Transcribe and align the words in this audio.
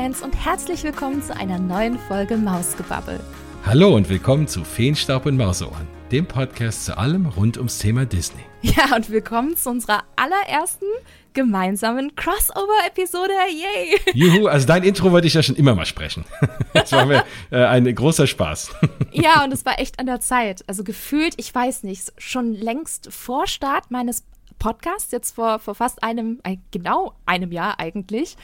Disney-Fans 0.00 0.22
und 0.22 0.34
herzlich 0.34 0.82
willkommen 0.82 1.22
zu 1.22 1.36
einer 1.36 1.58
neuen 1.58 1.98
Folge 1.98 2.36
Mausgebabbel. 2.36 3.20
Hallo 3.66 3.94
und 3.94 4.08
willkommen 4.08 4.48
zu 4.48 4.64
Feenstaub 4.64 5.26
und 5.26 5.36
Mauseohren, 5.36 5.86
dem 6.10 6.26
Podcast 6.26 6.86
zu 6.86 6.96
allem 6.96 7.26
rund 7.26 7.58
ums 7.58 7.78
Thema 7.78 8.06
Disney. 8.06 8.40
Ja, 8.62 8.96
und 8.96 9.10
willkommen 9.10 9.56
zu 9.56 9.68
unserer 9.68 10.04
allerersten 10.16 10.86
gemeinsamen 11.34 12.14
Crossover-Episode. 12.14 13.32
Yay! 13.50 14.00
Juhu, 14.14 14.46
also 14.46 14.66
dein 14.66 14.84
Intro 14.84 15.12
wollte 15.12 15.26
ich 15.26 15.34
ja 15.34 15.42
schon 15.42 15.56
immer 15.56 15.74
mal 15.74 15.86
sprechen. 15.86 16.24
Das 16.72 16.92
war 16.92 17.04
mir 17.04 17.24
äh, 17.50 17.64
ein 17.64 17.92
großer 17.94 18.26
Spaß. 18.26 18.70
Ja, 19.12 19.44
und 19.44 19.52
es 19.52 19.66
war 19.66 19.78
echt 19.80 19.98
an 19.98 20.06
der 20.06 20.20
Zeit. 20.20 20.64
Also 20.66 20.82
gefühlt, 20.82 21.34
ich 21.36 21.54
weiß 21.54 21.82
nicht, 21.82 22.12
schon 22.16 22.54
längst 22.54 23.12
vor 23.12 23.46
Start 23.46 23.90
meines 23.90 24.24
Podcasts, 24.60 25.10
jetzt 25.10 25.34
vor, 25.34 25.58
vor 25.58 25.74
fast 25.74 26.02
einem, 26.04 26.38
äh, 26.44 26.58
genau 26.70 27.14
einem 27.26 27.50
Jahr 27.50 27.80
eigentlich. 27.80 28.36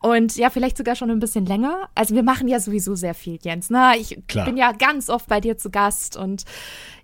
Und 0.00 0.36
ja, 0.36 0.50
vielleicht 0.50 0.76
sogar 0.76 0.94
schon 0.94 1.10
ein 1.10 1.18
bisschen 1.18 1.44
länger. 1.44 1.88
Also 1.94 2.14
wir 2.14 2.22
machen 2.22 2.46
ja 2.46 2.60
sowieso 2.60 2.94
sehr 2.94 3.14
viel, 3.14 3.38
Jens. 3.42 3.68
Ne? 3.68 3.94
Ich 3.98 4.16
Klar. 4.28 4.44
bin 4.44 4.56
ja 4.56 4.72
ganz 4.72 5.10
oft 5.10 5.26
bei 5.26 5.40
dir 5.40 5.58
zu 5.58 5.70
Gast 5.70 6.16
und 6.16 6.44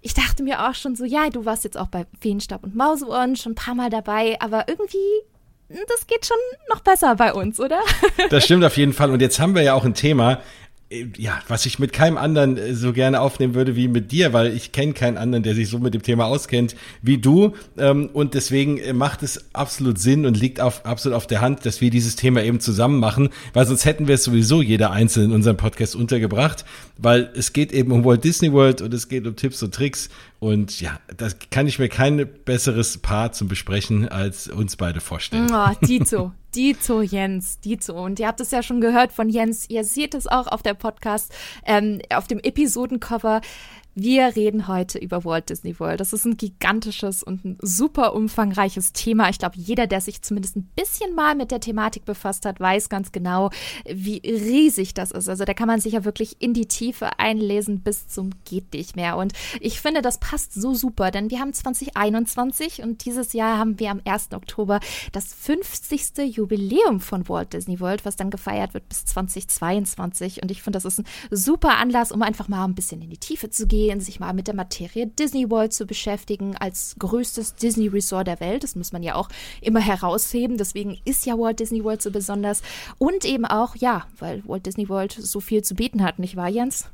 ich 0.00 0.14
dachte 0.14 0.42
mir 0.42 0.68
auch 0.68 0.74
schon 0.74 0.94
so, 0.94 1.04
ja, 1.04 1.28
du 1.30 1.44
warst 1.44 1.64
jetzt 1.64 1.76
auch 1.76 1.88
bei 1.88 2.06
Feenstab 2.20 2.62
und 2.62 2.76
Mauseohren 2.76 3.36
schon 3.36 3.52
ein 3.52 3.56
paar 3.56 3.74
Mal 3.74 3.90
dabei, 3.90 4.36
aber 4.40 4.68
irgendwie 4.68 4.98
das 5.68 6.06
geht 6.06 6.26
schon 6.26 6.36
noch 6.68 6.80
besser 6.80 7.16
bei 7.16 7.32
uns, 7.32 7.58
oder? 7.58 7.80
Das 8.30 8.44
stimmt 8.44 8.64
auf 8.64 8.76
jeden 8.76 8.92
Fall. 8.92 9.10
Und 9.10 9.20
jetzt 9.20 9.40
haben 9.40 9.54
wir 9.54 9.62
ja 9.62 9.74
auch 9.74 9.84
ein 9.84 9.94
Thema, 9.94 10.40
ja, 11.16 11.40
was 11.48 11.66
ich 11.66 11.78
mit 11.78 11.92
keinem 11.92 12.16
anderen 12.16 12.56
äh, 12.56 12.74
so 12.74 12.92
gerne 12.92 13.20
aufnehmen 13.20 13.54
würde 13.54 13.76
wie 13.76 13.88
mit 13.88 14.12
dir, 14.12 14.32
weil 14.32 14.54
ich 14.54 14.72
kenne 14.72 14.92
keinen 14.92 15.16
anderen, 15.16 15.42
der 15.42 15.54
sich 15.54 15.68
so 15.68 15.78
mit 15.78 15.94
dem 15.94 16.02
Thema 16.02 16.26
auskennt 16.26 16.76
wie 17.02 17.18
du. 17.18 17.54
Ähm, 17.76 18.10
und 18.12 18.34
deswegen 18.34 18.78
äh, 18.78 18.92
macht 18.92 19.22
es 19.22 19.54
absolut 19.54 19.98
Sinn 19.98 20.26
und 20.26 20.38
liegt 20.38 20.60
auf, 20.60 20.84
absolut 20.86 21.16
auf 21.16 21.26
der 21.26 21.40
Hand, 21.40 21.66
dass 21.66 21.80
wir 21.80 21.90
dieses 21.90 22.16
Thema 22.16 22.42
eben 22.42 22.60
zusammen 22.60 22.98
machen, 22.98 23.30
weil 23.52 23.66
sonst 23.66 23.84
hätten 23.84 24.08
wir 24.08 24.14
es 24.16 24.24
sowieso 24.24 24.62
jeder 24.62 24.90
einzeln 24.90 25.26
in 25.26 25.32
unserem 25.32 25.56
Podcast 25.56 25.96
untergebracht, 25.96 26.64
weil 26.98 27.30
es 27.34 27.52
geht 27.52 27.72
eben 27.72 27.92
um 27.92 28.04
Walt 28.04 28.24
Disney 28.24 28.52
World 28.52 28.80
und 28.82 28.92
es 28.94 29.08
geht 29.08 29.26
um 29.26 29.36
Tipps 29.36 29.62
und 29.62 29.74
Tricks. 29.74 30.08
Und 30.40 30.80
ja, 30.80 31.00
das 31.16 31.36
kann 31.50 31.66
ich 31.66 31.78
mir 31.78 31.88
kein 31.88 32.28
besseres 32.44 32.98
Paar 32.98 33.32
zum 33.32 33.48
Besprechen 33.48 34.08
als 34.08 34.48
uns 34.48 34.76
beide 34.76 35.00
vorstellen. 35.00 35.48
Oh, 35.50 35.70
Dito. 36.54 37.02
Jens, 37.02 37.60
Dito. 37.60 38.04
Und 38.04 38.18
ihr 38.20 38.26
habt 38.26 38.40
es 38.40 38.50
ja 38.50 38.62
schon 38.62 38.80
gehört 38.80 39.12
von 39.12 39.28
Jens. 39.28 39.68
Ihr 39.68 39.84
seht 39.84 40.14
es 40.14 40.26
auch 40.26 40.46
auf 40.46 40.62
der 40.62 40.74
Podcast, 40.74 41.32
ähm, 41.66 42.00
auf 42.10 42.26
dem 42.26 42.38
Episodencover. 42.38 43.40
Wir 43.96 44.34
reden 44.34 44.66
heute 44.66 44.98
über 44.98 45.24
Walt 45.24 45.50
Disney 45.50 45.78
World. 45.78 46.00
Das 46.00 46.12
ist 46.12 46.24
ein 46.24 46.36
gigantisches 46.36 47.22
und 47.22 47.44
ein 47.44 47.58
super 47.62 48.12
umfangreiches 48.14 48.92
Thema. 48.92 49.28
Ich 49.28 49.38
glaube, 49.38 49.54
jeder, 49.56 49.86
der 49.86 50.00
sich 50.00 50.20
zumindest 50.20 50.56
ein 50.56 50.68
bisschen 50.74 51.14
mal 51.14 51.36
mit 51.36 51.52
der 51.52 51.60
Thematik 51.60 52.04
befasst 52.04 52.44
hat, 52.44 52.58
weiß 52.58 52.88
ganz 52.88 53.12
genau, 53.12 53.50
wie 53.84 54.20
riesig 54.24 54.94
das 54.94 55.12
ist. 55.12 55.28
Also 55.28 55.44
da 55.44 55.54
kann 55.54 55.68
man 55.68 55.80
sich 55.80 55.92
ja 55.92 56.04
wirklich 56.04 56.42
in 56.42 56.54
die 56.54 56.66
Tiefe 56.66 57.20
einlesen 57.20 57.82
bis 57.82 58.08
zum 58.08 58.30
geht 58.44 58.72
nicht 58.72 58.96
mehr. 58.96 59.16
Und 59.16 59.32
ich 59.60 59.80
finde, 59.80 60.02
das 60.02 60.18
passt 60.18 60.54
so 60.54 60.74
super, 60.74 61.12
denn 61.12 61.30
wir 61.30 61.38
haben 61.38 61.52
2021 61.52 62.82
und 62.82 63.04
dieses 63.04 63.32
Jahr 63.32 63.58
haben 63.58 63.78
wir 63.78 63.92
am 63.92 64.00
1. 64.04 64.32
Oktober 64.32 64.80
das 65.12 65.32
50. 65.34 66.34
Jubiläum 66.36 66.98
von 66.98 67.28
Walt 67.28 67.52
Disney 67.52 67.78
World, 67.78 68.04
was 68.04 68.16
dann 68.16 68.30
gefeiert 68.30 68.74
wird 68.74 68.88
bis 68.88 69.04
2022. 69.04 70.42
Und 70.42 70.50
ich 70.50 70.64
finde, 70.64 70.78
das 70.78 70.84
ist 70.84 70.98
ein 70.98 71.06
super 71.30 71.78
Anlass, 71.78 72.10
um 72.10 72.22
einfach 72.22 72.48
mal 72.48 72.64
ein 72.64 72.74
bisschen 72.74 73.00
in 73.00 73.10
die 73.10 73.18
Tiefe 73.18 73.50
zu 73.50 73.68
gehen 73.68 73.83
gehen, 73.84 74.00
sich 74.00 74.18
mal 74.18 74.32
mit 74.32 74.46
der 74.46 74.54
Materie 74.54 75.06
Disney 75.06 75.50
World 75.50 75.72
zu 75.72 75.84
beschäftigen, 75.86 76.56
als 76.56 76.96
größtes 76.98 77.56
Disney 77.56 77.88
Resort 77.88 78.26
der 78.26 78.40
Welt. 78.40 78.64
Das 78.64 78.76
muss 78.76 78.92
man 78.92 79.02
ja 79.02 79.14
auch 79.14 79.28
immer 79.60 79.80
herausheben. 79.80 80.56
Deswegen 80.56 80.98
ist 81.04 81.26
ja 81.26 81.34
Walt 81.38 81.60
Disney 81.60 81.84
World 81.84 82.00
so 82.00 82.10
besonders. 82.10 82.62
Und 82.98 83.24
eben 83.24 83.44
auch, 83.44 83.76
ja, 83.76 84.06
weil 84.18 84.42
Walt 84.46 84.64
Disney 84.64 84.88
World 84.88 85.12
so 85.12 85.40
viel 85.40 85.62
zu 85.62 85.74
bieten 85.74 86.02
hat, 86.02 86.18
nicht 86.18 86.36
wahr, 86.36 86.48
Jens? 86.48 86.88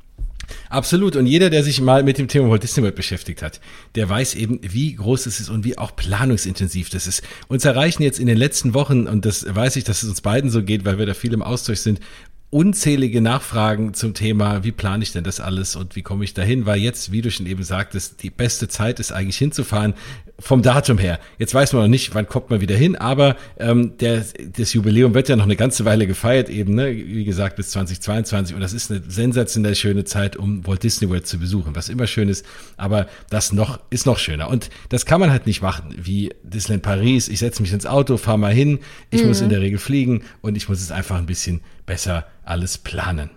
Absolut. 0.69 1.15
Und 1.15 1.27
jeder, 1.27 1.49
der 1.49 1.63
sich 1.63 1.79
mal 1.79 2.03
mit 2.03 2.17
dem 2.17 2.27
Thema 2.27 2.49
Walt 2.49 2.63
Disney 2.63 2.83
World 2.83 2.95
beschäftigt 2.95 3.41
hat, 3.41 3.61
der 3.95 4.09
weiß 4.09 4.35
eben, 4.35 4.59
wie 4.61 4.95
groß 4.95 5.25
es 5.27 5.39
ist 5.39 5.49
und 5.49 5.63
wie 5.63 5.77
auch 5.77 5.95
planungsintensiv 5.95 6.89
das 6.89 7.07
ist. 7.07 7.23
Uns 7.47 7.63
erreichen 7.63 8.03
jetzt 8.03 8.19
in 8.19 8.27
den 8.27 8.37
letzten 8.37 8.73
Wochen, 8.73 9.07
und 9.07 9.23
das 9.23 9.45
weiß 9.47 9.77
ich, 9.77 9.85
dass 9.85 10.03
es 10.03 10.09
uns 10.09 10.19
beiden 10.19 10.49
so 10.49 10.61
geht, 10.63 10.83
weil 10.83 10.97
wir 10.97 11.05
da 11.05 11.13
viel 11.13 11.31
im 11.31 11.41
Austausch 11.41 11.79
sind, 11.79 12.01
unzählige 12.51 13.21
Nachfragen 13.21 13.93
zum 13.93 14.13
Thema, 14.13 14.65
wie 14.65 14.73
plane 14.73 15.03
ich 15.03 15.13
denn 15.13 15.23
das 15.23 15.39
alles 15.39 15.77
und 15.77 15.95
wie 15.95 16.01
komme 16.01 16.25
ich 16.25 16.33
dahin, 16.33 16.65
weil 16.65 16.79
jetzt, 16.79 17.11
wie 17.13 17.21
du 17.21 17.31
schon 17.31 17.45
eben 17.45 17.63
sagtest, 17.63 18.21
die 18.23 18.29
beste 18.29 18.67
Zeit 18.67 18.99
ist 18.99 19.13
eigentlich 19.13 19.37
hinzufahren 19.37 19.93
vom 20.37 20.61
Datum 20.61 20.97
her. 20.97 21.19
Jetzt 21.37 21.53
weiß 21.53 21.71
man 21.71 21.83
noch 21.83 21.87
nicht, 21.87 22.13
wann 22.13 22.27
kommt 22.27 22.49
man 22.49 22.59
wieder 22.59 22.75
hin, 22.75 22.97
aber 22.97 23.37
ähm, 23.57 23.97
der, 23.99 24.25
das 24.57 24.73
Jubiläum 24.73 25.13
wird 25.13 25.29
ja 25.29 25.37
noch 25.37 25.45
eine 25.45 25.55
ganze 25.55 25.85
Weile 25.85 26.07
gefeiert 26.07 26.49
eben, 26.49 26.75
ne? 26.75 26.93
wie 26.93 27.23
gesagt, 27.23 27.55
bis 27.55 27.69
2022 27.69 28.53
und 28.53 28.61
das 28.61 28.73
ist 28.73 28.91
eine 28.91 29.01
sensationell 29.07 29.75
schöne 29.75 30.03
Zeit, 30.03 30.35
um 30.35 30.67
Walt 30.67 30.83
Disney 30.83 31.09
World 31.09 31.27
zu 31.27 31.39
besuchen, 31.39 31.73
was 31.75 31.87
immer 31.87 32.05
schön 32.05 32.27
ist, 32.27 32.45
aber 32.75 33.07
das 33.29 33.53
noch 33.53 33.79
ist 33.91 34.05
noch 34.05 34.17
schöner 34.17 34.49
und 34.49 34.69
das 34.89 35.05
kann 35.05 35.21
man 35.21 35.31
halt 35.31 35.45
nicht 35.45 35.61
machen, 35.61 35.95
wie 35.97 36.33
Disneyland 36.43 36.83
Paris, 36.83 37.29
ich 37.29 37.39
setze 37.39 37.61
mich 37.61 37.71
ins 37.71 37.85
Auto, 37.85 38.17
fahre 38.17 38.39
mal 38.39 38.53
hin, 38.53 38.79
ich 39.09 39.21
mhm. 39.21 39.29
muss 39.29 39.39
in 39.39 39.49
der 39.49 39.61
Regel 39.61 39.79
fliegen 39.79 40.23
und 40.41 40.57
ich 40.57 40.67
muss 40.67 40.81
es 40.81 40.91
einfach 40.91 41.17
ein 41.17 41.27
bisschen 41.27 41.61
besser 41.85 42.25
alles 42.43 42.77
planen. 42.77 43.29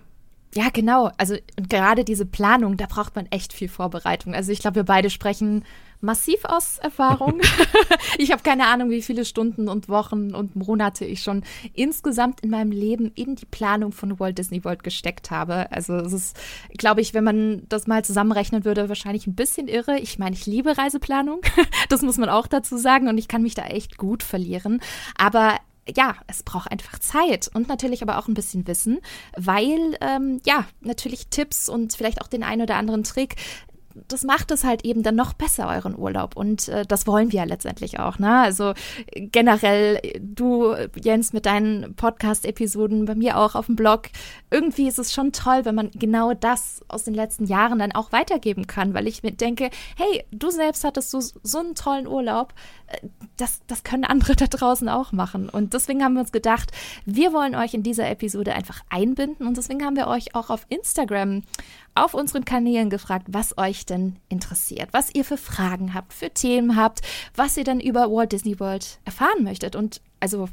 Ja, 0.54 0.68
genau. 0.72 1.10
Also 1.18 1.36
gerade 1.56 2.04
diese 2.04 2.26
Planung, 2.26 2.76
da 2.76 2.86
braucht 2.86 3.16
man 3.16 3.26
echt 3.26 3.52
viel 3.52 3.68
Vorbereitung. 3.68 4.34
Also 4.34 4.52
ich 4.52 4.60
glaube, 4.60 4.76
wir 4.76 4.84
beide 4.84 5.10
sprechen 5.10 5.64
massiv 6.00 6.44
aus 6.44 6.78
Erfahrung. 6.78 7.40
ich 8.18 8.30
habe 8.30 8.42
keine 8.42 8.68
Ahnung, 8.68 8.90
wie 8.90 9.02
viele 9.02 9.24
Stunden 9.24 9.68
und 9.68 9.88
Wochen 9.88 10.32
und 10.32 10.54
Monate 10.54 11.04
ich 11.04 11.22
schon 11.22 11.42
insgesamt 11.72 12.40
in 12.42 12.50
meinem 12.50 12.70
Leben 12.70 13.10
in 13.16 13.34
die 13.34 13.46
Planung 13.46 13.90
von 13.90 14.20
Walt 14.20 14.38
Disney 14.38 14.64
World 14.64 14.84
gesteckt 14.84 15.32
habe. 15.32 15.72
Also 15.72 15.94
es 15.96 16.12
ist, 16.12 16.36
glaube 16.78 17.00
ich, 17.00 17.14
wenn 17.14 17.24
man 17.24 17.62
das 17.68 17.88
mal 17.88 18.04
zusammenrechnen 18.04 18.64
würde, 18.64 18.88
wahrscheinlich 18.88 19.26
ein 19.26 19.34
bisschen 19.34 19.66
irre. 19.66 19.98
Ich 19.98 20.20
meine, 20.20 20.36
ich 20.36 20.46
liebe 20.46 20.78
Reiseplanung. 20.78 21.40
das 21.88 22.02
muss 22.02 22.18
man 22.18 22.28
auch 22.28 22.46
dazu 22.46 22.76
sagen 22.76 23.08
und 23.08 23.18
ich 23.18 23.26
kann 23.26 23.42
mich 23.42 23.54
da 23.54 23.64
echt 23.64 23.96
gut 23.96 24.22
verlieren. 24.22 24.80
Aber 25.16 25.56
ja, 25.94 26.16
es 26.26 26.42
braucht 26.42 26.70
einfach 26.70 26.98
Zeit 26.98 27.50
und 27.52 27.68
natürlich 27.68 28.02
aber 28.02 28.18
auch 28.18 28.28
ein 28.28 28.34
bisschen 28.34 28.66
Wissen, 28.66 29.00
weil 29.36 29.96
ähm, 30.00 30.40
ja, 30.46 30.66
natürlich 30.80 31.28
Tipps 31.28 31.68
und 31.68 31.94
vielleicht 31.94 32.20
auch 32.20 32.28
den 32.28 32.42
einen 32.42 32.62
oder 32.62 32.76
anderen 32.76 33.04
Trick 33.04 33.36
das 34.08 34.24
macht 34.24 34.50
es 34.50 34.64
halt 34.64 34.84
eben 34.84 35.02
dann 35.02 35.14
noch 35.14 35.32
besser, 35.32 35.68
euren 35.68 35.96
Urlaub. 35.96 36.36
Und 36.36 36.68
äh, 36.68 36.84
das 36.86 37.06
wollen 37.06 37.32
wir 37.32 37.40
ja 37.40 37.44
letztendlich 37.44 37.98
auch. 37.98 38.18
Ne? 38.18 38.40
Also 38.40 38.74
generell, 39.14 40.00
du, 40.20 40.74
Jens, 41.00 41.32
mit 41.32 41.46
deinen 41.46 41.94
Podcast-Episoden, 41.94 43.04
bei 43.04 43.14
mir 43.14 43.38
auch 43.38 43.54
auf 43.54 43.66
dem 43.66 43.76
Blog, 43.76 44.02
irgendwie 44.50 44.88
ist 44.88 44.98
es 44.98 45.12
schon 45.12 45.32
toll, 45.32 45.64
wenn 45.64 45.74
man 45.74 45.90
genau 45.92 46.34
das 46.34 46.82
aus 46.88 47.04
den 47.04 47.14
letzten 47.14 47.46
Jahren 47.46 47.78
dann 47.78 47.92
auch 47.92 48.12
weitergeben 48.12 48.66
kann, 48.66 48.94
weil 48.94 49.06
ich 49.06 49.22
mir 49.22 49.32
denke, 49.32 49.70
hey, 49.96 50.24
du 50.30 50.50
selbst 50.50 50.84
hattest 50.84 51.10
so, 51.10 51.20
so 51.20 51.58
einen 51.58 51.74
tollen 51.74 52.06
Urlaub, 52.06 52.52
äh, 52.88 52.98
das, 53.36 53.60
das 53.66 53.84
können 53.84 54.04
andere 54.04 54.34
da 54.36 54.46
draußen 54.46 54.88
auch 54.88 55.12
machen. 55.12 55.48
Und 55.48 55.74
deswegen 55.74 56.02
haben 56.02 56.14
wir 56.14 56.20
uns 56.20 56.32
gedacht, 56.32 56.70
wir 57.04 57.32
wollen 57.32 57.54
euch 57.54 57.74
in 57.74 57.82
dieser 57.82 58.08
Episode 58.10 58.54
einfach 58.54 58.80
einbinden 58.90 59.46
und 59.46 59.56
deswegen 59.56 59.84
haben 59.84 59.96
wir 59.96 60.08
euch 60.08 60.34
auch 60.34 60.50
auf 60.50 60.66
Instagram 60.68 61.42
auf 61.94 62.14
unseren 62.14 62.44
Kanälen 62.44 62.90
gefragt, 62.90 63.26
was 63.28 63.56
euch 63.56 63.86
denn 63.86 64.16
interessiert, 64.28 64.88
was 64.92 65.14
ihr 65.14 65.24
für 65.24 65.36
Fragen 65.36 65.94
habt, 65.94 66.12
für 66.12 66.30
Themen 66.30 66.76
habt, 66.76 67.02
was 67.34 67.56
ihr 67.56 67.64
denn 67.64 67.80
über 67.80 68.10
Walt 68.10 68.32
Disney 68.32 68.58
World 68.58 68.98
erfahren 69.04 69.44
möchtet. 69.44 69.76
Und 69.76 70.00
also, 70.20 70.48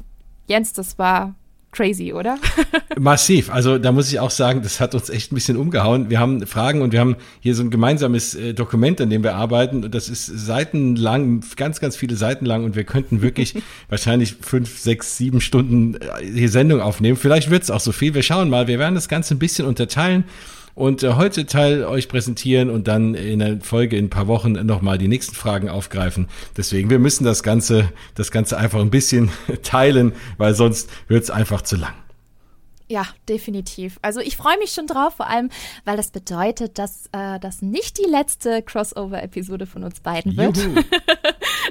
Jens, 0.46 0.72
das 0.72 0.98
war 0.98 1.34
crazy, 1.72 2.12
oder? 2.12 2.38
Massiv. 2.98 3.50
Also 3.50 3.78
da 3.78 3.92
muss 3.92 4.12
ich 4.12 4.20
auch 4.20 4.30
sagen, 4.30 4.62
das 4.62 4.78
hat 4.78 4.94
uns 4.94 5.08
echt 5.08 5.32
ein 5.32 5.34
bisschen 5.34 5.56
umgehauen. 5.56 6.10
Wir 6.10 6.20
haben 6.20 6.46
Fragen 6.46 6.82
und 6.82 6.92
wir 6.92 7.00
haben 7.00 7.16
hier 7.40 7.54
so 7.54 7.62
ein 7.62 7.70
gemeinsames 7.70 8.34
äh, 8.34 8.52
Dokument, 8.52 9.00
an 9.00 9.08
dem 9.08 9.22
wir 9.24 9.34
arbeiten. 9.34 9.90
Das 9.90 10.10
ist 10.10 10.26
seitenlang, 10.26 11.42
ganz, 11.56 11.80
ganz 11.80 11.96
viele 11.96 12.16
Seiten 12.16 12.44
lang 12.44 12.64
und 12.64 12.76
wir 12.76 12.84
könnten 12.84 13.22
wirklich 13.22 13.54
wahrscheinlich 13.88 14.36
fünf, 14.42 14.78
sechs, 14.78 15.16
sieben 15.16 15.40
Stunden 15.40 15.94
äh, 15.94 16.22
hier 16.22 16.50
Sendung 16.50 16.80
aufnehmen. 16.82 17.16
Vielleicht 17.16 17.50
wird 17.50 17.62
es 17.62 17.70
auch 17.70 17.80
so 17.80 17.90
viel. 17.90 18.14
Wir 18.14 18.22
schauen 18.22 18.50
mal. 18.50 18.68
Wir 18.68 18.78
werden 18.78 18.94
das 18.94 19.08
Ganze 19.08 19.34
ein 19.34 19.38
bisschen 19.38 19.66
unterteilen 19.66 20.24
und 20.74 21.02
äh, 21.02 21.14
heute 21.14 21.46
Teil 21.46 21.84
euch 21.84 22.08
präsentieren 22.08 22.70
und 22.70 22.88
dann 22.88 23.14
in 23.14 23.38
der 23.38 23.60
Folge 23.60 23.96
in 23.96 24.06
ein 24.06 24.10
paar 24.10 24.26
Wochen 24.26 24.52
nochmal 24.52 24.98
die 24.98 25.08
nächsten 25.08 25.34
Fragen 25.34 25.68
aufgreifen. 25.68 26.28
Deswegen, 26.56 26.90
wir 26.90 26.98
müssen 26.98 27.24
das 27.24 27.42
Ganze, 27.42 27.92
das 28.14 28.30
Ganze 28.30 28.56
einfach 28.56 28.80
ein 28.80 28.90
bisschen 28.90 29.30
teilen, 29.62 30.12
weil 30.38 30.54
sonst 30.54 30.90
wird 31.08 31.24
es 31.24 31.30
einfach 31.30 31.62
zu 31.62 31.76
lang. 31.76 31.94
Ja, 32.92 33.06
definitiv. 33.26 33.98
Also 34.02 34.20
ich 34.20 34.36
freue 34.36 34.58
mich 34.58 34.72
schon 34.72 34.86
drauf, 34.86 35.14
vor 35.14 35.26
allem, 35.26 35.48
weil 35.86 35.96
das 35.96 36.10
bedeutet, 36.10 36.78
dass 36.78 37.06
äh, 37.12 37.40
das 37.40 37.62
nicht 37.62 37.98
die 37.98 38.10
letzte 38.10 38.60
Crossover-Episode 38.60 39.64
von 39.64 39.82
uns 39.82 40.00
beiden 40.00 40.36
wird. 40.36 40.58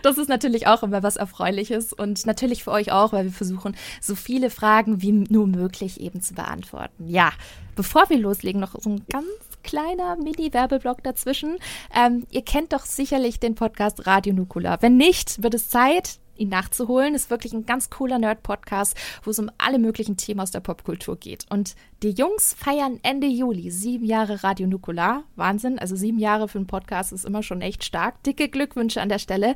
das 0.01 0.17
ist 0.17 0.29
natürlich 0.29 0.67
auch 0.67 0.83
immer 0.83 1.03
was 1.03 1.15
Erfreuliches 1.15 1.93
und 1.93 2.25
natürlich 2.25 2.63
für 2.63 2.71
euch 2.71 2.91
auch, 2.91 3.13
weil 3.13 3.25
wir 3.25 3.31
versuchen, 3.31 3.75
so 4.01 4.15
viele 4.15 4.49
Fragen 4.49 5.01
wie 5.01 5.11
nur 5.11 5.47
möglich 5.47 5.99
eben 5.99 6.21
zu 6.21 6.33
beantworten. 6.33 7.07
Ja, 7.07 7.31
bevor 7.75 8.09
wir 8.09 8.17
loslegen, 8.17 8.61
noch 8.61 8.75
so 8.79 8.89
ein 8.89 9.05
ganz 9.09 9.27
kleiner 9.63 10.15
Mini-Werbeblock 10.15 11.03
dazwischen. 11.03 11.57
Ähm, 11.95 12.25
ihr 12.31 12.41
kennt 12.41 12.73
doch 12.73 12.85
sicherlich 12.85 13.39
den 13.39 13.55
Podcast 13.55 14.07
Radio 14.07 14.33
Nukula. 14.33 14.81
Wenn 14.81 14.97
nicht, 14.97 15.43
wird 15.43 15.53
es 15.53 15.69
Zeit, 15.69 16.19
ihn 16.41 16.49
nachzuholen. 16.49 17.15
Ist 17.15 17.29
wirklich 17.29 17.53
ein 17.53 17.65
ganz 17.65 17.89
cooler 17.89 18.19
Nerd-Podcast, 18.19 18.97
wo 19.23 19.31
es 19.31 19.39
um 19.39 19.49
alle 19.57 19.79
möglichen 19.79 20.17
Themen 20.17 20.39
aus 20.39 20.51
der 20.51 20.59
Popkultur 20.59 21.17
geht. 21.17 21.45
Und 21.49 21.75
die 22.03 22.11
Jungs 22.11 22.53
feiern 22.53 22.99
Ende 23.03 23.27
Juli 23.27 23.71
sieben 23.71 24.05
Jahre 24.05 24.43
Radio 24.43 24.67
Nukular. 24.67 25.23
Wahnsinn. 25.35 25.79
Also 25.79 25.95
sieben 25.95 26.19
Jahre 26.19 26.47
für 26.47 26.57
einen 26.57 26.67
Podcast 26.67 27.13
ist 27.13 27.25
immer 27.25 27.43
schon 27.43 27.61
echt 27.61 27.83
stark. 27.83 28.21
Dicke 28.23 28.49
Glückwünsche 28.49 29.01
an 29.01 29.09
der 29.09 29.19
Stelle. 29.19 29.55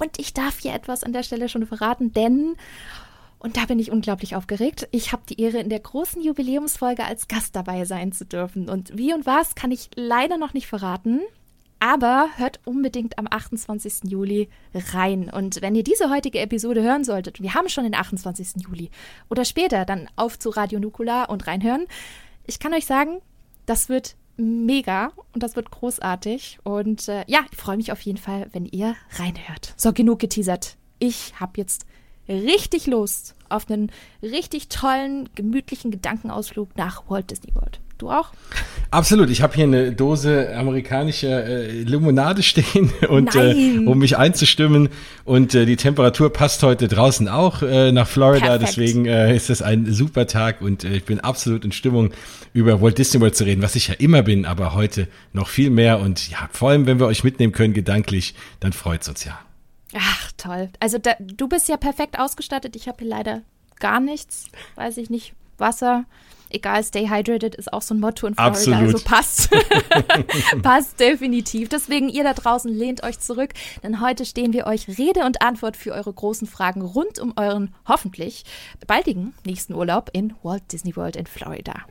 Und 0.00 0.18
ich 0.18 0.32
darf 0.32 0.58
hier 0.60 0.74
etwas 0.74 1.04
an 1.04 1.12
der 1.12 1.22
Stelle 1.22 1.48
schon 1.48 1.66
verraten, 1.66 2.12
denn 2.12 2.56
und 3.42 3.56
da 3.56 3.64
bin 3.64 3.80
ich 3.80 3.90
unglaublich 3.90 4.36
aufgeregt. 4.36 4.86
Ich 4.92 5.10
habe 5.10 5.22
die 5.28 5.40
Ehre, 5.40 5.58
in 5.58 5.68
der 5.68 5.80
großen 5.80 6.22
Jubiläumsfolge 6.22 7.04
als 7.04 7.26
Gast 7.26 7.56
dabei 7.56 7.84
sein 7.84 8.12
zu 8.12 8.24
dürfen. 8.24 8.70
Und 8.70 8.96
wie 8.96 9.12
und 9.12 9.26
was 9.26 9.56
kann 9.56 9.72
ich 9.72 9.90
leider 9.96 10.38
noch 10.38 10.54
nicht 10.54 10.68
verraten. 10.68 11.20
Aber 11.82 12.28
hört 12.36 12.60
unbedingt 12.64 13.18
am 13.18 13.26
28. 13.28 14.08
Juli 14.08 14.48
rein. 14.72 15.28
Und 15.28 15.62
wenn 15.62 15.74
ihr 15.74 15.82
diese 15.82 16.10
heutige 16.10 16.38
Episode 16.38 16.80
hören 16.80 17.02
solltet, 17.02 17.42
wir 17.42 17.54
haben 17.54 17.68
schon 17.68 17.82
den 17.82 17.96
28. 17.96 18.62
Juli, 18.68 18.88
oder 19.28 19.44
später 19.44 19.84
dann 19.84 20.08
auf 20.14 20.38
zu 20.38 20.50
Radio 20.50 20.78
Nukula 20.78 21.24
und 21.24 21.48
reinhören, 21.48 21.86
ich 22.46 22.60
kann 22.60 22.72
euch 22.72 22.86
sagen, 22.86 23.20
das 23.66 23.88
wird 23.88 24.14
mega 24.36 25.10
und 25.34 25.42
das 25.42 25.56
wird 25.56 25.72
großartig. 25.72 26.60
Und 26.62 27.08
äh, 27.08 27.24
ja, 27.26 27.40
ich 27.50 27.58
freue 27.58 27.78
mich 27.78 27.90
auf 27.90 28.00
jeden 28.02 28.18
Fall, 28.18 28.46
wenn 28.52 28.66
ihr 28.66 28.94
reinhört. 29.16 29.74
So, 29.76 29.92
genug 29.92 30.20
geteasert. 30.20 30.76
Ich 31.00 31.40
habe 31.40 31.54
jetzt 31.56 31.84
richtig 32.28 32.86
Lust 32.86 33.34
auf 33.48 33.68
einen 33.68 33.90
richtig 34.22 34.68
tollen, 34.68 35.28
gemütlichen 35.34 35.90
Gedankenausflug 35.90 36.76
nach 36.76 37.10
Walt 37.10 37.32
Disney 37.32 37.52
World. 37.56 37.80
Du 38.02 38.10
auch? 38.10 38.32
Absolut. 38.90 39.30
Ich 39.30 39.42
habe 39.42 39.54
hier 39.54 39.62
eine 39.62 39.92
Dose 39.92 40.56
amerikanischer 40.56 41.46
äh, 41.46 41.82
Limonade 41.82 42.42
stehen 42.42 42.92
und 43.08 43.36
äh, 43.36 43.78
um 43.86 43.96
mich 43.96 44.18
einzustimmen 44.18 44.88
und 45.24 45.54
äh, 45.54 45.66
die 45.66 45.76
Temperatur 45.76 46.32
passt 46.32 46.64
heute 46.64 46.88
draußen 46.88 47.28
auch 47.28 47.62
äh, 47.62 47.92
nach 47.92 48.08
Florida. 48.08 48.58
Perfekt. 48.58 48.70
Deswegen 48.70 49.06
äh, 49.06 49.36
ist 49.36 49.50
das 49.50 49.62
ein 49.62 49.86
super 49.92 50.26
Tag 50.26 50.62
und 50.62 50.82
äh, 50.82 50.96
ich 50.96 51.04
bin 51.04 51.20
absolut 51.20 51.64
in 51.64 51.70
Stimmung 51.70 52.10
über 52.52 52.82
Walt 52.82 52.98
Disney 52.98 53.20
World 53.20 53.36
zu 53.36 53.44
reden, 53.44 53.62
was 53.62 53.76
ich 53.76 53.86
ja 53.86 53.94
immer 53.94 54.22
bin, 54.22 54.46
aber 54.46 54.74
heute 54.74 55.06
noch 55.32 55.46
viel 55.46 55.70
mehr 55.70 56.00
und 56.00 56.28
ja, 56.28 56.48
vor 56.50 56.70
allem 56.70 56.86
wenn 56.86 56.98
wir 56.98 57.06
euch 57.06 57.22
mitnehmen 57.22 57.52
können 57.52 57.72
gedanklich, 57.72 58.34
dann 58.58 58.72
freut's 58.72 59.08
uns 59.08 59.24
ja. 59.24 59.38
Ach, 59.96 60.32
toll. 60.36 60.70
Also 60.80 60.98
da, 60.98 61.14
du 61.20 61.46
bist 61.46 61.68
ja 61.68 61.76
perfekt 61.76 62.18
ausgestattet. 62.18 62.74
Ich 62.74 62.88
habe 62.88 62.98
hier 62.98 63.08
leider 63.10 63.42
gar 63.78 64.00
nichts. 64.00 64.46
Weiß 64.74 64.96
ich 64.96 65.08
nicht. 65.08 65.34
Wasser. 65.58 66.04
Egal, 66.54 66.84
stay 66.84 67.08
hydrated 67.08 67.54
ist 67.54 67.72
auch 67.72 67.80
so 67.80 67.94
ein 67.94 68.00
Motto 68.00 68.26
in 68.26 68.34
Florida. 68.34 68.56
Absolut. 68.58 68.94
Also 68.94 68.98
passt. 69.04 69.50
passt 70.62 71.00
definitiv. 71.00 71.70
Deswegen, 71.70 72.10
ihr 72.10 72.24
da 72.24 72.34
draußen 72.34 72.70
lehnt 72.70 73.02
euch 73.02 73.18
zurück, 73.18 73.54
denn 73.82 74.02
heute 74.02 74.26
stehen 74.26 74.52
wir 74.52 74.66
euch 74.66 74.86
Rede 74.98 75.24
und 75.24 75.40
Antwort 75.40 75.78
für 75.78 75.92
eure 75.92 76.12
großen 76.12 76.46
Fragen 76.46 76.82
rund 76.82 77.18
um 77.18 77.32
euren 77.36 77.74
hoffentlich 77.88 78.44
baldigen 78.86 79.32
nächsten 79.46 79.74
Urlaub 79.74 80.10
in 80.12 80.34
Walt 80.42 80.70
Disney 80.70 80.94
World 80.94 81.16
in 81.16 81.26
Florida. 81.26 81.86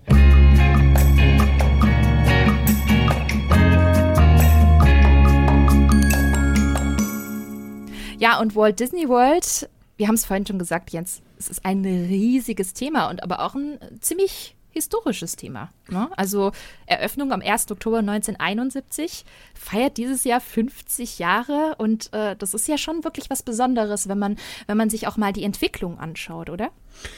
Ja, 8.19 8.39
und 8.39 8.55
Walt 8.55 8.79
Disney 8.79 9.09
World, 9.09 9.67
wir 10.01 10.07
haben 10.07 10.15
es 10.15 10.25
vorhin 10.25 10.48
schon 10.48 10.57
gesagt, 10.57 10.89
Jens, 10.89 11.21
es 11.38 11.48
ist 11.48 11.63
ein 11.63 11.86
riesiges 11.86 12.74
Thema 12.74 13.12
und 13.12 13.21
aber 13.21 13.42
auch 13.45 13.53
ein 13.53 13.77
ziemlich 14.00 14.56
historisches 14.71 15.36
Thema. 15.36 15.69
Ne? 15.89 16.09
Also 16.18 16.53
Eröffnung 16.88 17.31
am 17.31 17.42
1. 17.42 17.69
Oktober 17.69 18.00
1971 18.00 19.25
feiert 19.53 19.98
dieses 19.98 20.24
Jahr 20.24 20.42
50 20.42 21.19
Jahre 21.19 21.75
und 21.77 22.12
äh, 22.13 22.36
das 22.36 22.56
ist 22.56 22.68
ja 22.68 22.80
schon 22.80 23.03
wirklich 23.03 23.30
was 23.30 23.44
Besonderes, 23.44 24.07
wenn 24.07 24.18
man, 24.18 24.38
wenn 24.65 24.77
man 24.77 24.89
sich 24.89 25.07
auch 25.07 25.18
mal 25.18 25.33
die 25.33 25.44
Entwicklung 25.44 26.00
anschaut, 26.00 26.50
oder? 26.50 26.71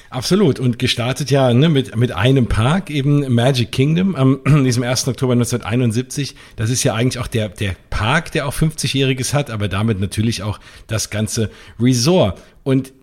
Absolut 0.10 0.60
und 0.60 0.80
gestartet 0.80 1.32
ja 1.32 1.54
ne, 1.54 1.70
mit, 1.70 1.96
mit 1.96 2.12
einem 2.12 2.48
Park, 2.48 2.90
eben 2.90 3.34
Magic 3.34 3.72
Kingdom 3.72 4.16
am 4.16 4.42
diesem 4.66 4.84
1. 4.84 5.08
Oktober 5.08 5.34
1971. 5.34 6.36
Das 6.56 6.70
ist 6.70 6.84
ja 6.84 6.96
eigentlich 6.96 7.22
auch 7.22 7.28
der, 7.28 7.50
der 7.50 7.76
Park, 7.90 8.32
der 8.32 8.48
auch 8.48 8.54
50-Jähriges 8.54 9.34
hat, 9.34 9.50
aber 9.50 9.68
damit 9.68 10.00
natürlich 10.00 10.42
auch 10.42 10.60
das 10.88 11.10
ganze 11.10 11.52
Resort. 11.80 12.40
Und 12.64 12.94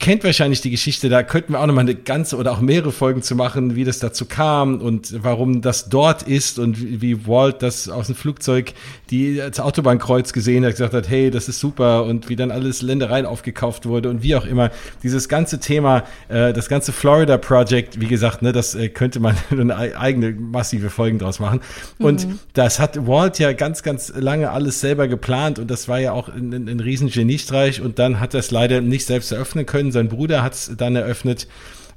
kennt 0.00 0.24
wahrscheinlich 0.24 0.60
die 0.60 0.70
Geschichte, 0.70 1.08
da 1.08 1.22
könnten 1.22 1.52
wir 1.52 1.60
auch 1.60 1.66
noch 1.66 1.74
mal 1.74 1.80
eine 1.80 1.94
ganze 1.94 2.36
oder 2.36 2.52
auch 2.52 2.60
mehrere 2.60 2.92
Folgen 2.92 3.22
zu 3.22 3.36
machen, 3.36 3.74
wie 3.74 3.84
das 3.84 4.00
dazu 4.00 4.26
kam 4.26 4.80
und 4.80 5.22
warum 5.22 5.62
das 5.62 5.88
dort 5.88 6.22
ist 6.24 6.58
und 6.58 7.00
wie 7.00 7.26
Walt 7.26 7.62
das 7.62 7.88
aus 7.88 8.08
dem 8.08 8.16
Flugzeug 8.16 8.74
die 9.10 9.40
als 9.40 9.60
Autobahnkreuz 9.60 10.32
gesehen 10.32 10.64
hat, 10.64 10.72
gesagt 10.72 10.94
hat, 10.94 11.08
hey, 11.08 11.30
das 11.30 11.48
ist 11.48 11.60
super 11.60 12.04
und 12.04 12.28
wie 12.28 12.36
dann 12.36 12.50
alles 12.50 12.82
Ländereien 12.82 13.24
aufgekauft 13.26 13.86
wurde 13.86 14.10
und 14.10 14.22
wie 14.22 14.34
auch 14.34 14.44
immer. 14.44 14.70
Dieses 15.02 15.28
ganze 15.28 15.60
Thema, 15.60 16.04
äh, 16.28 16.52
das 16.52 16.68
ganze 16.68 16.92
Florida 16.92 17.38
Project, 17.38 18.00
wie 18.00 18.06
gesagt, 18.06 18.42
ne, 18.42 18.52
das 18.52 18.74
äh, 18.74 18.88
könnte 18.88 19.20
man 19.20 19.36
eine 19.50 19.76
eigene 19.76 20.32
massive 20.32 20.90
Folgen 20.90 21.18
draus 21.18 21.38
machen. 21.38 21.60
Und 21.98 22.26
mhm. 22.26 22.38
das 22.52 22.80
hat 22.80 23.06
Walt 23.06 23.38
ja 23.38 23.52
ganz, 23.52 23.82
ganz 23.82 24.12
lange 24.14 24.50
alles 24.50 24.80
selber 24.80 25.08
geplant 25.08 25.58
und 25.58 25.70
das 25.70 25.88
war 25.88 26.00
ja 26.00 26.12
auch 26.12 26.28
ein, 26.28 26.52
ein, 26.52 26.68
ein 26.68 26.80
riesen 26.80 27.08
Geniestreich 27.08 27.80
und 27.80 27.98
dann 27.98 28.20
hat 28.20 28.34
er 28.34 28.40
es 28.40 28.50
leider 28.50 28.80
nicht 28.80 29.06
selbst 29.06 29.32
eröffnen 29.32 29.64
können 29.64 29.83
sein 29.92 30.08
Bruder 30.08 30.42
hat 30.42 30.54
es 30.54 30.72
dann 30.76 30.96
eröffnet, 30.96 31.48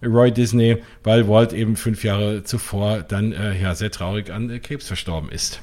Roy 0.03 0.31
Disney, 0.31 0.77
weil 1.03 1.27
Walt 1.27 1.53
eben 1.53 1.75
fünf 1.75 2.03
Jahre 2.03 2.43
zuvor 2.43 3.01
dann 3.01 3.31
äh, 3.31 3.59
ja 3.59 3.75
sehr 3.75 3.91
traurig 3.91 4.31
an 4.31 4.49
äh, 4.49 4.59
Krebs 4.59 4.87
verstorben 4.87 5.29
ist. 5.29 5.61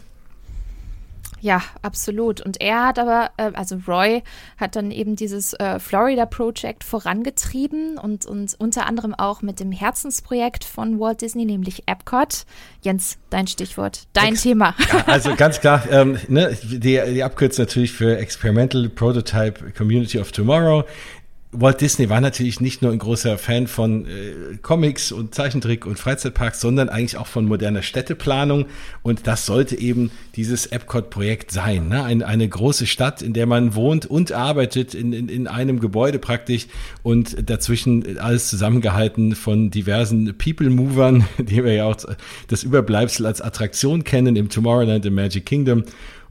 Ja, 1.45 1.61
absolut. 1.83 2.41
Und 2.41 2.63
er 2.63 2.87
hat 2.87 2.99
aber, 2.99 3.31
äh, 3.37 3.51
also 3.53 3.79
Roy 3.87 4.23
hat 4.57 4.77
dann 4.77 4.91
eben 4.91 5.15
dieses 5.15 5.53
äh, 5.53 5.79
Florida 5.79 6.25
Project 6.25 6.83
vorangetrieben 6.83 7.99
und, 7.99 8.25
und 8.25 8.55
unter 8.59 8.87
anderem 8.87 9.15
auch 9.15 9.43
mit 9.43 9.61
dem 9.61 9.71
Herzensprojekt 9.71 10.65
von 10.65 10.99
Walt 10.99 11.21
Disney, 11.21 11.45
nämlich 11.45 11.83
Epcot. 11.85 12.47
Jens, 12.81 13.19
dein 13.29 13.47
Stichwort, 13.47 14.05
dein 14.15 14.33
Ex 14.33 14.43
Thema. 14.43 14.75
Ja, 14.91 15.05
also 15.07 15.35
ganz 15.37 15.61
klar, 15.61 15.83
ähm, 15.91 16.19
ne, 16.29 16.57
die, 16.63 16.79
die 16.79 17.23
Abkürzung 17.23 17.67
natürlich 17.67 17.93
für 17.93 18.17
Experimental 18.17 18.89
Prototype 18.89 19.73
Community 19.73 20.19
of 20.19 20.33
Tomorrow. 20.33 20.85
Walt 21.57 21.81
Disney 21.81 22.09
war 22.09 22.21
natürlich 22.21 22.61
nicht 22.61 22.83
nur 22.83 22.91
ein 22.91 22.99
großer 22.99 23.39
Fan 23.39 23.67
von 23.67 24.07
äh, 24.07 24.57
Comics 24.61 25.13
und 25.13 25.35
Zeichentrick 25.35 25.87
und 25.87 25.99
Freizeitparks, 25.99 26.61
sondern 26.61 26.89
eigentlich 26.89 27.17
auch 27.17 27.27
von 27.27 27.47
moderner 27.47 27.83
Städteplanung. 27.83 28.67
Und 29.03 29.27
das 29.27 29.47
sollte 29.47 29.79
eben 29.79 30.11
dieses 30.35 30.67
Epcot-Projekt 30.67 31.53
sein. 31.53 31.89
Ne? 31.89 32.03
Ein, 32.03 32.23
eine 32.23 32.49
große 32.49 32.87
Stadt, 32.87 33.23
in 33.23 33.33
der 33.33 33.47
man 33.47 33.75
wohnt 33.75 34.07
und 34.07 34.33
arbeitet, 34.33 34.95
in, 34.95 35.13
in, 35.13 35.29
in 35.29 35.47
einem 35.47 35.81
Gebäude 35.81 36.19
praktisch 36.19 36.67
und 37.03 37.49
dazwischen 37.49 38.19
alles 38.19 38.49
zusammengehalten 38.49 39.35
von 39.35 39.71
diversen 39.71 40.37
People-Movern, 40.37 41.25
die 41.39 41.65
wir 41.65 41.73
ja 41.73 41.85
auch 41.85 41.97
das 42.49 42.65
Überbleibsel 42.65 43.27
als 43.27 43.41
Attraktion 43.41 44.05
kennen 44.05 44.37
im 44.37 44.49
Tomorrowland 44.49 45.07
im 45.07 45.15
Magic 45.15 45.47
Kingdom. 45.47 45.85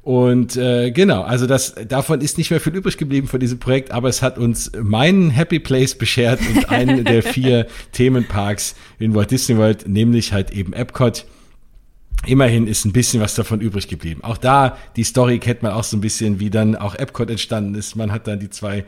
Und 0.03 0.57
äh, 0.57 0.91
genau, 0.91 1.22
also 1.22 1.48
das 1.48 1.75
davon 1.88 2.19
ist 2.19 2.38
nicht 2.38 2.51
mehr 2.51 2.60
viel 2.60 2.75
übrig 2.75 2.98
geblieben 2.98 3.27
von 3.29 3.39
diesem 3.39 3.60
Projekt, 3.60 3.91
aber 3.91 4.10
es 4.10 4.22
hat 4.22 4.38
uns 4.38 4.69
meinen 4.77 5.29
Happy 5.29 5.60
Place 5.60 5.95
beschert 5.95 6.41
und 6.41 6.69
einen 6.69 7.05
der 7.05 7.24
vier 7.24 7.67
Themenparks 7.93 8.75
in 9.00 9.15
Walt 9.15 9.31
Disney 9.31 9.57
World, 9.57 9.88
nämlich 9.88 10.33
halt 10.33 10.51
eben 10.51 10.74
Epcot. 10.74 11.25
Immerhin 12.25 12.67
ist 12.67 12.83
ein 12.83 12.91
bisschen 12.91 13.22
was 13.22 13.36
davon 13.36 13.62
übrig 13.62 13.88
geblieben. 13.88 14.22
Auch 14.24 14.38
da, 14.38 14.77
die 14.98 15.05
Story 15.05 15.39
kennt 15.39 15.63
man 15.63 15.72
auch 15.72 15.86
so 15.86 15.95
ein 15.95 16.01
bisschen, 16.01 16.39
wie 16.41 16.50
dann 16.50 16.75
auch 16.75 16.95
Epcot 16.95 17.29
entstanden 17.29 17.75
ist. 17.75 17.95
Man 17.95 18.12
hat 18.12 18.27
dann 18.27 18.39
die 18.39 18.50
zwei 18.50 18.83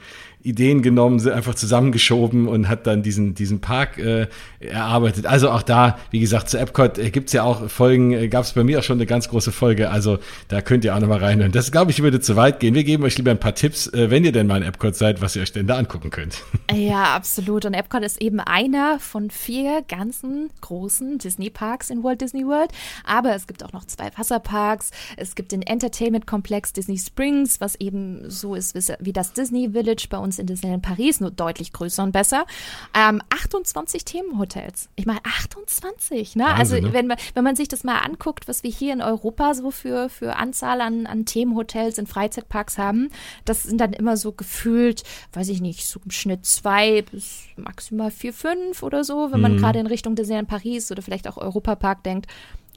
Ideen 0.46 0.82
genommen, 0.82 1.26
einfach 1.28 1.56
zusammengeschoben 1.56 2.48
und 2.48 2.70
hat 2.70 2.88
dann 2.88 3.04
diesen, 3.04 3.34
diesen 3.34 3.62
Park 3.62 3.98
äh, 3.98 4.28
erarbeitet. 4.60 5.26
Also 5.26 5.50
auch 5.50 5.64
da, 5.64 5.98
wie 6.12 6.20
gesagt, 6.20 6.50
zu 6.50 6.60
Epcot 6.60 6.98
äh, 6.98 7.10
gibt's 7.10 7.34
ja 7.34 7.44
auch 7.44 7.70
Folgen, 7.70 8.12
äh, 8.12 8.28
gab 8.28 8.44
es 8.44 8.54
bei 8.54 8.64
mir 8.64 8.80
auch 8.80 8.84
schon 8.84 8.98
eine 8.98 9.06
ganz 9.06 9.30
große 9.30 9.52
Folge, 9.52 9.90
also 9.90 10.20
da 10.48 10.62
könnt 10.62 10.86
ihr 10.86 10.96
auch 10.96 11.00
nochmal 11.00 11.20
reinhören. 11.20 11.52
Das, 11.52 11.72
glaube 11.72 11.92
ich, 11.92 12.02
würde 12.02 12.20
zu 12.20 12.36
weit 12.36 12.60
gehen. 12.60 12.76
Wir 12.76 12.84
geben 12.84 13.04
euch 13.04 13.18
lieber 13.18 13.32
ein 13.32 13.40
paar 13.40 13.56
Tipps, 13.56 13.88
äh, 13.88 14.10
wenn 14.10 14.24
ihr 14.24 14.32
denn 14.32 14.48
mal 14.48 14.58
in 14.58 14.64
Epcot 14.64 14.96
seid, 14.96 15.22
was 15.22 15.36
ihr 15.36 15.42
euch 15.42 15.52
denn 15.52 15.68
da 15.68 15.78
angucken 15.78 16.10
könnt. 16.10 16.44
Ja, 16.74 17.16
absolut. 17.16 17.64
Und 17.66 17.74
Epcot 17.74 18.04
ist 18.04 18.22
eben 18.22 18.40
einer 18.40 19.00
von 19.00 19.30
vier 19.30 19.82
ganzen 19.88 20.50
großen 20.62 21.20
Disney-Parks 21.20 21.90
in 21.90 22.04
Walt 22.04 22.20
Disney 22.20 22.46
World. 22.46 22.72
Aber 23.06 23.34
es 23.34 23.48
gibt 23.48 23.64
auch 23.64 23.72
noch 23.72 23.86
zwei 23.86 24.10
Wasserparks. 24.18 24.92
Es 25.16 25.36
gibt 25.36 25.52
den 25.52 25.62
Entertainment-Komplex 25.62 26.74
Disney 26.74 26.98
Springs, 26.98 27.62
was 27.62 27.76
eben 27.76 28.30
so 28.30 28.56
ist 28.56 28.76
wie 29.00 29.14
das 29.14 29.32
Disney 29.34 29.70
Village 29.72 30.08
bei 30.10 30.18
uns 30.18 30.35
uns 30.36 30.40
in 30.40 30.48
Disneyland 30.48 30.84
Paris 30.84 31.20
nur 31.20 31.32
deutlich 31.32 31.74
größer 31.74 32.04
und 32.04 32.12
besser. 32.12 32.46
Ähm, 32.94 33.22
28 33.30 34.06
Themenhotels. 34.06 34.90
Ich 34.96 35.06
meine, 35.06 35.20
28, 35.24 36.36
ne? 36.36 36.46
also, 36.48 36.58
Wahnsinn, 36.58 36.86
also, 36.86 36.94
wenn 36.94 37.08
man, 37.08 37.18
wenn 37.34 37.44
man 37.44 37.56
sich 37.56 37.68
das 37.68 37.84
mal 37.84 38.00
anguckt, 38.00 38.48
was 38.48 38.64
wir 38.64 38.72
hier 38.72 38.94
in 38.94 39.02
Europa 39.02 39.54
so 39.54 39.72
für, 39.72 40.10
für 40.10 40.36
Anzahl 40.36 40.82
an, 40.82 41.06
an 41.06 41.26
Themenhotels 41.26 41.98
in 41.98 42.08
Freizeitparks 42.08 42.78
haben, 42.78 43.10
das 43.46 43.64
sind 43.64 43.80
dann 43.80 43.94
immer 43.94 44.18
so 44.18 44.32
gefühlt, 44.32 45.04
weiß 45.34 45.50
ich 45.50 45.62
nicht, 45.62 45.88
so 45.88 46.00
im 46.04 46.12
Schnitt 46.12 46.46
zwei 46.46 47.04
bis 47.04 47.44
maximal 47.56 48.12
vier, 48.12 48.34
fünf 48.34 48.84
oder 48.84 49.04
so, 49.04 49.32
wenn 49.32 49.42
man 49.42 49.54
mhm. 49.54 49.58
gerade 49.58 49.80
in 49.80 49.88
Richtung 49.88 50.16
Disneyland 50.16 50.48
Paris 50.48 50.92
oder 50.92 51.02
vielleicht 51.02 51.28
auch 51.28 51.38
Europapark 51.38 52.04
denkt. 52.04 52.28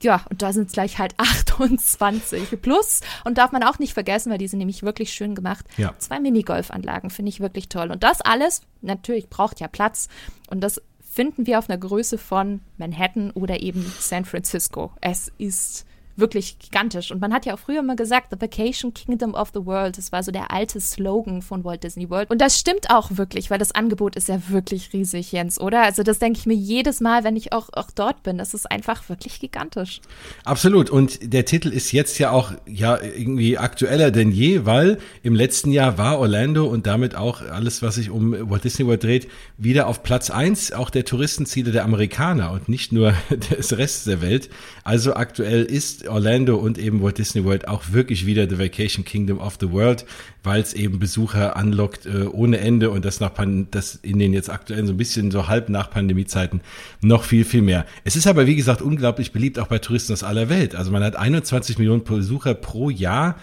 Ja, 0.05 0.25
und 0.31 0.43
da 0.43 0.53
sind 0.53 0.69
es 0.69 0.73
gleich 0.73 0.99
halt 0.99 1.15
28 1.19 2.61
plus. 2.61 3.01
Und 3.25 3.39
darf 3.39 3.53
man 3.53 3.63
auch 3.63 3.79
nicht 3.79 3.95
vergessen, 3.95 4.31
weil 4.31 4.39
die 4.39 4.49
sind 4.49 4.59
nämlich 4.59 4.83
wirklich 4.83 5.13
schön 5.13 5.35
gemacht. 5.35 5.67
Ja. 5.77 5.95
Zwei 5.99 6.21
Minigolfanlagen 6.21 7.11
finde 7.11 7.31
ich 7.31 7.41
wirklich 7.41 7.69
toll. 7.69 7.91
Und 7.91 8.03
das 8.03 8.21
alles, 8.21 8.63
natürlich 8.81 9.29
braucht 9.29 9.61
ja 9.61 9.69
Platz. 9.69 10.09
Und 10.49 10.61
das 10.61 10.81
finden 11.11 11.47
wir 11.47 11.59
auf 11.59 11.69
einer 11.69 11.79
Größe 11.79 12.19
von 12.19 12.61
Manhattan 12.77 13.31
oder 13.33 13.61
eben 13.61 13.85
San 13.99 14.25
Francisco. 14.25 14.93
Es 15.01 15.33
ist 15.39 15.85
wirklich 16.19 16.59
gigantisch. 16.59 17.11
Und 17.11 17.21
man 17.21 17.33
hat 17.33 17.47
ja 17.47 17.55
auch 17.55 17.59
früher 17.59 17.83
mal 17.83 17.97
gesagt, 17.97 18.29
The 18.31 18.41
Vacation 18.41 18.93
Kingdom 18.93 19.35
of 19.35 19.51
the 19.55 19.65
World. 19.65 19.99
Das 19.99 20.13
war 20.13 20.23
so 20.23 20.33
der 20.33 20.51
alte 20.53 20.81
Slogan 20.81 21.43
von 21.43 21.65
Walt 21.65 21.85
Disney 21.85 22.11
World. 22.11 22.31
Und 22.31 22.41
das 22.41 22.59
stimmt 22.59 22.91
auch 22.91 23.11
wirklich, 23.13 23.51
weil 23.51 23.59
das 23.59 23.73
Angebot 23.73 24.17
ist 24.17 24.29
ja 24.29 24.41
wirklich 24.49 24.93
riesig, 24.93 25.33
Jens, 25.33 25.61
oder? 25.61 25.83
Also 25.83 26.03
das 26.03 26.19
denke 26.19 26.39
ich 26.39 26.47
mir 26.47 26.55
jedes 26.55 27.01
Mal, 27.01 27.25
wenn 27.25 27.37
ich 27.37 27.53
auch, 27.53 27.69
auch 27.73 27.91
dort 27.95 28.23
bin. 28.23 28.39
Das 28.39 28.55
ist 28.55 28.71
einfach 28.71 29.09
wirklich 29.09 29.41
gigantisch. 29.41 30.01
Absolut. 30.45 30.91
Und 30.91 31.33
der 31.33 31.45
Titel 31.45 31.69
ist 31.69 31.93
jetzt 31.93 32.19
ja 32.19 32.31
auch 32.31 32.53
ja 32.67 33.01
irgendwie 33.01 33.59
aktueller 33.59 34.11
denn 34.11 34.33
je, 34.33 34.67
weil 34.67 34.99
im 35.23 35.35
letzten 35.35 35.71
Jahr 35.71 35.99
war 35.99 36.19
Orlando 36.19 36.67
und 36.67 36.87
damit 36.87 37.15
auch 37.15 37.43
alles, 37.43 37.83
was 37.83 37.95
sich 37.95 38.11
um 38.11 38.51
Walt 38.51 38.65
Disney 38.65 38.87
World 38.87 39.05
dreht, 39.05 39.29
wieder 39.57 39.87
auf 39.87 40.03
Platz 40.03 40.31
eins 40.31 40.73
auch 40.73 40.91
der 40.91 41.05
Touristenziele 41.05 41.71
der 41.71 41.85
Amerikaner 41.85 42.51
und 42.53 42.69
nicht 42.69 42.93
nur 42.93 43.15
des 43.59 43.77
Restes 43.77 44.05
der 44.05 44.21
Welt. 44.21 44.51
Also 44.85 45.15
aktuell 45.15 45.65
ist 45.65 46.08
Orlando 46.09 46.57
und 46.57 46.79
eben 46.79 47.03
Walt 47.03 47.19
Disney 47.19 47.45
World 47.45 47.69
auch 47.69 47.93
wirklich 47.93 48.27
wieder 48.27 48.49
The 48.49 48.59
Vacation 48.59 49.05
Kingdom 49.05 49.39
of 49.39 49.59
the 49.61 49.71
World, 49.71 50.05
weil 50.43 50.61
es 50.61 50.75
eben 50.75 50.99
Besucher 50.99 51.57
anlockt 51.57 52.07
äh, 52.07 52.25
ohne 52.25 52.59
Ende 52.59 52.91
und 52.91 53.05
das 53.05 53.21
nach 53.21 53.35
Pan 53.35 53.69
das 53.71 53.97
in 53.97 54.19
den 54.19 54.33
jetzt 54.33 54.51
aktuellen 54.51 54.87
so 54.87 54.93
ein 54.93 54.97
bisschen 54.97 55.31
so 55.31 55.49
halb 55.49 55.69
nach 55.69 55.91
Pandemiezeiten 55.91 56.61
noch 57.01 57.25
viel 57.25 57.45
viel 57.45 57.63
mehr. 57.63 57.87
Es 58.05 58.17
ist 58.17 58.27
aber 58.27 58.47
wie 58.47 58.57
gesagt 58.57 58.83
unglaublich 58.83 59.33
beliebt 59.33 59.59
auch 59.59 59.69
bei 59.69 59.79
Touristen 59.79 60.13
aus 60.13 60.23
aller 60.23 60.49
Welt. 60.49 60.75
Also 60.75 60.91
man 60.91 61.03
hat 61.03 61.17
21 61.17 61.79
Millionen 61.79 62.05
Besucher 62.05 62.55
pro 62.55 62.91
Jahr. 62.91 63.37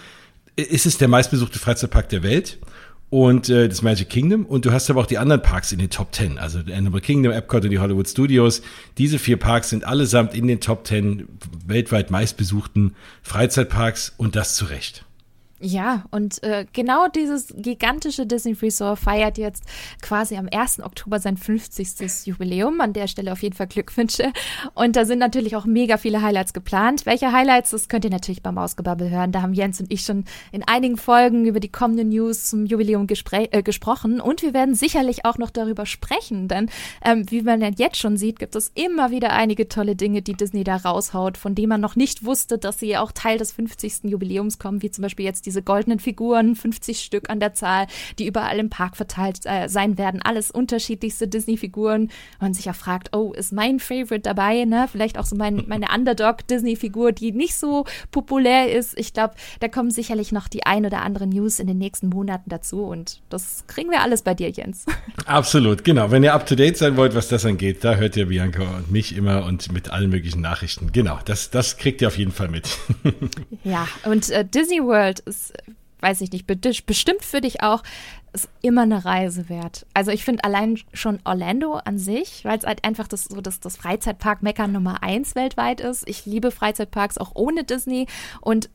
Ist 0.56 0.86
es 0.86 0.98
der 0.98 1.10
meistbesuchte 1.10 1.60
Freizeitpark 1.60 2.10
der 2.10 2.24
Welt? 2.24 2.58
Und 3.16 3.48
äh, 3.48 3.70
das 3.70 3.82
Magic 3.82 4.10
Kingdom 4.10 4.46
und 4.46 4.66
du 4.66 4.74
hast 4.74 4.90
aber 4.90 5.00
auch 5.00 5.06
die 5.06 5.18
anderen 5.18 5.42
Parks 5.42 5.72
in 5.72 5.80
den 5.80 5.90
Top 5.90 6.14
10, 6.14 6.38
also 6.38 6.60
Animal 6.60 7.00
Kingdom, 7.00 7.32
Epcot 7.32 7.64
und 7.64 7.70
die 7.70 7.80
Hollywood 7.80 8.10
Studios. 8.10 8.62
Diese 8.98 9.20
vier 9.20 9.38
Parks 9.38 9.70
sind 9.70 9.86
allesamt 9.86 10.36
in 10.36 10.48
den 10.48 10.60
Top 10.60 10.86
10 10.86 11.26
weltweit 11.66 12.12
meistbesuchten 12.12 12.94
Freizeitparks 13.24 14.14
und 14.18 14.36
das 14.36 14.58
zu 14.58 14.66
Recht. 14.66 15.05
Ja, 15.62 16.04
und 16.12 16.44
äh, 16.44 16.66
genau 16.74 17.08
dieses 17.08 17.48
gigantische 17.56 18.26
Disney 18.26 18.52
Resort 18.62 19.00
feiert 19.00 19.38
jetzt 19.38 19.64
quasi 20.02 20.36
am 20.36 20.50
1. 20.52 20.82
Oktober 20.82 21.20
sein 21.20 21.38
50. 21.38 22.26
Jubiläum. 22.26 22.82
An 22.82 22.92
der 22.92 23.08
Stelle 23.08 23.32
auf 23.32 23.42
jeden 23.42 23.56
Fall 23.56 23.68
Glückwünsche. 23.68 24.34
Und 24.74 24.98
da 24.98 25.06
sind 25.06 25.20
natürlich 25.20 25.56
auch 25.56 25.64
mega 25.64 25.96
viele 25.96 26.22
Highlights 26.22 26.52
geplant. 26.52 27.06
Welche 27.06 27.32
Highlights, 27.32 27.70
das 27.70 27.88
könnt 27.88 28.04
ihr 28.04 28.12
natürlich 28.12 28.44
beim 28.44 28.58
Ausgebabbel 28.58 29.10
hören. 29.10 29.32
Da 29.32 29.42
haben 29.42 29.54
Jens 29.54 29.80
und 29.80 29.90
ich 29.94 30.02
schon 30.02 30.26
in 30.52 30.62
einigen 30.68 30.98
Folgen 30.98 31.46
über 31.46 31.62
die 31.62 31.72
kommenden 31.72 32.10
News 32.10 32.50
zum 32.50 32.66
Jubiläum 32.66 33.08
äh, 33.32 33.64
gesprochen. 33.64 34.20
Und 34.20 34.42
wir 34.42 34.54
werden 34.54 34.76
sicherlich 34.76 35.24
auch 35.24 35.38
noch 35.38 35.52
darüber 35.52 35.86
sprechen, 35.86 36.50
denn 36.50 36.70
ähm, 37.04 37.32
wie 37.32 37.44
man 37.44 37.62
jetzt 37.78 37.98
schon 37.98 38.18
sieht, 38.18 38.40
gibt 38.40 38.56
es 38.56 38.72
immer 38.76 39.10
wieder 39.10 39.32
einige 39.32 39.70
tolle 39.70 39.96
Dinge, 39.96 40.22
die 40.22 40.34
Disney 40.34 40.66
da 40.66 40.76
raushaut, 40.76 41.38
von 41.38 41.56
denen 41.56 41.70
man 41.70 41.82
noch 41.82 41.96
nicht 41.96 42.26
wusste, 42.26 42.58
dass 42.58 42.80
sie 42.80 42.98
auch 42.98 43.14
Teil 43.14 43.38
des 43.38 43.54
50. 43.54 44.04
Jubiläums 44.04 44.60
kommen, 44.60 44.82
wie 44.82 44.92
zum 44.92 45.04
Beispiel 45.04 45.26
jetzt 45.26 45.45
diese 45.46 45.62
goldenen 45.62 46.00
Figuren, 46.00 46.56
50 46.56 47.00
Stück 47.00 47.30
an 47.30 47.40
der 47.40 47.54
Zahl, 47.54 47.88
die 48.20 48.28
überall 48.28 48.60
im 48.60 48.70
Park 48.70 48.98
verteilt 48.98 49.40
äh, 49.46 49.68
sein 49.68 49.98
werden. 49.98 50.22
Alles 50.22 50.52
unterschiedlichste 50.52 51.28
Disney-Figuren. 51.28 52.10
Man 52.40 52.54
sich 52.54 52.66
ja 52.66 52.74
fragt, 52.74 53.16
oh, 53.16 53.34
ist 53.34 53.54
mein 53.54 53.80
Favorite 53.80 54.22
dabei? 54.22 54.66
Ne? 54.66 54.88
Vielleicht 54.92 55.18
auch 55.18 55.26
so 55.26 55.36
mein, 55.36 55.64
meine 55.68 55.88
Underdog-Disney-Figur, 55.94 57.12
die 57.12 57.32
nicht 57.32 57.56
so 57.56 57.86
populär 58.12 58.72
ist. 58.72 58.98
Ich 58.98 59.14
glaube, 59.14 59.36
da 59.60 59.68
kommen 59.68 59.92
sicherlich 59.92 60.32
noch 60.32 60.48
die 60.48 60.66
ein 60.66 60.86
oder 60.86 61.02
andere 61.02 61.28
News 61.28 61.60
in 61.60 61.68
den 61.68 61.78
nächsten 61.78 62.10
Monaten 62.10 62.50
dazu 62.50 62.84
und 62.86 63.22
das 63.30 63.66
kriegen 63.68 63.92
wir 63.92 64.02
alles 64.02 64.22
bei 64.22 64.34
dir, 64.34 64.50
Jens. 64.50 64.86
Absolut, 65.26 65.84
genau. 65.84 66.12
Wenn 66.12 66.24
ihr 66.24 66.34
up 66.34 66.46
to 66.46 66.56
date 66.56 66.78
sein 66.78 66.98
wollt, 66.98 67.16
was 67.16 67.28
das 67.28 67.46
angeht, 67.46 67.84
da 67.84 67.96
hört 67.96 68.16
ihr 68.16 68.28
Bianca 68.28 68.64
und 68.78 68.92
mich 68.92 69.16
immer 69.16 69.46
und 69.46 69.72
mit 69.72 69.92
allen 69.92 70.10
möglichen 70.10 70.42
Nachrichten. 70.42 70.92
Genau, 70.92 71.20
das, 71.26 71.50
das 71.50 71.78
kriegt 71.78 72.02
ihr 72.02 72.08
auf 72.08 72.18
jeden 72.18 72.32
Fall 72.32 72.48
mit. 72.48 72.70
ja, 73.64 73.88
und 74.06 74.30
äh, 74.30 74.46
Disney 74.46 74.82
World 74.82 75.24
ist 75.36 75.54
weiß 76.06 76.22
ich 76.22 76.32
nicht, 76.32 76.46
bestimmt 76.46 77.24
für 77.24 77.42
dich 77.42 77.64
auch, 77.64 77.82
ist 78.32 78.48
immer 78.62 78.84
eine 78.84 79.06
Reise 79.06 79.50
wert. 79.50 79.88
Also 79.96 80.12
ich 80.12 80.24
finde 80.24 80.44
allein 80.44 80.78
schon 80.94 81.20
Orlando 81.24 81.76
an 81.76 81.98
sich, 81.98 82.46
weil 82.46 82.60
es 82.60 82.66
halt 82.66 82.84
einfach 82.84 83.08
das, 83.08 83.26
so 83.26 83.42
das, 83.42 83.60
das 83.60 83.78
Freizeitpark-Mecker 83.78 84.68
Nummer 84.68 85.02
eins 85.02 85.34
weltweit 85.34 85.80
ist. 85.82 86.08
Ich 86.08 86.28
liebe 86.28 86.52
Freizeitparks 86.52 87.18
auch 87.18 87.32
ohne 87.34 87.64
Disney 87.64 88.08
und 88.42 88.70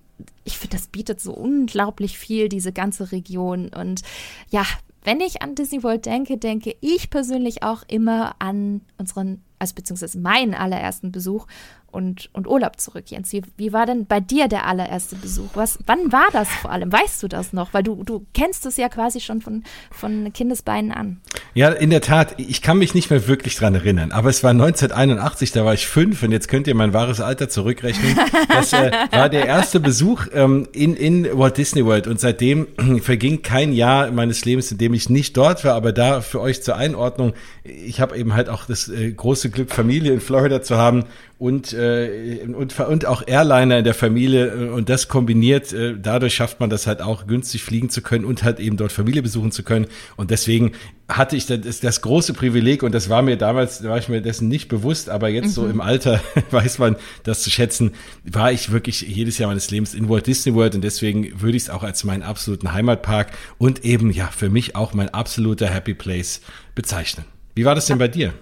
ich 0.45 0.59
finde, 0.59 0.77
das 0.77 0.89
bietet 0.89 1.21
so 1.21 1.33
unglaublich 1.33 2.19
viel, 2.19 2.49
diese 2.49 2.73
ganze 2.73 3.13
Region. 3.13 3.69
Und 3.69 4.03
ja, 4.51 4.67
wenn 5.05 5.21
ich 5.21 5.41
an 5.41 5.55
Disney 5.55 5.83
World 5.83 6.07
denke, 6.07 6.37
denke 6.37 6.75
ich 6.81 7.11
persönlich 7.11 7.63
auch 7.63 7.85
immer 7.87 8.35
an 8.39 8.81
unseren, 8.99 9.43
also 9.59 9.75
beziehungsweise 9.75 10.19
meinen 10.19 10.55
allerersten 10.55 11.13
Besuch 11.13 11.47
und, 11.93 12.31
und 12.33 12.47
Urlaub 12.47 12.81
zurück, 12.81 13.05
Jens. 13.07 13.33
Wie, 13.33 13.43
wie 13.57 13.73
war 13.73 13.87
denn 13.87 14.07
bei 14.07 14.21
dir 14.21 14.49
der 14.49 14.67
allererste 14.67 15.17
Besuch? 15.17 15.51
Was, 15.55 15.79
wann 15.87 16.13
war 16.13 16.29
das 16.33 16.49
vor 16.49 16.71
allem? 16.71 16.93
Weißt 16.93 17.23
du 17.23 17.29
das 17.29 17.53
noch? 17.53 17.75
Weil 17.75 17.83
du, 17.83 18.03
du 18.05 18.27
kennst 18.35 18.67
es 18.67 18.77
ja 18.77 18.89
quasi 18.89 19.21
schon 19.21 19.41
von, 19.41 19.65
von 19.91 20.33
Kindesbeinen 20.33 20.93
an. 20.93 21.21
Ja, 21.55 21.71
in 21.71 21.91
der 21.91 22.01
Tat. 22.01 22.35
Ich 22.39 22.63
kann 22.63 22.79
mich 22.79 22.95
nicht 22.95 23.11
mehr 23.11 23.27
wirklich 23.27 23.57
dran 23.57 23.75
erinnern. 23.75 24.13
Aber 24.13 24.31
es 24.31 24.43
war 24.43 24.51
1981, 24.51 25.53
da 25.53 25.65
war 25.65 25.75
ich 25.75 25.87
fünf 25.87 26.23
und 26.23 26.33
jetzt 26.33 26.49
könnt 26.49 26.67
ihr 26.67 26.75
mein 26.75 26.93
wahres 26.93 27.21
Alter 27.21 27.49
zurückrechnen. 27.49 28.19
Das 28.49 28.73
äh, 28.73 28.91
war 29.11 29.29
der 29.29 29.47
erste 29.47 29.81
Besuch 29.81 30.27
ähm, 30.33 30.69
in, 30.73 30.95
in 30.95 31.27
Walt 31.39 31.57
Disney 31.57 31.85
World 31.85 32.07
und 32.07 32.21
seitdem 32.21 32.69
verging 33.03 33.43
kein 33.43 33.73
Jahr 33.73 34.11
meines 34.11 34.45
Lebens, 34.45 34.71
in 34.71 34.79
dem 34.79 34.95
ich 34.95 35.09
nicht 35.09 35.37
dort 35.37 35.65
war. 35.65 35.75
Aber 35.75 35.93
da 35.93 36.21
für 36.21 36.41
euch 36.41 36.63
zur 36.63 36.77
Einordnung, 36.77 37.35
ich 37.65 38.01
habe 38.01 38.17
eben 38.17 38.35
halt 38.35 38.49
auch 38.49 38.67
das 38.67 38.89
äh, 38.89 39.11
große 39.11 39.51
Glück, 39.51 39.71
Familie 39.73 40.13
in 40.13 40.21
Florida 40.21 40.63
zu 40.63 40.77
haben 40.77 41.05
und, 41.41 41.73
äh, 41.73 42.41
und, 42.55 42.79
und 42.79 43.07
auch 43.07 43.27
Airliner 43.27 43.79
in 43.79 43.85
der 43.85 43.95
Familie 43.95 44.49
äh, 44.49 44.69
und 44.69 44.91
das 44.91 45.09
kombiniert, 45.09 45.73
äh, 45.73 45.95
dadurch 45.99 46.35
schafft 46.35 46.61
man 46.61 46.69
das 46.69 46.87
halt 46.87 47.01
auch 47.01 47.27
günstig 47.27 47.63
fliegen 47.63 47.89
zu 47.89 48.03
können 48.03 48.27
und 48.27 48.45
halt 48.45 48.61
eben 48.61 48.77
dort 48.77 48.93
Familie 48.93 49.23
besuchen 49.23 49.51
zu 49.51 49.63
können 49.63 49.87
und 50.17 50.31
deswegen 50.31 50.73
hatte 51.09 51.37
ich 51.37 51.47
das, 51.47 51.81
das 51.81 52.03
große 52.03 52.35
Privileg 52.35 52.83
und 52.83 52.95
das 52.95 53.09
war 53.09 53.23
mir 53.23 53.39
damals, 53.39 53.83
war 53.83 53.97
ich 53.97 54.11
mir 54.11 54.21
dessen 54.21 54.49
nicht 54.49 54.69
bewusst, 54.69 55.09
aber 55.09 55.31
jetzt 55.31 55.47
mhm. 55.47 55.53
so 55.53 55.67
im 55.67 55.81
Alter 55.81 56.21
weiß 56.51 56.79
man 56.79 56.97
das 57.23 57.43
zu 57.43 57.49
schätzen, 57.49 57.93
war 58.23 58.53
ich 58.53 58.71
wirklich 58.71 59.01
jedes 59.01 59.39
Jahr 59.39 59.49
meines 59.49 59.71
Lebens 59.71 59.95
in 59.95 60.11
Walt 60.11 60.27
Disney 60.27 60.55
World 60.55 60.75
und 60.75 60.85
deswegen 60.85 61.41
würde 61.41 61.57
ich 61.57 61.65
es 61.65 61.71
auch 61.71 61.83
als 61.83 62.05
meinen 62.05 62.23
absoluten 62.23 62.75
Heimatpark 62.75 63.29
und 63.57 63.83
eben 63.83 64.11
ja 64.11 64.27
für 64.27 64.51
mich 64.51 64.77
auch 64.77 64.93
mein 64.93 65.09
absoluter 65.09 65.69
Happy 65.69 65.95
Place 65.95 66.43
bezeichnen. 66.75 67.25
Wie 67.55 67.65
war 67.65 67.75
das 67.75 67.87
denn 67.87 67.97
bei 67.97 68.09
dir? 68.09 68.35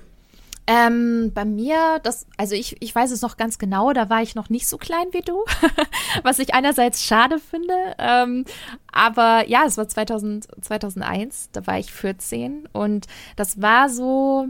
Ähm, 0.70 1.32
bei 1.32 1.46
mir, 1.46 1.98
das, 2.02 2.26
also 2.36 2.54
ich, 2.54 2.76
ich 2.80 2.94
weiß 2.94 3.10
es 3.10 3.22
noch 3.22 3.38
ganz 3.38 3.58
genau, 3.58 3.94
da 3.94 4.10
war 4.10 4.20
ich 4.20 4.34
noch 4.34 4.50
nicht 4.50 4.68
so 4.68 4.76
klein 4.76 5.06
wie 5.12 5.22
du, 5.22 5.46
was 6.22 6.38
ich 6.40 6.52
einerseits 6.52 7.02
schade 7.02 7.38
finde. 7.38 7.72
Ähm, 7.98 8.44
aber 8.92 9.48
ja, 9.48 9.62
es 9.66 9.78
war 9.78 9.88
2000, 9.88 10.46
2001, 10.60 11.48
da 11.52 11.66
war 11.66 11.78
ich 11.78 11.90
14 11.90 12.68
und 12.70 13.06
das 13.34 13.62
war 13.62 13.88
so, 13.88 14.48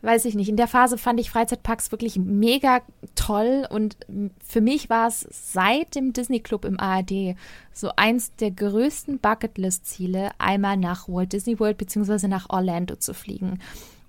weiß 0.00 0.24
ich 0.24 0.36
nicht, 0.36 0.48
in 0.48 0.56
der 0.56 0.68
Phase 0.68 0.96
fand 0.96 1.20
ich 1.20 1.30
Freizeitparks 1.30 1.92
wirklich 1.92 2.16
mega 2.16 2.80
toll 3.14 3.66
und 3.68 3.98
für 4.42 4.62
mich 4.62 4.88
war 4.88 5.08
es 5.08 5.28
seit 5.30 5.96
dem 5.96 6.14
Disney 6.14 6.40
Club 6.40 6.64
im 6.64 6.80
ARD 6.80 7.36
so 7.74 7.90
eins 7.94 8.34
der 8.36 8.52
größten 8.52 9.18
Bucketlist-Ziele, 9.18 10.30
einmal 10.38 10.78
nach 10.78 11.10
Walt 11.10 11.34
Disney 11.34 11.60
World 11.60 11.76
bzw. 11.76 12.26
nach 12.26 12.48
Orlando 12.48 12.96
zu 12.96 13.12
fliegen. 13.12 13.58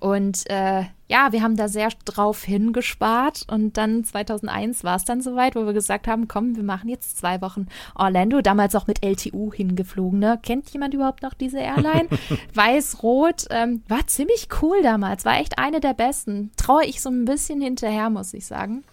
Und 0.03 0.49
äh, 0.49 0.83
ja, 1.07 1.31
wir 1.31 1.41
haben 1.41 1.55
da 1.55 1.69
sehr 1.69 1.87
drauf 2.03 2.43
hingespart 2.43 3.45
und 3.49 3.77
dann 3.77 4.03
2001 4.03 4.83
war 4.83 4.97
es 4.97 5.05
dann 5.05 5.21
soweit, 5.21 5.55
wo 5.55 5.65
wir 5.65 5.71
gesagt 5.71 6.09
haben, 6.09 6.27
komm, 6.27 6.57
wir 6.57 6.63
machen 6.63 6.89
jetzt 6.89 7.17
zwei 7.17 7.39
Wochen 7.39 7.67
Orlando, 7.95 8.41
damals 8.41 8.75
auch 8.75 8.85
mit 8.85 9.01
LTU 9.01 9.53
hingeflogen. 9.53 10.19
Ne? 10.19 10.37
Kennt 10.43 10.69
jemand 10.71 10.93
überhaupt 10.93 11.23
noch 11.23 11.33
diese 11.33 11.59
Airline? 11.59 12.09
Weiß-Rot, 12.53 13.45
ähm, 13.49 13.81
war 13.87 14.05
ziemlich 14.07 14.49
cool 14.61 14.83
damals, 14.83 15.23
war 15.23 15.39
echt 15.39 15.57
eine 15.57 15.79
der 15.79 15.93
besten. 15.93 16.51
Traue 16.57 16.83
ich 16.83 17.01
so 17.01 17.09
ein 17.09 17.23
bisschen 17.23 17.61
hinterher, 17.61 18.09
muss 18.09 18.33
ich 18.33 18.45
sagen. 18.45 18.83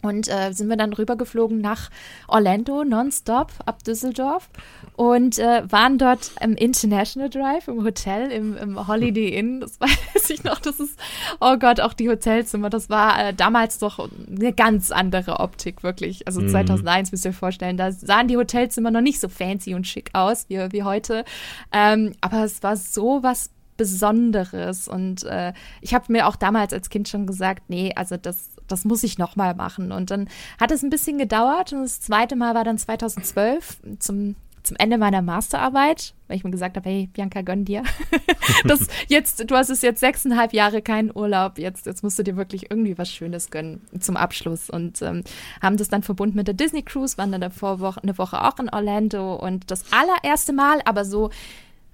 Und 0.00 0.28
äh, 0.28 0.52
sind 0.52 0.68
wir 0.68 0.76
dann 0.76 0.92
rübergeflogen 0.92 1.60
nach 1.60 1.90
Orlando, 2.28 2.84
nonstop, 2.84 3.52
ab 3.66 3.82
Düsseldorf. 3.82 4.48
Und 4.94 5.38
äh, 5.38 5.62
waren 5.70 5.98
dort 5.98 6.30
im 6.40 6.54
International 6.54 7.28
Drive, 7.28 7.66
im 7.66 7.82
Hotel, 7.84 8.30
im, 8.30 8.56
im, 8.56 8.86
Holiday 8.86 9.28
Inn. 9.28 9.60
Das 9.60 9.80
weiß 9.80 10.30
ich 10.30 10.44
noch. 10.44 10.60
Das 10.60 10.78
ist, 10.78 10.98
oh 11.40 11.56
Gott, 11.56 11.80
auch 11.80 11.94
die 11.94 12.08
Hotelzimmer. 12.08 12.70
Das 12.70 12.88
war 12.88 13.28
äh, 13.28 13.34
damals 13.34 13.78
doch 13.78 14.08
eine 14.28 14.52
ganz 14.52 14.92
andere 14.92 15.40
Optik, 15.40 15.82
wirklich. 15.82 16.26
Also 16.28 16.40
mhm. 16.40 16.50
2001 16.50 17.10
müsst 17.10 17.24
ihr 17.24 17.30
euch 17.30 17.36
vorstellen. 17.36 17.76
Da 17.76 17.90
sahen 17.90 18.28
die 18.28 18.36
Hotelzimmer 18.36 18.92
noch 18.92 19.00
nicht 19.00 19.18
so 19.18 19.28
fancy 19.28 19.74
und 19.74 19.86
schick 19.86 20.10
aus 20.12 20.46
wie, 20.48 20.58
wie 20.70 20.84
heute. 20.84 21.24
Ähm, 21.72 22.12
aber 22.20 22.44
es 22.44 22.62
war 22.62 22.76
so 22.76 23.22
was 23.22 23.50
Besonderes. 23.78 24.88
Und 24.88 25.24
äh, 25.24 25.54
ich 25.80 25.94
habe 25.94 26.12
mir 26.12 26.26
auch 26.26 26.36
damals 26.36 26.74
als 26.74 26.90
Kind 26.90 27.08
schon 27.08 27.26
gesagt, 27.26 27.62
nee, 27.68 27.94
also 27.96 28.18
das, 28.18 28.50
das 28.66 28.84
muss 28.84 29.02
ich 29.02 29.16
noch 29.16 29.36
mal 29.36 29.54
machen. 29.54 29.90
Und 29.90 30.10
dann 30.10 30.28
hat 30.60 30.70
es 30.70 30.82
ein 30.82 30.90
bisschen 30.90 31.16
gedauert 31.16 31.72
und 31.72 31.80
das 31.80 32.02
zweite 32.02 32.36
Mal 32.36 32.54
war 32.54 32.64
dann 32.64 32.76
2012 32.76 33.80
zum 33.98 34.36
zum 34.68 34.76
Ende 34.76 34.98
meiner 34.98 35.22
Masterarbeit, 35.22 36.14
weil 36.26 36.36
ich 36.36 36.44
mir 36.44 36.50
gesagt 36.50 36.76
habe, 36.76 36.88
hey, 36.88 37.08
Bianca, 37.10 37.40
gönn 37.40 37.64
dir. 37.64 37.82
das 38.64 38.86
jetzt, 39.08 39.50
du 39.50 39.56
hast 39.56 39.70
es 39.70 39.80
jetzt 39.80 40.00
sechseinhalb 40.00 40.52
Jahre 40.52 40.82
keinen 40.82 41.10
Urlaub, 41.14 41.58
jetzt, 41.58 41.86
jetzt 41.86 42.02
musst 42.02 42.18
du 42.18 42.22
dir 42.22 42.36
wirklich 42.36 42.70
irgendwie 42.70 42.98
was 42.98 43.10
Schönes 43.10 43.50
gönnen 43.50 43.80
zum 43.98 44.18
Abschluss. 44.18 44.68
Und 44.68 45.00
ähm, 45.00 45.24
haben 45.62 45.78
das 45.78 45.88
dann 45.88 46.02
verbunden 46.02 46.36
mit 46.36 46.48
der 46.48 46.54
Disney 46.54 46.82
Cruise, 46.82 47.16
waren 47.16 47.32
dann 47.32 47.40
davor 47.40 47.96
eine 48.02 48.18
Woche 48.18 48.44
auch 48.44 48.58
in 48.58 48.68
Orlando 48.68 49.36
und 49.36 49.70
das 49.70 49.84
allererste 49.90 50.52
Mal, 50.52 50.80
aber 50.84 51.06
so 51.06 51.30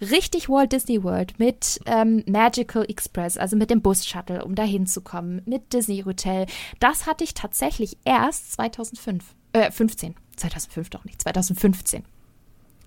richtig 0.00 0.48
Walt 0.48 0.72
Disney 0.72 1.02
World 1.02 1.38
mit 1.38 1.80
ähm, 1.86 2.22
Magical 2.26 2.84
Express, 2.88 3.36
also 3.36 3.56
mit 3.56 3.70
dem 3.70 3.82
Bus-Shuttle, 3.82 4.44
um 4.44 4.54
da 4.54 4.62
hinzukommen, 4.62 5.42
mit 5.46 5.72
Disney 5.72 6.02
Hotel. 6.04 6.46
Das 6.80 7.06
hatte 7.06 7.24
ich 7.24 7.34
tatsächlich 7.34 7.96
erst 8.04 8.52
2005, 8.52 9.24
äh, 9.52 9.70
15. 9.70 10.14
2005 10.36 10.90
doch 10.90 11.04
nicht, 11.04 11.22
2015. 11.22 12.04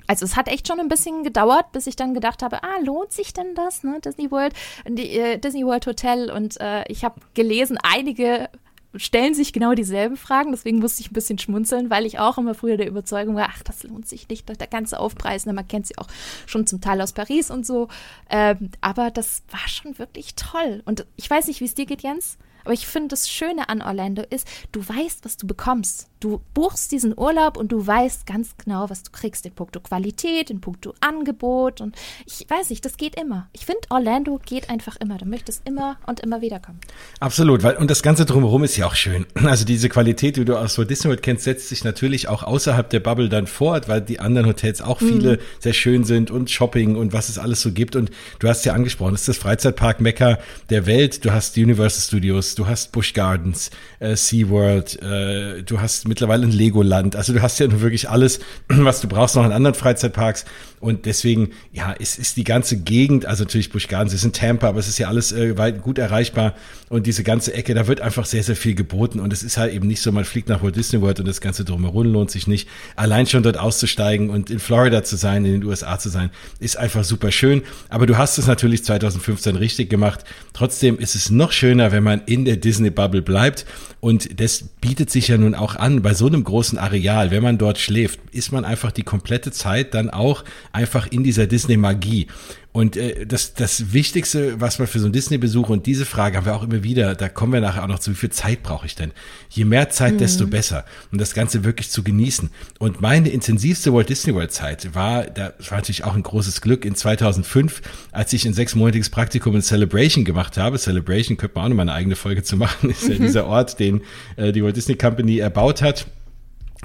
Also 0.07 0.23
es 0.25 0.37
hat 0.37 0.47
echt 0.47 0.67
schon 0.67 0.79
ein 0.79 0.87
bisschen 0.87 1.23
gedauert, 1.23 1.73
bis 1.73 1.85
ich 1.85 1.97
dann 1.97 2.13
gedacht 2.13 2.41
habe, 2.41 2.63
ah, 2.63 2.79
lohnt 2.81 3.11
sich 3.11 3.33
denn 3.33 3.55
das, 3.55 3.83
ne? 3.83 3.99
Disney 3.99 4.31
World, 4.31 4.53
die, 4.87 5.17
äh, 5.19 5.37
Disney 5.37 5.65
World 5.65 5.85
Hotel 5.85 6.31
und 6.31 6.59
äh, 6.61 6.85
ich 6.87 7.03
habe 7.03 7.19
gelesen, 7.33 7.77
einige 7.83 8.49
stellen 8.97 9.33
sich 9.33 9.53
genau 9.53 9.73
dieselben 9.73 10.17
Fragen, 10.17 10.51
deswegen 10.51 10.79
musste 10.79 11.01
ich 11.01 11.11
ein 11.11 11.13
bisschen 11.13 11.37
schmunzeln, 11.37 11.89
weil 11.89 12.05
ich 12.05 12.19
auch 12.19 12.37
immer 12.37 12.53
früher 12.53 12.77
der 12.77 12.87
Überzeugung 12.87 13.35
war, 13.35 13.49
ach, 13.49 13.63
das 13.63 13.83
lohnt 13.83 14.07
sich 14.07 14.27
nicht, 14.29 14.47
der 14.47 14.67
ganze 14.67 14.99
Aufpreis, 14.99 15.45
ne? 15.45 15.53
man 15.53 15.67
kennt 15.67 15.87
sie 15.87 15.97
auch 15.97 16.07
schon 16.45 16.67
zum 16.67 16.81
Teil 16.81 17.01
aus 17.01 17.13
Paris 17.13 17.51
und 17.51 17.65
so, 17.65 17.87
ähm, 18.29 18.71
aber 18.81 19.11
das 19.11 19.43
war 19.49 19.67
schon 19.67 19.97
wirklich 19.99 20.35
toll. 20.35 20.81
Und 20.85 21.05
ich 21.15 21.29
weiß 21.29 21.47
nicht, 21.47 21.61
wie 21.61 21.65
es 21.65 21.75
dir 21.75 21.85
geht, 21.85 22.03
Jens, 22.03 22.37
aber 22.67 22.73
ich 22.73 22.85
finde, 22.85 23.07
das 23.07 23.29
Schöne 23.29 23.69
an 23.69 23.81
Orlando 23.81 24.23
ist, 24.29 24.45
du 24.73 24.85
weißt, 24.85 25.23
was 25.23 25.37
du 25.37 25.47
bekommst. 25.47 26.09
Du 26.19 26.41
buchst 26.53 26.91
diesen 26.91 27.17
Urlaub 27.17 27.55
und 27.55 27.71
du 27.71 27.85
weißt 27.85 28.25
ganz 28.25 28.57
genau, 28.57 28.89
was 28.89 29.03
du 29.03 29.11
kriegst 29.11 29.45
in 29.45 29.53
puncto 29.53 29.79
Qualität, 29.79 30.49
in 30.49 30.59
puncto 30.59 30.93
Angebot. 30.99 31.79
Und 31.79 31.95
ich 32.25 32.45
weiß 32.49 32.71
nicht, 32.71 32.83
das 32.83 32.97
geht 32.97 33.15
immer. 33.17 33.47
Ich 33.53 33.65
finde, 33.65 33.81
Orlando 33.89 34.37
geht 34.43 34.69
einfach 34.69 34.97
immer. 34.97 35.17
Du 35.17 35.25
möchtest 35.25 35.61
immer 35.65 35.97
und 36.07 36.19
immer 36.19 36.41
wieder 36.41 36.59
kommen. 36.59 36.79
Absolut, 37.21 37.63
weil 37.63 37.77
und 37.77 37.89
das 37.89 38.03
Ganze 38.03 38.25
drumherum 38.25 38.65
ist 38.65 38.75
ja 38.75 38.85
auch 38.87 38.95
schön. 38.95 39.25
Also 39.47 39.63
diese 39.63 39.87
Qualität, 39.87 40.35
die 40.35 40.43
du 40.43 40.57
aus 40.57 40.77
Walt 40.77 40.89
Disney 40.89 41.09
World 41.09 41.23
kennst, 41.23 41.45
setzt 41.45 41.69
sich 41.69 41.85
natürlich 41.85 42.27
auch 42.27 42.43
außerhalb 42.43 42.89
der 42.89 42.99
Bubble 42.99 43.29
dann 43.29 43.47
fort, 43.47 43.87
weil 43.87 44.01
die 44.01 44.19
anderen 44.19 44.45
Hotels 44.45 44.81
auch 44.81 44.99
viele 44.99 45.37
mhm. 45.37 45.41
sehr 45.59 45.71
schön 45.71 46.03
sind 46.03 46.31
und 46.31 46.51
Shopping 46.51 46.97
und 46.97 47.13
was 47.13 47.29
es 47.29 47.37
alles 47.37 47.61
so 47.61 47.71
gibt. 47.71 47.95
Und 47.95 48.11
du 48.39 48.49
hast 48.49 48.65
ja 48.65 48.73
angesprochen, 48.73 49.13
es 49.13 49.21
ist 49.21 49.29
das 49.29 49.37
Freizeitpark 49.37 50.01
Mekka 50.01 50.39
der 50.69 50.85
Welt. 50.85 51.23
Du 51.23 51.31
hast 51.31 51.55
die 51.55 51.63
Universal 51.63 52.01
Studios, 52.01 52.56
du 52.57 52.67
hast 52.67 52.91
Busch 52.91 53.13
Gardens, 53.13 53.69
äh, 53.99 54.15
SeaWorld, 54.15 55.01
äh, 55.01 55.63
du 55.63 55.79
hast 55.79 56.07
mittlerweile 56.07 56.45
ein 56.45 56.51
Legoland. 56.51 57.15
Also 57.15 57.33
du 57.33 57.41
hast 57.41 57.59
ja 57.59 57.67
nur 57.67 57.81
wirklich 57.81 58.09
alles, 58.09 58.39
was 58.67 59.01
du 59.01 59.07
brauchst, 59.07 59.35
noch 59.35 59.45
in 59.45 59.51
anderen 59.51 59.75
Freizeitparks. 59.75 60.45
Und 60.79 61.05
deswegen, 61.05 61.49
ja, 61.73 61.95
es 61.99 62.19
ist 62.19 62.37
die 62.37 62.43
ganze 62.43 62.77
Gegend, 62.77 63.25
also 63.25 63.43
natürlich 63.43 63.71
Busch 63.71 63.87
Gardens 63.87 64.13
ist 64.13 64.23
in 64.23 64.31
Tampa, 64.31 64.67
aber 64.67 64.79
es 64.79 64.87
ist 64.87 64.99
ja 64.99 65.07
alles 65.07 65.31
äh, 65.31 65.53
gut 65.81 65.97
erreichbar. 65.97 66.53
Und 66.89 67.07
diese 67.07 67.23
ganze 67.23 67.53
Ecke, 67.53 67.73
da 67.73 67.87
wird 67.87 67.99
einfach 67.99 68.25
sehr, 68.25 68.43
sehr 68.43 68.55
viel 68.55 68.75
geboten. 68.75 69.19
Und 69.19 69.33
es 69.33 69.43
ist 69.43 69.57
halt 69.57 69.73
eben 69.73 69.87
nicht 69.87 70.01
so, 70.01 70.11
man 70.11 70.23
fliegt 70.23 70.49
nach 70.49 70.61
Walt 70.61 70.75
Disney 70.75 71.01
World 71.01 71.19
und 71.19 71.27
das 71.27 71.41
Ganze 71.41 71.65
drumherum 71.65 72.05
lohnt 72.05 72.31
sich 72.31 72.47
nicht. 72.47 72.69
Allein 72.95 73.25
schon 73.25 73.43
dort 73.43 73.57
auszusteigen 73.57 74.29
und 74.29 74.49
in 74.49 74.59
Florida 74.59 75.03
zu 75.03 75.15
sein, 75.15 75.43
in 75.45 75.53
den 75.53 75.63
USA 75.63 75.97
zu 75.97 76.09
sein, 76.09 76.29
ist 76.59 76.77
einfach 76.77 77.03
super 77.03 77.31
schön. 77.31 77.63
Aber 77.89 78.05
du 78.05 78.17
hast 78.17 78.37
es 78.37 78.47
natürlich 78.47 78.85
2015 78.85 79.55
richtig 79.55 79.89
gemacht. 79.89 80.23
Trotzdem 80.53 80.99
ist 80.99 81.15
es 81.15 81.31
noch 81.31 81.51
schöner, 81.51 81.91
wenn 81.91 82.03
man 82.03 82.21
in 82.25 82.45
der 82.45 82.57
Disney 82.57 82.91
Bubble 82.91 83.21
bleibt. 83.21 83.65
Und 83.99 84.39
das 84.39 84.63
bietet 84.79 85.09
sich 85.09 85.27
ja 85.27 85.37
nun 85.37 85.55
auch 85.55 85.75
an, 85.75 86.01
bei 86.03 86.13
so 86.13 86.27
einem 86.27 86.43
großen 86.43 86.77
Areal, 86.77 87.31
wenn 87.31 87.41
man 87.41 87.57
dort 87.57 87.79
schläft, 87.79 88.19
ist 88.31 88.51
man 88.51 88.63
einfach 88.63 88.91
die 88.91 89.03
komplette 89.03 89.51
Zeit 89.51 89.93
dann 89.93 90.09
auch 90.09 90.43
einfach 90.77 91.07
in 91.07 91.23
dieser 91.23 91.47
Disney-Magie. 91.47 92.27
Und 92.71 92.95
äh, 92.95 93.25
das, 93.25 93.55
das 93.55 93.91
Wichtigste, 93.91 94.61
was 94.61 94.77
man 94.77 94.87
für 94.87 94.99
so 94.99 95.05
einen 95.05 95.13
Disney-Besuch, 95.13 95.69
und 95.69 95.87
diese 95.87 96.05
Frage 96.05 96.37
haben 96.37 96.45
wir 96.45 96.55
auch 96.55 96.61
immer 96.61 96.83
wieder, 96.83 97.15
da 97.15 97.27
kommen 97.27 97.53
wir 97.53 97.59
nachher 97.59 97.83
auch 97.83 97.87
noch 97.87 97.97
zu, 97.97 98.11
wie 98.11 98.15
viel 98.15 98.29
Zeit 98.29 98.61
brauche 98.61 98.85
ich 98.85 98.93
denn? 98.93 99.11
Je 99.49 99.65
mehr 99.65 99.89
Zeit, 99.89 100.13
mhm. 100.13 100.17
desto 100.19 100.45
besser, 100.45 100.85
um 101.11 101.17
das 101.17 101.33
Ganze 101.33 101.63
wirklich 101.63 101.89
zu 101.89 102.03
genießen. 102.03 102.51
Und 102.77 103.01
meine 103.01 103.29
intensivste 103.29 103.91
Walt 103.93 104.09
Disney 104.09 104.35
World-Zeit 104.35 104.93
war, 104.93 105.23
da 105.23 105.53
war 105.69 105.77
natürlich 105.77 106.03
auch 106.03 106.13
ein 106.13 106.21
großes 106.21 106.61
Glück, 106.61 106.85
in 106.85 106.93
2005, 106.93 107.81
als 108.11 108.31
ich 108.33 108.45
ein 108.45 108.53
sechsmonatiges 108.53 109.09
Praktikum 109.09 109.55
in 109.55 109.63
Celebration 109.63 110.23
gemacht 110.23 110.57
habe. 110.57 110.77
Celebration 110.77 111.37
könnte 111.37 111.55
man 111.55 111.65
auch 111.65 111.69
noch 111.69 111.75
mal 111.77 111.81
eine 111.81 111.93
eigene 111.93 112.15
Folge 112.15 112.43
zu 112.43 112.57
machen, 112.57 112.89
ist 112.91 113.07
ja 113.07 113.15
dieser 113.15 113.47
Ort, 113.47 113.79
den 113.79 114.01
äh, 114.35 114.51
die 114.51 114.63
Walt 114.63 114.75
Disney 114.75 114.95
Company 114.95 115.39
erbaut 115.39 115.81
hat. 115.81 116.05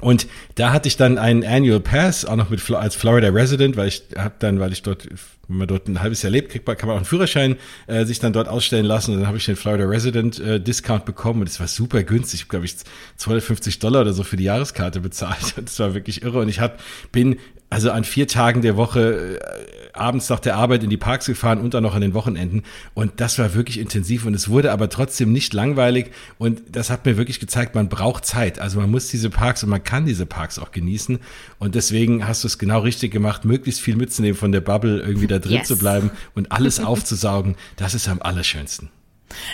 Und 0.03 0.27
da 0.55 0.73
hatte 0.73 0.87
ich 0.87 0.97
dann 0.97 1.17
einen 1.17 1.43
Annual 1.43 1.79
Pass, 1.79 2.25
auch 2.25 2.35
noch 2.35 2.49
mit 2.49 2.69
als 2.71 2.95
Florida 2.95 3.29
Resident, 3.29 3.77
weil 3.77 3.87
ich 3.87 4.03
habe 4.17 4.35
dann, 4.39 4.59
weil 4.59 4.73
ich 4.73 4.83
dort 4.83 5.07
wenn 5.49 5.57
man 5.57 5.67
dort 5.67 5.87
ein 5.87 6.01
halbes 6.01 6.21
Jahr 6.21 6.31
lebt, 6.31 6.51
kriegt 6.51 6.65
man, 6.65 6.77
kann 6.77 6.87
man 6.87 6.95
auch 6.95 6.99
einen 6.99 7.05
Führerschein 7.05 7.57
äh, 7.87 8.05
sich 8.05 8.19
dann 8.19 8.31
dort 8.31 8.47
ausstellen 8.47 8.85
lassen. 8.85 9.11
Und 9.11 9.19
dann 9.19 9.27
habe 9.27 9.37
ich 9.37 9.45
den 9.45 9.57
Florida 9.57 9.83
Resident 9.83 10.39
äh, 10.39 10.59
Discount 10.59 11.03
bekommen 11.05 11.41
und 11.41 11.49
es 11.49 11.59
war 11.59 11.67
super 11.67 12.03
günstig. 12.03 12.41
Ich 12.41 12.47
glaube, 12.47 12.65
ich 12.65 12.75
250 13.17 13.79
Dollar 13.79 14.01
oder 14.01 14.13
so 14.13 14.23
für 14.23 14.37
die 14.37 14.45
Jahreskarte 14.45 15.01
bezahlt. 15.01 15.55
Das 15.63 15.79
war 15.79 15.93
wirklich 15.93 16.23
irre. 16.23 16.39
Und 16.39 16.49
ich 16.49 16.59
hab, 16.59 16.79
bin 17.11 17.39
also 17.69 17.91
an 17.91 18.03
vier 18.03 18.27
Tagen 18.27 18.61
der 18.61 18.77
Woche 18.77 19.39
äh, 19.39 19.82
abends 19.93 20.29
nach 20.29 20.39
der 20.39 20.55
Arbeit 20.55 20.83
in 20.83 20.89
die 20.89 20.97
Parks 20.97 21.25
gefahren 21.25 21.59
und 21.59 21.73
dann 21.73 21.83
noch 21.83 21.95
an 21.95 22.01
den 22.01 22.13
Wochenenden. 22.13 22.63
Und 22.93 23.19
das 23.21 23.39
war 23.39 23.53
wirklich 23.53 23.79
intensiv 23.79 24.25
und 24.25 24.33
es 24.33 24.49
wurde 24.49 24.71
aber 24.71 24.89
trotzdem 24.89 25.31
nicht 25.31 25.53
langweilig. 25.53 26.11
Und 26.37 26.61
das 26.71 26.89
hat 26.89 27.05
mir 27.05 27.17
wirklich 27.17 27.39
gezeigt, 27.39 27.75
man 27.75 27.89
braucht 27.89 28.25
Zeit. 28.25 28.59
Also 28.59 28.79
man 28.79 28.91
muss 28.91 29.07
diese 29.07 29.29
Parks 29.29 29.63
und 29.63 29.69
man 29.69 29.83
kann 29.83 30.05
diese 30.05 30.25
Parks 30.25 30.59
auch 30.59 30.71
genießen. 30.71 31.19
Und 31.59 31.75
deswegen 31.75 32.27
hast 32.27 32.43
du 32.43 32.47
es 32.47 32.57
genau 32.57 32.79
richtig 32.79 33.11
gemacht, 33.11 33.45
möglichst 33.45 33.81
viel 33.81 33.95
mitzunehmen 33.95 34.37
von 34.37 34.51
der 34.51 34.61
Bubble, 34.61 35.01
irgendwie 35.01 35.27
da 35.27 35.39
drin 35.39 35.57
yes. 35.57 35.67
zu 35.67 35.77
bleiben 35.77 36.11
und 36.35 36.51
alles 36.51 36.79
aufzusaugen. 36.79 37.55
Das 37.75 37.93
ist 37.93 38.07
am 38.07 38.21
allerschönsten. 38.21 38.89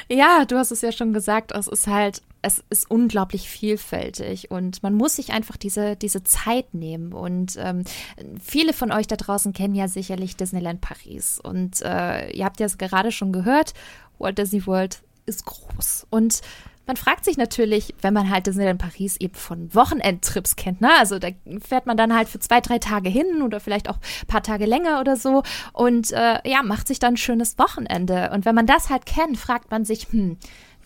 Ja, 0.09 0.45
du 0.45 0.57
hast 0.57 0.71
es 0.71 0.81
ja 0.81 0.91
schon 0.91 1.13
gesagt, 1.13 1.51
es 1.51 1.67
ist 1.67 1.87
halt, 1.87 2.21
es 2.41 2.63
ist 2.69 2.89
unglaublich 2.89 3.49
vielfältig 3.49 4.49
und 4.49 4.81
man 4.81 4.93
muss 4.93 5.17
sich 5.17 5.33
einfach 5.33 5.57
diese, 5.57 5.95
diese 5.95 6.23
Zeit 6.23 6.73
nehmen. 6.73 7.13
Und 7.13 7.57
ähm, 7.57 7.83
viele 8.41 8.73
von 8.73 8.91
euch 8.91 9.07
da 9.07 9.17
draußen 9.17 9.51
kennen 9.51 9.75
ja 9.75 9.87
sicherlich 9.87 10.37
Disneyland 10.37 10.79
Paris. 10.79 11.39
Und 11.41 11.81
äh, 11.81 12.31
ihr 12.31 12.45
habt 12.45 12.59
ja 12.59 12.67
gerade 12.67 13.11
schon 13.11 13.33
gehört, 13.33 13.73
Walt 14.19 14.37
Disney 14.37 14.65
World 14.65 15.01
ist 15.25 15.45
groß. 15.45 16.07
Und 16.09 16.41
man 16.89 16.97
fragt 16.97 17.23
sich 17.23 17.37
natürlich, 17.37 17.93
wenn 18.01 18.15
man 18.15 18.31
halt 18.31 18.47
Disneyland 18.47 18.81
Paris 18.81 19.15
eben 19.17 19.35
von 19.35 19.75
Wochenendtrips 19.75 20.55
kennt, 20.55 20.81
ne? 20.81 20.89
Also 20.97 21.19
da 21.19 21.27
fährt 21.59 21.85
man 21.85 21.97
dann 21.97 22.15
halt 22.15 22.27
für 22.27 22.39
zwei, 22.39 22.61
drei 22.61 22.79
Tage 22.79 23.09
hin 23.09 23.43
oder 23.43 23.59
vielleicht 23.59 23.89
auch 23.89 23.97
ein 23.97 24.27
paar 24.27 24.41
Tage 24.41 24.65
länger 24.65 24.99
oder 24.99 25.15
so 25.15 25.43
und 25.71 26.11
äh, 26.11 26.39
ja, 26.49 26.63
macht 26.63 26.87
sich 26.87 26.97
dann 26.97 27.13
ein 27.13 27.17
schönes 27.17 27.59
Wochenende. 27.59 28.31
Und 28.33 28.45
wenn 28.45 28.55
man 28.55 28.65
das 28.65 28.89
halt 28.89 29.05
kennt, 29.05 29.37
fragt 29.37 29.69
man 29.69 29.85
sich, 29.85 30.07
hm, 30.09 30.37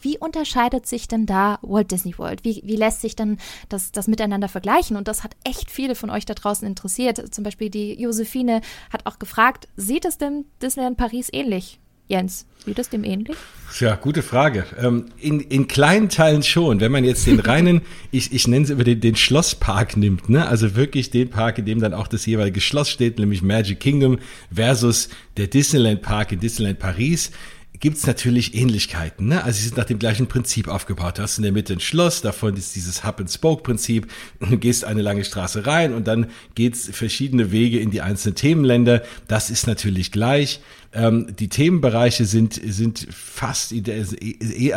wie 0.03 0.17
unterscheidet 0.17 0.85
sich 0.85 1.07
denn 1.07 1.25
da 1.25 1.59
Walt 1.61 1.91
Disney 1.91 2.17
World? 2.17 2.43
Wie, 2.43 2.61
wie 2.65 2.75
lässt 2.75 3.01
sich 3.01 3.15
denn 3.15 3.37
das, 3.69 3.91
das 3.91 4.07
miteinander 4.07 4.49
vergleichen? 4.49 4.97
Und 4.97 5.07
das 5.07 5.23
hat 5.23 5.35
echt 5.43 5.71
viele 5.71 5.95
von 5.95 6.09
euch 6.09 6.25
da 6.25 6.33
draußen 6.33 6.67
interessiert. 6.67 7.33
Zum 7.33 7.43
Beispiel 7.43 7.69
die 7.69 7.99
Josephine 8.01 8.61
hat 8.91 9.05
auch 9.05 9.19
gefragt, 9.19 9.67
sieht 9.75 10.05
es 10.05 10.17
denn 10.17 10.45
Disneyland 10.61 10.97
Paris 10.97 11.29
ähnlich? 11.31 11.79
Jens, 12.09 12.45
sieht 12.65 12.77
es 12.79 12.89
dem 12.89 13.05
ähnlich? 13.05 13.37
Ja, 13.79 13.95
gute 13.95 14.21
Frage. 14.21 14.65
Ähm, 14.77 15.05
in, 15.19 15.39
in 15.39 15.67
kleinen 15.67 16.09
Teilen 16.09 16.43
schon. 16.43 16.81
Wenn 16.81 16.91
man 16.91 17.05
jetzt 17.05 17.25
den 17.25 17.39
reinen, 17.39 17.81
ich, 18.11 18.33
ich 18.33 18.45
nenne 18.47 18.65
es 18.65 18.69
über 18.69 18.83
den, 18.83 18.99
den 18.99 19.15
Schlosspark 19.15 19.95
nimmt, 19.95 20.27
ne? 20.27 20.45
also 20.45 20.75
wirklich 20.75 21.11
den 21.11 21.29
Park, 21.29 21.59
in 21.59 21.65
dem 21.65 21.79
dann 21.79 21.93
auch 21.93 22.07
das 22.07 22.25
jeweilige 22.25 22.59
Schloss 22.59 22.89
steht, 22.89 23.19
nämlich 23.19 23.41
Magic 23.41 23.79
Kingdom 23.79 24.19
versus 24.53 25.07
der 25.37 25.47
Disneyland 25.47 26.01
Park 26.01 26.33
in 26.33 26.41
Disneyland 26.41 26.77
Paris, 26.77 27.31
gibt 27.79 27.97
es 27.97 28.07
natürlich 28.07 28.55
Ähnlichkeiten. 28.55 29.27
Ne? 29.27 29.43
Also 29.43 29.57
sie 29.57 29.67
sind 29.67 29.77
nach 29.77 29.85
dem 29.85 29.99
gleichen 29.99 30.27
Prinzip 30.27 30.67
aufgebaut. 30.67 31.17
Du 31.17 31.21
hast 31.21 31.37
in 31.37 31.43
der 31.43 31.51
Mitte 31.51 31.73
ein 31.73 31.79
Schloss, 31.79 32.21
davon 32.21 32.55
ist 32.55 32.75
dieses 32.75 33.03
Hub-and-Spoke-Prinzip. 33.03 34.07
Du 34.39 34.57
gehst 34.57 34.85
eine 34.85 35.01
lange 35.01 35.23
Straße 35.25 35.65
rein 35.65 35.93
und 35.93 36.07
dann 36.07 36.27
geht's 36.55 36.89
verschiedene 36.91 37.51
Wege 37.51 37.79
in 37.79 37.91
die 37.91 38.01
einzelnen 38.01 38.35
Themenländer. 38.35 39.03
Das 39.27 39.49
ist 39.49 39.67
natürlich 39.67 40.11
gleich. 40.11 40.61
Ähm, 40.93 41.35
die 41.39 41.49
Themenbereiche 41.49 42.25
sind, 42.25 42.53
sind 42.53 43.07
fast, 43.11 43.71
äh, 43.71 44.03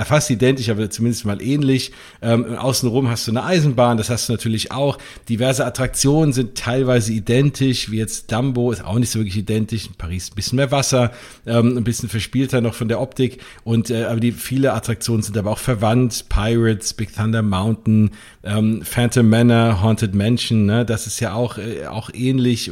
fast 0.05 0.31
identisch, 0.31 0.71
aber 0.71 0.89
zumindest 0.89 1.27
mal 1.27 1.43
ähnlich. 1.43 1.93
Ähm, 2.23 2.57
außenrum 2.57 3.11
hast 3.11 3.27
du 3.27 3.33
eine 3.33 3.45
Eisenbahn, 3.45 3.99
das 3.99 4.09
hast 4.09 4.29
du 4.29 4.33
natürlich 4.33 4.73
auch. 4.73 4.99
Diverse 5.29 5.67
Attraktionen 5.67 6.33
sind 6.33 6.57
teilweise 6.57 7.13
identisch, 7.13 7.91
wie 7.91 7.99
jetzt 7.99 8.33
Dumbo 8.33 8.73
ist 8.73 8.83
auch 8.83 8.99
nicht 8.99 9.11
so 9.11 9.19
wirklich 9.19 9.37
identisch. 9.37 9.87
In 9.87 9.95
Paris 9.95 10.31
ein 10.31 10.35
bisschen 10.35 10.57
mehr 10.57 10.71
Wasser, 10.71 11.13
ähm, 11.47 11.77
ein 11.77 11.85
bisschen 11.85 12.09
verspielter 12.09 12.63
noch 12.63 12.75
von 12.75 12.89
der 12.89 13.01
Optik. 13.01 13.43
Und 13.65 13.91
äh, 13.91 14.05
aber 14.05 14.21
die 14.21 14.33
viele 14.33 14.73
Attraktionen 14.73 15.23
sind 15.23 15.37
aber 15.37 15.51
auch 15.51 15.59
verwandt. 15.59 16.27
Pirates, 16.31 16.95
Big 16.95 17.15
Thunder 17.15 17.43
Mountain, 17.43 18.11
ähm, 18.43 18.81
Phantom 18.83 19.29
Manor, 19.29 19.83
Haunted 19.83 20.15
Mansion, 20.15 20.65
ne? 20.65 20.87
das 20.87 21.07
ist 21.07 21.21
ja 21.21 21.35
auch, 21.35 21.59
äh, 21.59 21.87
auch 21.87 22.11
ähnlich 22.15 22.71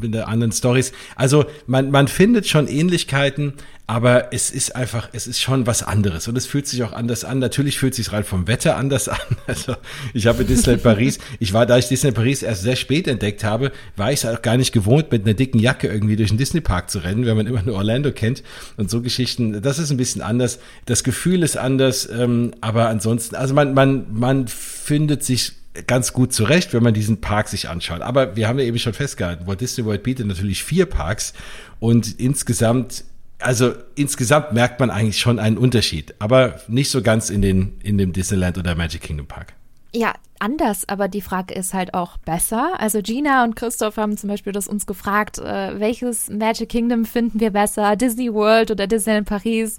mit 0.00 0.16
anderen 0.16 0.52
Stories. 0.52 0.92
Also 1.14 1.44
man, 1.66 1.90
man 1.90 2.08
findet 2.08 2.46
schon 2.46 2.68
ähnlich 2.68 2.85
Ähnlichkeiten, 2.86 3.54
aber 3.88 4.32
es 4.32 4.50
ist 4.50 4.74
einfach, 4.74 5.08
es 5.12 5.26
ist 5.26 5.40
schon 5.40 5.66
was 5.66 5.82
anderes 5.82 6.28
und 6.28 6.36
es 6.36 6.46
fühlt 6.46 6.66
sich 6.66 6.82
auch 6.84 6.92
anders 6.92 7.24
an. 7.24 7.38
Natürlich 7.40 7.78
fühlt 7.78 7.94
sich 7.94 8.12
rein 8.12 8.24
vom 8.24 8.46
Wetter 8.46 8.76
anders 8.76 9.08
an. 9.08 9.18
Also 9.46 9.76
ich 10.14 10.26
habe 10.26 10.44
Disneyland 10.44 10.82
Paris, 10.82 11.18
ich 11.40 11.52
war, 11.52 11.66
da 11.66 11.78
ich 11.78 11.88
Disneyland 11.88 12.16
Paris 12.16 12.42
erst 12.42 12.62
sehr 12.62 12.76
spät 12.76 13.08
entdeckt 13.08 13.44
habe, 13.44 13.72
war 13.96 14.12
ich 14.12 14.24
es 14.24 14.26
auch 14.26 14.42
gar 14.42 14.56
nicht 14.56 14.72
gewohnt, 14.72 15.10
mit 15.10 15.24
einer 15.24 15.34
dicken 15.34 15.58
Jacke 15.58 15.88
irgendwie 15.88 16.16
durch 16.16 16.30
den 16.30 16.38
Disney 16.38 16.60
Park 16.60 16.90
zu 16.90 17.00
rennen, 17.00 17.26
wenn 17.26 17.36
man 17.36 17.46
immer 17.46 17.62
nur 17.62 17.76
Orlando 17.76 18.12
kennt 18.12 18.42
und 18.76 18.90
so 18.90 19.02
Geschichten. 19.02 19.60
Das 19.62 19.78
ist 19.78 19.90
ein 19.90 19.96
bisschen 19.96 20.22
anders. 20.22 20.58
Das 20.84 21.02
Gefühl 21.04 21.42
ist 21.42 21.56
anders, 21.56 22.08
ähm, 22.08 22.54
aber 22.60 22.88
ansonsten, 22.88 23.34
also 23.34 23.54
man, 23.54 23.74
man, 23.74 24.06
man 24.12 24.48
findet 24.48 25.24
sich 25.24 25.52
ganz 25.86 26.12
gut 26.12 26.32
zurecht, 26.32 26.72
wenn 26.72 26.82
man 26.82 26.94
diesen 26.94 27.20
Park 27.20 27.48
sich 27.48 27.68
anschaut. 27.68 28.00
Aber 28.00 28.36
wir 28.36 28.48
haben 28.48 28.58
ja 28.58 28.64
eben 28.64 28.78
schon 28.78 28.94
festgehalten, 28.94 29.46
Walt 29.46 29.60
Disney 29.60 29.84
World 29.84 30.02
bietet 30.02 30.26
natürlich 30.26 30.62
vier 30.62 30.86
Parks 30.86 31.32
und 31.80 32.18
insgesamt 32.20 33.04
also 33.38 33.74
insgesamt 33.94 34.52
merkt 34.52 34.80
man 34.80 34.90
eigentlich 34.90 35.18
schon 35.18 35.38
einen 35.38 35.58
Unterschied, 35.58 36.14
aber 36.18 36.60
nicht 36.68 36.90
so 36.90 37.02
ganz 37.02 37.28
in, 37.30 37.42
den, 37.42 37.78
in 37.82 37.98
dem 37.98 38.12
Disneyland 38.12 38.56
oder 38.56 38.74
Magic 38.74 39.02
Kingdom 39.02 39.26
Park. 39.26 39.52
Ja, 39.92 40.14
anders, 40.38 40.88
aber 40.88 41.08
die 41.08 41.20
Frage 41.20 41.54
ist 41.54 41.72
halt 41.72 41.94
auch 41.94 42.16
besser. 42.18 42.74
Also 42.78 43.00
Gina 43.02 43.44
und 43.44 43.56
Christoph 43.56 43.96
haben 43.96 44.16
zum 44.16 44.28
Beispiel 44.28 44.52
das 44.52 44.68
uns 44.68 44.86
gefragt, 44.86 45.38
äh, 45.38 45.78
welches 45.78 46.28
Magic 46.28 46.68
Kingdom 46.68 47.04
finden 47.04 47.40
wir 47.40 47.50
besser, 47.50 47.96
Disney 47.96 48.32
World 48.32 48.70
oder 48.70 48.86
Disneyland 48.86 49.28
Paris? 49.28 49.78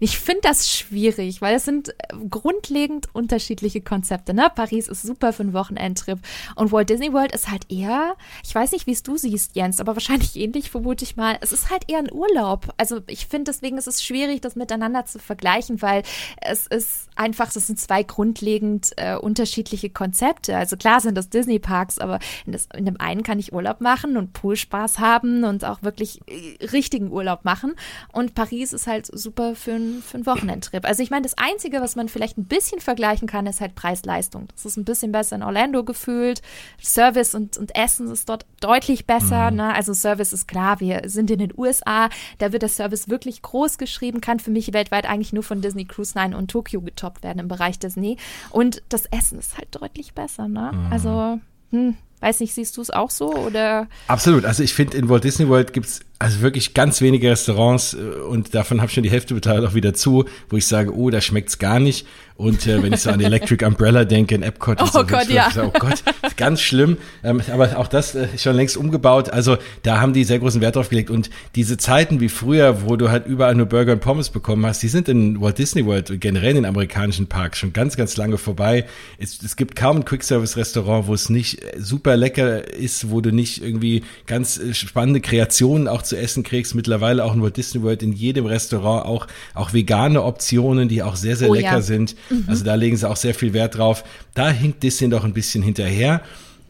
Ich 0.00 0.18
finde 0.18 0.42
das 0.42 0.70
schwierig, 0.70 1.40
weil 1.40 1.56
es 1.56 1.64
sind 1.64 1.90
äh, 1.90 1.94
grundlegend 2.28 3.08
unterschiedliche 3.14 3.80
Konzepte. 3.80 4.34
Ne? 4.34 4.50
Paris 4.54 4.88
ist 4.88 5.02
super 5.02 5.32
für 5.32 5.42
einen 5.42 5.52
Wochenendtrip 5.52 6.18
und 6.56 6.72
Walt 6.72 6.90
Disney 6.90 7.12
World 7.12 7.32
ist 7.32 7.50
halt 7.50 7.70
eher, 7.70 8.16
ich 8.44 8.54
weiß 8.54 8.72
nicht, 8.72 8.86
wie 8.86 8.92
es 8.92 9.02
du 9.02 9.16
siehst, 9.16 9.56
Jens, 9.56 9.80
aber 9.80 9.94
wahrscheinlich 9.94 10.36
ähnlich, 10.36 10.70
vermute 10.70 11.04
ich 11.04 11.16
mal. 11.16 11.38
Es 11.40 11.52
ist 11.52 11.70
halt 11.70 11.90
eher 11.90 11.98
ein 11.98 12.12
Urlaub. 12.12 12.72
Also 12.76 13.00
ich 13.06 13.26
finde, 13.26 13.50
deswegen 13.50 13.78
ist 13.78 13.88
es 13.88 14.02
schwierig, 14.02 14.40
das 14.40 14.56
miteinander 14.56 15.06
zu 15.06 15.18
vergleichen, 15.18 15.82
weil 15.82 16.02
es 16.40 16.66
ist 16.66 17.08
einfach, 17.16 17.52
das 17.52 17.66
sind 17.66 17.78
zwei 17.78 18.02
grundlegend 18.02 18.92
äh, 18.96 19.16
unterschiedliche 19.16 19.90
Konzepte. 19.90 20.56
Also 20.56 20.76
klar 20.76 21.00
sind 21.00 21.16
das 21.16 21.28
Disney 21.28 21.58
Parks, 21.58 21.98
aber 21.98 22.18
in, 22.46 22.52
das, 22.52 22.68
in 22.74 22.84
dem 22.84 23.00
einen 23.00 23.22
kann 23.22 23.38
ich 23.38 23.52
Urlaub 23.52 23.80
machen 23.80 24.16
und 24.16 24.32
Poolspaß 24.32 24.98
haben 24.98 25.44
und 25.44 25.64
auch 25.64 25.82
wirklich 25.82 26.20
äh, 26.26 26.64
richtigen 26.66 27.10
Urlaub 27.10 27.44
machen. 27.44 27.74
Und 28.12 28.34
Paris 28.34 28.72
ist 28.72 28.86
halt 28.86 29.06
super 29.06 29.54
für 29.54 29.72
ein 29.72 30.02
für 30.02 30.16
einen 30.16 30.26
Wochenendtrip. 30.26 30.84
Also 30.84 31.02
ich 31.02 31.10
meine, 31.10 31.22
das 31.22 31.36
Einzige, 31.36 31.80
was 31.80 31.96
man 31.96 32.08
vielleicht 32.08 32.38
ein 32.38 32.44
bisschen 32.44 32.80
vergleichen 32.80 33.26
kann, 33.26 33.46
ist 33.46 33.60
halt 33.60 33.74
Preis-Leistung. 33.74 34.48
Das 34.54 34.64
ist 34.64 34.76
ein 34.76 34.84
bisschen 34.84 35.12
besser 35.12 35.36
in 35.36 35.42
Orlando 35.42 35.84
gefühlt. 35.84 36.42
Service 36.82 37.34
und, 37.34 37.56
und 37.56 37.74
Essen 37.74 38.10
ist 38.10 38.28
dort 38.28 38.46
deutlich 38.60 39.06
besser. 39.06 39.50
Mhm. 39.50 39.56
Ne? 39.56 39.74
Also 39.74 39.92
Service 39.94 40.32
ist 40.32 40.48
klar, 40.48 40.80
wir 40.80 41.02
sind 41.06 41.30
in 41.30 41.38
den 41.38 41.52
USA, 41.56 42.08
da 42.38 42.52
wird 42.52 42.62
der 42.62 42.68
Service 42.68 43.08
wirklich 43.08 43.42
groß 43.42 43.78
geschrieben, 43.78 44.20
kann 44.20 44.40
für 44.40 44.50
mich 44.50 44.72
weltweit 44.72 45.06
eigentlich 45.06 45.32
nur 45.32 45.42
von 45.42 45.60
Disney 45.60 45.84
Cruise 45.84 46.18
Line 46.18 46.36
und 46.36 46.50
Tokyo 46.50 46.80
getoppt 47.04 47.22
werden 47.22 47.38
im 47.38 47.48
Bereich 47.48 47.78
Disney. 47.78 48.16
Und 48.50 48.82
das 48.88 49.06
Essen 49.06 49.38
ist 49.38 49.56
halt 49.56 49.68
deutlich 49.70 50.14
besser. 50.14 50.48
Ne? 50.48 50.72
Mhm. 50.72 50.92
Also, 50.92 51.40
hm, 51.70 51.96
weiß 52.20 52.40
nicht, 52.40 52.54
siehst 52.54 52.76
du 52.76 52.80
es 52.80 52.90
auch 52.90 53.10
so 53.10 53.34
oder? 53.34 53.88
Absolut. 54.08 54.44
Also 54.44 54.62
ich 54.62 54.72
finde, 54.72 54.96
in 54.96 55.08
Walt 55.08 55.24
Disney 55.24 55.48
World 55.48 55.72
gibt 55.72 55.86
es 55.86 56.00
also 56.18 56.40
wirklich 56.40 56.72
ganz 56.72 57.00
wenige 57.00 57.30
Restaurants 57.30 57.94
äh, 57.94 57.98
und 57.98 58.54
davon 58.54 58.80
habe 58.80 58.88
ich 58.88 58.94
schon 58.94 59.02
die 59.02 59.10
Hälfte 59.10 59.34
beteiligt 59.34 59.68
auch 59.68 59.74
wieder 59.74 59.92
zu, 59.92 60.24
wo 60.48 60.56
ich 60.56 60.66
sage, 60.66 60.96
oh, 60.96 61.10
da 61.10 61.20
schmeckt's 61.20 61.58
gar 61.58 61.80
nicht. 61.80 62.06
Und 62.36 62.66
äh, 62.66 62.82
wenn 62.82 62.92
ich 62.92 63.00
so 63.00 63.10
an 63.10 63.20
Electric 63.20 63.64
Umbrella 63.64 64.04
denke 64.04 64.34
in 64.34 64.42
Epcot, 64.42 64.82
oh 64.82 64.86
so, 64.86 65.06
Gott, 65.06 65.28
ja. 65.28 65.48
oh 65.56 65.70
Gott, 65.78 66.02
ganz 66.36 66.60
schlimm. 66.60 66.96
Ähm, 67.22 67.40
aber 67.52 67.78
auch 67.78 67.86
das 67.86 68.16
äh, 68.16 68.26
ist 68.34 68.42
schon 68.42 68.56
längst 68.56 68.76
umgebaut. 68.76 69.30
Also 69.30 69.56
da 69.84 70.00
haben 70.00 70.12
die 70.12 70.24
sehr 70.24 70.40
großen 70.40 70.60
Wert 70.60 70.74
drauf 70.74 70.88
gelegt. 70.88 71.10
Und 71.10 71.30
diese 71.54 71.76
Zeiten 71.76 72.18
wie 72.18 72.28
früher, 72.28 72.82
wo 72.88 72.96
du 72.96 73.08
halt 73.08 73.26
überall 73.26 73.54
nur 73.54 73.66
Burger 73.66 73.92
und 73.92 74.00
Pommes 74.00 74.30
bekommen 74.30 74.66
hast, 74.66 74.82
die 74.82 74.88
sind 74.88 75.08
in 75.08 75.40
Walt 75.40 75.58
Disney 75.58 75.86
World 75.86 76.10
und 76.10 76.20
generell 76.20 76.50
in 76.50 76.56
den 76.56 76.64
amerikanischen 76.64 77.28
Parks 77.28 77.58
schon 77.58 77.72
ganz, 77.72 77.96
ganz 77.96 78.16
lange 78.16 78.36
vorbei. 78.36 78.84
Es, 79.18 79.40
es 79.40 79.54
gibt 79.54 79.76
kaum 79.76 79.98
ein 79.98 80.04
Quick-Service-Restaurant, 80.04 81.06
wo 81.06 81.14
es 81.14 81.28
nicht 81.28 81.62
äh, 81.62 81.74
super 81.78 82.16
lecker 82.16 82.66
ist, 82.68 83.10
wo 83.10 83.20
du 83.20 83.30
nicht 83.30 83.62
irgendwie 83.62 84.02
ganz 84.26 84.58
äh, 84.58 84.74
spannende 84.74 85.20
Kreationen 85.20 85.86
auch 85.86 86.02
zu 86.02 86.16
essen 86.16 86.42
kriegst. 86.42 86.74
Mittlerweile 86.74 87.24
auch 87.24 87.34
in 87.34 87.42
Walt 87.42 87.56
Disney 87.56 87.80
World 87.84 88.02
in 88.02 88.12
jedem 88.12 88.46
Restaurant 88.46 89.06
auch, 89.06 89.28
auch 89.54 89.72
vegane 89.72 90.24
Optionen, 90.24 90.88
die 90.88 91.04
auch 91.04 91.14
sehr, 91.14 91.36
sehr 91.36 91.50
oh, 91.50 91.54
lecker 91.54 91.76
ja. 91.76 91.80
sind. 91.80 92.16
Mhm. 92.30 92.44
Also 92.46 92.64
da 92.64 92.74
legen 92.74 92.96
sie 92.96 93.08
auch 93.08 93.16
sehr 93.16 93.34
viel 93.34 93.52
Wert 93.52 93.76
drauf. 93.78 94.04
Da 94.34 94.50
hinkt 94.50 94.82
Disney 94.82 95.08
doch 95.08 95.24
ein 95.24 95.34
bisschen 95.34 95.62
hinterher. 95.62 96.22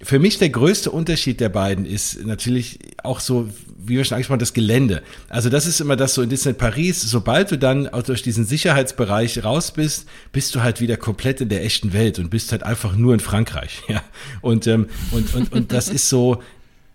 Für 0.03 0.19
mich 0.19 0.39
der 0.39 0.51
größte 0.51 0.91
Unterschied 0.91 1.41
der 1.41 1.49
beiden 1.49 1.87
ist 1.87 2.27
natürlich 2.27 2.79
auch 3.03 3.21
so, 3.21 3.49
wie 3.79 3.97
wir 3.97 4.05
schon 4.05 4.17
angesprochen 4.17 4.35
haben, 4.35 4.41
das 4.41 4.53
Gelände. 4.53 5.03
Also 5.31 5.49
das 5.49 5.67
ist 5.67 5.81
immer 5.81 5.97
das 5.97 6.15
so 6.15 6.21
in 6.21 6.29
Disneyland 6.29 6.59
Paris, 6.59 7.01
sobald 7.01 7.51
du 7.51 7.57
dann 7.57 7.89
auch 7.89 8.03
durch 8.03 8.23
diesen 8.23 8.45
Sicherheitsbereich 8.45 9.45
raus 9.45 9.71
bist, 9.71 10.07
bist 10.33 10.55
du 10.55 10.63
halt 10.63 10.83
wieder 10.83 10.99
komplett 10.99 11.41
in 11.41 11.49
der 11.49 11.65
echten 11.65 11.95
Welt 11.95 12.19
und 12.19 12.29
bist 12.29 12.53
halt 12.53 12.65
einfach 12.65 12.97
nur 12.97 13.15
in 13.15 13.21
Frankreich. 13.21 13.83
Ja. 13.89 14.03
Und, 14.41 14.67
ähm, 14.67 14.89
und, 15.13 15.35
und, 15.35 15.53
und 15.53 15.73
das 15.73 15.89
ist 15.89 16.09
so, 16.09 16.43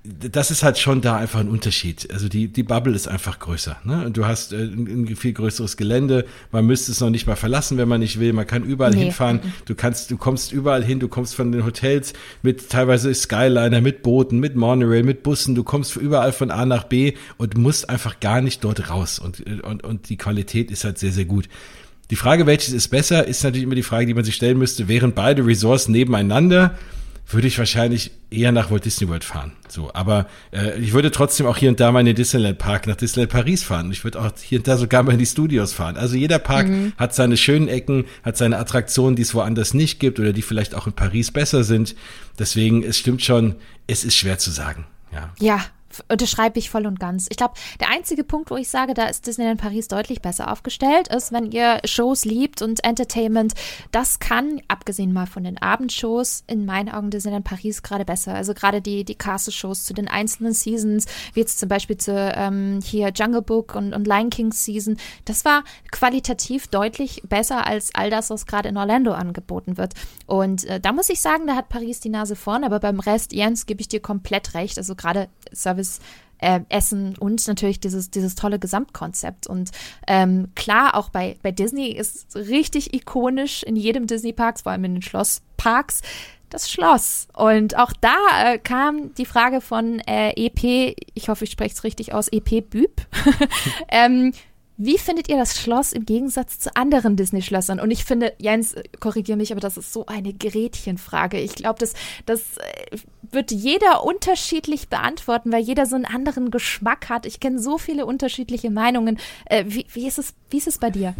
das 0.03 0.49
ist 0.49 0.63
halt 0.63 0.77
schon 0.77 1.01
da 1.01 1.17
einfach 1.17 1.41
ein 1.41 1.49
Unterschied. 1.49 2.07
Also 2.11 2.29
die, 2.29 2.47
die 2.47 2.63
Bubble 2.63 2.95
ist 2.95 3.09
einfach 3.09 3.37
größer. 3.37 3.77
Ne? 3.83 4.05
Und 4.05 4.15
du 4.15 4.25
hast 4.25 4.53
äh, 4.53 4.63
ein, 4.63 5.13
viel 5.17 5.33
größeres 5.33 5.75
Gelände. 5.75 6.25
Man 6.53 6.65
müsste 6.65 6.93
es 6.93 7.01
noch 7.01 7.09
nicht 7.09 7.27
mal 7.27 7.35
verlassen, 7.35 7.77
wenn 7.77 7.89
man 7.89 7.99
nicht 7.99 8.17
will. 8.17 8.31
Man 8.31 8.47
kann 8.47 8.63
überall 8.63 8.91
nee. 8.91 9.03
hinfahren. 9.03 9.41
Du 9.65 9.75
kannst, 9.75 10.09
du 10.09 10.15
kommst 10.15 10.53
überall 10.53 10.85
hin. 10.85 11.01
Du 11.01 11.09
kommst 11.09 11.35
von 11.35 11.51
den 11.51 11.65
Hotels 11.65 12.13
mit 12.43 12.69
teilweise 12.69 13.13
Skyliner, 13.13 13.81
mit 13.81 14.01
Booten, 14.01 14.39
mit 14.39 14.55
Monorail, 14.55 15.03
mit 15.03 15.21
Bussen. 15.21 15.53
Du 15.53 15.63
kommst 15.65 15.97
überall 15.97 16.31
von 16.31 16.49
A 16.49 16.65
nach 16.65 16.85
B 16.85 17.15
und 17.37 17.57
musst 17.57 17.89
einfach 17.89 18.21
gar 18.21 18.39
nicht 18.39 18.63
dort 18.63 18.89
raus. 18.89 19.19
Und, 19.19 19.41
und, 19.63 19.83
und 19.83 20.09
die 20.09 20.17
Qualität 20.17 20.71
ist 20.71 20.85
halt 20.85 20.97
sehr, 20.97 21.11
sehr 21.11 21.25
gut. 21.25 21.49
Die 22.09 22.15
Frage, 22.15 22.45
welches 22.45 22.73
ist 22.73 22.87
besser, 22.87 23.27
ist 23.27 23.43
natürlich 23.43 23.65
immer 23.65 23.75
die 23.75 23.83
Frage, 23.83 24.05
die 24.05 24.13
man 24.13 24.23
sich 24.23 24.35
stellen 24.35 24.57
müsste. 24.57 24.87
Wären 24.87 25.13
beide 25.13 25.45
Resorts 25.45 25.89
nebeneinander? 25.89 26.77
Würde 27.29 27.47
ich 27.47 27.57
wahrscheinlich 27.59 28.11
eher 28.31 28.51
nach 28.51 28.71
Walt 28.71 28.85
Disney 28.85 29.07
World 29.07 29.23
fahren. 29.23 29.51
So, 29.67 29.91
aber 29.93 30.27
äh, 30.51 30.79
ich 30.79 30.93
würde 30.93 31.11
trotzdem 31.11 31.45
auch 31.45 31.57
hier 31.57 31.69
und 31.69 31.79
da 31.79 31.91
mal 31.91 31.99
in 31.99 32.07
den 32.07 32.15
Disneyland 32.15 32.57
Park 32.57 32.87
nach 32.87 32.95
Disneyland 32.95 33.31
Paris 33.31 33.63
fahren. 33.63 33.91
Ich 33.91 34.03
würde 34.03 34.19
auch 34.19 34.31
hier 34.41 34.59
und 34.59 34.67
da 34.67 34.77
sogar 34.77 35.03
mal 35.03 35.13
in 35.13 35.19
die 35.19 35.25
Studios 35.25 35.73
fahren. 35.73 35.95
Also 35.95 36.15
jeder 36.15 36.39
Park 36.39 36.67
mhm. 36.67 36.93
hat 36.97 37.13
seine 37.13 37.37
schönen 37.37 37.67
Ecken, 37.67 38.05
hat 38.23 38.37
seine 38.37 38.57
Attraktionen, 38.57 39.15
die 39.15 39.21
es 39.21 39.35
woanders 39.35 39.73
nicht 39.73 39.99
gibt 39.99 40.19
oder 40.19 40.33
die 40.33 40.41
vielleicht 40.41 40.73
auch 40.73 40.87
in 40.87 40.93
Paris 40.93 41.31
besser 41.31 41.63
sind. 41.63 41.95
Deswegen, 42.39 42.83
es 42.83 42.97
stimmt 42.97 43.21
schon, 43.21 43.55
es 43.85 44.03
ist 44.03 44.15
schwer 44.15 44.39
zu 44.39 44.49
sagen. 44.49 44.85
Ja. 45.11 45.33
Ja, 45.39 45.65
unterschreibe 46.07 46.59
ich 46.59 46.69
voll 46.69 46.85
und 46.85 46.99
ganz. 46.99 47.27
Ich 47.29 47.37
glaube, 47.37 47.53
der 47.79 47.89
einzige 47.89 48.23
Punkt, 48.23 48.51
wo 48.51 48.55
ich 48.55 48.69
sage, 48.69 48.93
da 48.93 49.05
ist 49.05 49.27
Disneyland 49.27 49.59
Paris 49.59 49.87
deutlich 49.87 50.21
besser 50.21 50.51
aufgestellt, 50.51 51.07
ist, 51.09 51.31
wenn 51.31 51.51
ihr 51.51 51.79
Shows 51.85 52.25
liebt 52.25 52.61
und 52.61 52.83
Entertainment, 52.83 53.53
das 53.91 54.19
kann, 54.19 54.61
abgesehen 54.67 55.13
mal 55.13 55.25
von 55.25 55.43
den 55.43 55.61
Abendshows, 55.61 56.43
in 56.47 56.65
meinen 56.65 56.89
Augen 56.89 57.09
Disneyland 57.09 57.45
Paris 57.45 57.83
gerade 57.83 58.05
besser. 58.05 58.33
Also 58.33 58.53
gerade 58.53 58.81
die, 58.81 59.03
die 59.03 59.15
Castle-Shows 59.15 59.83
zu 59.83 59.93
den 59.93 60.07
einzelnen 60.07 60.53
Seasons, 60.53 61.05
wie 61.33 61.41
jetzt 61.41 61.59
zum 61.59 61.69
Beispiel 61.69 61.97
zu 61.97 62.11
ähm, 62.35 62.79
hier 62.83 63.11
Jungle 63.15 63.41
Book 63.41 63.75
und, 63.75 63.93
und 63.93 64.07
Lion 64.07 64.29
King 64.29 64.51
Season, 64.51 64.97
das 65.25 65.45
war 65.45 65.63
qualitativ 65.91 66.67
deutlich 66.67 67.23
besser 67.27 67.65
als 67.65 67.93
all 67.93 68.09
das, 68.09 68.29
was 68.29 68.45
gerade 68.45 68.69
in 68.69 68.77
Orlando 68.77 69.11
angeboten 69.11 69.77
wird. 69.77 69.93
Und 70.25 70.65
äh, 70.65 70.79
da 70.79 70.91
muss 70.91 71.09
ich 71.09 71.21
sagen, 71.21 71.47
da 71.47 71.55
hat 71.55 71.69
Paris 71.69 71.99
die 71.99 72.09
Nase 72.09 72.35
vorn, 72.35 72.63
aber 72.63 72.79
beim 72.79 72.99
Rest, 72.99 73.33
Jens, 73.33 73.65
gebe 73.65 73.81
ich 73.81 73.87
dir 73.87 73.99
komplett 73.99 74.53
recht. 74.53 74.77
Also 74.77 74.95
gerade 74.95 75.29
Service 75.53 75.88
Service, 75.89 75.99
äh, 76.41 76.61
Essen 76.69 77.17
und 77.17 77.45
natürlich 77.47 77.81
dieses, 77.81 78.11
dieses 78.11 78.35
tolle 78.35 78.59
Gesamtkonzept. 78.59 79.47
Und 79.47 79.71
ähm, 80.07 80.49
klar, 80.55 80.95
auch 80.95 81.09
bei, 81.09 81.37
bei 81.41 81.51
Disney 81.51 81.89
ist 81.89 82.33
richtig 82.35 82.93
ikonisch 82.93 83.63
in 83.63 83.75
jedem 83.75 84.07
Disney-Park, 84.07 84.61
vor 84.61 84.71
allem 84.71 84.85
in 84.85 84.95
den 84.95 85.01
Schlossparks, 85.01 86.01
das 86.49 86.71
Schloss. 86.71 87.27
Und 87.33 87.77
auch 87.77 87.91
da 87.99 88.15
äh, 88.53 88.57
kam 88.57 89.13
die 89.15 89.25
Frage 89.25 89.59
von 89.59 89.99
äh, 89.99 90.31
EP, 90.37 90.95
ich 91.13 91.27
hoffe, 91.27 91.43
ich 91.43 91.51
spreche 91.51 91.75
es 91.75 91.83
richtig 91.83 92.13
aus, 92.13 92.29
EP 92.29 92.61
Büb. 92.69 93.05
ähm, 93.89 94.33
wie 94.81 94.97
findet 94.97 95.27
ihr 95.27 95.35
das 95.35 95.59
Schloss 95.59 95.91
im 95.91 96.05
Gegensatz 96.05 96.57
zu 96.57 96.73
anderen 96.73 97.17
Disney-Schlössern? 97.17 97.81
Und 97.81 97.91
ich 97.91 98.05
finde, 98.05 98.31
Jens, 98.39 98.75
korrigiere 99.01 99.37
mich, 99.37 99.51
aber 99.51 99.59
das 99.59 99.75
ist 99.75 99.91
so 99.91 100.05
eine 100.05 100.33
Gretchenfrage. 100.33 101.37
Ich 101.37 101.55
glaube, 101.55 101.79
das, 101.79 101.93
das 102.25 102.39
äh, 102.57 102.97
wird 103.29 103.51
jeder 103.51 104.05
unterschiedlich 104.05 104.87
beantworten, 104.87 105.51
weil 105.51 105.61
jeder 105.61 105.85
so 105.85 105.95
einen 105.95 106.05
anderen 106.05 106.49
Geschmack 106.49 107.09
hat. 107.09 107.25
Ich 107.25 107.41
kenne 107.41 107.59
so 107.59 107.77
viele 107.77 108.05
unterschiedliche 108.05 108.69
Meinungen. 108.69 109.19
Äh, 109.47 109.65
wie, 109.67 109.85
wie, 109.91 110.07
ist 110.07 110.17
es, 110.17 110.33
wie 110.49 110.57
ist 110.57 110.67
es 110.69 110.77
bei 110.77 110.89
dir? 110.89 111.13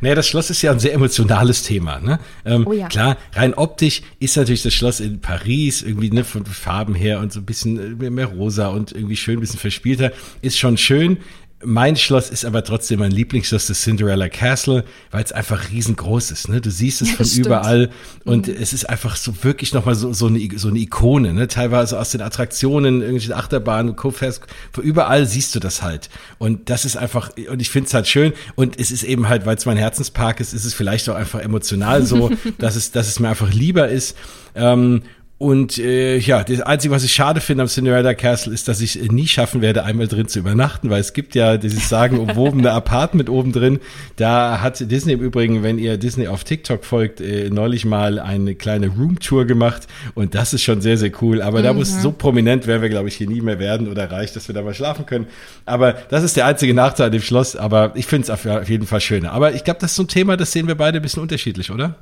Naja, 0.00 0.16
das 0.16 0.26
Schloss 0.26 0.50
ist 0.50 0.60
ja 0.62 0.72
ein 0.72 0.80
sehr 0.80 0.92
emotionales 0.92 1.62
Thema. 1.62 2.00
Ne? 2.00 2.18
Ähm, 2.44 2.66
oh 2.66 2.72
ja. 2.72 2.88
Klar, 2.88 3.16
rein 3.34 3.54
optisch 3.54 4.02
ist 4.18 4.36
natürlich 4.36 4.64
das 4.64 4.74
Schloss 4.74 4.98
in 4.98 5.20
Paris 5.20 5.82
irgendwie 5.82 6.10
ne, 6.10 6.24
von 6.24 6.44
Farben 6.46 6.96
her 6.96 7.20
und 7.20 7.32
so 7.32 7.38
ein 7.38 7.46
bisschen 7.46 8.00
äh, 8.00 8.10
mehr 8.10 8.26
rosa 8.26 8.70
und 8.70 8.90
irgendwie 8.90 9.16
schön, 9.16 9.38
ein 9.38 9.40
bisschen 9.40 9.60
verspielter. 9.60 10.10
Ist 10.42 10.58
schon 10.58 10.76
schön 10.76 11.18
mein 11.64 11.96
Schloss 11.96 12.30
ist 12.30 12.44
aber 12.44 12.64
trotzdem 12.64 13.00
mein 13.00 13.10
Lieblingsschloss, 13.10 13.66
das 13.66 13.82
Cinderella 13.82 14.28
Castle, 14.28 14.84
weil 15.10 15.24
es 15.24 15.32
einfach 15.32 15.70
riesengroß 15.70 16.30
ist. 16.30 16.48
Ne? 16.48 16.60
Du 16.60 16.70
siehst 16.70 17.02
es 17.02 17.10
von 17.10 17.26
stimmt. 17.26 17.46
überall 17.46 17.90
und 18.24 18.46
mhm. 18.46 18.54
es 18.60 18.72
ist 18.72 18.88
einfach 18.88 19.16
so 19.16 19.32
wirklich 19.42 19.72
nochmal 19.72 19.94
so, 19.94 20.12
so, 20.12 20.26
eine, 20.26 20.48
so 20.56 20.68
eine 20.68 20.78
Ikone. 20.78 21.32
Ne? 21.32 21.48
Teilweise 21.48 21.98
aus 21.98 22.10
den 22.10 22.20
Attraktionen, 22.20 23.00
irgendwelche 23.00 23.36
Achterbahnen, 23.36 23.96
Co-Fest, 23.96 24.42
überall 24.82 25.26
siehst 25.26 25.54
du 25.54 25.60
das 25.60 25.82
halt. 25.82 26.10
Und 26.38 26.70
das 26.70 26.84
ist 26.84 26.96
einfach, 26.96 27.30
und 27.50 27.60
ich 27.60 27.70
finde 27.70 27.88
es 27.88 27.94
halt 27.94 28.06
schön. 28.06 28.32
Und 28.54 28.78
es 28.78 28.90
ist 28.90 29.02
eben 29.02 29.28
halt, 29.28 29.46
weil 29.46 29.56
es 29.56 29.66
mein 29.66 29.76
Herzenspark 29.76 30.40
ist, 30.40 30.54
ist 30.54 30.64
es 30.64 30.74
vielleicht 30.74 31.08
auch 31.08 31.16
einfach 31.16 31.40
emotional 31.40 32.04
so, 32.04 32.30
dass, 32.58 32.76
es, 32.76 32.90
dass 32.90 33.08
es 33.08 33.20
mir 33.20 33.28
einfach 33.28 33.52
lieber 33.52 33.88
ist. 33.88 34.16
Ähm, 34.54 35.02
und 35.36 35.78
äh, 35.78 36.16
ja, 36.18 36.44
das 36.44 36.60
Einzige, 36.60 36.94
was 36.94 37.02
ich 37.02 37.12
schade 37.12 37.40
finde 37.40 37.62
am 37.62 37.68
Cinderella 37.68 38.14
Castle, 38.14 38.54
ist, 38.54 38.68
dass 38.68 38.80
ich 38.80 39.02
äh, 39.02 39.08
nie 39.08 39.26
schaffen 39.26 39.62
werde, 39.62 39.84
einmal 39.84 40.06
drin 40.06 40.28
zu 40.28 40.38
übernachten, 40.38 40.90
weil 40.90 41.00
es 41.00 41.12
gibt 41.12 41.34
ja 41.34 41.56
dieses 41.56 41.88
sagen 41.88 42.18
umwobene 42.18 42.70
Apartment 42.72 43.28
oben 43.28 43.50
drin. 43.50 43.80
Da 44.14 44.60
hat 44.60 44.78
Disney 44.90 45.14
im 45.14 45.20
Übrigen, 45.20 45.64
wenn 45.64 45.78
ihr 45.78 45.98
Disney 45.98 46.28
auf 46.28 46.44
TikTok 46.44 46.84
folgt, 46.84 47.20
äh, 47.20 47.50
neulich 47.50 47.84
mal 47.84 48.20
eine 48.20 48.54
kleine 48.54 48.88
Roomtour 48.88 49.44
gemacht 49.44 49.88
und 50.14 50.36
das 50.36 50.54
ist 50.54 50.62
schon 50.62 50.80
sehr, 50.80 50.98
sehr 50.98 51.10
cool. 51.20 51.42
Aber 51.42 51.58
mhm. 51.58 51.64
da 51.64 51.72
muss 51.72 52.00
so 52.00 52.12
prominent 52.12 52.68
werden 52.68 52.82
wir, 52.82 52.88
glaube 52.88 53.08
ich, 53.08 53.16
hier 53.16 53.28
nie 53.28 53.40
mehr 53.40 53.58
werden 53.58 53.88
oder 53.88 54.08
reicht, 54.10 54.36
dass 54.36 54.46
wir 54.48 54.54
da 54.54 54.62
mal 54.62 54.74
schlafen 54.74 55.04
können. 55.04 55.26
Aber 55.66 55.94
das 56.10 56.22
ist 56.22 56.36
der 56.36 56.46
einzige 56.46 56.74
Nachteil 56.74 57.06
an 57.06 57.12
dem 57.12 57.22
Schloss. 57.22 57.56
Aber 57.56 57.92
ich 57.96 58.06
finde 58.06 58.24
es 58.24 58.30
auf 58.30 58.68
jeden 58.68 58.86
Fall 58.86 59.00
schöner. 59.00 59.32
Aber 59.32 59.52
ich 59.52 59.64
glaube, 59.64 59.80
das 59.80 59.90
ist 59.90 59.96
so 59.96 60.04
ein 60.04 60.08
Thema, 60.08 60.36
das 60.36 60.52
sehen 60.52 60.68
wir 60.68 60.76
beide 60.76 61.00
ein 61.00 61.02
bisschen 61.02 61.22
unterschiedlich, 61.22 61.72
oder? 61.72 61.96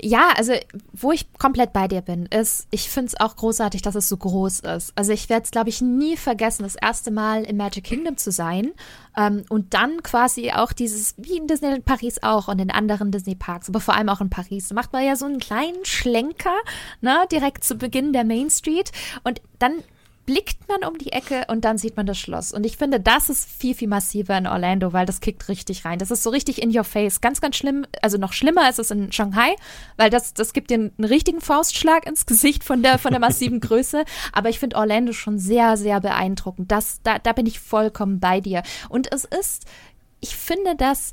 Ja, 0.00 0.30
also 0.36 0.52
wo 0.92 1.10
ich 1.10 1.26
komplett 1.32 1.72
bei 1.72 1.88
dir 1.88 2.00
bin, 2.00 2.26
ist 2.26 2.59
ich 2.70 2.90
finde 2.90 3.08
es 3.08 3.20
auch 3.20 3.36
großartig, 3.36 3.82
dass 3.82 3.94
es 3.94 4.08
so 4.08 4.16
groß 4.16 4.60
ist. 4.60 4.92
Also 4.94 5.12
ich 5.12 5.28
werde 5.28 5.44
es, 5.44 5.50
glaube 5.50 5.68
ich, 5.68 5.80
nie 5.80 6.16
vergessen, 6.16 6.62
das 6.62 6.76
erste 6.76 7.10
Mal 7.10 7.44
im 7.44 7.56
Magic 7.56 7.84
Kingdom 7.84 8.16
zu 8.16 8.30
sein. 8.30 8.72
Ähm, 9.16 9.44
und 9.48 9.74
dann 9.74 10.02
quasi 10.02 10.52
auch 10.52 10.72
dieses, 10.72 11.14
wie 11.18 11.36
in 11.36 11.46
Disneyland 11.46 11.84
Paris 11.84 12.22
auch 12.22 12.48
und 12.48 12.60
in 12.60 12.70
anderen 12.70 13.10
Disney-Parks, 13.10 13.68
aber 13.68 13.80
vor 13.80 13.94
allem 13.94 14.08
auch 14.08 14.20
in 14.20 14.30
Paris, 14.30 14.68
da 14.68 14.74
macht 14.74 14.92
man 14.92 15.04
ja 15.04 15.16
so 15.16 15.26
einen 15.26 15.40
kleinen 15.40 15.84
Schlenker, 15.84 16.54
ne, 17.00 17.16
direkt 17.30 17.64
zu 17.64 17.76
Beginn 17.76 18.12
der 18.12 18.24
Main 18.24 18.50
Street. 18.50 18.92
Und 19.24 19.40
dann 19.58 19.82
blickt 20.30 20.68
man 20.68 20.84
um 20.88 20.96
die 20.96 21.10
Ecke 21.10 21.44
und 21.48 21.64
dann 21.64 21.76
sieht 21.76 21.96
man 21.96 22.06
das 22.06 22.16
Schloss. 22.16 22.52
Und 22.52 22.64
ich 22.64 22.76
finde, 22.76 23.00
das 23.00 23.30
ist 23.30 23.50
viel, 23.50 23.74
viel 23.74 23.88
massiver 23.88 24.38
in 24.38 24.46
Orlando, 24.46 24.92
weil 24.92 25.04
das 25.04 25.20
kickt 25.20 25.48
richtig 25.48 25.84
rein. 25.84 25.98
Das 25.98 26.12
ist 26.12 26.22
so 26.22 26.30
richtig 26.30 26.62
in 26.62 26.76
your 26.76 26.84
face. 26.84 27.20
Ganz, 27.20 27.40
ganz 27.40 27.56
schlimm. 27.56 27.84
Also 28.00 28.16
noch 28.16 28.32
schlimmer 28.32 28.70
ist 28.70 28.78
es 28.78 28.92
in 28.92 29.10
Shanghai, 29.10 29.56
weil 29.96 30.08
das, 30.08 30.32
das 30.32 30.52
gibt 30.52 30.70
dir 30.70 30.74
einen 30.74 31.04
richtigen 31.04 31.40
Faustschlag 31.40 32.06
ins 32.06 32.26
Gesicht 32.26 32.62
von 32.62 32.80
der, 32.80 32.98
von 32.98 33.10
der 33.10 33.18
massiven 33.18 33.58
Größe. 33.60 34.04
Aber 34.32 34.50
ich 34.50 34.60
finde 34.60 34.76
Orlando 34.76 35.12
schon 35.12 35.36
sehr, 35.40 35.76
sehr 35.76 36.00
beeindruckend. 36.00 36.70
Das, 36.70 37.00
da, 37.02 37.18
da 37.18 37.32
bin 37.32 37.46
ich 37.46 37.58
vollkommen 37.58 38.20
bei 38.20 38.40
dir. 38.40 38.62
Und 38.88 39.12
es 39.12 39.24
ist, 39.24 39.64
ich 40.20 40.36
finde 40.36 40.76
das, 40.76 41.12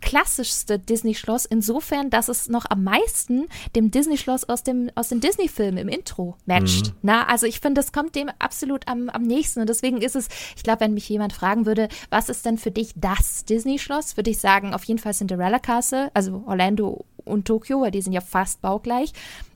klassischste 0.00 0.78
Disney-Schloss 0.78 1.44
insofern, 1.44 2.10
dass 2.10 2.28
es 2.28 2.48
noch 2.48 2.66
am 2.68 2.84
meisten 2.84 3.46
dem 3.74 3.90
Disney-Schloss 3.90 4.48
aus, 4.48 4.62
dem, 4.62 4.90
aus 4.94 5.08
den 5.08 5.20
Disney-Filmen 5.20 5.78
im 5.78 5.88
Intro 5.88 6.36
matcht. 6.46 6.88
Mhm. 6.88 6.92
Na, 7.02 7.26
also 7.26 7.46
ich 7.46 7.60
finde, 7.60 7.80
das 7.80 7.92
kommt 7.92 8.14
dem 8.14 8.30
absolut 8.38 8.86
am, 8.88 9.08
am 9.08 9.22
nächsten. 9.22 9.60
Und 9.60 9.68
deswegen 9.68 10.00
ist 10.00 10.16
es, 10.16 10.28
ich 10.56 10.62
glaube, 10.62 10.80
wenn 10.80 10.94
mich 10.94 11.08
jemand 11.08 11.32
fragen 11.32 11.66
würde, 11.66 11.88
was 12.10 12.28
ist 12.28 12.46
denn 12.46 12.58
für 12.58 12.70
dich 12.70 12.92
das 12.96 13.44
Disney-Schloss, 13.44 14.16
würde 14.16 14.30
ich 14.30 14.38
sagen, 14.38 14.74
auf 14.74 14.84
jeden 14.84 15.00
Fall 15.00 15.14
Cinderella 15.14 15.58
Castle, 15.58 16.10
also 16.14 16.42
Orlando 16.46 17.04
und 17.24 17.46
Tokio, 17.46 17.80
weil 17.80 17.90
die 17.90 18.02
sind 18.02 18.12
ja 18.12 18.20
fast 18.20 18.60
baugleich. 18.60 19.12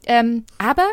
Ähm, 0.07 0.44
aber 0.59 0.87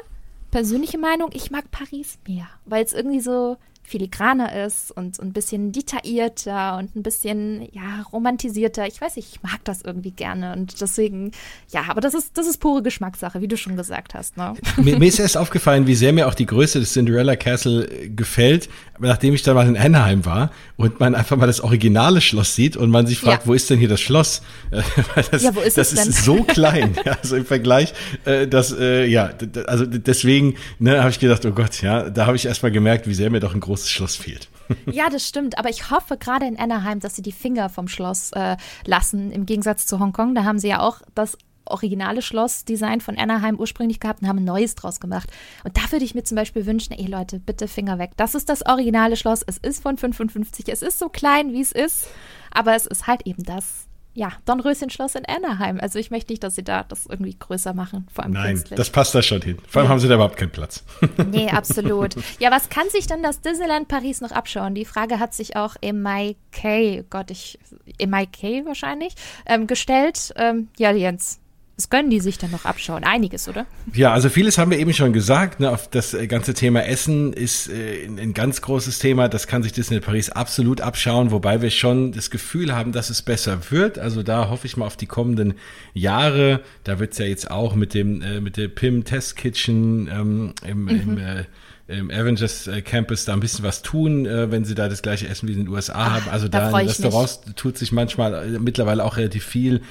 persönliche 0.51 0.97
Meinung, 0.97 1.29
ich 1.33 1.51
mag 1.51 1.69
Paris 1.71 2.17
mehr, 2.27 2.47
weil 2.65 2.83
es 2.83 2.93
irgendwie 2.93 3.19
so, 3.19 3.57
filigraner 3.89 4.65
ist 4.65 4.91
und, 4.91 5.19
ein 5.19 5.33
bisschen 5.33 5.71
detaillierter 5.71 6.77
und 6.77 6.95
ein 6.95 7.03
bisschen 7.03 7.67
ja 7.73 8.05
romantisierter. 8.13 8.87
Ich 8.87 9.01
weiß 9.01 9.15
nicht, 9.15 9.33
ich 9.33 9.43
mag 9.43 9.59
das 9.63 9.81
irgendwie 9.81 10.11
gerne 10.11 10.53
und 10.53 10.79
deswegen 10.79 11.31
ja, 11.69 11.81
aber 11.87 11.99
das 11.99 12.13
ist 12.13 12.37
das 12.37 12.47
ist 12.47 12.59
pure 12.59 12.83
Geschmackssache, 12.83 13.41
wie 13.41 13.47
du 13.47 13.57
schon 13.57 13.75
gesagt 13.75 14.13
hast. 14.13 14.37
Ne? 14.37 14.53
Mir, 14.77 14.97
mir 14.99 15.07
ist 15.07 15.19
erst 15.19 15.37
aufgefallen, 15.37 15.87
wie 15.87 15.95
sehr 15.95 16.13
mir 16.13 16.27
auch 16.27 16.33
die 16.33 16.45
Größe 16.45 16.79
des 16.79 16.93
Cinderella 16.93 17.35
Castle 17.35 17.85
äh, 17.85 18.09
gefällt, 18.09 18.69
nachdem 18.99 19.33
ich 19.33 19.43
da 19.43 19.53
mal 19.53 19.67
in 19.67 19.77
Anaheim 19.77 20.25
war 20.25 20.51
und 20.77 20.99
man 20.99 21.15
einfach 21.15 21.37
mal 21.37 21.47
das 21.47 21.61
originale 21.61 22.21
Schloss 22.21 22.55
sieht 22.55 22.77
und 22.77 22.89
man 22.89 23.07
sich 23.07 23.19
fragt, 23.19 23.43
ja. 23.43 23.47
wo 23.47 23.53
ist 23.53 23.69
denn 23.69 23.79
hier 23.79 23.89
das 23.89 24.01
Schloss? 24.01 24.41
das, 25.31 25.41
ja, 25.41 25.55
wo 25.55 25.61
ist 25.61 25.77
das 25.77 25.93
es 25.93 26.05
ist 26.05 26.23
so 26.23 26.43
klein, 26.43 26.95
also 27.21 27.35
im 27.35 27.45
Vergleich, 27.45 27.93
äh, 28.25 28.47
dass 28.47 28.71
äh, 28.71 29.05
ja, 29.05 29.31
also 29.65 29.85
deswegen 29.85 30.55
ne, 30.79 30.99
habe 30.99 31.09
ich 31.09 31.19
gedacht, 31.19 31.45
oh 31.45 31.51
Gott, 31.51 31.81
ja, 31.81 32.09
da 32.09 32.25
habe 32.25 32.35
ich 32.35 32.45
erst 32.45 32.63
mal 32.63 32.71
gemerkt, 32.71 33.07
wie 33.07 33.13
sehr 33.13 33.29
mir 33.29 33.39
doch 33.39 33.53
ein 33.53 33.59
großes 33.59 33.78
großes 33.79 33.89
Schloss 33.89 34.15
fehlt. 34.15 34.49
Ja, 34.91 35.09
das 35.09 35.27
stimmt. 35.27 35.57
Aber 35.57 35.69
ich 35.69 35.89
hoffe 35.89 36.15
gerade 36.15 36.45
in 36.45 36.59
Anaheim, 36.59 36.99
dass 36.99 37.15
sie 37.15 37.23
die 37.23 37.31
Finger 37.31 37.69
vom 37.69 37.87
Schloss 37.87 38.31
äh, 38.33 38.55
lassen. 38.85 39.31
Im 39.31 39.47
Gegensatz 39.47 39.87
zu 39.87 39.99
Hongkong, 39.99 40.35
da 40.35 40.43
haben 40.43 40.59
sie 40.59 40.67
ja 40.67 40.81
auch 40.81 41.01
das 41.15 41.39
originale 41.65 42.21
Schlossdesign 42.21 43.01
von 43.01 43.17
Anaheim 43.17 43.59
ursprünglich 43.59 43.99
gehabt 43.99 44.21
und 44.21 44.27
haben 44.27 44.37
ein 44.37 44.43
neues 44.43 44.75
draus 44.75 44.99
gemacht. 44.99 45.31
Und 45.63 45.75
da 45.75 45.91
würde 45.91 46.05
ich 46.05 46.13
mir 46.13 46.23
zum 46.23 46.35
Beispiel 46.35 46.67
wünschen, 46.67 46.93
ey 46.93 47.07
Leute, 47.07 47.39
bitte 47.39 47.67
Finger 47.67 47.97
weg. 47.97 48.11
Das 48.15 48.35
ist 48.35 48.47
das 48.47 48.63
originale 48.63 49.15
Schloss. 49.15 49.43
Es 49.45 49.57
ist 49.57 49.81
von 49.81 49.97
55. 49.97 50.69
Es 50.69 50.83
ist 50.83 50.99
so 50.99 51.09
klein, 51.09 51.51
wie 51.51 51.61
es 51.61 51.71
ist. 51.71 52.07
Aber 52.51 52.75
es 52.75 52.85
ist 52.85 53.07
halt 53.07 53.25
eben 53.25 53.43
das 53.43 53.88
ja, 54.19 54.33
Dornröschenschloss 54.43 55.15
in 55.15 55.23
Anaheim. 55.25 55.79
Also 55.79 55.97
ich 55.97 56.11
möchte 56.11 56.33
nicht, 56.33 56.43
dass 56.43 56.55
sie 56.55 56.63
da 56.63 56.83
das 56.83 57.05
irgendwie 57.05 57.37
größer 57.39 57.73
machen, 57.73 58.05
vor 58.13 58.25
allem 58.25 58.33
Nein, 58.33 58.55
künstlich. 58.55 58.75
das 58.75 58.89
passt 58.89 59.15
da 59.15 59.21
schon 59.21 59.41
hin. 59.41 59.57
Vor 59.65 59.79
allem 59.79 59.85
ja. 59.87 59.91
haben 59.91 59.99
sie 59.99 60.09
da 60.09 60.15
überhaupt 60.15 60.35
keinen 60.35 60.51
Platz. 60.51 60.83
Nee, 61.31 61.49
absolut. 61.49 62.15
Ja, 62.39 62.51
was 62.51 62.69
kann 62.69 62.89
sich 62.89 63.07
denn 63.07 63.23
das 63.23 63.41
Disneyland 63.41 63.87
Paris 63.87 64.19
noch 64.19 64.31
abschauen? 64.31 64.75
Die 64.75 64.83
Frage 64.83 65.19
hat 65.19 65.33
sich 65.33 65.55
auch 65.55 65.75
MIK, 65.81 67.09
Gott, 67.09 67.31
ich, 67.31 67.59
MIK 67.99 68.65
wahrscheinlich, 68.65 69.15
ähm, 69.45 69.67
gestellt. 69.67 70.33
Ähm, 70.35 70.67
ja, 70.77 70.91
Jens, 70.91 71.39
was 71.79 71.89
können 71.89 72.09
die 72.09 72.19
sich 72.19 72.37
dann 72.37 72.51
noch 72.51 72.65
abschauen? 72.65 73.05
Einiges, 73.05 73.47
oder? 73.47 73.65
Ja, 73.93 74.11
also 74.11 74.27
vieles 74.27 74.57
haben 74.57 74.69
wir 74.69 74.79
eben 74.79 74.93
schon 74.93 75.13
gesagt. 75.13 75.61
Ne? 75.61 75.79
Das 75.91 76.13
äh, 76.13 76.27
ganze 76.27 76.53
Thema 76.53 76.83
Essen 76.85 77.31
ist 77.31 77.69
äh, 77.69 78.05
ein 78.05 78.33
ganz 78.33 78.61
großes 78.61 78.99
Thema. 78.99 79.29
Das 79.29 79.47
kann 79.47 79.63
sich 79.63 79.71
Disney 79.71 80.01
Paris 80.01 80.29
absolut 80.29 80.81
abschauen, 80.81 81.31
wobei 81.31 81.61
wir 81.61 81.69
schon 81.69 82.11
das 82.11 82.31
Gefühl 82.31 82.75
haben, 82.75 82.91
dass 82.91 83.09
es 83.09 83.21
besser 83.21 83.71
wird. 83.71 83.97
Also 83.97 84.23
da 84.23 84.49
hoffe 84.49 84.67
ich 84.67 84.75
mal 84.75 84.87
auf 84.87 84.97
die 84.97 85.05
kommenden 85.05 85.53
Jahre. 85.93 86.59
Da 86.83 86.99
wird 86.99 87.13
es 87.13 87.17
ja 87.17 87.25
jetzt 87.27 87.49
auch 87.49 87.75
mit 87.75 87.93
dem 87.93 88.21
äh, 88.21 88.41
mit 88.41 88.57
der 88.57 88.67
PIM 88.67 89.05
Test 89.05 89.37
Kitchen 89.37 90.09
ähm, 90.11 90.53
im, 90.67 90.83
mhm. 90.83 90.89
im 90.89 91.17
äh, 91.17 91.45
im 91.89 92.11
Avengers 92.11 92.67
äh, 92.67 92.81
Campus 92.81 93.25
da 93.25 93.33
ein 93.33 93.39
bisschen 93.39 93.65
was 93.65 93.81
tun, 93.81 94.27
äh, 94.27 94.51
wenn 94.51 94.63
sie 94.63 94.75
da 94.75 94.87
das 94.87 95.01
gleiche 95.01 95.27
Essen 95.27 95.47
wie 95.47 95.53
in 95.53 95.59
den 95.59 95.67
USA 95.67 95.93
Ach, 95.95 96.11
haben. 96.11 96.29
Also 96.29 96.47
da, 96.47 96.69
da 96.69 96.79
in 96.79 96.87
Restaurants 96.87 97.41
mich. 97.45 97.55
tut 97.55 97.77
sich 97.79 97.91
manchmal 97.91 98.55
äh, 98.55 98.59
mittlerweile 98.59 99.03
auch 99.03 99.17
relativ 99.17 99.43
viel. 99.43 99.81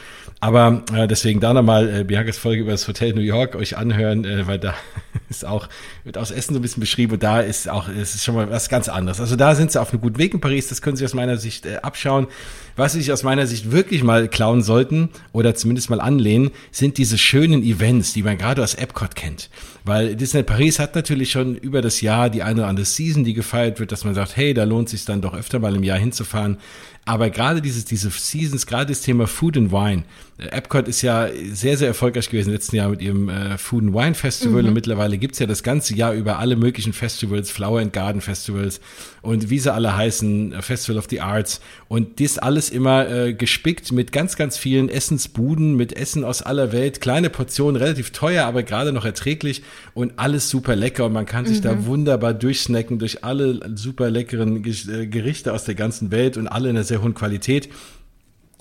Aber 0.40 0.84
äh, 0.94 1.08
deswegen 1.08 1.40
da 1.40 1.52
nochmal 1.52 1.88
äh, 1.88 2.04
Biankes 2.04 2.38
Folge 2.38 2.62
über 2.62 2.70
das 2.70 2.86
Hotel 2.86 3.12
New 3.14 3.20
York 3.20 3.56
euch 3.56 3.76
anhören, 3.76 4.24
äh, 4.24 4.46
weil 4.46 4.60
da 4.60 4.74
ist 5.28 5.44
auch, 5.44 5.68
wird 6.04 6.16
aus 6.18 6.30
Essen 6.30 6.54
so 6.54 6.60
ein 6.60 6.62
bisschen 6.62 6.80
beschrieben 6.80 7.14
und 7.14 7.22
da 7.24 7.40
ist 7.40 7.68
auch, 7.68 7.88
es 7.88 8.14
ist 8.14 8.24
schon 8.24 8.36
mal 8.36 8.48
was 8.48 8.68
ganz 8.68 8.88
anderes. 8.88 9.20
Also 9.20 9.34
da 9.34 9.56
sind 9.56 9.72
sie 9.72 9.80
auf 9.80 9.92
einem 9.92 10.00
guten 10.00 10.18
Weg 10.18 10.34
in 10.34 10.40
Paris, 10.40 10.68
das 10.68 10.80
können 10.80 10.96
sie 10.96 11.04
aus 11.04 11.14
meiner 11.14 11.36
Sicht 11.36 11.66
äh, 11.66 11.78
abschauen. 11.82 12.28
Was 12.76 12.92
sie 12.92 13.00
sich 13.00 13.10
aus 13.10 13.24
meiner 13.24 13.48
Sicht 13.48 13.72
wirklich 13.72 14.04
mal 14.04 14.28
klauen 14.28 14.62
sollten 14.62 15.08
oder 15.32 15.56
zumindest 15.56 15.90
mal 15.90 16.00
anlehnen, 16.00 16.52
sind 16.70 16.96
diese 16.96 17.18
schönen 17.18 17.64
Events, 17.64 18.12
die 18.12 18.22
man 18.22 18.38
gerade 18.38 18.62
aus 18.62 18.74
Epcot 18.74 19.16
kennt. 19.16 19.50
Weil 19.88 20.16
Disney 20.16 20.42
Paris 20.42 20.78
hat 20.78 20.94
natürlich 20.94 21.30
schon 21.30 21.56
über 21.56 21.80
das 21.80 22.02
Jahr 22.02 22.28
die 22.28 22.42
eine 22.42 22.60
oder 22.60 22.68
andere 22.68 22.84
Season, 22.84 23.24
die 23.24 23.32
gefeiert 23.32 23.80
wird, 23.80 23.90
dass 23.90 24.04
man 24.04 24.14
sagt, 24.14 24.36
hey, 24.36 24.52
da 24.52 24.64
lohnt 24.64 24.90
sich 24.90 25.06
dann 25.06 25.22
doch 25.22 25.32
öfter 25.32 25.60
mal 25.60 25.74
im 25.74 25.82
Jahr 25.82 25.98
hinzufahren. 25.98 26.58
Aber 27.06 27.30
gerade 27.30 27.62
dieses, 27.62 27.86
diese 27.86 28.10
Seasons, 28.10 28.66
gerade 28.66 28.92
das 28.92 29.00
Thema 29.00 29.26
Food 29.26 29.56
and 29.56 29.72
Wine. 29.72 30.04
Äh, 30.38 30.48
Epcot 30.48 30.88
ist 30.88 31.02
ja 31.02 31.28
sehr, 31.52 31.76
sehr 31.76 31.88
erfolgreich 31.88 32.30
gewesen 32.30 32.52
letzten 32.52 32.76
Jahr 32.76 32.88
mit 32.88 33.02
ihrem 33.02 33.28
äh, 33.28 33.58
Food 33.58 33.84
and 33.84 33.94
Wine 33.94 34.14
Festival 34.14 34.62
mhm. 34.62 34.68
und 34.68 34.74
mittlerweile 34.74 35.18
gibt's 35.18 35.38
ja 35.38 35.46
das 35.46 35.62
ganze 35.62 35.94
Jahr 35.94 36.14
über 36.14 36.38
alle 36.38 36.56
möglichen 36.56 36.92
Festivals, 36.92 37.50
Flower 37.50 37.80
and 37.80 37.92
Garden 37.92 38.20
Festivals 38.20 38.80
und 39.22 39.50
wie 39.50 39.58
sie 39.58 39.72
alle 39.72 39.96
heißen, 39.96 40.52
äh, 40.52 40.62
Festival 40.62 40.98
of 40.98 41.06
the 41.10 41.20
Arts 41.20 41.60
und 41.88 42.18
dies 42.18 42.38
alles 42.38 42.70
immer 42.70 43.08
äh, 43.08 43.34
gespickt 43.34 43.92
mit 43.92 44.12
ganz, 44.12 44.36
ganz 44.36 44.56
vielen 44.56 44.88
Essensbuden, 44.88 45.76
mit 45.76 45.92
Essen 45.96 46.24
aus 46.24 46.42
aller 46.42 46.72
Welt, 46.72 47.00
kleine 47.00 47.30
Portionen, 47.30 47.76
relativ 47.76 48.10
teuer, 48.10 48.46
aber 48.46 48.62
gerade 48.62 48.92
noch 48.92 49.04
erträglich 49.04 49.62
und 49.94 50.12
alles 50.16 50.48
super 50.48 50.76
lecker 50.76 51.06
und 51.06 51.12
man 51.12 51.26
kann 51.26 51.46
sich 51.46 51.58
mhm. 51.58 51.62
da 51.62 51.86
wunderbar 51.86 52.34
durchsnacken 52.34 52.98
durch 52.98 53.24
alle 53.24 53.60
super 53.74 54.10
leckeren 54.10 54.64
äh, 54.64 55.06
Gerichte 55.06 55.52
aus 55.52 55.64
der 55.64 55.74
ganzen 55.74 56.10
Welt 56.10 56.36
und 56.36 56.46
alle 56.46 56.70
in 56.70 56.76
einer 56.76 56.84
sehr 56.84 57.02
hohen 57.02 57.14
Qualität. 57.14 57.68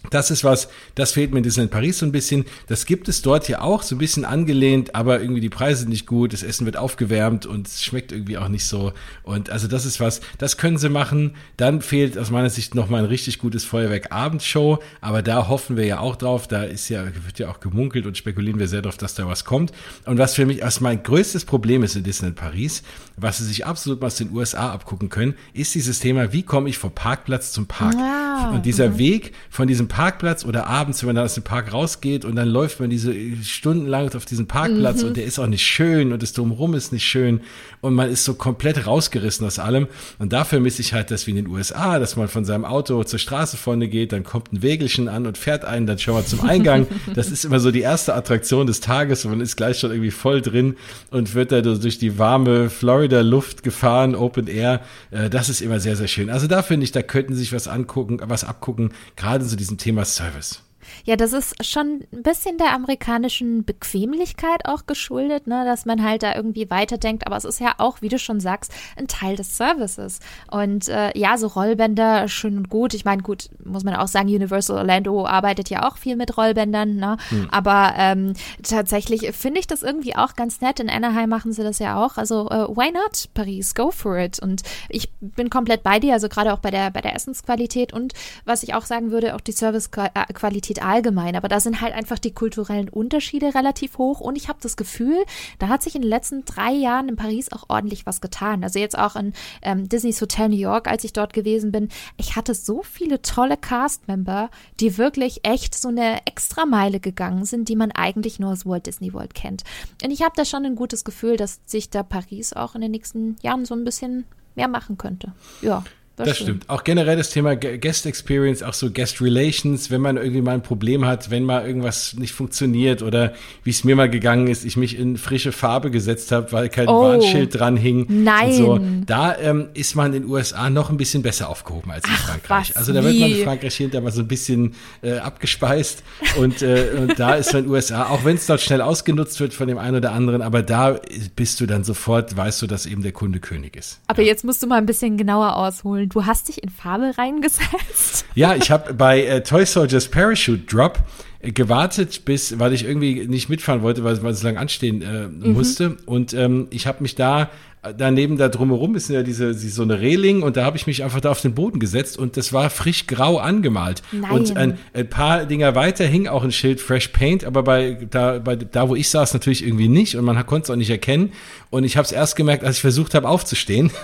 Das 0.10 0.32
ist 0.32 0.44
was, 0.44 0.70
das 0.96 1.12
fehlt 1.12 1.32
mir 1.32 1.40
in 1.40 1.44
Disneyland 1.44 1.72
Paris 1.72 2.00
so 2.00 2.06
ein 2.06 2.12
bisschen. 2.12 2.46
Das 2.68 2.86
gibt 2.86 3.10
es 3.10 3.22
dort 3.22 3.50
ja 3.50 3.62
auch, 3.62 3.82
so 3.82 3.96
ein 3.96 3.98
bisschen 3.98 4.24
angelehnt, 4.24 4.96
aber 4.96 5.20
irgendwie 5.20 5.42
die 5.42 5.50
Preise 5.50 5.82
sind 5.82 5.90
nicht 5.90 6.06
gut, 6.06 6.32
das 6.32 6.44
Essen 6.44 6.66
wird 6.66 6.78
aufgewärmt 6.78 7.46
und 7.46 7.68
es 7.68 7.84
schmeckt 7.84 8.12
irgendwie 8.12 8.38
auch 8.38 8.48
nicht 8.48 8.66
so. 8.66 8.94
Und 9.24 9.50
also 9.50 9.68
das 9.68 9.86
ist 9.86 10.00
was, 10.00 10.22
das 10.38 10.56
können 10.56 10.78
sie 10.78 10.90
machen. 10.90 11.36
Dann 11.58 11.82
fehlt 11.82 12.18
aus 12.18 12.32
meiner 12.32 12.50
Sicht 12.50 12.74
noch 12.74 12.90
mal 12.90 13.00
ein 13.00 13.06
richtig 13.06 13.40
gutes 13.40 13.66
Feuerwerk-Abendshow, 13.66 14.80
aber 15.02 15.22
da 15.22 15.50
hoffen 15.50 15.76
wir 15.76 15.86
ja 15.86 16.00
auch 16.00 16.16
drauf. 16.16 16.48
Da 16.48 16.64
ist 16.64 16.88
ja, 16.88 17.04
wird 17.04 17.40
ja 17.40 17.50
auch 17.50 17.60
gemunkelt 17.60 18.06
und 18.06 18.18
spekulieren 18.18 18.60
wir 18.60 18.68
sehr 18.68 18.82
darauf, 18.82 18.98
dass 18.98 19.16
da 19.16 19.28
was 19.28 19.44
kommt. 19.44 19.74
Und 20.06 20.20
was 20.20 20.36
für 20.36 20.46
mich 20.46 20.64
als 20.64 20.80
mein 20.80 21.04
größtes 21.04 21.44
Problem 21.44 21.84
ist 21.84 21.96
in 21.98 22.04
Disneyland 22.04 22.38
Paris, 22.38 22.84
was 23.18 23.40
sie 23.40 23.46
sich 23.46 23.66
absolut 23.66 24.00
mal 24.00 24.08
aus 24.08 24.16
den 24.16 24.32
USA 24.32 24.72
abgucken 24.72 25.10
können, 25.10 25.34
ist 25.54 25.76
dieses 25.76 26.00
Thema, 26.00 26.32
wie 26.32 26.44
komme 26.44 26.70
ich 26.70 26.78
vom 26.78 26.92
Parkplatz 26.92 27.52
zum 27.52 27.66
Park? 27.66 27.96
Ja. 27.96 28.28
Ah, 28.38 28.52
und 28.52 28.66
dieser 28.66 28.90
mhm. 28.90 28.98
Weg 29.00 29.34
von 29.50 29.68
diesem 29.68 29.88
Parkplatz 29.98 30.46
oder 30.46 30.68
abends, 30.68 31.02
wenn 31.02 31.16
man 31.16 31.26
aus 31.26 31.34
dem 31.34 31.44
Park 31.44 31.74
rausgeht 31.74 32.24
und 32.24 32.36
dann 32.36 32.48
läuft 32.48 32.80
man 32.80 32.92
diese 32.92 33.16
stundenlang 33.44 34.14
auf 34.14 34.26
diesen 34.26 34.46
Parkplatz 34.46 35.02
mhm. 35.02 35.08
und 35.08 35.18
der 35.18 35.24
ist 35.24 35.40
auch 35.40 35.48
nicht 35.48 35.66
schön 35.66 36.14
und 36.14 36.22
das 36.22 36.34
Drumherum 36.34 36.76
ist 36.76 36.94
nicht 36.94 37.04
schön 37.04 37.42
und 37.82 37.96
man 37.96 38.08
ist 38.12 38.24
so 38.24 38.36
komplett 38.36 38.86
rausgerissen 38.86 39.48
aus 39.48 39.58
allem. 39.58 39.88
Und 40.20 40.34
dafür 40.34 40.60
misse 40.60 40.84
ich 40.84 40.94
halt 40.94 41.10
das 41.10 41.26
wie 41.26 41.32
in 41.32 41.38
den 41.38 41.48
USA, 41.48 41.98
dass 41.98 42.16
man 42.16 42.28
von 42.28 42.46
seinem 42.46 42.64
Auto 42.64 43.04
zur 43.06 43.18
Straße 43.18 43.58
vorne 43.58 43.88
geht, 43.88 44.12
dann 44.12 44.24
kommt 44.24 44.54
ein 44.54 44.62
Wägelchen 44.62 45.08
an 45.08 45.26
und 45.26 45.36
fährt 45.36 45.66
einen 45.66 45.88
dann 45.88 45.98
schon 45.98 46.14
mal 46.14 46.24
zum 46.24 46.42
Eingang. 46.42 46.86
das 47.16 47.32
ist 47.32 47.44
immer 47.44 47.60
so 47.60 47.72
die 47.72 47.82
erste 47.82 48.14
Attraktion 48.14 48.68
des 48.68 48.82
Tages 48.82 49.26
und 49.26 49.32
man 49.32 49.42
ist 49.42 49.56
gleich 49.56 49.80
schon 49.80 49.90
irgendwie 49.90 50.12
voll 50.12 50.44
drin 50.44 50.76
und 51.10 51.34
wird 51.34 51.52
da 51.52 51.62
durch 51.62 51.98
die 51.98 52.20
warme 52.20 52.70
Florida-Luft 52.70 53.64
gefahren, 53.64 54.14
Open 54.14 54.46
Air. 54.46 54.82
Äh, 55.10 55.32
das 55.32 55.50
ist 55.50 55.62
immer 55.62 55.80
sehr, 55.80 55.96
sehr 55.96 56.08
schön. 56.08 56.30
Also 56.30 56.46
da 56.46 56.62
finde 56.62 56.84
ich, 56.84 56.92
da 56.92 57.02
könnten 57.02 57.34
sich 57.34 57.52
was 57.52 57.68
angucken, 57.68 58.20
was 58.24 58.44
abgucken, 58.44 58.92
gerade 59.16 59.44
zu 59.44 59.56
diesem 59.78 59.96
Thema 59.96 60.06
Service. 60.06 60.67
Ja, 61.06 61.16
das 61.16 61.34
ist 61.34 61.64
schon 61.66 62.04
ein 62.12 62.24
bisschen 62.24 62.58
der 62.58 62.74
amerikanischen 62.74 63.64
Bequemlichkeit 63.66 64.66
auch 64.66 64.86
geschuldet, 64.86 65.48
ne, 65.48 65.66
dass 65.66 65.86
man 65.86 66.04
halt 66.04 66.24
da 66.24 66.36
irgendwie 66.36 66.70
weiterdenkt. 66.70 67.26
Aber 67.28 67.38
es 67.38 67.46
ist 67.46 67.60
ja 67.60 67.76
auch, 67.78 68.02
wie 68.02 68.10
du 68.10 68.20
schon 68.20 68.40
sagst, 68.40 68.72
ein 68.96 69.08
Teil 69.08 69.36
des 69.36 69.58
Services. 69.58 70.20
Und 70.52 70.88
äh, 70.90 71.18
ja, 71.18 71.38
so 71.38 71.48
Rollbänder, 71.48 72.28
schön 72.28 72.58
und 72.58 72.70
gut. 72.70 72.94
Ich 72.94 73.06
meine, 73.06 73.22
gut, 73.22 73.50
muss 73.64 73.84
man 73.84 73.96
auch 73.96 74.08
sagen, 74.08 74.28
Universal 74.30 74.78
Orlando 74.78 75.26
arbeitet 75.26 75.70
ja 75.70 75.88
auch 75.88 75.98
viel 75.98 76.16
mit 76.16 76.38
Rollbändern, 76.38 76.96
ne? 76.96 77.18
Hm. 77.30 77.48
Aber 77.52 77.94
ähm, 77.98 78.34
tatsächlich 78.64 79.32
finde 79.36 79.60
ich 79.60 79.68
das 79.68 79.84
irgendwie 79.84 80.16
auch 80.16 80.36
ganz 80.36 80.62
nett. 80.62 80.80
In 80.80 80.90
Anaheim 80.90 81.30
machen 81.30 81.52
sie 81.52 81.64
das 81.64 81.80
ja 81.80 82.04
auch. 82.04 82.18
Also, 82.18 82.50
äh, 82.50 82.68
why 82.68 82.92
not, 82.92 83.30
Paris? 83.34 83.76
Go 83.76 83.92
for 83.92 84.18
it. 84.18 84.40
Und 84.40 84.64
ich 84.90 85.10
bin 85.20 85.50
komplett 85.50 85.84
bei 85.84 86.00
dir, 86.00 86.14
also 86.14 86.30
gerade 86.30 86.54
auch 86.54 86.60
bei 86.60 86.72
der, 86.72 86.92
bei 86.92 87.02
der 87.02 87.16
Essensqualität 87.16 87.94
und 87.94 88.14
was 88.46 88.64
ich 88.64 88.74
auch 88.74 88.86
sagen 88.86 89.12
würde, 89.12 89.36
auch 89.36 89.42
die 89.42 89.52
Servicequalität 89.52 90.77
geht 90.78 90.84
allgemein, 90.84 91.36
aber 91.36 91.48
da 91.48 91.60
sind 91.60 91.82
halt 91.82 91.94
einfach 91.94 92.20
die 92.20 92.34
kulturellen 92.34 92.90
Unterschiede 92.90 93.56
relativ 93.56 93.98
hoch 93.98 94.20
und 94.20 94.36
ich 94.36 94.48
habe 94.48 94.60
das 94.62 94.78
Gefühl, 94.78 95.18
da 95.60 95.68
hat 95.70 95.82
sich 95.82 95.96
in 95.96 96.02
den 96.02 96.10
letzten 96.10 96.46
drei 96.46 96.72
Jahren 96.72 97.10
in 97.10 97.16
Paris 97.16 97.52
auch 97.52 97.66
ordentlich 97.68 98.06
was 98.06 98.22
getan. 98.22 98.64
Also 98.64 98.80
jetzt 98.80 98.98
auch 98.98 99.16
in 99.16 99.34
ähm, 99.62 99.90
Disneys 99.90 100.22
Hotel 100.22 100.50
New 100.50 100.58
York, 100.58 100.88
als 100.88 101.04
ich 101.04 101.14
dort 101.14 101.34
gewesen 101.34 101.72
bin, 101.72 101.90
ich 102.18 102.36
hatte 102.36 102.54
so 102.54 102.84
viele 102.84 103.22
tolle 103.22 103.58
Cast-Member, 103.58 104.50
die 104.80 104.98
wirklich 104.98 105.42
echt 105.44 105.74
so 105.76 105.90
eine 105.90 106.26
Extrameile 106.26 107.00
gegangen 107.00 107.46
sind, 107.46 107.70
die 107.70 107.76
man 107.76 107.92
eigentlich 107.92 108.40
nur 108.40 108.52
aus 108.52 108.66
Walt 108.66 108.86
Disney 108.86 109.14
World 109.14 109.34
kennt. 109.34 109.64
Und 110.04 110.12
ich 110.12 110.22
habe 110.22 110.34
da 110.36 110.46
schon 110.46 110.66
ein 110.66 110.76
gutes 110.76 111.04
Gefühl, 111.04 111.38
dass 111.38 111.60
sich 111.66 111.90
da 111.90 112.04
Paris 112.04 112.54
auch 112.54 112.76
in 112.76 112.82
den 112.82 112.92
nächsten 112.92 113.36
Jahren 113.42 113.66
so 113.66 113.74
ein 113.74 113.84
bisschen 113.84 114.26
mehr 114.56 114.68
machen 114.68 114.98
könnte. 114.98 115.34
Ja. 115.62 115.84
Das, 116.18 116.30
das 116.30 116.38
stimmt. 116.40 116.68
Auch 116.68 116.84
generell 116.84 117.16
das 117.16 117.30
Thema 117.30 117.56
Guest 117.56 118.08
Experience, 118.08 118.64
auch 118.64 118.74
so 118.74 118.90
Guest 118.90 119.22
Relations, 119.22 119.92
wenn 119.92 120.02
man 120.02 120.18
irgendwie 120.18 120.42
mal 120.42 120.56
ein 120.56 120.64
Problem 120.64 121.06
hat, 121.06 121.30
wenn 121.30 121.44
mal 121.44 121.64
irgendwas 121.64 122.16
nicht 122.16 122.34
funktioniert 122.34 123.04
oder 123.04 123.34
wie 123.64 123.70
es 123.70 123.84
mir 123.84 123.96
mal 123.96 124.10
gegangen 124.10 124.48
ist, 124.48 124.66
ich 124.66 124.78
mich 124.78 124.98
in 124.98 125.18
frische 125.18 125.52
Farbe 125.52 125.92
gesetzt 125.92 126.32
habe, 126.32 126.52
weil 126.52 126.70
kein 126.70 126.88
oh, 126.88 127.04
Warnschild 127.04 127.60
dran 127.60 127.78
hing. 127.78 128.08
Nein. 128.10 128.52
So. 128.52 128.80
Da 129.06 129.38
ähm, 129.38 129.70
ist 129.76 129.96
man 129.96 130.12
in 130.12 130.24
den 130.24 130.32
USA 130.32 130.72
noch 130.72 130.90
ein 130.90 130.98
bisschen 130.98 131.22
besser 131.22 131.50
aufgehoben 131.50 131.92
als 131.92 132.06
in 132.06 132.12
Ach, 132.16 132.30
Frankreich. 132.30 132.70
Was, 132.72 132.78
also 132.78 132.94
da 132.94 133.04
wird 133.04 133.20
man 133.20 133.30
in 133.30 133.44
Frankreich 133.44 133.76
hinterher 133.76 134.02
mal 134.02 134.12
so 134.12 134.22
ein 134.22 134.28
bisschen 134.28 134.74
äh, 135.04 135.20
abgespeist 135.20 136.02
und, 136.40 136.64
äh, 136.64 136.96
und 136.98 137.20
da 137.20 137.36
ist 137.36 137.54
man 137.54 137.60
in 137.60 137.70
den 137.70 137.74
USA, 137.76 138.08
auch 138.08 138.26
wenn 138.26 138.38
es 138.38 138.48
dort 138.48 138.62
schnell 138.62 138.82
ausgenutzt 138.82 139.40
wird 139.40 139.54
von 139.54 139.68
dem 139.68 139.78
einen 139.78 139.98
oder 139.98 140.14
anderen, 140.14 140.42
aber 140.42 140.64
da 140.64 141.00
bist 141.36 141.62
du 141.62 141.68
dann 141.68 141.84
sofort, 141.84 142.36
weißt 142.36 142.60
du, 142.64 142.66
dass 142.66 142.88
eben 142.88 143.04
der 143.04 143.12
Kunde 143.12 143.40
König 143.40 143.76
ist. 143.76 144.00
Aber 144.08 144.24
ja. 144.24 144.30
jetzt 144.30 144.44
musst 144.44 144.64
du 144.64 144.68
mal 144.68 144.78
ein 144.78 144.88
bisschen 144.88 145.16
genauer 145.18 145.56
ausholen 145.56 146.07
du 146.10 146.26
hast 146.26 146.48
dich 146.48 146.64
in 146.64 146.70
Farbe 146.70 147.14
reingesetzt. 147.18 148.26
Ja, 148.36 148.56
ich 148.56 148.72
habe 148.72 148.94
bei 148.94 149.24
äh, 149.24 149.44
Toy 149.44 149.66
Soldiers 149.66 150.08
Parachute 150.08 150.60
Drop 150.60 151.00
äh, 151.40 151.52
gewartet, 151.52 152.26
bis, 152.26 152.60
weil 152.60 152.74
ich 152.74 152.86
irgendwie 152.86 153.28
nicht 153.28 153.50
mitfahren 153.50 153.82
wollte, 153.82 154.04
weil, 154.04 154.14
es 154.14 154.44
lang 154.44 154.58
anstehen 154.58 155.02
äh, 155.02 155.28
mhm. 155.28 155.54
musste. 155.54 155.98
Und 156.06 156.34
ähm, 156.34 156.68
ich 156.70 156.88
habe 156.88 157.02
mich 157.02 157.16
da 157.16 157.50
daneben 157.98 158.38
da 158.38 158.50
drumherum 158.50 158.96
ist 158.96 159.10
ja 159.10 159.24
diese, 159.24 159.54
so 159.54 159.84
eine 159.84 160.00
Reling 160.00 160.44
und 160.44 160.58
da 160.58 160.66
habe 160.66 160.78
ich 160.78 160.88
mich 160.88 161.04
einfach 161.04 161.22
da 161.22 161.32
auf 161.32 161.42
den 161.42 161.54
Boden 161.54 161.80
gesetzt 161.80 162.18
und 162.18 162.38
das 162.38 162.54
war 162.54 162.70
frisch 162.70 163.08
grau 163.08 163.38
angemalt. 163.38 164.02
Nein. 164.12 164.32
Und 164.32 164.58
ein, 164.58 164.78
ein, 164.94 165.10
paar 165.10 165.46
Dinger 165.46 165.76
weiter 165.76 166.06
hing 166.06 166.28
auch 166.28 166.44
ein 166.44 166.52
Schild 166.52 166.82
Fresh 166.82 167.10
Paint, 167.10 167.46
aber 167.46 167.64
bei 167.64 167.98
da, 168.10 168.40
bei 168.40 168.56
da, 168.56 168.90
wo 168.90 168.96
ich 168.96 169.10
saß, 169.10 169.34
natürlich 169.34 169.66
irgendwie 169.66 169.88
nicht 169.88 170.16
und 170.16 170.26
man 170.26 170.44
konnte 170.46 170.66
es 170.66 170.70
auch 170.70 170.76
nicht 170.76 170.90
erkennen. 170.90 171.32
Und 171.70 171.84
ich 171.84 171.98
habe 171.98 172.06
es 172.06 172.12
erst 172.12 172.36
gemerkt, 172.36 172.64
als 172.64 172.78
ich 172.78 172.82
versucht 172.82 173.14
habe 173.14 173.28
aufzustehen. 173.28 173.92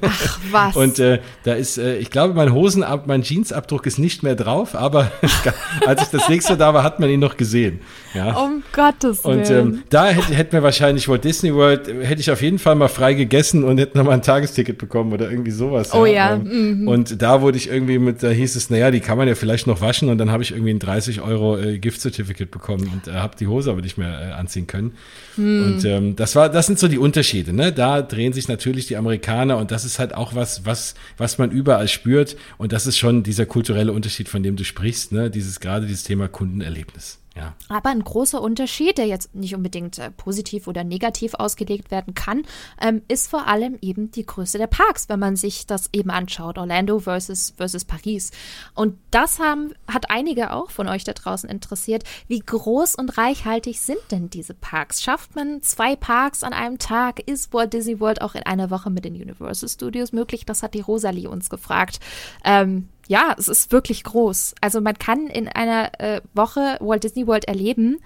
Ach, 0.00 0.40
was? 0.50 0.76
Und 0.76 0.98
äh, 0.98 1.20
da 1.44 1.54
ist, 1.54 1.78
äh, 1.78 1.96
ich 1.98 2.10
glaube, 2.10 2.34
mein 2.34 2.52
Hosenab, 2.52 3.06
mein 3.06 3.22
Jeansabdruck 3.22 3.86
ist 3.86 3.98
nicht 3.98 4.22
mehr 4.22 4.34
drauf, 4.34 4.74
aber 4.74 5.10
als 5.86 6.02
ich 6.02 6.08
das 6.08 6.28
nächste 6.28 6.56
da 6.56 6.72
war, 6.72 6.82
hat 6.82 7.00
man 7.00 7.10
ihn 7.10 7.20
noch 7.20 7.36
gesehen. 7.36 7.80
Ja. 8.14 8.36
Um 8.36 8.62
Gottes 8.72 9.24
Willen. 9.24 9.40
Und 9.40 9.50
ähm, 9.50 9.82
da 9.90 10.06
hätte, 10.06 10.34
hätte 10.34 10.56
mir 10.56 10.62
wahrscheinlich 10.62 11.08
Walt 11.08 11.24
Disney 11.24 11.54
World, 11.54 11.88
hätte 11.88 12.20
ich 12.20 12.30
auf 12.30 12.42
jeden 12.42 12.58
Fall 12.58 12.74
mal 12.74 12.88
frei 12.88 13.14
gegessen 13.14 13.64
und 13.64 13.78
hätte 13.78 13.98
nochmal 13.98 14.14
ein 14.14 14.22
Tagesticket 14.22 14.78
bekommen 14.78 15.12
oder 15.12 15.30
irgendwie 15.30 15.50
sowas. 15.50 15.92
Oh 15.92 16.06
ja. 16.06 16.30
ja. 16.30 16.36
Mhm. 16.36 16.88
Und 16.88 17.20
da 17.20 17.42
wurde 17.42 17.58
ich 17.58 17.68
irgendwie 17.68 17.98
mit, 17.98 18.22
da 18.22 18.28
hieß 18.28 18.56
es, 18.56 18.70
naja, 18.70 18.90
die 18.90 19.00
kann 19.00 19.18
man 19.18 19.28
ja 19.28 19.34
vielleicht 19.34 19.66
noch 19.66 19.80
waschen 19.80 20.08
und 20.08 20.18
dann 20.18 20.30
habe 20.30 20.42
ich 20.42 20.52
irgendwie 20.52 20.72
ein 20.72 20.78
30 20.78 21.20
Euro 21.20 21.58
äh, 21.58 21.78
Gift-Certificate 21.78 22.50
bekommen 22.50 22.90
und 22.92 23.12
äh, 23.12 23.16
habe 23.16 23.36
die 23.38 23.46
Hose 23.46 23.70
aber 23.70 23.82
nicht 23.82 23.98
mehr 23.98 24.30
äh, 24.30 24.32
anziehen 24.32 24.66
können. 24.66 24.92
Mhm. 25.36 25.64
Und 25.64 25.84
ähm, 25.84 26.16
das 26.16 26.36
war, 26.36 26.48
das 26.48 26.66
sind 26.66 26.78
so 26.78 26.88
die 26.88 26.98
Unterschiede, 26.98 27.52
ne? 27.52 27.72
Da 27.72 28.02
drehen 28.02 28.32
sich 28.32 28.48
natürlich 28.48 28.86
die 28.86 28.96
Amerikaner 28.96 29.58
und 29.58 29.70
das 29.74 29.84
ist 29.84 29.98
halt 29.98 30.14
auch 30.14 30.36
was, 30.36 30.64
was, 30.64 30.94
was 31.16 31.38
man 31.38 31.50
überall 31.50 31.88
spürt. 31.88 32.36
Und 32.58 32.70
das 32.70 32.86
ist 32.86 32.96
schon 32.96 33.24
dieser 33.24 33.44
kulturelle 33.44 33.92
Unterschied, 33.92 34.28
von 34.28 34.44
dem 34.44 34.54
du 34.54 34.64
sprichst, 34.64 35.10
ne? 35.10 35.30
Dieses, 35.30 35.58
gerade 35.58 35.86
dieses 35.86 36.04
Thema 36.04 36.28
Kundenerlebnis. 36.28 37.18
Ja. 37.36 37.54
Aber 37.68 37.90
ein 37.90 38.04
großer 38.04 38.40
Unterschied, 38.40 38.96
der 38.96 39.06
jetzt 39.06 39.34
nicht 39.34 39.56
unbedingt 39.56 39.98
äh, 39.98 40.10
positiv 40.12 40.68
oder 40.68 40.84
negativ 40.84 41.34
ausgelegt 41.34 41.90
werden 41.90 42.14
kann, 42.14 42.42
ähm, 42.80 43.02
ist 43.08 43.28
vor 43.28 43.48
allem 43.48 43.76
eben 43.80 44.12
die 44.12 44.24
Größe 44.24 44.56
der 44.56 44.68
Parks, 44.68 45.08
wenn 45.08 45.18
man 45.18 45.34
sich 45.34 45.66
das 45.66 45.88
eben 45.92 46.10
anschaut, 46.10 46.58
Orlando 46.58 47.00
versus, 47.00 47.52
versus 47.56 47.84
Paris. 47.84 48.30
Und 48.74 48.98
das 49.10 49.40
haben, 49.40 49.74
hat 49.88 50.10
einige 50.10 50.52
auch 50.52 50.70
von 50.70 50.86
euch 50.86 51.02
da 51.02 51.12
draußen 51.12 51.50
interessiert. 51.50 52.04
Wie 52.28 52.38
groß 52.38 52.94
und 52.94 53.18
reichhaltig 53.18 53.80
sind 53.80 53.98
denn 54.12 54.30
diese 54.30 54.54
Parks? 54.54 55.02
Schafft 55.02 55.34
man 55.34 55.60
zwei 55.62 55.96
Parks 55.96 56.44
an 56.44 56.52
einem 56.52 56.78
Tag? 56.78 57.18
Ist 57.28 57.52
Walt 57.52 57.72
Disney 57.72 57.98
World 57.98 58.22
auch 58.22 58.36
in 58.36 58.44
einer 58.44 58.70
Woche 58.70 58.90
mit 58.90 59.04
den 59.04 59.14
Universal 59.14 59.68
Studios 59.68 60.12
möglich? 60.12 60.46
Das 60.46 60.62
hat 60.62 60.74
die 60.74 60.80
Rosalie 60.80 61.28
uns 61.28 61.50
gefragt. 61.50 61.98
Ähm, 62.44 62.90
ja, 63.06 63.34
es 63.38 63.48
ist 63.48 63.72
wirklich 63.72 64.04
groß. 64.04 64.54
Also 64.60 64.80
man 64.80 64.98
kann 64.98 65.26
in 65.26 65.48
einer 65.48 66.00
äh, 66.00 66.20
Woche 66.34 66.78
Walt 66.80 67.04
Disney 67.04 67.26
World 67.26 67.46
erleben, 67.46 67.98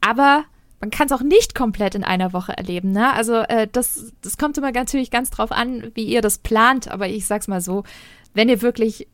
aber 0.00 0.44
man 0.80 0.90
kann 0.90 1.06
es 1.06 1.12
auch 1.12 1.22
nicht 1.22 1.54
komplett 1.54 1.94
in 1.94 2.04
einer 2.04 2.32
Woche 2.32 2.56
erleben. 2.56 2.92
Ne? 2.92 3.12
Also 3.12 3.34
äh, 3.34 3.68
das, 3.70 4.12
das 4.22 4.38
kommt 4.38 4.56
immer 4.56 4.72
natürlich 4.72 5.10
ganz 5.10 5.30
drauf 5.30 5.52
an, 5.52 5.90
wie 5.94 6.04
ihr 6.04 6.22
das 6.22 6.38
plant. 6.38 6.90
Aber 6.90 7.06
ich 7.06 7.26
sag's 7.26 7.48
mal 7.48 7.60
so, 7.60 7.84
wenn 8.32 8.48
ihr 8.48 8.62
wirklich 8.62 9.06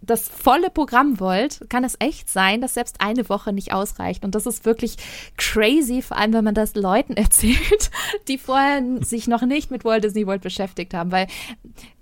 das 0.00 0.28
volle 0.28 0.70
Programm 0.70 1.20
wollt, 1.20 1.68
kann 1.68 1.84
es 1.84 1.96
echt 1.98 2.30
sein, 2.30 2.62
dass 2.62 2.74
selbst 2.74 3.02
eine 3.02 3.28
Woche 3.28 3.52
nicht 3.52 3.74
ausreicht. 3.74 4.24
Und 4.24 4.34
das 4.34 4.46
ist 4.46 4.64
wirklich 4.64 4.96
crazy, 5.36 6.00
vor 6.00 6.16
allem 6.16 6.32
wenn 6.32 6.44
man 6.44 6.54
das 6.54 6.74
Leuten 6.74 7.12
erzählt, 7.16 7.90
die 8.26 8.38
vorher 8.38 8.82
sich 9.02 9.28
noch 9.28 9.42
nicht 9.42 9.70
mit 9.70 9.84
Walt 9.84 10.04
Disney 10.04 10.26
World 10.26 10.40
beschäftigt 10.40 10.94
haben. 10.94 11.12
Weil 11.12 11.26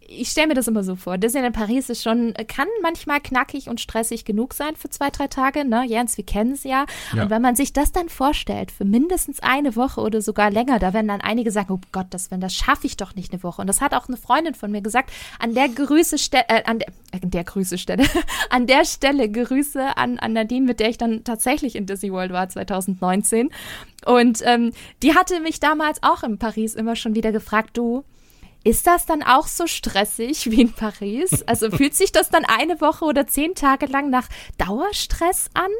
ich 0.08 0.28
stelle 0.28 0.48
mir 0.48 0.54
das 0.54 0.68
immer 0.68 0.84
so 0.84 0.96
vor. 0.96 1.18
Disneyland 1.18 1.54
Paris 1.54 1.88
ist 1.90 2.02
schon, 2.02 2.34
kann 2.48 2.68
manchmal 2.82 3.20
knackig 3.20 3.68
und 3.68 3.80
stressig 3.80 4.24
genug 4.24 4.54
sein 4.54 4.76
für 4.76 4.88
zwei, 4.88 5.10
drei 5.10 5.26
Tage, 5.26 5.64
ne? 5.64 5.84
Jens, 5.86 6.16
wir 6.16 6.24
kennen 6.24 6.52
es 6.52 6.64
ja. 6.64 6.86
ja. 7.14 7.22
Und 7.22 7.30
wenn 7.30 7.42
man 7.42 7.56
sich 7.56 7.72
das 7.72 7.92
dann 7.92 8.08
vorstellt, 8.08 8.70
für 8.70 8.84
mindestens 8.84 9.40
eine 9.40 9.76
Woche 9.76 10.00
oder 10.00 10.20
sogar 10.20 10.50
länger, 10.50 10.78
da 10.78 10.92
werden 10.92 11.08
dann 11.08 11.20
einige 11.20 11.50
sagen, 11.50 11.72
oh 11.72 11.80
Gott, 11.92 12.06
das, 12.10 12.30
wenn 12.30 12.40
das 12.40 12.54
schaffe 12.54 12.86
ich 12.86 12.96
doch 12.96 13.14
nicht 13.14 13.32
eine 13.32 13.42
Woche. 13.42 13.60
Und 13.60 13.66
das 13.66 13.80
hat 13.80 13.94
auch 13.94 14.08
eine 14.08 14.16
Freundin 14.16 14.54
von 14.54 14.70
mir 14.70 14.82
gesagt, 14.82 15.10
an 15.38 15.54
der 15.54 15.68
Grüße 15.68 16.16
äh, 16.32 16.62
an 16.64 16.78
der, 16.78 16.88
äh, 16.88 17.20
an 17.22 17.30
der 17.30 17.44
Grüße 17.44 17.78
Stelle, 17.78 18.04
an 18.50 18.66
der 18.66 18.84
Stelle 18.84 19.30
Grüße 19.30 19.96
an, 19.96 20.18
an 20.18 20.32
Nadine, 20.32 20.66
mit 20.66 20.80
der 20.80 20.90
ich 20.90 20.98
dann 20.98 21.24
tatsächlich 21.24 21.76
in 21.76 21.86
Disney 21.86 22.12
World 22.12 22.32
war 22.32 22.48
2019. 22.48 23.50
Und 24.04 24.40
ähm, 24.44 24.72
die 25.02 25.14
hatte 25.14 25.40
mich 25.40 25.58
damals 25.58 26.02
auch 26.02 26.22
in 26.22 26.38
Paris 26.38 26.74
immer 26.74 26.96
schon 26.96 27.14
wieder 27.14 27.32
gefragt, 27.32 27.76
du, 27.76 28.04
ist 28.66 28.88
das 28.88 29.06
dann 29.06 29.22
auch 29.22 29.46
so 29.46 29.68
stressig 29.68 30.50
wie 30.50 30.62
in 30.62 30.72
Paris? 30.72 31.44
Also 31.46 31.70
fühlt 31.70 31.94
sich 31.94 32.10
das 32.10 32.30
dann 32.30 32.44
eine 32.44 32.80
Woche 32.80 33.04
oder 33.04 33.28
zehn 33.28 33.54
Tage 33.54 33.86
lang 33.86 34.10
nach 34.10 34.28
Dauerstress 34.58 35.50
an? 35.54 35.70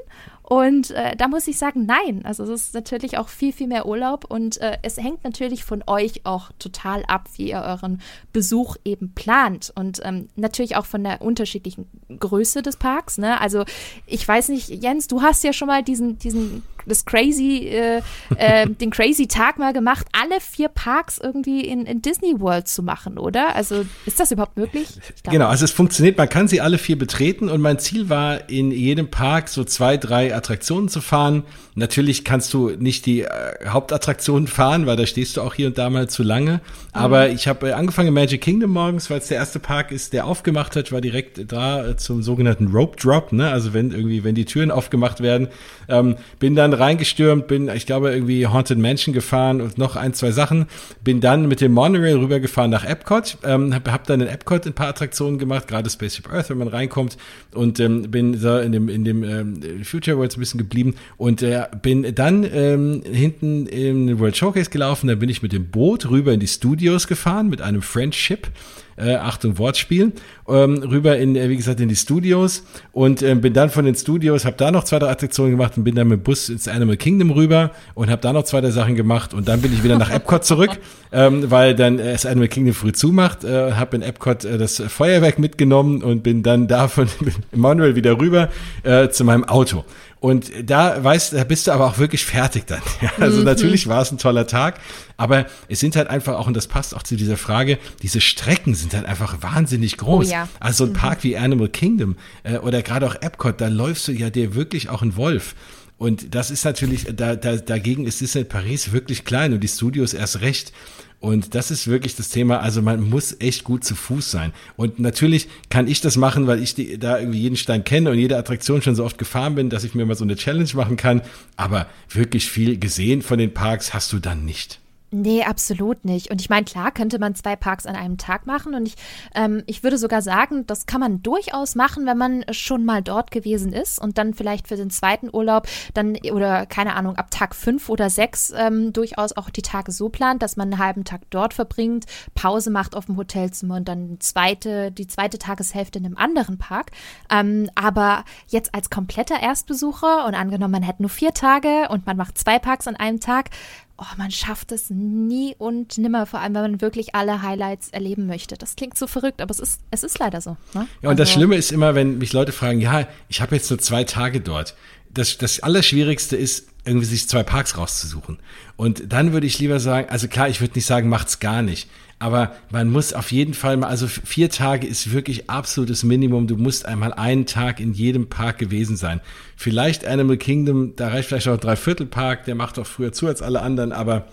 Und 0.45 0.93
äh, 0.93 1.17
da 1.17 1.27
muss 1.27 1.49
ich 1.49 1.59
sagen, 1.59 1.87
nein. 1.87 2.25
Also 2.25 2.45
es 2.45 2.67
ist 2.67 2.75
natürlich 2.75 3.19
auch 3.19 3.29
viel, 3.29 3.53
viel 3.53 3.67
mehr 3.67 3.87
Urlaub 3.87 4.25
und 4.31 4.61
äh, 4.61 4.79
es 4.83 4.99
hängt 4.99 5.25
natürlich 5.25 5.65
von 5.65 5.83
euch 5.89 6.25
auch 6.25 6.53
total 6.61 7.05
ab, 7.07 7.29
wie 7.35 7.51
ihr 7.51 7.61
euren 7.61 8.01
Besuch 8.33 8.77
eben 8.85 9.13
plant. 9.13 9.73
Und 9.75 10.01
ähm, 10.05 10.29
natürlich 10.37 10.77
auch 10.77 10.87
von 10.87 11.03
der 11.03 11.23
unterschiedlichen 11.23 11.89
Größe 12.21 12.63
des 12.63 12.77
Parks. 12.77 13.19
Ne? 13.19 13.41
Also 13.41 13.65
ich 14.07 14.27
weiß 14.27 14.51
nicht, 14.51 14.69
Jens, 14.69 15.09
du 15.09 15.23
hast 15.23 15.43
ja 15.43 15.53
schon 15.53 15.67
mal 15.67 15.83
diesen, 15.83 16.21
diesen 16.21 16.63
das 16.87 17.05
crazy, 17.05 17.69
äh, 17.69 18.03
äh, 18.37 18.67
den 18.81 18.91
crazy 18.91 19.27
Tag 19.27 19.59
mal 19.59 19.73
gemacht, 19.73 20.07
alle 20.13 20.41
vier 20.41 20.69
Parks 20.69 21.19
irgendwie 21.19 21.61
in, 21.61 21.87
in 21.87 22.03
Disney 22.03 22.41
World 22.41 22.69
zu 22.69 22.83
machen, 22.83 23.19
oder? 23.19 23.55
Also 23.55 23.85
ist 24.07 24.21
das 24.21 24.31
überhaupt 24.31 24.57
möglich? 24.57 24.89
Genau, 25.25 25.49
also 25.49 25.65
es 25.65 25.73
funktioniert, 25.73 26.17
man 26.17 26.29
kann 26.29 26.49
sie 26.49 26.61
alle 26.61 26.79
vier 26.79 26.99
betreten 26.99 27.49
und 27.49 27.61
mein 27.61 27.79
Ziel 27.79 28.09
war, 28.09 28.49
in 28.49 28.71
jedem 28.71 29.11
Park 29.11 29.49
so 29.49 29.65
zwei, 29.65 29.97
drei 29.97 30.35
Attraktionen 30.35 30.89
zu 30.89 31.01
fahren. 31.01 31.45
Natürlich 31.75 32.25
kannst 32.25 32.55
du 32.55 32.71
nicht 32.71 33.05
die 33.05 33.23
äh, 33.23 33.29
Hauptattraktionen 33.69 34.49
fahren, 34.49 34.87
weil 34.87 34.97
da 34.97 35.07
stehst 35.07 35.37
du 35.37 35.43
auch 35.43 35.55
hier 35.55 35.67
und 35.69 35.79
da 35.79 35.91
mal 35.91 36.09
zu 36.09 36.23
lange. 36.23 36.61
Aber 36.93 37.29
mhm. 37.29 37.35
ich 37.35 37.49
habe 37.49 37.69
äh, 37.69 37.73
angefangen 37.73 38.09
in 38.09 38.15
Magic 38.15 38.41
Kingdom 38.41 38.71
morgens, 38.71 39.11
weil 39.11 39.19
es 39.19 39.29
der 39.29 39.37
erste 39.37 39.59
Park 39.59 39.93
ist, 39.93 40.13
der 40.13 40.27
aufgemacht 40.27 40.75
hat. 40.77 40.91
War 40.93 41.01
direkt 41.03 41.53
da 41.53 41.89
äh, 41.89 41.97
zum 41.97 42.23
sogenannten 42.23 42.69
Rope 42.69 42.97
Drop, 42.97 43.33
ne? 43.33 43.51
Also 43.51 43.75
wenn 43.75 43.91
irgendwie, 43.91 44.25
wenn 44.25 44.35
die 44.35 44.47
Türen 44.47 44.71
aufgemacht 44.71 45.21
werden, 45.21 45.49
ähm, 45.89 46.17
bin 46.39 46.55
dann 46.55 46.73
reingestürmt, 46.79 47.47
bin, 47.47 47.69
ich 47.69 47.87
glaube, 47.87 48.11
irgendwie 48.11 48.47
Haunted 48.47 48.79
Mansion 48.79 49.13
gefahren 49.13 49.61
und 49.61 49.79
noch 49.79 49.97
ein, 49.97 50.15
zwei 50.15 50.31
Sachen. 50.31 50.67
Bin 51.03 51.21
dann 51.21 51.49
mit 51.49 51.61
dem 51.61 51.73
Monorail 51.73 52.17
rübergefahren 52.17 52.71
nach 52.71 52.85
Epcot, 52.85 53.39
ähm, 53.45 53.75
hab, 53.75 53.91
hab 53.91 54.07
dann 54.07 54.21
in 54.21 54.29
Epcot 54.29 54.67
ein 54.67 54.73
paar 54.73 54.89
Attraktionen 54.89 55.39
gemacht, 55.39 55.69
gerade 55.69 55.91
Spaceship 55.91 56.33
Earth, 56.33 56.51
wenn 56.51 56.59
man 56.59 56.69
reinkommt. 56.69 57.17
Und 57.53 57.81
ähm, 57.81 58.11
bin 58.11 58.39
so 58.39 58.59
in 58.59 58.73
dem 58.73 58.89
in 58.89 59.05
dem 59.05 59.25
ähm, 59.25 59.85
Future 59.85 60.19
Worlds 60.19 60.37
ein 60.37 60.41
bisschen 60.41 60.59
geblieben. 60.59 60.95
Und 61.17 61.43
äh, 61.43 61.65
bin 61.83 62.15
dann 62.15 62.45
ähm, 62.45 63.03
hinten 63.11 63.67
im 63.67 64.19
World 64.19 64.37
Showcase 64.37 64.71
gelaufen, 64.71 65.09
dann 65.09 65.19
bin 65.19 65.29
ich 65.29 65.43
mit 65.43 65.53
dem 65.53 65.71
Boot 65.71 66.09
rüber 66.11 66.33
in 66.33 66.41
die 66.41 66.47
Studios 66.47 67.07
gefahren 67.07 67.49
mit 67.49 67.61
einem 67.61 67.83
Friendship 67.83 68.49
äh, 68.97 69.15
Achtung 69.15 69.59
Wortspiel, 69.59 70.13
ähm, 70.49 70.83
rüber 70.83 71.19
in, 71.19 71.37
äh, 71.37 71.49
wie 71.49 71.57
gesagt, 71.57 71.81
in 71.81 71.89
die 71.89 71.97
Studios 71.97 72.65
und 72.93 73.23
äh, 73.23 73.35
bin 73.35 73.53
dann 73.53 73.71
von 73.71 73.85
den 73.85 73.95
Studios, 73.95 74.45
habe 74.45 74.57
da 74.57 74.71
noch 74.71 74.85
zwei, 74.85 74.99
drei 74.99 75.11
Attraktionen 75.11 75.53
gemacht 75.53 75.77
und 75.77 75.85
bin 75.85 75.95
dann 75.95 76.09
mit 76.09 76.21
dem 76.21 76.23
Bus 76.23 76.49
ins 76.49 76.69
Animal 76.69 76.97
Kingdom 76.97 77.31
rüber 77.31 77.73
und 77.95 78.11
habe 78.11 78.23
da 78.23 78.33
noch 78.33 78.45
zwei, 78.45 78.61
drei 78.61 78.71
Sachen 78.71 78.95
gemacht 78.95 79.35
und 79.35 79.49
dann 79.49 79.61
bin 79.61 79.73
ich 79.73 79.83
wieder 79.85 79.99
nach 79.99 80.11
Epcot 80.11 80.45
zurück, 80.45 80.71
ähm, 81.13 81.51
weil 81.51 81.75
dann 81.75 81.99
äh, 81.99 82.13
das 82.13 82.27
Animal 82.27 82.49
Kingdom 82.49 82.75
früh 82.75 82.93
zumacht, 82.93 83.45
äh, 83.45 83.73
habe 83.73 83.97
in 83.97 84.03
Epcot 84.03 84.45
äh, 84.45 84.59
das 84.59 84.83
Feuerwerk 84.89 85.39
mitgenommen 85.39 86.03
und 86.03 86.23
bin 86.23 86.43
dann 86.43 86.69
davon 86.69 87.09
Manuel 87.53 87.97
wieder 87.97 88.19
rüber 88.19 88.49
äh, 88.83 89.09
zu 89.09 89.25
meinem 89.25 89.45
Auto. 89.45 89.85
Und 90.27 90.51
da 90.61 91.05
weißt, 91.05 91.35
da 91.35 91.45
bist 91.45 91.69
du 91.69 91.71
aber 91.71 91.87
auch 91.87 91.99
wirklich 91.99 92.25
fertig 92.25 92.67
dann. 92.67 92.83
Ja, 93.01 93.13
also 93.21 93.39
mhm. 93.39 93.45
natürlich 93.45 93.87
war 93.87 94.03
es 94.03 94.11
ein 94.11 94.19
toller 94.19 94.49
Tag, 94.49 94.81
aber 95.17 95.47
es 95.69 95.79
sind 95.79 95.95
halt 95.95 96.09
einfach 96.09 96.35
auch, 96.35 96.49
und 96.49 96.57
das 96.57 96.67
passt 96.67 96.97
auch 96.97 97.05
zu 97.05 97.15
dieser 97.15 97.37
Frage, 97.37 97.79
diese 98.03 98.21
Strecken 98.21 98.75
sind 98.75 98.93
halt 98.93 99.07
einfach 99.07 99.41
wahnsinnig 99.41 99.99
groß. 99.99 100.27
Oh 100.27 100.31
ja. 100.33 100.49
Also 100.59 100.79
so 100.79 100.91
ein 100.91 100.95
mhm. 100.95 100.99
Park 100.99 101.23
wie 101.23 101.37
Animal 101.37 101.69
Kingdom 101.69 102.17
äh, 102.43 102.59
oder 102.59 102.83
gerade 102.83 103.07
auch 103.07 103.15
Epcot, 103.15 103.61
da 103.61 103.69
läufst 103.69 104.09
du 104.09 104.13
ja 104.13 104.29
dir 104.29 104.57
wirklich 104.57 104.89
auch 104.89 105.03
ein 105.03 105.15
Wolf. 105.15 105.55
Und 105.97 106.35
das 106.35 106.51
ist 106.51 106.65
natürlich, 106.65 107.07
da, 107.15 107.37
da, 107.37 107.55
dagegen 107.57 108.05
ist 108.05 108.21
Disneyland 108.21 108.51
Paris 108.51 108.91
wirklich 108.91 109.25
klein 109.25 109.53
und 109.53 109.61
die 109.61 109.69
Studios 109.69 110.13
erst 110.13 110.41
recht. 110.41 110.73
Und 111.21 111.55
das 111.55 111.71
ist 111.71 111.89
wirklich 111.89 112.15
das 112.15 112.29
Thema. 112.29 112.61
Also 112.61 112.83
man 112.83 113.09
muss 113.09 113.37
echt 113.41 113.65
gut 113.65 113.85
zu 113.85 113.95
Fuß 113.95 114.31
sein. 114.31 114.53
Und 114.77 114.99
natürlich 114.99 115.49
kann 115.71 115.89
ich 115.89 116.01
das 116.01 116.17
machen, 116.17 116.47
weil 116.47 116.63
ich 116.63 116.75
die, 116.75 116.99
da 116.99 117.19
irgendwie 117.19 117.41
jeden 117.41 117.57
Stein 117.57 117.85
kenne 117.85 118.11
und 118.11 118.19
jede 118.19 118.37
Attraktion 118.37 118.83
schon 118.83 118.95
so 118.95 119.05
oft 119.05 119.19
gefahren 119.19 119.55
bin, 119.55 119.71
dass 119.71 119.85
ich 119.85 119.95
mir 119.95 120.07
mal 120.07 120.15
so 120.15 120.25
eine 120.25 120.37
Challenge 120.37 120.71
machen 120.75 120.97
kann. 120.97 121.23
Aber 121.57 121.87
wirklich 122.11 122.51
viel 122.51 122.79
gesehen 122.79 123.23
von 123.23 123.39
den 123.39 123.55
Parks 123.55 123.95
hast 123.95 124.13
du 124.13 124.19
dann 124.19 124.45
nicht. 124.45 124.81
Nee, 125.13 125.45
absolut 125.45 126.05
nicht. 126.05 126.33
Und 126.33 126.41
ich 126.41 126.51
meine, 126.51 126.65
klar 126.65 126.91
könnte 126.91 127.21
man 127.21 127.37
zwei 127.37 127.55
Parks 127.55 127.87
an 127.87 127.95
einem 127.95 128.19
Tag 128.19 128.45
machen. 128.45 128.75
Und 128.75 128.87
ich, 128.87 128.97
ähm, 129.37 129.63
ich 129.67 129.85
würde 129.85 129.99
sogar 129.99 130.21
sagen, 130.21 130.67
das 130.67 130.87
kann 130.87 131.01
man 131.01 131.23
durchaus 131.23 131.77
machen, 131.77 132.07
wenn 132.07 132.19
man 132.19 132.45
schon 132.51 132.85
mal 132.85 133.03
dort 133.03 133.31
gewesen 133.31 133.73
ist 133.73 134.01
und 134.01 134.19
dann 134.19 134.35
vielleicht 134.35 134.67
für 134.67 134.75
den 134.75 134.91
zweiten 134.91 135.31
Urlaub 135.33 135.69
dann 135.95 136.17
oder 136.33 136.67
keine 136.67 136.97
Ahnung, 136.97 137.15
ab 137.17 137.31
Tag 137.31 137.55
fünf 137.55 137.89
oder 137.89 138.11
sechs 138.11 138.53
ähm, 138.57 138.93
durchaus 138.93 139.37
auch 139.37 139.49
die 139.49 139.63
Tage 139.63 139.93
so 139.93 140.09
plant, 140.09 140.43
dass 140.43 140.57
man 140.57 140.73
einen 140.73 140.83
halben 140.83 141.05
Tag 141.05 141.21
dort 141.31 141.55
verbringt, 141.55 142.07
Pause 142.35 142.71
macht 142.71 142.97
auf 142.97 143.07
dem 143.07 143.17
Hotelzimmer 143.17 143.77
und 143.77 143.87
dann 143.87 144.17
zweite, 144.19 144.91
die 144.91 145.07
zweite 145.07 145.39
Tageshälfte 145.39 146.01
in 146.01 146.07
einem 146.07 146.17
anderen 146.17 146.59
Park. 146.59 146.91
Ähm, 147.31 147.71
aber 147.77 148.25
jetzt 148.49 148.75
als 148.75 148.91
kompletter 148.91 149.41
Erstbesucher 149.41 150.27
und 150.27 150.35
angenommen, 150.35 150.73
man 150.73 150.83
hätte 150.83 151.03
nur 151.03 151.11
vier 151.11 151.33
Tage 151.33 151.89
und 151.91 152.07
man 152.07 152.17
macht 152.17 152.37
zwei 152.39 152.59
Parks 152.59 152.89
an 152.89 152.97
einem 152.97 153.21
Tag, 153.21 153.51
oh, 153.99 154.05
man 154.17 154.31
schafft 154.31 154.73
es 154.73 154.91
nie 154.91 155.55
und 155.59 155.99
nimmer, 155.99 156.27
vor 156.27 156.41
allem 156.41 156.55
wenn 156.55 156.63
man 156.63 156.81
wirklich 156.81 157.15
alle 157.15 157.43
Highlights 157.43 157.89
erleben 157.91 158.27
möchte. 158.27 158.57
Das 158.57 158.77
klingt 158.77 158.99
so 158.99 159.07
verrückt, 159.07 159.41
aber 159.41 159.51
es 159.51 159.61
ist, 159.61 159.81
es 159.91 160.03
ist 160.03 160.19
leider 160.19 160.41
so. 160.41 160.57
Ne? 160.75 160.87
Ja, 161.03 161.09
und 161.09 161.09
also, 161.09 161.23
das 161.23 161.33
Schlimme 161.33 161.57
ist 161.57 161.73
immer, 161.73 161.95
wenn 161.95 162.19
mich 162.19 162.33
Leute 162.33 162.53
fragen, 162.53 162.81
ja, 162.81 163.07
ich 163.29 163.41
habe 163.41 163.55
jetzt 163.55 163.71
nur 163.71 163.79
zwei 163.79 164.05
Tage 164.05 164.41
dort. 164.41 164.75
Das, 165.17 165.39
das 165.39 165.61
Allerschwierigste 165.61 166.37
ist, 166.37 166.69
irgendwie 166.85 167.07
sich 167.07 167.29
zwei 167.29 167.43
Parks 167.43 167.77
rauszusuchen. 167.77 168.39
Und 168.77 169.13
dann 169.13 169.33
würde 169.33 169.47
ich 169.47 169.59
lieber 169.59 169.81
sagen, 169.81 170.09
also 170.11 170.29
klar, 170.29 170.49
ich 170.49 170.61
würde 170.61 170.75
nicht 170.75 170.87
sagen, 170.87 171.09
macht's 171.09 171.41
gar 171.41 171.63
nicht. 171.63 171.89
Aber 172.19 172.55
man 172.71 172.89
muss 172.91 173.13
auf 173.13 173.33
jeden 173.33 173.53
Fall 173.53 173.77
mal, 173.77 173.89
also 173.89 174.07
vier 174.07 174.49
Tage 174.49 174.87
ist 174.87 175.13
wirklich 175.13 175.51
absolutes 175.51 176.03
Minimum. 176.03 176.47
Du 176.47 176.57
musst 176.57 176.87
einmal 176.87 177.13
einen 177.13 177.45
Tag 177.45 177.81
in 177.81 177.93
jedem 177.93 178.29
Park 178.29 178.59
gewesen 178.59 178.97
sein. 178.97 179.21
Vielleicht 179.57 180.07
Animal 180.07 180.37
Kingdom, 180.39 180.97
da 180.97 181.09
reicht 181.09 181.29
vielleicht 181.29 181.49
auch 181.49 181.55
ein 181.55 181.61
Dreiviertelpark, 181.61 182.45
der 182.45 182.55
macht 182.55 182.79
auch 182.79 182.87
früher 182.87 183.13
zu 183.13 183.27
als 183.27 183.43
alle 183.43 183.61
anderen, 183.61 183.93
aber 183.93 184.29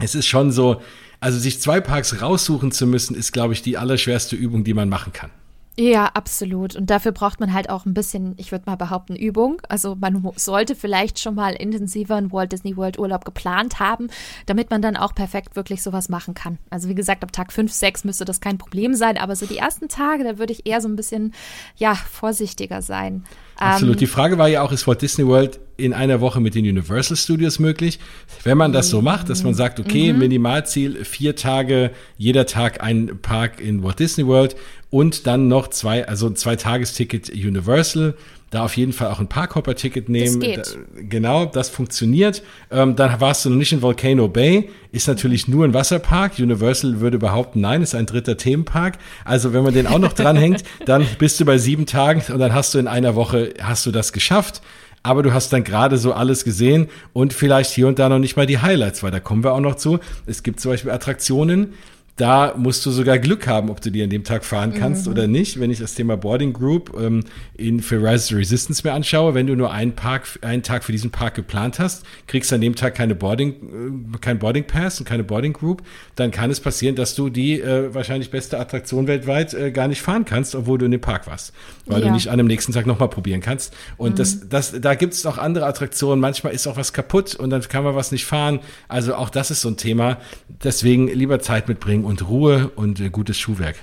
es 0.00 0.14
ist 0.14 0.26
schon 0.26 0.50
so, 0.50 0.80
also 1.20 1.38
sich 1.38 1.60
zwei 1.60 1.80
Parks 1.80 2.20
raussuchen 2.20 2.72
zu 2.72 2.86
müssen, 2.86 3.14
ist, 3.14 3.32
glaube 3.32 3.52
ich, 3.52 3.62
die 3.62 3.78
allerschwerste 3.78 4.36
Übung, 4.36 4.64
die 4.64 4.74
man 4.74 4.88
machen 4.88 5.12
kann. 5.12 5.30
Ja, 5.76 6.06
absolut. 6.14 6.76
Und 6.76 6.88
dafür 6.88 7.10
braucht 7.10 7.40
man 7.40 7.52
halt 7.52 7.68
auch 7.68 7.84
ein 7.84 7.94
bisschen, 7.94 8.34
ich 8.36 8.52
würde 8.52 8.66
mal 8.66 8.76
behaupten, 8.76 9.16
Übung. 9.16 9.60
Also 9.68 9.96
man 9.96 10.24
sollte 10.36 10.76
vielleicht 10.76 11.18
schon 11.18 11.34
mal 11.34 11.52
intensiver 11.54 12.14
einen 12.14 12.30
Walt 12.30 12.52
Disney 12.52 12.76
World 12.76 12.96
Urlaub 12.96 13.24
geplant 13.24 13.80
haben, 13.80 14.08
damit 14.46 14.70
man 14.70 14.82
dann 14.82 14.96
auch 14.96 15.16
perfekt 15.16 15.56
wirklich 15.56 15.82
sowas 15.82 16.08
machen 16.08 16.34
kann. 16.34 16.58
Also 16.70 16.88
wie 16.88 16.94
gesagt, 16.94 17.24
ab 17.24 17.32
Tag 17.32 17.52
5, 17.52 17.72
6 17.72 18.04
müsste 18.04 18.24
das 18.24 18.40
kein 18.40 18.56
Problem 18.56 18.94
sein, 18.94 19.18
aber 19.18 19.34
so 19.34 19.46
die 19.46 19.58
ersten 19.58 19.88
Tage, 19.88 20.22
da 20.22 20.38
würde 20.38 20.52
ich 20.52 20.64
eher 20.64 20.80
so 20.80 20.86
ein 20.86 20.94
bisschen, 20.94 21.34
ja, 21.76 21.94
vorsichtiger 21.94 22.80
sein. 22.80 23.24
Absolut. 23.56 23.96
Ähm, 23.96 23.98
die 23.98 24.06
Frage 24.06 24.38
war 24.38 24.48
ja 24.48 24.62
auch, 24.62 24.72
ist 24.72 24.86
Walt 24.86 25.02
Disney 25.02 25.26
World 25.26 25.60
in 25.76 25.92
einer 25.92 26.20
Woche 26.20 26.40
mit 26.40 26.54
den 26.54 26.64
Universal 26.64 27.16
Studios 27.16 27.58
möglich? 27.58 27.98
Wenn 28.42 28.58
man 28.58 28.72
das 28.72 28.90
so 28.90 29.02
macht, 29.02 29.30
dass 29.30 29.42
man 29.42 29.54
sagt, 29.54 29.80
okay, 29.80 30.12
mhm. 30.12 30.20
Minimalziel, 30.20 31.04
vier 31.04 31.36
Tage, 31.36 31.90
jeder 32.16 32.46
Tag 32.46 32.82
ein 32.82 33.18
Park 33.22 33.60
in 33.60 33.82
Walt 33.82 33.98
Disney 33.98 34.26
World 34.26 34.56
und 34.90 35.26
dann 35.26 35.48
noch 35.48 35.68
zwei, 35.68 36.06
also 36.06 36.26
ein 36.26 36.36
Zwei-Tages-Ticket 36.36 37.30
Universal 37.30 38.14
da 38.54 38.64
auf 38.64 38.76
jeden 38.76 38.92
Fall 38.92 39.08
auch 39.08 39.20
ein 39.20 39.28
Parkhopper-Ticket 39.28 40.08
nehmen. 40.08 40.40
Das 40.40 40.48
geht. 40.48 40.66
Da, 40.66 41.00
genau, 41.08 41.44
das 41.46 41.68
funktioniert. 41.68 42.42
Ähm, 42.70 42.96
dann 42.96 43.20
warst 43.20 43.44
du 43.44 43.50
noch 43.50 43.56
nicht 43.56 43.72
in 43.72 43.82
Volcano 43.82 44.28
Bay, 44.28 44.70
ist 44.92 45.08
natürlich 45.08 45.48
nur 45.48 45.64
ein 45.64 45.74
Wasserpark. 45.74 46.38
Universal 46.38 47.00
würde 47.00 47.18
behaupten, 47.18 47.60
nein, 47.60 47.82
ist 47.82 47.94
ein 47.94 48.06
dritter 48.06 48.36
Themenpark. 48.36 48.98
Also 49.24 49.52
wenn 49.52 49.64
man 49.64 49.74
den 49.74 49.86
auch 49.86 49.98
noch 49.98 50.12
dranhängt, 50.12 50.62
dann 50.86 51.06
bist 51.18 51.40
du 51.40 51.44
bei 51.44 51.58
sieben 51.58 51.86
Tagen 51.86 52.22
und 52.32 52.38
dann 52.38 52.54
hast 52.54 52.74
du 52.74 52.78
in 52.78 52.86
einer 52.86 53.14
Woche, 53.14 53.54
hast 53.60 53.86
du 53.86 53.90
das 53.90 54.12
geschafft. 54.12 54.62
Aber 55.02 55.22
du 55.22 55.34
hast 55.34 55.52
dann 55.52 55.64
gerade 55.64 55.98
so 55.98 56.14
alles 56.14 56.44
gesehen 56.44 56.88
und 57.12 57.34
vielleicht 57.34 57.70
hier 57.72 57.88
und 57.88 57.98
da 57.98 58.08
noch 58.08 58.18
nicht 58.18 58.36
mal 58.36 58.46
die 58.46 58.60
Highlights, 58.60 59.02
weil 59.02 59.10
da 59.10 59.20
kommen 59.20 59.44
wir 59.44 59.52
auch 59.52 59.60
noch 59.60 59.74
zu. 59.74 59.98
Es 60.24 60.42
gibt 60.42 60.60
zum 60.60 60.70
Beispiel 60.70 60.90
Attraktionen, 60.92 61.74
da 62.16 62.54
musst 62.56 62.86
du 62.86 62.92
sogar 62.92 63.18
Glück 63.18 63.48
haben, 63.48 63.70
ob 63.70 63.80
du 63.80 63.90
die 63.90 64.00
an 64.02 64.08
dem 64.08 64.22
Tag 64.22 64.44
fahren 64.44 64.72
kannst 64.72 65.06
mhm. 65.06 65.12
oder 65.12 65.26
nicht. 65.26 65.58
Wenn 65.58 65.72
ich 65.72 65.80
das 65.80 65.94
Thema 65.94 66.16
Boarding 66.16 66.52
Group 66.52 66.96
ähm, 66.96 67.24
in 67.56 67.80
für 67.80 68.00
Rise 68.00 68.28
to 68.28 68.36
Resistance 68.36 68.82
mir 68.84 68.92
anschaue, 68.92 69.34
wenn 69.34 69.48
du 69.48 69.56
nur 69.56 69.72
einen 69.72 69.92
Park, 69.92 70.38
einen 70.42 70.62
Tag 70.62 70.84
für 70.84 70.92
diesen 70.92 71.10
Park 71.10 71.34
geplant 71.34 71.80
hast, 71.80 72.04
kriegst 72.28 72.52
du 72.52 72.54
an 72.54 72.60
dem 72.60 72.76
Tag 72.76 72.94
keine 72.94 73.16
Boarding, 73.16 74.12
äh, 74.14 74.18
kein 74.20 74.38
Boarding 74.38 74.64
Pass 74.64 75.00
und 75.00 75.06
keine 75.06 75.24
Boarding 75.24 75.54
Group, 75.54 75.82
dann 76.14 76.30
kann 76.30 76.52
es 76.52 76.60
passieren, 76.60 76.94
dass 76.94 77.16
du 77.16 77.30
die 77.30 77.60
äh, 77.60 77.92
wahrscheinlich 77.92 78.30
beste 78.30 78.60
Attraktion 78.60 79.08
weltweit 79.08 79.52
äh, 79.52 79.72
gar 79.72 79.88
nicht 79.88 80.00
fahren 80.00 80.24
kannst, 80.24 80.54
obwohl 80.54 80.78
du 80.78 80.84
in 80.84 80.92
dem 80.92 81.00
Park 81.00 81.26
warst, 81.26 81.52
weil 81.86 82.00
ja. 82.00 82.06
du 82.06 82.12
nicht 82.12 82.28
an 82.28 82.38
dem 82.38 82.46
nächsten 82.46 82.72
Tag 82.72 82.86
nochmal 82.86 83.08
probieren 83.08 83.40
kannst. 83.40 83.74
Und 83.96 84.12
mhm. 84.12 84.16
das, 84.16 84.48
das, 84.48 84.80
da 84.80 84.94
gibt 84.94 85.14
es 85.14 85.26
auch 85.26 85.38
andere 85.38 85.66
Attraktionen. 85.66 86.20
Manchmal 86.20 86.52
ist 86.52 86.68
auch 86.68 86.76
was 86.76 86.92
kaputt 86.92 87.34
und 87.34 87.50
dann 87.50 87.62
kann 87.62 87.82
man 87.82 87.96
was 87.96 88.12
nicht 88.12 88.24
fahren. 88.24 88.60
Also 88.86 89.16
auch 89.16 89.30
das 89.30 89.50
ist 89.50 89.62
so 89.62 89.68
ein 89.68 89.76
Thema. 89.76 90.18
Deswegen 90.62 91.08
lieber 91.08 91.40
Zeit 91.40 91.66
mitbringen 91.66 92.03
und 92.04 92.28
Ruhe 92.28 92.70
und 92.76 93.00
äh, 93.00 93.10
gutes 93.10 93.38
Schuhwerk. 93.38 93.76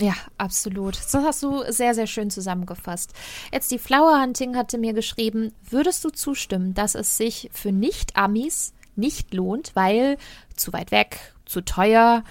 Ja, 0.00 0.14
absolut. 0.38 0.96
Das 0.96 1.14
hast 1.14 1.42
du 1.42 1.62
sehr, 1.68 1.94
sehr 1.94 2.08
schön 2.08 2.30
zusammengefasst. 2.30 3.12
Jetzt 3.52 3.70
die 3.70 3.78
Flower 3.78 4.20
Hunting 4.20 4.56
hatte 4.56 4.76
mir 4.76 4.92
geschrieben, 4.92 5.52
würdest 5.68 6.04
du 6.04 6.10
zustimmen, 6.10 6.74
dass 6.74 6.94
es 6.96 7.16
sich 7.16 7.48
für 7.52 7.70
Nicht-Amis 7.70 8.72
nicht 8.96 9.32
lohnt, 9.34 9.70
weil 9.74 10.18
zu 10.56 10.72
weit 10.72 10.90
weg, 10.90 11.34
zu 11.44 11.60
teuer, 11.60 12.24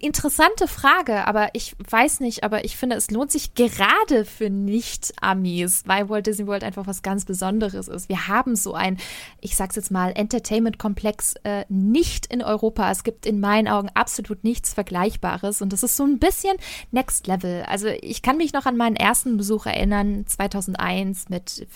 interessante 0.00 0.68
Frage, 0.68 1.26
aber 1.26 1.50
ich 1.52 1.74
weiß 1.90 2.20
nicht, 2.20 2.44
aber 2.44 2.64
ich 2.64 2.76
finde, 2.76 2.96
es 2.96 3.10
lohnt 3.10 3.32
sich 3.32 3.54
gerade 3.54 4.24
für 4.24 4.50
Nicht-Amis, 4.50 5.82
weil 5.84 6.08
Walt 6.08 6.26
Disney 6.26 6.46
World 6.46 6.62
einfach 6.62 6.86
was 6.86 7.02
ganz 7.02 7.24
Besonderes 7.24 7.88
ist. 7.88 8.08
Wir 8.08 8.28
haben 8.28 8.54
so 8.56 8.74
ein, 8.74 8.98
ich 9.40 9.56
sag's 9.56 9.76
jetzt 9.76 9.90
mal, 9.90 10.12
Entertainment-Komplex 10.14 11.34
äh, 11.42 11.64
nicht 11.68 12.26
in 12.26 12.42
Europa. 12.42 12.90
Es 12.90 13.02
gibt 13.02 13.26
in 13.26 13.40
meinen 13.40 13.68
Augen 13.68 13.90
absolut 13.94 14.44
nichts 14.44 14.72
Vergleichbares 14.72 15.60
und 15.60 15.72
das 15.72 15.82
ist 15.82 15.96
so 15.96 16.04
ein 16.04 16.18
bisschen 16.18 16.56
Next 16.92 17.26
Level. 17.26 17.64
Also 17.66 17.88
ich 17.88 18.22
kann 18.22 18.36
mich 18.36 18.52
noch 18.52 18.64
an 18.64 18.76
meinen 18.76 18.96
ersten 18.96 19.36
Besuch 19.36 19.66
erinnern, 19.66 20.24
2001 20.26 21.28
mit 21.30 21.66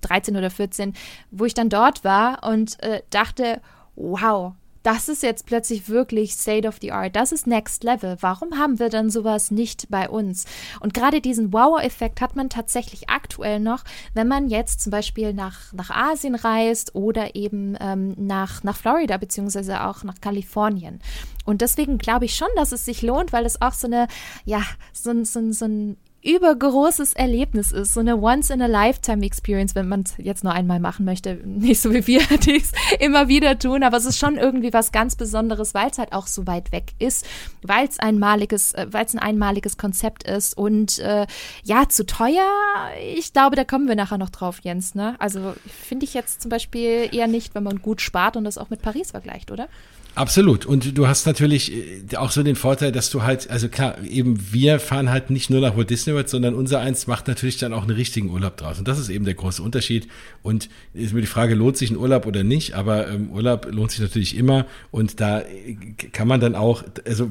13 0.00 0.36
oder 0.36 0.50
14, 0.50 0.94
wo 1.30 1.44
ich 1.44 1.54
dann 1.54 1.68
dort 1.68 2.04
war 2.04 2.44
und 2.48 2.80
äh, 2.82 3.02
dachte, 3.10 3.60
wow, 3.96 4.54
das 4.82 5.08
ist 5.08 5.22
jetzt 5.22 5.46
plötzlich 5.46 5.88
wirklich 5.88 6.32
State 6.34 6.66
of 6.66 6.78
the 6.80 6.92
Art. 6.92 7.14
Das 7.16 7.32
ist 7.32 7.46
Next 7.46 7.84
Level. 7.84 8.16
Warum 8.20 8.58
haben 8.58 8.78
wir 8.78 8.88
dann 8.88 9.10
sowas 9.10 9.50
nicht 9.50 9.88
bei 9.90 10.08
uns? 10.08 10.44
Und 10.80 10.94
gerade 10.94 11.20
diesen 11.20 11.52
Wow-Effekt 11.52 12.20
hat 12.20 12.36
man 12.36 12.48
tatsächlich 12.48 13.08
aktuell 13.08 13.60
noch, 13.60 13.84
wenn 14.14 14.28
man 14.28 14.48
jetzt 14.48 14.80
zum 14.80 14.90
Beispiel 14.90 15.32
nach, 15.32 15.72
nach 15.72 15.90
Asien 15.90 16.34
reist 16.34 16.94
oder 16.94 17.34
eben 17.34 17.76
ähm, 17.80 18.14
nach, 18.16 18.62
nach 18.64 18.76
Florida 18.76 19.16
beziehungsweise 19.16 19.84
auch 19.84 20.02
nach 20.02 20.20
Kalifornien. 20.20 21.00
Und 21.44 21.60
deswegen 21.60 21.98
glaube 21.98 22.24
ich 22.24 22.34
schon, 22.34 22.48
dass 22.56 22.72
es 22.72 22.84
sich 22.84 23.02
lohnt, 23.02 23.32
weil 23.32 23.46
es 23.46 23.60
auch 23.60 23.72
so 23.72 23.86
eine, 23.86 24.08
ja, 24.44 24.62
so, 24.92 25.24
so, 25.24 25.52
so 25.52 25.64
ein 25.64 25.96
übergroßes 26.22 27.14
Erlebnis 27.14 27.72
ist, 27.72 27.94
so 27.94 28.00
eine 28.00 28.16
Once-in-a-Lifetime-Experience, 28.16 29.74
wenn 29.74 29.88
man 29.88 30.02
es 30.02 30.14
jetzt 30.18 30.44
nur 30.44 30.52
einmal 30.52 30.78
machen 30.78 31.04
möchte, 31.04 31.34
nicht 31.44 31.80
so 31.80 31.92
wie 31.92 32.06
wir 32.06 32.22
dies 32.46 32.72
immer 33.00 33.28
wieder 33.28 33.58
tun, 33.58 33.82
aber 33.82 33.96
es 33.96 34.04
ist 34.04 34.18
schon 34.18 34.36
irgendwie 34.36 34.72
was 34.72 34.92
ganz 34.92 35.16
Besonderes, 35.16 35.74
weil 35.74 35.90
es 35.90 35.98
halt 35.98 36.12
auch 36.12 36.26
so 36.26 36.46
weit 36.46 36.72
weg 36.72 36.92
ist, 36.98 37.26
weil 37.62 37.86
es 37.86 37.98
einmaliges, 37.98 38.72
äh, 38.74 38.86
weil 38.90 39.04
es 39.04 39.14
ein 39.14 39.18
einmaliges 39.18 39.76
Konzept 39.76 40.22
ist 40.22 40.56
und 40.56 40.98
äh, 41.00 41.26
ja, 41.64 41.88
zu 41.88 42.06
teuer, 42.06 42.46
ich 43.14 43.32
glaube, 43.32 43.56
da 43.56 43.64
kommen 43.64 43.88
wir 43.88 43.96
nachher 43.96 44.18
noch 44.18 44.30
drauf, 44.30 44.60
Jens, 44.62 44.94
ne? 44.94 45.16
Also 45.18 45.54
finde 45.66 46.04
ich 46.04 46.14
jetzt 46.14 46.42
zum 46.42 46.50
Beispiel 46.50 47.08
eher 47.12 47.26
nicht, 47.26 47.54
wenn 47.54 47.64
man 47.64 47.82
gut 47.82 48.00
spart 48.00 48.36
und 48.36 48.44
das 48.44 48.58
auch 48.58 48.70
mit 48.70 48.82
Paris 48.82 49.10
vergleicht, 49.10 49.50
oder? 49.50 49.68
Absolut. 50.14 50.66
Und 50.66 50.98
du 50.98 51.06
hast 51.06 51.26
natürlich 51.26 51.72
äh, 51.72 52.16
auch 52.16 52.30
so 52.30 52.42
den 52.42 52.56
Vorteil, 52.56 52.92
dass 52.92 53.08
du 53.08 53.22
halt, 53.22 53.48
also 53.48 53.68
klar, 53.68 53.96
eben 54.04 54.52
wir 54.52 54.78
fahren 54.78 55.08
halt 55.08 55.30
nicht 55.30 55.48
nur 55.48 55.60
nach 55.60 55.74
Walt 55.74 55.88
Disney 55.88 56.12
World, 56.12 56.28
sondern 56.28 56.54
unser 56.54 56.80
eins 56.80 57.06
macht 57.06 57.28
natürlich 57.28 57.56
dann 57.56 57.72
auch 57.72 57.82
einen 57.82 57.96
richtigen 57.96 58.28
Urlaub 58.28 58.58
draus. 58.58 58.78
Und 58.78 58.86
das 58.88 58.98
ist 58.98 59.08
eben 59.08 59.24
der 59.24 59.34
große 59.34 59.62
Unterschied. 59.62 60.08
Und 60.42 60.68
ist 60.92 61.14
mir 61.14 61.22
die 61.22 61.26
Frage, 61.26 61.54
lohnt 61.54 61.78
sich 61.78 61.90
ein 61.90 61.96
Urlaub 61.96 62.26
oder 62.26 62.44
nicht? 62.44 62.74
Aber 62.74 63.08
ähm, 63.08 63.30
Urlaub 63.30 63.66
lohnt 63.70 63.90
sich 63.90 64.00
natürlich 64.00 64.36
immer. 64.36 64.66
Und 64.90 65.18
da 65.18 65.40
äh, 65.40 65.76
kann 66.12 66.28
man 66.28 66.40
dann 66.40 66.56
auch, 66.56 66.84
also 67.06 67.30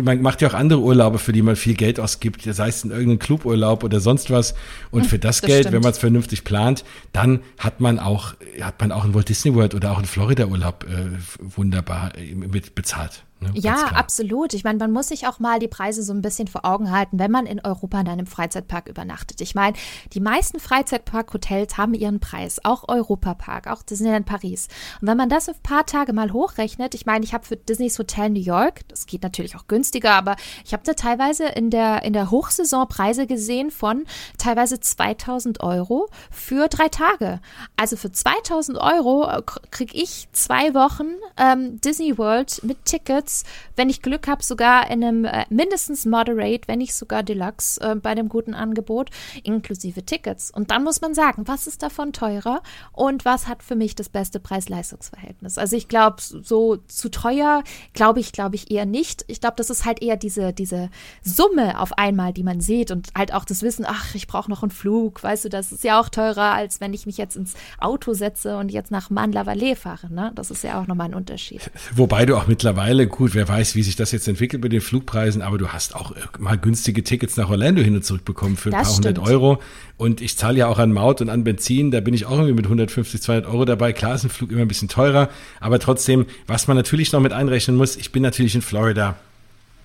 man 0.00 0.22
macht 0.22 0.42
ja 0.42 0.48
auch 0.48 0.54
andere 0.54 0.80
Urlaube, 0.80 1.18
für 1.18 1.32
die 1.32 1.42
man 1.42 1.56
viel 1.56 1.74
Geld 1.74 1.98
ausgibt, 1.98 2.42
sei 2.42 2.68
es 2.68 2.84
in 2.84 2.90
irgendeinem 2.90 3.18
Cluburlaub 3.18 3.82
oder 3.82 3.98
sonst 3.98 4.30
was. 4.30 4.54
Und 4.92 5.06
für 5.06 5.18
das, 5.18 5.40
das 5.40 5.48
Geld, 5.48 5.60
stimmt. 5.62 5.74
wenn 5.74 5.82
man 5.82 5.90
es 5.90 5.98
vernünftig 5.98 6.44
plant, 6.44 6.84
dann 7.12 7.40
hat 7.58 7.80
man 7.80 7.98
auch, 7.98 8.34
hat 8.60 8.80
man 8.80 8.92
auch 8.92 9.04
in 9.04 9.12
Walt 9.12 9.28
Disney 9.28 9.54
World 9.56 9.74
oder 9.74 9.90
auch 9.90 9.98
in 9.98 10.04
Florida 10.04 10.46
Urlaub 10.46 10.86
äh, 10.88 11.08
wunderbar 11.56 11.95
mit 12.34 12.74
bezahlt. 12.74 13.25
Ne? 13.40 13.50
Ja, 13.54 13.88
absolut. 13.88 14.54
Ich 14.54 14.64
meine, 14.64 14.78
man 14.78 14.92
muss 14.92 15.08
sich 15.08 15.26
auch 15.26 15.38
mal 15.38 15.58
die 15.58 15.68
Preise 15.68 16.02
so 16.02 16.12
ein 16.14 16.22
bisschen 16.22 16.48
vor 16.48 16.64
Augen 16.64 16.90
halten, 16.90 17.18
wenn 17.18 17.30
man 17.30 17.44
in 17.44 17.60
Europa 17.62 18.00
in 18.00 18.08
einem 18.08 18.26
Freizeitpark 18.26 18.88
übernachtet. 18.88 19.42
Ich 19.42 19.54
meine, 19.54 19.76
die 20.14 20.20
meisten 20.20 20.58
Freizeitpark-Hotels 20.58 21.76
haben 21.76 21.92
ihren 21.92 22.18
Preis, 22.18 22.60
auch 22.64 22.88
Europapark, 22.88 23.66
auch 23.66 23.82
Disneyland 23.82 24.24
Paris. 24.24 24.68
Und 25.02 25.08
wenn 25.08 25.18
man 25.18 25.28
das 25.28 25.50
auf 25.50 25.56
ein 25.56 25.62
paar 25.62 25.84
Tage 25.84 26.14
mal 26.14 26.32
hochrechnet, 26.32 26.94
ich 26.94 27.04
meine, 27.04 27.24
ich 27.24 27.34
habe 27.34 27.44
für 27.44 27.56
Disneys 27.56 27.98
Hotel 27.98 28.30
New 28.30 28.40
York, 28.40 28.88
das 28.88 29.04
geht 29.04 29.22
natürlich 29.22 29.54
auch 29.54 29.66
günstiger, 29.66 30.14
aber 30.14 30.36
ich 30.64 30.72
habe 30.72 30.82
da 30.86 30.94
teilweise 30.94 31.44
in 31.44 31.68
der, 31.68 32.04
in 32.04 32.14
der 32.14 32.30
Hochsaison 32.30 32.88
Preise 32.88 33.26
gesehen 33.26 33.70
von 33.70 34.04
teilweise 34.38 34.80
2000 34.80 35.60
Euro 35.60 36.08
für 36.30 36.68
drei 36.68 36.88
Tage. 36.88 37.40
Also 37.76 37.96
für 37.96 38.10
2000 38.10 38.78
Euro 38.78 39.28
äh, 39.28 39.42
kriege 39.70 39.94
ich 39.94 40.28
zwei 40.32 40.72
Wochen 40.72 41.08
ähm, 41.36 41.80
Disney 41.82 42.16
World 42.16 42.62
mit 42.64 42.84
Tickets 42.86 43.25
Tickets, 43.26 43.44
wenn 43.74 43.90
ich 43.90 44.02
Glück 44.02 44.28
habe, 44.28 44.42
sogar 44.42 44.90
in 44.90 45.04
einem 45.04 45.24
äh, 45.24 45.44
mindestens 45.50 46.06
Moderate, 46.06 46.62
wenn 46.66 46.78
nicht 46.78 46.94
sogar 46.94 47.22
Deluxe 47.22 47.80
äh, 47.80 47.94
bei 47.96 48.14
dem 48.14 48.28
guten 48.28 48.54
Angebot, 48.54 49.10
inklusive 49.42 50.04
Tickets. 50.04 50.50
Und 50.50 50.70
dann 50.70 50.84
muss 50.84 51.00
man 51.00 51.14
sagen, 51.14 51.42
was 51.46 51.66
ist 51.66 51.82
davon 51.82 52.12
teurer 52.12 52.62
und 52.92 53.24
was 53.24 53.48
hat 53.48 53.62
für 53.62 53.74
mich 53.74 53.94
das 53.94 54.08
beste 54.08 54.40
Preis-Leistungs-Verhältnis? 54.40 55.58
Also 55.58 55.76
ich 55.76 55.88
glaube, 55.88 56.16
so 56.20 56.76
zu 56.86 57.10
teuer 57.10 57.62
glaube 57.92 58.20
ich, 58.20 58.32
glaube 58.32 58.54
ich 58.54 58.70
eher 58.70 58.86
nicht. 58.86 59.24
Ich 59.28 59.40
glaube, 59.40 59.56
das 59.56 59.70
ist 59.70 59.84
halt 59.84 60.02
eher 60.02 60.16
diese, 60.16 60.52
diese 60.52 60.90
Summe 61.22 61.80
auf 61.80 61.98
einmal, 61.98 62.32
die 62.32 62.44
man 62.44 62.60
sieht 62.60 62.90
und 62.90 63.08
halt 63.16 63.34
auch 63.34 63.44
das 63.44 63.62
Wissen, 63.62 63.84
ach, 63.86 64.14
ich 64.14 64.26
brauche 64.26 64.50
noch 64.50 64.62
einen 64.62 64.70
Flug, 64.70 65.22
weißt 65.22 65.46
du, 65.46 65.48
das 65.48 65.72
ist 65.72 65.84
ja 65.84 66.00
auch 66.00 66.08
teurer, 66.08 66.52
als 66.52 66.80
wenn 66.80 66.94
ich 66.94 67.06
mich 67.06 67.16
jetzt 67.16 67.36
ins 67.36 67.54
Auto 67.78 68.14
setze 68.14 68.56
und 68.58 68.70
jetzt 68.70 68.90
nach 68.90 69.10
Mandla-Valley 69.10 69.76
fahre. 69.76 70.12
Ne? 70.12 70.32
Das 70.34 70.50
ist 70.50 70.62
ja 70.62 70.80
auch 70.80 70.86
nochmal 70.86 71.08
ein 71.08 71.14
Unterschied. 71.14 71.70
Wobei 71.94 72.26
du 72.26 72.36
auch 72.36 72.46
mittlerweile 72.46 73.06
gut, 73.16 73.34
wer 73.34 73.48
weiß, 73.48 73.74
wie 73.74 73.82
sich 73.82 73.96
das 73.96 74.12
jetzt 74.12 74.28
entwickelt 74.28 74.62
mit 74.62 74.72
den 74.72 74.80
Flugpreisen, 74.80 75.42
aber 75.42 75.58
du 75.58 75.68
hast 75.68 75.96
auch 75.96 76.14
mal 76.38 76.56
günstige 76.56 77.02
Tickets 77.02 77.36
nach 77.36 77.48
Orlando 77.48 77.82
hin 77.82 77.96
und 77.96 78.04
zurück 78.04 78.24
bekommen 78.24 78.56
für 78.56 78.68
ein 78.68 78.72
das 78.72 78.88
paar 78.88 78.96
hundert 78.96 79.18
Euro. 79.18 79.60
Und 79.96 80.20
ich 80.20 80.36
zahle 80.36 80.58
ja 80.58 80.66
auch 80.68 80.78
an 80.78 80.92
Maut 80.92 81.22
und 81.22 81.30
an 81.30 81.42
Benzin, 81.42 81.90
da 81.90 82.00
bin 82.00 82.14
ich 82.14 82.26
auch 82.26 82.32
irgendwie 82.32 82.52
mit 82.52 82.66
150, 82.66 83.20
200 83.20 83.46
Euro 83.46 83.64
dabei. 83.64 83.92
Klar 83.92 84.14
ist 84.14 84.24
ein 84.24 84.30
Flug 84.30 84.52
immer 84.52 84.60
ein 84.60 84.68
bisschen 84.68 84.88
teurer, 84.88 85.30
aber 85.60 85.78
trotzdem, 85.78 86.26
was 86.46 86.68
man 86.68 86.76
natürlich 86.76 87.10
noch 87.12 87.20
mit 87.20 87.32
einrechnen 87.32 87.76
muss, 87.76 87.96
ich 87.96 88.12
bin 88.12 88.22
natürlich 88.22 88.54
in 88.54 88.62
Florida 88.62 89.16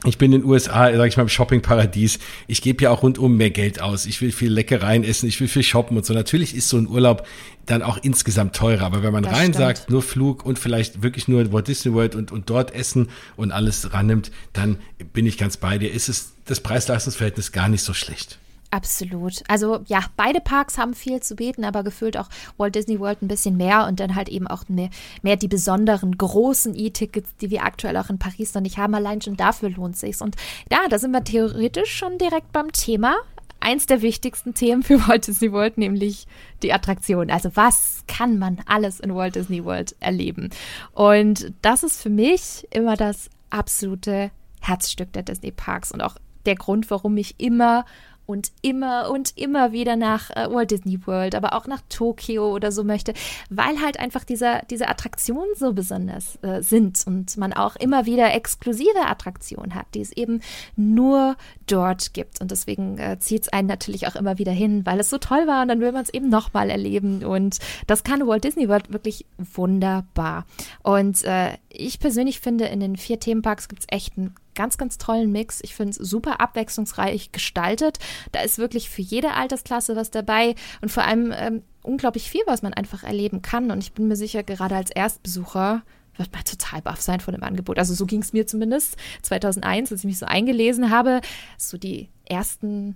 ich 0.04 0.18
bin 0.18 0.34
in 0.34 0.41
den 0.41 0.49
USA, 0.49 0.91
sag 0.95 1.08
ich 1.08 1.18
mal, 1.18 1.24
im 1.24 1.30
Shoppingparadies. 1.30 2.18
Ich 2.47 2.64
gebe 2.64 2.84
ja 2.84 2.89
auch 2.89 3.04
rundum 3.04 3.38
mehr 3.38 3.52
Geld 3.52 3.82
aus. 3.82 4.08
Ich 4.08 4.20
will 4.22 4.32
viel 4.32 4.52
Leckereien 4.52 5.04
essen, 5.04 5.28
ich 5.28 5.39
will 5.39 5.47
viel 5.47 5.62
shoppen 5.62 5.95
und 5.95 6.06
so. 6.06 6.14
Natürlich 6.14 6.56
ist 6.56 6.70
so 6.70 6.78
ein 6.78 6.88
Urlaub 6.88 7.28
dann 7.68 7.84
auch 7.84 7.99
insgesamt 8.02 8.56
teurer. 8.56 8.84
Aber 8.84 9.04
wenn 9.04 9.14
man 9.14 9.24
das 9.24 9.34
rein 9.34 9.54
stimmt. 9.54 9.58
sagt, 9.58 9.89
nur 9.91 10.02
Flug 10.02 10.43
und 10.43 10.58
vielleicht 10.58 11.04
wirklich 11.04 11.28
nur 11.28 11.54
Walt 11.54 11.68
Disney 11.68 11.93
World 11.93 12.16
und, 12.16 12.32
und 12.32 12.49
dort 12.49 12.74
essen 12.74 13.10
und 13.36 13.52
alles 13.52 13.93
rannimmt, 13.93 14.32
dann 14.54 14.78
bin 15.14 15.28
ich 15.28 15.38
ganz 15.38 15.58
bei 15.58 15.78
dir. 15.78 15.91
Ist 15.91 16.10
es 16.10 16.34
das 16.45 16.62
Preis-Leistungs-Verhältnis 16.62 17.52
gar 17.52 17.70
nicht 17.70 17.84
so 17.84 17.93
schlecht. 17.93 18.39
Absolut. 18.72 19.44
Also 19.50 19.82
ja, 19.88 20.00
beide 20.16 20.40
Parks 20.40 20.78
haben 20.78 20.94
viel 20.94 21.20
zu 21.20 21.36
bieten, 21.36 21.66
aber 21.66 21.84
gefühlt 21.84 22.16
auch 22.16 22.30
Walt 22.58 22.74
Disney 22.74 23.02
World 23.02 23.22
ein 23.22 23.28
bisschen 23.28 23.58
mehr 23.58 23.86
und 23.86 24.00
dann 24.00 24.16
halt 24.16 24.30
eben 24.30 24.48
auch 24.48 24.70
mehr, 24.70 24.90
mehr 25.22 25.36
die 25.36 25.50
besonderen 25.50 26.18
großen 26.18 26.74
E-Tickets, 26.74 27.36
die 27.42 27.52
wir 27.52 27.64
aktuell 27.64 27.98
auch 27.98 28.10
in 28.10 28.18
Paris 28.18 28.54
noch 28.54 28.62
nicht 28.62 28.78
haben. 28.78 28.96
Allein 28.96 29.22
schon 29.22 29.36
dafür 29.36 29.70
lohnt 29.70 29.98
sich's. 29.98 30.22
Und 30.22 30.38
ja, 30.72 30.80
da 30.90 31.00
sind 31.00 31.12
wir 31.12 31.24
theoretisch 31.24 31.94
schon 31.94 32.18
direkt 32.18 32.54
beim 32.54 32.72
Thema. 32.72 33.18
Eins 33.60 33.88
der 33.88 34.02
wichtigsten 34.02 34.54
Themen 34.54 34.84
für 34.84 35.06
Walt 35.06 35.28
Disney 35.28 35.52
World, 35.52 35.78
nämlich 35.78 36.26
die 36.64 36.72
Attraktion. 36.72 37.30
Also 37.30 37.52
was 37.56 38.06
kann 38.08 38.40
man 38.40 38.62
alles 38.68 39.02
in 39.02 39.14
Walt 39.14 39.36
Disney 39.36 39.66
World 39.66 39.98
erleben? 40.00 40.50
Und 40.94 41.54
das 41.62 41.84
ist 41.84 42.02
für 42.02 42.10
mich 42.10 42.66
immer 42.72 42.96
das 42.96 43.30
absolute 43.50 44.32
Herzstück 44.62 45.12
der 45.12 45.24
Disney 45.24 45.52
Parks 45.52 45.92
und 45.92 46.02
auch 46.02 46.16
der 46.46 46.56
Grund, 46.56 46.90
warum 46.90 47.18
ich 47.18 47.40
immer 47.40 47.86
und 48.32 48.52
immer 48.62 49.12
und 49.12 49.38
immer 49.38 49.72
wieder 49.72 49.96
nach 49.96 50.30
äh, 50.32 50.50
Walt 50.50 50.72
Disney 50.72 51.06
World, 51.06 51.36
aber 51.36 51.54
auch 51.54 51.68
nach 51.68 51.82
Tokio 51.90 52.54
oder 52.54 52.72
so 52.72 52.84
möchte, 52.84 53.14
weil 53.50 53.82
halt 53.82 54.00
einfach 54.00 54.24
diese, 54.24 54.62
diese 54.70 54.88
Attraktionen 54.88 55.50
so 55.56 55.74
besonders 55.74 56.38
äh, 56.42 56.62
sind 56.62 57.06
und 57.06 57.38
man 57.38 57.54
auch 57.54 57.76
immer 57.76 58.06
wieder 58.06 58.34
exklusive 58.34 59.06
Attraktionen 59.06 59.76
hat, 59.76 59.88
die 59.94 60.02
es 60.02 60.12
eben 60.12 60.42
nur 60.76 61.36
dort 61.68 62.14
gibt. 62.14 62.42
Und 62.42 62.52
deswegen 62.52 62.98
äh, 62.98 63.20
zieht 63.20 63.44
es 63.44 63.50
einen 63.50 63.68
natürlich 63.68 64.08
auch 64.08 64.16
immer 64.16 64.38
wieder 64.38 64.52
hin, 64.52 64.86
weil 64.86 65.00
es 65.00 65.10
so 65.10 65.18
toll 65.18 65.48
war 65.48 65.62
und 65.62 65.68
dann 65.68 65.80
will 65.80 65.92
man 65.92 66.04
es 66.04 66.14
eben 66.14 66.30
nochmal 66.30 66.70
erleben. 66.70 67.24
Und 67.24 67.60
das 67.88 68.04
kann 68.04 68.26
Walt 68.28 68.44
Disney 68.44 68.70
World 68.70 68.92
wirklich 68.92 69.26
wunderbar. 69.38 70.46
Und 70.84 71.24
äh, 71.24 71.58
ich 71.70 72.00
persönlich 72.00 72.40
finde, 72.40 72.66
in 72.66 72.80
den 72.80 72.98
vier 72.98 73.20
Themenparks 73.20 73.68
gibt 73.70 73.84
es 73.84 73.88
echt 73.90 74.18
einen 74.18 74.36
ganz, 74.56 74.78
ganz 74.78 74.97
tollen 74.97 75.32
Mix. 75.32 75.60
Ich 75.64 75.76
finde 75.76 75.91
es 75.91 75.97
super 75.97 76.39
abwechslungsreich 76.39 77.32
gestaltet. 77.32 77.99
Da 78.32 78.41
ist 78.41 78.58
wirklich 78.58 78.89
für 78.89 79.02
jede 79.02 79.34
Altersklasse 79.34 79.95
was 79.95 80.12
dabei 80.12 80.56
und 80.82 80.89
vor 80.89 81.04
allem 81.04 81.34
ähm, 81.36 81.62
unglaublich 81.84 82.30
viel, 82.30 82.41
was 82.45 82.62
man 82.62 82.74
einfach 82.74 83.04
erleben 83.04 83.41
kann. 83.41 83.72
Und 83.72 83.80
ich 83.80 83.93
bin 83.93 84.08
mir 84.08 84.16
sicher, 84.16 84.43
gerade 84.43 84.76
als 84.76 84.91
Erstbesucher 84.91 85.84
wird 86.18 86.34
man 86.34 86.43
total 86.43 86.82
baff 86.82 87.02
sein 87.02 87.20
von 87.20 87.34
dem 87.34 87.43
Angebot. 87.43 87.80
Also 87.80 87.93
so 87.93 88.06
ging 88.06 88.22
es 88.22 88.34
mir 88.34 88.45
zumindest 88.45 88.97
2001, 89.24 89.91
als 89.91 90.02
ich 90.02 90.06
mich 90.06 90.20
so 90.20 90.26
eingelesen 90.26 90.89
habe. 90.89 91.22
So 91.58 91.78
die 91.78 92.10
ersten 92.26 92.95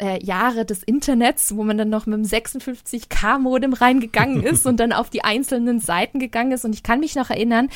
äh, 0.00 0.24
Jahre 0.24 0.64
des 0.64 0.82
Internets, 0.82 1.56
wo 1.56 1.64
man 1.64 1.76
dann 1.76 1.90
noch 1.90 2.06
mit 2.06 2.18
dem 2.18 2.24
56K-Modem 2.24 3.72
reingegangen 3.72 4.42
ist 4.44 4.66
und 4.66 4.78
dann 4.78 4.92
auf 4.92 5.10
die 5.10 5.24
einzelnen 5.24 5.80
Seiten 5.80 6.18
gegangen 6.18 6.52
ist. 6.52 6.64
Und 6.64 6.74
ich 6.74 6.82
kann 6.82 7.00
mich 7.00 7.14
noch 7.14 7.30
erinnern, 7.30 7.68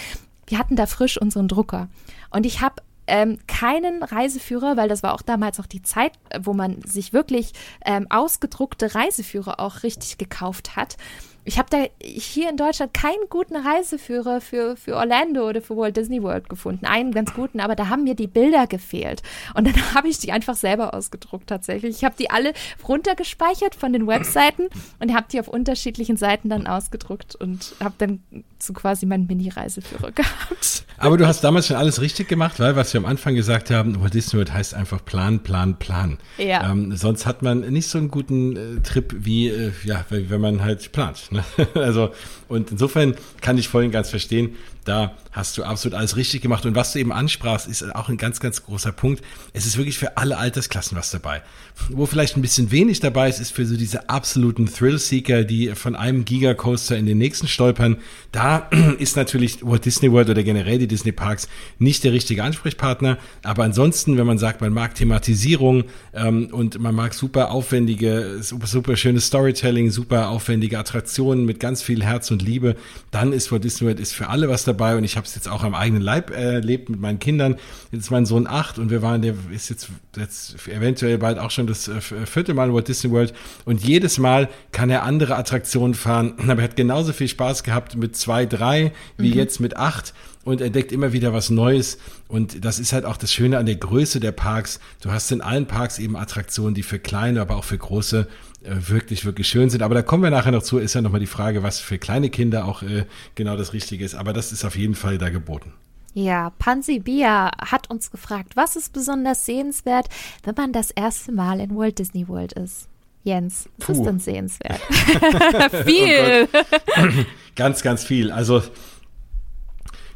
wir 0.46 0.58
hatten 0.58 0.76
da 0.76 0.86
frisch 0.86 1.20
unseren 1.20 1.48
Drucker. 1.48 1.88
Und 2.30 2.46
ich 2.46 2.60
habe 2.60 2.82
ähm, 3.08 3.38
keinen 3.46 4.02
Reiseführer, 4.02 4.76
weil 4.76 4.88
das 4.88 5.02
war 5.02 5.14
auch 5.14 5.22
damals 5.22 5.58
auch 5.60 5.66
die 5.66 5.82
Zeit, 5.82 6.12
wo 6.40 6.54
man 6.54 6.82
sich 6.82 7.12
wirklich 7.12 7.52
ähm, 7.84 8.06
ausgedruckte 8.10 8.94
Reiseführer 8.94 9.60
auch 9.60 9.82
richtig 9.82 10.18
gekauft 10.18 10.76
hat. 10.76 10.96
Ich 11.44 11.58
habe 11.58 11.68
da 11.70 11.84
hier 12.02 12.50
in 12.50 12.56
Deutschland 12.58 12.92
keinen 12.92 13.28
guten 13.30 13.56
Reiseführer 13.56 14.40
für, 14.40 14.76
für 14.76 14.96
Orlando 14.96 15.48
oder 15.48 15.62
für 15.62 15.76
Walt 15.76 15.96
Disney 15.96 16.22
World 16.22 16.48
gefunden. 16.50 16.84
Einen 16.84 17.12
ganz 17.12 17.32
guten, 17.32 17.60
aber 17.60 17.74
da 17.74 17.88
haben 17.88 18.04
mir 18.04 18.14
die 18.14 18.26
Bilder 18.26 18.66
gefehlt. 18.66 19.22
Und 19.54 19.66
dann 19.66 19.74
habe 19.94 20.08
ich 20.08 20.18
die 20.18 20.30
einfach 20.30 20.54
selber 20.54 20.92
ausgedruckt 20.92 21.46
tatsächlich. 21.48 21.96
Ich 21.96 22.04
habe 22.04 22.14
die 22.18 22.30
alle 22.30 22.52
runtergespeichert 22.86 23.74
von 23.74 23.92
den 23.92 24.06
Webseiten 24.06 24.68
und 25.00 25.14
habe 25.14 25.26
die 25.32 25.40
auf 25.40 25.48
unterschiedlichen 25.48 26.18
Seiten 26.18 26.50
dann 26.50 26.66
ausgedruckt 26.66 27.34
und 27.34 27.74
habe 27.82 27.94
dann 27.96 28.22
so 28.58 28.72
quasi 28.74 29.06
meinen 29.06 29.26
Mini-Reiseführer 29.26 30.12
gehabt. 30.12 30.84
Aber 30.98 31.16
du 31.16 31.26
hast 31.26 31.42
damals 31.44 31.68
schon 31.68 31.76
alles 31.76 32.00
richtig 32.00 32.28
gemacht, 32.28 32.60
weil 32.60 32.76
was 32.76 32.92
wir 32.92 33.00
am 33.00 33.06
Anfang 33.06 33.34
gesagt 33.34 33.70
haben, 33.70 34.02
Walt 34.02 34.12
Disney 34.12 34.38
World 34.38 34.52
heißt 34.52 34.74
einfach 34.74 35.02
Plan, 35.04 35.40
Plan, 35.40 35.78
Plan. 35.78 36.18
Ja. 36.36 36.70
Ähm, 36.70 36.94
sonst 36.94 37.24
hat 37.24 37.42
man 37.42 37.60
nicht 37.60 37.88
so 37.88 37.96
einen 37.96 38.10
guten 38.10 38.56
äh, 38.56 38.80
Trip 38.82 39.14
wie, 39.16 39.48
äh, 39.48 39.72
ja, 39.84 40.04
wenn 40.10 40.40
man 40.40 40.62
halt 40.62 40.92
plant. 40.92 41.27
Ne? 41.30 41.44
also, 41.74 42.10
und 42.48 42.70
insofern 42.70 43.14
kann 43.40 43.58
ich 43.58 43.68
vorhin 43.68 43.90
ganz 43.90 44.10
verstehen, 44.10 44.56
da 44.88 45.14
hast 45.32 45.58
du 45.58 45.64
absolut 45.64 45.96
alles 45.96 46.16
richtig 46.16 46.40
gemacht. 46.40 46.64
Und 46.64 46.74
was 46.74 46.94
du 46.94 46.98
eben 46.98 47.12
ansprachst, 47.12 47.68
ist 47.68 47.94
auch 47.94 48.08
ein 48.08 48.16
ganz, 48.16 48.40
ganz 48.40 48.64
großer 48.64 48.90
Punkt. 48.90 49.22
Es 49.52 49.66
ist 49.66 49.76
wirklich 49.76 49.98
für 49.98 50.16
alle 50.16 50.38
Altersklassen 50.38 50.96
was 50.96 51.10
dabei. 51.10 51.42
Wo 51.90 52.06
vielleicht 52.06 52.36
ein 52.36 52.42
bisschen 52.42 52.70
wenig 52.70 53.00
dabei 53.00 53.28
ist, 53.28 53.38
ist 53.38 53.52
für 53.52 53.66
so 53.66 53.76
diese 53.76 54.08
absoluten 54.08 54.66
Thrill-Seeker, 54.66 55.44
die 55.44 55.74
von 55.74 55.94
einem 55.94 56.24
Gigacoaster 56.24 56.96
in 56.96 57.04
den 57.04 57.18
nächsten 57.18 57.48
stolpern. 57.48 57.98
Da 58.32 58.70
ist 58.98 59.16
natürlich 59.16 59.58
Walt 59.62 59.84
Disney 59.84 60.10
World 60.10 60.30
oder 60.30 60.42
generell 60.42 60.78
die 60.78 60.88
Disney 60.88 61.12
Parks 61.12 61.48
nicht 61.78 62.02
der 62.02 62.14
richtige 62.14 62.42
Ansprechpartner. 62.42 63.18
Aber 63.42 63.64
ansonsten, 63.64 64.16
wenn 64.16 64.26
man 64.26 64.38
sagt, 64.38 64.62
man 64.62 64.72
mag 64.72 64.94
Thematisierung 64.94 65.84
ähm, 66.14 66.48
und 66.50 66.80
man 66.80 66.94
mag 66.94 67.12
super 67.12 67.50
aufwendige, 67.50 68.38
super, 68.40 68.66
super 68.66 68.96
schönes 68.96 69.26
Storytelling, 69.26 69.90
super 69.90 70.30
aufwendige 70.30 70.78
Attraktionen 70.78 71.17
mit 71.24 71.60
ganz 71.60 71.82
viel 71.82 72.02
Herz 72.02 72.30
und 72.30 72.42
Liebe, 72.42 72.76
dann 73.10 73.32
ist 73.32 73.50
Walt 73.52 73.64
Disney 73.64 73.86
World 73.86 74.00
ist 74.00 74.14
für 74.14 74.28
alle 74.28 74.48
was 74.48 74.64
dabei. 74.64 74.96
Und 74.96 75.04
ich 75.04 75.16
habe 75.16 75.26
es 75.26 75.34
jetzt 75.34 75.48
auch 75.48 75.64
am 75.64 75.74
eigenen 75.74 76.02
Leib 76.02 76.30
erlebt 76.30 76.88
mit 76.88 77.00
meinen 77.00 77.18
Kindern. 77.18 77.56
Jetzt 77.92 78.04
ist 78.04 78.10
mein 78.10 78.26
Sohn 78.26 78.46
acht 78.46 78.78
und 78.78 78.90
wir 78.90 79.02
waren, 79.02 79.22
der 79.22 79.34
ist 79.52 79.70
jetzt, 79.70 79.88
jetzt 80.16 80.68
eventuell 80.68 81.18
bald 81.18 81.38
auch 81.38 81.50
schon 81.50 81.66
das 81.66 81.88
äh, 81.88 82.00
vierte 82.00 82.54
Mal 82.54 82.68
in 82.68 82.74
Walt 82.74 82.88
Disney 82.88 83.10
World. 83.10 83.34
Und 83.64 83.84
jedes 83.84 84.18
Mal 84.18 84.48
kann 84.72 84.90
er 84.90 85.02
andere 85.02 85.36
Attraktionen 85.36 85.94
fahren. 85.94 86.34
Aber 86.48 86.56
er 86.56 86.64
hat 86.64 86.76
genauso 86.76 87.12
viel 87.12 87.28
Spaß 87.28 87.62
gehabt 87.62 87.96
mit 87.96 88.16
zwei, 88.16 88.46
drei, 88.46 88.92
wie 89.16 89.30
mhm. 89.30 89.36
jetzt 89.36 89.60
mit 89.60 89.76
acht 89.76 90.14
und 90.48 90.62
entdeckt 90.62 90.92
immer 90.92 91.12
wieder 91.12 91.34
was 91.34 91.50
Neues. 91.50 91.98
Und 92.26 92.64
das 92.64 92.78
ist 92.78 92.92
halt 92.92 93.04
auch 93.04 93.18
das 93.18 93.32
Schöne 93.32 93.58
an 93.58 93.66
der 93.66 93.76
Größe 93.76 94.18
der 94.18 94.32
Parks. 94.32 94.80
Du 95.02 95.10
hast 95.10 95.30
in 95.30 95.42
allen 95.42 95.66
Parks 95.66 95.98
eben 95.98 96.16
Attraktionen, 96.16 96.74
die 96.74 96.82
für 96.82 96.98
kleine, 96.98 97.40
aber 97.42 97.56
auch 97.56 97.64
für 97.64 97.76
große 97.76 98.20
äh, 98.20 98.26
wirklich, 98.60 99.24
wirklich 99.24 99.48
schön 99.48 99.70
sind. 99.70 99.82
Aber 99.82 99.94
da 99.94 100.02
kommen 100.02 100.22
wir 100.22 100.30
nachher 100.30 100.52
noch 100.52 100.62
zu, 100.62 100.78
ist 100.78 100.94
ja 100.94 101.00
nochmal 101.00 101.20
die 101.20 101.26
Frage, 101.26 101.62
was 101.62 101.80
für 101.80 101.98
kleine 101.98 102.30
Kinder 102.30 102.64
auch 102.66 102.82
äh, 102.82 103.04
genau 103.34 103.56
das 103.56 103.72
Richtige 103.72 104.04
ist. 104.04 104.14
Aber 104.14 104.32
das 104.32 104.52
ist 104.52 104.64
auf 104.64 104.76
jeden 104.76 104.94
Fall 104.94 105.18
da 105.18 105.30
geboten. 105.30 105.72
Ja, 106.14 106.50
Pansy 106.58 106.98
Bia 106.98 107.52
hat 107.58 107.90
uns 107.90 108.10
gefragt, 108.10 108.56
was 108.56 108.76
ist 108.76 108.92
besonders 108.92 109.44
sehenswert, 109.46 110.08
wenn 110.42 110.54
man 110.56 110.72
das 110.72 110.90
erste 110.90 111.32
Mal 111.32 111.60
in 111.60 111.76
Walt 111.76 111.98
Disney 111.98 112.26
World 112.26 112.54
ist? 112.54 112.88
Jens, 113.24 113.68
was 113.78 113.86
Puh. 113.86 113.92
ist 113.92 114.04
denn 114.04 114.18
sehenswert? 114.18 114.80
viel. 115.84 116.48
Oh 116.52 117.24
ganz, 117.54 117.82
ganz 117.82 118.04
viel. 118.04 118.32
Also, 118.32 118.62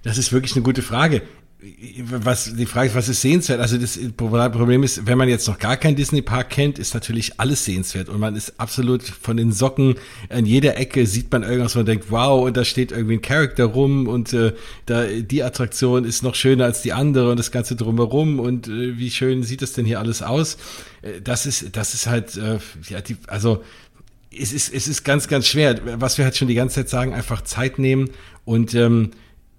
das 0.03 0.19
ist 0.19 0.33
wirklich 0.33 0.55
eine 0.57 0.63
gute 0.63 0.83
Frage 0.83 1.23
was 2.11 2.55
die 2.55 2.67
Frage 2.67 2.89
ist, 2.89 2.97
was 2.97 3.09
ist 3.09 3.21
sehenswert? 3.21 3.61
Also 3.61 3.79
das 3.79 3.97
Problem 4.17 4.83
ist, 4.83 5.07
wenn 5.07 5.17
man 5.17 5.29
jetzt 5.29 5.47
noch 5.47 5.61
gar 5.61 5.77
keinen 5.77 5.95
Disney 5.95 6.21
Park 6.21 6.51
kennt, 6.51 6.77
ist 6.79 6.93
natürlich 6.93 7.39
alles 7.39 7.65
sehenswert 7.65 8.09
und 8.09 8.19
man 8.19 8.35
ist 8.35 8.59
absolut 8.59 9.03
von 9.03 9.37
den 9.37 9.53
Socken 9.53 9.95
an 10.29 10.45
jeder 10.45 10.77
Ecke 10.77 11.07
sieht 11.07 11.31
man 11.31 11.45
irgendwas, 11.45 11.77
man 11.77 11.87
denkt, 11.87 12.07
wow, 12.11 12.45
und 12.45 12.57
da 12.57 12.65
steht 12.65 12.91
irgendwie 12.91 13.15
ein 13.15 13.23
Charakter 13.23 13.67
rum 13.67 14.09
und 14.09 14.33
äh, 14.33 14.55
da 14.87 15.05
die 15.05 15.45
Attraktion 15.45 16.05
ist 16.05 16.25
noch 16.25 16.35
schöner 16.35 16.65
als 16.65 16.83
die 16.83 16.93
andere 16.93 17.31
und 17.31 17.39
das 17.39 17.53
ganze 17.53 17.77
drumherum 17.77 18.41
und 18.41 18.67
äh, 18.67 18.99
wie 18.99 19.11
schön 19.11 19.45
sieht 19.45 19.63
das 19.63 19.73
denn 19.73 19.87
hier 19.87 20.01
alles 20.01 20.21
aus? 20.21 20.57
Äh, 21.03 21.21
das 21.23 21.47
ist 21.47 21.77
das 21.77 21.95
ist 21.95 22.09
halt 22.09 22.37
äh, 22.37 22.59
ja 22.89 23.01
die 23.01 23.17
also 23.29 23.63
es 24.37 24.53
ist 24.53 24.75
es 24.75 24.89
ist 24.89 25.05
ganz 25.05 25.29
ganz 25.29 25.47
schwer, 25.47 25.79
was 26.01 26.19
wir 26.19 26.25
halt 26.25 26.37
schon 26.37 26.49
die 26.49 26.55
ganze 26.55 26.77
Zeit 26.77 26.89
sagen, 26.89 27.15
einfach 27.15 27.43
Zeit 27.43 27.79
nehmen 27.79 28.11
und 28.45 28.75
ähm, 28.75 29.13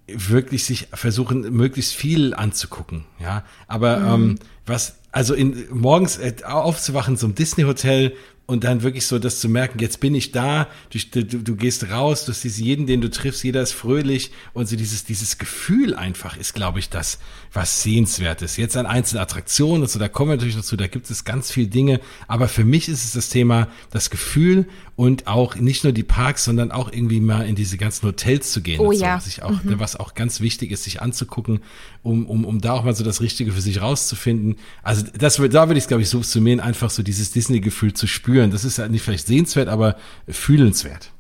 wirklich 0.08 0.66
sich 0.66 0.88
versuchen, 0.94 1.54
möglichst 1.54 1.94
viel 1.94 2.34
anzugucken, 2.34 3.06
ja. 3.20 3.44
Aber 3.68 4.00
mhm. 4.18 4.24
ähm, 4.32 4.40
was, 4.66 4.96
also 5.12 5.34
in, 5.34 5.66
morgens 5.72 6.18
äh, 6.18 6.34
aufzuwachen 6.44 7.18
zum 7.18 7.36
Disney 7.36 7.64
Hotel 7.64 8.14
und 8.46 8.66
dann 8.66 8.84
wirklich 8.84 9.08
so 9.08 9.20
das 9.20 9.40
zu 9.40 9.48
merken, 9.48 9.80
jetzt 9.80 10.02
bin 10.02 10.14
ich 10.14 10.34
da, 10.34 10.68
du, 10.90 11.24
du, 11.24 11.38
du 11.38 11.56
gehst 11.56 11.90
raus, 11.90 12.26
du 12.26 12.34
siehst 12.34 12.60
jeden, 12.60 12.88
den 12.88 13.00
du 13.00 13.10
triffst, 13.10 13.44
jeder 13.44 13.62
ist 13.62 13.72
fröhlich 13.72 14.32
und 14.54 14.68
so 14.68 14.76
dieses, 14.76 15.06
dieses 15.06 15.38
Gefühl 15.38 15.96
einfach 15.96 16.36
ist, 16.36 16.54
glaube 16.54 16.80
ich, 16.80 16.90
das, 16.90 17.20
was 17.54 17.82
sehenswert 17.82 18.42
ist. 18.42 18.58
Jetzt 18.58 18.76
an 18.76 18.86
einzelnen 18.86 19.24
Attraktionen 19.24 19.84
und 19.84 19.90
so, 19.90 19.98
da 19.98 20.10
kommen 20.10 20.32
wir 20.32 20.36
natürlich 20.36 20.58
dazu, 20.58 20.76
da 20.76 20.88
gibt 20.88 21.10
es 21.10 21.24
ganz 21.24 21.52
viele 21.52 21.68
Dinge, 21.68 22.02
aber 22.28 22.50
für 22.50 22.66
mich 22.66 22.90
ist 22.90 23.06
es 23.06 23.14
das 23.14 23.30
Thema, 23.30 23.70
das 23.92 24.10
Gefühl 24.10 24.68
und 24.96 25.26
auch 25.28 25.56
nicht 25.56 25.84
nur 25.84 25.94
die 25.94 26.04
Parks, 26.04 26.44
sondern 26.44 26.72
auch 26.72 26.92
irgendwie 26.92 27.20
mal 27.20 27.48
in 27.48 27.56
diese 27.56 27.78
ganzen 27.78 28.08
Hotels 28.08 28.52
zu 28.52 28.62
gehen. 28.62 28.80
Oh 28.80 28.92
so, 28.92 29.02
ja. 29.02 29.18
Was, 29.18 29.28
ich 29.28 29.42
auch, 29.42 29.64
mhm. 29.64 29.80
was 29.80 29.96
auch 29.96 30.14
ganz 30.14 30.40
wichtig 30.40 30.72
ist, 30.72 30.84
sich 30.84 31.02
anzugucken, 31.02 31.62
um, 32.04 32.28
um, 32.28 32.46
um 32.46 32.62
da 32.62 32.74
auch 32.74 32.84
mal 32.84 32.96
so 32.96 33.04
das 33.04 33.20
Richtige 33.20 33.52
für 33.52 33.62
sich 33.62 33.82
rauszufinden. 33.82 34.58
Also 34.84 35.06
das, 35.18 35.38
da 35.38 35.68
würde 35.68 35.78
ich 35.78 35.86
es, 35.86 35.88
glaube 35.88 36.04
ich, 36.04 36.10
so 36.10 36.20
subsumieren, 36.20 36.60
einfach 36.60 36.92
so 36.92 37.02
dieses 37.02 37.32
Disney-Gefühl 37.32 37.94
zu 37.94 38.06
spüren. 38.06 38.52
Das 38.52 38.66
ist 38.66 38.78
ja 38.78 38.88
nicht 38.88 39.02
vielleicht 39.02 39.26
sehenswert, 39.26 39.68
aber 39.68 39.98
fühlenswert. 40.28 41.12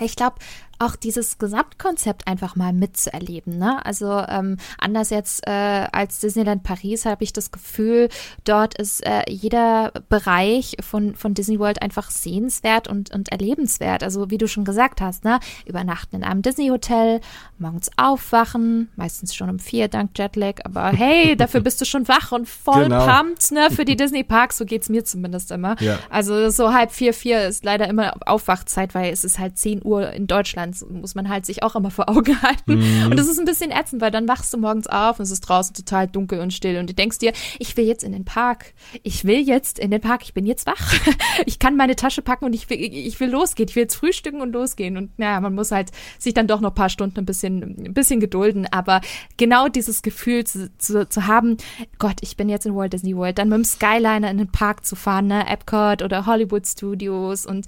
Ich 0.00 0.14
glaube, 0.14 0.36
auch 0.78 0.96
dieses 0.96 1.38
Gesamtkonzept 1.38 2.26
einfach 2.26 2.56
mal 2.56 2.72
mitzuerleben. 2.72 3.58
Ne? 3.58 3.84
Also 3.84 4.22
ähm, 4.28 4.56
anders 4.78 5.10
jetzt 5.10 5.46
äh, 5.46 5.86
als 5.92 6.20
Disneyland 6.20 6.62
Paris 6.62 7.06
habe 7.06 7.24
ich 7.24 7.32
das 7.32 7.50
Gefühl, 7.50 8.08
dort 8.44 8.78
ist 8.78 9.04
äh, 9.06 9.22
jeder 9.28 9.92
Bereich 10.08 10.76
von, 10.80 11.14
von 11.14 11.34
Disney 11.34 11.58
World 11.58 11.82
einfach 11.82 12.10
sehenswert 12.10 12.88
und, 12.88 13.14
und 13.14 13.30
erlebenswert. 13.30 14.02
Also 14.02 14.30
wie 14.30 14.38
du 14.38 14.48
schon 14.48 14.64
gesagt 14.64 15.00
hast, 15.00 15.24
ne? 15.24 15.40
übernachten 15.64 16.16
in 16.16 16.24
einem 16.24 16.42
Disney-Hotel, 16.42 17.20
morgens 17.58 17.90
aufwachen, 17.96 18.90
meistens 18.96 19.34
schon 19.34 19.48
um 19.48 19.58
vier 19.58 19.88
dank 19.88 20.10
Jetlag, 20.18 20.60
aber 20.64 20.88
hey, 20.92 21.36
dafür 21.36 21.60
bist 21.60 21.80
du 21.80 21.84
schon 21.84 22.08
wach 22.08 22.32
und 22.32 22.48
voll 22.48 22.84
genau. 22.84 23.06
pumped 23.06 23.50
ne? 23.52 23.70
für 23.70 23.84
die 23.84 23.96
Disney-Parks, 23.96 24.58
so 24.58 24.64
geht 24.64 24.82
es 24.82 24.88
mir 24.88 25.04
zumindest 25.04 25.50
immer. 25.50 25.80
Ja. 25.80 25.98
Also 26.10 26.50
so 26.50 26.72
halb 26.72 26.92
vier, 26.92 27.14
vier 27.14 27.46
ist 27.46 27.64
leider 27.64 27.88
immer 27.88 28.14
Aufwachzeit, 28.26 28.94
weil 28.94 29.12
es 29.12 29.24
ist 29.24 29.38
halt 29.38 29.58
zehn 29.58 29.80
Uhr 29.84 30.10
in 30.10 30.26
Deutschland 30.26 30.65
Deutschlands 30.66 30.84
muss 30.88 31.14
man 31.14 31.28
halt 31.28 31.46
sich 31.46 31.62
auch 31.62 31.76
immer 31.76 31.90
vor 31.90 32.08
Augen 32.08 32.40
halten. 32.42 32.78
Mhm. 32.78 33.10
Und 33.10 33.18
das 33.18 33.28
ist 33.28 33.38
ein 33.38 33.44
bisschen 33.44 33.70
ätzend, 33.70 34.02
weil 34.02 34.10
dann 34.10 34.28
wachst 34.28 34.52
du 34.52 34.58
morgens 34.58 34.86
auf 34.86 35.18
und 35.18 35.24
es 35.24 35.30
ist 35.30 35.40
draußen 35.42 35.74
total 35.74 36.06
dunkel 36.06 36.40
und 36.40 36.52
still 36.52 36.78
und 36.78 36.90
du 36.90 36.94
denkst 36.94 37.18
dir, 37.18 37.32
ich 37.58 37.76
will 37.76 37.84
jetzt 37.84 38.04
in 38.04 38.12
den 38.12 38.24
Park. 38.24 38.74
Ich 39.02 39.24
will 39.24 39.38
jetzt 39.38 39.78
in 39.78 39.90
den 39.90 40.00
Park. 40.00 40.22
Ich 40.24 40.34
bin 40.34 40.46
jetzt 40.46 40.66
wach. 40.66 40.94
Ich 41.44 41.58
kann 41.58 41.76
meine 41.76 41.96
Tasche 41.96 42.22
packen 42.22 42.46
und 42.46 42.54
ich 42.54 42.68
will, 42.70 42.78
ich 42.80 43.20
will 43.20 43.28
losgehen. 43.28 43.68
Ich 43.68 43.76
will 43.76 43.84
jetzt 43.84 43.96
frühstücken 43.96 44.40
und 44.40 44.52
losgehen. 44.52 44.96
Und 44.96 45.18
naja, 45.18 45.40
man 45.40 45.54
muss 45.54 45.70
halt 45.70 45.90
sich 46.18 46.34
dann 46.34 46.46
doch 46.46 46.60
noch 46.60 46.70
ein 46.70 46.74
paar 46.74 46.88
Stunden 46.88 47.18
ein 47.18 47.26
bisschen, 47.26 47.62
ein 47.62 47.94
bisschen 47.94 48.20
gedulden. 48.20 48.66
Aber 48.70 49.00
genau 49.36 49.68
dieses 49.68 50.02
Gefühl 50.02 50.44
zu, 50.44 50.70
zu, 50.78 51.08
zu 51.08 51.26
haben, 51.26 51.58
Gott, 51.98 52.16
ich 52.20 52.36
bin 52.36 52.48
jetzt 52.48 52.64
in 52.66 52.74
Walt 52.74 52.92
Disney 52.92 53.16
World, 53.16 53.38
dann 53.38 53.48
mit 53.48 53.58
dem 53.58 53.64
Skyliner 53.64 54.30
in 54.30 54.38
den 54.38 54.50
Park 54.50 54.84
zu 54.84 54.96
fahren, 54.96 55.26
ne? 55.26 55.46
Epcot 55.46 56.02
oder 56.02 56.26
Hollywood 56.26 56.66
Studios 56.66 57.44
und 57.44 57.66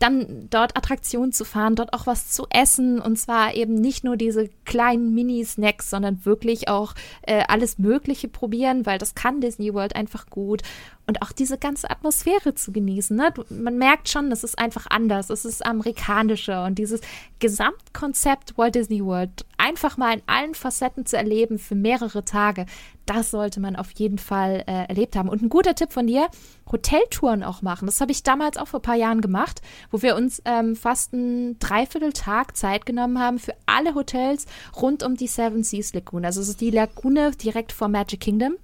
dann 0.00 0.48
dort 0.50 0.76
Attraktionen 0.76 1.32
zu 1.32 1.44
fahren, 1.44 1.76
dort 1.76 1.92
auch 1.92 2.06
was 2.06 2.30
zu 2.30 2.46
essen. 2.50 3.00
Und 3.00 3.16
zwar 3.18 3.54
eben 3.54 3.74
nicht 3.74 4.02
nur 4.02 4.16
diese 4.16 4.48
kleinen 4.64 5.14
Mini-Snacks, 5.14 5.90
sondern 5.90 6.24
wirklich 6.24 6.68
auch 6.68 6.94
äh, 7.22 7.44
alles 7.46 7.78
Mögliche 7.78 8.28
probieren, 8.28 8.86
weil 8.86 8.98
das 8.98 9.14
kann 9.14 9.40
Disney 9.40 9.72
World 9.72 9.94
einfach 9.94 10.26
gut 10.26 10.62
und 11.10 11.22
auch 11.22 11.32
diese 11.32 11.58
ganze 11.58 11.90
Atmosphäre 11.90 12.54
zu 12.54 12.70
genießen. 12.70 13.16
Ne? 13.16 13.34
Man 13.48 13.78
merkt 13.78 14.08
schon, 14.08 14.30
das 14.30 14.44
ist 14.44 14.56
einfach 14.60 14.86
anders, 14.88 15.28
es 15.28 15.44
ist 15.44 15.66
amerikanischer 15.66 16.64
und 16.64 16.78
dieses 16.78 17.00
Gesamtkonzept 17.40 18.56
Walt 18.56 18.76
Disney 18.76 19.04
World 19.04 19.44
einfach 19.58 19.96
mal 19.96 20.14
in 20.14 20.22
allen 20.26 20.54
Facetten 20.54 21.06
zu 21.06 21.16
erleben 21.16 21.58
für 21.58 21.74
mehrere 21.74 22.24
Tage, 22.24 22.64
das 23.06 23.32
sollte 23.32 23.58
man 23.58 23.74
auf 23.74 23.90
jeden 23.90 24.18
Fall 24.18 24.62
äh, 24.68 24.86
erlebt 24.86 25.16
haben. 25.16 25.28
Und 25.28 25.42
ein 25.42 25.48
guter 25.48 25.74
Tipp 25.74 25.92
von 25.92 26.06
dir, 26.06 26.28
Hoteltouren 26.70 27.42
auch 27.42 27.60
machen. 27.60 27.86
Das 27.86 28.00
habe 28.00 28.12
ich 28.12 28.22
damals 28.22 28.56
auch 28.56 28.68
vor 28.68 28.78
ein 28.78 28.84
paar 28.84 28.94
Jahren 28.94 29.20
gemacht, 29.20 29.62
wo 29.90 30.00
wir 30.02 30.14
uns 30.14 30.40
ähm, 30.44 30.76
fast 30.76 31.12
einen 31.12 31.58
Dreivierteltag 31.58 32.56
Zeit 32.56 32.86
genommen 32.86 33.18
haben 33.18 33.40
für 33.40 33.56
alle 33.66 33.96
Hotels 33.96 34.46
rund 34.80 35.02
um 35.02 35.16
die 35.16 35.26
Seven 35.26 35.64
Seas 35.64 35.92
Lagoon. 35.92 36.24
Also 36.24 36.40
es 36.40 36.50
ist 36.50 36.60
die 36.60 36.70
Lagune 36.70 37.32
direkt 37.32 37.72
vor 37.72 37.88
Magic 37.88 38.20
Kingdom. 38.20 38.54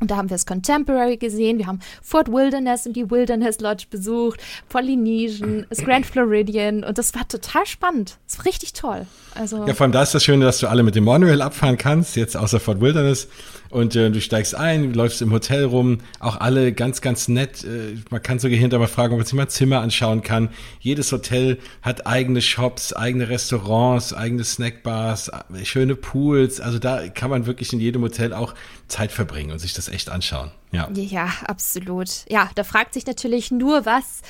Und 0.00 0.10
da 0.10 0.16
haben 0.16 0.30
wir 0.30 0.34
das 0.34 0.46
Contemporary 0.46 1.18
gesehen, 1.18 1.58
wir 1.58 1.66
haben 1.66 1.80
Fort 2.02 2.28
Wilderness 2.28 2.86
und 2.86 2.94
die 2.94 3.10
Wilderness 3.10 3.60
Lodge 3.60 3.84
besucht, 3.90 4.40
Polynesian, 4.70 5.66
das 5.68 5.84
Grand 5.84 6.06
Floridian 6.06 6.84
und 6.84 6.96
das 6.96 7.14
war 7.14 7.28
total 7.28 7.66
spannend. 7.66 8.16
Das 8.26 8.38
war 8.38 8.46
richtig 8.46 8.72
toll. 8.72 9.06
Also 9.34 9.66
ja, 9.66 9.74
vor 9.74 9.84
allem 9.84 9.92
da 9.92 10.02
ist 10.02 10.14
das 10.14 10.24
Schöne, 10.24 10.44
dass 10.44 10.58
du 10.58 10.68
alle 10.68 10.82
mit 10.82 10.94
dem 10.94 11.04
Monorail 11.04 11.42
abfahren 11.42 11.76
kannst, 11.76 12.16
jetzt 12.16 12.36
außer 12.36 12.60
Fort 12.60 12.80
Wilderness. 12.80 13.28
Und 13.70 13.94
äh, 13.94 14.10
du 14.10 14.20
steigst 14.20 14.54
ein, 14.56 14.92
läufst 14.94 15.22
im 15.22 15.32
Hotel 15.32 15.64
rum, 15.64 15.98
auch 16.18 16.40
alle 16.40 16.72
ganz, 16.72 17.00
ganz 17.00 17.28
nett. 17.28 17.62
Äh, 17.62 17.94
man 18.10 18.20
kann 18.20 18.40
sogar 18.40 18.58
hinterher 18.58 18.80
mal 18.80 18.92
fragen, 18.92 19.12
ob 19.12 19.18
man 19.20 19.26
sich 19.26 19.34
mal 19.34 19.48
Zimmer 19.48 19.80
anschauen 19.80 20.22
kann. 20.22 20.48
Jedes 20.80 21.12
Hotel 21.12 21.58
hat 21.80 22.04
eigene 22.04 22.42
Shops, 22.42 22.92
eigene 22.92 23.28
Restaurants, 23.28 24.12
eigene 24.12 24.42
Snackbars, 24.42 25.28
äh, 25.28 25.64
schöne 25.64 25.94
Pools. 25.94 26.60
Also 26.60 26.80
da 26.80 27.08
kann 27.08 27.30
man 27.30 27.46
wirklich 27.46 27.72
in 27.72 27.78
jedem 27.78 28.02
Hotel 28.02 28.32
auch 28.32 28.54
Zeit 28.88 29.12
verbringen 29.12 29.52
und 29.52 29.60
sich 29.60 29.72
das 29.72 29.88
echt 29.90 30.08
anschauen. 30.08 30.50
Ja, 30.72 30.88
ja 30.92 31.28
absolut. 31.46 32.24
Ja, 32.28 32.50
da 32.54 32.64
fragt 32.64 32.94
sich 32.94 33.06
natürlich 33.06 33.50
nur, 33.50 33.86
was 33.86 34.22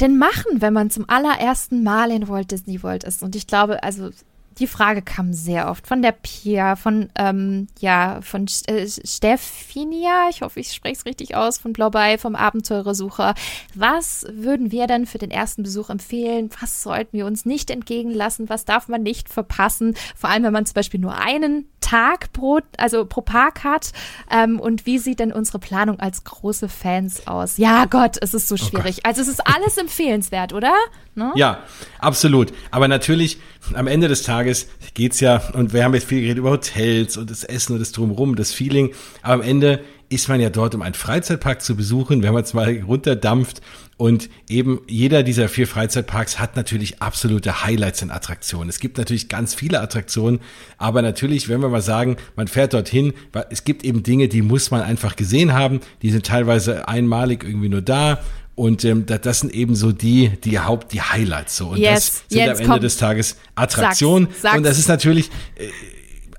denn 0.00 0.18
machen, 0.18 0.60
wenn 0.60 0.72
man 0.72 0.90
zum 0.90 1.08
allerersten 1.08 1.82
Mal 1.82 2.10
in 2.10 2.28
Walt 2.28 2.50
Disney 2.50 2.82
World 2.82 3.04
ist. 3.04 3.22
Und 3.22 3.36
ich 3.36 3.46
glaube, 3.46 3.82
also 3.82 4.10
die 4.58 4.66
Frage 4.66 5.02
kam 5.02 5.32
sehr 5.32 5.70
oft 5.70 5.86
von 5.86 6.02
der 6.02 6.12
Pia, 6.12 6.76
von, 6.76 7.10
ähm, 7.16 7.66
ja, 7.78 8.20
von 8.22 8.46
äh, 8.66 8.86
Stephinia, 8.86 10.28
ich 10.30 10.42
hoffe, 10.42 10.60
ich 10.60 10.72
spreche 10.72 10.94
es 10.94 11.06
richtig 11.06 11.34
aus, 11.34 11.58
von 11.58 11.72
Blaubei, 11.72 12.16
vom 12.16 12.34
Abenteurersucher. 12.34 13.34
Was 13.74 14.26
würden 14.30 14.72
wir 14.72 14.86
denn 14.86 15.06
für 15.06 15.18
den 15.18 15.30
ersten 15.30 15.62
Besuch 15.62 15.90
empfehlen? 15.90 16.50
Was 16.60 16.82
sollten 16.82 17.16
wir 17.16 17.26
uns 17.26 17.44
nicht 17.44 17.70
entgegenlassen? 17.70 18.48
Was 18.48 18.64
darf 18.64 18.88
man 18.88 19.02
nicht 19.02 19.28
verpassen? 19.28 19.94
Vor 20.14 20.30
allem, 20.30 20.44
wenn 20.44 20.52
man 20.52 20.66
zum 20.66 20.74
Beispiel 20.74 21.00
nur 21.00 21.18
einen 21.18 21.66
Tag 21.80 22.32
pro, 22.32 22.60
also 22.78 23.04
pro 23.04 23.20
Park 23.20 23.62
hat. 23.62 23.92
Ähm, 24.30 24.58
und 24.58 24.86
wie 24.86 24.98
sieht 24.98 25.20
denn 25.20 25.32
unsere 25.32 25.58
Planung 25.58 26.00
als 26.00 26.24
große 26.24 26.68
Fans 26.68 27.26
aus? 27.26 27.58
Ja, 27.58 27.84
Gott, 27.84 28.16
es 28.20 28.34
ist 28.34 28.48
so 28.48 28.54
oh 28.54 28.58
schwierig. 28.58 28.98
Oh 29.04 29.08
also 29.08 29.20
es 29.20 29.28
ist 29.28 29.46
alles 29.46 29.76
empfehlenswert, 29.76 30.52
oder? 30.52 30.72
Ne? 31.16 31.32
Ja, 31.34 31.64
absolut. 31.98 32.52
Aber 32.70 32.88
natürlich, 32.88 33.38
am 33.72 33.86
Ende 33.86 34.06
des 34.06 34.22
Tages 34.22 34.68
geht's 34.92 35.18
ja, 35.20 35.42
und 35.54 35.72
wir 35.72 35.82
haben 35.82 35.94
jetzt 35.94 36.06
viel 36.06 36.20
geredet 36.20 36.38
über 36.38 36.50
Hotels 36.50 37.16
und 37.16 37.30
das 37.30 37.42
Essen 37.42 37.72
und 37.72 37.78
das 37.78 37.92
Drumherum, 37.92 38.36
das 38.36 38.52
Feeling. 38.52 38.92
Aber 39.22 39.34
am 39.34 39.40
Ende 39.40 39.80
ist 40.08 40.28
man 40.28 40.40
ja 40.40 40.50
dort, 40.50 40.74
um 40.74 40.82
einen 40.82 40.94
Freizeitpark 40.94 41.62
zu 41.62 41.74
besuchen, 41.74 42.22
wenn 42.22 42.34
man 42.34 42.44
es 42.44 42.52
mal 42.54 42.82
runterdampft. 42.86 43.62
Und 43.96 44.28
eben 44.48 44.82
jeder 44.88 45.22
dieser 45.22 45.48
vier 45.48 45.66
Freizeitparks 45.66 46.38
hat 46.38 46.54
natürlich 46.54 47.00
absolute 47.00 47.64
Highlights 47.64 48.02
in 48.02 48.10
Attraktionen. 48.10 48.68
Es 48.68 48.78
gibt 48.78 48.98
natürlich 48.98 49.28
ganz 49.28 49.54
viele 49.54 49.80
Attraktionen, 49.80 50.40
aber 50.76 51.00
natürlich, 51.00 51.48
wenn 51.48 51.62
wir 51.62 51.70
mal 51.70 51.80
sagen, 51.80 52.18
man 52.36 52.46
fährt 52.46 52.74
dorthin, 52.74 53.14
es 53.48 53.64
gibt 53.64 53.84
eben 53.84 54.02
Dinge, 54.02 54.28
die 54.28 54.42
muss 54.42 54.70
man 54.70 54.82
einfach 54.82 55.16
gesehen 55.16 55.54
haben. 55.54 55.80
Die 56.02 56.10
sind 56.10 56.26
teilweise 56.26 56.88
einmalig 56.88 57.42
irgendwie 57.42 57.70
nur 57.70 57.82
da 57.82 58.20
und 58.56 58.84
ähm, 58.86 59.04
das 59.06 59.40
sind 59.40 59.54
eben 59.54 59.76
so 59.76 59.92
die, 59.92 60.30
die 60.42 60.58
Haupt, 60.58 60.92
die 60.92 61.02
Highlights 61.02 61.58
so. 61.58 61.68
Und 61.68 61.76
yes, 61.76 61.92
das 61.94 62.24
sind 62.30 62.42
am 62.42 62.56
Ende 62.56 62.64
komm. 62.64 62.80
des 62.80 62.96
Tages 62.96 63.36
Attraktionen. 63.54 64.28
Sag's, 64.28 64.42
sag's. 64.42 64.56
Und 64.56 64.62
das 64.64 64.78
ist 64.78 64.88
natürlich 64.88 65.30
äh, 65.56 65.68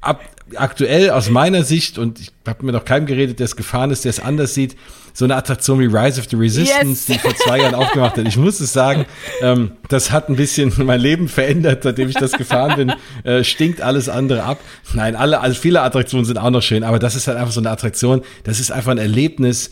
ab, 0.01 0.21
aktuell 0.55 1.11
aus 1.11 1.29
meiner 1.29 1.63
Sicht, 1.63 1.99
und 1.99 2.19
ich 2.19 2.31
habe 2.47 2.65
mir 2.65 2.71
noch 2.71 2.85
keinem 2.85 3.05
geredet, 3.05 3.39
der 3.39 3.45
es 3.45 3.55
gefahren 3.55 3.91
ist, 3.91 4.03
der 4.03 4.09
es 4.09 4.19
anders 4.19 4.55
sieht, 4.55 4.75
so 5.13 5.25
eine 5.25 5.35
Attraktion 5.35 5.79
wie 5.79 5.85
Rise 5.85 6.21
of 6.21 6.27
the 6.29 6.35
Resistance, 6.35 7.11
yes. 7.11 7.17
die 7.17 7.17
vor 7.17 7.35
zwei 7.35 7.59
Jahren 7.59 7.73
aufgemacht 7.73 8.17
hat. 8.17 8.27
Ich 8.27 8.37
muss 8.37 8.59
es 8.59 8.71
sagen, 8.71 9.05
ähm, 9.41 9.71
das 9.89 10.11
hat 10.11 10.29
ein 10.29 10.35
bisschen 10.35 10.71
mein 10.85 10.99
Leben 10.99 11.27
verändert, 11.27 11.81
seitdem 11.83 12.09
ich 12.09 12.15
das 12.15 12.33
gefahren 12.33 12.75
bin. 12.75 12.93
Äh, 13.23 13.43
stinkt 13.43 13.81
alles 13.81 14.09
andere 14.09 14.43
ab. 14.43 14.59
Nein, 14.93 15.15
alle, 15.15 15.41
also 15.41 15.59
viele 15.59 15.81
Attraktionen 15.81 16.25
sind 16.25 16.37
auch 16.37 16.51
noch 16.51 16.61
schön, 16.61 16.83
aber 16.83 16.99
das 16.99 17.15
ist 17.15 17.27
halt 17.27 17.37
einfach 17.37 17.51
so 17.51 17.59
eine 17.59 17.71
Attraktion. 17.71 18.21
Das 18.43 18.59
ist 18.59 18.71
einfach 18.71 18.91
ein 18.91 18.99
Erlebnis, 18.99 19.71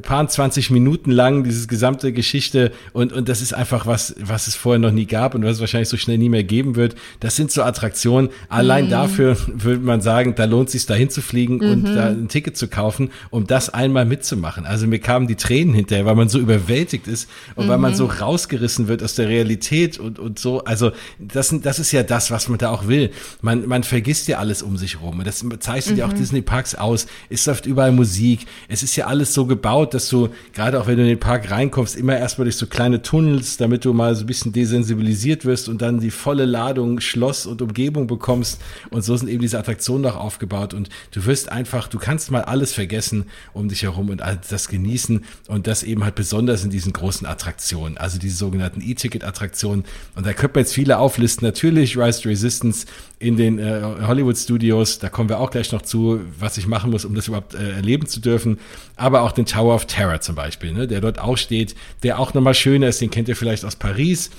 paar 0.00 0.26
20 0.26 0.70
Minuten 0.70 1.10
lang, 1.10 1.44
dieses 1.44 1.68
gesamte 1.68 2.12
Geschichte 2.12 2.72
und, 2.94 3.12
und 3.12 3.28
das 3.28 3.42
ist 3.42 3.52
einfach 3.52 3.86
was, 3.86 4.14
was 4.18 4.46
es 4.46 4.54
vorher 4.54 4.78
noch 4.78 4.90
nie 4.90 5.04
gab 5.04 5.34
und 5.34 5.44
was 5.44 5.56
es 5.56 5.60
wahrscheinlich 5.60 5.90
so 5.90 5.98
schnell 5.98 6.16
nie 6.16 6.30
mehr 6.30 6.44
geben 6.44 6.76
wird. 6.76 6.94
Das 7.20 7.36
sind 7.36 7.50
so 7.50 7.62
Attraktionen. 7.62 8.30
Allein 8.48 8.86
mhm. 8.86 8.90
dafür 8.90 9.36
würde 9.52 9.84
man 9.84 10.00
sagen, 10.00 10.34
da 10.34 10.46
lohnt 10.46 10.68
es 10.68 10.72
sich 10.72 10.86
dahin 10.86 11.10
zu 11.10 11.20
fliegen 11.20 11.56
mhm. 11.56 11.70
und 11.70 11.84
da 11.94 12.08
ein 12.08 12.28
Ticket 12.28 12.56
zu 12.56 12.68
kaufen, 12.68 13.10
um 13.28 13.46
das 13.46 13.68
einmal 13.68 14.06
mitzumachen. 14.06 14.64
Also 14.64 14.86
mir 14.86 14.98
kamen 14.98 15.26
die 15.26 15.36
Tränen 15.36 15.74
hinterher, 15.74 16.06
weil 16.06 16.14
man 16.14 16.30
so 16.30 16.38
überwältigt 16.38 17.06
ist 17.06 17.28
und 17.54 17.66
mhm. 17.66 17.70
weil 17.70 17.78
man 17.78 17.94
so 17.94 18.04
mhm. 18.04 18.12
rausgerissen 18.12 18.88
wird 18.88 19.02
aus 19.02 19.14
der 19.14 19.28
Realität 19.28 19.98
und, 19.98 20.18
und 20.18 20.38
so. 20.38 20.64
Also 20.64 20.92
das, 21.18 21.54
das 21.62 21.78
ist 21.78 21.92
ja 21.92 22.02
das, 22.02 22.30
was 22.30 22.48
man 22.48 22.56
da 22.56 22.70
auch 22.70 22.88
will. 22.88 23.10
Man, 23.42 23.68
man 23.68 23.82
vergisst 23.82 24.26
ja 24.26 24.38
alles 24.38 24.62
um 24.62 24.78
sich 24.78 25.02
rum. 25.02 25.18
Und 25.18 25.26
das 25.26 25.44
zeichnet 25.58 25.98
ja 25.98 26.06
auch 26.06 26.12
mhm. 26.12 26.16
Disney 26.16 26.40
Parks 26.40 26.74
aus. 26.74 27.06
Es 27.28 27.44
läuft 27.44 27.66
überall 27.66 27.92
Musik. 27.92 28.46
Es 28.68 28.82
ist 28.82 28.96
ja 28.96 29.06
alles 29.06 29.34
so 29.34 29.49
gebaut, 29.50 29.92
dass 29.92 30.08
du, 30.08 30.30
gerade 30.54 30.80
auch 30.80 30.86
wenn 30.86 30.96
du 30.96 31.02
in 31.02 31.08
den 31.08 31.20
Park 31.20 31.50
reinkommst, 31.50 31.96
immer 31.96 32.16
erstmal 32.16 32.46
durch 32.46 32.56
so 32.56 32.66
kleine 32.66 33.02
Tunnels, 33.02 33.58
damit 33.58 33.84
du 33.84 33.92
mal 33.92 34.14
so 34.14 34.24
ein 34.24 34.26
bisschen 34.26 34.52
desensibilisiert 34.52 35.44
wirst 35.44 35.68
und 35.68 35.82
dann 35.82 36.00
die 36.00 36.10
volle 36.10 36.46
Ladung 36.46 37.00
Schloss 37.00 37.44
und 37.44 37.60
Umgebung 37.60 38.06
bekommst. 38.06 38.62
Und 38.90 39.02
so 39.02 39.16
sind 39.16 39.28
eben 39.28 39.42
diese 39.42 39.58
Attraktionen 39.58 40.10
auch 40.10 40.16
aufgebaut. 40.16 40.72
Und 40.72 40.88
du 41.10 41.26
wirst 41.26 41.52
einfach, 41.52 41.88
du 41.88 41.98
kannst 41.98 42.30
mal 42.30 42.42
alles 42.42 42.72
vergessen 42.72 43.26
um 43.52 43.68
dich 43.68 43.82
herum 43.82 44.08
und 44.08 44.22
das 44.48 44.68
genießen. 44.68 45.24
Und 45.48 45.66
das 45.66 45.82
eben 45.82 46.04
halt 46.04 46.14
besonders 46.14 46.64
in 46.64 46.70
diesen 46.70 46.92
großen 46.92 47.26
Attraktionen, 47.26 47.98
also 47.98 48.18
diese 48.18 48.36
sogenannten 48.36 48.80
E-Ticket-Attraktionen. 48.80 49.84
Und 50.14 50.26
da 50.26 50.32
könnte 50.32 50.54
man 50.54 50.64
jetzt 50.64 50.74
viele 50.74 50.98
auflisten. 50.98 51.46
Natürlich 51.46 51.98
Rise 51.98 52.22
to 52.22 52.28
Resistance 52.30 52.86
in 53.18 53.36
den 53.36 53.58
äh, 53.58 53.82
Hollywood 54.06 54.38
Studios. 54.38 54.98
Da 54.98 55.10
kommen 55.10 55.28
wir 55.28 55.40
auch 55.40 55.50
gleich 55.50 55.72
noch 55.72 55.82
zu, 55.82 56.20
was 56.38 56.56
ich 56.56 56.66
machen 56.66 56.90
muss, 56.90 57.04
um 57.04 57.14
das 57.14 57.28
überhaupt 57.28 57.54
äh, 57.54 57.72
erleben 57.72 58.06
zu 58.06 58.20
dürfen. 58.20 58.58
Aber 58.96 59.22
auch 59.22 59.32
den 59.40 59.46
Tower 59.46 59.74
of 59.74 59.86
Terror 59.86 60.20
zum 60.20 60.34
Beispiel, 60.34 60.72
ne, 60.72 60.86
der 60.86 61.00
dort 61.00 61.18
auch 61.18 61.36
steht, 61.36 61.74
der 62.02 62.18
auch 62.18 62.34
nochmal 62.34 62.54
schöner 62.54 62.88
ist, 62.88 63.00
den 63.00 63.10
kennt 63.10 63.28
ihr 63.28 63.36
vielleicht 63.36 63.64
aus 63.64 63.76
Paris. 63.76 64.30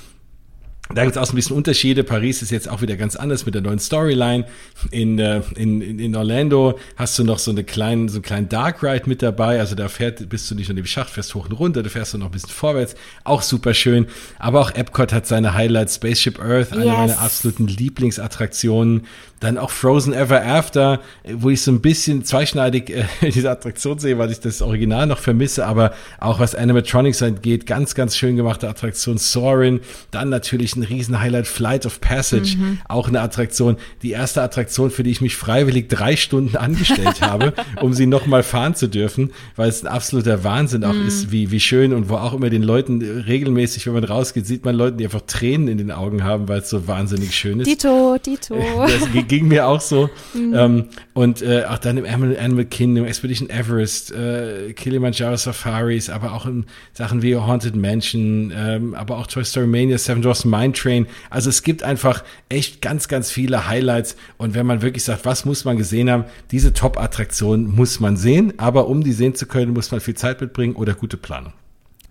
Da 0.95 1.04
gibt 1.04 1.16
es 1.16 1.22
auch 1.22 1.32
ein 1.32 1.36
bisschen 1.36 1.56
Unterschiede. 1.56 2.04
Paris 2.04 2.41
ist 2.41 2.52
jetzt 2.52 2.70
auch 2.70 2.82
wieder 2.82 2.95
ganz 2.97 3.16
anders 3.16 3.45
mit 3.45 3.56
der 3.56 3.62
neuen 3.62 3.80
Storyline. 3.80 4.45
In, 4.91 5.20
äh, 5.20 5.41
in, 5.56 5.99
in 5.99 6.16
Orlando 6.16 6.78
hast 6.95 7.18
du 7.18 7.24
noch 7.24 7.39
so 7.39 7.52
eine 7.52 7.64
kleinen, 7.64 8.10
so 8.10 8.16
einen 8.16 8.24
kleinen 8.24 8.49
Dark 8.49 8.84
Ride 8.84 9.08
mit 9.08 9.22
dabei. 9.22 9.60
Also 9.60 9.76
da 9.76 9.88
fährt, 9.88 10.28
bist 10.30 10.49
du 10.52 10.56
nicht 10.56 10.70
an 10.70 10.76
dem 10.76 10.86
Schacht, 10.86 11.12
fährst 11.12 11.34
hoch 11.36 11.45
und 11.45 11.54
runter, 11.54 11.84
du 11.84 11.89
fährst 11.89 12.14
noch 12.18 12.26
ein 12.26 12.32
bisschen 12.32 12.49
vorwärts. 12.49 12.95
Auch 13.24 13.41
super 13.41 13.74
schön. 13.74 14.08
Aber 14.39 14.60
auch 14.60 14.72
Epcot 14.72 15.14
hat 15.14 15.28
seine 15.28 15.54
Highlights. 15.54 15.95
Spaceship 15.95 16.39
Earth, 16.39 16.74
eine 16.74 16.86
yes. 16.86 16.97
meiner 16.97 17.20
absoluten 17.20 17.68
Lieblingsattraktionen. 17.68 19.06
Dann 19.42 19.58
auch 19.58 19.72
Frozen 19.72 20.14
Ever 20.14 20.46
After, 20.46 21.02
wo 21.34 21.50
ich 21.50 21.62
so 21.62 21.72
ein 21.72 21.82
bisschen 21.82 22.24
zweischneidig 22.24 22.89
äh, 22.92 23.06
diese 23.32 23.50
Attraktion 23.52 24.00
sehe, 24.00 24.18
weil 24.18 24.32
ich 24.32 24.39
das 24.39 24.62
Original 24.62 25.08
noch 25.08 25.20
vermisse. 25.20 25.66
Aber 25.66 25.94
auch 26.20 26.39
was 26.39 26.56
Animatronics 26.56 27.22
angeht, 27.22 27.66
ganz, 27.66 27.96
ganz 27.96 28.16
schön 28.16 28.36
gemachte 28.36 28.70
Attraktion. 28.70 29.18
Soarin. 29.18 29.82
Dann 30.12 30.30
natürlich 30.30 30.76
ein 30.76 30.84
riesen 30.84 31.20
Highlight 31.20 31.48
Flight 31.48 31.86
of 31.86 32.02
Passage, 32.02 32.56
mhm. 32.58 32.78
auch 32.88 33.08
eine 33.08 33.22
Attraktion. 33.22 33.78
Die 34.04 34.12
erste 34.12 34.42
Attraktion, 34.42 34.92
für 34.92 35.04
die 35.04 35.12
ich 35.12 35.22
mich 35.22 35.36
freiwillig 35.36 35.89
drei 35.89 36.16
Stunden 36.16 36.56
angestellt 36.56 37.22
habe, 37.22 37.54
um 37.82 37.94
sie 37.94 38.06
nochmal 38.06 38.44
fahren 38.44 38.76
zu 38.76 38.88
dürfen, 38.88 39.32
weil 39.56 39.70
es 39.70 39.84
ein 39.84 39.88
absoluter 39.88 40.44
Wahnsinn 40.44 40.84
auch 40.84 40.94
mhm. 40.94 41.08
ist, 41.08 41.32
wie, 41.32 41.52
wie 41.52 41.60
schön 41.60 41.94
und 41.94 42.10
wo 42.10 42.16
auch 42.16 42.34
immer 42.34 42.50
den 42.50 42.64
Leuten 42.64 43.02
regelmäßig, 43.02 43.88
wenn 43.88 43.94
man 43.94 44.04
rausgeht, 44.04 44.46
sieht 44.46 44.66
man 44.66 44.76
Leuten, 44.76 44.98
die 44.98 45.06
einfach 45.06 45.22
Tränen 45.26 45.68
in 45.68 45.78
den 45.80 45.92
Augen 45.92 46.24
haben, 46.24 46.48
weil 46.48 46.60
es 46.60 46.70
so 46.70 46.88
wahnsinnig 46.88 47.36
schön 47.36 47.60
ist. 47.60 47.68
Dito, 47.68 48.18
Dito. 48.24 48.56
Das 48.92 49.12
ging 49.32 49.48
mir 49.48 49.66
auch 49.66 49.80
so. 49.80 50.10
Mhm. 50.34 50.54
Ähm, 50.54 50.86
und 51.14 51.42
äh, 51.42 51.64
auch 51.64 51.78
dann 51.78 51.96
im 51.96 52.04
Animal, 52.04 52.38
Animal 52.38 52.66
Kingdom, 52.66 53.06
Expedition 53.06 53.50
Everest, 53.50 54.12
äh, 54.12 54.74
Kilimanjaro 54.74 55.38
Safaris, 55.38 56.10
aber 56.10 56.34
auch 56.34 56.46
in 56.46 56.66
Sachen 56.92 57.22
wie 57.22 57.38
Haunted 57.38 57.78
Mansion, 57.78 58.52
ähm, 58.54 58.94
aber 58.94 59.18
auch 59.18 59.28
Toy 59.28 59.46
Story 59.46 59.68
Mania, 59.68 59.98
Seven 59.98 60.22
Dwarfs 60.22 60.44
Mine 60.44 60.74
Train. 60.74 61.08
Also 61.30 61.50
es 61.50 61.64
gibt 61.64 61.82
einfach 61.82 62.26
echt 62.50 62.82
ganz, 62.82 63.08
ganz 63.08 63.32
viele 63.32 63.70
Highlights. 63.70 64.18
Und 64.38 64.54
wenn 64.54 64.66
man 64.66 64.82
wirklich 64.82 65.06
sagt, 65.06 65.24
was 65.24 65.46
muss 65.46 65.64
man 65.64 65.78
gesehen 65.78 66.12
haben, 66.12 66.26
diese 66.52 66.74
Top-Attraktion 66.74 67.74
muss 67.74 68.02
man 68.02 68.18
sehen. 68.18 68.56
Aber 68.58 68.88
um 68.88 69.02
die 69.02 69.14
sehen 69.14 69.34
zu 69.34 69.46
können, 69.46 69.72
muss 69.72 69.92
man 69.92 70.02
viel 70.02 70.16
Zeit 70.16 70.42
mitbringen 70.42 70.76
oder 70.76 70.94
gute 70.94 71.16
Planung. 71.16 71.54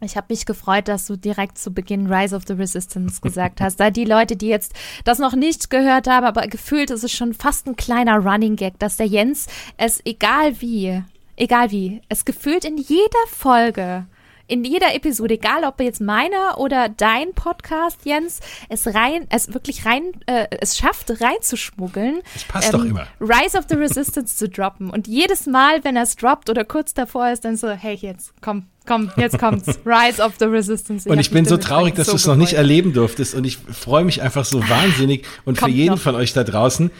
Ich 0.03 0.17
habe 0.17 0.29
mich 0.31 0.47
gefreut, 0.47 0.89
dass 0.89 1.07
du 1.07 1.17
direkt 1.17 1.59
zu 1.59 1.73
Beginn 1.73 2.11
Rise 2.11 2.35
of 2.35 2.45
the 2.47 2.55
Resistance 2.55 3.21
gesagt 3.21 3.61
hast. 3.61 3.79
Da 3.81 3.91
die 3.91 4.07
Leute, 4.07 4.37
die 4.37 4.49
jetzt 4.49 4.73
das 5.05 5.19
noch 5.19 5.35
nicht 5.35 5.69
gehört 5.69 6.09
haben, 6.09 6.25
aber 6.25 6.47
gefühlt 6.47 6.91
ist 6.91 7.05
es 7.05 7.13
schon 7.13 7.35
fast 7.35 7.67
ein 7.67 7.77
kleiner 7.77 8.17
Running 8.17 8.57
Gag, 8.57 8.79
dass 8.79 8.97
der 8.97 9.07
Jens 9.07 9.47
es 9.77 10.01
egal 10.07 10.61
wie, 10.61 11.03
egal 11.37 11.71
wie, 11.71 12.01
es 12.09 12.25
gefühlt 12.25 12.65
in 12.65 12.79
jeder 12.79 13.27
Folge 13.29 14.07
in 14.51 14.65
jeder 14.65 14.95
Episode, 14.95 15.35
egal 15.35 15.65
ob 15.65 15.81
jetzt 15.81 16.01
meiner 16.01 16.59
oder 16.59 16.89
dein 16.89 17.33
Podcast, 17.35 18.05
Jens, 18.05 18.41
es 18.69 18.87
rein, 18.89 19.27
es 19.31 19.55
wirklich 19.55 19.87
rein, 19.87 20.11
äh, 20.27 20.49
es 20.61 20.77
schafft 20.77 21.21
reinzuschmuggeln. 21.21 22.21
Es 22.35 22.45
passt 22.45 22.75
ähm, 22.75 22.81
doch 22.81 22.85
immer. 22.85 23.07
Rise 23.21 23.57
of 23.57 23.67
the 23.69 23.77
Resistance 23.77 24.37
zu 24.37 24.49
droppen. 24.49 24.91
Und 24.91 25.07
jedes 25.07 25.47
Mal, 25.47 25.85
wenn 25.85 25.95
er 25.95 26.03
es 26.03 26.17
droppt 26.17 26.51
oder 26.51 26.65
kurz 26.65 26.95
davor 26.95 27.31
ist, 27.31 27.45
dann 27.45 27.57
so, 27.57 27.71
hey 27.71 27.95
Jens, 27.95 28.35
komm, 28.41 28.67
komm, 28.91 29.11
jetzt 29.17 29.39
kommt's. 29.39 29.67
Rise 29.87 30.23
of 30.23 30.35
the 30.39 30.47
Resistance. 30.47 31.09
Ich 31.09 31.13
und 31.13 31.19
ich 31.19 31.31
bin 31.31 31.45
so 31.45 31.57
traurig, 31.57 31.95
dass 31.95 32.07
so 32.07 32.13
du 32.13 32.17
es 32.17 32.27
noch 32.27 32.37
nicht 32.37 32.55
erleben 32.55 32.93
durftest. 32.93 33.35
Und 33.35 33.45
ich 33.45 33.57
freue 33.57 34.05
mich 34.05 34.21
einfach 34.21 34.45
so 34.45 34.61
wahnsinnig. 34.69 35.25
Und 35.45 35.59
Kommt 35.59 35.71
für 35.71 35.77
jeden 35.77 35.95
noch. 35.95 36.01
von 36.01 36.15
euch 36.17 36.33
da 36.33 36.43
draußen, 36.43 36.91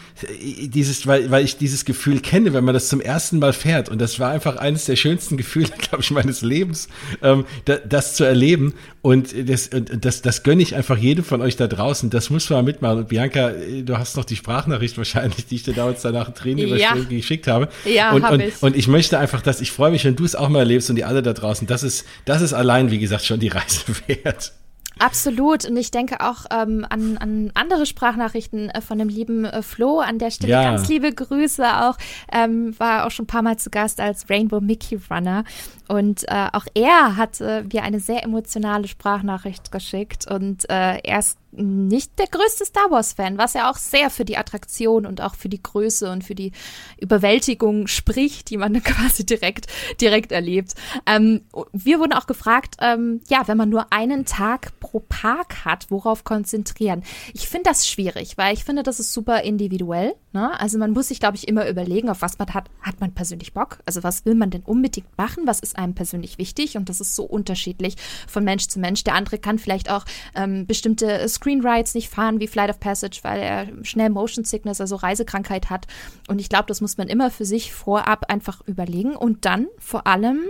dieses, 0.41 1.05
weil, 1.05 1.29
weil 1.31 1.43
ich 1.43 1.57
dieses 1.57 1.85
Gefühl 1.85 2.21
kenne, 2.21 2.53
wenn 2.53 2.63
man 2.63 2.73
das 2.73 2.87
zum 2.87 3.01
ersten 3.01 3.39
Mal 3.39 3.53
fährt. 3.53 3.89
Und 3.89 3.99
das 3.99 4.19
war 4.19 4.31
einfach 4.31 4.55
eines 4.57 4.85
der 4.85 4.95
schönsten 4.95 5.37
Gefühle, 5.37 5.67
glaube 5.77 6.01
ich, 6.01 6.11
meines 6.11 6.41
Lebens, 6.41 6.87
ähm, 7.21 7.45
da, 7.65 7.75
das 7.77 8.15
zu 8.15 8.23
erleben. 8.23 8.73
Und 9.01 9.33
das, 9.49 9.67
und 9.69 10.05
das, 10.05 10.21
das 10.21 10.43
gönne 10.43 10.61
ich 10.61 10.75
einfach 10.75 10.97
jedem 10.97 11.25
von 11.25 11.41
euch 11.41 11.57
da 11.57 11.67
draußen. 11.67 12.09
Das 12.09 12.29
muss 12.29 12.49
man 12.49 12.63
mitmachen. 12.63 12.99
Und 12.99 13.09
Bianca, 13.09 13.51
du 13.83 13.97
hast 13.97 14.15
noch 14.15 14.25
die 14.25 14.35
Sprachnachricht 14.35 14.97
wahrscheinlich, 14.97 15.47
die 15.47 15.55
ich 15.55 15.63
dir 15.63 15.73
damals 15.73 16.03
danach 16.03 16.33
Tränen 16.33 16.67
ja. 16.77 16.93
geschickt 16.93 17.47
habe. 17.47 17.67
Ja, 17.83 18.13
und, 18.13 18.23
und, 18.23 18.39
ich. 18.39 18.61
und 18.61 18.75
ich 18.77 18.87
möchte 18.87 19.17
einfach, 19.17 19.41
dass 19.41 19.59
ich 19.59 19.71
freue 19.71 19.91
mich, 19.91 20.05
wenn 20.05 20.15
du 20.15 20.23
es 20.23 20.35
auch 20.35 20.49
mal 20.49 20.59
erlebst 20.59 20.89
und 20.89 20.95
die 20.95 21.03
alle 21.03 21.23
da 21.23 21.33
draußen. 21.33 21.67
Das 21.67 21.80
ist, 21.83 22.05
das 22.25 22.41
ist 22.41 22.53
allein, 22.53 22.91
wie 22.91 22.99
gesagt, 22.99 23.25
schon 23.25 23.39
die 23.39 23.49
Reise 23.49 23.83
wert. 24.07 24.53
Absolut. 24.99 25.65
Und 25.65 25.77
ich 25.77 25.89
denke 25.89 26.21
auch 26.21 26.45
ähm, 26.51 26.85
an, 26.87 27.17
an 27.17 27.51
andere 27.55 27.87
Sprachnachrichten 27.87 28.69
äh, 28.69 28.81
von 28.81 28.99
dem 28.99 29.09
lieben 29.09 29.45
äh, 29.45 29.63
Flo. 29.63 29.99
An 29.99 30.19
der 30.19 30.29
Stelle 30.29 30.53
ja. 30.53 30.63
ganz 30.63 30.87
liebe 30.89 31.11
Grüße 31.11 31.65
auch. 31.65 31.97
Ähm, 32.31 32.77
war 32.77 33.05
auch 33.05 33.11
schon 33.11 33.23
ein 33.23 33.27
paar 33.27 33.41
Mal 33.41 33.57
zu 33.57 33.71
Gast 33.71 33.99
als 33.99 34.29
Rainbow 34.29 34.61
Mickey 34.61 34.99
Runner. 35.09 35.43
Und 35.87 36.23
äh, 36.27 36.49
auch 36.53 36.65
er 36.75 37.17
hat 37.17 37.41
äh, 37.41 37.63
mir 37.63 37.83
eine 37.83 37.99
sehr 37.99 38.23
emotionale 38.23 38.87
Sprachnachricht 38.87 39.71
geschickt. 39.71 40.27
Und 40.29 40.69
äh, 40.69 40.99
er 40.99 41.19
ist 41.19 41.39
nicht 41.51 42.17
der 42.19 42.27
größte 42.27 42.65
Star 42.65 42.89
Wars-Fan, 42.89 43.37
was 43.37 43.53
ja 43.53 43.69
auch 43.69 43.77
sehr 43.77 44.09
für 44.09 44.25
die 44.25 44.37
Attraktion 44.37 45.05
und 45.05 45.21
auch 45.21 45.35
für 45.35 45.49
die 45.49 45.61
Größe 45.61 46.11
und 46.11 46.23
für 46.23 46.35
die 46.35 46.51
Überwältigung 46.99 47.87
spricht, 47.87 48.49
die 48.49 48.57
man 48.57 48.81
quasi 48.83 49.25
direkt, 49.25 49.67
direkt 49.99 50.31
erlebt. 50.31 50.73
Ähm, 51.05 51.41
wir 51.71 51.99
wurden 51.99 52.13
auch 52.13 52.27
gefragt, 52.27 52.75
ähm, 52.79 53.21
ja, 53.27 53.47
wenn 53.47 53.57
man 53.57 53.69
nur 53.69 53.91
einen 53.91 54.25
Tag 54.25 54.79
pro 54.79 54.99
Park 54.99 55.65
hat, 55.65 55.91
worauf 55.91 56.23
konzentrieren? 56.23 57.03
Ich 57.33 57.47
finde 57.47 57.69
das 57.69 57.87
schwierig, 57.87 58.37
weil 58.37 58.53
ich 58.53 58.63
finde, 58.63 58.83
das 58.83 58.99
ist 58.99 59.13
super 59.13 59.41
individuell. 59.41 60.15
Ne? 60.33 60.57
Also 60.59 60.77
man 60.77 60.91
muss 60.91 61.09
sich, 61.09 61.19
glaube 61.19 61.35
ich, 61.35 61.47
immer 61.47 61.67
überlegen, 61.67 62.09
auf 62.09 62.21
was 62.21 62.39
man 62.39 62.53
hat. 62.53 62.69
Hat 62.81 62.99
man 62.99 63.13
persönlich 63.13 63.53
Bock? 63.53 63.79
Also 63.85 64.03
was 64.03 64.25
will 64.25 64.35
man 64.35 64.49
denn 64.49 64.63
unbedingt 64.63 65.17
machen? 65.17 65.45
Was 65.45 65.59
ist 65.59 65.77
einem 65.77 65.93
persönlich 65.93 66.37
wichtig? 66.37 66.77
Und 66.77 66.89
das 66.89 67.01
ist 67.01 67.15
so 67.15 67.23
unterschiedlich 67.23 67.95
von 68.27 68.43
Mensch 68.43 68.67
zu 68.67 68.79
Mensch. 68.79 69.03
Der 69.03 69.15
andere 69.15 69.37
kann 69.37 69.59
vielleicht 69.59 69.89
auch 69.89 70.05
ähm, 70.35 70.65
bestimmte 70.65 71.19
Screenrides 71.41 71.95
nicht 71.95 72.09
fahren 72.09 72.39
wie 72.39 72.47
Flight 72.47 72.69
of 72.69 72.79
Passage, 72.79 73.19
weil 73.23 73.41
er 73.41 73.67
schnell 73.83 74.09
Motion 74.09 74.45
Sickness, 74.45 74.79
also 74.79 74.95
Reisekrankheit 74.95 75.69
hat. 75.69 75.87
Und 76.27 76.39
ich 76.39 76.49
glaube, 76.49 76.65
das 76.67 76.81
muss 76.81 76.97
man 76.97 77.07
immer 77.07 77.31
für 77.31 77.45
sich 77.45 77.73
vorab 77.73 78.29
einfach 78.29 78.61
überlegen 78.67 79.15
und 79.15 79.45
dann 79.45 79.67
vor 79.79 80.05
allem 80.05 80.41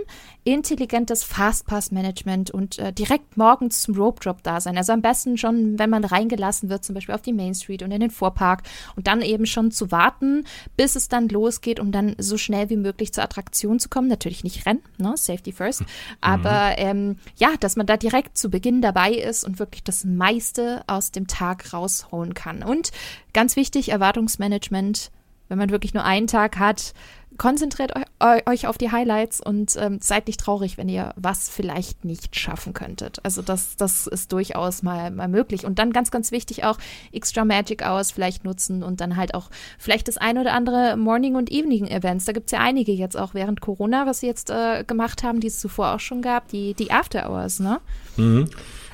intelligentes 0.44 1.22
Fastpass-Management 1.22 2.50
und 2.50 2.78
äh, 2.78 2.92
direkt 2.92 3.36
morgens 3.36 3.80
zum 3.80 3.94
Rope 3.94 4.20
Drop 4.20 4.42
da 4.42 4.60
sein. 4.60 4.76
Also 4.76 4.92
am 4.92 5.00
besten 5.00 5.38
schon, 5.38 5.78
wenn 5.78 5.88
man 5.88 6.04
reingelassen 6.04 6.68
wird, 6.68 6.84
zum 6.84 6.94
Beispiel 6.94 7.14
auf 7.14 7.22
die 7.22 7.32
Main 7.32 7.54
Street 7.54 7.82
und 7.82 7.92
in 7.92 8.00
den 8.00 8.10
Vorpark 8.10 8.62
und 8.96 9.06
dann 9.06 9.22
eben 9.22 9.46
schon 9.46 9.70
zu 9.70 9.92
warten, 9.92 10.44
bis 10.76 10.96
es 10.96 11.08
dann 11.08 11.28
losgeht, 11.28 11.80
um 11.80 11.92
dann 11.92 12.16
so 12.18 12.36
schnell 12.36 12.70
wie 12.70 12.76
möglich 12.76 13.12
zur 13.12 13.24
Attraktion 13.24 13.78
zu 13.78 13.88
kommen. 13.88 14.08
Natürlich 14.08 14.44
nicht 14.44 14.66
rennen, 14.66 14.82
ne? 14.98 15.14
Safety 15.16 15.52
first, 15.52 15.82
mhm. 15.82 15.86
aber 16.20 16.74
ähm, 16.76 17.16
ja, 17.36 17.50
dass 17.60 17.76
man 17.76 17.86
da 17.86 17.96
direkt 17.96 18.36
zu 18.36 18.50
Beginn 18.50 18.82
dabei 18.82 19.12
ist 19.12 19.44
und 19.44 19.60
wirklich 19.60 19.84
das 19.84 20.04
meiste 20.04 20.81
aus 20.86 21.12
dem 21.12 21.26
Tag 21.26 21.72
rausholen 21.72 22.34
kann. 22.34 22.62
Und 22.62 22.90
ganz 23.32 23.56
wichtig, 23.56 23.90
Erwartungsmanagement, 23.90 25.10
wenn 25.48 25.58
man 25.58 25.70
wirklich 25.70 25.94
nur 25.94 26.04
einen 26.04 26.26
Tag 26.26 26.58
hat, 26.58 26.94
konzentriert 27.38 27.92
euch 28.46 28.66
auf 28.66 28.78
die 28.78 28.90
Highlights 28.90 29.40
und 29.40 29.76
ähm, 29.76 29.98
seid 30.00 30.26
nicht 30.26 30.40
traurig, 30.40 30.78
wenn 30.78 30.88
ihr 30.88 31.12
was 31.16 31.48
vielleicht 31.48 32.04
nicht 32.04 32.36
schaffen 32.36 32.72
könntet. 32.72 33.20
Also 33.22 33.42
das, 33.42 33.76
das 33.76 34.06
ist 34.06 34.32
durchaus 34.32 34.82
mal, 34.82 35.10
mal 35.10 35.28
möglich. 35.28 35.64
Und 35.64 35.78
dann 35.78 35.92
ganz, 35.92 36.10
ganz 36.10 36.32
wichtig 36.32 36.64
auch 36.64 36.78
Extra 37.12 37.44
Magic 37.44 37.82
Hours 37.82 38.10
vielleicht 38.10 38.44
nutzen 38.44 38.82
und 38.82 39.00
dann 39.00 39.16
halt 39.16 39.34
auch 39.34 39.50
vielleicht 39.78 40.08
das 40.08 40.18
ein 40.18 40.38
oder 40.38 40.52
andere 40.52 40.96
Morning- 40.96 41.36
und 41.36 41.50
Evening-Events. 41.50 42.24
Da 42.24 42.32
gibt 42.32 42.46
es 42.46 42.52
ja 42.52 42.60
einige 42.60 42.92
jetzt 42.92 43.16
auch 43.16 43.34
während 43.34 43.60
Corona, 43.60 44.06
was 44.06 44.20
sie 44.20 44.26
jetzt 44.26 44.50
äh, 44.50 44.84
gemacht 44.86 45.22
haben, 45.22 45.40
die 45.40 45.48
es 45.48 45.60
zuvor 45.60 45.94
auch 45.94 46.00
schon 46.00 46.22
gab, 46.22 46.48
die, 46.48 46.74
die 46.74 46.90
After 46.90 47.28
Hours, 47.28 47.60
ne? 47.60 47.80
Mhm. 48.16 48.50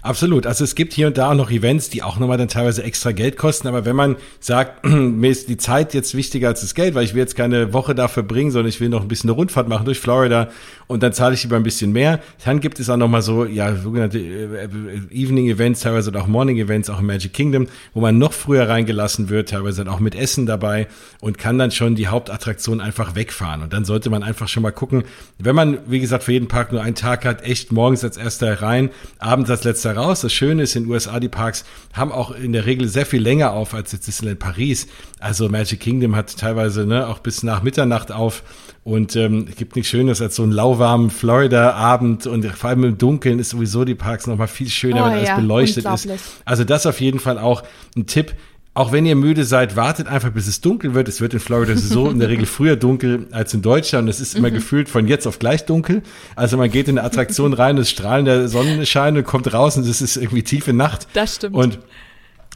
Absolut. 0.08 0.46
Also 0.46 0.64
es 0.64 0.74
gibt 0.74 0.94
hier 0.94 1.06
und 1.06 1.18
da 1.18 1.30
auch 1.30 1.34
noch 1.34 1.50
Events, 1.50 1.90
die 1.90 2.02
auch 2.02 2.18
nochmal 2.18 2.38
dann 2.38 2.48
teilweise 2.48 2.82
extra 2.82 3.12
Geld 3.12 3.36
kosten. 3.36 3.68
Aber 3.68 3.84
wenn 3.84 3.94
man 3.94 4.16
sagt, 4.40 4.86
mir 4.86 5.30
ist 5.30 5.50
die 5.50 5.58
Zeit 5.58 5.92
jetzt 5.92 6.14
wichtiger 6.14 6.48
als 6.48 6.62
das 6.62 6.74
Geld, 6.74 6.94
weil 6.94 7.04
ich 7.04 7.12
will 7.12 7.20
jetzt 7.20 7.36
keine 7.36 7.74
Woche 7.74 7.94
da 7.94 8.08
verbringen, 8.08 8.50
sondern 8.50 8.70
ich 8.70 8.80
will 8.80 8.88
noch 8.88 9.02
ein 9.02 9.08
bisschen 9.08 9.28
eine 9.28 9.36
Rundfahrt 9.36 9.68
machen 9.68 9.84
durch 9.84 10.00
Florida 10.00 10.48
und 10.88 11.02
dann 11.02 11.12
zahle 11.12 11.34
ich 11.34 11.42
lieber 11.44 11.56
ein 11.56 11.62
bisschen 11.62 11.92
mehr, 11.92 12.20
dann 12.44 12.60
gibt 12.60 12.80
es 12.80 12.90
auch 12.90 12.96
nochmal 12.96 13.22
so, 13.22 13.44
ja, 13.44 13.76
sogenannte 13.76 14.18
äh, 14.18 14.68
Evening 15.10 15.48
Events, 15.48 15.80
teilweise 15.80 16.12
auch 16.18 16.26
Morning 16.26 16.58
Events, 16.58 16.90
auch 16.90 16.98
im 16.98 17.06
Magic 17.06 17.32
Kingdom, 17.32 17.68
wo 17.92 18.00
man 18.00 18.18
noch 18.18 18.32
früher 18.32 18.68
reingelassen 18.68 19.28
wird, 19.28 19.50
teilweise 19.50 19.84
dann 19.84 19.92
auch 19.92 20.00
mit 20.00 20.14
Essen 20.14 20.46
dabei 20.46 20.88
und 21.20 21.38
kann 21.38 21.58
dann 21.58 21.70
schon 21.70 21.94
die 21.94 22.08
Hauptattraktion 22.08 22.80
einfach 22.80 23.14
wegfahren. 23.14 23.62
Und 23.62 23.72
dann 23.72 23.84
sollte 23.84 24.08
man 24.08 24.22
einfach 24.22 24.48
schon 24.48 24.62
mal 24.62 24.70
gucken, 24.70 25.04
wenn 25.38 25.54
man, 25.54 25.78
wie 25.86 26.00
gesagt, 26.00 26.24
für 26.24 26.32
jeden 26.32 26.48
Park 26.48 26.72
nur 26.72 26.82
einen 26.82 26.94
Tag 26.94 27.26
hat, 27.26 27.42
echt 27.42 27.70
morgens 27.70 28.02
als 28.02 28.16
erster 28.16 28.62
rein, 28.62 28.90
abends 29.18 29.50
als 29.50 29.64
letzter 29.64 29.94
raus. 29.94 30.22
Das 30.22 30.32
Schöne 30.32 30.62
ist, 30.62 30.74
in 30.74 30.84
den 30.84 30.92
USA, 30.92 31.20
die 31.20 31.28
Parks 31.28 31.66
haben 31.92 32.12
auch 32.12 32.30
in 32.30 32.54
der 32.54 32.64
Regel 32.64 32.88
sehr 32.88 33.04
viel 33.04 33.22
länger 33.22 33.52
auf 33.52 33.74
als 33.74 33.92
jetzt 33.92 34.06
Disneyland 34.06 34.38
Paris. 34.38 34.86
Also 35.20 35.50
Magic 35.50 35.80
Kingdom 35.80 36.16
hat 36.16 36.34
teilweise 36.38 36.86
ne, 36.86 37.06
auch 37.06 37.18
bis 37.18 37.42
nach 37.42 37.62
Mitternacht 37.62 38.10
auf 38.10 38.42
und 38.88 39.16
ähm, 39.16 39.44
es 39.50 39.56
gibt 39.56 39.76
nichts 39.76 39.90
Schönes 39.90 40.22
als 40.22 40.36
so 40.36 40.42
einen 40.42 40.52
lauwarmen 40.52 41.10
Florida-Abend 41.10 42.26
und 42.26 42.46
vor 42.46 42.70
allem 42.70 42.84
im 42.84 42.96
Dunkeln 42.96 43.38
ist 43.38 43.50
sowieso 43.50 43.84
die 43.84 43.94
Parks 43.94 44.26
nochmal 44.26 44.48
viel 44.48 44.70
schöner, 44.70 45.02
oh, 45.02 45.04
wenn 45.04 45.12
alles 45.12 45.28
ja, 45.28 45.36
beleuchtet 45.36 45.84
ist. 45.84 46.08
Also 46.46 46.64
das 46.64 46.86
auf 46.86 46.98
jeden 47.02 47.20
Fall 47.20 47.38
auch 47.38 47.64
ein 47.94 48.06
Tipp. 48.06 48.34
Auch 48.72 48.90
wenn 48.90 49.04
ihr 49.04 49.14
müde 49.14 49.44
seid, 49.44 49.76
wartet 49.76 50.06
einfach, 50.06 50.30
bis 50.30 50.46
es 50.46 50.62
dunkel 50.62 50.94
wird. 50.94 51.06
Es 51.06 51.20
wird 51.20 51.34
in 51.34 51.40
Florida 51.40 51.76
so 51.76 52.08
in 52.08 52.18
der 52.18 52.30
Regel 52.30 52.46
früher 52.46 52.76
dunkel 52.76 53.26
als 53.30 53.52
in 53.52 53.60
Deutschland. 53.60 54.08
Es 54.08 54.20
ist 54.20 54.34
immer 54.34 54.48
mhm. 54.48 54.54
gefühlt 54.54 54.88
von 54.88 55.06
jetzt 55.06 55.26
auf 55.26 55.38
gleich 55.38 55.66
dunkel. 55.66 56.02
Also 56.34 56.56
man 56.56 56.70
geht 56.70 56.88
in 56.88 56.96
eine 56.96 57.06
Attraktion 57.06 57.52
rein, 57.52 57.76
es 57.76 57.90
strahlen 57.90 58.24
der 58.24 58.48
Sonnenschein 58.48 59.18
und 59.18 59.24
kommt 59.24 59.52
raus 59.52 59.76
und 59.76 59.86
es 59.86 60.00
ist 60.00 60.16
irgendwie 60.16 60.44
tiefe 60.44 60.72
Nacht. 60.72 61.08
Das 61.12 61.34
stimmt. 61.36 61.56
Und 61.56 61.78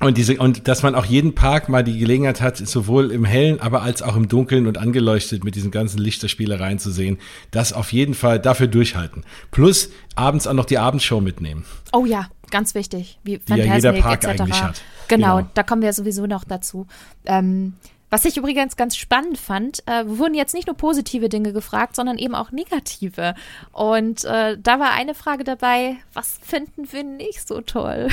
und 0.03 0.19
diese, 0.19 0.37
und 0.39 0.69
dass 0.69 0.83
man 0.83 0.95
auch 0.95 1.05
jeden 1.05 1.35
Park 1.35 1.69
mal 1.69 1.83
die 1.85 1.99
Gelegenheit 1.99 2.41
hat, 2.41 2.57
sowohl 2.57 3.11
im 3.13 3.25
Hellen, 3.25 3.61
aber 3.61 3.83
als 3.83 4.03
auch 4.03 4.17
im 4.17 4.29
Dunkeln 4.29 4.67
und 4.67 4.79
angeleuchtet 4.79 5.45
mit 5.45 5.55
diesen 5.55 5.71
ganzen 5.71 5.99
Lichterspielereien 5.99 6.79
zu 6.79 6.91
sehen, 6.91 7.19
das 7.51 7.73
auf 7.73 7.93
jeden 7.93 8.15
Fall 8.15 8.39
dafür 8.39 8.67
durchhalten. 8.67 9.25
Plus 9.51 9.91
abends 10.15 10.47
auch 10.47 10.55
noch 10.55 10.65
die 10.65 10.79
Abendshow 10.79 11.21
mitnehmen. 11.21 11.65
Oh 11.93 12.05
ja, 12.05 12.29
ganz 12.51 12.75
wichtig. 12.75 13.19
Wie 13.25 13.41
Wie 13.47 13.55
ja 13.57 13.75
jeder 13.77 13.93
Park 13.93 14.25
etc. 14.25 14.41
eigentlich 14.41 14.63
hat. 14.63 14.83
Genau, 15.09 15.37
genau, 15.39 15.49
da 15.55 15.63
kommen 15.63 15.83
wir 15.83 15.93
sowieso 15.93 16.27
noch 16.27 16.45
dazu. 16.45 16.87
Ähm, 17.25 17.75
was 18.13 18.27
ich 18.27 18.37
übrigens 18.37 18.77
ganz 18.77 18.95
spannend 18.95 19.39
fand, 19.39 19.83
äh, 19.87 20.05
wurden 20.07 20.35
jetzt 20.35 20.53
nicht 20.53 20.67
nur 20.67 20.77
positive 20.77 21.31
Dinge 21.31 21.55
gefragt, 21.55 21.97
sondern 21.97 22.19
eben 22.19 22.35
auch 22.35 22.53
negative. 22.53 23.35
Und 23.73 24.27
äh, 24.27 24.59
da 24.63 24.79
war 24.79 24.93
eine 24.93 25.15
Frage 25.15 25.45
dabei, 25.45 25.97
was 26.13 26.39
finden 26.43 26.93
wir 26.93 27.05
nicht 27.05 27.49
so 27.49 27.63
toll? 27.63 28.09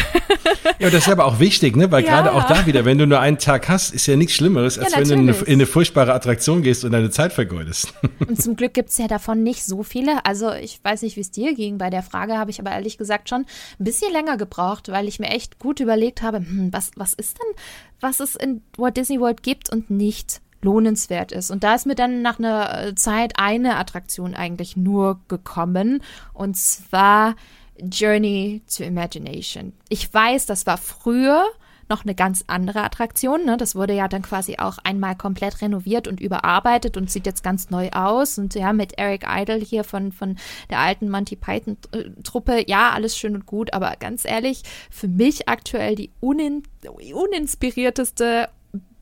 ja, 0.79 0.89
das 0.89 1.05
ist 1.05 1.09
aber 1.09 1.25
auch 1.25 1.41
wichtig, 1.41 1.75
ne? 1.75 1.91
Weil 1.91 2.05
ja. 2.05 2.11
gerade 2.11 2.33
auch 2.33 2.47
da 2.47 2.65
wieder, 2.65 2.85
wenn 2.85 2.97
du 2.97 3.07
nur 3.07 3.19
einen 3.19 3.39
Tag 3.39 3.67
hast, 3.67 3.93
ist 3.93 4.07
ja 4.07 4.15
nichts 4.15 4.35
Schlimmeres, 4.35 4.79
als 4.79 4.93
ja, 4.93 4.99
wenn 4.99 5.09
du 5.09 5.13
in 5.15 5.19
eine, 5.19 5.31
in 5.31 5.53
eine, 5.55 5.65
furchtbare 5.65 6.13
Attraktion 6.13 6.61
gehst 6.61 6.85
und 6.85 6.93
deine 6.93 7.09
Zeit 7.09 7.33
vergeudest. 7.33 7.93
und 8.25 8.41
zum 8.41 8.55
Glück 8.55 8.73
gibt 8.73 8.91
es 8.91 8.97
ja 8.99 9.09
davon 9.09 9.43
nicht 9.43 9.65
so 9.65 9.83
viele. 9.83 10.25
Also 10.25 10.53
ich 10.53 10.79
weiß 10.81 11.01
nicht, 11.01 11.17
wie 11.17 11.21
es 11.21 11.31
dir 11.31 11.53
ging. 11.55 11.77
Bei 11.77 11.89
der 11.89 12.03
Frage 12.03 12.37
habe 12.37 12.51
ich 12.51 12.61
aber 12.61 12.71
ehrlich 12.71 12.97
gesagt 12.97 13.27
schon 13.27 13.41
ein 13.41 13.83
bisschen 13.83 14.13
länger 14.13 14.37
gebraucht, 14.37 14.87
weil 14.87 15.09
ich 15.09 15.19
mir 15.19 15.27
echt 15.27 15.59
gut 15.59 15.81
überlegt 15.81 16.21
habe, 16.21 16.37
hm, 16.37 16.69
was, 16.71 16.91
was 16.95 17.13
ist 17.15 17.37
denn 17.37 17.49
was 17.99 18.19
es 18.19 18.35
in 18.35 18.61
Walt 18.77 18.97
Disney 18.97 19.19
World 19.19 19.43
gibt 19.43 19.71
und 19.71 19.89
nicht 19.89 20.41
lohnenswert 20.61 21.31
ist. 21.31 21.51
Und 21.51 21.63
da 21.63 21.75
ist 21.75 21.85
mir 21.85 21.95
dann 21.95 22.21
nach 22.21 22.39
einer 22.39 22.87
äh, 22.87 22.95
Zeit 22.95 23.33
eine 23.37 23.77
Attraktion 23.77 24.35
eigentlich 24.35 24.75
nur 24.75 25.19
gekommen. 25.27 26.03
Und 26.33 26.57
zwar 26.57 27.35
Journey 27.81 28.61
to 28.75 28.83
Imagination. 28.83 29.73
Ich 29.87 30.13
weiß, 30.13 30.45
das 30.45 30.65
war 30.65 30.77
früher 30.77 31.45
noch 31.89 32.03
eine 32.03 32.15
ganz 32.15 32.43
andere 32.47 32.83
Attraktion. 32.83 33.45
Ne? 33.45 33.57
Das 33.57 33.75
wurde 33.75 33.93
ja 33.93 34.07
dann 34.07 34.21
quasi 34.21 34.57
auch 34.57 34.77
einmal 34.83 35.15
komplett 35.15 35.61
renoviert 35.61 36.07
und 36.07 36.19
überarbeitet 36.19 36.97
und 36.97 37.09
sieht 37.09 37.25
jetzt 37.25 37.43
ganz 37.43 37.69
neu 37.69 37.89
aus. 37.91 38.37
Und 38.37 38.55
ja, 38.55 38.73
mit 38.73 38.97
Eric 38.97 39.25
Idle 39.27 39.57
hier 39.57 39.83
von, 39.83 40.11
von 40.11 40.37
der 40.69 40.79
alten 40.79 41.09
Monty 41.09 41.35
Python-Truppe, 41.35 42.65
ja, 42.67 42.91
alles 42.91 43.17
schön 43.17 43.35
und 43.35 43.45
gut, 43.45 43.73
aber 43.73 43.93
ganz 43.99 44.25
ehrlich, 44.25 44.63
für 44.89 45.07
mich 45.07 45.49
aktuell 45.49 45.95
die 45.95 46.11
unin 46.19 46.63
uninspirierteste 47.13 48.49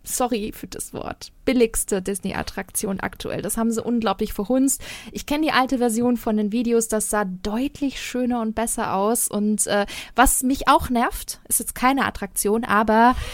sorry 0.07 0.51
für 0.53 0.67
das 0.67 0.93
Wort, 0.93 1.31
billigste 1.45 2.01
Disney-Attraktion 2.01 2.99
aktuell. 2.99 3.41
Das 3.41 3.57
haben 3.57 3.71
sie 3.71 3.83
unglaublich 3.83 4.33
verhunzt. 4.33 4.81
Ich 5.11 5.25
kenne 5.25 5.45
die 5.45 5.51
alte 5.51 5.77
Version 5.77 6.17
von 6.17 6.37
den 6.37 6.51
Videos, 6.51 6.87
das 6.87 7.09
sah 7.09 7.25
deutlich 7.25 8.01
schöner 8.01 8.41
und 8.41 8.55
besser 8.55 8.93
aus. 8.93 9.27
Und 9.27 9.67
äh, 9.67 9.85
was 10.15 10.43
mich 10.43 10.67
auch 10.67 10.89
nervt, 10.89 11.39
ist 11.47 11.59
jetzt 11.59 11.75
keine 11.75 12.05
Attraktion, 12.05 12.63
aber 12.63 13.15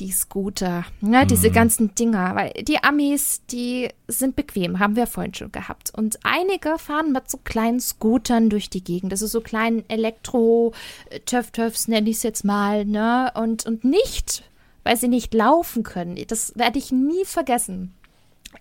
Die 0.00 0.10
Scooter, 0.10 0.84
ne, 1.00 1.24
diese 1.24 1.50
mhm. 1.50 1.52
ganzen 1.52 1.94
Dinger, 1.94 2.34
weil 2.34 2.52
die 2.64 2.82
Amis, 2.82 3.42
die 3.48 3.90
sind 4.08 4.34
bequem, 4.34 4.80
haben 4.80 4.96
wir 4.96 5.06
vorhin 5.06 5.34
schon 5.34 5.52
gehabt. 5.52 5.92
Und 5.96 6.18
einige 6.24 6.80
fahren 6.80 7.12
mit 7.12 7.30
so 7.30 7.38
kleinen 7.38 7.78
Scootern 7.78 8.50
durch 8.50 8.68
die 8.68 8.82
Gegend. 8.82 9.12
Das 9.12 9.22
ist 9.22 9.30
so 9.30 9.40
kleinen 9.40 9.88
Elektro-Töff-Töffs, 9.88 11.86
nenne 11.86 12.10
ich 12.10 12.16
es 12.16 12.24
jetzt 12.24 12.44
mal, 12.44 12.84
ne? 12.84 13.30
Und, 13.36 13.66
und 13.66 13.84
nicht, 13.84 14.42
weil 14.84 14.96
sie 14.96 15.08
nicht 15.08 15.34
laufen 15.34 15.82
können. 15.82 16.18
Das 16.28 16.56
werde 16.56 16.78
ich 16.78 16.92
nie 16.92 17.24
vergessen. 17.24 17.94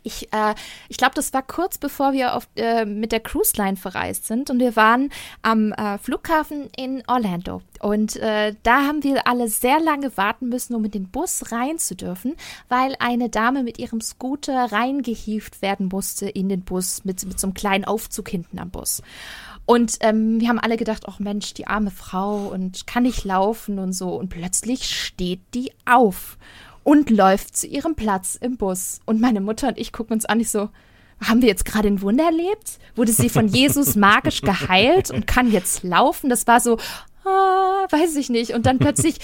Ich, 0.01 0.33
äh, 0.33 0.55
ich 0.89 0.97
glaube, 0.97 1.13
das 1.15 1.33
war 1.33 1.43
kurz 1.43 1.77
bevor 1.77 2.13
wir 2.13 2.35
auf, 2.35 2.47
äh, 2.55 2.85
mit 2.85 3.11
der 3.11 3.19
Cruise 3.19 3.53
Line 3.57 3.77
verreist 3.77 4.25
sind 4.25 4.49
und 4.49 4.59
wir 4.59 4.75
waren 4.75 5.11
am 5.43 5.71
äh, 5.73 5.99
Flughafen 5.99 6.69
in 6.75 7.03
Orlando. 7.07 7.61
Und 7.79 8.15
äh, 8.15 8.55
da 8.63 8.87
haben 8.87 9.03
wir 9.03 9.27
alle 9.27 9.47
sehr 9.49 9.79
lange 9.79 10.15
warten 10.17 10.49
müssen, 10.49 10.73
um 10.73 10.85
in 10.85 10.91
den 10.91 11.09
Bus 11.09 11.51
rein 11.51 11.77
zu 11.77 11.95
dürfen, 11.95 12.35
weil 12.69 12.95
eine 12.99 13.29
Dame 13.29 13.63
mit 13.63 13.77
ihrem 13.77 14.01
Scooter 14.01 14.71
reingehievt 14.71 15.61
werden 15.61 15.89
musste 15.91 16.27
in 16.27 16.49
den 16.49 16.63
Bus 16.63 17.05
mit, 17.05 17.23
mit 17.25 17.39
so 17.39 17.47
einem 17.47 17.53
kleinen 17.53 17.85
Aufzug 17.85 18.29
hinten 18.29 18.57
am 18.59 18.71
Bus. 18.71 19.01
Und 19.65 19.97
ähm, 20.01 20.41
wir 20.41 20.49
haben 20.49 20.59
alle 20.59 20.77
gedacht, 20.77 21.03
ach 21.07 21.19
Mensch, 21.19 21.53
die 21.53 21.67
arme 21.67 21.91
Frau 21.91 22.47
und 22.47 22.85
kann 22.85 23.03
nicht 23.03 23.23
laufen 23.23 23.79
und 23.79 23.93
so. 23.93 24.09
Und 24.15 24.29
plötzlich 24.29 24.89
steht 24.89 25.41
die 25.53 25.71
auf 25.85 26.37
und 26.83 27.09
läuft 27.09 27.55
zu 27.55 27.67
ihrem 27.67 27.95
Platz 27.95 28.37
im 28.39 28.57
Bus. 28.57 28.99
Und 29.05 29.21
meine 29.21 29.41
Mutter 29.41 29.69
und 29.69 29.77
ich 29.77 29.93
gucken 29.93 30.15
uns 30.15 30.25
an, 30.25 30.39
ich 30.39 30.49
so, 30.49 30.69
haben 31.23 31.41
wir 31.41 31.47
jetzt 31.47 31.65
gerade 31.65 31.87
ein 31.87 32.01
Wunder 32.01 32.25
erlebt? 32.25 32.79
Wurde 32.95 33.13
sie 33.13 33.29
von 33.29 33.47
Jesus 33.47 33.95
magisch 33.95 34.41
geheilt 34.41 35.11
und 35.11 35.27
kann 35.27 35.49
jetzt 35.49 35.83
laufen? 35.83 36.29
Das 36.29 36.45
war 36.47 36.59
so, 36.59 36.77
ah, 37.23 37.87
weiß 37.89 38.17
ich 38.17 38.29
nicht. 38.29 38.53
Und 38.53 38.65
dann 38.65 38.79
plötzlich, 38.79 39.19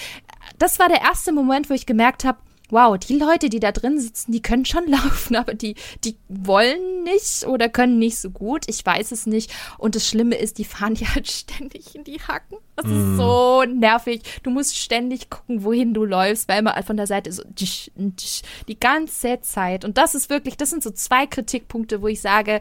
das 0.57 0.79
war 0.79 0.87
der 0.87 1.01
erste 1.01 1.33
Moment, 1.33 1.69
wo 1.69 1.73
ich 1.73 1.85
gemerkt 1.85 2.23
habe, 2.23 2.39
wow, 2.69 2.97
die 2.97 3.17
Leute, 3.17 3.49
die 3.49 3.59
da 3.59 3.71
drin 3.71 3.99
sitzen, 3.99 4.31
die 4.31 4.41
können 4.41 4.65
schon 4.65 4.87
laufen, 4.89 5.35
aber 5.35 5.53
die, 5.53 5.75
die 6.03 6.15
wollen 6.27 7.03
nicht 7.03 7.45
oder 7.45 7.69
können 7.69 7.99
nicht 7.99 8.17
so 8.17 8.29
gut. 8.29 8.65
Ich 8.67 8.85
weiß 8.85 9.11
es 9.11 9.25
nicht. 9.25 9.51
Und 9.77 9.95
das 9.95 10.07
Schlimme 10.07 10.35
ist, 10.35 10.57
die 10.57 10.65
fahren 10.65 10.95
ja 10.95 11.07
halt 11.15 11.29
ständig 11.29 11.95
in 11.95 12.03
die 12.03 12.21
Hacken. 12.21 12.57
Das 12.75 12.85
mm. 12.85 12.89
ist 12.89 13.05
mhm. 13.05 13.17
so 13.17 13.63
nervig. 13.63 14.21
Du 14.43 14.49
musst 14.49 14.77
ständig 14.77 15.29
gucken, 15.29 15.63
wohin 15.63 15.93
du 15.93 16.05
läufst, 16.05 16.47
weil 16.47 16.59
immer 16.59 16.81
von 16.83 16.97
der 16.97 17.07
Seite 17.07 17.31
so 17.31 17.43
die 17.47 18.79
ganze 18.79 19.41
Zeit. 19.41 19.85
Und 19.85 19.97
das 19.97 20.15
ist 20.15 20.29
wirklich, 20.29 20.57
das 20.57 20.69
sind 20.69 20.83
so 20.83 20.91
zwei 20.91 21.25
Kritikpunkte, 21.25 22.01
wo 22.01 22.07
ich 22.07 22.21
sage, 22.21 22.59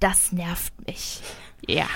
das 0.00 0.32
nervt 0.32 0.72
mich. 0.86 1.20
Ja. 1.66 1.86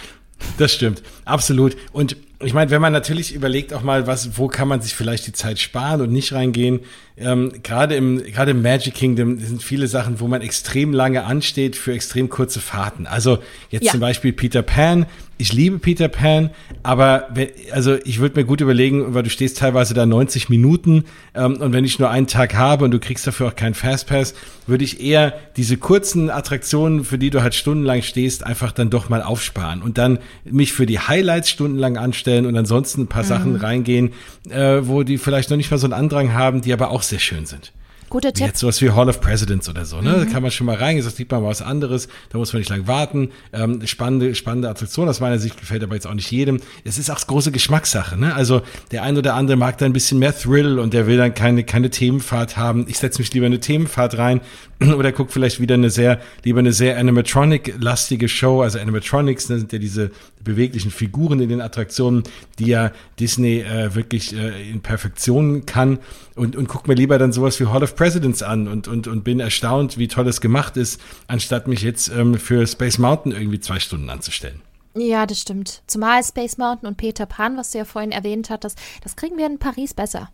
Das 0.59 0.73
stimmt, 0.73 1.03
absolut. 1.25 1.77
Und 1.93 2.17
ich 2.45 2.55
meine, 2.55 2.71
wenn 2.71 2.81
man 2.81 2.93
natürlich 2.93 3.35
überlegt 3.35 3.73
auch 3.75 3.83
mal, 3.83 4.07
was, 4.07 4.39
wo 4.39 4.49
kann 4.49 4.69
man 4.69 4.81
sich 4.81 4.95
vielleicht 4.95 5.27
die 5.27 5.33
Zeit 5.33 5.59
sparen 5.59 6.01
und 6.01 6.13
nicht 6.13 6.33
reingehen. 6.33 6.81
Ähm, 7.17 7.53
gerade 7.63 7.95
im, 7.95 8.23
gerade 8.23 8.53
im 8.53 8.63
Magic 8.63 8.95
Kingdom 8.95 9.39
sind 9.39 9.63
viele 9.63 9.87
Sachen, 9.87 10.21
wo 10.21 10.29
man 10.29 10.43
extrem 10.43 10.93
lange 10.93 11.25
ansteht 11.25 11.77
für 11.77 11.93
extrem 11.93 12.29
kurze 12.29 12.61
Fahrten. 12.61 13.07
Also 13.07 13.39
jetzt 13.71 13.87
ja. 13.87 13.93
zum 13.93 14.01
Beispiel 14.01 14.33
Peter 14.33 14.63
Pan 14.63 15.07
ich 15.43 15.53
liebe 15.53 15.81
Peter 15.81 16.07
Pan, 16.07 16.51
aber 16.85 17.29
also 17.73 17.97
ich 18.05 18.21
würde 18.21 18.39
mir 18.39 18.47
gut 18.47 18.61
überlegen, 18.61 19.13
weil 19.13 19.25
du 19.25 19.31
stehst 19.31 19.59
teilweise 19.59 19.93
da 19.93 20.07
90 20.07 20.49
Minuten 20.49 21.05
ähm, 21.35 21.57
und 21.57 21.73
wenn 21.73 21.85
ich 21.85 21.99
nur 21.99 22.11
einen 22.11 22.29
Tag 22.29 22.55
habe 22.55 22.85
und 22.85 22.93
du 22.93 23.01
kriegst 23.01 23.27
dafür 23.27 23.49
auch 23.49 23.57
keinen 23.57 23.75
Fastpass, 23.75 24.35
würde 24.69 24.85
ich 24.85 25.03
eher 25.03 25.35
diese 25.57 25.79
kurzen 25.79 26.31
Attraktionen, 26.31 27.05
für 27.05 27.19
die 27.19 27.31
du 27.31 27.43
halt 27.43 27.57
stundenlang 27.57 28.03
stehst, 28.03 28.47
einfach 28.47 28.71
dann 28.71 28.89
doch 28.89 29.09
mal 29.09 29.21
aufsparen 29.21 29.83
und 29.83 29.99
dann 29.99 30.21
mich 30.45 30.73
für 30.73 30.87
die 30.87 31.01
Highlights 31.01 31.51
stundenlang 31.51 31.97
anstellen 31.97 32.47
und 32.47 32.57
ansonsten 32.57 33.03
ein 33.03 33.09
paar 33.09 33.25
mhm. 33.25 33.29
Sachen 33.29 33.57
reingehen, 33.57 34.13
äh, 34.49 34.79
wo 34.83 35.03
die 35.03 35.19
vielleicht 35.19 35.51
noch 35.51 35.57
nicht 35.57 35.73
mal 35.73 35.79
so 35.79 35.87
einen 35.87 35.93
Andrang 35.93 36.35
haben, 36.35 36.61
die 36.61 36.73
aber 36.73 36.91
auch 36.91 37.03
sehr 37.03 37.19
schön 37.19 37.47
sind. 37.47 37.73
Guter 38.13 38.35
Tipp. 38.35 38.47
Jetzt 38.47 38.59
sowas 38.59 38.83
wie 38.83 38.91
Hall 38.91 39.09
of 39.09 39.23
Presidents 39.23 39.71
oder 39.71 39.87
so, 39.87 40.03
ne? 40.03 40.11
Mhm. 40.11 40.19
Da 40.19 40.25
kann 40.27 40.43
man 40.43 40.51
schon 40.51 40.67
mal 40.67 40.77
reingehen, 40.77 41.03
das 41.03 41.17
sieht 41.17 41.31
man 41.31 41.43
mal 41.43 41.49
was 41.49 41.63
anderes, 41.63 42.09
da 42.29 42.37
muss 42.37 42.53
man 42.53 42.61
nicht 42.61 42.69
lang 42.69 42.87
warten. 42.87 43.31
Ähm, 43.55 43.87
spannende, 43.87 44.35
spannende 44.35 44.69
Attraktion 44.69 45.09
aus 45.09 45.21
meiner 45.21 45.39
Sicht 45.39 45.59
gefällt 45.59 45.83
aber 45.83 45.95
jetzt 45.95 46.07
auch 46.07 46.13
nicht 46.13 46.31
jedem. 46.31 46.61
Es 46.85 46.99
ist 46.99 47.11
auch 47.11 47.19
große 47.27 47.53
Geschmackssache, 47.53 48.19
ne? 48.19 48.35
Also 48.35 48.61
der 48.91 49.03
ein 49.03 49.17
oder 49.17 49.33
andere 49.33 49.57
mag 49.57 49.79
da 49.79 49.87
ein 49.87 49.95
bisschen 49.95 50.19
mehr 50.19 50.37
Thrill 50.37 50.79
und 50.79 50.93
der 50.93 51.07
will 51.07 51.17
dann 51.17 51.33
keine, 51.33 51.65
keine 51.65 51.89
Themenfahrt 51.89 52.59
haben. 52.59 52.85
Ich 52.87 52.99
setze 52.99 53.19
mich 53.19 53.33
lieber 53.33 53.47
eine 53.47 53.61
Themenfahrt 53.61 54.19
rein 54.19 54.43
oder 54.97 55.13
guck 55.13 55.31
vielleicht 55.31 55.61
wieder 55.61 55.75
eine 55.75 55.91
sehr, 55.91 56.21
lieber 56.45 56.61
eine 56.61 56.73
sehr 56.73 56.99
Animatronic-lastige 56.99 58.29
Show. 58.29 58.63
Also 58.63 58.79
Animatronics 58.79 59.49
ne, 59.49 59.59
sind 59.59 59.73
ja 59.73 59.79
diese 59.79 60.11
beweglichen 60.43 60.91
Figuren 60.91 61.41
in 61.41 61.49
den 61.49 61.61
Attraktionen, 61.61 62.25
die 62.59 62.67
ja 62.67 62.93
Disney 63.19 63.61
äh, 63.61 63.95
wirklich 63.95 64.35
äh, 64.35 64.71
in 64.71 64.81
Perfektion 64.81 65.67
kann 65.67 65.99
und, 66.35 66.57
und 66.57 66.69
guck 66.69 66.89
mir 66.89 66.95
lieber 66.95 67.19
dann 67.19 67.33
sowas 67.33 67.59
wie 67.61 67.67
Hall 67.67 67.83
of 67.83 67.97
Presidents 67.97 68.43
an 68.43 68.69
und, 68.69 68.89
und, 68.89 69.07
und 69.07 69.25
bin 69.25 69.41
erstaunt, 69.41 69.99
wie 69.99 70.09
toll 70.09 70.27
es 70.29 70.41
gemacht 70.41 70.77
ist, 70.77 71.01
anstatt 71.27 71.69
mich 71.69 71.83
jetzt 71.83 72.09
ähm, 72.09 72.35
für 72.35 72.67
Space 72.67 72.99
Mountain 72.99 73.33
irgendwie 73.33 73.61
zwei 73.61 73.79
Stunden 73.79 74.11
anzustellen. 74.11 74.61
Ja, 74.95 75.25
das 75.25 75.41
stimmt. 75.41 75.83
Zumal 75.87 76.23
Space 76.23 76.59
Mountain 76.59 76.87
und 76.87 76.97
Peter 76.97 77.25
Pan, 77.25 77.57
was 77.57 77.71
du 77.71 77.79
ja 77.79 77.85
vorhin 77.85 78.13
erwähnt 78.13 78.51
hattest, 78.51 78.79
das 79.03 79.17
kriegen 79.17 79.39
wir 79.39 79.47
in 79.47 79.59
Paris 79.59 79.95
besser 79.95 80.29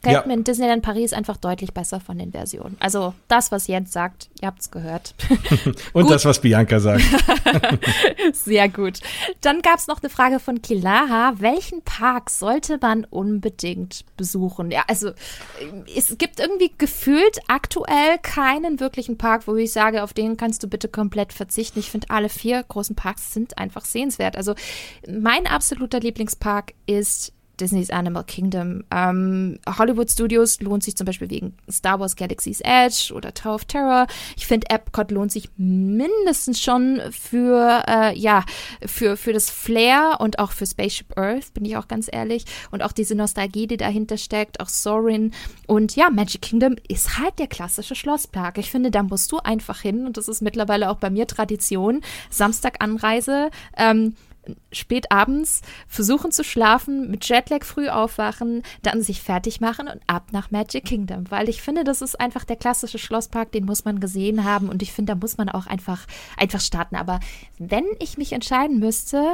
gefällt 0.00 0.22
ja. 0.22 0.26
mir 0.26 0.34
in 0.34 0.44
Disneyland 0.44 0.82
Paris 0.82 1.12
einfach 1.12 1.36
deutlich 1.36 1.72
besser 1.72 2.00
von 2.00 2.18
den 2.18 2.32
Versionen. 2.32 2.76
Also 2.80 3.14
das, 3.28 3.52
was 3.52 3.66
Jens 3.66 3.92
sagt, 3.92 4.28
ihr 4.40 4.48
habt 4.48 4.60
es 4.60 4.70
gehört. 4.70 5.14
Und 5.92 6.10
das, 6.10 6.24
was 6.24 6.40
Bianca 6.40 6.80
sagt. 6.80 7.04
Sehr 8.32 8.68
gut. 8.68 9.00
Dann 9.40 9.62
gab 9.62 9.78
es 9.78 9.86
noch 9.86 10.02
eine 10.02 10.10
Frage 10.10 10.40
von 10.40 10.62
Kilaha. 10.62 11.34
Welchen 11.38 11.82
Park 11.82 12.30
sollte 12.30 12.78
man 12.80 13.04
unbedingt 13.04 14.04
besuchen? 14.16 14.70
Ja, 14.70 14.84
also 14.88 15.12
es 15.94 16.16
gibt 16.18 16.40
irgendwie 16.40 16.72
gefühlt 16.76 17.40
aktuell 17.48 18.18
keinen 18.22 18.80
wirklichen 18.80 19.18
Park, 19.18 19.46
wo 19.46 19.54
ich 19.56 19.72
sage, 19.72 20.02
auf 20.02 20.12
den 20.12 20.36
kannst 20.36 20.62
du 20.62 20.68
bitte 20.68 20.88
komplett 20.88 21.32
verzichten. 21.32 21.78
Ich 21.78 21.90
finde, 21.90 22.10
alle 22.10 22.28
vier 22.28 22.62
großen 22.62 22.96
Parks 22.96 23.32
sind 23.32 23.58
einfach 23.58 23.84
sehenswert. 23.84 24.36
Also 24.36 24.54
mein 25.08 25.46
absoluter 25.46 26.00
Lieblingspark 26.00 26.74
ist 26.86 27.33
Disneys 27.60 27.90
Animal 27.90 28.24
Kingdom. 28.24 28.84
Ähm, 28.90 29.58
Hollywood 29.78 30.10
Studios 30.10 30.60
lohnt 30.60 30.82
sich 30.82 30.96
zum 30.96 31.04
Beispiel 31.04 31.30
wegen 31.30 31.56
Star 31.70 32.00
Wars 32.00 32.16
Galaxy's 32.16 32.60
Edge 32.62 33.12
oder 33.14 33.32
Tower 33.32 33.54
of 33.54 33.64
Terror. 33.64 34.06
Ich 34.36 34.46
finde, 34.46 34.68
Epcot 34.70 35.10
lohnt 35.10 35.32
sich 35.32 35.48
mindestens 35.56 36.60
schon 36.60 37.00
für, 37.10 37.84
äh, 37.86 38.18
ja, 38.18 38.44
für, 38.84 39.16
für 39.16 39.32
das 39.32 39.50
Flair 39.50 40.16
und 40.20 40.38
auch 40.38 40.52
für 40.52 40.66
Spaceship 40.66 41.16
Earth, 41.16 41.54
bin 41.54 41.64
ich 41.64 41.76
auch 41.76 41.88
ganz 41.88 42.08
ehrlich. 42.12 42.44
Und 42.70 42.82
auch 42.82 42.92
diese 42.92 43.14
Nostalgie, 43.14 43.66
die 43.66 43.76
dahinter 43.76 44.16
steckt, 44.16 44.60
auch 44.60 44.68
Sorin. 44.68 45.32
Und 45.66 45.96
ja, 45.96 46.10
Magic 46.10 46.42
Kingdom 46.42 46.76
ist 46.88 47.18
halt 47.18 47.38
der 47.38 47.46
klassische 47.46 47.94
Schlosspark. 47.94 48.58
Ich 48.58 48.70
finde, 48.70 48.90
da 48.90 49.02
musst 49.02 49.30
du 49.32 49.38
einfach 49.38 49.80
hin 49.80 50.06
und 50.06 50.16
das 50.16 50.28
ist 50.28 50.42
mittlerweile 50.42 50.90
auch 50.90 50.96
bei 50.96 51.10
mir 51.10 51.26
Tradition. 51.26 52.02
Samstag 52.30 52.76
Anreise. 52.80 53.50
Ähm, 53.76 54.14
spät 54.72 55.10
abends 55.10 55.62
versuchen 55.86 56.32
zu 56.32 56.44
schlafen, 56.44 57.10
mit 57.10 57.28
Jetlag 57.28 57.64
früh 57.64 57.88
aufwachen, 57.88 58.62
dann 58.82 59.02
sich 59.02 59.22
fertig 59.22 59.60
machen 59.60 59.88
und 59.88 60.00
ab 60.06 60.28
nach 60.32 60.50
Magic 60.50 60.84
Kingdom, 60.84 61.30
weil 61.30 61.48
ich 61.48 61.62
finde, 61.62 61.84
das 61.84 62.02
ist 62.02 62.18
einfach 62.20 62.44
der 62.44 62.56
klassische 62.56 62.98
Schlosspark, 62.98 63.52
den 63.52 63.64
muss 63.64 63.84
man 63.84 64.00
gesehen 64.00 64.44
haben 64.44 64.68
und 64.68 64.82
ich 64.82 64.92
finde, 64.92 65.12
da 65.12 65.18
muss 65.18 65.36
man 65.36 65.48
auch 65.48 65.66
einfach 65.66 66.06
einfach 66.36 66.60
starten, 66.60 66.96
aber 66.96 67.20
wenn 67.58 67.86
ich 68.00 68.18
mich 68.18 68.32
entscheiden 68.32 68.78
müsste, 68.78 69.24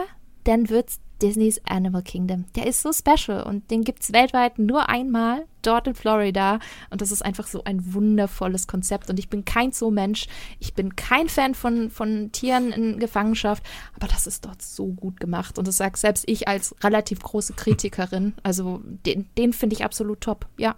dann 0.44 0.68
wird's 0.70 1.00
Disneys 1.22 1.60
Animal 1.64 2.02
Kingdom. 2.02 2.44
Der 2.56 2.66
ist 2.66 2.82
so 2.82 2.90
special 2.92 3.42
und 3.42 3.70
den 3.70 3.84
gibt 3.84 4.02
es 4.02 4.12
weltweit 4.12 4.58
nur 4.58 4.88
einmal 4.88 5.44
dort 5.62 5.86
in 5.86 5.94
Florida. 5.94 6.58
Und 6.90 7.00
das 7.00 7.12
ist 7.12 7.22
einfach 7.22 7.46
so 7.46 7.64
ein 7.64 7.94
wundervolles 7.94 8.66
Konzept. 8.66 9.10
Und 9.10 9.18
ich 9.18 9.28
bin 9.28 9.44
kein 9.44 9.72
Zoo-Mensch. 9.72 10.26
Ich 10.58 10.74
bin 10.74 10.96
kein 10.96 11.28
Fan 11.28 11.54
von, 11.54 11.90
von 11.90 12.32
Tieren 12.32 12.72
in 12.72 12.98
Gefangenschaft. 12.98 13.62
Aber 13.96 14.06
das 14.06 14.26
ist 14.26 14.44
dort 14.44 14.62
so 14.62 14.86
gut 14.86 15.20
gemacht. 15.20 15.58
Und 15.58 15.68
das 15.68 15.76
sagt 15.76 15.98
selbst 15.98 16.24
ich 16.26 16.48
als 16.48 16.74
relativ 16.82 17.20
große 17.20 17.54
Kritikerin. 17.54 18.34
Also 18.42 18.80
den, 19.06 19.26
den 19.36 19.52
finde 19.52 19.76
ich 19.76 19.84
absolut 19.84 20.20
top. 20.20 20.46
Ja. 20.56 20.76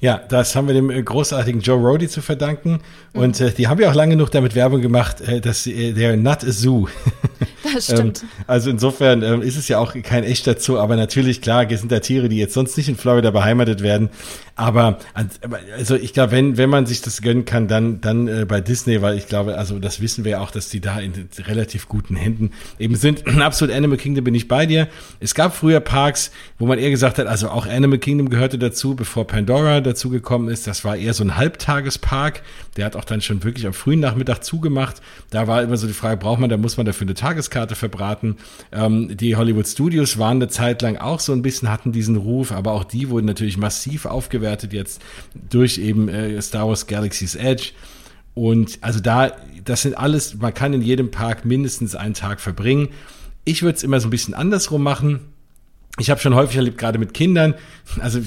Ja, 0.00 0.18
das 0.18 0.54
haben 0.54 0.66
wir 0.66 0.74
dem 0.74 0.90
äh, 0.90 1.02
großartigen 1.02 1.60
Joe 1.60 1.78
Rody 1.78 2.08
zu 2.08 2.20
verdanken. 2.20 2.80
Und 3.14 3.40
äh, 3.40 3.52
die 3.52 3.68
haben 3.68 3.80
ja 3.80 3.90
auch 3.90 3.94
lange 3.94 4.16
genug 4.16 4.30
damit 4.30 4.54
Werbung 4.54 4.82
gemacht, 4.82 5.20
äh, 5.20 5.40
dass 5.40 5.66
äh, 5.66 5.92
der 5.92 6.16
Nut 6.16 6.44
a 6.44 6.50
Zoo. 6.50 6.88
Das 7.72 7.84
stimmt. 7.84 8.22
ähm, 8.22 8.28
also 8.46 8.70
insofern 8.70 9.22
ähm, 9.22 9.42
ist 9.42 9.56
es 9.56 9.68
ja 9.68 9.78
auch 9.78 9.94
kein 10.02 10.24
echter 10.24 10.58
Zoo, 10.58 10.78
aber 10.78 10.96
natürlich, 10.96 11.40
klar, 11.40 11.66
sind 11.76 11.90
da 11.90 12.00
Tiere, 12.00 12.28
die 12.28 12.36
jetzt 12.36 12.54
sonst 12.54 12.76
nicht 12.76 12.88
in 12.88 12.96
Florida 12.96 13.30
beheimatet 13.30 13.82
werden. 13.82 14.10
Aber 14.56 14.98
also 15.76 15.96
ich 15.96 16.12
glaube, 16.12 16.30
wenn, 16.30 16.56
wenn 16.56 16.70
man 16.70 16.86
sich 16.86 17.02
das 17.02 17.22
gönnen 17.22 17.44
kann, 17.44 17.66
dann, 17.66 18.00
dann 18.00 18.28
äh, 18.28 18.44
bei 18.46 18.60
Disney, 18.60 19.02
weil 19.02 19.18
ich 19.18 19.26
glaube, 19.26 19.58
also 19.58 19.80
das 19.80 20.00
wissen 20.00 20.24
wir 20.24 20.32
ja 20.32 20.40
auch, 20.40 20.52
dass 20.52 20.68
die 20.68 20.80
da 20.80 21.00
in 21.00 21.12
relativ 21.38 21.88
guten 21.88 22.14
Händen 22.14 22.52
eben 22.78 22.94
sind. 22.94 23.26
Absolut 23.40 23.74
Animal 23.74 23.96
Kingdom 23.96 24.24
bin 24.24 24.34
ich 24.34 24.46
bei 24.46 24.66
dir. 24.66 24.86
Es 25.18 25.34
gab 25.34 25.56
früher 25.56 25.80
Parks, 25.80 26.30
wo 26.58 26.66
man 26.66 26.78
eher 26.78 26.90
gesagt 26.90 27.18
hat, 27.18 27.26
also 27.26 27.48
auch 27.48 27.66
Animal 27.66 27.98
Kingdom 27.98 28.28
gehörte 28.28 28.58
dazu, 28.58 28.94
bevor 28.94 29.26
Pandora 29.26 29.80
dazugekommen 29.80 30.48
ist. 30.48 30.68
Das 30.68 30.84
war 30.84 30.96
eher 30.96 31.14
so 31.14 31.24
ein 31.24 31.36
Halbtagespark. 31.36 32.42
Der 32.76 32.84
hat 32.84 32.94
auch 32.94 33.04
dann 33.04 33.22
schon 33.22 33.42
wirklich 33.42 33.66
am 33.66 33.72
frühen 33.72 34.00
Nachmittag 34.00 34.44
zugemacht. 34.44 35.02
Da 35.30 35.48
war 35.48 35.62
immer 35.62 35.76
so 35.76 35.88
die 35.88 35.92
Frage, 35.92 36.18
braucht 36.18 36.38
man, 36.38 36.50
da 36.50 36.56
muss 36.56 36.76
man 36.76 36.86
dafür 36.86 37.06
eine 37.06 37.14
Tageskarte 37.14 37.53
Postkarte 37.54 37.74
verbraten. 37.76 38.36
Ähm, 38.72 39.16
die 39.16 39.36
Hollywood 39.36 39.68
Studios 39.68 40.18
waren 40.18 40.38
eine 40.38 40.48
Zeit 40.48 40.82
lang 40.82 40.96
auch 40.96 41.20
so 41.20 41.32
ein 41.32 41.42
bisschen, 41.42 41.70
hatten 41.70 41.92
diesen 41.92 42.16
Ruf, 42.16 42.50
aber 42.50 42.72
auch 42.72 42.84
die 42.84 43.08
wurden 43.10 43.26
natürlich 43.26 43.56
massiv 43.56 44.06
aufgewertet 44.06 44.72
jetzt 44.72 45.00
durch 45.50 45.78
eben 45.78 46.08
äh, 46.08 46.40
Star 46.42 46.66
Wars 46.66 46.86
Galaxy's 46.86 47.36
Edge. 47.36 47.70
Und 48.34 48.78
also 48.80 48.98
da, 48.98 49.32
das 49.64 49.82
sind 49.82 49.96
alles, 49.96 50.34
man 50.34 50.52
kann 50.52 50.72
in 50.72 50.82
jedem 50.82 51.12
Park 51.12 51.44
mindestens 51.44 51.94
einen 51.94 52.14
Tag 52.14 52.40
verbringen. 52.40 52.88
Ich 53.44 53.62
würde 53.62 53.76
es 53.76 53.84
immer 53.84 54.00
so 54.00 54.08
ein 54.08 54.10
bisschen 54.10 54.34
andersrum 54.34 54.82
machen 54.82 55.20
ich 55.98 56.10
habe 56.10 56.20
schon 56.20 56.34
häufig 56.34 56.56
erlebt, 56.56 56.76
gerade 56.76 56.98
mit 56.98 57.14
Kindern, 57.14 57.54
also 58.00 58.20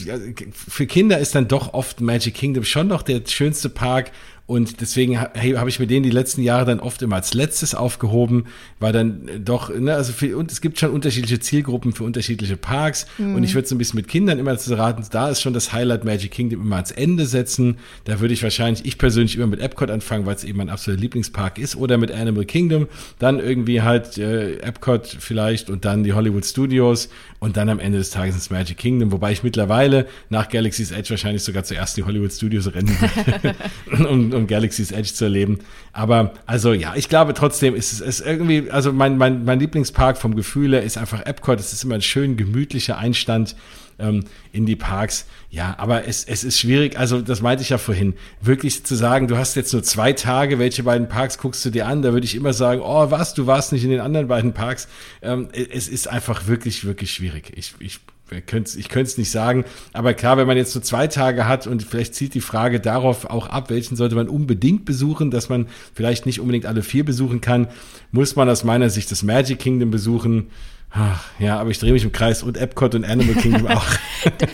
für 0.53 0.87
Kinder 0.87 1.19
ist 1.19 1.35
dann 1.35 1.49
doch 1.49 1.73
oft 1.73 1.99
Magic 1.99 2.33
Kingdom 2.33 2.63
schon 2.63 2.87
noch 2.87 3.01
der 3.01 3.21
schönste 3.27 3.67
Park, 3.67 4.11
und 4.47 4.79
deswegen 4.79 5.19
habe 5.19 5.69
ich 5.69 5.77
mir 5.77 5.87
den 5.87 6.03
die 6.03 6.09
letzten 6.09 6.41
Jahre 6.41 6.65
dann 6.65 6.79
oft 6.79 7.01
immer 7.01 7.17
als 7.17 7.33
letztes 7.33 7.75
aufgehoben, 7.75 8.45
weil 8.79 8.93
dann 8.93 9.29
doch, 9.43 9.69
ne, 9.69 9.93
also 9.93 10.13
für, 10.13 10.37
und 10.37 10.53
es 10.53 10.61
gibt 10.61 10.79
schon 10.79 10.91
unterschiedliche 10.91 11.39
Zielgruppen 11.39 11.91
für 11.91 12.05
unterschiedliche 12.05 12.55
Parks. 12.55 13.07
Mhm. 13.17 13.35
Und 13.35 13.43
ich 13.43 13.55
würde 13.55 13.67
so 13.67 13.75
ein 13.75 13.77
bisschen 13.77 13.97
mit 13.97 14.07
Kindern 14.07 14.39
immer 14.39 14.57
zu 14.57 14.73
raten, 14.77 15.03
da 15.11 15.29
ist 15.29 15.41
schon 15.41 15.53
das 15.53 15.73
Highlight 15.73 16.05
Magic 16.05 16.31
Kingdom 16.31 16.61
immer 16.61 16.77
ans 16.77 16.91
Ende 16.91 17.25
setzen. 17.25 17.75
Da 18.05 18.21
würde 18.21 18.33
ich 18.33 18.41
wahrscheinlich, 18.41 18.85
ich 18.85 18.97
persönlich 18.97 19.35
immer 19.35 19.47
mit 19.47 19.59
Epcot 19.59 19.91
anfangen, 19.91 20.25
weil 20.25 20.35
es 20.35 20.45
eben 20.45 20.59
mein 20.59 20.69
absoluter 20.69 21.01
Lieblingspark 21.01 21.59
ist, 21.59 21.75
oder 21.75 21.97
mit 21.97 22.13
Animal 22.13 22.45
Kingdom. 22.45 22.87
Dann 23.19 23.39
irgendwie 23.39 23.81
halt 23.81 24.17
äh, 24.17 24.59
Epcot 24.59 25.17
vielleicht 25.19 25.69
und 25.69 25.83
dann 25.83 26.05
die 26.05 26.13
Hollywood 26.13 26.45
Studios 26.45 27.09
und 27.39 27.57
dann 27.57 27.67
am 27.67 27.79
Ende 27.79 27.97
des 27.97 28.11
Tages 28.11 28.35
ins 28.35 28.49
Magic 28.49 28.77
Kingdom, 28.77 29.11
wobei 29.11 29.33
ich 29.33 29.43
mittlerweile 29.43 30.07
nach 30.29 30.47
Galaxy's 30.47 30.91
Edge 30.91 31.09
wahrscheinlich 31.09 31.43
sogar 31.43 31.65
zuerst 31.65 31.97
die 31.97 32.03
Hollywood 32.03 32.31
Studios 32.31 32.73
rennen 32.73 32.95
würde. 32.97 33.55
und, 34.07 34.36
um 34.37 34.47
Galaxy's 34.47 34.91
Edge 34.91 35.13
zu 35.13 35.25
erleben. 35.25 35.59
Aber 35.93 36.33
also 36.45 36.73
ja, 36.73 36.93
ich 36.95 37.09
glaube 37.09 37.33
trotzdem 37.33 37.75
ist 37.75 37.93
es 37.93 38.01
ist 38.01 38.25
irgendwie, 38.25 38.69
also 38.69 38.93
mein, 38.93 39.17
mein, 39.17 39.45
mein 39.45 39.59
Lieblingspark 39.59 40.17
vom 40.17 40.35
Gefühl 40.35 40.73
her 40.73 40.83
ist 40.83 40.97
einfach 40.97 41.25
Epcot. 41.25 41.59
Es 41.59 41.73
ist 41.73 41.83
immer 41.83 41.95
ein 41.95 42.01
schön 42.01 42.37
gemütlicher 42.37 42.97
Einstand 42.97 43.55
ähm, 43.99 44.25
in 44.51 44.65
die 44.65 44.75
Parks. 44.75 45.25
Ja, 45.49 45.75
aber 45.77 46.07
es, 46.07 46.23
es 46.23 46.43
ist 46.43 46.59
schwierig, 46.59 46.97
also 46.97 47.21
das 47.21 47.41
meinte 47.41 47.63
ich 47.63 47.69
ja 47.69 47.77
vorhin, 47.77 48.13
wirklich 48.41 48.85
zu 48.85 48.95
sagen, 48.95 49.27
du 49.27 49.37
hast 49.37 49.55
jetzt 49.55 49.73
nur 49.73 49.83
zwei 49.83 50.13
Tage, 50.13 50.59
welche 50.59 50.83
beiden 50.83 51.07
Parks 51.07 51.37
guckst 51.37 51.63
du 51.65 51.69
dir 51.69 51.87
an? 51.87 52.01
Da 52.01 52.13
würde 52.13 52.25
ich 52.25 52.35
immer 52.35 52.53
sagen, 52.53 52.81
oh 52.81 53.11
was, 53.11 53.33
du 53.33 53.47
warst 53.47 53.71
nicht 53.71 53.83
in 53.83 53.89
den 53.89 53.99
anderen 53.99 54.27
beiden 54.27 54.53
Parks. 54.53 54.87
Ähm, 55.21 55.49
es 55.51 55.87
ist 55.87 56.07
einfach 56.07 56.47
wirklich, 56.47 56.85
wirklich 56.85 57.11
schwierig. 57.11 57.53
Ich, 57.55 57.73
ich 57.79 57.99
ich 58.31 58.45
könnte 58.45 59.01
es 59.03 59.17
nicht 59.17 59.31
sagen, 59.31 59.65
aber 59.93 60.13
klar, 60.13 60.37
wenn 60.37 60.47
man 60.47 60.57
jetzt 60.57 60.73
so 60.73 60.79
zwei 60.79 61.07
Tage 61.07 61.47
hat 61.47 61.67
und 61.67 61.83
vielleicht 61.83 62.13
zieht 62.15 62.33
die 62.33 62.41
Frage 62.41 62.79
darauf 62.79 63.25
auch 63.29 63.47
ab, 63.47 63.69
welchen 63.69 63.95
sollte 63.95 64.15
man 64.15 64.27
unbedingt 64.27 64.85
besuchen, 64.85 65.31
dass 65.31 65.49
man 65.49 65.67
vielleicht 65.93 66.25
nicht 66.25 66.41
unbedingt 66.41 66.65
alle 66.65 66.83
vier 66.83 67.05
besuchen 67.05 67.41
kann, 67.41 67.67
muss 68.11 68.35
man 68.35 68.49
aus 68.49 68.63
meiner 68.63 68.89
Sicht 68.89 69.11
das 69.11 69.23
Magic 69.23 69.59
Kingdom 69.59 69.91
besuchen. 69.91 70.47
Ach, 70.89 71.25
ja, 71.37 71.59
aber 71.59 71.69
ich 71.69 71.79
drehe 71.79 71.91
mich 71.91 72.05
im 72.05 72.13
Kreis 72.13 72.43
und 72.43 72.57
Epcot 72.57 72.95
und 72.95 73.03
Animal 73.03 73.35
Kingdom 73.35 73.67
auch. 73.77 73.85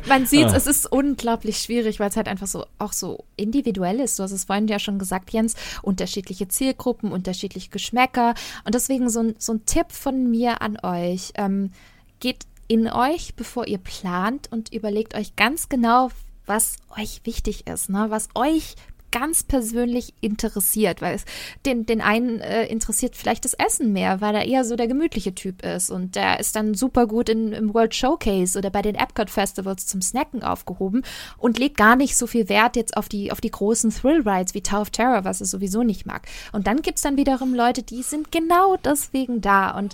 Man 0.07 0.25
sieht, 0.25 0.45
ah. 0.45 0.55
es 0.55 0.65
ist 0.65 0.91
unglaublich 0.91 1.57
schwierig, 1.57 1.99
weil 1.99 2.09
es 2.09 2.17
halt 2.17 2.27
einfach 2.27 2.47
so 2.47 2.65
auch 2.79 2.91
so 2.91 3.23
individuell 3.37 3.99
ist. 3.99 4.17
Du 4.17 4.23
hast 4.23 4.31
es 4.31 4.45
vorhin 4.45 4.67
ja 4.67 4.79
schon 4.79 4.97
gesagt, 4.97 5.31
Jens, 5.31 5.55
unterschiedliche 5.83 6.47
Zielgruppen, 6.47 7.11
unterschiedliche 7.11 7.69
Geschmäcker. 7.69 8.33
Und 8.65 8.73
deswegen 8.73 9.09
so 9.09 9.21
ein, 9.21 9.35
so 9.37 9.53
ein 9.53 9.65
Tipp 9.65 9.91
von 9.91 10.29
mir 10.29 10.61
an 10.61 10.77
euch. 10.81 11.33
Ähm, 11.35 11.71
geht 12.19 12.45
in 12.67 12.87
euch, 12.87 13.35
bevor 13.35 13.67
ihr 13.67 13.77
plant 13.77 14.51
und 14.51 14.73
überlegt 14.73 15.15
euch 15.15 15.35
ganz 15.35 15.69
genau, 15.69 16.09
was 16.45 16.75
euch 16.97 17.21
wichtig 17.23 17.67
ist, 17.67 17.89
ne? 17.89 18.07
was 18.09 18.29
euch 18.35 18.75
ganz 19.13 19.43
persönlich 19.43 20.15
interessiert, 20.21 21.01
weil 21.01 21.15
es 21.15 21.25
den, 21.67 21.85
den 21.85 22.01
einen 22.01 22.41
äh, 22.41 22.65
interessiert 22.65 23.15
vielleicht 23.15 23.45
das 23.45 23.53
Essen 23.53 23.93
mehr, 23.93 24.21
weil 24.21 24.33
er 24.33 24.45
eher 24.45 24.65
so 24.65 24.75
der 24.75 24.87
gemütliche 24.87 25.35
Typ 25.35 25.63
ist 25.63 25.91
und 25.91 26.15
der 26.15 26.39
ist 26.39 26.55
dann 26.55 26.73
super 26.73 27.05
gut 27.05 27.29
in, 27.29 27.53
im 27.53 27.75
World 27.75 27.93
Showcase 27.93 28.57
oder 28.57 28.71
bei 28.71 28.81
den 28.81 28.95
Epcot 28.95 29.29
Festivals 29.29 29.85
zum 29.85 30.01
Snacken 30.01 30.41
aufgehoben 30.41 31.03
und 31.37 31.59
legt 31.59 31.77
gar 31.77 31.95
nicht 31.95 32.17
so 32.17 32.25
viel 32.25 32.49
Wert 32.49 32.75
jetzt 32.75 32.97
auf 32.97 33.07
die, 33.07 33.31
auf 33.31 33.39
die 33.39 33.51
großen 33.51 33.91
Thrill 33.91 34.27
Rides 34.27 34.55
wie 34.55 34.63
Tower 34.63 34.81
of 34.81 34.89
Terror, 34.89 35.23
was 35.23 35.41
er 35.41 35.45
sowieso 35.45 35.83
nicht 35.83 36.07
mag. 36.07 36.27
Und 36.51 36.65
dann 36.65 36.81
gibt 36.81 36.97
es 36.97 37.03
dann 37.03 37.15
wiederum 37.15 37.53
Leute, 37.53 37.83
die 37.83 38.01
sind 38.01 38.31
genau 38.31 38.77
deswegen 38.77 39.41
da 39.41 39.77
und 39.77 39.93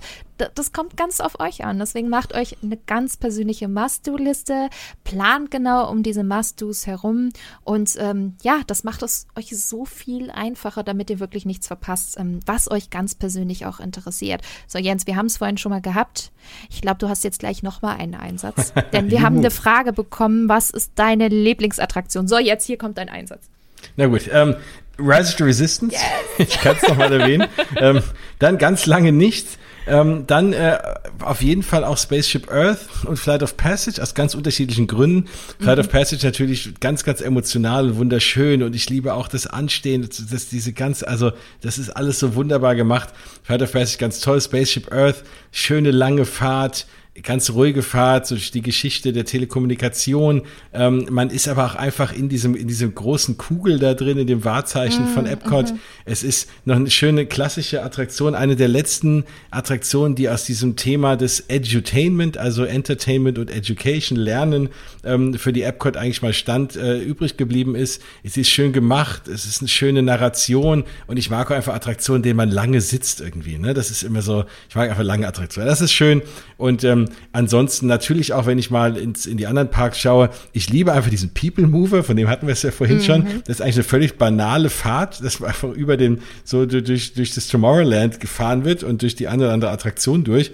das 0.56 0.72
kommt 0.72 0.98
ganz 0.98 1.20
auf 1.20 1.40
euch 1.40 1.64
an. 1.64 1.80
Deswegen 1.80 2.10
macht 2.10 2.34
euch 2.34 2.58
eine 2.64 2.78
ganz 2.78 3.18
persönliche 3.18 3.68
Must-Do-Liste, 3.68 4.70
plant 5.04 5.52
genau 5.52 5.90
um 5.90 6.04
diese 6.04 6.24
Must-Dos 6.24 6.88
herum 6.88 7.30
und 7.64 7.96
ähm, 8.00 8.36
ja, 8.42 8.62
das 8.68 8.84
macht 8.84 9.04
es 9.04 9.28
euch 9.36 9.50
so 9.58 9.86
viel 9.86 10.32
einfacher, 10.32 10.84
damit 10.84 11.10
ihr 11.10 11.20
wirklich 11.20 11.46
nichts 11.46 11.68
verpasst, 11.68 12.18
ähm, 12.18 12.40
was 12.46 12.70
euch 12.70 12.90
ganz 12.90 13.16
persönlich 13.16 13.66
auch 13.66 13.80
interessiert. 13.80 14.42
So, 14.68 14.78
Jens, 14.78 15.08
wir 15.08 15.16
haben 15.16 15.28
es 15.28 15.38
vorhin 15.38 15.58
schon 15.58 15.72
mal 15.72 15.82
gehabt. 15.82 16.32
Ich 16.70 16.82
glaube, 16.82 16.98
du 16.98 17.10
hast 17.10 17.24
jetzt 17.24 17.40
gleich 17.40 17.64
nochmal 17.64 17.98
einen 17.98 18.16
Einsatz, 18.16 18.74
denn 18.94 19.12
wir 19.12 19.22
haben 19.22 19.38
eine 19.38 19.52
Frage 19.52 19.94
bekommen, 19.94 20.50
was 20.50 20.70
ist 20.70 20.94
deine 20.96 21.28
Lieblingsattraktion? 21.28 22.28
So, 22.28 22.38
jetzt 22.38 22.66
hier 22.66 22.78
kommt 22.78 22.98
dein 22.98 23.10
Einsatz. 23.10 23.50
Na 23.96 24.08
gut, 24.08 24.30
ähm, 24.32 24.56
Rise 25.00 25.36
to 25.36 25.46
Resistance, 25.46 25.96
yes. 25.96 26.04
ich 26.38 26.60
kann 26.60 26.76
es 26.76 26.88
nochmal 26.88 27.12
erwähnen. 27.14 27.48
ähm, 27.78 28.02
dann 28.40 28.58
ganz 28.58 28.86
lange 28.86 29.12
nichts. 29.12 29.58
Ähm, 29.90 30.26
dann 30.28 30.54
äh, 30.54 30.78
auf 31.20 31.42
jeden 31.42 31.64
Fall 31.64 31.84
auch 31.84 31.98
Spaceship 31.98 32.52
Earth 32.52 32.80
und 33.06 33.18
Flight 33.18 33.42
of 33.42 33.58
Passage 33.58 34.02
aus 34.02 34.14
ganz 34.14 34.36
unterschiedlichen 34.36 34.86
Gründen. 34.86 35.28
Flight 35.60 35.78
mhm. 35.78 35.86
of 35.86 35.90
Passage 35.90 36.26
natürlich 36.26 36.80
ganz, 36.80 37.04
ganz 37.04 37.22
emotional 37.22 37.88
und 37.90 37.98
wunderschön 37.98 38.62
und 38.62 38.76
ich 38.76 38.90
liebe 38.90 39.14
auch 39.16 39.28
das 39.28 39.48
Anstehen, 39.48 40.08
das, 40.08 40.24
das 40.30 40.50
diese 40.50 40.74
ganz, 40.74 41.02
also 41.02 41.32
das 41.62 41.80
ist 41.80 41.90
alles 41.90 42.20
so 42.20 42.36
wunderbar 42.36 42.76
gemacht. 42.76 43.10
Flight 43.44 43.64
of 43.64 43.72
Passage 43.72 43.98
ganz 43.98 44.20
toll, 44.20 44.40
Spaceship 44.40 44.92
Earth, 44.92 45.24
schöne 45.52 45.90
lange 45.90 46.26
Fahrt, 46.26 46.86
ganz 47.24 47.52
ruhige 47.52 47.82
Fahrt, 47.82 48.28
so 48.28 48.36
die 48.36 48.62
Geschichte 48.62 49.14
der 49.14 49.26
Telekommunikation. 49.26 50.44
Ähm, 50.74 51.08
man 51.10 51.30
ist 51.30 51.48
aber 51.48 51.66
auch 51.66 51.76
einfach 51.76 52.14
in 52.14 52.30
diesem, 52.30 52.56
in 52.56 52.68
diesem 52.68 52.94
großen 52.94 53.38
Kugel 53.38 53.80
da 53.80 53.94
drin, 53.94 54.18
in 54.18 54.28
dem 54.28 54.46
Wahrzeichen 54.46 55.06
mm, 55.06 55.14
von 55.14 55.26
Epcot. 55.26 55.74
Mm. 55.74 55.80
Es 56.06 56.24
ist 56.24 56.50
noch 56.66 56.76
eine 56.76 56.90
schöne 56.90 57.26
klassische 57.26 57.84
Attraktion, 57.84 58.36
eine 58.36 58.56
der 58.56 58.68
letzten 58.68 59.26
Attraktionen, 59.52 60.16
die 60.16 60.30
aus 60.30 60.46
diesem 60.46 60.76
Thema 60.76 61.16
des 61.16 61.42
Edutainment, 61.48 62.38
also 62.38 62.64
Entertainment 62.64 63.38
und 63.38 63.50
Education, 63.50 64.18
Lernen 64.18 64.70
ähm, 65.04 65.34
für 65.34 65.54
die 65.54 65.64
Epcot 65.64 65.98
eigentlich 65.98 66.22
mal 66.22 66.34
stand, 66.34 66.76
äh, 66.76 67.00
übrig 67.00 67.38
geblieben 67.38 67.76
ist. 67.76 68.02
Es 68.24 68.38
ist 68.38 68.50
schön 68.50 68.74
gemacht, 68.74 69.28
es 69.28 69.46
ist 69.46 69.62
eine 69.62 69.68
schöne 69.68 70.02
Narration 70.04 70.84
und 71.08 71.18
ich 71.18 71.30
mag 71.30 71.52
auch 71.52 71.56
einfach 71.56 71.74
Attraktionen, 71.74 72.20
in 72.20 72.24
denen 72.24 72.38
man 72.38 72.52
lange 72.52 72.82
sitzt 72.82 73.22
irgendwie. 73.22 73.58
Ne? 73.58 73.74
Das 73.74 73.92
ist 73.92 74.04
immer 74.04 74.22
so, 74.22 74.46
ich 74.70 74.76
mag 74.76 74.90
einfach 74.90 75.04
lange 75.04 75.28
Attraktionen. 75.28 75.68
Das 75.68 75.82
ist 75.82 75.92
schön 75.92 76.22
und 76.58 76.84
ähm, 76.84 77.09
ansonsten 77.32 77.88
natürlich 77.88 78.34
auch, 78.34 78.46
wenn 78.46 78.60
ich 78.60 78.72
mal 78.72 78.98
ins, 78.98 79.26
in 79.26 79.38
die 79.38 79.48
anderen 79.48 79.70
Parks 79.70 80.00
schaue, 80.00 80.30
ich 80.54 80.70
liebe 80.70 80.94
einfach 80.94 81.10
diesen 81.10 81.34
People 81.34 81.68
Mover, 81.68 82.04
von 82.04 82.16
dem 82.16 82.28
hatten 82.28 82.48
wir 82.48 82.54
es 82.54 82.64
ja 82.64 82.72
vorhin 82.72 82.98
mhm. 82.98 83.04
schon. 83.04 83.26
Das 83.46 83.58
ist 83.58 83.62
eigentlich 83.62 83.76
eine 83.76 83.84
völlig 83.84 84.18
banale 84.18 84.70
Fahrt, 84.70 85.24
dass 85.24 85.40
man 85.40 85.50
einfach 85.50 85.70
über 85.70 85.98
den, 85.98 86.20
so 86.44 86.66
durch, 86.66 87.14
durch 87.14 87.34
das 87.34 87.48
Tomorrowland 87.48 88.20
gefahren 88.20 88.66
wird 88.66 88.84
und 88.84 89.02
durch 89.02 89.16
die 89.16 89.28
eine 89.28 89.44
oder 89.44 89.54
andere 89.54 89.72
Attraktion 89.72 90.24
durch. 90.24 90.52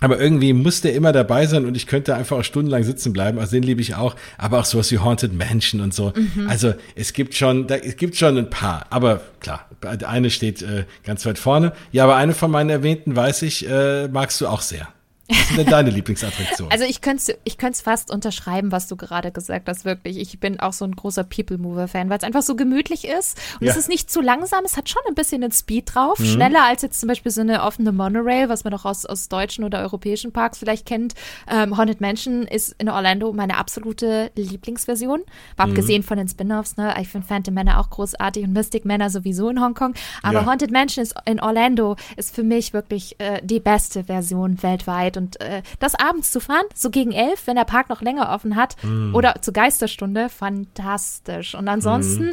Aber 0.00 0.20
irgendwie 0.20 0.52
muss 0.52 0.80
der 0.80 0.94
immer 0.94 1.12
dabei 1.12 1.46
sein 1.46 1.64
und 1.64 1.76
ich 1.76 1.86
könnte 1.86 2.14
einfach 2.14 2.38
auch 2.38 2.44
stundenlang 2.44 2.84
sitzen 2.84 3.12
bleiben. 3.12 3.38
Also 3.38 3.52
den 3.52 3.64
liebe 3.64 3.80
ich 3.80 3.96
auch. 3.96 4.14
Aber 4.36 4.60
auch 4.60 4.64
sowas 4.64 4.90
wie 4.92 4.98
Haunted 4.98 5.32
Mansion 5.32 5.80
und 5.80 5.92
so. 5.92 6.12
Mhm. 6.14 6.48
Also 6.48 6.74
es 6.94 7.12
gibt 7.12 7.34
schon, 7.34 7.66
da, 7.66 7.76
es 7.76 7.96
gibt 7.96 8.16
schon 8.16 8.38
ein 8.38 8.48
paar. 8.48 8.86
Aber 8.90 9.20
klar, 9.40 9.68
eine 10.06 10.30
steht 10.30 10.62
äh, 10.62 10.84
ganz 11.04 11.26
weit 11.26 11.38
vorne. 11.38 11.72
Ja, 11.90 12.04
aber 12.04 12.16
eine 12.16 12.32
von 12.32 12.50
meinen 12.50 12.70
erwähnten 12.70 13.16
weiß 13.16 13.42
ich, 13.42 13.68
äh, 13.68 14.06
magst 14.08 14.40
du 14.40 14.46
auch 14.46 14.60
sehr. 14.60 14.88
Was 15.28 15.50
ist 15.50 15.58
denn 15.58 15.66
deine 15.66 15.90
Lieblingsattraktion? 15.90 16.70
Also 16.70 16.84
ich 16.84 17.02
könnte 17.02 17.38
ich 17.44 17.56
es 17.60 17.80
fast 17.82 18.10
unterschreiben, 18.10 18.72
was 18.72 18.88
du 18.88 18.96
gerade 18.96 19.30
gesagt 19.30 19.68
hast, 19.68 19.84
wirklich. 19.84 20.16
Ich 20.18 20.40
bin 20.40 20.58
auch 20.58 20.72
so 20.72 20.86
ein 20.86 20.96
großer 20.96 21.22
People-Mover-Fan, 21.22 22.08
weil 22.08 22.16
es 22.16 22.24
einfach 22.24 22.42
so 22.42 22.56
gemütlich 22.56 23.06
ist. 23.06 23.38
Und 23.60 23.66
ja. 23.66 23.72
es 23.72 23.78
ist 23.78 23.88
nicht 23.90 24.10
zu 24.10 24.22
langsam, 24.22 24.64
es 24.64 24.78
hat 24.78 24.88
schon 24.88 25.02
ein 25.06 25.14
bisschen 25.14 25.42
den 25.42 25.52
Speed 25.52 25.94
drauf. 25.94 26.18
Mhm. 26.18 26.24
Schneller 26.24 26.64
als 26.64 26.80
jetzt 26.80 26.98
zum 27.00 27.08
Beispiel 27.08 27.30
so 27.30 27.42
eine 27.42 27.62
offene 27.62 27.92
Monorail, 27.92 28.48
was 28.48 28.64
man 28.64 28.72
auch 28.72 28.86
aus, 28.86 29.04
aus 29.04 29.28
deutschen 29.28 29.64
oder 29.64 29.80
europäischen 29.80 30.32
Parks 30.32 30.58
vielleicht 30.58 30.86
kennt. 30.86 31.14
Ähm, 31.50 31.76
Haunted 31.76 32.00
Mansion 32.00 32.44
ist 32.44 32.74
in 32.78 32.88
Orlando 32.88 33.30
meine 33.34 33.58
absolute 33.58 34.30
Lieblingsversion. 34.34 35.20
Mal 35.58 35.66
mhm. 35.66 35.72
abgesehen 35.72 36.02
von 36.02 36.16
den 36.16 36.28
Spin-Offs, 36.28 36.78
ne? 36.78 36.94
Ich 37.02 37.08
finde 37.08 37.26
Phantom 37.26 37.52
Manor 37.52 37.78
auch 37.80 37.90
großartig 37.90 38.44
und 38.44 38.54
Mystic 38.54 38.86
Manor 38.86 39.10
sowieso 39.10 39.50
in 39.50 39.60
Hongkong. 39.60 39.92
Aber 40.22 40.40
ja. 40.40 40.46
Haunted 40.46 40.70
Mansion 40.70 41.02
ist 41.02 41.14
in 41.26 41.38
Orlando 41.38 41.96
ist 42.16 42.34
für 42.34 42.42
mich 42.42 42.72
wirklich 42.72 43.20
äh, 43.20 43.40
die 43.42 43.60
beste 43.60 44.04
Version 44.04 44.62
weltweit. 44.62 45.17
Und 45.18 45.40
äh, 45.40 45.62
das 45.78 45.94
abends 45.94 46.32
zu 46.32 46.40
fahren, 46.40 46.64
so 46.74 46.90
gegen 46.90 47.12
elf, 47.12 47.46
wenn 47.46 47.56
der 47.56 47.64
Park 47.64 47.88
noch 47.88 48.00
länger 48.00 48.30
offen 48.32 48.56
hat, 48.56 48.76
mm. 48.82 49.14
oder 49.14 49.42
zur 49.42 49.52
Geisterstunde, 49.52 50.28
fantastisch. 50.28 51.54
Und 51.54 51.68
ansonsten 51.68 52.30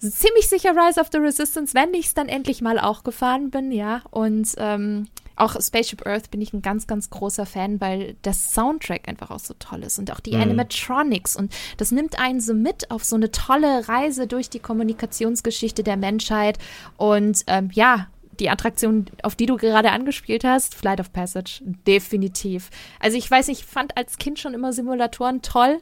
mm. 0.00 0.10
ziemlich 0.10 0.48
sicher 0.48 0.72
Rise 0.76 1.00
of 1.00 1.08
the 1.12 1.18
Resistance, 1.18 1.74
wenn 1.74 1.94
ich 1.94 2.06
es 2.06 2.14
dann 2.14 2.28
endlich 2.28 2.60
mal 2.60 2.78
auch 2.78 3.04
gefahren 3.04 3.50
bin, 3.50 3.72
ja. 3.72 4.02
Und 4.10 4.54
ähm, 4.58 5.06
auch 5.36 5.60
Spaceship 5.60 6.06
Earth 6.06 6.30
bin 6.30 6.40
ich 6.40 6.52
ein 6.52 6.62
ganz, 6.62 6.86
ganz 6.86 7.10
großer 7.10 7.44
Fan, 7.44 7.80
weil 7.80 8.14
der 8.24 8.32
Soundtrack 8.32 9.06
einfach 9.06 9.30
auch 9.30 9.38
so 9.38 9.54
toll 9.58 9.82
ist 9.82 9.98
und 9.98 10.10
auch 10.10 10.20
die 10.20 10.36
mm. 10.36 10.40
Animatronics. 10.40 11.36
Und 11.36 11.52
das 11.76 11.92
nimmt 11.92 12.18
einen 12.18 12.40
so 12.40 12.54
mit 12.54 12.90
auf 12.90 13.04
so 13.04 13.16
eine 13.16 13.30
tolle 13.30 13.86
Reise 13.88 14.26
durch 14.26 14.48
die 14.50 14.60
Kommunikationsgeschichte 14.60 15.82
der 15.82 15.96
Menschheit. 15.96 16.58
Und 16.96 17.44
ähm, 17.46 17.70
ja, 17.72 18.08
die 18.40 18.50
Attraktion, 18.50 19.06
auf 19.22 19.34
die 19.34 19.46
du 19.46 19.56
gerade 19.56 19.90
angespielt 19.90 20.44
hast, 20.44 20.74
Flight 20.74 21.00
of 21.00 21.12
Passage, 21.12 21.60
definitiv. 21.86 22.70
Also 23.00 23.16
ich 23.16 23.30
weiß, 23.30 23.48
ich 23.48 23.64
fand 23.64 23.96
als 23.96 24.18
Kind 24.18 24.38
schon 24.38 24.54
immer 24.54 24.72
Simulatoren 24.72 25.42
toll. 25.42 25.80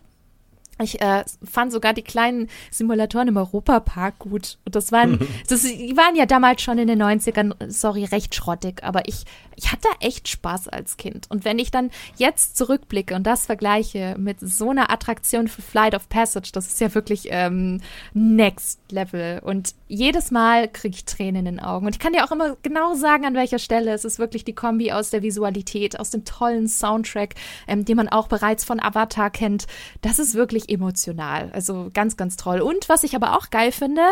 Ich 0.83 1.01
äh, 1.01 1.25
fand 1.45 1.71
sogar 1.71 1.93
die 1.93 2.03
kleinen 2.03 2.49
Simulatoren 2.71 3.29
im 3.29 3.37
Europapark 3.37 4.19
gut. 4.19 4.59
Und 4.65 4.75
das 4.75 4.91
waren, 4.91 5.21
das, 5.49 5.63
die 5.63 5.97
waren 5.97 6.17
ja 6.17 6.27
damals 6.27 6.63
schon 6.63 6.79
in 6.79 6.89
den 6.89 7.01
90ern, 7.01 7.55
sorry, 7.69 8.05
recht 8.05 8.35
schrottig, 8.35 8.83
aber 8.83 9.07
ich, 9.07 9.25
ich 9.57 9.73
hatte 9.73 9.89
echt 10.01 10.29
Spaß 10.29 10.69
als 10.69 10.97
Kind. 10.97 11.27
Und 11.31 11.45
wenn 11.45 11.59
ich 11.59 11.71
dann 11.71 11.91
jetzt 12.17 12.57
zurückblicke 12.57 13.15
und 13.15 13.25
das 13.25 13.47
vergleiche 13.47 14.17
mit 14.19 14.39
so 14.41 14.71
einer 14.71 14.91
Attraktion 14.91 15.49
für 15.49 15.63
Flight 15.63 15.95
of 15.95 16.09
Passage, 16.09 16.51
das 16.53 16.67
ist 16.67 16.81
ja 16.81 16.95
wirklich 16.95 17.29
ähm, 17.31 17.81
Next 18.13 18.81
Level. 18.91 19.41
Und 19.45 19.75
jedes 19.89 20.31
Mal 20.31 20.69
kriege 20.69 20.97
ich 20.97 21.05
Tränen 21.05 21.47
in 21.47 21.57
den 21.57 21.61
Augen. 21.61 21.87
Und 21.87 21.95
ich 21.95 21.99
kann 21.99 22.13
dir 22.13 22.25
auch 22.25 22.33
immer 22.33 22.57
genau 22.63 22.95
sagen, 22.95 23.25
an 23.25 23.35
welcher 23.35 23.59
Stelle. 23.59 23.93
Es 23.93 24.05
ist 24.05 24.19
wirklich 24.19 24.45
die 24.45 24.55
Kombi 24.55 24.93
aus 24.93 25.11
der 25.11 25.23
Visualität, 25.23 25.99
aus 25.99 26.11
dem 26.11 26.25
tollen 26.25 26.69
Soundtrack, 26.69 27.35
ähm, 27.67 27.85
den 27.85 27.97
man 27.97 28.09
auch 28.09 28.29
bereits 28.29 28.65
von 28.65 28.81
Avatar 28.81 29.31
kennt. 29.31 29.67
Das 30.03 30.19
ist 30.19 30.35
wirklich 30.35 30.69
emotional. 30.69 31.51
Also 31.53 31.91
ganz, 31.93 32.17
ganz 32.17 32.37
toll. 32.37 32.61
Und 32.61 32.89
was 32.89 33.05
ich 33.05 33.15
aber 33.15 33.37
auch 33.37 33.51
geil 33.51 33.73
finde, 33.73 34.03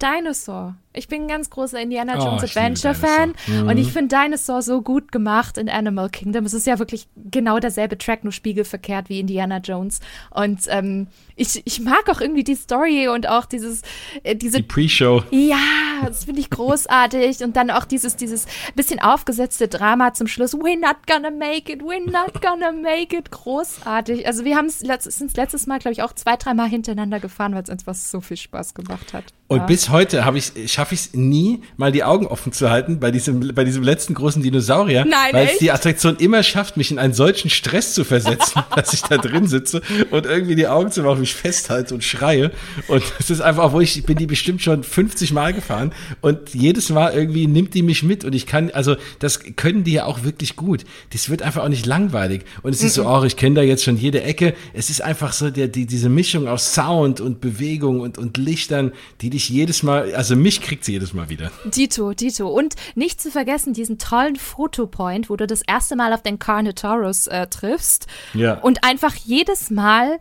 Dinosaur. 0.00 0.76
Ich 0.94 1.08
bin 1.08 1.22
ein 1.22 1.28
ganz 1.28 1.48
großer 1.50 1.80
Indiana 1.80 2.14
Oh, 2.16 2.24
Jones 2.24 2.42
liebe 2.42 2.60
Adventure-Fan 2.60 3.32
Dinosaur. 3.46 3.62
Mhm. 3.62 3.68
und 3.68 3.76
ich 3.78 3.92
finde 3.92 4.16
Dinosaur 4.16 4.62
so 4.62 4.82
gut 4.82 5.10
gemacht 5.12 5.58
in 5.58 5.68
Animal 5.68 6.10
Kingdom. 6.10 6.44
Es 6.44 6.54
ist 6.54 6.66
ja 6.66 6.78
wirklich 6.78 7.08
genau 7.16 7.58
derselbe 7.58 7.96
Track, 7.98 8.24
nur 8.24 8.32
spiegelverkehrt 8.32 9.08
wie 9.08 9.20
Indiana 9.20 9.58
Jones. 9.58 10.00
Und 10.30 10.60
ähm, 10.68 11.06
ich, 11.36 11.62
ich 11.64 11.80
mag 11.80 12.08
auch 12.08 12.20
irgendwie 12.20 12.44
die 12.44 12.54
Story 12.54 13.08
und 13.08 13.28
auch 13.28 13.46
dieses, 13.46 13.82
äh, 14.22 14.36
diese 14.36 14.58
Die 14.58 14.62
Pre-Show. 14.62 15.22
ja, 15.30 15.56
das 16.04 16.24
finde 16.24 16.40
ich 16.40 16.50
großartig. 16.50 17.42
Und 17.42 17.56
dann 17.56 17.70
auch 17.70 17.84
dieses, 17.84 18.16
dieses 18.16 18.46
bisschen 18.74 19.00
aufgesetzte 19.00 19.68
Drama 19.68 20.14
zum 20.14 20.26
Schluss. 20.26 20.54
We're 20.54 20.78
not 20.78 21.06
gonna 21.06 21.30
make 21.30 21.72
it, 21.72 21.82
we're 21.82 22.04
not 22.04 22.40
gonna 22.42 22.72
make 22.72 23.16
it. 23.16 23.30
Großartig. 23.30 24.26
Also 24.26 24.44
wir 24.44 24.56
haben 24.56 24.66
es 24.66 24.82
letzt, 24.82 25.10
sind 25.10 25.36
letztes 25.36 25.66
Mal, 25.66 25.78
glaube 25.78 25.92
ich, 25.92 26.02
auch 26.02 26.12
zwei, 26.12 26.36
dreimal 26.36 26.68
hintereinander 26.68 27.20
gefahren, 27.20 27.54
weil 27.54 27.62
es 27.62 27.70
einfach 27.70 27.94
so 27.94 28.20
viel 28.20 28.36
Spaß 28.36 28.74
gemacht 28.74 29.12
hat. 29.12 29.24
Und 29.48 29.58
ja. 29.58 29.66
bis 29.66 29.90
heute 29.90 30.24
habe 30.24 30.38
ich, 30.38 30.52
schaffe 30.66 30.94
ich 30.94 31.00
es 31.00 31.14
nie, 31.14 31.60
mal 31.76 31.92
die 31.92 32.04
Augen 32.04 32.26
offen 32.26 32.52
zu 32.52 32.70
halten 32.70 33.00
bei 33.00 33.10
diesem, 33.10 33.54
bei 33.54 33.64
diesem 33.64 33.82
letzten 33.82 34.14
großen 34.14 34.42
Dinosaurier, 34.42 35.04
Nein, 35.04 35.32
weil 35.32 35.46
es 35.46 35.58
die 35.58 35.70
Attraktion 35.70 36.16
immer 36.16 36.42
schafft, 36.42 36.78
mich 36.78 36.90
in 36.90 36.98
einen 36.98 37.12
solchen 37.12 37.50
Stress 37.50 37.92
zu 37.92 38.04
versetzen, 38.04 38.62
dass 38.74 38.94
ich 38.94 39.02
da 39.02 39.18
drin 39.18 39.46
sitze 39.46 39.82
und 40.10 40.24
irgendwie 40.24 40.54
die 40.54 40.68
Augen 40.68 40.90
zu 40.90 41.02
machen, 41.02 41.21
mich 41.22 41.34
festhalte 41.34 41.94
und 41.94 42.04
schreie. 42.04 42.50
Und 42.88 43.02
es 43.18 43.30
ist 43.30 43.40
einfach, 43.40 43.64
obwohl 43.64 43.82
ich, 43.82 43.96
ich 43.96 44.04
bin 44.04 44.18
die 44.18 44.26
bestimmt 44.26 44.60
schon 44.62 44.84
50 44.84 45.32
Mal 45.32 45.54
gefahren 45.54 45.92
und 46.20 46.52
jedes 46.54 46.90
Mal 46.90 47.12
irgendwie 47.14 47.46
nimmt 47.46 47.72
die 47.74 47.82
mich 47.82 48.02
mit 48.02 48.24
und 48.24 48.34
ich 48.34 48.46
kann, 48.46 48.70
also 48.72 48.96
das 49.18 49.40
können 49.56 49.84
die 49.84 49.92
ja 49.92 50.04
auch 50.04 50.22
wirklich 50.24 50.56
gut. 50.56 50.84
Das 51.12 51.30
wird 51.30 51.40
einfach 51.42 51.62
auch 51.64 51.68
nicht 51.68 51.86
langweilig. 51.86 52.44
Und 52.62 52.72
es 52.74 52.82
ist 52.82 52.94
so, 52.94 53.06
oh, 53.08 53.22
ich 53.24 53.36
kenne 53.36 53.54
da 53.56 53.62
jetzt 53.62 53.84
schon 53.84 53.96
jede 53.96 54.22
Ecke. 54.22 54.54
Es 54.74 54.90
ist 54.90 55.00
einfach 55.00 55.32
so 55.32 55.50
der, 55.50 55.68
die, 55.68 55.86
diese 55.86 56.08
Mischung 56.10 56.46
aus 56.48 56.74
Sound 56.74 57.20
und 57.20 57.40
Bewegung 57.40 58.00
und, 58.00 58.18
und 58.18 58.36
Lichtern, 58.36 58.92
die 59.20 59.30
dich 59.30 59.48
jedes 59.48 59.82
Mal, 59.82 60.14
also 60.14 60.36
mich 60.36 60.60
kriegt 60.60 60.84
sie 60.84 60.92
jedes 60.92 61.14
Mal 61.14 61.28
wieder. 61.30 61.50
Dito, 61.64 62.12
Dito. 62.12 62.48
Und 62.48 62.74
nicht 62.94 63.20
zu 63.20 63.30
vergessen, 63.30 63.72
diesen 63.72 63.98
tollen 63.98 64.36
Fotopoint, 64.36 65.30
wo 65.30 65.36
du 65.36 65.46
das 65.46 65.62
erste 65.62 65.96
Mal 65.96 66.12
auf 66.12 66.22
den 66.22 66.38
Carnotaurus 66.38 67.26
äh, 67.28 67.46
triffst 67.46 68.06
Ja. 68.34 68.54
und 68.54 68.84
einfach 68.84 69.14
jedes 69.14 69.70
Mal 69.70 70.18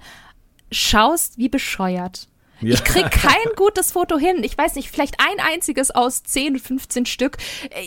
schaust, 0.72 1.38
wie 1.38 1.49
bescheuert. 1.49 2.27
Ja. 2.61 2.76
Ich 2.76 2.84
krieg 2.84 3.10
kein 3.10 3.56
gutes 3.56 3.91
Foto 3.91 4.18
hin. 4.18 4.43
Ich 4.43 4.57
weiß 4.57 4.76
nicht, 4.76 4.91
vielleicht 4.91 5.15
ein 5.19 5.43
einziges 5.52 5.91
aus 5.91 6.23
10, 6.23 6.60
15 6.60 7.06
Stück. 7.06 7.38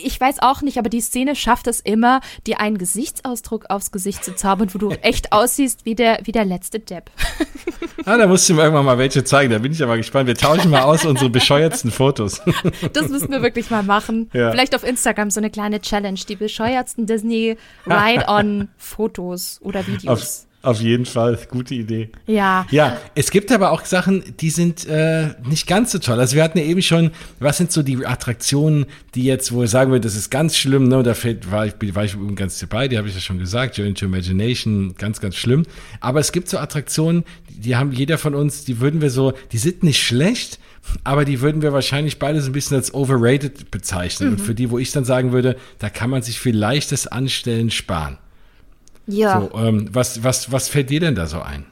Ich 0.03 0.19
weiß 0.19 0.39
auch 0.39 0.61
nicht, 0.61 0.77
aber 0.77 0.89
die 0.89 1.01
Szene 1.01 1.35
schafft 1.35 1.67
es 1.67 1.79
immer, 1.79 2.19
dir 2.45 2.59
einen 2.59 2.77
Gesichtsausdruck 2.77 3.69
aufs 3.69 3.91
Gesicht 3.91 4.23
zu 4.23 4.35
zaubern, 4.35 4.69
wo 4.73 4.77
du 4.77 4.89
echt 5.01 5.31
aussiehst 5.31 5.85
wie 5.85 5.95
der, 5.95 6.19
wie 6.23 6.33
der 6.33 6.45
letzte 6.45 6.79
Depp. 6.79 7.09
Ah, 8.07 8.17
da 8.17 8.27
musst 8.27 8.47
du 8.47 8.53
mir 8.53 8.61
irgendwann 8.61 8.85
mal 8.85 8.99
welche 8.99 9.23
zeigen. 9.23 9.51
Da 9.51 9.57
bin 9.57 9.71
ich 9.71 9.81
aber 9.81 9.97
gespannt. 9.97 10.27
Wir 10.27 10.35
tauschen 10.35 10.69
mal 10.69 10.83
aus 10.83 11.05
unsere 11.05 11.29
bescheuertsten 11.29 11.89
Fotos. 11.89 12.41
Das 12.93 13.09
müssen 13.09 13.31
wir 13.31 13.41
wirklich 13.41 13.71
mal 13.71 13.81
machen. 13.81 14.29
Ja. 14.31 14.51
Vielleicht 14.51 14.75
auf 14.75 14.83
Instagram 14.83 15.31
so 15.31 15.39
eine 15.39 15.49
kleine 15.49 15.81
Challenge. 15.81 16.19
Die 16.27 16.35
bescheuertsten 16.35 17.07
Disney 17.07 17.57
Ride-on-Fotos 17.87 19.59
oder 19.63 19.87
Videos. 19.87 20.07
Auf, 20.07 20.44
auf 20.65 20.81
jeden 20.81 21.05
Fall. 21.05 21.37
Gute 21.49 21.75
Idee. 21.75 22.09
ja. 22.27 22.65
Ja, 22.71 22.97
es 23.15 23.31
gibt 23.31 23.51
aber 23.51 23.71
auch 23.71 23.85
Sachen, 23.85 24.23
die 24.39 24.49
sind 24.49 24.85
äh, 24.87 25.29
nicht 25.47 25.67
ganz 25.67 25.91
so 25.91 25.99
toll. 25.99 26.19
Also 26.19 26.35
wir 26.35 26.43
hatten 26.43 26.57
ja 26.57 26.65
eben 26.65 26.81
schon, 26.81 27.11
was 27.39 27.57
sind 27.57 27.71
so 27.71 27.83
die 27.83 28.05
Attraktionen, 28.05 28.85
die 29.13 29.23
jetzt, 29.23 29.53
wo 29.53 29.61
wir 29.61 29.67
sagen 29.67 29.91
würden, 29.91 30.03
das 30.03 30.15
ist 30.15 30.29
ganz 30.29 30.57
schlimm, 30.57 30.87
ne? 30.87 31.03
Da 31.03 31.13
fällt, 31.13 31.51
war 31.51 31.65
ich, 31.65 31.73
war 31.95 32.03
ich 32.03 32.13
übrigens 32.13 32.39
ganz 32.39 32.59
dabei, 32.59 32.87
die 32.87 32.97
habe 32.97 33.07
ich 33.07 33.13
ja 33.13 33.21
schon 33.21 33.37
gesagt, 33.37 33.77
Journey 33.77 33.93
to 33.93 34.05
Imagination, 34.05 34.95
ganz, 34.97 35.21
ganz 35.21 35.35
schlimm. 35.35 35.63
Aber 36.01 36.19
es 36.19 36.31
gibt 36.31 36.49
so 36.49 36.57
Attraktionen, 36.57 37.23
die, 37.49 37.75
haben 37.75 37.91
jeder 37.91 38.17
von 38.17 38.35
uns, 38.35 38.65
die 38.65 38.79
würden 38.79 39.01
wir 39.01 39.09
so, 39.09 39.33
die 39.51 39.57
sind 39.57 39.83
nicht 39.83 40.01
schlecht, 40.01 40.59
aber 41.03 41.25
die 41.25 41.41
würden 41.41 41.61
wir 41.61 41.73
wahrscheinlich 41.73 42.19
beide 42.19 42.41
so 42.41 42.49
ein 42.49 42.53
bisschen 42.53 42.77
als 42.77 42.93
overrated 42.93 43.71
bezeichnen. 43.71 44.31
Und 44.31 44.41
für 44.41 44.55
die, 44.55 44.69
wo 44.69 44.77
ich 44.77 44.91
dann 44.91 45.05
sagen 45.05 45.31
würde, 45.31 45.55
da 45.79 45.89
kann 45.89 46.09
man 46.09 46.21
sich 46.21 46.39
vielleicht 46.39 46.91
das 46.91 47.07
Anstellen 47.07 47.71
sparen. 47.71 48.17
Ja. 49.07 49.41
So, 49.41 49.57
ähm, 49.57 49.89
was, 49.91 50.23
was, 50.23 50.51
was 50.51 50.67
fällt 50.69 50.89
dir 50.89 50.99
denn 50.99 51.15
da 51.15 51.27
so 51.27 51.41
ein? 51.41 51.65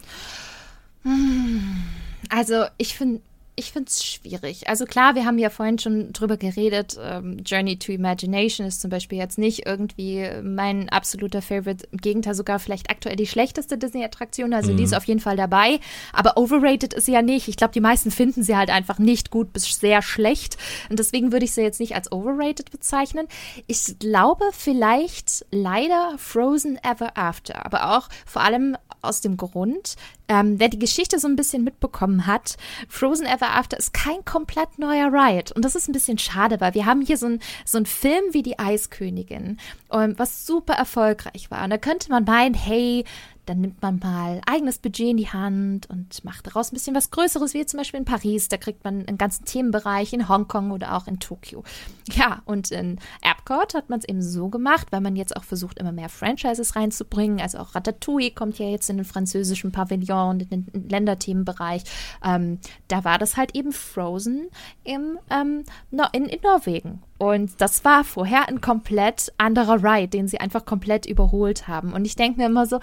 Also 2.30 2.66
ich 2.78 2.96
finde 2.96 3.22
ich 3.56 3.72
finde 3.72 3.90
es 3.90 4.04
schwierig. 4.04 4.68
Also 4.68 4.86
klar, 4.86 5.14
wir 5.14 5.26
haben 5.26 5.38
ja 5.38 5.52
vorhin 5.52 5.78
schon 5.78 6.12
drüber 6.12 6.38
geredet. 6.38 6.98
Ähm, 7.00 7.38
Journey 7.46 7.78
to 7.78 7.92
Imagination 7.92 8.66
ist 8.66 8.82
zum 8.82 8.90
Beispiel 8.90 9.20
jetzt 9.20 9.38
nicht 9.38 9.68
irgendwie 9.68 10.28
mein 10.42 10.90
absoluter 10.90 11.42
Favorite. 11.42 11.88
Im 11.92 12.00
Gegenteil, 12.00 12.34
sogar 12.34 12.58
vielleicht 12.58 12.90
aktuell 12.90 13.16
die 13.16 13.28
schlechteste 13.28 13.78
Disney-Attraktion. 13.78 14.54
Also 14.54 14.74
die 14.74 14.84
ist 14.84 14.96
auf 14.96 15.06
jeden 15.06 15.20
Fall 15.20 15.38
dabei. 15.38 15.80
Aber 16.14 16.38
overrated 16.38 16.94
ist 16.96 17.06
sie 17.06 17.14
ja 17.14 17.22
nicht. 17.22 17.48
Ich 17.48 17.56
glaube, 17.56 17.74
die 17.74 17.80
meisten 17.80 18.10
finden 18.10 18.42
sie 18.42 18.58
halt 18.58 18.72
einfach 18.72 18.98
nicht 18.98 19.30
gut 19.30 19.54
bis 19.54 19.66
sehr 19.80 20.02
schlecht. 20.02 20.58
Und 20.90 20.98
deswegen 20.98 21.32
würde 21.32 21.46
ich 21.46 21.52
sie 21.52 21.62
jetzt 21.62 21.80
nicht 21.80 21.94
als 21.94 22.12
overrated 22.12 22.72
bezeichnen. 22.72 23.28
Ich 23.68 24.00
glaube 24.00 24.46
vielleicht 24.52 25.46
leider 25.52 26.16
Frozen 26.18 26.80
Ever 26.84 27.16
After. 27.16 27.66
Aber 27.66 27.98
auch 27.98 28.10
vor 28.26 28.42
allem 28.42 28.76
aus 29.04 29.22
dem 29.22 29.38
Grund, 29.38 29.96
ähm, 30.28 30.60
wer 30.60 30.70
die 30.70 30.80
Geschichte 30.80 31.20
so 31.20 31.28
ein 31.28 31.36
bisschen 31.36 31.64
mitbekommen 31.64 32.28
hat, 32.28 32.58
Frozen 32.88 33.26
Ever 33.26 33.56
After 33.56 33.78
ist 33.78 33.94
kein 33.94 34.24
komplett 34.26 34.80
neuer 34.80 35.12
Ride. 35.12 35.54
Und 35.54 35.66
das 35.66 35.76
ist 35.76 35.88
ein 35.88 35.94
bisschen 35.94 36.18
schade, 36.18 36.62
weil 36.62 36.74
wir 36.74 36.86
haben 36.86 37.02
hier 37.02 37.18
so 37.18 37.26
einen 37.26 37.40
so 37.66 37.78
einen 37.78 37.86
Film 37.86 38.24
wie 38.32 38.42
die 38.42 38.60
Eiskönigin, 38.60 39.58
ähm, 39.92 40.14
was 40.18 40.46
super 40.46 40.74
erfolgreich 40.74 41.52
war. 41.52 41.64
Und 41.64 41.70
da 41.70 41.78
könnte 41.78 42.10
man 42.10 42.24
meinen, 42.24 42.54
hey, 42.54 43.06
dann 43.46 43.62
nimmt 43.62 43.82
man 43.82 44.00
mal 44.00 44.42
eigenes 44.46 44.78
Budget 44.78 45.10
in 45.10 45.18
die 45.18 45.30
Hand 45.30 45.90
und 45.90 46.24
macht 46.24 46.48
daraus 46.48 46.72
ein 46.72 46.76
bisschen 46.76 46.96
was 46.96 47.12
Größeres, 47.12 47.54
wie 47.54 47.66
zum 47.66 47.78
Beispiel 47.78 48.00
in 48.00 48.06
Paris. 48.06 48.48
Da 48.48 48.58
kriegt 48.58 48.84
man 48.84 49.06
einen 49.06 49.18
ganzen 49.18 49.46
Themenbereich 49.46 50.14
in 50.14 50.30
Hongkong 50.30 50.72
oder 50.72 50.96
auch 50.96 51.08
in 51.08 51.20
Tokio. 51.20 51.64
Ja, 52.12 52.42
und 52.46 52.72
in 52.72 53.00
Epcot 53.22 53.74
hat 53.74 53.90
man 53.90 54.00
es 54.00 54.06
eben 54.06 54.22
so 54.22 54.50
gemacht, 54.50 54.88
weil 54.92 55.02
man 55.02 55.16
jetzt 55.16 55.38
auch 55.38 55.44
versucht, 55.44 55.80
immer 55.80 55.94
mehr 55.94 56.10
Franchises 56.10 56.76
reinzubringen. 56.76 57.40
Also 57.40 57.60
auch 57.60 57.76
Ratatouille 57.76 58.32
kommt 58.32 58.60
ja 58.60 58.68
jetzt 58.68 58.90
in 58.90 58.98
den 58.98 59.06
französischen 59.06 59.72
Pavillon, 59.72 60.42
in 60.42 60.50
den 60.50 60.90
Länderthemenbereich. 60.90 61.84
Ähm, 62.24 62.60
da 62.88 63.04
war 63.06 63.18
das 63.18 63.38
halt 63.38 63.56
eben 63.56 63.72
Frozen 63.72 64.50
im, 64.84 65.18
ähm, 65.30 65.64
in, 66.12 66.26
in 66.26 66.42
Norwegen. 66.44 67.02
Und 67.20 67.62
das 67.62 67.86
war 67.86 68.04
vorher 68.04 68.50
ein 68.50 68.60
komplett 68.60 69.32
anderer 69.38 69.82
Ride, 69.82 70.10
den 70.10 70.28
sie 70.28 70.40
einfach 70.40 70.66
komplett 70.66 71.06
überholt 71.06 71.70
haben. 71.70 71.94
Und 71.94 72.04
ich 72.06 72.18
denke 72.18 72.40
mir 72.40 72.48
immer 72.48 72.66
so, 72.66 72.80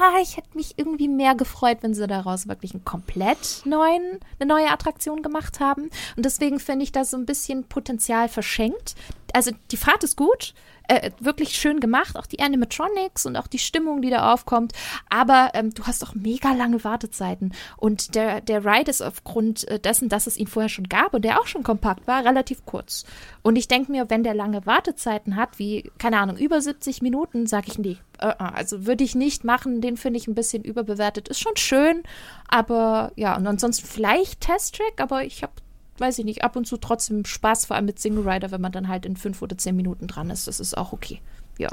ah, 0.00 0.20
ich 0.20 0.36
hätte 0.36 0.56
mich 0.56 0.74
irgendwie 0.76 1.08
mehr 1.08 1.34
gefreut, 1.34 1.78
wenn 1.80 1.94
sie 1.94 2.06
daraus 2.06 2.48
wirklich 2.48 2.72
einen 2.72 2.84
komplett 2.84 3.62
neuen, 3.64 4.20
eine 4.38 4.48
neue 4.48 4.70
Attraktion 4.70 5.22
gemacht 5.22 5.60
haben. 5.60 5.90
Und 6.16 6.24
deswegen 6.24 6.60
finde 6.60 6.84
ich 6.84 6.92
das 6.92 7.10
so 7.10 7.16
ein 7.16 7.26
bisschen 7.26 7.64
Potenzial 7.64 8.28
verschenkt. 8.28 8.94
Also 9.32 9.50
die 9.70 9.76
Fahrt 9.76 10.04
ist 10.04 10.16
gut, 10.16 10.54
äh, 10.88 11.10
wirklich 11.18 11.56
schön 11.56 11.80
gemacht, 11.80 12.16
auch 12.16 12.26
die 12.26 12.40
Animatronics 12.40 13.26
und 13.26 13.36
auch 13.36 13.46
die 13.46 13.58
Stimmung, 13.58 14.02
die 14.02 14.10
da 14.10 14.32
aufkommt. 14.32 14.72
Aber 15.08 15.50
ähm, 15.54 15.72
du 15.72 15.84
hast 15.84 16.04
auch 16.04 16.14
mega 16.14 16.52
lange 16.52 16.84
Wartezeiten. 16.84 17.54
Und 17.76 18.14
der, 18.14 18.40
der 18.40 18.64
Ride 18.64 18.90
ist 18.90 19.02
aufgrund 19.02 19.66
äh, 19.68 19.78
dessen, 19.78 20.08
dass 20.08 20.26
es 20.26 20.36
ihn 20.36 20.46
vorher 20.46 20.68
schon 20.68 20.88
gab 20.88 21.14
und 21.14 21.24
der 21.24 21.40
auch 21.40 21.46
schon 21.46 21.62
kompakt 21.62 22.06
war, 22.06 22.24
relativ 22.24 22.64
kurz. 22.66 23.04
Und 23.42 23.56
ich 23.56 23.68
denke 23.68 23.92
mir, 23.92 24.10
wenn 24.10 24.24
der 24.24 24.34
lange 24.34 24.66
Wartezeiten 24.66 25.36
hat, 25.36 25.58
wie, 25.58 25.90
keine 25.98 26.18
Ahnung, 26.18 26.36
über 26.36 26.60
70 26.60 27.02
Minuten, 27.02 27.46
sage 27.46 27.68
ich 27.68 27.78
nee. 27.78 27.98
Äh, 28.18 28.28
äh, 28.28 28.34
Also 28.38 28.86
würde 28.86 29.04
ich 29.04 29.14
nicht 29.14 29.44
machen, 29.44 29.80
den 29.80 29.96
finde 29.96 30.18
ich 30.18 30.28
ein 30.28 30.34
bisschen 30.34 30.64
überbewertet. 30.64 31.28
Ist 31.28 31.40
schon 31.40 31.56
schön, 31.56 32.02
aber 32.48 33.12
ja, 33.16 33.36
und 33.36 33.46
ansonsten 33.46 33.86
vielleicht 33.86 34.40
Test-Track, 34.40 35.00
aber 35.00 35.24
ich 35.24 35.42
habe 35.42 35.52
weiß 35.98 36.18
ich 36.18 36.24
nicht, 36.24 36.42
ab 36.44 36.56
und 36.56 36.66
zu 36.66 36.76
trotzdem 36.76 37.24
Spaß, 37.24 37.66
vor 37.66 37.76
allem 37.76 37.86
mit 37.86 37.98
Single 37.98 38.28
Rider, 38.28 38.50
wenn 38.50 38.60
man 38.60 38.72
dann 38.72 38.88
halt 38.88 39.06
in 39.06 39.16
fünf 39.16 39.42
oder 39.42 39.56
zehn 39.56 39.76
Minuten 39.76 40.06
dran 40.06 40.30
ist. 40.30 40.46
Das 40.48 40.60
ist 40.60 40.76
auch 40.76 40.92
okay. 40.92 41.20
ja. 41.58 41.70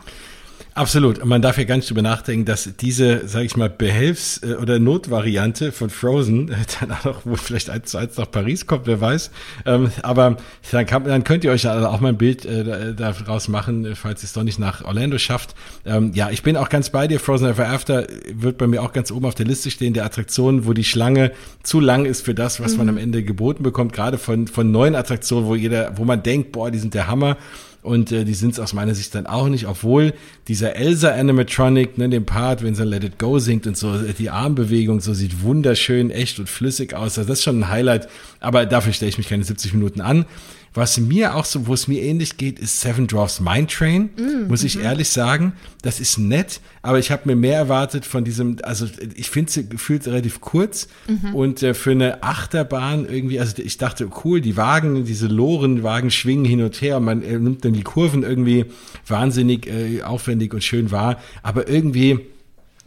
Absolut. 0.73 1.19
Und 1.19 1.27
man 1.27 1.41
darf 1.41 1.57
ja 1.57 1.65
gar 1.65 1.75
nicht 1.75 1.89
drüber 1.89 2.01
nachdenken, 2.01 2.45
dass 2.45 2.69
diese, 2.79 3.27
sage 3.27 3.45
ich 3.45 3.57
mal, 3.57 3.69
Behelfs- 3.69 4.41
äh, 4.41 4.55
oder 4.55 4.79
Notvariante 4.79 5.73
von 5.73 5.89
Frozen 5.89 6.49
äh, 6.49 6.55
dann 6.79 6.91
auch 6.91 7.03
noch, 7.03 7.21
wo 7.25 7.35
vielleicht 7.35 7.69
eins 7.69 7.91
zu 7.91 7.97
eins 7.97 8.15
nach 8.17 8.31
Paris 8.31 8.67
kommt, 8.67 8.87
wer 8.87 9.01
weiß. 9.01 9.31
Ähm, 9.65 9.91
aber 10.01 10.37
dann, 10.71 10.85
kann, 10.85 11.03
dann 11.03 11.25
könnt 11.25 11.43
ihr 11.43 11.51
euch 11.51 11.67
auch 11.67 11.99
mal 11.99 12.09
ein 12.09 12.17
Bild 12.17 12.45
äh, 12.45 12.93
daraus 12.93 13.49
machen, 13.49 13.95
falls 13.95 14.23
es 14.23 14.31
doch 14.31 14.43
nicht 14.43 14.59
nach 14.59 14.85
Orlando 14.85 15.17
schafft. 15.17 15.55
Ähm, 15.85 16.11
ja, 16.13 16.29
ich 16.29 16.41
bin 16.41 16.55
auch 16.55 16.69
ganz 16.69 16.89
bei 16.89 17.05
dir. 17.07 17.19
Frozen 17.19 17.47
Ever 17.47 17.67
After 17.67 18.07
wird 18.33 18.57
bei 18.57 18.67
mir 18.67 18.81
auch 18.81 18.93
ganz 18.93 19.11
oben 19.11 19.25
auf 19.25 19.35
der 19.35 19.45
Liste 19.45 19.71
stehen, 19.71 19.93
der 19.93 20.05
Attraktionen, 20.05 20.65
wo 20.65 20.71
die 20.71 20.85
Schlange 20.85 21.31
zu 21.63 21.81
lang 21.81 22.05
ist 22.05 22.21
für 22.21 22.33
das, 22.33 22.61
was 22.61 22.73
mhm. 22.73 22.77
man 22.77 22.89
am 22.89 22.97
Ende 22.97 23.23
geboten 23.23 23.63
bekommt, 23.63 23.91
gerade 23.91 24.17
von, 24.17 24.47
von 24.47 24.71
neuen 24.71 24.95
Attraktionen, 24.95 25.47
wo 25.47 25.55
jeder, 25.55 25.97
wo 25.97 26.05
man 26.05 26.23
denkt, 26.23 26.53
boah, 26.53 26.71
die 26.71 26.79
sind 26.79 26.93
der 26.93 27.07
Hammer 27.07 27.35
und 27.81 28.11
äh, 28.11 28.25
die 28.25 28.33
sind 28.33 28.53
es 28.53 28.59
aus 28.59 28.73
meiner 28.73 28.93
Sicht 28.93 29.15
dann 29.15 29.25
auch 29.25 29.47
nicht, 29.47 29.67
obwohl 29.67 30.13
dieser 30.47 30.75
Elsa 30.75 31.11
Animatronic, 31.11 31.97
ne, 31.97 32.09
dem 32.09 32.25
Part, 32.25 32.63
wenn 32.63 32.75
sie 32.75 32.83
Let 32.83 33.03
It 33.03 33.17
Go 33.17 33.39
singt 33.39 33.65
und 33.65 33.75
so, 33.75 33.97
die 33.97 34.29
Armbewegung 34.29 35.01
so 35.01 35.13
sieht 35.13 35.41
wunderschön, 35.41 36.11
echt 36.11 36.39
und 36.39 36.49
flüssig 36.49 36.93
aus. 36.93 37.17
Also 37.17 37.27
das 37.27 37.39
ist 37.39 37.43
schon 37.43 37.59
ein 37.59 37.69
Highlight, 37.69 38.07
aber 38.39 38.65
dafür 38.65 38.93
stelle 38.93 39.09
ich 39.09 39.17
mich 39.17 39.29
keine 39.29 39.43
70 39.43 39.73
Minuten 39.73 40.01
an. 40.01 40.25
Was 40.73 40.97
mir 40.97 41.35
auch 41.35 41.43
so, 41.43 41.67
wo 41.67 41.73
es 41.73 41.89
mir 41.89 42.01
ähnlich 42.01 42.37
geht, 42.37 42.57
ist 42.57 42.79
Seven 42.79 43.05
Dwarfs 43.05 43.41
Mine 43.41 43.67
Train, 43.67 44.09
mm, 44.15 44.47
muss 44.47 44.63
ich 44.63 44.77
mm 44.77 44.81
ehrlich 44.81 45.09
sagen. 45.09 45.53
Das 45.81 45.99
ist 45.99 46.17
nett, 46.17 46.61
aber 46.81 46.97
ich 46.97 47.11
habe 47.11 47.23
mir 47.25 47.35
mehr 47.35 47.57
erwartet 47.57 48.05
von 48.05 48.23
diesem, 48.23 48.57
also 48.63 48.87
ich 49.15 49.29
finde 49.29 49.51
sie 49.51 49.67
gefühlt 49.67 50.07
relativ 50.07 50.39
kurz 50.39 50.87
mm 51.07 51.35
und 51.35 51.63
äh, 51.63 51.73
für 51.73 51.91
eine 51.91 52.23
Achterbahn 52.23 53.05
irgendwie, 53.05 53.39
also 53.39 53.61
ich 53.61 53.77
dachte, 53.77 54.09
cool, 54.23 54.39
die 54.39 54.55
Wagen, 54.55 55.03
diese 55.03 55.27
Lorenwagen 55.27 56.09
schwingen 56.09 56.45
hin 56.45 56.61
und 56.61 56.81
her 56.81 56.97
und 56.97 57.05
man 57.05 57.21
äh, 57.21 57.37
nimmt 57.37 57.65
dann 57.65 57.73
die 57.73 57.83
Kurven 57.83 58.23
irgendwie 58.23 58.65
wahnsinnig 59.07 59.67
äh, 59.67 60.01
aufwendig 60.03 60.53
und 60.53 60.63
schön 60.63 60.91
wahr, 60.91 61.19
aber 61.43 61.67
irgendwie 61.67 62.19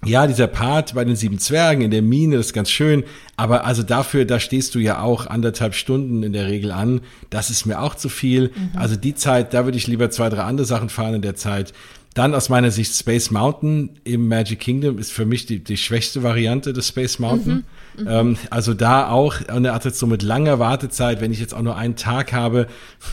ja, 0.04 0.26
dieser 0.26 0.46
Part 0.46 0.94
bei 0.94 1.04
den 1.04 1.16
sieben 1.16 1.38
Zwergen 1.38 1.82
in 1.82 1.90
der 1.90 2.02
Mine, 2.02 2.36
das 2.36 2.46
ist 2.46 2.52
ganz 2.52 2.70
schön. 2.70 3.04
Aber 3.36 3.64
also 3.64 3.82
dafür, 3.82 4.24
da 4.24 4.40
stehst 4.40 4.74
du 4.74 4.78
ja 4.78 5.00
auch 5.00 5.26
anderthalb 5.26 5.74
Stunden 5.74 6.22
in 6.22 6.32
der 6.32 6.46
Regel 6.46 6.72
an. 6.72 7.00
Das 7.30 7.50
ist 7.50 7.66
mir 7.66 7.80
auch 7.80 7.94
zu 7.94 8.08
viel. 8.08 8.52
Mhm. 8.54 8.78
Also 8.78 8.96
die 8.96 9.14
Zeit, 9.14 9.54
da 9.54 9.64
würde 9.64 9.78
ich 9.78 9.86
lieber 9.86 10.10
zwei, 10.10 10.28
drei 10.28 10.42
andere 10.42 10.66
Sachen 10.66 10.88
fahren 10.88 11.14
in 11.14 11.22
der 11.22 11.34
Zeit. 11.34 11.72
Dann 12.14 12.32
aus 12.32 12.48
meiner 12.48 12.70
Sicht 12.70 12.94
Space 12.94 13.32
Mountain 13.32 13.90
im 14.04 14.28
Magic 14.28 14.60
Kingdom 14.60 14.98
ist 14.98 15.10
für 15.10 15.26
mich 15.26 15.46
die, 15.46 15.58
die 15.58 15.76
schwächste 15.76 16.22
Variante 16.22 16.72
des 16.72 16.86
Space 16.86 17.18
Mountain. 17.18 17.64
Mhm, 17.96 18.02
mhm. 18.02 18.08
ähm, 18.08 18.36
also 18.50 18.72
da 18.72 19.08
auch 19.08 19.34
eine 19.48 19.72
Attraktion 19.72 20.10
mit 20.10 20.22
langer 20.22 20.60
Wartezeit, 20.60 21.20
wenn 21.20 21.32
ich 21.32 21.40
jetzt 21.40 21.54
auch 21.54 21.62
nur 21.62 21.76
einen 21.76 21.96
Tag 21.96 22.32
habe, 22.32 22.68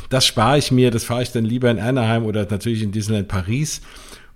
das 0.10 0.28
spare 0.28 0.60
ich 0.60 0.72
mir, 0.72 0.92
das 0.92 1.04
fahre 1.04 1.24
ich 1.24 1.32
dann 1.32 1.46
lieber 1.46 1.72
in 1.72 1.80
Anaheim 1.80 2.26
oder 2.26 2.46
natürlich 2.48 2.84
in 2.84 2.92
Disneyland 2.92 3.28
Paris. 3.28 3.82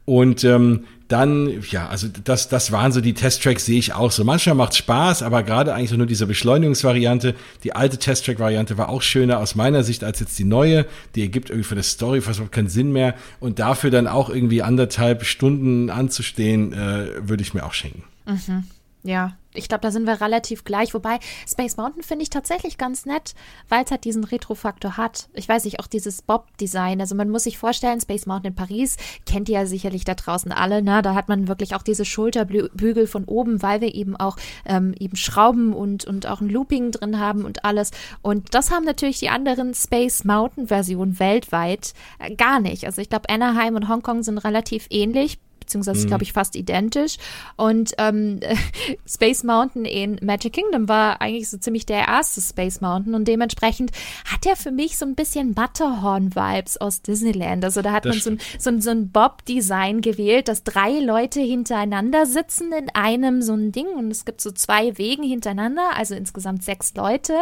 Und 0.06 0.44
ähm, 0.44 0.86
dann, 1.08 1.62
ja, 1.70 1.88
also 1.88 2.08
das, 2.08 2.50
das 2.50 2.72
waren 2.72 2.92
so 2.92 3.00
die 3.00 3.14
Testtracks, 3.14 3.66
sehe 3.66 3.78
ich 3.78 3.94
auch 3.94 4.12
so. 4.12 4.24
Manchmal 4.24 4.56
macht 4.56 4.76
Spaß, 4.76 5.22
aber 5.22 5.44
gerade 5.44 5.74
eigentlich 5.74 5.92
nur 5.92 6.08
diese 6.08 6.26
Beschleunigungsvariante. 6.26 7.36
Die 7.64 7.76
alte 7.76 7.98
Testtrack-Variante 7.98 8.78
war 8.78 8.90
auch 8.90 9.04
schöner 9.04 9.40
aus 9.40 9.56
meiner 9.56 9.84
Sicht 9.84 10.04
als 10.04 10.20
jetzt 10.20 10.38
die 10.40 10.46
neue. 10.46 10.86
Die 11.14 11.22
ergibt 11.22 11.50
irgendwie 11.50 11.68
für 11.68 11.76
das 11.76 11.92
Story 11.92 12.22
fast 12.22 12.40
überhaupt 12.40 12.56
keinen 12.56 12.70
Sinn 12.70 12.92
mehr. 12.92 13.14
Und 13.40 13.60
dafür 13.60 13.92
dann 13.92 14.08
auch 14.08 14.30
irgendwie 14.30 14.64
anderthalb 14.64 15.26
Stunden 15.26 15.92
anzustehen, 15.92 16.74
äh, 16.74 17.28
würde 17.28 17.44
ich 17.44 17.54
mir 17.54 17.66
auch 17.66 17.74
schenken. 17.74 18.04
Mhm. 18.26 18.64
Ja, 19.06 19.38
ich 19.54 19.70
glaube, 19.70 19.82
da 19.82 19.92
sind 19.92 20.08
wir 20.08 20.20
relativ 20.20 20.64
gleich. 20.64 20.96
Wobei 20.96 21.20
Space 21.48 21.78
Mountain 21.78 22.02
finde 22.02 22.24
ich 22.24 22.32
tatsächlich 22.32 22.80
ganz 22.80 23.06
nett, 23.06 23.36
weil 23.70 23.84
es 23.84 23.92
halt 23.92 24.04
diesen 24.04 24.24
Retro-Faktor 24.24 24.98
hat. 24.98 25.30
Ich 25.34 25.48
weiß 25.48 25.64
nicht, 25.66 25.80
auch 25.80 25.86
dieses 25.86 26.24
Bob-Design. 26.24 27.00
Also 27.00 27.14
man 27.14 27.30
muss 27.30 27.44
sich 27.44 27.60
vorstellen, 27.60 28.02
Space 28.02 28.26
Mountain 28.26 28.52
in 28.52 28.56
Paris 28.56 28.98
kennt 29.28 29.48
ihr 29.48 29.60
ja 29.60 29.66
sicherlich 29.68 30.06
da 30.06 30.16
draußen 30.16 30.52
alle. 30.52 30.82
Ne? 30.82 31.04
Da 31.04 31.14
hat 31.14 31.30
man 31.30 31.48
wirklich 31.48 31.76
auch 31.76 31.84
diese 31.84 32.04
Schulterbügel 32.04 33.06
von 33.06 33.26
oben, 33.26 33.62
weil 33.62 33.80
wir 33.80 33.94
eben 33.94 34.16
auch 34.16 34.38
ähm, 34.66 34.96
eben 35.00 35.16
Schrauben 35.16 35.74
und, 35.74 36.06
und 36.06 36.26
auch 36.26 36.42
ein 36.42 36.50
Looping 36.50 36.92
drin 36.92 37.20
haben 37.20 37.46
und 37.46 37.64
alles. 37.64 37.92
Und 38.24 38.56
das 38.56 38.72
haben 38.72 38.86
natürlich 38.86 39.20
die 39.20 39.30
anderen 39.30 39.76
Space 39.76 40.24
Mountain-Versionen 40.24 41.20
weltweit 41.20 41.94
äh, 42.18 42.36
gar 42.36 42.60
nicht. 42.60 42.86
Also 42.86 43.04
ich 43.04 43.10
glaube, 43.10 43.30
Anaheim 43.30 43.76
und 43.76 43.88
Hongkong 43.88 44.24
sind 44.24 44.40
relativ 44.40 44.88
ähnlich 44.90 45.38
beziehungsweise 45.66 46.04
mhm. 46.04 46.08
glaube 46.08 46.24
ich 46.24 46.34
fast 46.34 46.56
identisch. 46.56 47.18
Und 47.56 47.94
ähm, 47.98 48.40
Space 49.08 49.44
Mountain 49.44 49.86
in 49.86 50.20
Magic 50.22 50.54
Kingdom 50.54 50.88
war 50.88 51.22
eigentlich 51.22 51.50
so 51.50 51.58
ziemlich 51.58 51.86
der 51.86 52.08
erste 52.08 52.42
Space 52.42 52.82
Mountain 52.82 53.16
und 53.16 53.28
dementsprechend 53.28 53.92
hat 54.32 54.46
er 54.46 54.56
für 54.56 54.72
mich 54.72 54.98
so 54.98 55.06
ein 55.06 55.16
bisschen 55.16 55.54
Matterhorn-Vibes 55.56 56.78
aus 56.78 57.02
Disneyland. 57.02 57.66
Also 57.66 57.82
da 57.82 57.92
hat 57.92 58.06
das 58.06 58.16
man 58.16 58.22
so 58.22 58.30
ein, 58.32 58.40
so 58.60 58.70
ein, 58.70 58.82
so 58.82 58.92
ein 58.92 59.10
Bob-Design 59.10 60.02
gewählt, 60.02 60.48
dass 60.48 60.64
drei 60.64 61.00
Leute 61.00 61.42
hintereinander 61.42 62.26
sitzen 62.26 62.72
in 62.72 62.90
einem 62.94 63.42
so 63.42 63.54
ein 63.54 63.72
Ding 63.72 63.88
und 63.88 64.12
es 64.12 64.26
gibt 64.26 64.42
so 64.42 64.52
zwei 64.52 64.98
Wegen 64.98 65.24
hintereinander, 65.24 65.96
also 65.96 66.16
insgesamt 66.16 66.64
sechs 66.64 66.94
Leute. 66.96 67.34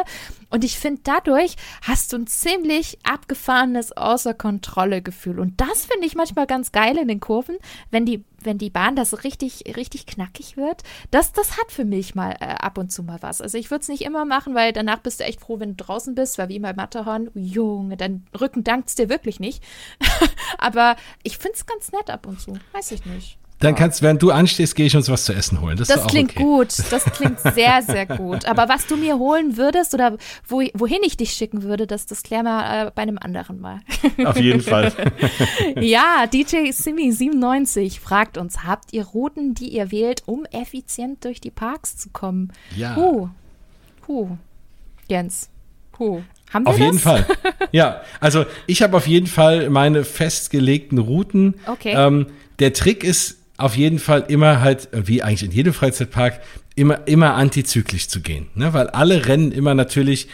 Und 0.49 0.63
ich 0.63 0.77
finde, 0.77 1.01
dadurch 1.03 1.55
hast 1.81 2.13
du 2.13 2.17
ein 2.17 2.27
ziemlich 2.27 2.99
abgefahrenes 3.03 3.95
Außer 3.97 4.33
Kontrolle 4.33 5.01
Gefühl. 5.01 5.39
Und 5.39 5.59
das 5.59 5.85
finde 5.85 6.07
ich 6.07 6.15
manchmal 6.15 6.47
ganz 6.47 6.71
geil 6.71 6.97
in 6.97 7.07
den 7.07 7.19
Kurven, 7.19 7.57
wenn 7.91 8.05
die 8.05 8.12
die, 8.12 8.12
wenn 8.45 8.57
die 8.57 8.69
Bahn 8.69 8.95
das 8.95 9.23
richtig, 9.23 9.75
richtig 9.75 10.05
knackig 10.05 10.57
wird, 10.57 10.83
das, 11.11 11.31
das 11.33 11.57
hat 11.57 11.71
für 11.71 11.85
mich 11.85 12.15
mal 12.15 12.31
äh, 12.39 12.45
ab 12.45 12.77
und 12.77 12.91
zu 12.91 13.03
mal 13.03 13.21
was. 13.21 13.41
Also 13.41 13.57
ich 13.57 13.71
würde 13.71 13.81
es 13.81 13.89
nicht 13.89 14.03
immer 14.03 14.25
machen, 14.25 14.55
weil 14.55 14.73
danach 14.73 14.99
bist 14.99 15.19
du 15.19 15.23
echt 15.23 15.41
froh, 15.41 15.59
wenn 15.59 15.75
du 15.75 15.83
draußen 15.83 16.15
bist, 16.15 16.37
weil 16.37 16.49
wie 16.49 16.59
bei 16.59 16.73
Matterhorn, 16.73 17.29
Junge, 17.33 17.97
dein 17.97 18.25
Rücken 18.39 18.63
dankt 18.63 18.89
es 18.89 18.95
dir 18.95 19.09
wirklich 19.09 19.39
nicht. 19.39 19.63
Aber 20.57 20.95
ich 21.23 21.37
finde 21.37 21.57
es 21.57 21.65
ganz 21.65 21.91
nett 21.91 22.09
ab 22.09 22.27
und 22.27 22.39
zu. 22.39 22.53
Weiß 22.71 22.91
ich 22.91 23.05
nicht. 23.05 23.37
Dann 23.63 23.75
kannst, 23.75 24.01
während 24.01 24.21
du 24.21 24.29
anstehst, 24.29 24.75
gehe 24.75 24.85
ich 24.85 24.95
uns 24.95 25.09
was 25.09 25.23
zu 25.23 25.33
essen 25.33 25.61
holen. 25.61 25.77
Das, 25.77 25.87
das 25.87 26.05
klingt 26.07 26.31
okay. 26.31 26.43
gut. 26.43 26.73
Das 26.91 27.05
klingt 27.13 27.39
sehr, 27.39 27.81
sehr 27.81 28.05
gut. 28.05 28.43
Aber 28.45 28.67
was 28.67 28.87
du 28.87 28.97
mir 28.97 29.17
holen 29.17 29.55
würdest 29.55 29.93
oder 29.93 30.17
wo, 30.45 30.61
wohin 30.73 30.99
ich 31.05 31.15
dich 31.15 31.31
schicken 31.31 31.63
würde, 31.63 31.87
das, 31.87 32.05
das 32.05 32.23
klären 32.23 32.43
wir 32.43 32.87
äh, 32.87 32.91
bei 32.93 33.03
einem 33.03 33.17
anderen 33.17 33.61
Mal. 33.61 33.79
Auf 34.25 34.37
jeden 34.37 34.59
Fall. 34.59 34.91
ja, 35.79 36.25
DJ 36.27 36.71
Simi97 36.71 38.01
fragt 38.01 38.37
uns, 38.37 38.65
habt 38.65 38.91
ihr 38.91 39.05
Routen, 39.05 39.53
die 39.53 39.69
ihr 39.69 39.91
wählt, 39.91 40.23
um 40.25 40.43
effizient 40.51 41.23
durch 41.23 41.39
die 41.39 41.51
Parks 41.51 41.95
zu 41.95 42.09
kommen? 42.09 42.51
Ja. 42.75 42.97
Huh. 42.97 43.29
Huh. 44.09 44.37
Jens. 45.07 45.49
Huh. 45.97 46.21
Haben 46.51 46.65
wir 46.65 46.69
auf 46.69 46.79
jeden 46.79 46.99
Fall. 46.99 47.25
Ja, 47.71 48.01
also 48.19 48.45
ich 48.67 48.83
habe 48.83 48.95
auf 48.95 49.07
jeden 49.07 49.25
Fall 49.25 49.71
meine 49.71 50.03
festgelegten 50.03 50.99
Routen. 50.99 51.55
Okay. 51.65 51.95
Ähm, 51.97 52.27
der 52.59 52.71
Trick 52.73 53.03
ist 53.03 53.42
auf 53.57 53.77
jeden 53.77 53.99
Fall 53.99 54.25
immer 54.27 54.61
halt, 54.61 54.89
wie 54.91 55.21
eigentlich 55.21 55.43
in 55.43 55.51
jedem 55.51 55.73
Freizeitpark, 55.73 56.41
immer, 56.75 57.07
immer 57.07 57.35
antizyklisch 57.35 58.07
zu 58.07 58.21
gehen. 58.21 58.47
Ne? 58.55 58.73
Weil 58.73 58.87
alle 58.87 59.27
rennen 59.27 59.51
immer 59.51 59.75
natürlich, 59.75 60.27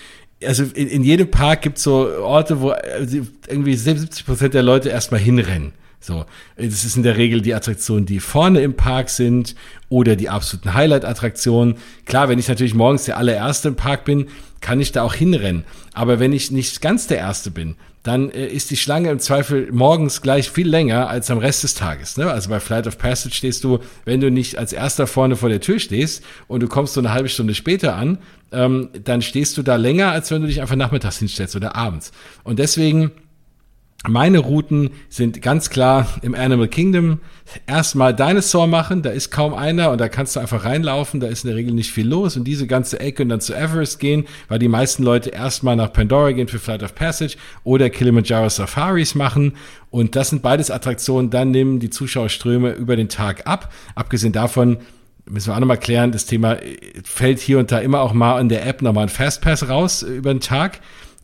also 0.43 0.63
in, 0.63 0.87
in 0.87 1.03
jedem 1.03 1.29
Park 1.29 1.61
gibt 1.63 1.77
es 1.77 1.83
so 1.83 2.09
Orte, 2.21 2.61
wo 2.61 2.71
äh, 2.71 3.05
irgendwie 3.47 3.75
70 3.75 4.25
Prozent 4.25 4.53
der 4.53 4.63
Leute 4.63 4.89
erstmal 4.89 5.19
hinrennen. 5.19 5.73
So, 6.01 6.25
das 6.55 6.85
ist 6.85 6.95
in 6.95 7.03
der 7.03 7.17
Regel 7.17 7.41
die 7.41 7.53
Attraktionen, 7.53 8.05
die 8.05 8.21
vorne 8.21 8.61
im 8.61 8.75
Park 8.75 9.09
sind 9.09 9.55
oder 9.89 10.15
die 10.15 10.29
absoluten 10.29 10.73
Highlight-Attraktionen. 10.73 11.75
Klar, 12.05 12.29
wenn 12.29 12.39
ich 12.39 12.47
natürlich 12.47 12.73
morgens 12.73 13.03
der 13.03 13.17
allererste 13.17 13.67
im 13.67 13.75
Park 13.75 14.05
bin, 14.05 14.27
kann 14.61 14.79
ich 14.79 14.93
da 14.93 15.03
auch 15.03 15.13
hinrennen. 15.13 15.65
Aber 15.93 16.19
wenn 16.19 16.31
ich 16.31 16.51
nicht 16.51 16.81
ganz 16.81 17.07
der 17.07 17.17
Erste 17.17 17.51
bin, 17.51 17.75
dann 18.03 18.29
äh, 18.31 18.47
ist 18.47 18.71
die 18.71 18.77
Schlange 18.77 19.09
im 19.09 19.19
Zweifel 19.19 19.71
morgens 19.71 20.21
gleich 20.21 20.49
viel 20.49 20.67
länger 20.67 21.09
als 21.09 21.29
am 21.31 21.37
Rest 21.37 21.63
des 21.63 21.73
Tages. 21.73 22.17
Ne? 22.17 22.31
Also 22.31 22.49
bei 22.49 22.59
Flight 22.59 22.87
of 22.87 22.97
Passage 22.97 23.35
stehst 23.35 23.63
du, 23.63 23.79
wenn 24.05 24.21
du 24.21 24.31
nicht 24.31 24.57
als 24.57 24.73
Erster 24.73 25.07
vorne 25.07 25.35
vor 25.35 25.49
der 25.49 25.61
Tür 25.61 25.79
stehst 25.79 26.23
und 26.47 26.61
du 26.61 26.67
kommst 26.67 26.93
so 26.93 27.01
eine 27.01 27.11
halbe 27.11 27.29
Stunde 27.29 27.55
später 27.55 27.95
an, 27.95 28.19
ähm, 28.51 28.89
dann 29.03 29.21
stehst 29.21 29.57
du 29.57 29.63
da 29.63 29.75
länger, 29.75 30.11
als 30.11 30.31
wenn 30.31 30.41
du 30.41 30.47
dich 30.47 30.61
einfach 30.61 30.75
nachmittags 30.75 31.19
hinstellst 31.19 31.55
oder 31.55 31.75
abends. 31.75 32.11
Und 32.43 32.59
deswegen 32.59 33.11
meine 34.07 34.39
Routen 34.39 34.91
sind 35.09 35.41
ganz 35.41 35.69
klar 35.69 36.07
im 36.21 36.33
Animal 36.33 36.69
Kingdom. 36.69 37.19
Erstmal 37.67 38.15
Dinosaur 38.15 38.65
machen, 38.65 39.01
da 39.01 39.09
ist 39.09 39.29
kaum 39.29 39.53
einer 39.53 39.91
und 39.91 39.99
da 39.99 40.07
kannst 40.07 40.35
du 40.35 40.39
einfach 40.39 40.63
reinlaufen, 40.63 41.19
da 41.19 41.27
ist 41.27 41.43
in 41.43 41.49
der 41.49 41.57
Regel 41.57 41.73
nicht 41.73 41.91
viel 41.91 42.07
los 42.07 42.37
und 42.37 42.45
diese 42.45 42.65
ganze 42.65 42.99
Ecke 42.99 43.23
und 43.23 43.29
dann 43.29 43.41
zu 43.41 43.53
Everest 43.53 43.99
gehen, 43.99 44.25
weil 44.47 44.59
die 44.59 44.69
meisten 44.69 45.03
Leute 45.03 45.31
erstmal 45.31 45.75
nach 45.75 45.91
Pandora 45.91 46.31
gehen 46.31 46.47
für 46.47 46.59
Flight 46.59 46.83
of 46.83 46.95
Passage 46.95 47.35
oder 47.63 47.89
Kilimanjaro 47.89 48.47
Safaris 48.47 49.15
machen 49.15 49.53
und 49.89 50.15
das 50.15 50.29
sind 50.29 50.43
beides 50.43 50.71
Attraktionen, 50.71 51.29
dann 51.29 51.51
nehmen 51.51 51.79
die 51.79 51.89
Zuschauerströme 51.89 52.71
über 52.71 52.95
den 52.95 53.09
Tag 53.09 53.47
ab. 53.47 53.73
Abgesehen 53.95 54.31
davon 54.31 54.77
müssen 55.25 55.49
wir 55.49 55.55
auch 55.55 55.59
nochmal 55.59 55.77
klären, 55.77 56.11
das 56.11 56.25
Thema 56.25 56.57
fällt 57.03 57.39
hier 57.39 57.59
und 57.59 57.71
da 57.71 57.79
immer 57.79 57.99
auch 58.01 58.13
mal 58.13 58.39
in 58.39 58.47
der 58.47 58.65
App 58.65 58.81
nochmal 58.81 59.03
ein 59.03 59.09
Fastpass 59.09 59.67
raus 59.67 60.03
über 60.03 60.33
den 60.33 60.39
Tag. 60.39 60.79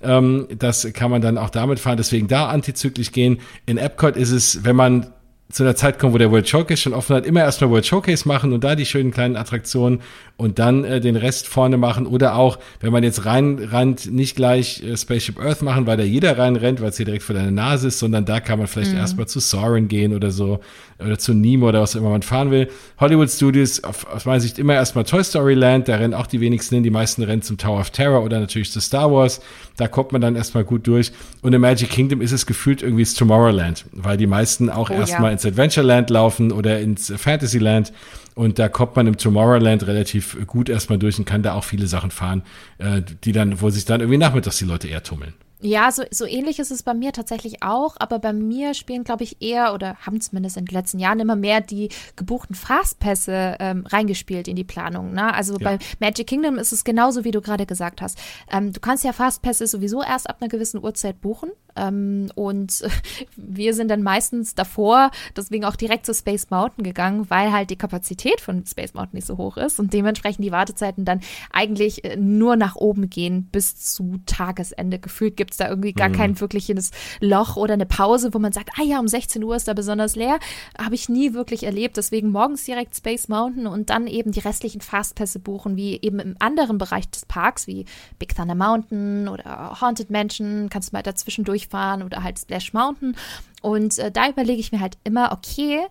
Ähm, 0.06 0.48
das 0.58 0.88
kann 0.94 1.12
man 1.12 1.22
dann 1.22 1.38
auch 1.38 1.50
damit 1.50 1.80
fahren. 1.80 1.98
Deswegen 1.98 2.28
da 2.28 2.48
antizyklisch 2.50 3.12
gehen. 3.12 3.40
In 3.66 3.78
Epcot 3.78 4.16
ist 4.16 4.32
es, 4.32 4.64
wenn 4.64 4.76
man 4.76 5.08
zu 5.52 5.64
einer 5.64 5.76
Zeit 5.76 6.00
kommen, 6.00 6.14
wo 6.14 6.18
der 6.18 6.32
World 6.32 6.50
Showcase 6.50 6.82
schon 6.82 6.94
offen 6.94 7.16
hat, 7.16 7.26
immer 7.26 7.42
erstmal 7.42 7.70
World 7.70 7.86
Showcase 7.86 8.28
machen 8.28 8.52
und 8.52 8.64
da 8.64 8.76
die 8.76 8.86
schönen 8.86 9.12
kleinen 9.12 9.36
Attraktionen 9.36 10.02
und 10.38 10.58
dann 10.58 10.84
äh, 10.84 11.00
den 11.00 11.16
Rest 11.16 11.48
vorne 11.48 11.78
machen 11.78 12.08
oder 12.08 12.36
auch, 12.36 12.58
wenn 12.82 12.92
man 12.92 13.04
jetzt 13.04 13.26
reinrennt, 13.26 14.12
nicht 14.12 14.36
gleich 14.36 14.84
äh, 14.84 14.98
Spaceship 14.98 15.40
Earth 15.40 15.62
machen, 15.62 15.86
weil 15.86 15.98
da 15.98 16.04
jeder 16.04 16.38
reinrennt, 16.38 16.82
weil 16.82 16.90
es 16.90 16.98
hier 16.98 17.06
direkt 17.06 17.24
vor 17.24 17.36
deiner 17.36 17.52
Nase 17.52 17.90
ist, 17.90 18.00
sondern 18.00 18.26
da 18.26 18.40
kann 18.40 18.58
man 18.58 18.68
vielleicht 18.68 18.94
mhm. 18.94 18.98
erstmal 18.98 19.28
zu 19.28 19.40
Soren 19.40 19.88
gehen 19.88 20.16
oder 20.16 20.32
so 20.32 20.60
oder 20.98 21.18
zu 21.18 21.34
Nemo 21.34 21.68
oder 21.68 21.82
was 21.82 21.96
immer 21.96 22.10
man 22.10 22.22
fahren 22.22 22.52
will. 22.52 22.70
Hollywood 23.00 23.30
Studios, 23.30 23.84
auf, 23.84 24.08
aus 24.08 24.26
meiner 24.26 24.40
Sicht 24.40 24.58
immer 24.58 24.74
erstmal 24.74 25.04
Toy 25.04 25.24
Story 25.24 25.54
Land, 25.54 25.88
da 25.88 25.98
rennen 25.98 26.14
auch 26.14 26.28
die 26.28 26.40
wenigsten 26.40 26.76
hin, 26.76 26.84
die 26.84 26.90
meisten 26.90 27.22
rennen 27.22 27.42
zum 27.42 27.58
Tower 27.58 27.80
of 27.80 27.90
Terror 27.90 28.24
oder 28.24 28.40
natürlich 28.40 28.72
zu 28.72 28.80
Star 28.80 29.12
Wars, 29.12 29.42
da 29.78 29.88
kommt 29.88 30.12
man 30.12 30.22
dann 30.22 30.36
erstmal 30.36 30.64
gut 30.64 30.88
durch 30.88 31.12
und 31.42 31.54
im 31.54 31.62
Magic 31.62 31.90
Kingdom 31.90 32.22
ist 32.22 32.32
es 32.32 32.46
gefühlt 32.46 32.82
irgendwie 32.82 33.04
das 33.04 33.14
Tomorrowland, 33.14 33.86
weil 33.92 34.18
die 34.18 34.28
meisten 34.28 34.70
auch 34.70 34.90
oh, 34.90 34.94
erstmal 34.94 35.32
ja. 35.32 35.35
Ins 35.36 35.46
Adventureland 35.46 36.10
laufen 36.10 36.52
oder 36.52 36.80
ins 36.80 37.14
Fantasyland 37.16 37.94
und 38.36 38.60
da 38.60 38.68
kommt 38.68 38.96
man 38.96 39.08
im 39.08 39.18
Tomorrowland 39.18 39.88
relativ 39.88 40.38
gut 40.46 40.70
erstmal 40.70 41.00
durch 41.00 41.18
und 41.18 41.26
kann 41.26 41.42
da 41.42 41.54
auch 41.54 41.64
viele 41.64 41.88
Sachen 41.88 42.12
fahren, 42.12 42.44
äh, 42.78 43.02
die 43.24 43.32
dann, 43.32 43.62
wo 43.62 43.70
sich 43.70 43.86
dann 43.86 44.02
irgendwie 44.02 44.18
nachmittags 44.18 44.58
die 44.58 44.66
Leute 44.66 44.88
eher 44.88 45.04
tummeln. 45.04 45.34
Ja, 45.62 45.92
so, 45.92 46.04
so 46.12 46.26
ähnlich 46.26 46.60
ist 46.60 46.70
es 46.70 46.84
bei 46.84 46.94
mir 46.94 47.14
tatsächlich 47.14 47.64
auch, 47.64 47.96
aber 47.98 48.20
bei 48.20 48.34
mir 48.34 48.74
spielen, 48.74 49.04
glaube 49.04 49.24
ich, 49.24 49.42
eher 49.42 49.74
oder 49.74 49.96
haben 49.96 50.20
zumindest 50.20 50.58
in 50.58 50.66
den 50.66 50.76
letzten 50.76 51.00
Jahren 51.00 51.20
immer 51.20 51.38
mehr 51.38 51.62
die 51.62 51.90
gebuchten 52.18 52.56
Fastpässe 52.56 53.56
ähm, 53.60 53.86
reingespielt 53.88 54.48
in 54.48 54.58
die 54.58 54.66
Planung. 54.66 55.14
Ne? 55.14 55.34
Also 55.34 55.54
ja. 55.54 55.60
bei 55.60 55.80
Magic 56.00 56.28
Kingdom 56.28 56.58
ist 56.58 56.74
es 56.74 56.84
genauso, 56.84 57.24
wie 57.24 57.32
du 57.32 57.42
gerade 57.42 57.66
gesagt 57.66 58.02
hast. 58.02 58.20
Ähm, 58.52 58.74
du 58.74 58.80
kannst 58.80 59.06
ja 59.06 59.14
Fastpässe 59.14 59.66
sowieso 59.66 60.04
erst 60.04 60.30
ab 60.30 60.38
einer 60.40 60.50
gewissen 60.50 60.84
Uhrzeit 60.84 61.22
buchen. 61.22 61.50
Ähm, 61.76 62.32
und 62.36 62.84
wir 63.36 63.74
sind 63.74 63.90
dann 63.90 64.04
meistens 64.04 64.56
davor, 64.56 65.12
deswegen 65.36 65.66
auch 65.66 65.76
direkt 65.76 66.06
zu 66.06 66.14
Space 66.14 66.50
Mountain 66.50 66.84
gegangen, 66.84 67.30
weil 67.30 67.52
halt 67.52 67.70
die 67.70 67.76
Kapazität 67.76 68.42
von 68.42 68.66
Space 68.66 68.94
Mountain 68.94 69.18
nicht 69.18 69.28
so 69.28 69.38
hoch 69.38 69.58
ist 69.58 69.80
und 69.80 69.94
dementsprechend 69.94 70.44
die 70.44 70.52
Wartezeiten 70.52 71.06
dann 71.06 71.22
eigentlich 71.52 72.04
äh, 72.04 72.16
nur 72.16 72.56
nach 72.56 72.76
oben 72.76 73.10
gehen 73.10 73.48
bis 73.52 73.76
zu 73.78 74.20
Tagesende. 74.26 75.00
Gefühlt 75.00 75.38
gibt 75.38 75.52
es 75.52 75.58
da 75.58 75.70
irgendwie 75.70 75.94
gar 75.94 76.10
mhm. 76.10 76.14
kein 76.14 76.40
wirkliches 76.40 76.92
Loch 77.20 77.56
oder 77.56 77.74
eine 77.74 77.86
Pause, 77.86 78.34
wo 78.34 78.40
man 78.40 78.52
sagt, 78.52 78.72
ah 78.80 78.84
ja, 78.84 79.00
um 79.00 79.08
16 79.08 79.44
Uhr 79.44 79.56
ist 79.56 79.68
da 79.68 79.74
besonders 79.74 80.16
leer. 80.16 80.40
Habe 80.78 80.96
ich 80.96 81.10
nie 81.10 81.34
wirklich 81.34 81.64
erlebt. 81.64 81.98
Deswegen 81.98 82.32
morgens 82.32 82.64
direkt 82.64 82.96
Space 82.96 83.28
Mountain 83.28 83.68
und 83.68 83.90
dann 83.90 84.08
eben 84.08 84.32
die 84.32 84.40
restlichen 84.40 84.82
Fastpässe 84.82 85.40
buchen, 85.40 85.76
wie 85.76 86.00
eben 86.02 86.20
im 86.20 86.36
anderen 86.40 86.78
Bereich 86.78 87.10
des 87.10 87.26
Parks, 87.26 87.68
wie 87.68 87.86
Big 88.20 88.36
Thunder 88.36 88.56
Mountain 88.56 89.28
oder 89.28 89.80
Haunted 89.82 90.10
Mansion. 90.10 90.70
Kannst 90.70 90.92
du 90.92 90.96
mal 90.96 91.04
dazwischen 91.04 91.46
durchfahren 91.66 92.04
oder 92.04 92.24
halt 92.24 92.40
Splash 92.40 92.74
Mountain. 92.74 93.16
Und 93.62 93.98
äh, 94.00 94.12
da 94.12 94.30
überlege 94.30 94.60
ich 94.60 94.72
mir 94.72 94.80
halt 94.80 94.98
immer, 95.04 95.32
okay, 95.32 95.86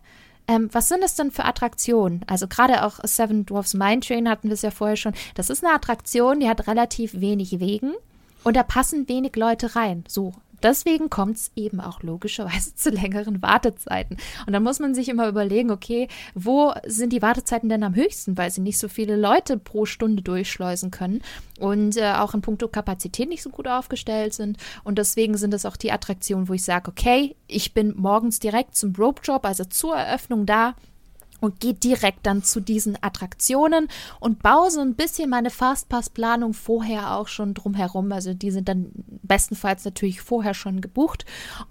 ähm, 0.47 0.69
was 0.73 0.89
sind 0.89 1.03
das 1.03 1.17
denn 1.17 1.31
für 1.31 1.45
Attraktionen? 1.45 2.23
Also 2.27 2.47
gerade 2.47 2.85
auch 2.85 3.01
Seven 3.03 3.47
Dwarfs 3.47 3.75
Mine 3.75 4.01
Train 4.01 4.29
hatten 4.29 4.49
wir 4.49 4.55
es 4.55 4.63
ja 4.63 4.71
vorher 4.71 4.97
schon. 4.97 5.15
Das 5.35 5.51
ist 5.51 5.65
eine 5.65 5.75
Attraktion, 5.75 6.41
die 6.41 6.49
hat 6.49 6.67
relativ 6.67 7.21
wenig 7.21 7.61
Wegen. 7.61 7.95
Und 8.43 8.57
da 8.57 8.63
passen 8.63 9.09
wenig 9.09 9.37
Leute 9.37 9.75
rein. 9.75 10.05
So. 10.07 10.35
Deswegen 10.65 11.11
kommt 11.11 11.37
es 11.37 11.53
eben 11.57 11.79
auch 11.79 12.03
logischerweise 12.03 12.75
zu 12.75 12.89
längeren 12.89 13.43
Wartezeiten. 13.43 14.17
Und 14.47 14.55
dann 14.55 14.63
muss 14.63 14.81
man 14.81 14.95
sich 14.95 15.11
immer 15.11 15.29
überlegen, 15.29 15.71
okay, 15.71 16.09
wo 16.35 16.73
sind 16.87 17.13
die 17.13 17.21
Wartezeiten 17.23 17.69
denn 17.69 17.85
am 17.85 17.95
höchsten, 17.95 18.39
weil 18.39 18.51
sie 18.51 18.63
nicht 18.63 18.79
so 18.79 18.89
viele 18.89 19.17
Leute 19.17 19.59
pro 19.59 19.85
Stunde 19.85 20.23
durchschleusen 20.23 20.91
können 20.91 21.21
und 21.61 21.99
äh, 21.99 22.15
auch 22.15 22.33
in 22.33 22.41
puncto 22.41 22.67
Kapazität 22.67 23.29
nicht 23.29 23.43
so 23.43 23.51
gut 23.51 23.69
aufgestellt 23.69 24.33
sind. 24.33 24.57
Und 24.85 24.97
deswegen 24.97 25.37
sind 25.37 25.53
es 25.53 25.67
auch 25.67 25.77
die 25.77 25.93
Attraktionen, 25.93 26.49
wo 26.49 26.55
ich 26.55 26.65
sage, 26.65 26.91
okay, 26.91 27.37
ich 27.47 27.75
bin 27.75 27.95
morgens 27.95 28.39
direkt 28.39 28.75
zum 28.75 28.95
Rope 28.97 29.21
Drop, 29.23 29.45
also 29.45 29.65
zur 29.65 29.95
Eröffnung 29.97 30.47
da 30.47 30.75
und 31.45 31.61
gehe 31.61 31.75
direkt 31.75 32.27
dann 32.27 32.43
zu 32.43 32.61
diesen 32.61 32.97
Attraktionen 33.03 33.89
und 34.21 34.43
baue 34.43 34.71
so 34.71 34.81
ein 34.81 34.95
bisschen 34.95 35.31
meine 35.31 35.51
Fastpass-Planung 35.51 36.55
vorher 36.55 37.17
auch 37.17 37.29
schon 37.29 37.55
drumherum. 37.55 38.13
Also 38.13 38.35
die 38.35 38.51
sind 38.51 38.69
dann 38.69 38.91
bestenfalls 39.23 39.85
natürlich 39.85 40.21
vorher 40.21 40.55
schon 40.55 40.81
gebucht 40.81 41.25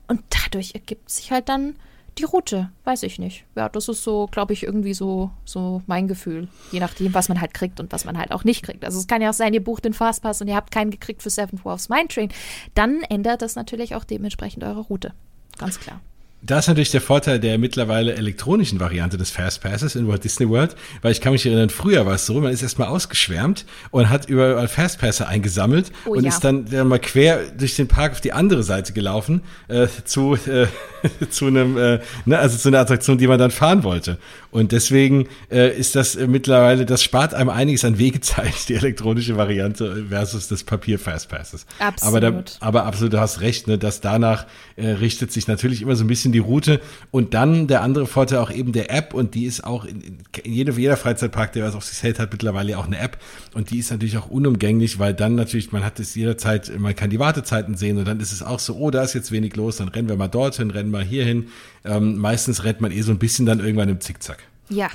und 0.07 0.21
dadurch 0.29 0.75
ergibt 0.75 1.09
sich 1.09 1.31
halt 1.31 1.49
dann 1.49 1.75
die 2.19 2.25
Route, 2.25 2.69
weiß 2.83 3.03
ich 3.03 3.17
nicht. 3.17 3.45
Ja, 3.55 3.69
das 3.69 3.87
ist 3.87 4.03
so, 4.03 4.27
glaube 4.27 4.53
ich, 4.53 4.63
irgendwie 4.63 4.93
so, 4.93 5.31
so 5.45 5.81
mein 5.87 6.07
Gefühl. 6.07 6.47
Je 6.71 6.79
nachdem, 6.79 7.13
was 7.15 7.27
man 7.27 7.41
halt 7.41 7.55
kriegt 7.55 7.79
und 7.79 7.91
was 7.91 8.05
man 8.05 8.19
halt 8.19 8.31
auch 8.31 8.43
nicht 8.43 8.63
kriegt. 8.63 8.85
Also 8.85 8.99
es 8.99 9.07
kann 9.07 9.21
ja 9.21 9.31
auch 9.31 9.33
sein, 9.33 9.53
ihr 9.53 9.63
bucht 9.63 9.85
den 9.85 9.93
Fastpass 9.93 10.39
und 10.41 10.47
ihr 10.47 10.55
habt 10.55 10.71
keinen 10.71 10.91
gekriegt 10.91 11.23
für 11.23 11.31
Seven 11.31 11.57
Dwarfs 11.57 11.89
Mine 11.89 12.07
Train. 12.07 12.29
Dann 12.75 13.01
ändert 13.09 13.41
das 13.41 13.55
natürlich 13.55 13.95
auch 13.95 14.03
dementsprechend 14.03 14.63
eure 14.63 14.81
Route. 14.81 15.13
Ganz 15.57 15.79
klar. 15.79 16.01
Da 16.45 16.60
ist 16.60 16.68
natürlich 16.68 16.91
der 16.91 16.99
Vorteil 16.99 17.40
der 17.40 17.57
mittlerweile 17.57 18.15
elektronischen 18.15 18.78
Variante 18.82 19.15
des 19.15 19.32
Fastpasses 19.32 19.95
in 19.95 20.10
Walt 20.10 20.26
Disney 20.26 20.49
World, 20.49 20.76
weil 21.02 21.14
ich 21.14 21.22
kann 21.22 21.32
mich 21.32 21.45
erinnern, 21.45 21.70
früher 21.70 22.06
war 22.06 22.15
es 22.15 22.26
so, 22.26 22.41
man 22.41 22.52
ist 22.52 22.61
erstmal 22.61 22.90
ausgeschwärmt 22.90 23.65
und 23.91 24.10
hat 24.10 24.28
überall 24.28 24.68
Fastpässe 24.68 25.26
eingesammelt 25.26 25.94
oh, 26.06 26.11
und 26.11 26.24
ja. 26.26 26.30
ist 26.30 26.41
dann, 26.41 26.65
dann 26.65 26.90
mal 26.90 26.99
quer 26.99 27.40
durch 27.57 27.78
den 27.78 27.88
Park 27.88 28.11
auf 28.11 28.22
die 28.22 28.34
andere 28.34 28.64
Seite 28.64 28.91
gelaufen 28.91 29.41
äh, 29.70 29.88
zu 30.03 30.36
äh, 30.36 30.68
zu 31.30 31.48
einem, 31.48 31.78
äh, 31.78 31.99
ne, 32.26 32.40
also 32.40 32.57
zu 32.57 32.70
einer 32.70 32.80
Attraktion, 32.80 33.18
die 33.18 33.28
man 33.28 33.40
dann 33.40 33.52
fahren 33.52 33.84
wollte. 33.84 34.18
Und 34.52 34.72
deswegen 34.72 35.28
äh, 35.52 35.76
ist 35.76 35.95
das 35.95 36.15
äh, 36.15 36.28
mittlerweile, 36.28 36.86
das 36.86 37.03
spart 37.03 37.34
einem 37.34 37.49
einiges 37.49 37.84
an 37.86 37.98
Wegezeit, 37.98 38.70
die 38.70 38.76
elektronische 38.76 39.38
Variante 39.38 40.06
versus 40.10 40.48
das 40.48 40.64
Papier 40.64 40.99
Fastpasses. 40.99 41.65
Absolut. 41.80 42.24
Aber, 42.24 42.32
da, 42.32 42.44
aber 42.60 42.86
absolut, 42.86 43.14
du 43.14 43.20
hast 43.20 43.41
recht, 43.41 43.68
ne, 43.68 43.78
dass 43.78 44.02
danach 44.02 44.45
äh, 44.76 44.88
richtet 44.90 45.32
sich 45.32 45.48
natürlich 45.48 45.82
immer 45.82 45.95
so 45.95 46.03
ein 46.03 46.07
bisschen 46.07 46.32
die 46.34 46.39
Route. 46.39 46.81
Und 47.11 47.34
dann 47.34 47.68
der 47.68 47.81
andere 47.81 48.05
Vorteil 48.05 48.39
auch 48.39 48.51
eben 48.51 48.73
der 48.73 48.91
App 48.91 49.14
und 49.14 49.35
die 49.35 49.45
ist 49.45 49.64
auch 49.64 49.85
in, 49.85 50.19
in 50.43 50.53
jeder, 50.53 50.97
Freizeitpark, 50.97 51.53
der 51.53 51.65
was 51.65 51.76
auf 51.76 51.85
sich 51.85 52.03
hält, 52.03 52.19
hat 52.19 52.31
mittlerweile 52.31 52.77
auch 52.77 52.85
eine 52.85 52.99
App 52.99 53.18
und 53.53 53.72
die 53.72 53.80
ist 53.80 53.91
natürlich 53.91 54.18
auch 54.18 54.30
unumgänglich, 54.30 54.99
weil 54.99 55.14
dann 55.14 55.35
natürlich, 55.35 55.72
man 55.72 55.85
hat 55.85 55.99
es 55.99 56.15
jederzeit, 56.15 56.72
man 56.77 56.95
kann 56.95 57.10
die 57.10 57.19
Wartezeiten 57.19 57.76
sehen 57.76 57.97
und 57.97 58.07
dann 58.07 58.19
ist 58.19 58.31
es 58.31 58.43
auch 58.43 58.60
so, 58.60 58.76
oh, 58.76 58.91
da 58.91 59.03
ist 59.03 59.14
jetzt 59.14 59.31
wenig 59.31 59.55
los, 59.55 59.77
dann 59.77 59.88
rennen 59.88 60.10
wir 60.10 60.15
mal 60.15 60.27
dorthin, 60.27 60.72
rennen 60.72 60.91
mal 60.91 61.03
hierhin. 61.03 61.47
Ähm, 61.85 62.18
meistens 62.18 62.64
rennt 62.64 62.81
man 62.81 62.91
eh 62.91 63.01
so 63.01 63.11
ein 63.11 63.19
bisschen 63.19 63.45
dann 63.45 63.60
irgendwann 63.60 63.89
im 63.89 64.01
Zickzack. 64.01 64.39
Ja, 64.69 64.90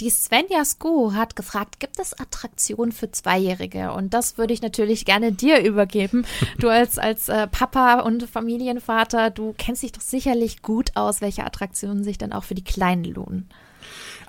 die 0.00 0.08
Svenja 0.08 0.64
Sko 0.64 1.12
hat 1.12 1.36
gefragt, 1.36 1.78
gibt 1.78 1.98
es 1.98 2.18
Attraktionen 2.18 2.90
für 2.90 3.10
Zweijährige? 3.10 3.92
Und 3.92 4.14
das 4.14 4.38
würde 4.38 4.54
ich 4.54 4.62
natürlich 4.62 5.04
gerne 5.04 5.30
dir 5.32 5.62
übergeben. 5.62 6.24
Du 6.58 6.68
als, 6.68 6.98
als 6.98 7.28
äh, 7.28 7.46
Papa 7.46 8.00
und 8.00 8.22
Familienvater, 8.28 9.30
du 9.30 9.54
kennst 9.58 9.82
dich 9.82 9.92
doch 9.92 10.00
sicherlich 10.00 10.62
gut 10.62 10.92
aus, 10.94 11.20
welche 11.20 11.44
Attraktionen 11.44 12.02
sich 12.02 12.16
dann 12.16 12.32
auch 12.32 12.44
für 12.44 12.54
die 12.54 12.64
Kleinen 12.64 13.04
lohnen. 13.04 13.50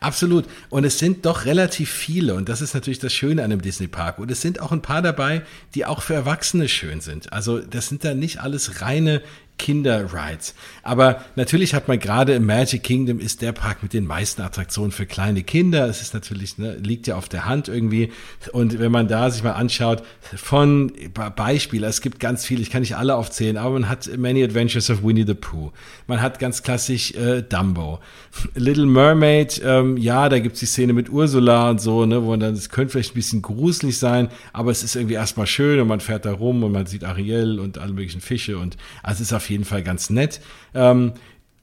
Absolut. 0.02 0.46
Und 0.70 0.84
es 0.84 0.98
sind 0.98 1.26
doch 1.26 1.46
relativ 1.46 1.90
viele. 1.90 2.34
Und 2.34 2.50
das 2.50 2.62
ist 2.62 2.74
natürlich 2.74 3.00
das 3.00 3.14
Schöne 3.14 3.44
an 3.44 3.52
einem 3.52 3.62
Disney-Park. 3.62 4.18
Und 4.18 4.32
es 4.32 4.42
sind 4.42 4.60
auch 4.60 4.72
ein 4.72 4.82
paar 4.82 5.04
dabei, 5.04 5.44
die 5.76 5.86
auch 5.86 6.02
für 6.02 6.16
Erwachsene 6.16 6.68
schön 6.68 7.02
sind. 7.02 7.32
Also 7.32 7.60
das 7.60 7.88
sind 7.88 8.04
da 8.04 8.14
nicht 8.14 8.42
alles 8.42 8.82
reine 8.82 9.22
Kinder-Rides. 9.58 10.56
Aber 10.84 11.24
natürlich 11.36 11.74
hat 11.74 11.88
man 11.88 12.00
gerade 12.00 12.34
im 12.34 12.46
Magic 12.46 12.84
Kingdom 12.84 13.20
ist 13.20 13.42
der 13.42 13.52
Park 13.52 13.84
mit 13.84 13.94
den 13.94 14.06
meisten 14.06 14.42
Attraktionen 14.42 14.92
für 14.92 15.06
kleine 15.06 15.44
Kinder. 15.44 15.88
Es 15.88 16.02
ist 16.02 16.14
natürlich, 16.14 16.58
ne, 16.58 16.76
liegt 16.78 17.08
ja 17.08 17.16
auf 17.16 17.30
der 17.30 17.46
Hand 17.46 17.68
irgendwie. 17.68 18.12
Und 18.54 18.80
wenn 18.80 18.92
man 18.92 19.08
da 19.08 19.30
sich 19.30 19.44
mal 19.44 19.52
anschaut, 19.52 20.04
von 20.36 20.92
Beispiel, 21.36 21.84
es 21.84 22.02
gibt 22.02 22.20
ganz 22.20 22.46
viele, 22.46 22.62
ich 22.62 22.72
kann 22.72 22.82
nicht 22.82 22.96
alle 22.96 23.16
aufzählen, 23.16 23.58
aber 23.58 23.74
man 23.74 23.90
hat 23.90 24.10
Many 24.18 24.44
Adventures 24.44 24.90
of 24.90 25.04
Winnie 25.04 25.26
the 25.28 25.36
Pooh. 25.36 25.72
Man 26.08 26.22
hat 26.22 26.40
ganz 26.40 26.64
klassisch 26.64 27.12
äh, 27.12 27.44
Dumbo. 27.44 28.00
Little 28.56 28.88
Mermaid, 28.88 29.62
ähm, 29.64 29.98
ja, 29.98 30.28
da 30.30 30.40
gibt's 30.40 30.60
die 30.60 30.66
Szene 30.66 30.94
mit 30.94 31.10
Ursula 31.10 31.70
und 31.70 31.80
so, 31.80 32.06
ne, 32.06 32.24
wo 32.24 32.36
dann, 32.36 32.54
es 32.54 32.70
könnte 32.70 32.94
vielleicht 32.94 33.12
ein 33.12 33.16
bisschen 33.16 33.42
gruselig 33.42 34.00
sein, 34.00 34.30
aber 34.54 34.72
es 34.72 34.84
ist 34.84 34.96
irgendwie 34.96 35.16
erstmal 35.16 35.48
schön 35.48 35.80
und 35.80 35.88
man 35.88 36.00
fährt 36.00 36.26
da 36.26 36.32
rum 36.32 36.64
und 36.64 36.72
man 36.72 36.86
sieht 36.88 37.04
Ariel 37.04 37.60
und 37.60 37.78
alle 37.78 37.94
möglichen 37.94 38.22
Fische 38.22 38.58
und 38.58 38.78
also 39.04 39.22
es 39.22 39.30
ist 39.30 39.34
auf 39.34 39.41
jeden 39.50 39.66
Fall 39.66 39.84
ganz 39.84 40.10
nett. 40.10 40.42
Ähm, 40.74 41.14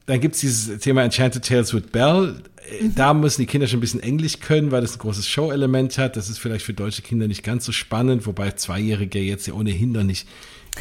dann 0.07 0.21
gibt 0.21 0.35
es 0.35 0.41
dieses 0.41 0.79
Thema 0.81 1.05
Enchanted 1.05 1.45
Tales 1.45 1.75
with 1.75 1.89
Belle. 1.93 2.43
Mhm. 2.81 2.95
Da 2.95 3.13
müssen 3.15 3.43
die 3.43 3.47
Kinder 3.47 3.67
schon 3.67 3.79
ein 3.79 3.81
bisschen 3.81 4.03
Englisch 4.03 4.41
können, 4.41 4.71
weil 4.71 4.81
das 4.81 4.95
ein 4.95 4.99
großes 4.99 5.29
Show-Element 5.29 5.99
hat. 5.99 6.17
Das 6.17 6.31
ist 6.31 6.39
vielleicht 6.39 6.65
für 6.65 6.73
deutsche 6.73 7.03
Kinder 7.03 7.29
nicht 7.29 7.43
ganz 7.43 7.65
so 7.67 7.73
spannend, 7.73 8.27
wobei 8.27 8.53
Zweijährige 8.53 9.19
jetzt 9.19 9.47
ja 9.47 9.55
ohnehin 9.55 9.93
noch 9.93 10.05
nicht 10.05 10.27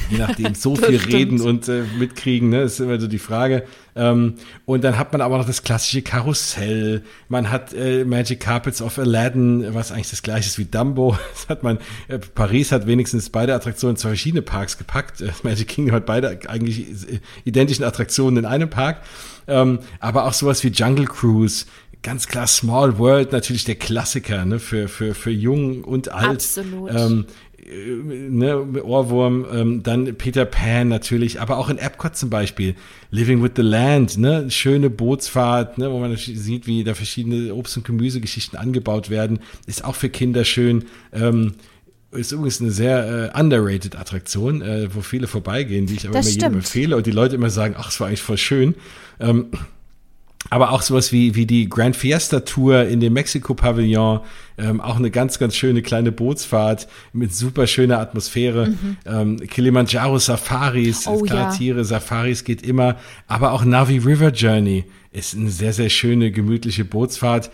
je 0.10 0.18
nachdem, 0.18 0.56
so 0.56 0.76
viel 0.76 0.98
reden 0.98 1.42
und 1.42 1.68
äh, 1.68 1.84
mitkriegen, 1.98 2.50
ne? 2.50 2.62
Das 2.62 2.74
ist 2.74 2.80
immer 2.80 3.00
so 3.00 3.08
die 3.08 3.20
Frage. 3.20 3.64
Ähm, 3.96 4.36
und 4.66 4.84
dann 4.84 4.98
hat 4.98 5.12
man 5.12 5.22
aber 5.22 5.38
noch 5.38 5.46
das 5.46 5.64
klassische 5.64 6.02
Karussell. 6.02 7.04
Man 7.30 7.50
hat 7.50 7.74
äh, 7.74 8.06
Magic 8.06 8.40
Carpets 8.40 8.82
of 8.82 9.00
Aladdin, 9.00 9.74
was 9.74 9.92
eigentlich 9.92 10.10
das 10.10 10.22
gleiche 10.22 10.48
ist 10.48 10.60
wie 10.60 10.66
Dumbo. 10.66 11.18
Das 11.34 11.50
hat 11.50 11.64
man, 11.64 11.78
äh, 12.08 12.20
Paris 12.20 12.72
hat 12.72 12.88
wenigstens 12.88 13.30
beide 13.30 13.54
Attraktionen 13.54 13.96
in 13.96 14.00
zwei 14.00 14.10
verschiedene 14.10 14.42
Parks 14.42 14.78
gepackt. 14.78 15.24
Magic 15.44 15.68
Kingdom 15.68 15.96
hat 15.96 16.06
beide 16.06 16.40
eigentlich 16.48 16.88
äh, 17.12 17.20
identischen 17.44 17.84
Attraktionen 17.84 18.38
in 18.38 18.46
einem 18.46 18.70
Park. 18.70 19.02
Ähm, 19.48 19.80
aber 20.00 20.26
auch 20.26 20.34
sowas 20.34 20.64
wie 20.64 20.70
Jungle 20.70 21.06
Cruise, 21.06 21.66
ganz 22.04 22.28
klar 22.28 22.48
Small 22.48 22.98
World 23.00 23.32
natürlich 23.32 23.66
der 23.66 23.76
Klassiker 23.76 24.46
ne, 24.46 24.60
für, 24.60 24.88
für, 24.88 25.14
für 25.14 25.32
jung 25.32 25.84
und 25.84 26.12
alt. 26.12 26.30
Absolut. 26.30 26.92
Ähm, 26.94 27.26
ne, 27.70 28.84
Ohrwurm, 28.84 29.46
ähm, 29.52 29.84
dann 29.84 30.16
Peter 30.16 30.46
Pan 30.46 30.88
natürlich, 30.88 31.42
aber 31.42 31.58
auch 31.58 31.70
in 31.70 31.78
Epcot 31.78 32.16
zum 32.16 32.30
Beispiel, 32.30 32.76
Living 33.12 33.44
with 33.44 33.52
the 33.56 33.62
Land, 33.62 34.18
ne, 34.18 34.50
schöne 34.50 34.90
Bootsfahrt, 34.90 35.78
ne, 35.78 35.92
wo 35.92 36.00
man 36.00 36.16
sieht, 36.16 36.68
wie 36.68 36.84
da 36.84 36.94
verschiedene 36.94 37.54
Obst- 37.54 37.78
und 37.78 37.86
Gemüsegeschichten 37.86 38.58
angebaut 38.58 39.10
werden, 39.10 39.40
ist 39.66 39.84
auch 39.84 39.96
für 39.96 40.10
Kinder 40.10 40.46
schön. 40.46 40.86
Ähm, 41.12 41.56
ist 42.12 42.32
übrigens 42.32 42.62
eine 42.62 42.72
sehr 42.72 43.32
äh, 43.36 43.40
underrated 43.40 43.98
Attraktion, 43.98 44.62
äh, 44.62 44.88
wo 44.94 45.02
viele 45.02 45.28
vorbeigehen, 45.28 45.88
die 45.88 45.96
ich 45.96 46.06
aber 46.06 46.14
Das 46.14 46.28
immer 46.28 46.34
jedem 46.34 46.46
stimmt. 46.46 46.56
empfehle 46.56 46.96
und 46.96 47.06
die 47.06 47.12
Leute 47.12 47.36
immer 47.36 47.50
sagen, 47.50 47.76
ach, 47.78 47.90
es 47.92 48.00
war 48.00 48.08
eigentlich 48.08 48.22
voll 48.22 48.38
schön. 48.38 48.76
Ähm, 49.20 49.48
aber 50.50 50.72
auch 50.72 50.82
sowas 50.82 51.12
wie, 51.12 51.36
wie 51.36 51.46
die 51.46 51.70
Grand 51.70 51.96
Fiesta 51.96 52.42
Tour 52.42 52.86
in 52.86 53.00
dem 53.00 53.14
Mexiko-Pavillon, 53.14 54.22
ähm, 54.58 54.82
auch 54.82 54.96
eine 54.98 55.12
ganz, 55.12 55.40
ganz 55.40 55.56
schöne 55.56 55.82
kleine 55.82 56.12
Bootsfahrt 56.12 56.88
mit 57.14 57.34
super 57.34 57.68
schöner 57.68 58.00
Atmosphäre. 58.00 58.74
Ähm, 59.06 59.38
Kilimanjaro 59.40 60.18
Safaris, 60.18 61.06
Mhm. 61.06 61.12
Oh, 61.12 61.20
klar, 61.22 61.52
ja. 61.52 61.58
Tiere, 61.58 61.86
Safaris 61.86 62.44
geht 62.44 62.62
immer. 62.64 62.96
Aber 63.28 63.52
auch 63.52 63.64
Navi 63.66 63.98
River 63.98 64.30
Journey 64.32 64.86
ist 65.12 65.36
eine 65.36 65.50
sehr, 65.50 65.74
sehr 65.74 65.90
schöne, 65.90 66.32
gemütliche 66.32 66.86
Bootsfahrt. 66.86 67.50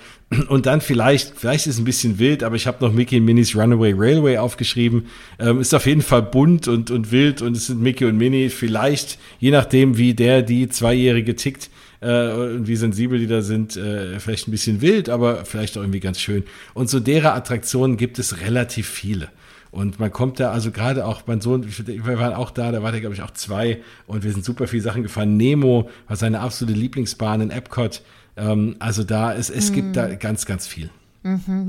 Und 0.49 0.65
dann 0.65 0.81
vielleicht, 0.81 1.33
vielleicht 1.35 1.67
ist 1.67 1.75
es 1.75 1.79
ein 1.79 1.85
bisschen 1.85 2.19
wild, 2.19 2.43
aber 2.43 2.55
ich 2.55 2.67
habe 2.67 2.83
noch 2.83 2.91
Mickey 2.93 3.17
und 3.19 3.25
Minnie's 3.25 3.55
Runaway 3.55 3.93
Railway 3.95 4.37
aufgeschrieben. 4.37 5.05
Ähm, 5.39 5.61
ist 5.61 5.73
auf 5.73 5.85
jeden 5.85 6.01
Fall 6.01 6.23
bunt 6.23 6.67
und, 6.67 6.89
und 6.89 7.11
wild 7.11 7.41
und 7.41 7.55
es 7.55 7.67
sind 7.67 7.81
Mickey 7.81 8.05
und 8.05 8.17
Minnie 8.17 8.49
vielleicht, 8.49 9.19
je 9.39 9.51
nachdem, 9.51 9.97
wie 9.97 10.13
der, 10.13 10.41
die 10.41 10.69
Zweijährige 10.69 11.35
tickt, 11.35 11.69
äh, 12.03 12.55
und 12.55 12.67
wie 12.67 12.75
sensibel 12.75 13.19
die 13.19 13.27
da 13.27 13.41
sind, 13.41 13.77
äh, 13.77 14.19
vielleicht 14.19 14.47
ein 14.47 14.51
bisschen 14.51 14.81
wild, 14.81 15.09
aber 15.09 15.45
vielleicht 15.45 15.77
auch 15.77 15.81
irgendwie 15.81 15.99
ganz 15.99 16.19
schön. 16.19 16.43
Und 16.73 16.89
so 16.89 16.99
derer 16.99 17.33
Attraktionen 17.33 17.97
gibt 17.97 18.19
es 18.19 18.41
relativ 18.41 18.87
viele. 18.87 19.29
Und 19.71 19.99
man 19.99 20.11
kommt 20.11 20.39
da, 20.39 20.51
also 20.51 20.69
gerade 20.69 21.05
auch 21.05 21.23
mein 21.25 21.41
Sohn, 21.41 21.65
wir 21.65 22.19
waren 22.19 22.33
auch 22.33 22.51
da, 22.51 22.71
da 22.71 22.83
war 22.83 22.91
der, 22.91 23.01
glaube 23.01 23.15
ich, 23.15 23.23
auch 23.23 23.31
zwei 23.31 23.81
und 24.05 24.23
wir 24.23 24.31
sind 24.31 24.45
super 24.45 24.67
viele 24.67 24.83
Sachen 24.83 25.01
gefahren. 25.01 25.35
Nemo 25.35 25.89
war 26.07 26.15
seine 26.15 26.41
absolute 26.41 26.77
Lieblingsbahn 26.77 27.41
in 27.41 27.49
Epcot. 27.49 28.03
Ähm, 28.37 28.75
also 28.77 29.03
da, 29.03 29.33
es, 29.33 29.49
es 29.49 29.71
gibt 29.71 29.95
da 29.95 30.13
ganz, 30.13 30.45
ganz 30.45 30.67
viel. 30.67 30.91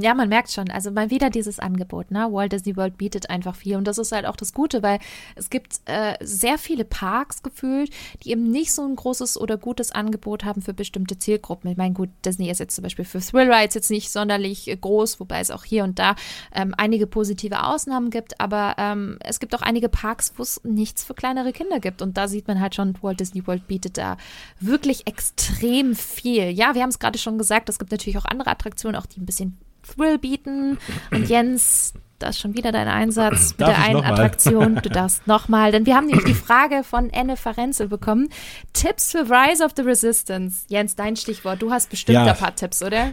Ja, 0.00 0.14
man 0.14 0.28
merkt 0.28 0.50
schon. 0.50 0.70
Also 0.70 0.90
mal 0.90 1.10
wieder 1.10 1.30
dieses 1.30 1.60
Angebot. 1.60 2.10
Ne? 2.10 2.26
Walt 2.30 2.52
Disney 2.52 2.76
World 2.76 2.98
bietet 2.98 3.30
einfach 3.30 3.54
viel. 3.54 3.76
Und 3.76 3.86
das 3.86 3.98
ist 3.98 4.10
halt 4.10 4.26
auch 4.26 4.36
das 4.36 4.52
Gute, 4.52 4.82
weil 4.82 4.98
es 5.36 5.48
gibt 5.48 5.80
äh, 5.84 6.14
sehr 6.20 6.58
viele 6.58 6.84
Parks 6.84 7.42
gefühlt, 7.42 7.90
die 8.22 8.30
eben 8.30 8.50
nicht 8.50 8.72
so 8.72 8.82
ein 8.82 8.96
großes 8.96 9.40
oder 9.40 9.56
gutes 9.56 9.92
Angebot 9.92 10.44
haben 10.44 10.60
für 10.60 10.74
bestimmte 10.74 11.18
Zielgruppen. 11.18 11.70
Ich 11.70 11.76
meine, 11.76 11.94
gut, 11.94 12.08
Disney 12.24 12.50
ist 12.50 12.58
jetzt 12.58 12.74
zum 12.74 12.82
Beispiel 12.82 13.04
für 13.04 13.20
Thrill 13.20 13.52
Rides 13.52 13.74
jetzt 13.74 13.90
nicht 13.90 14.10
sonderlich 14.10 14.68
äh, 14.68 14.76
groß, 14.76 15.20
wobei 15.20 15.38
es 15.38 15.52
auch 15.52 15.64
hier 15.64 15.84
und 15.84 15.98
da 15.98 16.16
ähm, 16.52 16.74
einige 16.76 17.06
positive 17.06 17.62
Ausnahmen 17.64 18.10
gibt. 18.10 18.40
Aber 18.40 18.74
ähm, 18.78 19.18
es 19.20 19.38
gibt 19.38 19.54
auch 19.54 19.62
einige 19.62 19.88
Parks, 19.88 20.32
wo 20.36 20.42
es 20.42 20.60
nichts 20.64 21.04
für 21.04 21.14
kleinere 21.14 21.52
Kinder 21.52 21.78
gibt. 21.78 22.02
Und 22.02 22.16
da 22.16 22.26
sieht 22.26 22.48
man 22.48 22.60
halt 22.60 22.74
schon, 22.74 22.94
Walt 23.02 23.20
Disney 23.20 23.46
World 23.46 23.68
bietet 23.68 23.98
da 23.98 24.16
wirklich 24.58 25.06
extrem 25.06 25.94
viel. 25.94 26.50
Ja, 26.50 26.74
wir 26.74 26.82
haben 26.82 26.90
es 26.90 26.98
gerade 26.98 27.18
schon 27.18 27.38
gesagt, 27.38 27.68
es 27.68 27.78
gibt 27.78 27.92
natürlich 27.92 28.18
auch 28.18 28.24
andere 28.24 28.50
Attraktionen, 28.50 28.96
auch 28.96 29.06
die 29.06 29.20
ein 29.20 29.26
bisschen 29.26 29.43
Thrill 29.86 30.18
bieten. 30.18 30.78
Und 31.10 31.28
Jens, 31.28 31.94
da 32.18 32.28
ist 32.28 32.38
schon 32.40 32.54
wieder 32.54 32.72
dein 32.72 32.88
Einsatz 32.88 33.50
mit 33.52 33.60
Darf 33.60 33.74
der 33.76 33.84
einen? 33.84 34.04
Attraktion. 34.04 34.76
Du 34.76 34.88
darfst 34.90 35.26
nochmal, 35.26 35.72
denn 35.72 35.84
wir 35.86 35.94
haben 35.96 36.06
nämlich 36.06 36.24
die 36.24 36.34
Frage 36.34 36.82
von 36.84 37.10
Enne 37.10 37.36
Ferenzel 37.36 37.88
bekommen. 37.88 38.28
Tipps 38.72 39.12
für 39.12 39.28
Rise 39.30 39.64
of 39.64 39.72
the 39.76 39.82
Resistance. 39.82 40.64
Jens, 40.68 40.96
dein 40.96 41.16
Stichwort. 41.16 41.60
Du 41.62 41.70
hast 41.70 41.90
bestimmt 41.90 42.14
Ja. 42.16 42.24
ein 42.32 42.36
paar 42.36 42.54
Tipps, 42.54 42.82
oder? 42.82 43.12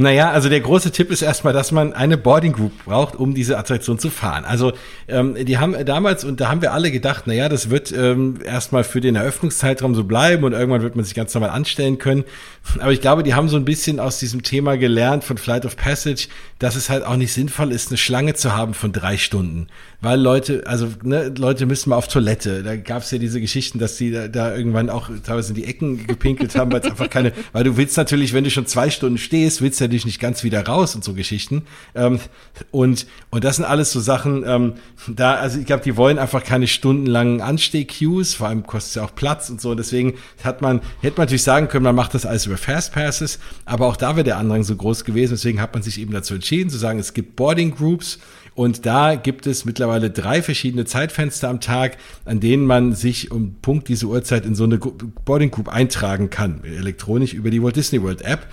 Naja, 0.00 0.30
also 0.30 0.48
der 0.48 0.60
große 0.60 0.92
Tipp 0.92 1.10
ist 1.10 1.20
erstmal, 1.20 1.52
dass 1.52 1.72
man 1.72 1.92
eine 1.92 2.16
Boarding 2.16 2.52
Group 2.52 2.72
braucht, 2.86 3.16
um 3.16 3.34
diese 3.34 3.58
Attraktion 3.58 3.98
zu 3.98 4.08
fahren. 4.08 4.46
Also 4.46 4.72
ähm, 5.08 5.34
die 5.44 5.58
haben 5.58 5.76
damals, 5.84 6.24
und 6.24 6.40
da 6.40 6.48
haben 6.48 6.62
wir 6.62 6.72
alle 6.72 6.90
gedacht, 6.90 7.26
naja, 7.26 7.50
das 7.50 7.68
wird 7.68 7.92
ähm, 7.92 8.38
erstmal 8.42 8.82
für 8.82 9.02
den 9.02 9.14
Eröffnungszeitraum 9.14 9.94
so 9.94 10.04
bleiben 10.04 10.44
und 10.44 10.54
irgendwann 10.54 10.80
wird 10.80 10.96
man 10.96 11.04
sich 11.04 11.14
ganz 11.14 11.34
normal 11.34 11.50
anstellen 11.50 11.98
können. 11.98 12.24
Aber 12.78 12.92
ich 12.92 13.02
glaube, 13.02 13.22
die 13.22 13.34
haben 13.34 13.50
so 13.50 13.58
ein 13.58 13.66
bisschen 13.66 14.00
aus 14.00 14.18
diesem 14.18 14.42
Thema 14.42 14.78
gelernt 14.78 15.22
von 15.22 15.36
Flight 15.36 15.66
of 15.66 15.76
Passage, 15.76 16.28
dass 16.58 16.76
es 16.76 16.88
halt 16.88 17.04
auch 17.04 17.16
nicht 17.16 17.34
sinnvoll 17.34 17.70
ist, 17.70 17.90
eine 17.90 17.98
Schlange 17.98 18.32
zu 18.32 18.56
haben 18.56 18.72
von 18.72 18.92
drei 18.92 19.18
Stunden. 19.18 19.66
Weil 20.02 20.18
Leute, 20.18 20.62
also 20.66 20.88
ne, 21.02 21.30
Leute 21.36 21.66
müssen 21.66 21.90
mal 21.90 21.96
auf 21.96 22.08
Toilette. 22.08 22.62
Da 22.62 22.76
gab 22.76 23.02
es 23.02 23.10
ja 23.10 23.18
diese 23.18 23.38
Geschichten, 23.38 23.78
dass 23.78 23.96
die 23.96 24.10
da, 24.10 24.28
da 24.28 24.56
irgendwann 24.56 24.88
auch 24.88 25.10
teilweise 25.26 25.50
in 25.50 25.56
die 25.56 25.66
Ecken 25.66 26.06
gepinkelt 26.06 26.56
haben, 26.56 26.72
weil 26.72 26.80
es 26.80 26.86
einfach 26.86 27.10
keine, 27.10 27.32
weil 27.52 27.64
du 27.64 27.76
willst 27.76 27.98
natürlich, 27.98 28.32
wenn 28.32 28.44
du 28.44 28.50
schon 28.50 28.64
zwei 28.64 28.88
Stunden 28.88 29.18
stehst, 29.18 29.60
willst 29.60 29.78
du 29.78 29.84
natürlich 29.84 30.06
nicht 30.06 30.18
ganz 30.18 30.42
wieder 30.42 30.66
raus 30.66 30.94
und 30.94 31.04
so 31.04 31.12
Geschichten. 31.12 31.64
Ähm, 31.94 32.18
und, 32.70 33.06
und 33.28 33.44
das 33.44 33.56
sind 33.56 33.66
alles 33.66 33.92
so 33.92 34.00
Sachen, 34.00 34.42
ähm, 34.46 34.74
da, 35.06 35.34
also 35.34 35.58
ich 35.58 35.66
glaube, 35.66 35.84
die 35.84 35.98
wollen 35.98 36.18
einfach 36.18 36.44
keine 36.44 36.66
stundenlangen 36.66 37.42
Ansteh-Queues, 37.42 38.32
vor 38.34 38.48
allem 38.48 38.66
kostet 38.66 38.88
es 38.88 38.94
ja 38.94 39.04
auch 39.04 39.14
Platz 39.14 39.50
und 39.50 39.60
so. 39.60 39.74
Deswegen 39.74 40.14
hat 40.42 40.62
man, 40.62 40.80
hätte 41.02 41.18
man 41.18 41.26
natürlich 41.26 41.42
sagen 41.42 41.68
können, 41.68 41.84
man 41.84 41.94
macht 41.94 42.14
das 42.14 42.24
alles 42.24 42.46
über 42.46 42.56
Fastpasses, 42.56 43.38
aber 43.66 43.86
auch 43.86 43.96
da 43.96 44.16
wäre 44.16 44.24
der 44.24 44.38
Andrang 44.38 44.62
so 44.62 44.74
groß 44.76 45.04
gewesen. 45.04 45.34
Deswegen 45.34 45.60
hat 45.60 45.74
man 45.74 45.82
sich 45.82 46.00
eben 46.00 46.12
dazu 46.12 46.32
entschieden, 46.32 46.70
zu 46.70 46.78
sagen, 46.78 46.98
es 46.98 47.12
gibt 47.12 47.36
Boarding 47.36 47.74
Groups, 47.74 48.18
und 48.60 48.84
da 48.84 49.14
gibt 49.14 49.46
es 49.46 49.64
mittlerweile 49.64 50.10
drei 50.10 50.42
verschiedene 50.42 50.84
Zeitfenster 50.84 51.48
am 51.48 51.62
Tag, 51.62 51.96
an 52.26 52.40
denen 52.40 52.66
man 52.66 52.92
sich 52.92 53.30
um 53.30 53.54
Punkt 53.62 53.88
diese 53.88 54.04
Uhrzeit 54.04 54.44
in 54.44 54.54
so 54.54 54.64
eine 54.64 54.76
Boarding 54.76 55.50
Group 55.50 55.70
eintragen 55.70 56.28
kann, 56.28 56.62
elektronisch 56.62 57.32
über 57.32 57.48
die 57.48 57.62
Walt 57.62 57.76
Disney 57.76 58.02
World 58.02 58.20
App. 58.20 58.48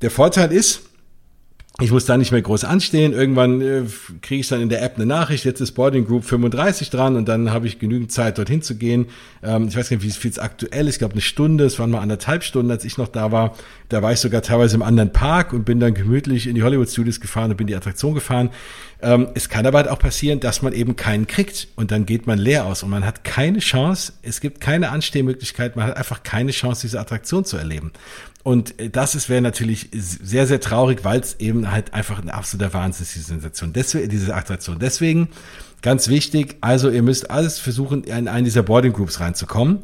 Der 0.00 0.10
Vorteil 0.10 0.50
ist, 0.50 0.88
ich 1.80 1.90
muss 1.90 2.04
da 2.04 2.16
nicht 2.16 2.30
mehr 2.30 2.40
groß 2.40 2.62
anstehen. 2.62 3.12
Irgendwann 3.12 3.60
äh, 3.60 3.82
kriege 4.22 4.40
ich 4.40 4.46
dann 4.46 4.60
in 4.60 4.68
der 4.68 4.80
App 4.80 4.94
eine 4.94 5.06
Nachricht, 5.06 5.44
jetzt 5.44 5.60
ist 5.60 5.72
Boarding 5.72 6.06
Group 6.06 6.24
35 6.24 6.88
dran 6.88 7.16
und 7.16 7.28
dann 7.28 7.50
habe 7.50 7.66
ich 7.66 7.80
genügend 7.80 8.12
Zeit, 8.12 8.38
dorthin 8.38 8.62
zu 8.62 8.76
gehen. 8.76 9.06
Ähm, 9.42 9.66
ich 9.66 9.76
weiß 9.76 9.88
gar 9.88 9.96
nicht, 9.96 10.06
wie 10.06 10.10
viel 10.12 10.30
es 10.30 10.38
aktuell 10.38 10.86
ist. 10.86 10.94
Ich 10.94 10.98
glaube, 11.00 11.14
eine 11.14 11.20
Stunde. 11.20 11.64
Es 11.64 11.80
waren 11.80 11.90
mal 11.90 11.98
anderthalb 11.98 12.44
Stunden, 12.44 12.70
als 12.70 12.84
ich 12.84 12.96
noch 12.96 13.08
da 13.08 13.32
war. 13.32 13.56
Da 13.88 14.02
war 14.02 14.12
ich 14.12 14.20
sogar 14.20 14.42
teilweise 14.42 14.76
im 14.76 14.82
anderen 14.82 15.12
Park 15.12 15.52
und 15.52 15.64
bin 15.64 15.80
dann 15.80 15.94
gemütlich 15.94 16.46
in 16.46 16.54
die 16.54 16.62
Hollywood 16.62 16.88
Studios 16.88 17.20
gefahren 17.20 17.50
und 17.50 17.56
bin 17.56 17.66
die 17.66 17.74
Attraktion 17.74 18.14
gefahren. 18.14 18.50
Ähm, 19.02 19.26
es 19.34 19.48
kann 19.48 19.66
aber 19.66 19.78
halt 19.78 19.88
auch 19.88 19.98
passieren, 19.98 20.38
dass 20.38 20.62
man 20.62 20.72
eben 20.74 20.94
keinen 20.94 21.26
kriegt 21.26 21.66
und 21.74 21.90
dann 21.90 22.06
geht 22.06 22.28
man 22.28 22.38
leer 22.38 22.66
aus 22.66 22.84
und 22.84 22.90
man 22.90 23.04
hat 23.04 23.24
keine 23.24 23.58
Chance. 23.58 24.12
Es 24.22 24.40
gibt 24.40 24.60
keine 24.60 24.90
Anstehmöglichkeit. 24.90 25.74
Man 25.74 25.88
hat 25.88 25.96
einfach 25.96 26.22
keine 26.22 26.52
Chance, 26.52 26.82
diese 26.82 27.00
Attraktion 27.00 27.44
zu 27.44 27.56
erleben. 27.56 27.90
Und 28.44 28.78
äh, 28.78 28.90
das 28.90 29.16
ist 29.16 29.28
wäre 29.28 29.42
natürlich 29.42 29.88
sehr, 29.92 30.46
sehr 30.46 30.60
traurig, 30.60 31.00
weil 31.02 31.18
es 31.18 31.40
eben 31.40 31.72
halt 31.72 31.92
einfach 31.92 32.22
ein 32.22 32.30
absoluter 32.30 32.72
Wahnsinn 32.72 33.02
ist, 33.02 33.16
diese 33.16 33.26
Sensation. 33.26 33.72
Deswegen, 33.72 34.08
diese 34.08 34.32
Attraktion. 34.34 34.78
Deswegen, 34.78 35.28
ganz 35.82 36.08
wichtig, 36.08 36.56
also 36.60 36.90
ihr 36.90 37.02
müsst 37.02 37.30
alles 37.30 37.58
versuchen, 37.58 38.04
in 38.04 38.28
einen 38.28 38.44
dieser 38.44 38.62
Boarding 38.62 38.92
Groups 38.92 39.18
reinzukommen. 39.18 39.78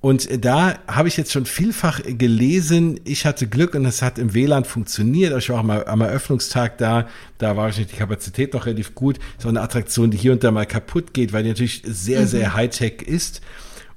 Und 0.00 0.30
äh, 0.30 0.38
da 0.38 0.78
habe 0.86 1.08
ich 1.08 1.16
jetzt 1.16 1.32
schon 1.32 1.46
vielfach 1.46 2.00
gelesen, 2.04 3.00
ich 3.04 3.26
hatte 3.26 3.48
Glück 3.48 3.74
und 3.74 3.84
es 3.84 4.02
hat 4.02 4.18
im 4.18 4.34
WLAN 4.34 4.64
funktioniert. 4.64 5.36
Ich 5.36 5.50
war 5.50 5.58
auch 5.58 5.64
mal 5.64 5.84
am 5.86 6.00
Eröffnungstag 6.00 6.78
da, 6.78 7.08
da 7.38 7.56
war 7.56 7.64
wahrscheinlich 7.64 7.90
die 7.90 7.98
Kapazität 7.98 8.54
noch 8.54 8.66
relativ 8.66 8.94
gut. 8.94 9.18
So 9.38 9.48
eine 9.48 9.60
Attraktion, 9.60 10.12
die 10.12 10.16
hier 10.16 10.30
und 10.30 10.44
da 10.44 10.52
mal 10.52 10.64
kaputt 10.64 11.12
geht, 11.12 11.32
weil 11.32 11.42
die 11.42 11.48
natürlich 11.48 11.82
sehr, 11.84 12.28
sehr 12.28 12.54
Hightech 12.54 13.02
ist. 13.02 13.40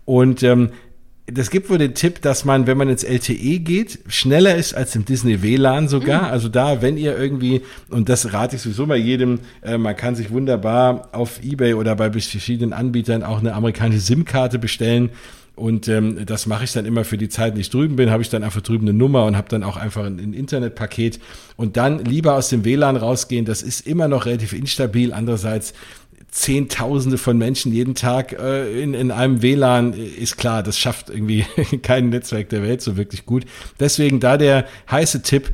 Und 0.05 0.41
ähm, 0.41 0.71
das 1.31 1.49
gibt 1.49 1.69
wohl 1.69 1.77
den 1.77 1.93
Tipp, 1.93 2.21
dass 2.21 2.45
man, 2.45 2.67
wenn 2.67 2.77
man 2.77 2.89
ins 2.89 3.03
LTE 3.03 3.59
geht, 3.59 3.99
schneller 4.07 4.55
ist 4.55 4.73
als 4.73 4.95
im 4.95 5.05
Disney 5.05 5.41
WLAN 5.41 5.87
sogar. 5.87 6.29
Also 6.31 6.49
da, 6.49 6.81
wenn 6.81 6.97
ihr 6.97 7.17
irgendwie, 7.17 7.61
und 7.89 8.09
das 8.09 8.33
rate 8.33 8.55
ich 8.55 8.61
sowieso 8.61 8.85
mal 8.85 8.97
jedem, 8.97 9.39
äh, 9.61 9.77
man 9.77 9.95
kann 9.95 10.15
sich 10.15 10.31
wunderbar 10.31 11.09
auf 11.11 11.43
Ebay 11.43 11.73
oder 11.73 11.95
bei 11.95 12.11
verschiedenen 12.11 12.73
Anbietern 12.73 13.23
auch 13.23 13.39
eine 13.39 13.53
amerikanische 13.53 14.01
SIM-Karte 14.01 14.59
bestellen. 14.59 15.09
Und 15.55 15.89
ähm, 15.89 16.25
das 16.25 16.45
mache 16.45 16.63
ich 16.63 16.71
dann 16.71 16.85
immer 16.85 17.03
für 17.03 17.17
die 17.17 17.27
Zeit, 17.27 17.57
die 17.57 17.61
ich 17.61 17.69
drüben 17.69 17.97
bin, 17.97 18.11
habe 18.11 18.23
ich 18.23 18.29
dann 18.29 18.43
einfach 18.43 18.61
drüben 18.61 18.87
eine 18.87 18.97
Nummer 18.97 19.25
und 19.25 19.35
habe 19.35 19.49
dann 19.49 19.63
auch 19.63 19.75
einfach 19.75 20.05
ein, 20.05 20.17
ein 20.17 20.33
Internetpaket. 20.33 21.19
Und 21.57 21.75
dann 21.75 22.05
lieber 22.05 22.35
aus 22.35 22.47
dem 22.47 22.63
WLAN 22.63 22.95
rausgehen, 22.95 23.43
das 23.43 23.61
ist 23.61 23.85
immer 23.85 24.07
noch 24.07 24.25
relativ 24.25 24.53
instabil. 24.53 25.11
Andererseits 25.11 25.73
Zehntausende 26.31 27.17
von 27.17 27.37
Menschen 27.37 27.71
jeden 27.71 27.95
Tag 27.95 28.33
äh, 28.33 28.81
in, 28.81 28.93
in 28.93 29.11
einem 29.11 29.41
WLAN 29.41 29.93
äh, 29.93 30.05
ist 30.05 30.37
klar, 30.37 30.63
das 30.63 30.77
schafft 30.77 31.09
irgendwie 31.09 31.45
kein 31.81 32.09
Netzwerk 32.09 32.49
der 32.49 32.63
Welt 32.63 32.81
so 32.81 32.97
wirklich 32.97 33.25
gut. 33.25 33.45
Deswegen 33.79 34.19
da 34.19 34.37
der 34.37 34.67
heiße 34.89 35.23
Tipp, 35.23 35.51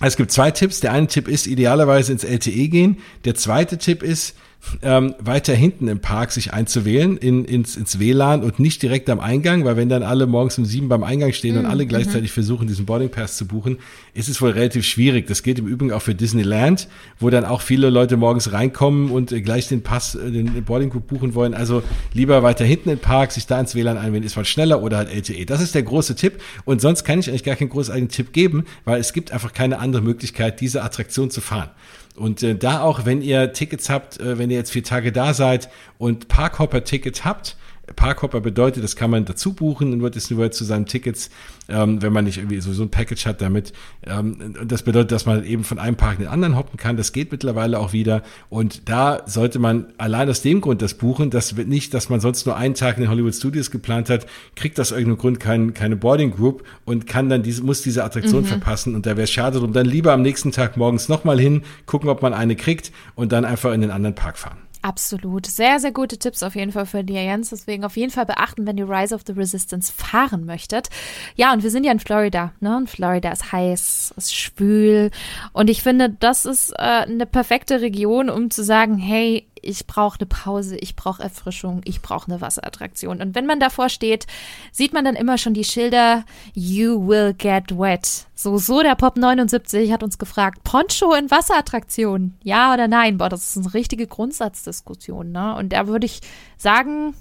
es 0.00 0.16
gibt 0.16 0.30
zwei 0.30 0.50
Tipps. 0.50 0.80
Der 0.80 0.92
eine 0.92 1.06
Tipp 1.06 1.28
ist 1.28 1.46
idealerweise 1.46 2.12
ins 2.12 2.24
LTE 2.24 2.68
gehen. 2.68 2.98
Der 3.24 3.34
zweite 3.34 3.78
Tipp 3.78 4.02
ist, 4.02 4.36
ähm, 4.82 5.14
weiter 5.18 5.54
hinten 5.54 5.88
im 5.88 6.00
Park 6.00 6.32
sich 6.32 6.52
einzuwählen 6.52 7.16
in, 7.16 7.44
ins, 7.44 7.76
ins 7.76 7.98
WLAN 7.98 8.42
und 8.42 8.58
nicht 8.58 8.82
direkt 8.82 9.08
am 9.10 9.20
Eingang, 9.20 9.64
weil 9.64 9.76
wenn 9.76 9.88
dann 9.88 10.02
alle 10.02 10.26
morgens 10.26 10.58
um 10.58 10.64
sieben 10.64 10.88
beim 10.88 11.04
Eingang 11.04 11.32
stehen 11.32 11.56
und 11.56 11.66
alle 11.66 11.86
gleichzeitig 11.86 12.32
versuchen, 12.32 12.66
diesen 12.66 12.86
Boarding 12.86 13.10
Pass 13.10 13.36
zu 13.36 13.46
buchen, 13.46 13.78
ist 14.14 14.28
es 14.28 14.40
wohl 14.40 14.50
relativ 14.50 14.84
schwierig. 14.84 15.26
Das 15.26 15.42
geht 15.42 15.58
im 15.58 15.66
Übrigen 15.66 15.92
auch 15.92 16.02
für 16.02 16.14
Disneyland, 16.14 16.88
wo 17.18 17.30
dann 17.30 17.44
auch 17.44 17.60
viele 17.60 17.90
Leute 17.90 18.16
morgens 18.16 18.52
reinkommen 18.52 19.10
und 19.10 19.32
äh, 19.32 19.40
gleich 19.40 19.68
den 19.68 19.82
Pass, 19.82 20.14
äh, 20.14 20.30
den 20.30 20.64
Boarding 20.64 20.90
Group 20.90 21.06
buchen 21.06 21.34
wollen. 21.34 21.54
Also 21.54 21.82
lieber 22.12 22.42
weiter 22.42 22.64
hinten 22.64 22.90
im 22.90 22.98
Park, 22.98 23.32
sich 23.32 23.46
da 23.46 23.60
ins 23.60 23.74
WLAN 23.74 23.98
einwählen, 23.98 24.24
ist 24.24 24.36
man 24.36 24.44
schneller 24.44 24.82
oder 24.82 24.98
halt 24.98 25.12
LTE. 25.12 25.46
Das 25.46 25.60
ist 25.60 25.74
der 25.74 25.82
große 25.82 26.16
Tipp. 26.16 26.40
Und 26.64 26.80
sonst 26.80 27.04
kann 27.04 27.18
ich 27.18 27.28
eigentlich 27.28 27.44
gar 27.44 27.56
keinen 27.56 27.70
großartigen 27.70 28.08
Tipp 28.08 28.32
geben, 28.32 28.64
weil 28.84 29.00
es 29.00 29.12
gibt 29.12 29.32
einfach 29.32 29.52
keine 29.52 29.78
andere 29.78 30.02
Möglichkeit, 30.02 30.60
diese 30.60 30.82
Attraktion 30.82 31.30
zu 31.30 31.40
fahren. 31.40 31.70
Und 32.16 32.42
äh, 32.42 32.56
da 32.56 32.80
auch, 32.80 33.04
wenn 33.04 33.22
ihr 33.22 33.52
Tickets 33.52 33.90
habt, 33.90 34.18
äh, 34.20 34.38
wenn 34.38 34.50
ihr 34.50 34.56
jetzt 34.56 34.70
vier 34.70 34.84
Tage 34.84 35.12
da 35.12 35.34
seid 35.34 35.68
und 35.98 36.28
Parkhopper-Ticket 36.28 37.24
habt, 37.24 37.56
Parkhopper 37.94 38.40
bedeutet, 38.40 38.82
das 38.82 38.96
kann 38.96 39.10
man 39.10 39.24
dazu 39.24 39.52
buchen 39.52 39.92
in 39.92 40.02
Walt 40.02 40.14
Disney 40.16 40.36
World 40.36 40.54
zu 40.54 40.64
seinen 40.64 40.86
Tickets, 40.86 41.30
ähm, 41.68 42.02
wenn 42.02 42.12
man 42.12 42.24
nicht 42.24 42.38
irgendwie 42.38 42.60
so, 42.60 42.72
so 42.72 42.82
ein 42.82 42.90
Package 42.90 43.26
hat 43.26 43.40
damit. 43.40 43.72
Ähm, 44.04 44.54
und 44.60 44.72
das 44.72 44.82
bedeutet, 44.82 45.12
dass 45.12 45.26
man 45.26 45.44
eben 45.44 45.62
von 45.62 45.78
einem 45.78 45.96
Park 45.96 46.14
in 46.14 46.24
den 46.24 46.28
anderen 46.28 46.56
hoppen 46.56 46.78
kann. 46.78 46.96
Das 46.96 47.12
geht 47.12 47.30
mittlerweile 47.30 47.78
auch 47.78 47.92
wieder. 47.92 48.22
Und 48.48 48.88
da 48.88 49.22
sollte 49.26 49.58
man 49.58 49.92
allein 49.98 50.28
aus 50.28 50.42
dem 50.42 50.60
Grund 50.60 50.82
das 50.82 50.94
buchen, 50.94 51.30
das 51.30 51.56
wird 51.56 51.68
nicht, 51.68 51.94
dass 51.94 52.08
man 52.08 52.20
sonst 52.20 52.44
nur 52.46 52.56
einen 52.56 52.74
Tag 52.74 52.96
in 52.96 53.02
den 53.02 53.10
Hollywood 53.10 53.34
Studios 53.34 53.70
geplant 53.70 54.10
hat, 54.10 54.26
kriegt 54.56 54.80
aus 54.80 54.90
irgendeinem 54.90 55.18
Grund 55.18 55.40
kein, 55.40 55.72
keine 55.72 55.96
Boarding 55.96 56.32
Group 56.32 56.64
und 56.84 57.06
kann 57.06 57.28
dann 57.28 57.42
diese, 57.42 57.62
muss 57.62 57.82
diese 57.82 58.02
Attraktion 58.02 58.42
mhm. 58.42 58.46
verpassen. 58.46 58.94
Und 58.94 59.06
da 59.06 59.10
wäre 59.10 59.24
es 59.24 59.30
schade 59.30 59.60
drum. 59.60 59.72
Dann 59.72 59.86
lieber 59.86 60.12
am 60.12 60.22
nächsten 60.22 60.50
Tag 60.50 60.76
morgens 60.76 61.08
nochmal 61.08 61.38
hin, 61.38 61.62
gucken, 61.86 62.08
ob 62.08 62.22
man 62.22 62.34
eine 62.34 62.56
kriegt 62.56 62.90
und 63.14 63.30
dann 63.30 63.44
einfach 63.44 63.72
in 63.72 63.80
den 63.80 63.90
anderen 63.90 64.14
Park 64.14 64.38
fahren. 64.38 64.58
Absolut. 64.86 65.46
Sehr, 65.46 65.80
sehr 65.80 65.90
gute 65.90 66.16
Tipps 66.16 66.44
auf 66.44 66.54
jeden 66.54 66.70
Fall 66.70 66.86
für 66.86 67.02
dir, 67.02 67.20
Jens. 67.20 67.50
Deswegen 67.50 67.84
auf 67.84 67.96
jeden 67.96 68.12
Fall 68.12 68.24
beachten, 68.24 68.68
wenn 68.68 68.78
ihr 68.78 68.88
Rise 68.88 69.16
of 69.16 69.22
the 69.26 69.32
Resistance 69.32 69.92
fahren 69.92 70.44
möchtet. 70.44 70.90
Ja, 71.34 71.52
und 71.52 71.64
wir 71.64 71.72
sind 71.72 71.82
ja 71.82 71.90
in 71.90 71.98
Florida. 71.98 72.52
Ne? 72.60 72.76
Und 72.76 72.88
Florida 72.88 73.32
ist 73.32 73.50
heiß, 73.50 74.14
ist 74.16 74.36
schwül. 74.36 75.10
Und 75.52 75.70
ich 75.70 75.82
finde, 75.82 76.10
das 76.10 76.44
ist 76.44 76.70
äh, 76.70 76.82
eine 76.82 77.26
perfekte 77.26 77.80
Region, 77.80 78.30
um 78.30 78.48
zu 78.48 78.62
sagen, 78.62 78.96
hey, 78.96 79.48
ich 79.66 79.86
brauche 79.86 80.18
eine 80.18 80.26
Pause, 80.26 80.76
ich 80.76 80.96
brauche 80.96 81.22
Erfrischung, 81.22 81.80
ich 81.84 82.02
brauche 82.02 82.30
eine 82.30 82.40
Wasserattraktion. 82.40 83.20
Und 83.20 83.34
wenn 83.34 83.46
man 83.46 83.60
davor 83.60 83.88
steht, 83.88 84.26
sieht 84.72 84.92
man 84.92 85.04
dann 85.04 85.16
immer 85.16 85.38
schon 85.38 85.54
die 85.54 85.64
Schilder 85.64 86.24
You 86.54 87.06
will 87.06 87.34
get 87.34 87.76
wet. 87.76 88.26
So, 88.34 88.58
so 88.58 88.82
der 88.82 88.94
Pop 88.94 89.16
79 89.16 89.92
hat 89.92 90.02
uns 90.02 90.18
gefragt, 90.18 90.62
Poncho 90.64 91.14
in 91.14 91.30
Wasserattraktion, 91.30 92.34
ja 92.42 92.72
oder 92.74 92.88
nein? 92.88 93.18
Boah, 93.18 93.28
das 93.28 93.56
ist 93.56 93.56
eine 93.56 93.74
richtige 93.74 94.06
Grundsatzdiskussion, 94.06 95.32
ne? 95.32 95.56
Und 95.56 95.72
da 95.72 95.86
würde 95.86 96.06
ich 96.06 96.20
sagen, 96.56 97.14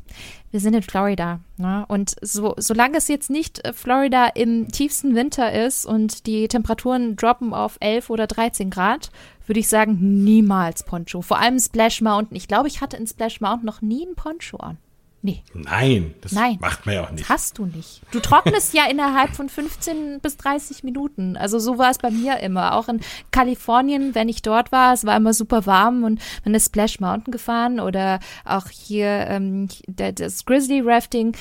wir 0.55 0.61
sind 0.61 0.73
in 0.73 0.83
Florida. 0.83 1.41
Ne? 1.57 1.83
Und 1.89 2.15
so, 2.21 2.53
solange 2.55 2.97
es 2.97 3.09
jetzt 3.09 3.29
nicht 3.29 3.65
äh, 3.65 3.73
Florida 3.73 4.27
im 4.27 4.71
tiefsten 4.71 5.13
Winter 5.13 5.51
ist 5.51 5.85
und 5.85 6.27
die 6.27 6.47
Temperaturen 6.47 7.17
droppen 7.17 7.53
auf 7.53 7.75
11 7.81 8.09
oder 8.09 8.25
13 8.25 8.69
Grad, 8.69 9.09
würde 9.45 9.59
ich 9.59 9.67
sagen, 9.67 10.23
niemals 10.23 10.83
Poncho. 10.83 11.21
Vor 11.21 11.39
allem 11.39 11.59
Splash 11.59 12.01
Mountain. 12.01 12.35
Ich 12.35 12.47
glaube, 12.47 12.67
ich 12.67 12.81
hatte 12.81 12.97
in 12.97 13.07
Splash 13.07 13.41
Mountain 13.41 13.65
noch 13.65 13.81
nie 13.81 14.05
ein 14.05 14.15
Poncho 14.15 14.57
an. 14.57 14.77
Nee. 15.25 15.41
Nein, 15.55 16.13
das 16.21 16.33
Nein, 16.33 16.57
macht 16.61 16.85
man 16.85 16.93
ja 16.93 17.03
auch 17.03 17.09
nicht. 17.09 17.23
Das 17.23 17.29
hast 17.29 17.57
du 17.57 17.65
nicht. 17.65 18.03
Du 18.11 18.19
trocknest 18.19 18.75
ja 18.75 18.85
innerhalb 18.87 19.35
von 19.35 19.49
15 19.49 20.19
bis 20.21 20.37
30 20.37 20.83
Minuten. 20.83 21.35
Also 21.35 21.57
so 21.57 21.79
war 21.79 21.89
es 21.89 21.97
bei 21.97 22.11
mir 22.11 22.41
immer. 22.41 22.75
Auch 22.75 22.89
in 22.89 22.99
Kalifornien, 23.31 24.13
wenn 24.13 24.29
ich 24.29 24.43
dort 24.43 24.71
war, 24.71 24.93
es 24.93 25.03
war 25.03 25.17
immer 25.17 25.33
super 25.33 25.65
warm 25.65 26.03
und 26.03 26.21
man 26.43 26.53
ist 26.53 26.67
Splash 26.67 26.99
Mountain 26.99 27.31
gefahren 27.31 27.79
oder 27.79 28.19
auch 28.43 28.67
hier 28.69 29.07
ähm, 29.07 29.67
das 29.87 30.45
Grizzly 30.45 30.81
Rafting. 30.81 31.35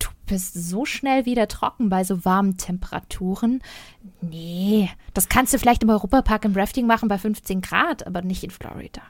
Du 0.00 0.08
bist 0.26 0.54
so 0.54 0.84
schnell 0.84 1.24
wieder 1.24 1.46
trocken 1.46 1.90
bei 1.90 2.02
so 2.02 2.24
warmen 2.24 2.56
Temperaturen. 2.56 3.62
Nee, 4.20 4.90
das 5.14 5.28
kannst 5.28 5.54
du 5.54 5.58
vielleicht 5.58 5.82
im 5.82 5.90
Europapark 5.90 6.44
im 6.44 6.54
Rafting 6.54 6.86
machen 6.86 7.08
bei 7.08 7.18
15 7.18 7.60
Grad, 7.60 8.06
aber 8.06 8.22
nicht 8.22 8.42
in 8.42 8.50
Florida. 8.50 9.02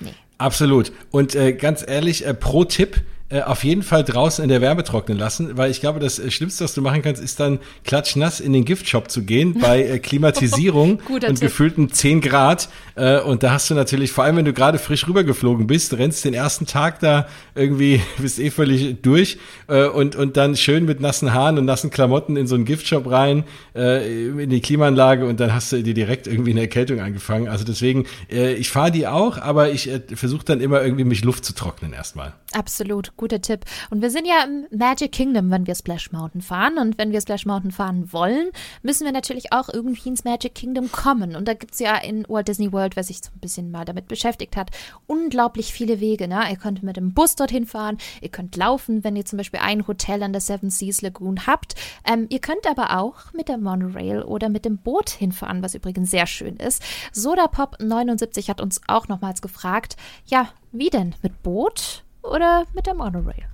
Nee. 0.00 0.14
Absolut. 0.38 0.92
Und 1.10 1.34
äh, 1.34 1.52
ganz 1.52 1.84
ehrlich, 1.86 2.26
äh, 2.26 2.34
pro 2.34 2.64
Tipp, 2.64 3.02
auf 3.44 3.64
jeden 3.64 3.82
Fall 3.82 4.04
draußen 4.04 4.42
in 4.42 4.48
der 4.48 4.60
Wärme 4.60 4.84
trocknen 4.84 5.18
lassen, 5.18 5.56
weil 5.56 5.70
ich 5.70 5.80
glaube, 5.80 5.98
das 5.98 6.18
äh, 6.18 6.30
Schlimmste, 6.30 6.62
was 6.62 6.74
du 6.74 6.82
machen 6.82 7.02
kannst, 7.02 7.20
ist 7.20 7.40
dann 7.40 7.58
klatschnass 7.84 8.38
in 8.38 8.52
den 8.52 8.64
Giftshop 8.64 9.10
zu 9.10 9.22
gehen 9.22 9.58
bei 9.60 9.82
äh, 9.82 9.98
Klimatisierung 10.06 11.00
und 11.08 11.20
Tipp. 11.20 11.40
gefühlten 11.40 11.90
10 11.90 12.20
Grad. 12.20 12.68
Äh, 12.94 13.20
und 13.20 13.42
da 13.42 13.50
hast 13.50 13.68
du 13.68 13.74
natürlich, 13.74 14.12
vor 14.12 14.22
allem 14.22 14.36
wenn 14.36 14.44
du 14.44 14.52
gerade 14.52 14.78
frisch 14.78 15.08
rübergeflogen 15.08 15.66
bist, 15.66 15.94
rennst 15.98 16.24
den 16.24 16.34
ersten 16.34 16.66
Tag 16.66 17.00
da 17.00 17.26
irgendwie, 17.56 18.00
bist 18.18 18.38
eh 18.38 18.50
völlig 18.50 19.02
durch 19.02 19.38
äh, 19.66 19.86
und, 19.86 20.14
und 20.14 20.36
dann 20.36 20.56
schön 20.56 20.84
mit 20.84 21.00
nassen 21.00 21.34
Haaren 21.34 21.58
und 21.58 21.64
nassen 21.64 21.90
Klamotten 21.90 22.36
in 22.36 22.46
so 22.46 22.54
einen 22.54 22.64
Giftshop 22.64 23.10
rein, 23.10 23.42
äh, 23.74 24.26
in 24.28 24.50
die 24.50 24.60
Klimaanlage 24.60 25.26
und 25.26 25.40
dann 25.40 25.52
hast 25.52 25.72
du 25.72 25.82
dir 25.82 25.94
direkt 25.94 26.28
irgendwie 26.28 26.52
eine 26.52 26.60
Erkältung 26.60 27.00
angefangen. 27.00 27.48
Also 27.48 27.64
deswegen, 27.64 28.06
äh, 28.30 28.54
ich 28.54 28.70
fahre 28.70 28.92
die 28.92 29.08
auch, 29.08 29.38
aber 29.38 29.70
ich 29.70 29.90
äh, 29.90 30.00
versuche 30.14 30.44
dann 30.44 30.60
immer 30.60 30.82
irgendwie 30.82 31.04
mich 31.04 31.24
Luft 31.24 31.44
zu 31.44 31.54
trocknen 31.54 31.92
erstmal. 31.92 32.34
Absolut 32.52 33.15
guter 33.16 33.40
Tipp. 33.40 33.64
Und 33.90 34.02
wir 34.02 34.10
sind 34.10 34.26
ja 34.26 34.44
im 34.44 34.66
Magic 34.76 35.12
Kingdom, 35.12 35.50
wenn 35.50 35.66
wir 35.66 35.74
Splash 35.74 36.12
Mountain 36.12 36.40
fahren. 36.40 36.78
Und 36.78 36.98
wenn 36.98 37.12
wir 37.12 37.20
Splash 37.20 37.46
Mountain 37.46 37.70
fahren 37.70 38.12
wollen, 38.12 38.50
müssen 38.82 39.04
wir 39.04 39.12
natürlich 39.12 39.52
auch 39.52 39.68
irgendwie 39.68 40.08
ins 40.08 40.24
Magic 40.24 40.54
Kingdom 40.54 40.90
kommen. 40.92 41.36
Und 41.36 41.48
da 41.48 41.54
gibt 41.54 41.74
es 41.74 41.80
ja 41.80 41.96
in 41.96 42.24
Walt 42.28 42.48
Disney 42.48 42.72
World, 42.72 42.96
wer 42.96 43.04
sich 43.04 43.18
so 43.18 43.30
ein 43.34 43.40
bisschen 43.40 43.70
mal 43.70 43.84
damit 43.84 44.08
beschäftigt 44.08 44.56
hat, 44.56 44.70
unglaublich 45.06 45.72
viele 45.72 46.00
Wege. 46.00 46.28
Ne? 46.28 46.42
Ihr 46.50 46.56
könnt 46.56 46.82
mit 46.82 46.96
dem 46.96 47.14
Bus 47.14 47.36
dorthin 47.36 47.66
fahren, 47.66 47.98
ihr 48.20 48.28
könnt 48.28 48.56
laufen, 48.56 49.04
wenn 49.04 49.16
ihr 49.16 49.24
zum 49.24 49.36
Beispiel 49.38 49.60
ein 49.62 49.86
Hotel 49.86 50.22
an 50.22 50.32
der 50.32 50.40
Seven 50.40 50.70
Seas 50.70 51.02
Lagoon 51.02 51.46
habt. 51.46 51.74
Ähm, 52.06 52.26
ihr 52.28 52.40
könnt 52.40 52.66
aber 52.66 52.98
auch 52.98 53.32
mit 53.32 53.48
der 53.48 53.58
Monorail 53.58 54.22
oder 54.22 54.48
mit 54.48 54.64
dem 54.64 54.78
Boot 54.78 55.10
hinfahren, 55.10 55.62
was 55.62 55.74
übrigens 55.74 56.10
sehr 56.10 56.26
schön 56.26 56.56
ist. 56.56 56.82
Sodapop 57.12 57.76
79 57.80 58.50
hat 58.50 58.60
uns 58.60 58.80
auch 58.86 59.08
nochmals 59.08 59.42
gefragt, 59.42 59.96
ja, 60.26 60.48
wie 60.72 60.90
denn? 60.90 61.14
Mit 61.22 61.42
Boot? 61.42 62.05
Oder 62.30 62.64
mit 62.74 62.86
der 62.86 62.94
Monorail? 62.94 63.46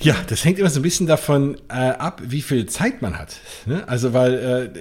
Ja, 0.00 0.14
das 0.28 0.44
hängt 0.44 0.60
immer 0.60 0.70
so 0.70 0.78
ein 0.78 0.82
bisschen 0.84 1.08
davon 1.08 1.56
äh, 1.68 1.72
ab, 1.72 2.22
wie 2.24 2.40
viel 2.40 2.66
Zeit 2.66 3.02
man 3.02 3.18
hat. 3.18 3.40
Ne? 3.66 3.82
Also 3.88 4.12
weil, 4.12 4.72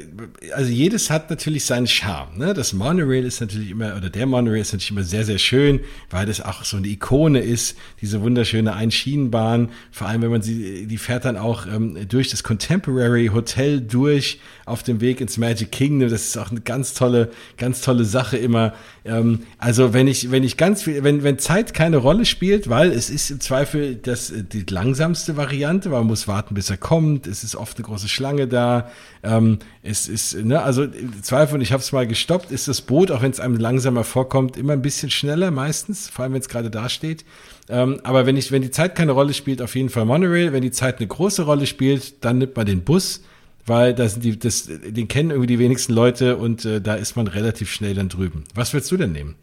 äh, 0.46 0.52
also 0.54 0.70
jedes 0.70 1.10
hat 1.10 1.32
natürlich 1.32 1.66
seinen 1.66 1.88
Charme. 1.88 2.38
Ne? 2.38 2.54
Das 2.54 2.72
Monorail 2.74 3.26
ist 3.26 3.42
natürlich 3.42 3.72
immer, 3.72 3.98
oder 3.98 4.12
der 4.12 4.28
Monorail 4.28 4.62
ist 4.62 4.74
natürlich 4.74 4.92
immer 4.92 5.04
sehr, 5.04 5.26
sehr 5.26 5.40
schön, 5.40 5.80
weil 6.12 6.28
das 6.28 6.40
auch 6.40 6.64
so 6.64 6.78
eine 6.78 6.86
Ikone 6.86 7.40
ist, 7.40 7.76
diese 8.00 8.22
wunderschöne 8.22 8.74
Einschienenbahn. 8.74 9.70
Vor 9.92 10.08
allem, 10.08 10.22
wenn 10.22 10.30
man 10.30 10.44
sie, 10.44 10.86
die 10.86 10.98
fährt 11.00 11.26
dann 11.26 11.36
auch 11.36 11.66
ähm, 11.66 11.98
durch 12.08 12.30
das 12.30 12.44
Contemporary 12.44 13.32
Hotel 13.34 13.82
durch 13.82 14.40
auf 14.68 14.84
dem 14.84 15.02
Weg 15.02 15.20
ins 15.20 15.38
Magic 15.38 15.72
Kingdom. 15.72 16.12
Das 16.12 16.28
ist 16.28 16.38
auch 16.38 16.52
eine 16.52 16.62
ganz 16.62 16.94
tolle, 16.94 17.32
ganz 17.58 17.82
tolle 17.82 18.06
Sache 18.06 18.38
immer. 18.38 18.74
Ähm, 19.04 19.40
also 19.58 19.94
wenn 19.94 20.08
ich, 20.08 20.30
wenn 20.30 20.44
ich 20.44 20.58
ganz 20.58 20.84
viel, 20.84 21.04
wenn, 21.04 21.24
wenn 21.24 21.40
Zeit 21.40 21.74
keine 21.74 21.98
Rolle 21.98 22.26
spielt, 22.26 22.70
weil 22.70 22.92
es 22.92 23.10
ist 23.10 23.32
im 23.32 23.40
Zweifel 23.40 23.96
das, 23.96 24.32
die 24.52 24.64
langsamste 25.08 25.38
Variante, 25.38 25.90
weil 25.90 26.00
man 26.00 26.08
muss 26.08 26.28
warten, 26.28 26.54
bis 26.54 26.70
er 26.70 26.76
kommt. 26.76 27.28
Es 27.28 27.46
ist 27.46 27.56
oft 27.56 27.78
eine 27.78 27.86
große 27.86 28.10
Schlange 28.10 28.46
da. 28.46 28.90
Ähm, 29.24 29.60
es 29.82 30.10
ist, 30.10 30.36
ne, 30.44 30.62
also 30.62 30.86
Zweifel, 31.22 31.56
und 31.56 31.62
ich 31.62 31.72
habe 31.72 31.82
es 31.82 31.94
mal 31.94 32.06
gestoppt, 32.06 32.52
ist 32.52 32.68
das 32.68 32.82
Boot, 32.82 33.10
auch 33.10 33.22
wenn 33.22 33.32
es 33.32 33.40
einem 33.40 33.56
langsamer 33.56 34.04
vorkommt, 34.04 34.58
immer 34.58 34.74
ein 34.74 34.82
bisschen 34.82 35.10
schneller 35.10 35.50
meistens, 35.50 36.10
vor 36.10 36.24
allem 36.24 36.34
wenn 36.34 36.42
es 36.42 36.50
gerade 36.50 36.70
da 36.70 36.90
steht. 36.90 37.24
Ähm, 37.70 38.02
aber 38.04 38.26
wenn 38.26 38.36
ich, 38.36 38.52
wenn 38.52 38.62
die 38.62 38.72
Zeit 38.72 38.96
keine 38.96 39.14
Rolle 39.14 39.34
spielt, 39.34 39.62
auf 39.62 39.76
jeden 39.76 39.90
Fall 39.90 40.04
Monorail. 40.04 40.52
Wenn 40.52 40.62
die 40.62 40.72
Zeit 40.72 40.98
eine 40.98 41.08
große 41.08 41.44
Rolle 41.44 41.68
spielt, 41.68 42.26
dann 42.26 42.40
nimmt 42.40 42.56
man 42.56 42.66
den 42.66 42.84
Bus 42.84 43.22
weil 43.70 43.94
das 43.94 44.18
die, 44.18 44.40
das, 44.40 44.70
den 44.70 45.10
kennen 45.10 45.32
irgendwie 45.32 45.48
die 45.48 45.60
wenigsten 45.60 45.92
Leute 45.92 46.38
und 46.38 46.64
äh, 46.64 46.80
da 46.80 46.96
ist 46.96 47.18
man 47.18 47.28
relativ 47.28 47.70
schnell 47.70 47.96
dann 47.96 48.08
drüben. 48.08 48.46
Was 48.56 48.72
würdest 48.72 48.90
du 48.94 48.96
denn 48.96 49.12
nehmen? 49.12 49.36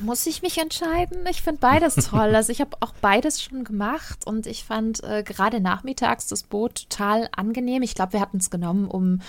Muss 0.00 0.26
ich 0.26 0.42
mich 0.42 0.58
entscheiden? 0.58 1.26
Ich 1.30 1.42
finde 1.42 1.60
beides 1.60 1.94
toll. 1.94 2.34
Also 2.34 2.52
ich 2.52 2.60
habe 2.60 2.76
auch 2.80 2.92
beides 3.00 3.42
schon 3.42 3.64
gemacht 3.64 4.26
und 4.26 4.46
ich 4.46 4.64
fand 4.64 5.02
äh, 5.04 5.22
gerade 5.22 5.60
nachmittags 5.60 6.26
das 6.26 6.42
Boot 6.42 6.88
total 6.88 7.28
angenehm. 7.34 7.82
Ich 7.82 7.94
glaube, 7.94 8.14
wir 8.14 8.20
hatten 8.20 8.38
es 8.38 8.50
genommen, 8.50 8.88
um 8.88 9.20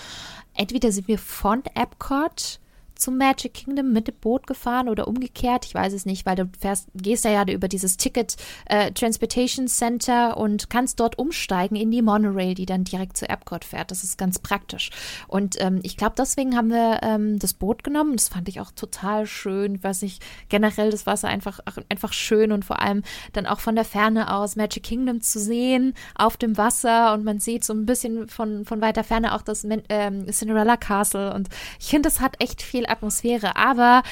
entweder 0.54 0.92
sind 0.92 1.08
wir 1.08 1.18
von 1.18 1.62
Epcot 1.74 2.60
zum 2.98 3.18
Magic 3.18 3.54
Kingdom 3.54 3.92
mit 3.92 4.08
dem 4.08 4.14
Boot 4.20 4.46
gefahren 4.46 4.88
oder 4.88 5.08
umgekehrt. 5.08 5.64
Ich 5.66 5.74
weiß 5.74 5.92
es 5.92 6.06
nicht, 6.06 6.26
weil 6.26 6.36
du 6.36 6.48
fährst, 6.58 6.88
gehst 6.94 7.24
ja, 7.24 7.44
über 7.48 7.68
dieses 7.68 7.96
Ticket 7.96 8.36
äh, 8.66 8.92
Transportation 8.92 9.68
Center 9.68 10.36
und 10.36 10.70
kannst 10.70 11.00
dort 11.00 11.18
umsteigen 11.18 11.76
in 11.76 11.90
die 11.90 12.02
Monorail, 12.02 12.54
die 12.54 12.66
dann 12.66 12.84
direkt 12.84 13.16
zu 13.16 13.28
Epcot 13.28 13.64
fährt. 13.64 13.90
Das 13.90 14.04
ist 14.04 14.18
ganz 14.18 14.38
praktisch. 14.38 14.90
Und 15.28 15.56
ähm, 15.60 15.80
ich 15.82 15.96
glaube, 15.96 16.14
deswegen 16.16 16.56
haben 16.56 16.70
wir 16.70 17.00
ähm, 17.02 17.38
das 17.38 17.54
Boot 17.54 17.84
genommen. 17.84 18.16
Das 18.16 18.28
fand 18.28 18.48
ich 18.48 18.60
auch 18.60 18.70
total 18.70 19.26
schön. 19.26 19.80
Ich 20.00 20.18
generell 20.48 20.90
das 20.90 21.06
Wasser 21.06 21.28
einfach, 21.28 21.60
einfach 21.88 22.12
schön 22.12 22.52
und 22.52 22.64
vor 22.64 22.80
allem 22.80 23.02
dann 23.32 23.46
auch 23.46 23.60
von 23.60 23.74
der 23.74 23.84
Ferne 23.84 24.32
aus 24.32 24.56
Magic 24.56 24.82
Kingdom 24.82 25.20
zu 25.20 25.38
sehen 25.38 25.94
auf 26.14 26.36
dem 26.36 26.56
Wasser 26.56 27.12
und 27.14 27.24
man 27.24 27.40
sieht 27.40 27.64
so 27.64 27.72
ein 27.72 27.86
bisschen 27.86 28.28
von, 28.28 28.64
von 28.64 28.80
weiter 28.80 29.04
Ferne 29.04 29.34
auch 29.34 29.42
das 29.42 29.66
ähm, 29.88 30.26
Cinderella 30.30 30.76
Castle 30.76 31.34
und 31.34 31.48
ich 31.78 31.88
finde, 31.88 32.08
das 32.08 32.20
hat 32.20 32.40
echt 32.40 32.62
viel 32.62 32.85
Atmosphäre, 32.88 33.56
aber 33.56 34.02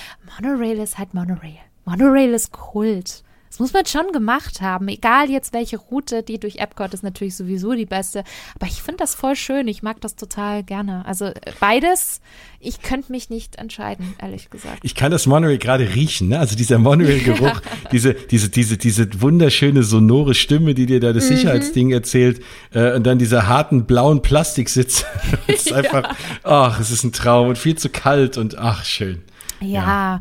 Monorail 0.41 0.79
ist 0.79 0.99
halt 0.99 1.15
Monorail. 1.15 1.59
Monorail 1.85 2.35
ist 2.35 2.53
Kult. 2.53 3.23
Das 3.55 3.61
muss 3.61 3.73
man 3.73 3.87
schon 3.87 4.11
gemacht 4.11 4.63
haben. 4.63 4.89
Egal 4.89 5.31
jetzt 5.31 5.53
welche 5.53 5.77
Route, 5.77 6.25
die 6.25 6.41
durch 6.41 6.57
Epcot 6.57 6.93
ist 6.93 7.05
natürlich 7.05 7.37
sowieso 7.37 7.75
die 7.75 7.87
beste. 7.87 8.25
Aber 8.57 8.67
ich 8.67 8.83
finde 8.83 8.97
das 8.99 9.15
voll 9.15 9.37
schön. 9.37 9.69
Ich 9.69 9.81
mag 9.81 10.01
das 10.01 10.17
total 10.17 10.65
gerne. 10.65 11.07
Also 11.07 11.27
äh, 11.27 11.35
beides, 11.61 12.21
ich 12.59 12.83
könnte 12.83 13.13
mich 13.13 13.31
nicht 13.31 13.55
entscheiden, 13.55 14.17
ehrlich 14.21 14.51
gesagt. 14.51 14.81
Ich 14.83 14.97
kann 14.97 15.13
das 15.13 15.29
Monorail 15.29 15.59
gerade 15.59 15.95
riechen, 15.95 16.31
ne? 16.31 16.41
Also 16.41 16.57
dieser 16.57 16.81
Monorail-Geruch, 16.81 17.61
diese, 17.93 18.15
diese, 18.15 18.49
diese, 18.49 18.77
diese 18.77 19.23
wunderschöne 19.23 19.85
sonore 19.85 20.35
Stimme, 20.35 20.75
die 20.75 20.87
dir 20.87 20.99
da 20.99 21.13
das 21.13 21.31
mhm. 21.31 21.37
Sicherheitsding 21.37 21.93
erzählt, 21.93 22.43
äh, 22.73 22.97
und 22.97 23.05
dann 23.05 23.21
dieser 23.21 23.47
harten 23.47 23.85
blauen 23.85 24.21
Plastiksitz. 24.21 25.05
es 25.47 25.55
ist 25.67 25.67
ja. 25.71 25.77
einfach, 25.77 26.17
ach, 26.43 26.81
es 26.81 26.91
ist 26.91 27.05
ein 27.05 27.13
Traum 27.13 27.51
und 27.51 27.59
viel 27.59 27.79
zu 27.79 27.89
kalt 27.89 28.37
und 28.37 28.59
ach, 28.59 28.85
schön. 28.85 29.23
Ja, 29.61 30.21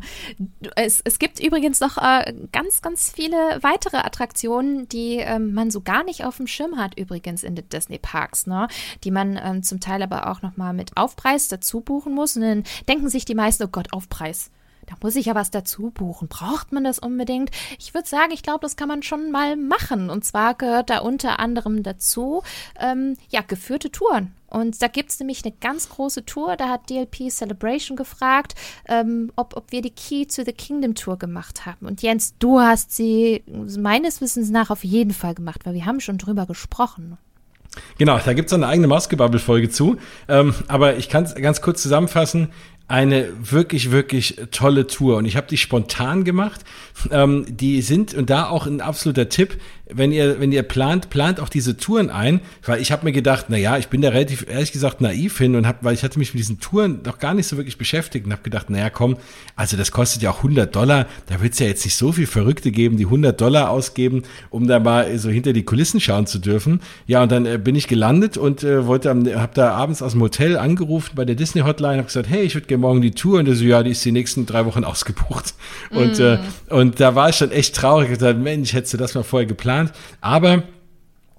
Es, 0.76 1.00
es 1.04 1.18
gibt 1.18 1.40
übrigens 1.40 1.80
noch 1.80 1.98
äh, 1.98 2.32
ganz, 2.52 2.82
ganz 2.82 3.10
viele 3.10 3.36
weitere 3.62 3.98
Attraktionen, 3.98 4.88
die 4.88 5.16
ähm, 5.16 5.54
man 5.54 5.70
so 5.70 5.80
gar 5.80 6.04
nicht 6.04 6.24
auf 6.24 6.36
dem 6.38 6.46
Schirm 6.46 6.76
hat, 6.76 6.98
übrigens 6.98 7.42
in 7.42 7.54
den 7.54 7.68
Disney 7.68 7.98
Parks, 7.98 8.46
ne? 8.46 8.68
die 9.02 9.10
man 9.10 9.38
ähm, 9.42 9.62
zum 9.62 9.80
Teil 9.80 10.02
aber 10.02 10.30
auch 10.30 10.42
nochmal 10.42 10.72
mit 10.72 10.96
Aufpreis 10.96 11.48
dazu 11.48 11.80
buchen 11.80 12.14
muss. 12.14 12.36
Und 12.36 12.42
dann 12.42 12.64
denken 12.88 13.08
sich 13.08 13.24
die 13.24 13.34
meisten, 13.34 13.64
oh 13.64 13.68
Gott, 13.68 13.92
Aufpreis 13.92 14.50
da 14.86 14.94
muss 15.02 15.16
ich 15.16 15.26
ja 15.26 15.34
was 15.34 15.50
dazu 15.50 15.90
buchen. 15.90 16.28
Braucht 16.28 16.72
man 16.72 16.84
das 16.84 16.98
unbedingt? 16.98 17.50
Ich 17.78 17.94
würde 17.94 18.08
sagen, 18.08 18.32
ich 18.32 18.42
glaube, 18.42 18.60
das 18.60 18.76
kann 18.76 18.88
man 18.88 19.02
schon 19.02 19.30
mal 19.30 19.56
machen. 19.56 20.10
Und 20.10 20.24
zwar 20.24 20.54
gehört 20.54 20.90
da 20.90 20.98
unter 20.98 21.38
anderem 21.38 21.82
dazu, 21.82 22.42
ähm, 22.78 23.16
ja, 23.30 23.40
geführte 23.40 23.90
Touren. 23.90 24.34
Und 24.54 24.80
da 24.80 24.86
gibt 24.86 25.10
es 25.10 25.18
nämlich 25.18 25.44
eine 25.44 25.52
ganz 25.60 25.88
große 25.88 26.24
Tour. 26.26 26.56
Da 26.56 26.68
hat 26.68 26.88
DLP 26.88 27.28
Celebration 27.28 27.96
gefragt, 27.96 28.54
ähm, 28.88 29.32
ob, 29.34 29.56
ob 29.56 29.72
wir 29.72 29.82
die 29.82 29.90
Key 29.90 30.26
to 30.26 30.44
the 30.44 30.52
Kingdom 30.52 30.94
Tour 30.94 31.18
gemacht 31.18 31.66
haben. 31.66 31.86
Und 31.86 32.02
Jens, 32.02 32.36
du 32.38 32.60
hast 32.60 32.94
sie 32.94 33.42
meines 33.46 34.20
Wissens 34.20 34.50
nach 34.50 34.70
auf 34.70 34.84
jeden 34.84 35.12
Fall 35.12 35.34
gemacht, 35.34 35.62
weil 35.64 35.74
wir 35.74 35.86
haben 35.86 35.98
schon 35.98 36.18
drüber 36.18 36.46
gesprochen. 36.46 37.18
Genau, 37.98 38.16
da 38.24 38.32
gibt 38.32 38.48
es 38.48 38.52
eine 38.52 38.68
eigene 38.68 38.86
Mausgebubble-Folge 38.86 39.70
zu. 39.70 39.96
Ähm, 40.28 40.54
aber 40.68 40.98
ich 40.98 41.08
kann 41.08 41.24
es 41.24 41.34
ganz 41.34 41.60
kurz 41.60 41.82
zusammenfassen 41.82 42.52
eine 42.86 43.28
wirklich, 43.40 43.90
wirklich 43.90 44.36
tolle 44.50 44.86
Tour. 44.86 45.16
Und 45.16 45.24
ich 45.24 45.36
habe 45.36 45.46
die 45.46 45.56
spontan 45.56 46.24
gemacht. 46.24 46.60
Ähm, 47.10 47.46
die 47.48 47.82
sind, 47.82 48.14
und 48.14 48.30
da 48.30 48.48
auch 48.48 48.66
ein 48.66 48.80
absoluter 48.80 49.28
Tipp, 49.28 49.58
wenn 49.96 50.12
ihr, 50.12 50.40
wenn 50.40 50.52
ihr 50.52 50.62
plant, 50.62 51.10
plant 51.10 51.40
auch 51.40 51.48
diese 51.48 51.76
Touren 51.76 52.10
ein, 52.10 52.40
weil 52.64 52.80
ich 52.80 52.92
habe 52.92 53.04
mir 53.04 53.12
gedacht, 53.12 53.46
na 53.48 53.56
ja, 53.56 53.78
ich 53.78 53.88
bin 53.88 54.02
da 54.02 54.10
relativ 54.10 54.46
ehrlich 54.48 54.72
gesagt 54.72 55.00
naiv 55.00 55.38
hin 55.38 55.54
und 55.56 55.66
hab, 55.66 55.84
weil 55.84 55.94
ich 55.94 56.02
hatte 56.02 56.18
mich 56.18 56.34
mit 56.34 56.40
diesen 56.40 56.60
Touren 56.60 57.00
noch 57.04 57.18
gar 57.18 57.34
nicht 57.34 57.46
so 57.46 57.56
wirklich 57.56 57.78
beschäftigt 57.78 58.26
und 58.26 58.32
habe 58.32 58.42
gedacht, 58.42 58.66
na 58.68 58.78
ja, 58.78 58.90
komm, 58.90 59.16
also 59.56 59.76
das 59.76 59.92
kostet 59.92 60.22
ja 60.22 60.30
auch 60.30 60.38
100 60.38 60.74
Dollar, 60.74 61.06
da 61.26 61.40
wird 61.40 61.52
es 61.54 61.58
ja 61.58 61.66
jetzt 61.66 61.84
nicht 61.84 61.96
so 61.96 62.12
viel 62.12 62.26
Verrückte 62.26 62.70
geben, 62.70 62.96
die 62.96 63.04
100 63.04 63.40
Dollar 63.40 63.70
ausgeben, 63.70 64.22
um 64.50 64.66
da 64.66 64.80
mal 64.80 65.18
so 65.18 65.30
hinter 65.30 65.52
die 65.52 65.64
Kulissen 65.64 66.00
schauen 66.00 66.26
zu 66.26 66.38
dürfen. 66.38 66.80
Ja, 67.06 67.22
und 67.22 67.30
dann 67.30 67.46
äh, 67.46 67.58
bin 67.62 67.76
ich 67.76 67.88
gelandet 67.88 68.36
und 68.36 68.64
äh, 68.64 68.86
wollte, 68.86 69.10
habe 69.10 69.52
da 69.54 69.72
abends 69.72 70.02
aus 70.02 70.12
dem 70.12 70.22
Hotel 70.22 70.56
angerufen 70.56 71.12
bei 71.14 71.24
der 71.24 71.36
Disney 71.36 71.62
Hotline, 71.62 71.98
habe 71.98 72.06
gesagt, 72.06 72.28
hey, 72.28 72.42
ich 72.42 72.54
würde 72.54 72.66
gerne 72.66 72.80
morgen 72.80 73.00
die 73.00 73.12
Tour 73.12 73.38
und 73.38 73.46
der 73.46 73.54
so, 73.54 73.64
ja, 73.64 73.82
die 73.82 73.90
ist 73.90 74.04
die 74.04 74.12
nächsten 74.12 74.46
drei 74.46 74.66
Wochen 74.66 74.84
ausgebucht. 74.84 75.54
Und, 75.90 76.18
mm. 76.18 76.22
äh, 76.22 76.38
und 76.70 76.98
da 77.00 77.14
war 77.14 77.28
ich 77.28 77.36
schon 77.36 77.50
echt 77.50 77.76
traurig, 77.76 78.10
ich 78.10 78.18
gesagt, 78.18 78.38
Mensch, 78.38 78.72
hättest 78.72 78.94
du 78.94 78.96
das 78.96 79.14
mal 79.14 79.22
vorher 79.22 79.46
geplant 79.46 79.83
Aber 80.20 80.62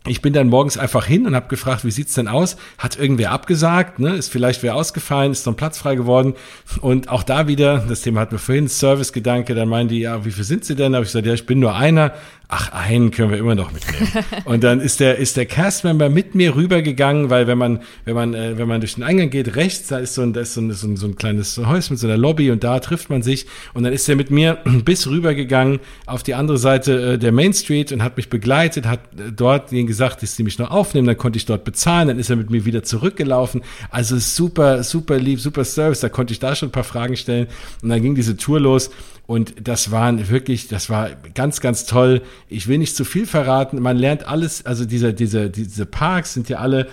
ich 0.07 0.21
bin 0.21 0.33
dann 0.33 0.49
morgens 0.49 0.77
einfach 0.77 1.05
hin 1.05 1.25
und 1.25 1.35
habe 1.35 1.47
gefragt, 1.47 1.83
wie 1.83 1.91
sieht's 1.91 2.13
denn 2.13 2.27
aus? 2.27 2.57
Hat 2.77 2.97
irgendwer 2.97 3.31
abgesagt? 3.31 3.99
Ne? 3.99 4.15
Ist 4.15 4.31
vielleicht 4.31 4.61
wer 4.63 4.75
ausgefallen? 4.75 5.31
Ist 5.31 5.45
noch 5.45 5.53
ein 5.53 5.57
Platz 5.57 5.77
frei 5.79 5.95
geworden? 5.95 6.35
Und 6.81 7.09
auch 7.09 7.23
da 7.23 7.47
wieder, 7.47 7.83
das 7.87 8.01
Thema 8.01 8.21
hatten 8.21 8.33
wir 8.33 8.39
vorhin, 8.39 8.67
Service-Gedanke, 8.67 9.55
dann 9.55 9.67
meinen 9.67 9.89
die, 9.89 9.99
ja, 9.99 10.23
wie 10.25 10.31
viel 10.31 10.43
sind 10.43 10.65
sie 10.65 10.75
denn? 10.75 10.91
Da 10.91 10.97
habe 10.97 11.05
ich 11.05 11.09
gesagt, 11.09 11.25
ja, 11.25 11.33
ich 11.33 11.45
bin 11.45 11.59
nur 11.59 11.75
einer 11.75 12.13
ach, 12.47 12.71
einen 12.71 13.11
können 13.11 13.31
wir 13.31 13.37
immer 13.37 13.55
noch 13.55 13.71
mitnehmen. 13.71 14.07
und 14.45 14.63
dann 14.63 14.79
ist 14.79 14.99
der, 14.99 15.17
ist 15.17 15.37
der 15.37 15.45
Castmember 15.45 16.09
mit 16.09 16.35
mir 16.35 16.55
rübergegangen, 16.55 17.29
weil 17.29 17.47
wenn 17.47 17.57
man, 17.57 17.81
wenn 18.05 18.15
man, 18.15 18.33
äh, 18.33 18.57
wenn 18.57 18.67
man 18.67 18.81
durch 18.81 18.95
den 18.95 19.03
Eingang 19.03 19.29
geht, 19.29 19.55
rechts, 19.55 19.87
da 19.87 19.97
ist 19.97 20.15
so 20.15 20.21
ein, 20.21 20.33
da 20.33 20.41
ist 20.41 20.53
so 20.53 20.61
ein, 20.61 20.71
so 20.71 20.87
ein, 20.87 20.97
so 20.97 21.07
ein 21.07 21.15
kleines 21.15 21.57
Haus 21.57 21.89
mit 21.89 21.99
so 21.99 22.07
einer 22.07 22.17
Lobby 22.17 22.51
und 22.51 22.63
da 22.63 22.79
trifft 22.79 23.09
man 23.09 23.23
sich. 23.23 23.45
Und 23.73 23.83
dann 23.83 23.93
ist 23.93 24.07
er 24.07 24.15
mit 24.15 24.31
mir 24.31 24.59
bis 24.85 25.07
rübergegangen 25.07 25.79
auf 26.05 26.23
die 26.23 26.35
andere 26.35 26.57
Seite 26.57 27.13
äh, 27.13 27.17
der 27.17 27.31
Main 27.31 27.53
Street 27.53 27.91
und 27.91 28.03
hat 28.03 28.17
mich 28.17 28.29
begleitet, 28.29 28.85
hat 28.85 28.99
äh, 29.17 29.31
dort 29.35 29.71
denen 29.71 29.87
gesagt, 29.95 30.21
dass 30.21 30.35
sie 30.35 30.43
mich 30.43 30.59
noch 30.59 30.71
aufnehmen, 30.71 31.07
dann 31.07 31.17
konnte 31.17 31.37
ich 31.37 31.45
dort 31.45 31.63
bezahlen, 31.63 32.09
dann 32.09 32.19
ist 32.19 32.29
er 32.29 32.35
mit 32.35 32.49
mir 32.49 32.65
wieder 32.65 32.83
zurückgelaufen. 32.83 33.61
Also 33.89 34.17
super, 34.17 34.83
super 34.83 35.17
lieb, 35.17 35.39
super 35.39 35.63
Service, 35.63 36.01
da 36.01 36.09
konnte 36.09 36.33
ich 36.33 36.39
da 36.39 36.53
schon 36.53 36.69
ein 36.69 36.73
paar 36.73 36.83
Fragen 36.83 37.15
stellen. 37.15 37.47
Und 37.81 37.89
dann 37.89 38.01
ging 38.01 38.13
diese 38.13 38.35
Tour 38.35 38.59
los. 38.59 38.89
Und 39.27 39.67
das 39.67 39.89
waren 39.89 40.29
wirklich, 40.29 40.67
das 40.67 40.89
war 40.89 41.09
ganz, 41.33 41.59
ganz 41.59 41.85
toll. 41.85 42.21
Ich 42.47 42.67
will 42.67 42.77
nicht 42.77 42.95
zu 42.95 43.03
viel 43.05 43.25
verraten. 43.25 43.81
Man 43.81 43.97
lernt 43.97 44.27
alles, 44.27 44.65
also 44.67 44.85
diese, 44.85 45.15
diese, 45.15 45.49
diese 45.49 45.87
Parks 45.87 46.33
sind 46.33 46.47
ja 46.47 46.57
alle 46.57 46.87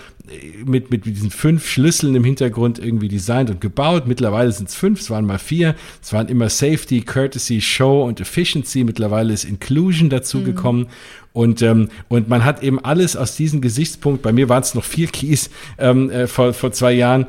mit, 0.65 0.91
mit 0.91 1.05
diesen 1.05 1.31
fünf 1.31 1.69
Schlüsseln 1.69 2.15
im 2.15 2.25
Hintergrund 2.25 2.79
irgendwie 2.79 3.09
designt 3.09 3.51
und 3.51 3.61
gebaut. 3.61 4.07
Mittlerweile 4.07 4.51
sind 4.51 4.69
es 4.71 4.75
fünf, 4.75 5.01
es 5.01 5.11
waren 5.11 5.27
mal 5.27 5.39
vier. 5.39 5.75
Es 6.01 6.13
waren 6.15 6.29
immer 6.29 6.49
Safety, 6.49 7.03
Courtesy, 7.03 7.61
Show 7.61 8.05
und 8.05 8.21
Efficiency. 8.21 8.85
Mittlerweile 8.85 9.35
ist 9.35 9.45
Inclusion 9.45 10.09
dazugekommen. 10.09 10.85
Mhm. 10.85 10.89
Und, 11.33 11.63
ähm, 11.63 11.89
und 12.09 12.29
man 12.29 12.45
hat 12.45 12.63
eben 12.63 12.79
alles 12.85 13.17
aus 13.17 13.37
diesem 13.37 13.61
Gesichtspunkt, 13.61 14.23
bei 14.23 14.33
mir 14.33 14.49
waren 14.49 14.63
es 14.63 14.75
noch 14.75 14.85
vier 14.85 15.07
Keys 15.09 15.49
ähm, 15.79 16.11
äh, 16.11 16.27
vor, 16.27 16.53
vor 16.53 16.73
zwei 16.73 16.93
Jahren, 16.93 17.27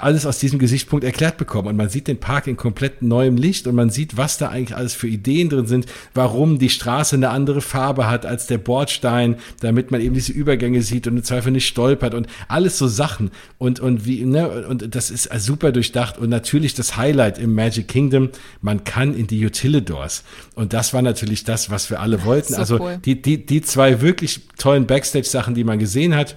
alles 0.00 0.26
aus 0.26 0.38
diesem 0.38 0.58
Gesichtspunkt 0.58 1.04
erklärt 1.04 1.38
bekommen. 1.38 1.68
Und 1.68 1.76
man 1.76 1.88
sieht 1.88 2.08
den 2.08 2.18
Park 2.18 2.46
in 2.46 2.56
komplett 2.56 3.02
neuem 3.02 3.36
Licht 3.36 3.66
und 3.66 3.74
man 3.74 3.90
sieht, 3.90 4.16
was 4.16 4.38
da 4.38 4.48
eigentlich 4.48 4.76
alles 4.76 4.94
für 4.94 5.08
Ideen 5.08 5.48
drin 5.48 5.66
sind, 5.66 5.86
warum 6.14 6.58
die 6.58 6.70
Straße 6.70 7.16
eine 7.16 7.30
andere 7.30 7.60
Farbe 7.60 8.08
hat 8.08 8.26
als 8.26 8.46
der 8.46 8.58
Bordstein, 8.58 9.36
damit 9.60 9.90
man 9.90 10.00
eben 10.00 10.14
diese 10.14 10.32
Übergänge 10.32 10.82
sieht 10.82 11.06
und 11.06 11.16
im 11.16 11.24
Zweifel 11.24 11.52
nicht 11.52 11.66
stolpert 11.66 12.14
und 12.14 12.26
alles 12.48 12.78
so 12.78 12.88
Sachen. 12.88 13.30
Und, 13.58 13.80
und 13.80 14.06
wie, 14.06 14.24
ne, 14.24 14.66
und 14.66 14.94
das 14.94 15.10
ist 15.10 15.30
super 15.38 15.72
durchdacht. 15.72 16.18
Und 16.18 16.28
natürlich 16.28 16.74
das 16.74 16.96
Highlight 16.96 17.38
im 17.38 17.54
Magic 17.54 17.88
Kingdom, 17.88 18.30
man 18.60 18.84
kann 18.84 19.14
in 19.14 19.26
die 19.26 19.44
Utilidors. 19.44 20.24
Und 20.54 20.72
das 20.72 20.92
war 20.92 21.02
natürlich 21.02 21.44
das, 21.44 21.70
was 21.70 21.90
wir 21.90 22.00
alle 22.00 22.24
wollten. 22.24 22.54
So 22.54 22.58
also 22.58 22.80
cool. 22.80 22.98
die, 23.04 23.20
die, 23.20 23.44
die 23.44 23.62
zwei 23.62 24.00
wirklich 24.00 24.42
tollen 24.58 24.86
Backstage-Sachen, 24.86 25.54
die 25.54 25.64
man 25.64 25.78
gesehen 25.78 26.14
hat. 26.14 26.36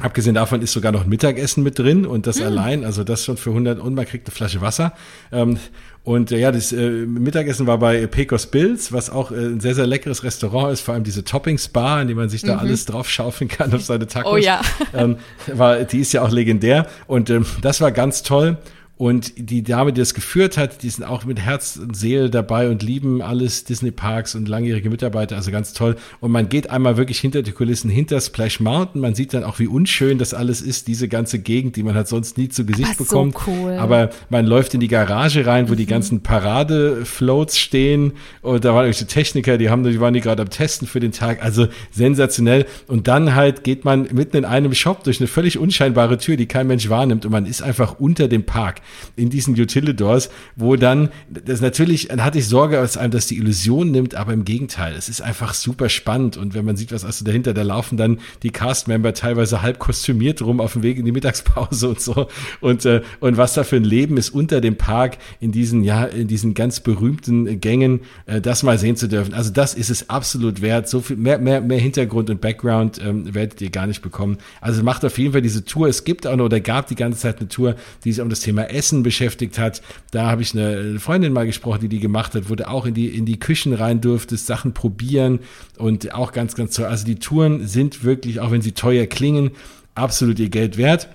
Abgesehen 0.00 0.34
davon 0.34 0.62
ist 0.62 0.72
sogar 0.72 0.90
noch 0.90 1.04
ein 1.04 1.08
Mittagessen 1.08 1.62
mit 1.62 1.78
drin 1.78 2.06
und 2.06 2.26
das 2.26 2.40
mm. 2.40 2.44
allein, 2.44 2.84
also 2.84 3.04
das 3.04 3.24
schon 3.24 3.36
für 3.36 3.50
100 3.50 3.78
und 3.78 3.94
man 3.94 4.06
kriegt 4.06 4.26
eine 4.26 4.34
Flasche 4.34 4.62
Wasser. 4.62 4.94
Ähm, 5.30 5.58
und 6.02 6.32
äh, 6.32 6.38
ja, 6.38 6.50
das 6.50 6.72
äh, 6.72 6.90
Mittagessen 7.06 7.66
war 7.66 7.78
bei 7.78 8.06
Pecos 8.06 8.46
Bills, 8.46 8.92
was 8.92 9.10
auch 9.10 9.30
äh, 9.30 9.34
ein 9.34 9.60
sehr, 9.60 9.74
sehr 9.74 9.86
leckeres 9.86 10.24
Restaurant 10.24 10.72
ist, 10.72 10.80
vor 10.80 10.94
allem 10.94 11.04
diese 11.04 11.24
Toppings-Bar, 11.24 12.02
in 12.02 12.08
die 12.08 12.14
man 12.14 12.30
sich 12.30 12.42
da 12.42 12.54
mhm. 12.54 12.60
alles 12.60 12.86
drauf 12.86 13.08
schaufeln 13.08 13.48
kann 13.48 13.72
auf 13.74 13.82
seine 13.82 14.06
Tacos. 14.06 14.32
Oh 14.32 14.36
ja. 14.36 14.62
ähm, 14.94 15.18
war, 15.46 15.84
die 15.84 16.00
ist 16.00 16.12
ja 16.12 16.22
auch 16.22 16.30
legendär 16.30 16.86
und 17.06 17.28
ähm, 17.28 17.44
das 17.60 17.80
war 17.80 17.92
ganz 17.92 18.22
toll. 18.22 18.56
Und 19.02 19.32
die 19.36 19.64
Dame, 19.64 19.92
die 19.92 20.00
das 20.00 20.14
geführt 20.14 20.56
hat, 20.56 20.84
die 20.84 20.88
sind 20.88 21.02
auch 21.02 21.24
mit 21.24 21.40
Herz 21.40 21.76
und 21.76 21.96
Seele 21.96 22.30
dabei 22.30 22.68
und 22.68 22.84
lieben 22.84 23.20
alles 23.20 23.64
Disney 23.64 23.90
Parks 23.90 24.36
und 24.36 24.46
langjährige 24.46 24.90
Mitarbeiter, 24.90 25.34
also 25.34 25.50
ganz 25.50 25.72
toll. 25.72 25.96
Und 26.20 26.30
man 26.30 26.48
geht 26.48 26.70
einmal 26.70 26.96
wirklich 26.96 27.18
hinter 27.18 27.42
die 27.42 27.50
Kulissen, 27.50 27.90
hinter 27.90 28.20
Splash 28.20 28.60
Mountain. 28.60 29.00
Man 29.00 29.16
sieht 29.16 29.34
dann 29.34 29.42
auch, 29.42 29.58
wie 29.58 29.66
unschön 29.66 30.18
das 30.18 30.34
alles 30.34 30.60
ist, 30.60 30.86
diese 30.86 31.08
ganze 31.08 31.40
Gegend, 31.40 31.74
die 31.74 31.82
man 31.82 31.96
halt 31.96 32.06
sonst 32.06 32.38
nie 32.38 32.48
zu 32.48 32.64
Gesicht 32.64 32.90
Ach, 32.92 32.98
bekommt. 32.98 33.34
So 33.34 33.50
cool. 33.50 33.72
Aber 33.72 34.10
man 34.30 34.46
läuft 34.46 34.72
in 34.74 34.78
die 34.78 34.86
Garage 34.86 35.48
rein, 35.48 35.68
wo 35.68 35.72
mhm. 35.72 35.78
die 35.78 35.86
ganzen 35.86 36.22
Paradefloats 36.22 37.58
stehen. 37.58 38.12
Und 38.40 38.64
da 38.64 38.68
waren 38.68 38.84
irgendwelche 38.84 39.08
Techniker, 39.08 39.58
die 39.58 39.68
haben, 39.68 39.82
die 39.82 39.98
waren 39.98 40.14
die 40.14 40.20
gerade 40.20 40.42
am 40.42 40.50
Testen 40.50 40.86
für 40.86 41.00
den 41.00 41.10
Tag. 41.10 41.42
Also 41.42 41.66
sensationell. 41.90 42.66
Und 42.86 43.08
dann 43.08 43.34
halt 43.34 43.64
geht 43.64 43.84
man 43.84 44.02
mitten 44.12 44.36
in 44.36 44.44
einem 44.44 44.72
Shop 44.74 45.02
durch 45.02 45.18
eine 45.18 45.26
völlig 45.26 45.58
unscheinbare 45.58 46.18
Tür, 46.18 46.36
die 46.36 46.46
kein 46.46 46.68
Mensch 46.68 46.88
wahrnimmt. 46.88 47.24
Und 47.24 47.32
man 47.32 47.46
ist 47.46 47.62
einfach 47.62 47.98
unter 47.98 48.28
dem 48.28 48.44
Park 48.44 48.80
in 49.16 49.30
diesen 49.30 49.58
Utilidors, 49.58 50.30
wo 50.56 50.76
dann, 50.76 51.10
das 51.28 51.60
natürlich, 51.60 52.08
dann 52.08 52.24
hatte 52.24 52.38
ich 52.38 52.48
Sorge, 52.48 52.76
dass 52.76 52.96
einem 52.96 53.10
das 53.10 53.26
die 53.26 53.36
Illusion 53.36 53.90
nimmt, 53.90 54.14
aber 54.14 54.32
im 54.32 54.44
Gegenteil, 54.44 54.94
es 54.96 55.08
ist 55.08 55.22
einfach 55.22 55.54
super 55.54 55.88
spannend 55.88 56.36
und 56.36 56.54
wenn 56.54 56.64
man 56.64 56.76
sieht, 56.76 56.92
was 56.92 57.04
also 57.04 57.24
dahinter, 57.24 57.54
da 57.54 57.62
laufen 57.62 57.96
dann 57.96 58.18
die 58.42 58.50
Cast-Member 58.50 59.14
teilweise 59.14 59.62
halb 59.62 59.78
kostümiert 59.78 60.42
rum 60.42 60.60
auf 60.60 60.74
dem 60.74 60.82
Weg 60.82 60.98
in 60.98 61.04
die 61.04 61.12
Mittagspause 61.12 61.88
und 61.88 62.00
so 62.00 62.28
und, 62.60 62.84
äh, 62.84 63.02
und 63.20 63.36
was 63.36 63.54
da 63.54 63.64
für 63.64 63.76
ein 63.76 63.84
Leben 63.84 64.16
ist 64.16 64.30
unter 64.30 64.60
dem 64.60 64.76
Park 64.76 65.18
in 65.40 65.52
diesen, 65.52 65.84
ja, 65.84 66.04
in 66.04 66.28
diesen 66.28 66.54
ganz 66.54 66.80
berühmten 66.80 67.60
Gängen, 67.60 68.00
äh, 68.26 68.40
das 68.40 68.62
mal 68.62 68.78
sehen 68.78 68.96
zu 68.96 69.08
dürfen. 69.08 69.34
Also 69.34 69.50
das 69.50 69.74
ist 69.74 69.90
es 69.90 70.10
absolut 70.10 70.62
wert. 70.62 70.88
So 70.88 71.00
viel 71.00 71.16
mehr, 71.16 71.38
mehr, 71.38 71.60
mehr 71.60 71.78
Hintergrund 71.78 72.30
und 72.30 72.40
Background 72.40 73.00
ähm, 73.02 73.34
werdet 73.34 73.60
ihr 73.60 73.70
gar 73.70 73.86
nicht 73.86 74.02
bekommen. 74.02 74.38
Also 74.60 74.82
macht 74.82 75.04
auf 75.04 75.18
jeden 75.18 75.32
Fall 75.32 75.42
diese 75.42 75.64
Tour. 75.64 75.88
Es 75.88 76.04
gibt 76.04 76.26
auch 76.26 76.36
noch 76.36 76.44
oder 76.44 76.60
gab 76.60 76.86
die 76.88 76.94
ganze 76.94 77.18
Zeit 77.18 77.38
eine 77.38 77.48
Tour, 77.48 77.76
die 78.04 78.12
sich 78.12 78.20
um 78.20 78.28
das 78.28 78.40
Thema 78.40 78.64
Essen 78.72 79.02
beschäftigt 79.02 79.58
hat. 79.58 79.82
Da 80.10 80.30
habe 80.30 80.42
ich 80.42 80.54
eine 80.54 80.98
Freundin 80.98 81.32
mal 81.32 81.46
gesprochen, 81.46 81.80
die 81.80 81.88
die 81.88 82.00
gemacht 82.00 82.34
hat, 82.34 82.50
wo 82.50 82.54
du 82.54 82.68
auch 82.68 82.86
in 82.86 82.94
die, 82.94 83.08
in 83.08 83.26
die 83.26 83.38
Küchen 83.38 83.72
rein 83.72 84.00
durftest, 84.00 84.46
Sachen 84.46 84.74
probieren 84.74 85.40
und 85.78 86.14
auch 86.14 86.32
ganz, 86.32 86.54
ganz 86.54 86.74
toll. 86.74 86.86
Also 86.86 87.04
die 87.04 87.16
Touren 87.16 87.66
sind 87.66 88.04
wirklich, 88.04 88.40
auch 88.40 88.50
wenn 88.50 88.62
sie 88.62 88.72
teuer 88.72 89.06
klingen, 89.06 89.52
absolut 89.94 90.38
ihr 90.38 90.48
Geld 90.48 90.76
wert. 90.76 91.08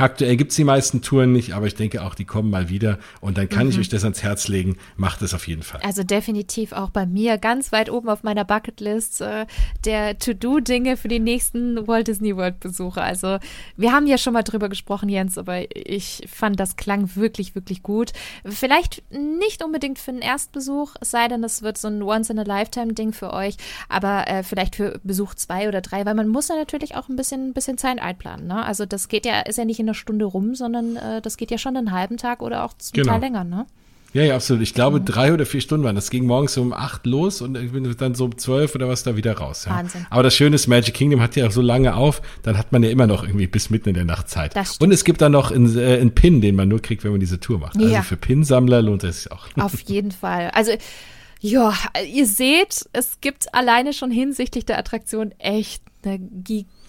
Aktuell 0.00 0.36
gibt's 0.36 0.56
die 0.56 0.64
meisten 0.64 1.02
Touren 1.02 1.32
nicht, 1.32 1.52
aber 1.52 1.66
ich 1.66 1.74
denke 1.74 2.02
auch, 2.02 2.14
die 2.14 2.24
kommen 2.24 2.50
mal 2.50 2.70
wieder. 2.70 2.98
Und 3.20 3.36
dann 3.36 3.48
kann 3.50 3.64
mhm. 3.64 3.72
ich 3.72 3.78
euch 3.78 3.88
das 3.90 4.02
ans 4.02 4.22
Herz 4.22 4.48
legen. 4.48 4.78
Macht 4.96 5.20
es 5.20 5.34
auf 5.34 5.46
jeden 5.46 5.62
Fall. 5.62 5.82
Also 5.82 6.02
definitiv 6.04 6.72
auch 6.72 6.88
bei 6.88 7.04
mir 7.04 7.36
ganz 7.36 7.70
weit 7.70 7.90
oben 7.90 8.08
auf 8.08 8.22
meiner 8.22 8.46
Bucketlist 8.46 9.20
äh, 9.20 9.44
der 9.84 10.18
To-Do-Dinge 10.18 10.96
für 10.96 11.08
die 11.08 11.18
nächsten 11.18 11.86
Walt 11.86 12.08
Disney 12.08 12.34
World-Besuche. 12.34 13.02
Also 13.02 13.38
wir 13.76 13.92
haben 13.92 14.06
ja 14.06 14.16
schon 14.16 14.32
mal 14.32 14.42
drüber 14.42 14.70
gesprochen, 14.70 15.10
Jens, 15.10 15.36
aber 15.36 15.64
ich 15.76 16.26
fand, 16.32 16.58
das 16.58 16.76
klang 16.76 17.14
wirklich, 17.14 17.54
wirklich 17.54 17.82
gut. 17.82 18.12
Vielleicht 18.46 19.02
nicht 19.10 19.62
unbedingt 19.62 19.98
für 19.98 20.12
einen 20.12 20.22
Erstbesuch, 20.22 20.94
es 21.00 21.10
sei 21.10 21.28
denn, 21.28 21.44
es 21.44 21.60
wird 21.60 21.76
so 21.76 21.88
ein 21.88 22.02
Once-in-a-Lifetime-Ding 22.02 23.12
für 23.12 23.34
euch, 23.34 23.56
aber 23.90 24.28
äh, 24.28 24.42
vielleicht 24.42 24.76
für 24.76 24.98
Besuch 25.04 25.34
zwei 25.34 25.68
oder 25.68 25.82
drei, 25.82 26.06
weil 26.06 26.14
man 26.14 26.28
muss 26.28 26.48
ja 26.48 26.56
natürlich 26.56 26.96
auch 26.96 27.10
ein 27.10 27.16
bisschen, 27.16 27.50
ein 27.50 27.52
bisschen 27.52 27.76
Zeit 27.76 28.00
einplanen. 28.00 28.46
Ne? 28.46 28.64
Also 28.64 28.86
das 28.86 29.08
geht 29.08 29.26
ja, 29.26 29.40
ist 29.40 29.58
ja 29.58 29.64
nicht 29.66 29.80
in 29.80 29.89
einer 29.90 29.94
Stunde 29.94 30.24
rum, 30.24 30.54
sondern 30.54 30.96
äh, 30.96 31.20
das 31.20 31.36
geht 31.36 31.50
ja 31.50 31.58
schon 31.58 31.76
einen 31.76 31.92
halben 31.92 32.16
Tag 32.16 32.42
oder 32.42 32.64
auch 32.64 32.72
zum 32.78 32.94
genau. 32.94 33.12
Teil 33.12 33.20
länger, 33.20 33.44
ne? 33.44 33.66
Ja, 34.12 34.22
ja, 34.22 34.34
absolut. 34.34 34.62
Ich 34.62 34.74
glaube, 34.74 35.00
mhm. 35.00 35.04
drei 35.04 35.32
oder 35.32 35.46
vier 35.46 35.60
Stunden 35.60 35.84
waren. 35.84 35.94
Das 35.94 36.10
ging 36.10 36.26
morgens 36.26 36.56
um 36.56 36.72
acht 36.72 37.06
los 37.06 37.42
und 37.42 37.56
ich 37.56 37.70
bin 37.70 37.94
dann 37.96 38.14
so 38.14 38.24
um 38.24 38.36
zwölf 38.36 38.74
oder 38.74 38.88
was 38.88 39.04
da 39.04 39.16
wieder 39.16 39.36
raus. 39.36 39.66
Ja. 39.66 39.76
Wahnsinn. 39.76 40.06
Aber 40.10 40.22
das 40.22 40.34
Schöne 40.34 40.56
ist, 40.56 40.66
Magic 40.66 40.94
Kingdom 40.94 41.20
hat 41.20 41.36
ja 41.36 41.46
auch 41.46 41.52
so 41.52 41.62
lange 41.62 41.94
auf, 41.94 42.20
dann 42.42 42.58
hat 42.58 42.72
man 42.72 42.82
ja 42.82 42.90
immer 42.90 43.06
noch 43.06 43.22
irgendwie 43.22 43.46
bis 43.46 43.70
mitten 43.70 43.90
in 43.90 43.94
der 43.94 44.04
Nacht 44.04 44.28
Zeit. 44.28 44.54
Und 44.80 44.92
es 44.92 45.04
gibt 45.04 45.20
dann 45.20 45.32
noch 45.32 45.52
einen, 45.52 45.76
äh, 45.78 46.00
einen 46.00 46.12
Pin, 46.12 46.40
den 46.40 46.56
man 46.56 46.68
nur 46.68 46.82
kriegt, 46.82 47.04
wenn 47.04 47.12
man 47.12 47.20
diese 47.20 47.38
Tour 47.38 47.58
macht. 47.58 47.76
Also 47.76 47.88
ja. 47.88 47.98
Also 47.98 48.08
für 48.08 48.16
Pin-Sammler 48.16 48.82
lohnt 48.82 49.04
es 49.04 49.22
sich 49.22 49.32
auch. 49.32 49.46
Auf 49.56 49.80
jeden 49.82 50.10
Fall. 50.10 50.50
Also 50.54 50.72
ja, 51.40 51.72
ihr 52.06 52.26
seht, 52.26 52.88
es 52.92 53.20
gibt 53.20 53.54
alleine 53.54 53.92
schon 53.92 54.10
hinsichtlich 54.10 54.66
der 54.66 54.78
Attraktion 54.78 55.32
echt 55.38 55.82
eine 56.04 56.18
gigantische 56.18 56.79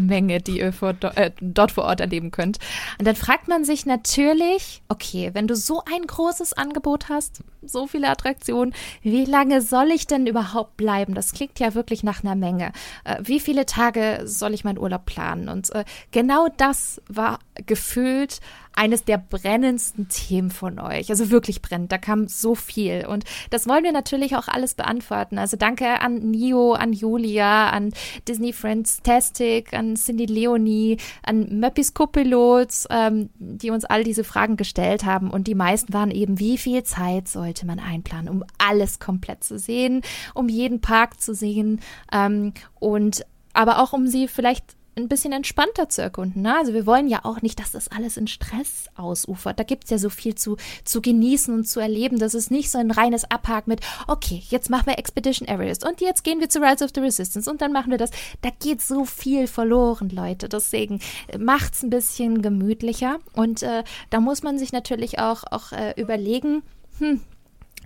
Menge, 0.00 0.40
die 0.40 0.58
ihr 0.58 0.72
vor, 0.72 0.94
äh, 1.14 1.30
dort 1.40 1.72
vor 1.72 1.84
Ort 1.84 2.00
erleben 2.00 2.30
könnt. 2.30 2.58
Und 2.98 3.06
dann 3.06 3.16
fragt 3.16 3.48
man 3.48 3.64
sich 3.64 3.86
natürlich, 3.86 4.82
okay, 4.88 5.30
wenn 5.32 5.46
du 5.46 5.56
so 5.56 5.82
ein 5.84 6.06
großes 6.06 6.52
Angebot 6.54 7.08
hast, 7.08 7.42
so 7.62 7.86
viele 7.86 8.08
Attraktionen, 8.08 8.74
wie 9.02 9.24
lange 9.24 9.62
soll 9.62 9.90
ich 9.90 10.06
denn 10.06 10.26
überhaupt 10.26 10.76
bleiben? 10.76 11.14
Das 11.14 11.32
klingt 11.32 11.58
ja 11.58 11.74
wirklich 11.74 12.02
nach 12.02 12.22
einer 12.22 12.34
Menge. 12.34 12.72
Äh, 13.04 13.16
wie 13.22 13.40
viele 13.40 13.66
Tage 13.66 14.22
soll 14.24 14.54
ich 14.54 14.64
meinen 14.64 14.78
Urlaub 14.78 15.06
planen? 15.06 15.48
Und 15.48 15.74
äh, 15.74 15.84
genau 16.10 16.48
das 16.56 17.00
war 17.08 17.38
gefühlt 17.66 18.40
eines 18.76 19.04
der 19.04 19.18
brennendsten 19.18 20.08
Themen 20.08 20.50
von 20.50 20.78
euch. 20.78 21.10
Also 21.10 21.30
wirklich 21.30 21.62
brennend. 21.62 21.92
Da 21.92 21.98
kam 21.98 22.26
so 22.26 22.54
viel. 22.54 23.06
Und 23.06 23.24
das 23.50 23.68
wollen 23.68 23.84
wir 23.84 23.92
natürlich 23.92 24.36
auch 24.36 24.48
alles 24.48 24.74
beantworten. 24.74 25.38
Also 25.38 25.56
danke 25.56 26.00
an 26.00 26.30
Nio, 26.30 26.72
an 26.72 26.92
Julia, 26.92 27.70
an 27.70 27.92
Disney 28.26 28.52
Friends 28.52 29.02
Tastic, 29.24 29.72
an 29.72 29.96
Cindy 29.96 30.26
Leonie, 30.26 30.98
an 31.22 31.58
Möppis 31.58 31.94
Copilots, 31.94 32.86
ähm, 32.90 33.30
die 33.38 33.70
uns 33.70 33.84
all 33.84 34.04
diese 34.04 34.24
Fragen 34.24 34.56
gestellt 34.56 35.04
haben. 35.04 35.30
Und 35.30 35.46
die 35.46 35.54
meisten 35.54 35.92
waren 35.92 36.10
eben, 36.10 36.38
wie 36.38 36.58
viel 36.58 36.82
Zeit 36.84 37.28
sollte 37.28 37.66
man 37.66 37.78
einplanen, 37.78 38.28
um 38.28 38.44
alles 38.58 38.98
komplett 38.98 39.44
zu 39.44 39.58
sehen, 39.58 40.02
um 40.34 40.48
jeden 40.48 40.80
Park 40.80 41.20
zu 41.20 41.34
sehen 41.34 41.80
ähm, 42.12 42.52
und 42.78 43.24
aber 43.52 43.80
auch 43.80 43.92
um 43.92 44.06
sie 44.08 44.26
vielleicht 44.26 44.76
ein 44.96 45.08
bisschen 45.08 45.32
entspannter 45.32 45.88
zu 45.88 46.02
erkunden. 46.02 46.42
Ne? 46.42 46.56
Also 46.56 46.72
wir 46.72 46.86
wollen 46.86 47.08
ja 47.08 47.20
auch 47.24 47.42
nicht, 47.42 47.58
dass 47.60 47.72
das 47.72 47.88
alles 47.88 48.16
in 48.16 48.26
Stress 48.26 48.88
ausufert. 48.96 49.58
Da 49.58 49.64
gibt 49.64 49.84
es 49.84 49.90
ja 49.90 49.98
so 49.98 50.08
viel 50.08 50.34
zu, 50.34 50.56
zu 50.84 51.00
genießen 51.02 51.52
und 51.52 51.64
zu 51.64 51.80
erleben. 51.80 52.18
Das 52.18 52.34
ist 52.34 52.50
nicht 52.50 52.70
so 52.70 52.78
ein 52.78 52.90
reines 52.90 53.30
Abhaken 53.30 53.70
mit, 53.70 53.80
okay, 54.06 54.42
jetzt 54.48 54.70
machen 54.70 54.86
wir 54.86 54.98
Expedition 54.98 55.48
Everest 55.48 55.86
und 55.86 56.00
jetzt 56.00 56.24
gehen 56.24 56.40
wir 56.40 56.48
zu 56.48 56.60
Rise 56.60 56.84
of 56.84 56.90
the 56.94 57.00
Resistance 57.00 57.50
und 57.50 57.60
dann 57.60 57.72
machen 57.72 57.90
wir 57.90 57.98
das. 57.98 58.10
Da 58.42 58.50
geht 58.50 58.80
so 58.80 59.04
viel 59.04 59.46
verloren, 59.46 60.10
Leute. 60.10 60.48
Deswegen 60.48 61.00
macht's 61.38 61.82
ein 61.82 61.90
bisschen 61.90 62.42
gemütlicher. 62.42 63.18
Und 63.34 63.62
äh, 63.62 63.84
da 64.10 64.20
muss 64.20 64.42
man 64.42 64.58
sich 64.58 64.72
natürlich 64.72 65.18
auch, 65.18 65.44
auch 65.50 65.72
äh, 65.72 66.00
überlegen, 66.00 66.62
hm, 66.98 67.20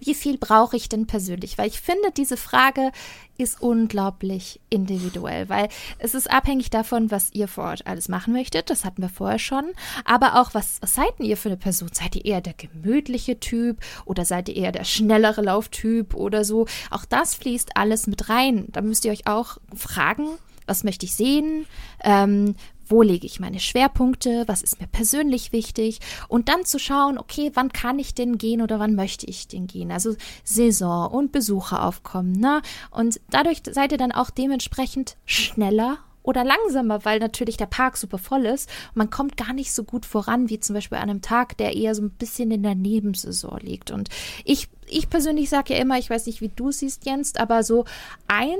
wie 0.01 0.15
viel 0.15 0.39
brauche 0.39 0.77
ich 0.77 0.89
denn 0.89 1.07
persönlich? 1.07 1.59
Weil 1.59 1.69
ich 1.69 1.81
finde, 1.81 2.11
diese 2.17 2.37
Frage 2.37 2.93
ist 3.37 3.63
unglaublich 3.63 4.61
individuell, 4.69 5.49
weil 5.49 5.69
es 5.99 6.15
ist 6.15 6.31
abhängig 6.31 6.71
davon, 6.71 7.11
was 7.11 7.31
ihr 7.33 7.47
vor 7.47 7.65
Ort 7.65 7.87
alles 7.87 8.09
machen 8.09 8.33
möchtet. 8.33 8.69
Das 8.69 8.85
hatten 8.85 9.01
wir 9.01 9.09
vorher 9.09 9.39
schon. 9.39 9.65
Aber 10.05 10.41
auch, 10.41 10.55
was, 10.55 10.81
seid 10.85 11.21
ihr 11.21 11.37
für 11.37 11.49
eine 11.49 11.57
Person? 11.57 11.91
Seid 11.93 12.17
ihr 12.17 12.25
eher 12.25 12.41
der 12.41 12.55
gemütliche 12.55 13.39
Typ 13.39 13.81
oder 14.05 14.25
seid 14.25 14.49
ihr 14.49 14.57
eher 14.57 14.73
der 14.73 14.85
schnellere 14.85 15.43
Lauftyp 15.43 16.15
oder 16.15 16.45
so? 16.45 16.67
Auch 16.91 17.05
das 17.05 17.37
fließt 17.37 17.77
alles 17.77 18.09
mit 18.09 18.29
rein. 18.29 18.67
Da 18.73 18.81
müsst 18.81 19.05
ihr 19.05 19.13
euch 19.13 19.29
auch 19.29 19.59
fragen, 19.75 20.27
was 20.67 20.85
möchte 20.85 21.07
ich 21.07 21.15
sehen? 21.15 21.67
Ähm, 22.03 22.57
wo 22.89 23.03
lege 23.03 23.27
ich 23.27 23.41
meine 23.41 23.61
Schwerpunkte, 23.61 24.45
was 24.47 24.63
ist 24.63 24.81
mir 24.81 24.87
persönlich 24.87 25.53
wichtig 25.53 26.01
und 26.29 26.49
dann 26.49 26.65
zu 26.65 26.79
schauen, 26.79 27.19
okay, 27.19 27.51
wann 27.55 27.73
kann 27.73 27.99
ich 27.99 28.15
denn 28.15 28.39
gehen 28.39 28.63
oder 28.63 28.79
wann 28.79 28.95
möchte 28.95 29.27
ich 29.27 29.49
denn 29.49 29.67
gehen? 29.67 29.93
Also 29.93 30.17
Saison 30.45 31.11
und 31.11 31.33
Besucheraufkommen, 31.33 32.33
ne? 32.33 32.63
Und 32.91 33.21
dadurch 33.31 33.63
seid 33.71 33.93
ihr 33.93 33.99
dann 33.99 34.13
auch 34.13 34.31
dementsprechend 34.31 35.17
schneller 35.25 35.99
oder 36.23 36.45
langsamer, 36.45 37.05
weil 37.05 37.21
natürlich 37.21 37.57
der 37.57 37.67
Park 37.67 37.97
super 37.97 38.19
voll 38.19 38.45
ist 38.45 38.69
man 38.95 39.11
kommt 39.11 39.37
gar 39.37 39.53
nicht 39.53 39.73
so 39.73 39.85
gut 39.85 40.05
voran 40.05 40.51
wie 40.51 40.61
zum 40.61 40.75
Beispiel 40.75 40.99
an 40.99 41.09
einem 41.09 41.23
Tag, 41.23 41.57
der 41.57 41.75
eher 41.75 41.95
so 41.95 42.03
ein 42.03 42.11
bisschen 42.11 42.51
in 42.51 42.63
der 42.63 42.75
Nebensaison 42.75 43.59
liegt. 43.61 43.91
Und 43.91 44.09
ich, 44.45 44.69
ich 44.87 45.09
persönlich 45.09 45.49
sage 45.49 45.75
ja 45.75 45.81
immer, 45.81 45.99
ich 45.99 46.11
weiß 46.11 46.27
nicht, 46.27 46.41
wie 46.41 46.51
du 46.55 46.71
siehst, 46.71 47.07
Jens, 47.07 47.35
aber 47.37 47.63
so 47.63 47.85
ein 48.27 48.57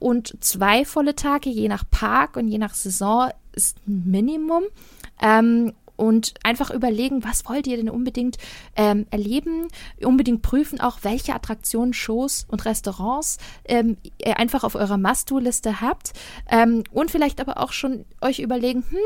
und 0.00 0.36
zwei 0.40 0.84
volle 0.84 1.14
Tage, 1.14 1.50
je 1.50 1.68
nach 1.68 1.84
Park 1.90 2.36
und 2.36 2.48
je 2.48 2.58
nach 2.58 2.74
Saison, 2.74 3.30
ist 3.54 3.78
ein 3.86 4.10
Minimum. 4.10 4.64
Ähm, 5.22 5.72
und 5.96 6.34
einfach 6.42 6.70
überlegen, 6.70 7.22
was 7.24 7.48
wollt 7.48 7.66
ihr 7.66 7.76
denn 7.76 7.88
unbedingt 7.88 8.36
ähm, 8.76 9.06
erleben, 9.10 9.68
unbedingt 10.02 10.42
prüfen 10.42 10.80
auch, 10.80 10.98
welche 11.02 11.34
Attraktionen, 11.34 11.92
Shows 11.92 12.46
und 12.48 12.64
Restaurants 12.64 13.38
ähm, 13.64 13.96
ihr 14.18 14.38
einfach 14.38 14.64
auf 14.64 14.74
eurer 14.74 14.98
Must-Do-Liste 14.98 15.80
habt 15.80 16.12
ähm, 16.50 16.82
und 16.90 17.10
vielleicht 17.10 17.40
aber 17.40 17.58
auch 17.58 17.72
schon 17.72 18.04
euch 18.20 18.40
überlegen, 18.40 18.84
hm, 18.88 18.98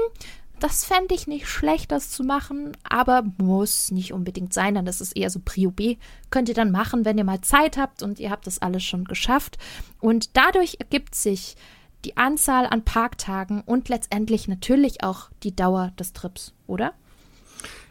das 0.60 0.84
fände 0.84 1.14
ich 1.14 1.26
nicht 1.26 1.46
schlecht, 1.46 1.92
das 1.92 2.10
zu 2.10 2.24
machen, 2.24 2.72
aber 2.82 3.22
muss 3.38 3.90
nicht 3.90 4.12
unbedingt 4.12 4.52
sein, 4.52 4.74
dann 4.74 4.86
ist 4.86 5.16
eher 5.16 5.30
so 5.30 5.40
Prio 5.44 5.70
B. 5.70 5.98
Könnt 6.30 6.48
ihr 6.48 6.54
dann 6.54 6.72
machen, 6.72 7.04
wenn 7.04 7.16
ihr 7.16 7.24
mal 7.24 7.40
Zeit 7.42 7.76
habt 7.76 8.02
und 8.02 8.18
ihr 8.18 8.30
habt 8.30 8.46
das 8.46 8.60
alles 8.60 8.82
schon 8.82 9.04
geschafft. 9.04 9.56
Und 10.00 10.36
dadurch 10.36 10.78
ergibt 10.80 11.14
sich 11.14 11.54
die 12.04 12.16
Anzahl 12.16 12.66
an 12.66 12.84
Parktagen 12.84 13.62
und 13.62 13.88
letztendlich 13.88 14.48
natürlich 14.48 15.02
auch 15.02 15.30
die 15.42 15.54
Dauer 15.54 15.92
des 15.98 16.12
Trips, 16.12 16.52
oder? 16.66 16.92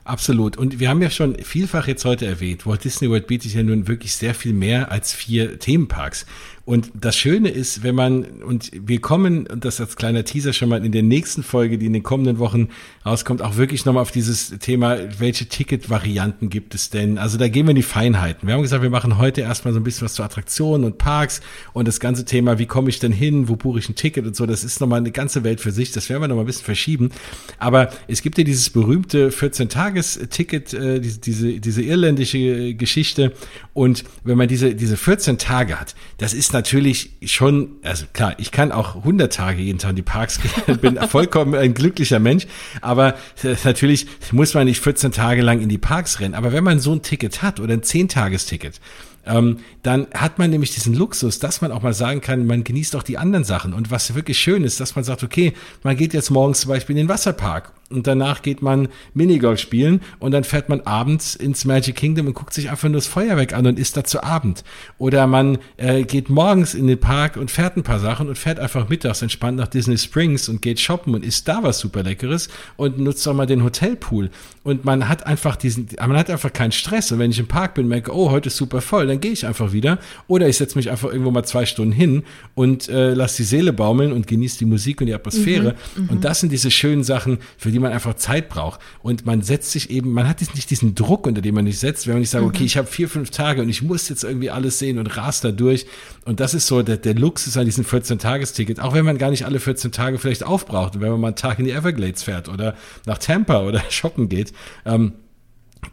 Absolut. 0.08 0.56
Und 0.56 0.80
wir 0.80 0.88
haben 0.88 1.02
ja 1.02 1.10
schon 1.10 1.36
vielfach 1.44 1.86
jetzt 1.88 2.06
heute 2.06 2.26
erwähnt, 2.26 2.66
Walt 2.66 2.86
Disney 2.86 3.10
World 3.10 3.28
bietet 3.28 3.54
ja 3.54 3.62
nun 3.62 3.90
wirklich 3.90 4.16
sehr 4.16 4.34
viel 4.34 4.54
mehr 4.54 4.90
als 4.90 5.12
vier 5.12 5.60
Themenparks. 5.60 6.26
Und 6.68 6.92
das 7.00 7.16
Schöne 7.16 7.48
ist, 7.48 7.84
wenn 7.84 7.96
man, 7.96 8.26
und 8.44 8.72
wir 8.74 9.00
kommen, 9.00 9.48
und 9.48 9.64
das 9.64 9.80
als 9.80 9.96
kleiner 9.96 10.26
Teaser 10.26 10.52
schon 10.52 10.68
mal 10.68 10.86
in 10.86 10.92
der 10.92 11.02
nächsten 11.02 11.42
Folge, 11.42 11.78
die 11.78 11.86
in 11.86 11.94
den 11.94 12.04
kommenden 12.04 12.40
Wochen 12.40 12.68
rauskommt, 13.06 13.42
auch 13.42 13.56
wirklich 13.56 13.86
nochmal 13.86 14.02
auf 14.02 14.12
dieses 14.12 14.50
Thema, 14.60 14.98
welche 15.18 15.46
Ticketvarianten 15.46 16.50
gibt 16.50 16.76
es 16.76 16.90
denn? 16.90 17.20
Also 17.20 17.38
da 17.38 17.48
gehen 17.48 17.68
wir 17.68 17.70
in 17.70 17.78
die 17.78 17.84
Feinheiten. 17.84 18.50
Wir 18.50 18.54
haben 18.54 18.64
gesagt, 18.64 18.84
wir 18.84 18.90
machen 18.90 19.18
heute 19.18 19.40
erstmal 19.40 19.74
so 19.74 19.80
ein 19.80 19.84
bisschen 19.86 20.04
was 20.04 20.16
zu 20.16 20.24
Attraktionen 20.24 20.84
und 20.84 20.98
Parks 20.98 21.40
und 21.72 21.88
das 21.88 22.02
ganze 22.02 22.26
Thema, 22.26 22.60
wie 22.60 22.66
komme 22.66 22.90
ich 22.90 23.00
denn 23.00 23.14
hin, 23.14 23.48
wo 23.48 23.56
buche 23.56 23.80
ich 23.80 23.88
ein 23.88 23.96
Ticket 23.96 24.26
und 24.26 24.36
so, 24.36 24.46
das 24.46 24.66
ist 24.66 24.82
nochmal 24.82 25.00
eine 25.00 25.12
ganze 25.12 25.46
Welt 25.46 25.62
für 25.62 25.72
sich. 25.72 25.94
Das 25.94 26.10
werden 26.10 26.22
wir 26.22 26.28
nochmal 26.28 26.44
ein 26.44 26.48
bisschen 26.48 26.66
verschieben. 26.66 27.12
Aber 27.60 27.92
es 28.10 28.22
gibt 28.22 28.38
ja 28.38 28.44
dieses 28.44 28.72
berühmte 28.72 29.30
14-Tages-Ticket, 29.30 30.74
äh, 30.74 31.00
diese, 31.00 31.20
diese, 31.22 31.60
diese 31.62 31.82
irländische 31.82 32.74
Geschichte. 32.74 33.32
Und 33.74 34.04
wenn 34.26 34.38
man 34.38 34.50
diese, 34.50 34.76
diese 34.76 34.98
14 34.98 35.38
Tage 35.38 35.80
hat, 35.80 35.96
das 36.18 36.34
ist 36.34 36.57
natürlich 36.58 37.12
schon, 37.24 37.76
also 37.84 38.06
klar, 38.14 38.34
ich 38.40 38.52
kann 38.52 38.72
auch 38.72 38.96
100 38.96 39.32
Tage 39.32 39.62
jeden 39.62 39.78
Tag 39.78 39.92
in 39.92 39.96
die 39.98 40.02
Parks 40.02 40.40
gehen, 40.42 40.78
bin 40.82 40.98
vollkommen 41.08 41.54
ein 41.54 41.74
glücklicher 41.74 42.20
Mensch, 42.20 42.48
aber 42.82 43.16
natürlich 43.64 44.08
muss 44.32 44.54
man 44.56 44.66
nicht 44.66 44.82
14 44.82 45.12
Tage 45.12 45.44
lang 45.44 45.62
in 45.62 45.70
die 45.70 45.78
Parks 45.78 46.20
rennen. 46.20 46.34
Aber 46.34 46.52
wenn 46.52 46.64
man 46.64 46.80
so 46.80 46.94
ein 46.94 47.04
Ticket 47.04 47.44
hat 47.44 47.60
oder 47.60 47.74
ein 47.74 47.82
10-Tages-Ticket, 47.82 48.82
ähm, 49.28 49.60
dann 49.84 50.08
hat 50.14 50.40
man 50.40 50.50
nämlich 50.50 50.74
diesen 50.74 50.94
Luxus, 50.94 51.40
dass 51.40 51.62
man 51.62 51.72
auch 51.72 51.82
mal 51.82 51.94
sagen 51.94 52.22
kann, 52.22 52.48
man 52.48 52.64
genießt 52.64 52.96
auch 52.96 53.04
die 53.04 53.18
anderen 53.18 53.44
Sachen. 53.44 53.74
Und 53.74 53.92
was 53.92 54.16
wirklich 54.16 54.40
schön 54.40 54.64
ist, 54.64 54.80
dass 54.80 54.96
man 54.96 55.04
sagt, 55.04 55.24
okay, 55.24 55.54
man 55.84 55.96
geht 55.96 56.14
jetzt 56.14 56.32
morgens 56.32 56.62
zum 56.62 56.70
Beispiel 56.70 56.96
in 56.96 57.04
den 57.04 57.10
Wasserpark 57.10 57.74
und 57.90 58.06
danach 58.08 58.42
geht 58.42 58.62
man 58.62 58.90
Minigolf 59.14 59.60
spielen 59.60 60.02
und 60.20 60.32
dann 60.32 60.44
fährt 60.44 60.70
man 60.70 60.82
abends 60.82 61.36
ins 61.36 61.66
Magic 61.66 61.96
Kingdom 61.96 62.28
und 62.28 62.34
guckt 62.34 62.54
sich 62.54 62.70
einfach 62.70 62.90
nur 62.90 62.98
das 62.98 63.08
Feuerwerk 63.08 63.54
an 63.54 63.66
und 63.66 63.80
isst 63.80 63.96
da 63.96 64.04
zu 64.04 64.24
Abend. 64.24 64.64
Oder 64.98 65.26
man 65.28 65.58
äh, 65.78 66.04
geht 66.04 66.30
morgens 66.30 66.74
in 66.74 66.88
den 66.88 67.00
Park 67.00 67.38
und 67.38 67.50
fährt 67.50 67.78
ein 67.78 67.84
paar 67.84 68.00
Sachen 68.00 68.28
und 68.28 68.38
fährt 68.38 68.60
einfach 68.60 68.90
mittags 68.90 69.22
entspannt 69.22 69.58
nach 69.58 69.68
Disney 69.68 69.98
Springs 69.98 70.50
und 70.50 70.62
geht 70.62 70.80
shoppen 70.80 71.16
und 71.16 71.24
isst 71.24 71.48
da 71.48 71.64
was 71.64 71.80
super 71.80 72.04
Leckeres 72.04 72.50
und 72.76 73.00
nutzt 73.00 73.28
auch 73.28 73.34
mal 73.34 73.46
den 73.46 73.64
Hotelpool. 73.64 74.30
Und 74.64 74.84
man 74.84 75.08
hat 75.08 75.26
einfach 75.26 75.56
diesen, 75.56 75.88
man 75.98 76.18
hat 76.18 76.30
einfach 76.30 76.52
keinen 76.52 76.74
Stress. 76.74 77.12
Und 77.14 77.20
wenn 77.20 77.32
ich 77.32 77.40
im 77.40 77.48
Park 77.48 77.76
bin, 77.76 77.88
merke, 77.88 78.14
oh, 78.14 78.32
heute 78.32 78.48
ist 78.48 78.58
super 78.58 78.82
voll, 78.82 79.08
dann 79.08 79.22
gehe 79.22 79.32
ich 79.32 79.46
einfach 79.46 79.72
wieder. 79.72 79.98
Oder 80.28 80.50
ich 80.50 80.58
setze 80.58 80.78
mich 80.78 80.92
einfach 80.92 81.10
irgendwo 81.10 81.32
mal 81.32 81.44
zwei 81.46 81.66
Stunden 81.66 81.94
hin 81.94 82.24
und 82.54 82.90
äh, 82.90 83.14
lasse 83.14 83.38
die 83.38 83.44
Seele 83.44 83.72
baumeln 83.72 84.12
und 84.12 84.28
genieße 84.28 84.60
die 84.60 84.66
Musik 84.66 85.00
und 85.00 85.08
die 85.08 85.14
Atmosphäre. 85.14 85.76
Mhm, 85.96 86.04
mhm. 86.04 86.10
und 86.10 86.26
das 86.26 86.42
sind 86.42 86.52
diese 86.52 86.70
schönen 86.70 87.06
Sachen, 87.06 87.38
für 87.58 87.72
die 87.72 87.77
die 87.78 87.82
man 87.82 87.92
einfach 87.92 88.16
Zeit 88.16 88.50
braucht. 88.50 88.80
Und 89.04 89.26
man 89.26 89.44
setzt 89.44 89.72
sich 89.72 89.92
eben, 89.92 90.12
man 90.12 90.28
hat 90.28 90.42
nicht 90.42 90.70
diesen 90.70 90.96
Druck, 90.96 91.28
unter 91.28 91.42
dem 91.42 91.54
man 91.54 91.68
sich 91.68 91.78
setzt, 91.78 92.08
wenn 92.08 92.16
man 92.16 92.22
nicht 92.22 92.32
sagt, 92.32 92.44
mhm. 92.44 92.50
okay, 92.50 92.64
ich 92.64 92.76
habe 92.76 92.88
vier, 92.88 93.08
fünf 93.08 93.30
Tage 93.30 93.62
und 93.62 93.70
ich 93.70 93.84
muss 93.84 94.10
jetzt 94.10 94.24
irgendwie 94.24 94.50
alles 94.50 94.80
sehen 94.80 94.98
und 94.98 95.16
rast 95.16 95.44
da 95.44 95.52
durch. 95.52 95.86
Und 96.26 96.40
das 96.40 96.56
ist 96.56 96.66
so 96.66 96.82
der, 96.82 96.98
der 96.98 97.14
Luxus 97.14 97.56
an 97.56 97.66
diesem 97.66 97.86
14-Tages-Ticket, 97.86 98.80
auch 98.80 98.94
wenn 98.94 99.06
man 99.06 99.20
gar 99.20 99.30
nicht 99.30 99.46
alle 99.46 99.60
14 99.60 99.92
Tage 99.92 100.18
vielleicht 100.18 100.44
aufbraucht 100.44 100.96
und 100.96 101.02
wenn 101.02 101.12
man 101.12 101.22
mal 101.22 101.28
einen 101.28 101.36
Tag 101.36 101.60
in 101.60 101.66
die 101.66 101.72
Everglades 101.72 102.24
fährt 102.24 102.50
oder 102.50 102.76
nach 103.06 103.20
Tampa 103.20 103.62
oder 103.62 103.84
shoppen 103.90 104.28
geht. 104.28 104.54
Ähm, 104.86 105.14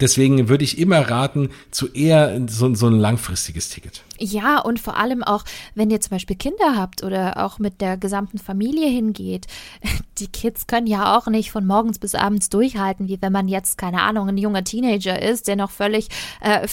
Deswegen 0.01 0.49
würde 0.49 0.65
ich 0.65 0.79
immer 0.79 0.99
raten, 0.99 1.51
zu 1.71 1.93
eher 1.93 2.41
so, 2.49 2.75
so 2.75 2.87
ein 2.87 2.99
langfristiges 2.99 3.69
Ticket. 3.69 4.03
Ja, 4.19 4.61
und 4.61 4.79
vor 4.79 4.97
allem 4.97 5.25
auch, 5.25 5.45
wenn 5.75 5.91
ihr 5.91 6.01
zum 6.01 6.11
Beispiel 6.11 6.37
Kinder 6.37 6.77
habt 6.77 7.03
oder 7.03 7.45
auch 7.45 7.59
mit 7.59 7.81
der 7.81 7.97
gesamten 7.97 8.39
Familie 8.39 8.89
hingeht. 8.89 9.47
Die 10.19 10.29
Kids 10.29 10.69
können 10.69 10.87
ja 10.87 11.16
auch 11.16 11.27
nicht 11.27 11.51
von 11.51 11.66
morgens 11.66 11.99
bis 11.99 12.15
abends 12.15 12.49
durchhalten, 12.49 13.09
wie 13.09 13.21
wenn 13.21 13.33
man 13.33 13.49
jetzt, 13.49 13.77
keine 13.79 14.03
Ahnung, 14.03 14.29
ein 14.29 14.39
junger 14.39 14.62
Teenager 14.62 15.21
ist, 15.21 15.49
der 15.49 15.57
noch 15.57 15.73
völlig 15.73 16.09
äh, 16.41 16.69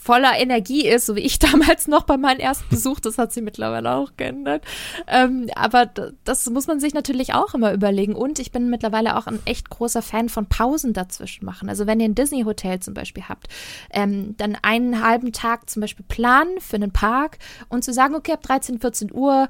voller 0.00 0.38
Energie 0.38 0.86
ist, 0.86 1.06
so 1.06 1.16
wie 1.16 1.20
ich 1.20 1.38
damals 1.40 1.88
noch 1.88 2.04
bei 2.04 2.16
meinem 2.16 2.38
ersten 2.38 2.68
Besuch. 2.68 3.00
Das 3.00 3.18
hat 3.18 3.32
sich 3.32 3.42
mittlerweile 3.42 3.92
auch 3.96 4.12
geändert. 4.16 4.62
Ähm, 5.08 5.48
aber 5.56 5.90
das 6.22 6.48
muss 6.50 6.68
man 6.68 6.78
sich 6.78 6.94
natürlich 6.94 7.34
auch 7.34 7.54
immer 7.54 7.72
überlegen. 7.72 8.14
Und 8.14 8.38
ich 8.38 8.52
bin 8.52 8.70
mittlerweile 8.70 9.16
auch 9.16 9.26
ein 9.26 9.40
echt 9.44 9.68
großer 9.68 10.02
Fan 10.02 10.28
von 10.28 10.46
Pausen 10.46 10.92
dazwischen 10.92 11.44
machen. 11.44 11.68
Also 11.68 11.88
wenn 11.88 11.98
ihr 11.98 12.06
ein 12.16 12.22
Disney-Hotel 12.22 12.80
zum 12.80 12.94
Beispiel 12.94 13.24
habt, 13.28 13.48
ähm, 13.90 14.36
dann 14.36 14.56
einen 14.62 15.04
halben 15.04 15.32
Tag 15.32 15.68
zum 15.70 15.80
Beispiel 15.80 16.04
planen, 16.08 16.60
für 16.60 16.76
einen 16.76 16.92
Park 16.92 17.38
und 17.68 17.84
zu 17.84 17.92
sagen, 17.92 18.14
okay, 18.14 18.32
ab 18.32 18.42
13, 18.42 18.78
14 18.78 19.12
Uhr 19.12 19.48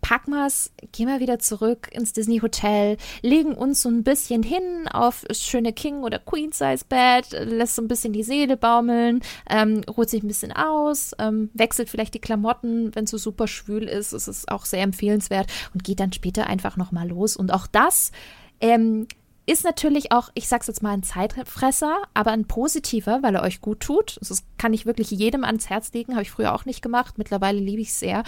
packen 0.00 0.30
wir 0.30 0.46
es, 0.46 0.72
gehen 0.92 1.08
wir 1.08 1.20
wieder 1.20 1.38
zurück 1.38 1.88
ins 1.92 2.12
Disney 2.12 2.38
Hotel, 2.38 2.96
legen 3.22 3.54
uns 3.54 3.82
so 3.82 3.88
ein 3.88 4.02
bisschen 4.02 4.42
hin 4.42 4.88
auf 4.90 5.24
das 5.28 5.42
schöne 5.42 5.72
King- 5.72 6.02
oder 6.02 6.18
Queen-Size-Bett, 6.18 7.32
lässt 7.32 7.76
so 7.76 7.82
ein 7.82 7.88
bisschen 7.88 8.12
die 8.12 8.22
Seele 8.22 8.56
baumeln, 8.56 9.20
ähm, 9.48 9.82
ruht 9.88 10.10
sich 10.10 10.22
ein 10.22 10.28
bisschen 10.28 10.52
aus, 10.52 11.12
ähm, 11.18 11.50
wechselt 11.54 11.90
vielleicht 11.90 12.14
die 12.14 12.20
Klamotten, 12.20 12.94
wenn 12.94 13.04
es 13.04 13.10
so 13.10 13.18
super 13.18 13.46
schwül 13.46 13.84
ist, 13.84 14.12
ist 14.12 14.28
es 14.28 14.48
auch 14.48 14.64
sehr 14.64 14.82
empfehlenswert 14.82 15.50
und 15.74 15.84
geht 15.84 16.00
dann 16.00 16.12
später 16.12 16.46
einfach 16.46 16.76
nochmal 16.76 17.08
los. 17.08 17.36
Und 17.36 17.52
auch 17.52 17.66
das 17.66 18.12
ähm, 18.60 19.06
ist 19.50 19.64
natürlich 19.64 20.12
auch, 20.12 20.30
ich 20.34 20.48
sag's 20.48 20.68
jetzt 20.68 20.82
mal, 20.82 20.92
ein 20.92 21.02
Zeitfresser, 21.02 22.02
aber 22.14 22.30
ein 22.30 22.44
positiver, 22.44 23.20
weil 23.22 23.34
er 23.34 23.42
euch 23.42 23.60
gut 23.60 23.80
tut. 23.80 24.16
Das 24.20 24.44
kann 24.58 24.72
ich 24.72 24.86
wirklich 24.86 25.10
jedem 25.10 25.42
ans 25.42 25.68
Herz 25.68 25.92
legen, 25.92 26.12
habe 26.12 26.22
ich 26.22 26.30
früher 26.30 26.54
auch 26.54 26.66
nicht 26.66 26.82
gemacht. 26.82 27.18
Mittlerweile 27.18 27.58
liebe 27.58 27.82
ich 27.82 27.88
es 27.88 27.98
sehr. 27.98 28.22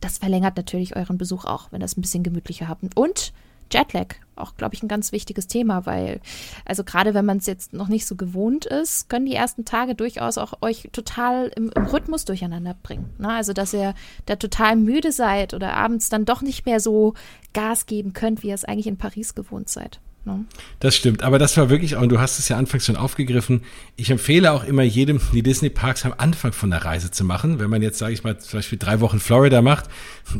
Das 0.00 0.18
verlängert 0.18 0.56
natürlich 0.58 0.94
euren 0.94 1.16
Besuch 1.16 1.46
auch, 1.46 1.72
wenn 1.72 1.80
ihr 1.80 1.86
es 1.86 1.96
ein 1.96 2.02
bisschen 2.02 2.22
gemütlicher 2.22 2.68
habt. 2.68 2.84
Und 2.94 3.32
Jetlag, 3.72 4.16
auch, 4.36 4.54
glaube 4.56 4.74
ich, 4.74 4.82
ein 4.82 4.88
ganz 4.88 5.12
wichtiges 5.12 5.46
Thema, 5.46 5.86
weil, 5.86 6.20
also 6.66 6.84
gerade 6.84 7.14
wenn 7.14 7.24
man 7.24 7.38
es 7.38 7.46
jetzt 7.46 7.72
noch 7.72 7.88
nicht 7.88 8.06
so 8.06 8.14
gewohnt 8.14 8.66
ist, 8.66 9.08
können 9.08 9.26
die 9.26 9.34
ersten 9.34 9.64
Tage 9.64 9.94
durchaus 9.94 10.38
auch 10.38 10.60
euch 10.60 10.90
total 10.92 11.50
im, 11.56 11.70
im 11.74 11.86
Rhythmus 11.86 12.26
durcheinander 12.26 12.76
bringen. 12.80 13.14
Ne? 13.18 13.30
Also, 13.30 13.54
dass 13.54 13.72
ihr 13.72 13.94
da 14.26 14.36
total 14.36 14.76
müde 14.76 15.10
seid 15.10 15.54
oder 15.54 15.72
abends 15.72 16.10
dann 16.10 16.26
doch 16.26 16.42
nicht 16.42 16.66
mehr 16.66 16.80
so 16.80 17.14
Gas 17.54 17.86
geben 17.86 18.12
könnt, 18.12 18.42
wie 18.42 18.48
ihr 18.48 18.54
es 18.54 18.64
eigentlich 18.64 18.86
in 18.86 18.98
Paris 18.98 19.34
gewohnt 19.34 19.68
seid. 19.68 20.00
Ne? 20.26 20.44
Das 20.80 20.96
stimmt, 20.96 21.22
aber 21.22 21.38
das 21.38 21.56
war 21.56 21.70
wirklich 21.70 21.94
auch, 21.94 22.02
und 22.02 22.08
du 22.08 22.18
hast 22.18 22.40
es 22.40 22.48
ja 22.48 22.56
anfangs 22.56 22.84
schon 22.84 22.96
aufgegriffen, 22.96 23.62
ich 23.94 24.10
empfehle 24.10 24.50
auch 24.52 24.64
immer 24.64 24.82
jedem, 24.82 25.20
die 25.32 25.42
Disney-Parks 25.42 26.04
am 26.04 26.14
Anfang 26.18 26.52
von 26.52 26.70
der 26.70 26.84
Reise 26.84 27.12
zu 27.12 27.24
machen. 27.24 27.60
Wenn 27.60 27.70
man 27.70 27.80
jetzt, 27.80 27.98
sage 27.98 28.12
ich 28.12 28.24
mal, 28.24 28.36
zum 28.36 28.58
Beispiel 28.58 28.76
drei 28.76 29.00
Wochen 29.00 29.20
Florida 29.20 29.62
macht, 29.62 29.84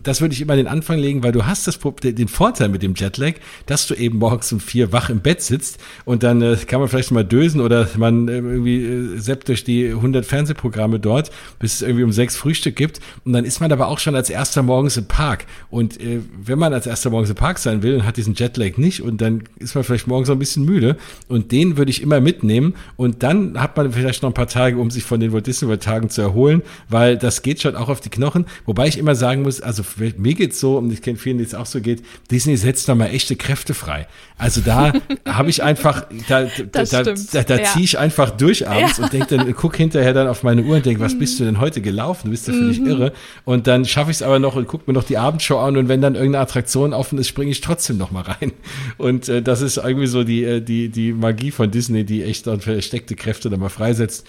das 0.03 0.21
würde 0.21 0.35
ich 0.35 0.41
immer 0.41 0.57
den 0.57 0.67
Anfang 0.67 0.99
legen, 0.99 1.23
weil 1.23 1.31
du 1.31 1.47
hast 1.47 1.69
das, 1.69 1.79
den 2.03 2.27
Vorteil 2.27 2.69
mit 2.69 2.83
dem 2.83 2.95
Jetlag, 2.97 3.35
dass 3.67 3.87
du 3.87 3.95
eben 3.95 4.19
morgens 4.19 4.53
um 4.53 4.59
vier 4.59 4.93
wach 4.93 5.09
im 5.09 5.21
Bett 5.21 5.41
sitzt 5.41 5.79
und 6.05 6.25
dann 6.25 6.43
äh, 6.43 6.57
kann 6.67 6.81
man 6.81 6.89
vielleicht 6.89 7.13
mal 7.13 7.25
dösen 7.25 7.61
oder 7.61 7.89
man 7.97 8.27
äh, 8.27 8.39
irgendwie 8.39 8.85
äh, 8.85 9.19
seppt 9.19 9.49
durch 9.49 9.63
die 9.63 9.87
100 9.87 10.27
Fernsehprogramme 10.27 10.99
dort, 10.99 11.31
bis 11.61 11.75
es 11.75 11.83
irgendwie 11.83 12.03
um 12.03 12.11
sechs 12.11 12.35
Frühstück 12.35 12.75
gibt 12.75 12.99
und 13.25 13.33
dann 13.35 13.45
ist 13.45 13.61
man 13.61 13.71
aber 13.71 13.87
auch 13.87 14.01
schon 14.01 14.17
als 14.17 14.31
erster 14.31 14.65
morgens 14.65 14.97
im 14.97 15.07
Park 15.07 15.47
und 15.71 16.01
äh, 16.01 16.23
wenn 16.37 16.59
man 16.59 16.75
als 16.75 16.89
erster 16.89 17.11
morgens 17.11 17.31
im 17.31 17.37
Park 17.37 17.61
sein 17.61 17.85
will 17.85 17.95
und 17.95 18.05
hat 18.05 18.17
diesen 18.17 18.35
Jetlag 18.35 18.79
nicht 18.79 19.01
und 19.01 19.21
dann 19.21 19.45
ist 19.61 19.76
man 19.77 19.85
vielleicht 19.85 20.09
morgens 20.09 20.29
ein 20.31 20.39
bisschen 20.39 20.65
müde 20.65 20.97
und 21.29 21.53
den 21.53 21.77
würde 21.77 21.91
ich 21.91 22.03
immer 22.03 22.21
mitnehmen 22.21 22.75
und 22.97 23.23
dann 23.23 23.61
hat 23.61 23.77
man 23.77 23.93
vielleicht 23.93 24.23
noch 24.23 24.31
ein 24.31 24.35
paar 24.35 24.49
Tage, 24.49 24.79
um 24.79 24.91
sich 24.91 25.05
von 25.05 25.21
den 25.21 25.33
Walt 25.33 25.47
Disney 25.47 25.69
World 25.69 25.83
Tagen 25.83 26.11
zu 26.11 26.23
erholen, 26.23 26.63
weil 26.89 27.17
das 27.17 27.43
geht 27.43 27.63
schon 27.63 27.77
auch 27.77 27.89
auf 27.89 28.01
die 28.01 28.11
Knochen. 28.11 28.47
Wobei 28.65 28.89
ich 28.89 28.99
immer 28.99 29.15
sagen 29.15 29.43
muss, 29.43 29.61
also 29.61 29.83
mir 30.17 30.35
geht's 30.35 30.59
so 30.59 30.79
und 30.79 30.93
ich 30.93 31.03
kenne 31.03 31.17
vielen, 31.17 31.39
denen 31.39 31.47
es 31.47 31.55
auch 31.55 31.67
so 31.67 31.81
geht, 31.81 32.03
Disney 32.31 32.57
setzt 32.57 32.89
da 32.89 32.95
mal 32.95 33.07
echte 33.07 33.37
Kräfte 33.37 33.75
frei. 33.75 34.09
Also 34.39 34.61
da 34.61 34.93
habe 35.27 35.51
ich 35.51 35.63
einfach, 35.63 36.07
da, 36.29 36.45
da, 36.73 36.85
da, 36.85 37.03
da, 37.03 37.43
da 37.43 37.65
ziehe 37.65 37.85
ich 37.85 37.99
einfach 37.99 38.31
durch 38.31 38.69
abends 38.69 38.99
und 38.99 39.13
denke 39.13 39.37
dann, 39.37 39.55
guck 39.55 39.77
hinterher 39.77 40.13
dann 40.13 40.29
auf 40.29 40.43
meine 40.43 40.63
Uhr 40.63 40.77
und 40.77 40.87
denke, 40.87 41.01
was 41.01 41.15
mhm. 41.15 41.19
bist 41.19 41.41
du 41.41 41.45
denn 41.45 41.61
heute 41.61 41.81
gelaufen? 41.81 42.27
Du 42.27 42.31
bist 42.31 42.49
ja 42.49 42.55
völlig 42.55 42.81
mhm. 42.81 42.87
irre. 42.87 43.13
Und 43.45 43.67
dann 43.67 43.85
schaffe 43.85 44.11
ich 44.11 44.19
es 44.19 44.23
aber 44.23 44.39
noch 44.39 44.57
und 44.57 44.67
gucke 44.67 44.85
mir 44.87 44.93
noch 44.93 45.05
die 45.05 45.19
Abendshow 45.19 45.59
an 45.59 45.77
und 45.77 45.89
wenn 45.89 46.01
dann 46.01 46.15
irgendeine 46.15 46.43
Attraktion 46.43 46.93
offen 46.93 47.19
ist, 47.19 47.29
springe 47.29 47.51
ich 47.51 47.61
trotzdem 47.61 47.97
noch 47.97 48.11
mal 48.11 48.23
rein. 48.23 48.53
Und 48.99 49.29
äh, 49.29 49.43
das 49.43 49.63
ist 49.63 49.66
irgendwie 49.77 50.07
so 50.07 50.25
die, 50.25 50.45
äh, 50.45 50.61
die, 50.61 50.89
die 50.89 51.13
Magie 51.13 51.51
von 51.51 51.71
Disney, 51.71 52.05
die 52.05 52.23
echt 52.23 52.47
dann 52.47 52.61
versteckte 52.61 53.17
Kräfte 53.17 53.51
dann 53.51 53.61
mal 53.61 53.69
freisetzt. 53.69 54.27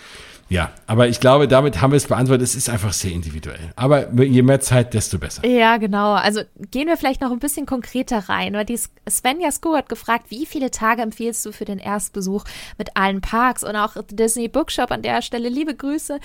Ja, 0.49 0.71
aber 0.85 1.09
ich 1.09 1.19
glaube, 1.19 1.47
damit 1.47 1.81
haben 1.81 1.91
wir 1.91 1.97
es 1.97 2.07
beantwortet. 2.07 2.43
Es 2.47 2.55
ist 2.55 2.69
einfach 2.69 2.93
sehr 2.93 3.11
individuell. 3.11 3.73
Aber 3.75 4.09
je 4.23 4.41
mehr 4.41 4.61
Zeit, 4.61 4.93
desto 4.93 5.17
besser. 5.19 5.45
Ja, 5.45 5.75
genau. 5.75 6.13
Also 6.13 6.41
gehen 6.71 6.87
wir 6.87 6.95
vielleicht 6.95 7.19
noch 7.19 7.31
ein 7.31 7.39
bisschen 7.39 7.65
konkreter 7.65 8.29
rein. 8.29 8.53
Weil 8.53 8.63
die 8.63 8.79
Svenja 9.09 9.51
Sko 9.51 9.75
hat 9.75 9.89
gefragt, 9.89 10.27
wie 10.29 10.45
viele 10.45 10.71
Tage 10.71 11.01
empfiehlst 11.01 11.45
du 11.45 11.51
für 11.51 11.65
den 11.65 11.79
Erstbesuch 11.79 12.45
mit 12.77 12.95
allen 12.95 13.19
Parks 13.19 13.63
und 13.63 13.75
auch 13.75 13.95
Disney 14.09 14.47
Bookshop 14.47 14.91
an 14.91 15.01
der 15.01 15.21
Stelle. 15.21 15.49
Liebe 15.49 15.75
Grüße. 15.75 16.17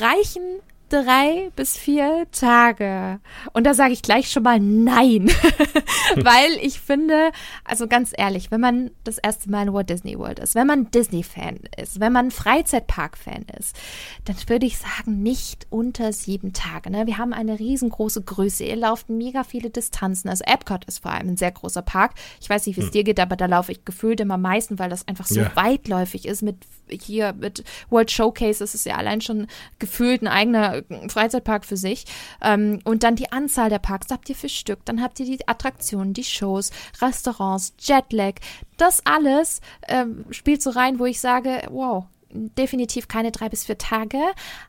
Reichen 0.00 0.42
drei 0.88 1.50
bis 1.56 1.76
vier 1.76 2.26
Tage. 2.32 3.20
Und 3.52 3.64
da 3.64 3.74
sage 3.74 3.92
ich 3.92 4.02
gleich 4.02 4.30
schon 4.30 4.42
mal 4.42 4.60
nein. 4.60 5.28
Weil 6.16 6.52
ich 6.60 6.80
finde, 6.80 7.30
also 7.64 7.88
ganz 7.88 8.12
ehrlich, 8.16 8.50
wenn 8.50 8.60
man 8.60 8.90
das 9.04 9.18
erste 9.18 9.50
Mal 9.50 9.66
in 9.66 9.72
Walt 9.72 9.90
Disney 9.90 10.18
World 10.18 10.38
ist, 10.38 10.54
wenn 10.54 10.66
man 10.66 10.90
Disney-Fan 10.90 11.60
ist, 11.80 12.00
wenn 12.00 12.12
man 12.12 12.30
Freizeitpark-Fan 12.30 13.46
ist, 13.58 13.76
dann 14.24 14.36
würde 14.46 14.66
ich 14.66 14.78
sagen, 14.78 15.22
nicht 15.22 15.66
unter 15.70 16.12
sieben 16.12 16.52
Tage. 16.52 16.90
Ne? 16.90 17.06
Wir 17.06 17.18
haben 17.18 17.32
eine 17.32 17.58
riesengroße 17.58 18.22
Größe. 18.22 18.64
Ihr 18.64 18.76
lauft 18.76 19.08
mega 19.08 19.44
viele 19.44 19.70
Distanzen. 19.70 20.30
Also 20.30 20.44
Epcot 20.44 20.84
ist 20.84 21.00
vor 21.00 21.12
allem 21.12 21.30
ein 21.30 21.36
sehr 21.36 21.52
großer 21.52 21.82
Park. 21.82 22.12
Ich 22.40 22.48
weiß 22.48 22.66
nicht, 22.66 22.76
wie 22.76 22.80
es 22.80 22.86
hm. 22.86 22.92
dir 22.92 23.04
geht, 23.04 23.20
aber 23.20 23.36
da 23.36 23.46
laufe 23.46 23.72
ich 23.72 23.84
gefühlt 23.84 24.20
immer 24.20 24.34
am 24.34 24.42
meisten, 24.42 24.78
weil 24.78 24.90
das 24.90 25.08
einfach 25.08 25.26
so 25.26 25.40
ja. 25.40 25.56
weitläufig 25.56 26.26
ist 26.26 26.42
mit 26.42 26.56
hier 26.88 27.32
mit 27.32 27.64
World 27.90 28.10
Showcase. 28.10 28.60
Das 28.60 28.74
ist 28.74 28.86
ja 28.86 28.96
allein 28.96 29.20
schon 29.20 29.46
gefühlt 29.78 30.22
ein 30.22 30.28
eigener 30.28 30.75
Freizeitpark 31.08 31.64
für 31.64 31.76
sich. 31.76 32.04
Ähm, 32.42 32.80
und 32.84 33.02
dann 33.02 33.16
die 33.16 33.32
Anzahl 33.32 33.70
der 33.70 33.78
Parks 33.78 34.08
habt 34.10 34.28
ihr 34.28 34.34
für 34.34 34.48
Stück. 34.48 34.84
Dann 34.84 35.02
habt 35.02 35.20
ihr 35.20 35.26
die 35.26 35.46
Attraktionen, 35.46 36.12
die 36.12 36.24
Shows, 36.24 36.70
Restaurants, 37.00 37.74
Jetlag. 37.78 38.34
Das 38.76 39.04
alles 39.04 39.60
ähm, 39.88 40.24
spielt 40.30 40.62
so 40.62 40.70
rein, 40.70 40.98
wo 40.98 41.06
ich 41.06 41.20
sage, 41.20 41.62
wow, 41.70 42.04
definitiv 42.36 43.08
keine 43.08 43.32
drei 43.32 43.48
bis 43.48 43.64
vier 43.64 43.78
Tage, 43.78 44.18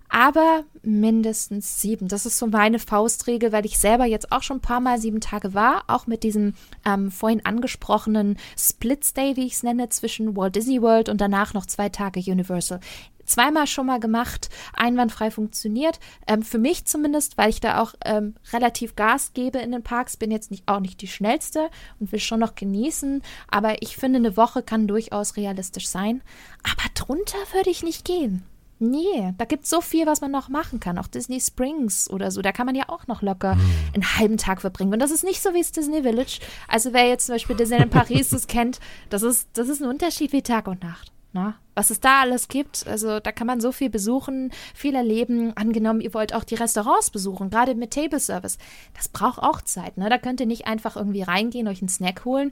aber 0.09 0.63
mindestens 0.83 1.81
sieben. 1.81 2.07
Das 2.07 2.25
ist 2.25 2.37
so 2.37 2.47
meine 2.47 2.79
Faustregel, 2.79 3.51
weil 3.51 3.65
ich 3.65 3.77
selber 3.77 4.05
jetzt 4.05 4.31
auch 4.31 4.43
schon 4.43 4.57
ein 4.57 4.61
paar 4.61 4.79
Mal 4.79 4.99
sieben 4.99 5.21
Tage 5.21 5.53
war, 5.53 5.83
auch 5.87 6.07
mit 6.07 6.23
diesem 6.23 6.53
ähm, 6.85 7.11
vorhin 7.11 7.45
angesprochenen 7.45 8.37
Split 8.57 9.05
Stay, 9.05 9.35
wie 9.35 9.45
ich 9.45 9.53
es 9.53 9.63
nenne, 9.63 9.89
zwischen 9.89 10.35
Walt 10.35 10.55
Disney 10.55 10.81
World 10.81 11.09
und 11.09 11.19
danach 11.19 11.53
noch 11.53 11.65
zwei 11.65 11.89
Tage 11.89 12.19
Universal 12.19 12.79
zweimal 13.27 13.67
schon 13.67 13.85
mal 13.85 13.99
gemacht, 13.99 14.49
einwandfrei 14.73 15.29
funktioniert. 15.29 15.99
Ähm, 16.27 16.41
für 16.41 16.57
mich 16.57 16.85
zumindest, 16.85 17.37
weil 17.37 17.49
ich 17.49 17.59
da 17.59 17.81
auch 17.81 17.93
ähm, 18.03 18.35
relativ 18.51 18.95
Gas 18.95 19.33
gebe 19.33 19.59
in 19.59 19.71
den 19.71 19.83
Parks, 19.83 20.17
bin 20.17 20.31
jetzt 20.31 20.49
nicht, 20.49 20.67
auch 20.67 20.79
nicht 20.79 21.01
die 21.01 21.07
schnellste 21.07 21.69
und 21.99 22.11
will 22.11 22.19
schon 22.19 22.39
noch 22.39 22.55
genießen. 22.55 23.21
Aber 23.47 23.81
ich 23.81 23.97
finde, 23.97 24.17
eine 24.17 24.37
Woche 24.37 24.63
kann 24.63 24.87
durchaus 24.87 25.37
realistisch 25.37 25.87
sein. 25.87 26.21
Aber 26.63 26.89
drunter 26.93 27.37
würde 27.53 27.69
ich 27.69 27.83
nicht 27.83 28.05
gehen. 28.05 28.43
Nee, 28.79 29.33
da 29.37 29.45
gibt 29.45 29.63
es 29.63 29.71
so 29.71 29.81
viel, 29.81 30.05
was 30.05 30.21
man 30.21 30.29
noch 30.29 30.49
machen 30.49 30.79
kann. 30.79 30.99
Auch 30.99 31.07
Disney 31.07 31.41
Springs 31.41 32.09
oder 32.09 32.29
so, 32.29 32.43
da 32.43 32.51
kann 32.51 32.67
man 32.67 32.75
ja 32.75 32.85
auch 32.89 33.07
noch 33.07 33.23
locker 33.23 33.55
hm. 33.55 33.61
einen 33.95 34.17
halben 34.17 34.37
Tag 34.37 34.61
verbringen. 34.61 34.93
Und 34.93 34.99
das 34.99 35.09
ist 35.09 35.23
nicht 35.23 35.41
so 35.41 35.53
wie 35.53 35.61
das 35.61 35.71
Disney 35.71 36.03
Village. 36.03 36.39
Also 36.67 36.93
wer 36.93 37.07
jetzt 37.07 37.25
zum 37.25 37.35
Beispiel 37.35 37.55
Disney 37.55 37.77
in 37.77 37.89
Paris 37.89 38.29
das 38.31 38.45
kennt, 38.45 38.79
das 39.09 39.23
ist, 39.23 39.49
das 39.53 39.67
ist 39.69 39.81
ein 39.81 39.89
Unterschied 39.89 40.31
wie 40.31 40.43
Tag 40.43 40.67
und 40.67 40.83
Nacht. 40.83 41.11
Na? 41.33 41.55
Was 41.77 41.91
es 41.91 41.99
da 41.99 42.21
alles 42.21 42.47
gibt, 42.47 42.87
also 42.87 43.19
da 43.19 43.31
kann 43.31 43.45
man 43.45 43.61
so 43.61 43.71
viel 43.71 43.91
besuchen, 43.91 44.51
viel 44.73 44.95
erleben. 44.95 45.55
Angenommen, 45.55 46.01
ihr 46.01 46.11
wollt 46.15 46.33
auch 46.33 46.43
die 46.43 46.55
Restaurants 46.55 47.11
besuchen, 47.11 47.51
gerade 47.51 47.75
mit 47.75 47.91
Table 47.91 48.19
Service. 48.19 48.57
Das 48.95 49.09
braucht 49.09 49.37
auch 49.37 49.61
Zeit. 49.61 49.95
Ne? 49.95 50.09
Da 50.09 50.17
könnt 50.17 50.39
ihr 50.39 50.47
nicht 50.47 50.65
einfach 50.65 50.95
irgendwie 50.95 51.21
reingehen, 51.21 51.67
euch 51.67 51.83
einen 51.83 51.89
Snack 51.89 52.25
holen 52.25 52.51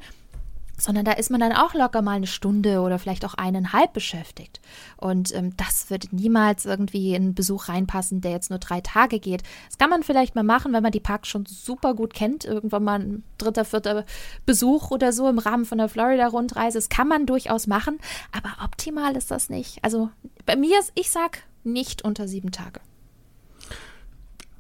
sondern 0.77 1.05
da 1.05 1.13
ist 1.13 1.31
man 1.31 1.39
dann 1.39 1.53
auch 1.53 1.73
locker 1.73 2.01
mal 2.01 2.15
eine 2.15 2.27
Stunde 2.27 2.81
oder 2.81 2.99
vielleicht 2.99 3.25
auch 3.25 3.33
eineinhalb 3.35 3.93
beschäftigt. 3.93 4.59
Und 4.97 5.33
ähm, 5.33 5.55
das 5.57 5.89
wird 5.89 6.11
niemals 6.11 6.65
irgendwie 6.65 7.15
in 7.15 7.23
einen 7.23 7.35
Besuch 7.35 7.69
reinpassen, 7.69 8.21
der 8.21 8.31
jetzt 8.31 8.49
nur 8.49 8.59
drei 8.59 8.81
Tage 8.81 9.19
geht. 9.19 9.43
Das 9.67 9.77
kann 9.77 9.89
man 9.89 10.03
vielleicht 10.03 10.35
mal 10.35 10.43
machen, 10.43 10.73
wenn 10.73 10.83
man 10.83 10.91
die 10.91 10.99
Parks 10.99 11.29
schon 11.29 11.45
super 11.45 11.93
gut 11.93 12.13
kennt. 12.13 12.45
Irgendwann 12.45 12.83
mal 12.83 12.99
ein 12.99 13.23
dritter, 13.37 13.65
vierter 13.65 14.05
Besuch 14.45 14.91
oder 14.91 15.13
so 15.13 15.29
im 15.29 15.39
Rahmen 15.39 15.65
von 15.65 15.77
der 15.77 15.89
Florida-Rundreise. 15.89 16.77
Das 16.77 16.89
kann 16.89 17.07
man 17.07 17.25
durchaus 17.25 17.67
machen, 17.67 17.99
aber 18.31 18.63
optimal 18.63 19.15
ist 19.15 19.31
das 19.31 19.49
nicht. 19.49 19.83
Also 19.83 20.09
bei 20.45 20.55
mir, 20.55 20.79
ist, 20.79 20.91
ich 20.95 21.09
sag 21.09 21.43
nicht 21.63 22.03
unter 22.03 22.27
sieben 22.27 22.51
Tage. 22.51 22.79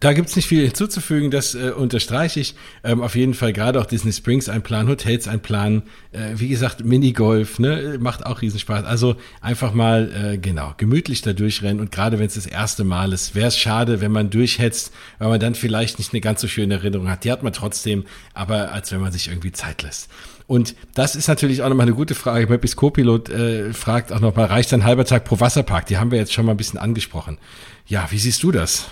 Da 0.05 0.13
gibt's 0.13 0.35
nicht 0.35 0.45
viel 0.45 0.63
hinzuzufügen, 0.63 1.31
das 1.31 1.55
äh, 1.55 1.71
unterstreiche 1.75 2.39
ich. 2.39 2.53
Ähm, 2.83 3.01
auf 3.01 3.15
jeden 3.15 3.33
Fall 3.33 3.53
gerade 3.53 3.81
auch 3.81 3.87
Disney 3.87 4.13
Springs 4.13 4.49
ein 4.49 4.61
Plan, 4.61 4.87
Hotels 4.87 5.27
ein 5.27 5.39
Plan, 5.39 5.81
äh, 6.11 6.33
wie 6.35 6.47
gesagt, 6.47 6.85
Minigolf, 6.85 7.57
ne, 7.57 7.97
macht 7.99 8.23
auch 8.23 8.43
Riesenspaß. 8.43 8.85
Also 8.85 9.15
einfach 9.41 9.73
mal, 9.73 10.11
äh, 10.13 10.37
genau, 10.37 10.75
gemütlich 10.77 11.23
da 11.23 11.33
durchrennen 11.33 11.79
und 11.79 11.91
gerade 11.91 12.19
wenn 12.19 12.27
es 12.27 12.35
das 12.35 12.45
erste 12.45 12.83
Mal 12.83 13.13
ist, 13.13 13.33
wäre 13.33 13.47
es 13.47 13.57
schade, 13.57 13.99
wenn 13.99 14.11
man 14.11 14.29
durchhetzt, 14.29 14.93
weil 15.17 15.29
man 15.29 15.39
dann 15.39 15.55
vielleicht 15.55 15.97
nicht 15.97 16.13
eine 16.13 16.21
ganz 16.21 16.39
so 16.39 16.47
schöne 16.47 16.75
Erinnerung 16.75 17.09
hat. 17.09 17.23
Die 17.23 17.31
hat 17.31 17.41
man 17.41 17.53
trotzdem, 17.53 18.05
aber 18.35 18.73
als 18.73 18.91
wenn 18.91 19.01
man 19.01 19.11
sich 19.11 19.29
irgendwie 19.29 19.53
Zeit 19.53 19.81
lässt. 19.81 20.11
Und 20.45 20.75
das 20.93 21.15
ist 21.15 21.27
natürlich 21.27 21.63
auch 21.63 21.69
nochmal 21.69 21.87
eine 21.87 21.95
gute 21.95 22.13
Frage. 22.13 22.45
Peppis 22.45 22.75
Co-Pilot 22.75 23.29
äh, 23.29 23.73
fragt 23.73 24.13
auch 24.13 24.19
nochmal, 24.19 24.45
reicht 24.45 24.71
ein 24.71 24.83
halber 24.83 25.05
Tag 25.05 25.25
pro 25.25 25.39
Wasserpark? 25.39 25.87
Die 25.87 25.97
haben 25.97 26.11
wir 26.11 26.19
jetzt 26.19 26.31
schon 26.31 26.45
mal 26.45 26.51
ein 26.51 26.57
bisschen 26.57 26.77
angesprochen. 26.77 27.39
Ja, 27.87 28.05
wie 28.11 28.19
siehst 28.19 28.43
du 28.43 28.51
das? 28.51 28.85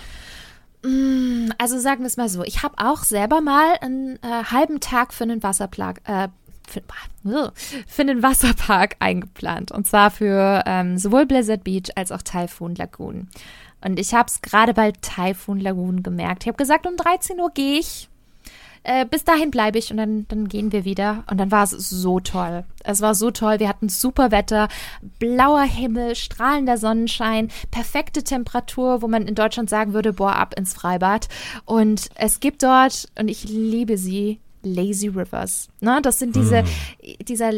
Mm, 0.84 1.50
also 1.56 1.78
sagen 1.78 2.00
wir 2.00 2.06
es 2.06 2.18
mal 2.18 2.28
so, 2.28 2.44
ich 2.44 2.62
habe 2.62 2.74
auch 2.76 3.04
selber 3.04 3.40
mal 3.40 3.76
einen 3.80 4.16
äh, 4.16 4.44
halben 4.50 4.80
Tag 4.80 5.14
für 5.14 5.24
einen 5.24 5.42
Wasserpark, 5.42 6.02
äh, 6.04 6.28
für, 6.68 6.82
für 7.86 8.02
einen 8.02 8.22
Wasserpark 8.22 8.96
eingeplant. 8.98 9.72
Und 9.72 9.86
zwar 9.86 10.10
für 10.10 10.62
ähm, 10.66 10.98
sowohl 10.98 11.24
Blizzard 11.24 11.64
Beach 11.64 11.90
als 11.96 12.12
auch 12.12 12.22
Typhoon 12.22 12.74
Lagoon. 12.74 13.28
Und 13.82 13.98
ich 13.98 14.14
habe 14.14 14.28
es 14.28 14.42
gerade 14.42 14.74
bei 14.74 14.92
Typhoon 14.92 15.58
Lagoon 15.58 16.02
gemerkt. 16.02 16.44
Ich 16.44 16.48
habe 16.48 16.58
gesagt, 16.58 16.86
um 16.86 16.96
13 16.96 17.40
Uhr 17.40 17.50
gehe 17.50 17.78
ich 17.78 18.08
äh, 18.84 19.06
bis 19.06 19.24
dahin 19.24 19.50
bleibe 19.50 19.78
ich 19.78 19.90
und 19.90 19.96
dann, 19.96 20.26
dann 20.28 20.48
gehen 20.48 20.70
wir 20.70 20.84
wieder. 20.84 21.24
Und 21.30 21.38
dann 21.38 21.50
war 21.50 21.64
es 21.64 21.70
so 21.70 22.20
toll. 22.20 22.64
Es 22.84 23.00
war 23.00 23.14
so 23.14 23.30
toll. 23.30 23.58
Wir 23.58 23.68
hatten 23.68 23.88
super 23.88 24.30
Wetter, 24.30 24.68
blauer 25.18 25.62
Himmel, 25.62 26.14
strahlender 26.14 26.76
Sonnenschein, 26.76 27.50
perfekte 27.70 28.22
Temperatur, 28.22 29.02
wo 29.02 29.08
man 29.08 29.26
in 29.26 29.34
Deutschland 29.34 29.70
sagen 29.70 29.94
würde, 29.94 30.12
boah, 30.12 30.36
ab 30.36 30.54
ins 30.58 30.74
Freibad. 30.74 31.28
Und 31.64 32.08
es 32.14 32.40
gibt 32.40 32.62
dort, 32.62 33.08
und 33.18 33.28
ich 33.28 33.44
liebe 33.44 33.96
sie, 33.96 34.40
Lazy 34.62 35.08
Rivers. 35.08 35.68
Ne? 35.80 36.00
Das 36.02 36.18
sind 36.18 36.36
diese, 36.36 36.58
hm. 36.58 36.66
dieser 37.26 37.52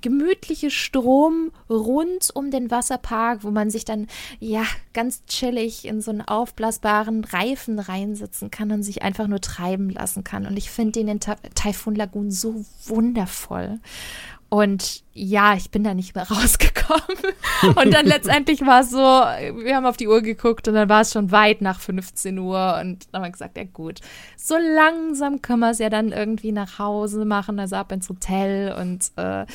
gemütliche 0.00 0.70
Strom 0.70 1.52
rund 1.68 2.30
um 2.34 2.50
den 2.50 2.70
Wasserpark, 2.70 3.44
wo 3.44 3.50
man 3.50 3.70
sich 3.70 3.84
dann 3.84 4.06
ja 4.40 4.64
ganz 4.92 5.24
chillig 5.26 5.84
in 5.84 6.00
so 6.00 6.10
einen 6.10 6.22
aufblasbaren 6.22 7.24
Reifen 7.24 7.78
reinsetzen 7.78 8.50
kann 8.50 8.72
und 8.72 8.82
sich 8.82 9.02
einfach 9.02 9.26
nur 9.26 9.40
treiben 9.40 9.90
lassen 9.90 10.24
kann. 10.24 10.46
Und 10.46 10.56
ich 10.56 10.70
finde 10.70 10.92
den 10.92 11.08
in 11.08 11.20
Typhoon 11.20 11.94
Lagoon 11.94 12.30
so 12.30 12.64
wundervoll. 12.84 13.80
Und 14.48 15.02
ja, 15.12 15.54
ich 15.54 15.70
bin 15.70 15.82
da 15.82 15.94
nicht 15.94 16.14
mehr 16.14 16.24
rausgekommen. 16.30 17.34
Und 17.74 17.92
dann 17.92 18.06
letztendlich 18.06 18.60
war 18.64 18.80
es 18.80 18.90
so, 18.90 18.98
wir 18.98 19.74
haben 19.74 19.86
auf 19.86 19.96
die 19.96 20.08
Uhr 20.08 20.20
geguckt 20.20 20.68
und 20.68 20.74
dann 20.74 20.88
war 20.88 21.00
es 21.00 21.12
schon 21.12 21.32
weit 21.32 21.62
nach 21.62 21.80
15 21.80 22.38
Uhr 22.38 22.78
und 22.80 23.06
dann 23.10 23.22
haben 23.22 23.28
wir 23.28 23.32
gesagt, 23.32 23.56
ja 23.56 23.64
gut, 23.64 24.00
so 24.36 24.56
langsam 24.56 25.42
können 25.42 25.60
wir 25.60 25.70
es 25.70 25.78
ja 25.78 25.90
dann 25.90 26.12
irgendwie 26.12 26.52
nach 26.52 26.78
Hause 26.78 27.24
machen, 27.24 27.58
also 27.58 27.76
ab 27.76 27.90
ins 27.92 28.08
Hotel 28.08 28.72
und 28.78 29.10
äh, 29.16 29.46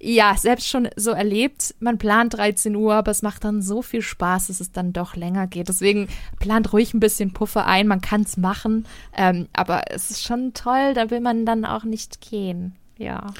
ja, 0.00 0.36
selbst 0.36 0.68
schon 0.68 0.88
so 0.96 1.12
erlebt, 1.12 1.74
man 1.78 1.96
plant 1.96 2.34
13 2.34 2.74
Uhr, 2.76 2.94
aber 2.94 3.12
es 3.12 3.22
macht 3.22 3.44
dann 3.44 3.62
so 3.62 3.82
viel 3.82 4.02
Spaß, 4.02 4.48
dass 4.48 4.60
es 4.60 4.72
dann 4.72 4.92
doch 4.92 5.16
länger 5.16 5.46
geht. 5.46 5.68
Deswegen 5.68 6.08
plant 6.38 6.72
ruhig 6.72 6.92
ein 6.92 7.00
bisschen 7.00 7.32
Puffer 7.32 7.66
ein, 7.66 7.86
man 7.86 8.00
kann 8.00 8.22
es 8.22 8.36
machen, 8.36 8.84
ähm, 9.16 9.48
aber 9.52 9.82
es 9.90 10.10
ist 10.10 10.24
schon 10.24 10.52
toll, 10.54 10.92
da 10.94 11.10
will 11.10 11.20
man 11.20 11.46
dann 11.46 11.64
auch 11.64 11.84
nicht 11.84 12.20
gehen. 12.20 12.74
Ja. 12.98 13.32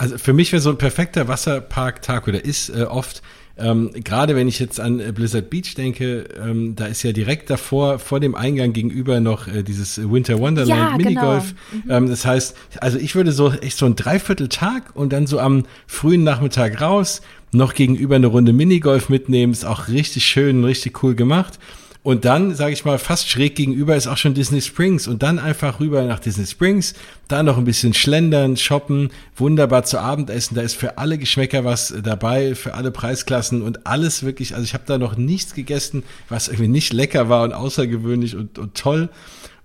Also 0.00 0.16
für 0.16 0.32
mich 0.32 0.50
wäre 0.50 0.62
so 0.62 0.70
ein 0.70 0.78
perfekter 0.78 1.28
Wasserparktag 1.28 2.26
oder 2.26 2.42
ist 2.42 2.70
äh, 2.70 2.84
oft, 2.84 3.20
ähm, 3.58 3.90
gerade 3.92 4.34
wenn 4.34 4.48
ich 4.48 4.58
jetzt 4.58 4.80
an 4.80 4.98
äh, 4.98 5.12
Blizzard 5.12 5.50
Beach 5.50 5.74
denke, 5.74 6.24
ähm, 6.42 6.74
da 6.74 6.86
ist 6.86 7.02
ja 7.02 7.12
direkt 7.12 7.50
davor, 7.50 7.98
vor 7.98 8.18
dem 8.18 8.34
Eingang 8.34 8.72
gegenüber 8.72 9.20
noch 9.20 9.46
äh, 9.46 9.62
dieses 9.62 9.98
Winter 10.10 10.38
Wonderland 10.38 10.92
ja, 10.92 10.96
Minigolf. 10.96 11.54
Genau. 11.70 11.84
Mhm. 11.84 12.04
Ähm, 12.04 12.08
das 12.08 12.24
heißt, 12.24 12.56
also 12.80 12.96
ich 12.96 13.14
würde 13.14 13.32
so 13.32 13.52
echt 13.52 13.76
so 13.76 13.84
ein 13.84 13.94
Dreivierteltag 13.94 14.84
und 14.94 15.12
dann 15.12 15.26
so 15.26 15.38
am 15.38 15.66
frühen 15.86 16.24
Nachmittag 16.24 16.80
raus, 16.80 17.20
noch 17.52 17.74
gegenüber 17.74 18.16
eine 18.16 18.28
Runde 18.28 18.54
Minigolf 18.54 19.10
mitnehmen, 19.10 19.52
ist 19.52 19.66
auch 19.66 19.88
richtig 19.88 20.24
schön, 20.24 20.64
richtig 20.64 21.02
cool 21.02 21.14
gemacht. 21.14 21.58
Und 22.02 22.24
dann, 22.24 22.54
sage 22.54 22.72
ich 22.72 22.86
mal, 22.86 22.98
fast 22.98 23.28
schräg 23.28 23.56
gegenüber 23.56 23.94
ist 23.94 24.06
auch 24.06 24.16
schon 24.16 24.32
Disney 24.32 24.62
Springs. 24.62 25.06
Und 25.06 25.22
dann 25.22 25.38
einfach 25.38 25.80
rüber 25.80 26.02
nach 26.04 26.18
Disney 26.18 26.46
Springs, 26.46 26.94
da 27.28 27.42
noch 27.42 27.58
ein 27.58 27.64
bisschen 27.64 27.92
schlendern, 27.92 28.56
shoppen, 28.56 29.10
wunderbar 29.36 29.84
zu 29.84 30.00
Abendessen. 30.00 30.54
Da 30.54 30.62
ist 30.62 30.76
für 30.76 30.96
alle 30.96 31.18
Geschmäcker 31.18 31.64
was 31.64 31.94
dabei, 32.02 32.54
für 32.54 32.72
alle 32.72 32.90
Preisklassen 32.90 33.60
und 33.60 33.86
alles 33.86 34.22
wirklich. 34.22 34.54
Also 34.54 34.64
ich 34.64 34.72
habe 34.72 34.84
da 34.86 34.96
noch 34.96 35.16
nichts 35.16 35.52
gegessen, 35.52 36.02
was 36.30 36.48
irgendwie 36.48 36.68
nicht 36.68 36.94
lecker 36.94 37.28
war 37.28 37.42
und 37.44 37.52
außergewöhnlich 37.52 38.34
und, 38.34 38.58
und 38.58 38.74
toll. 38.74 39.10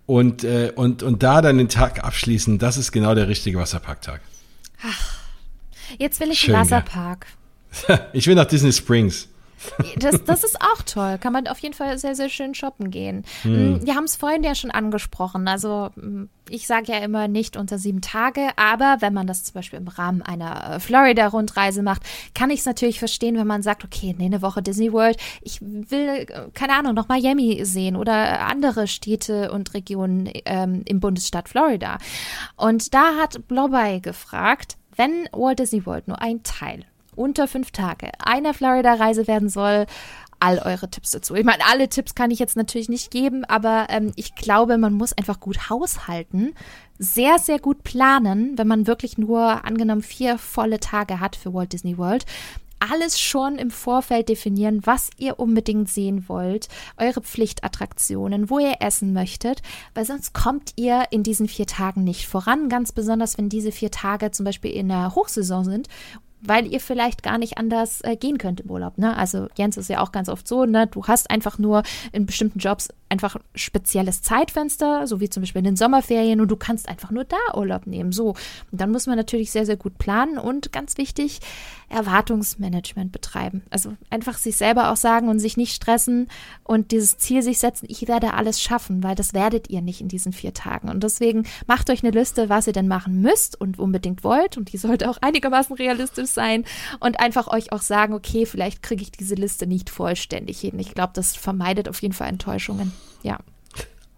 Und, 0.05 0.43
äh, 0.43 0.73
und, 0.75 1.03
und 1.03 1.23
da 1.23 1.41
dann 1.41 1.57
den 1.57 1.69
Tag 1.69 2.03
abschließen, 2.03 2.59
das 2.59 2.75
ist 2.75 2.91
genau 2.91 3.15
der 3.15 3.29
richtige 3.29 3.57
Wasserparktag. 3.57 4.19
Ach, 4.83 5.19
jetzt 5.97 6.19
will 6.19 6.31
ich 6.31 6.39
Schön, 6.39 6.53
einen 6.53 6.65
Wasserpark. 6.65 7.27
Ja. 7.27 7.31
Ich 8.13 8.25
will 8.27 8.35
nach 8.35 8.45
Disney 8.45 8.71
Springs. 8.71 9.27
Das, 9.97 10.23
das 10.23 10.43
ist 10.43 10.61
auch 10.61 10.81
toll. 10.83 11.17
Kann 11.19 11.33
man 11.33 11.47
auf 11.47 11.59
jeden 11.59 11.73
Fall 11.73 11.97
sehr, 11.97 12.15
sehr 12.15 12.29
schön 12.29 12.53
shoppen 12.53 12.91
gehen. 12.91 13.23
Hm. 13.41 13.85
Wir 13.85 13.95
haben 13.95 14.03
es 14.03 14.15
vorhin 14.15 14.43
ja 14.43 14.55
schon 14.55 14.71
angesprochen. 14.71 15.47
Also 15.47 15.89
hm, 15.95 16.29
ich 16.49 16.67
sage 16.67 16.91
ja 16.91 16.99
immer 16.99 17.27
nicht 17.27 17.57
unter 17.57 17.77
sieben 17.77 18.01
Tage, 18.01 18.49
aber 18.55 18.97
wenn 18.99 19.13
man 19.13 19.27
das 19.27 19.43
zum 19.43 19.55
Beispiel 19.55 19.79
im 19.79 19.87
Rahmen 19.87 20.21
einer 20.21 20.75
äh, 20.75 20.79
Florida-Rundreise 20.79 21.81
macht, 21.81 22.03
kann 22.33 22.49
ich 22.49 22.59
es 22.59 22.65
natürlich 22.65 22.99
verstehen, 22.99 23.37
wenn 23.37 23.47
man 23.47 23.63
sagt, 23.63 23.83
okay, 23.83 24.15
nee, 24.17 24.25
eine 24.25 24.41
Woche 24.41 24.61
Disney 24.61 24.91
World, 24.93 25.17
ich 25.41 25.61
will, 25.61 26.27
äh, 26.27 26.49
keine 26.53 26.73
Ahnung, 26.73 26.93
noch 26.93 27.07
Miami 27.07 27.63
sehen 27.65 27.95
oder 27.95 28.41
andere 28.41 28.87
Städte 28.87 29.51
und 29.51 29.73
Regionen 29.73 30.29
ähm, 30.45 30.83
im 30.85 30.99
Bundesstaat 30.99 31.49
Florida. 31.49 31.97
Und 32.55 32.93
da 32.93 33.15
hat 33.17 33.47
Blobby 33.47 34.01
gefragt, 34.01 34.77
wenn 34.95 35.27
Walt 35.31 35.59
Disney 35.59 35.85
World 35.85 36.07
nur 36.07 36.21
ein 36.21 36.43
Teil 36.43 36.85
unter 37.15 37.47
fünf 37.47 37.71
Tage 37.71 38.11
einer 38.19 38.53
Florida-Reise 38.53 39.27
werden 39.27 39.49
soll, 39.49 39.85
all 40.39 40.59
eure 40.59 40.89
Tipps 40.89 41.11
dazu. 41.11 41.35
Ich 41.35 41.45
meine, 41.45 41.65
alle 41.69 41.89
Tipps 41.89 42.15
kann 42.15 42.31
ich 42.31 42.39
jetzt 42.39 42.55
natürlich 42.55 42.89
nicht 42.89 43.11
geben, 43.11 43.45
aber 43.45 43.87
ähm, 43.89 44.11
ich 44.15 44.35
glaube, 44.35 44.77
man 44.77 44.93
muss 44.93 45.17
einfach 45.17 45.39
gut 45.39 45.69
haushalten, 45.69 46.53
sehr, 46.97 47.39
sehr 47.39 47.59
gut 47.59 47.83
planen, 47.83 48.57
wenn 48.57 48.67
man 48.67 48.87
wirklich 48.87 49.17
nur 49.17 49.65
angenommen 49.65 50.01
vier 50.01 50.37
volle 50.37 50.79
Tage 50.79 51.19
hat 51.19 51.35
für 51.35 51.53
Walt 51.53 51.73
Disney 51.73 51.97
World. 51.97 52.25
Alles 52.79 53.19
schon 53.19 53.57
im 53.57 53.71
Vorfeld 53.71 54.29
definieren, 54.29 54.81
was 54.83 55.09
ihr 55.17 55.39
unbedingt 55.39 55.89
sehen 55.89 56.25
wollt, 56.27 56.67
eure 56.97 57.21
Pflichtattraktionen, 57.21 58.49
wo 58.49 58.59
ihr 58.59 58.75
essen 58.81 59.13
möchtet, 59.13 59.61
weil 59.95 60.05
sonst 60.05 60.33
kommt 60.33 60.73
ihr 60.75 61.05
in 61.09 61.23
diesen 61.23 61.47
vier 61.47 61.65
Tagen 61.65 62.03
nicht 62.03 62.27
voran, 62.27 62.69
ganz 62.69 62.91
besonders 62.91 63.37
wenn 63.37 63.49
diese 63.49 63.71
vier 63.71 63.91
Tage 63.91 64.31
zum 64.31 64.43
Beispiel 64.43 64.71
in 64.71 64.89
der 64.89 65.15
Hochsaison 65.15 65.63
sind 65.63 65.87
weil 66.47 66.67
ihr 66.67 66.79
vielleicht 66.79 67.23
gar 67.23 67.37
nicht 67.37 67.57
anders 67.57 68.01
äh, 68.01 68.15
gehen 68.15 68.37
könnt 68.37 68.61
im 68.61 68.69
Urlaub. 68.69 68.97
Ne? 68.97 69.15
Also 69.15 69.47
Jens 69.57 69.77
ist 69.77 69.89
ja 69.89 70.01
auch 70.01 70.11
ganz 70.11 70.29
oft 70.29 70.47
so, 70.47 70.65
ne? 70.65 70.87
du 70.87 71.05
hast 71.05 71.29
einfach 71.29 71.57
nur 71.57 71.83
in 72.11 72.25
bestimmten 72.25 72.59
Jobs 72.59 72.89
einfach 73.09 73.37
spezielles 73.53 74.21
Zeitfenster, 74.21 75.07
so 75.07 75.19
wie 75.19 75.29
zum 75.29 75.41
Beispiel 75.43 75.59
in 75.59 75.65
den 75.65 75.75
Sommerferien 75.75 76.41
und 76.41 76.49
du 76.49 76.55
kannst 76.55 76.89
einfach 76.89 77.11
nur 77.11 77.23
da 77.23 77.37
Urlaub 77.55 77.87
nehmen. 77.87 78.11
So, 78.11 78.29
und 78.71 78.81
dann 78.81 78.91
muss 78.91 79.07
man 79.07 79.15
natürlich 79.15 79.51
sehr, 79.51 79.65
sehr 79.65 79.77
gut 79.77 79.97
planen 79.97 80.37
und 80.37 80.71
ganz 80.71 80.97
wichtig, 80.97 81.39
Erwartungsmanagement 81.89 83.11
betreiben. 83.11 83.61
Also 83.69 83.93
einfach 84.09 84.37
sich 84.37 84.57
selber 84.57 84.91
auch 84.91 84.95
sagen 84.95 85.29
und 85.29 85.39
sich 85.39 85.55
nicht 85.55 85.75
stressen 85.75 86.27
und 86.63 86.91
dieses 86.91 87.17
Ziel 87.17 87.43
sich 87.43 87.59
setzen, 87.59 87.85
ich 87.89 88.07
werde 88.07 88.33
alles 88.33 88.61
schaffen, 88.61 89.03
weil 89.03 89.15
das 89.15 89.33
werdet 89.33 89.69
ihr 89.69 89.81
nicht 89.81 90.01
in 90.01 90.07
diesen 90.07 90.33
vier 90.33 90.53
Tagen. 90.53 90.89
Und 90.89 91.03
deswegen 91.03 91.45
macht 91.67 91.89
euch 91.89 92.03
eine 92.03 92.11
Liste, 92.11 92.49
was 92.49 92.67
ihr 92.67 92.73
denn 92.73 92.87
machen 92.87 93.21
müsst 93.21 93.59
und 93.59 93.77
unbedingt 93.77 94.23
wollt 94.23 94.57
und 94.57 94.73
die 94.73 94.77
sollte 94.77 95.09
auch 95.09 95.17
einigermaßen 95.21 95.75
realistisch 95.75 96.31
sein 96.35 96.65
und 96.99 97.19
einfach 97.19 97.47
euch 97.47 97.71
auch 97.71 97.81
sagen, 97.81 98.13
okay, 98.13 98.45
vielleicht 98.45 98.83
kriege 98.83 99.01
ich 99.01 99.11
diese 99.11 99.35
Liste 99.35 99.65
nicht 99.65 99.89
vollständig 99.89 100.59
hin. 100.59 100.77
Ich 100.77 100.93
glaube, 100.93 101.13
das 101.15 101.35
vermeidet 101.35 101.89
auf 101.89 102.01
jeden 102.03 102.13
Fall 102.13 102.29
Enttäuschungen. 102.29 102.91
Ja. 103.23 103.39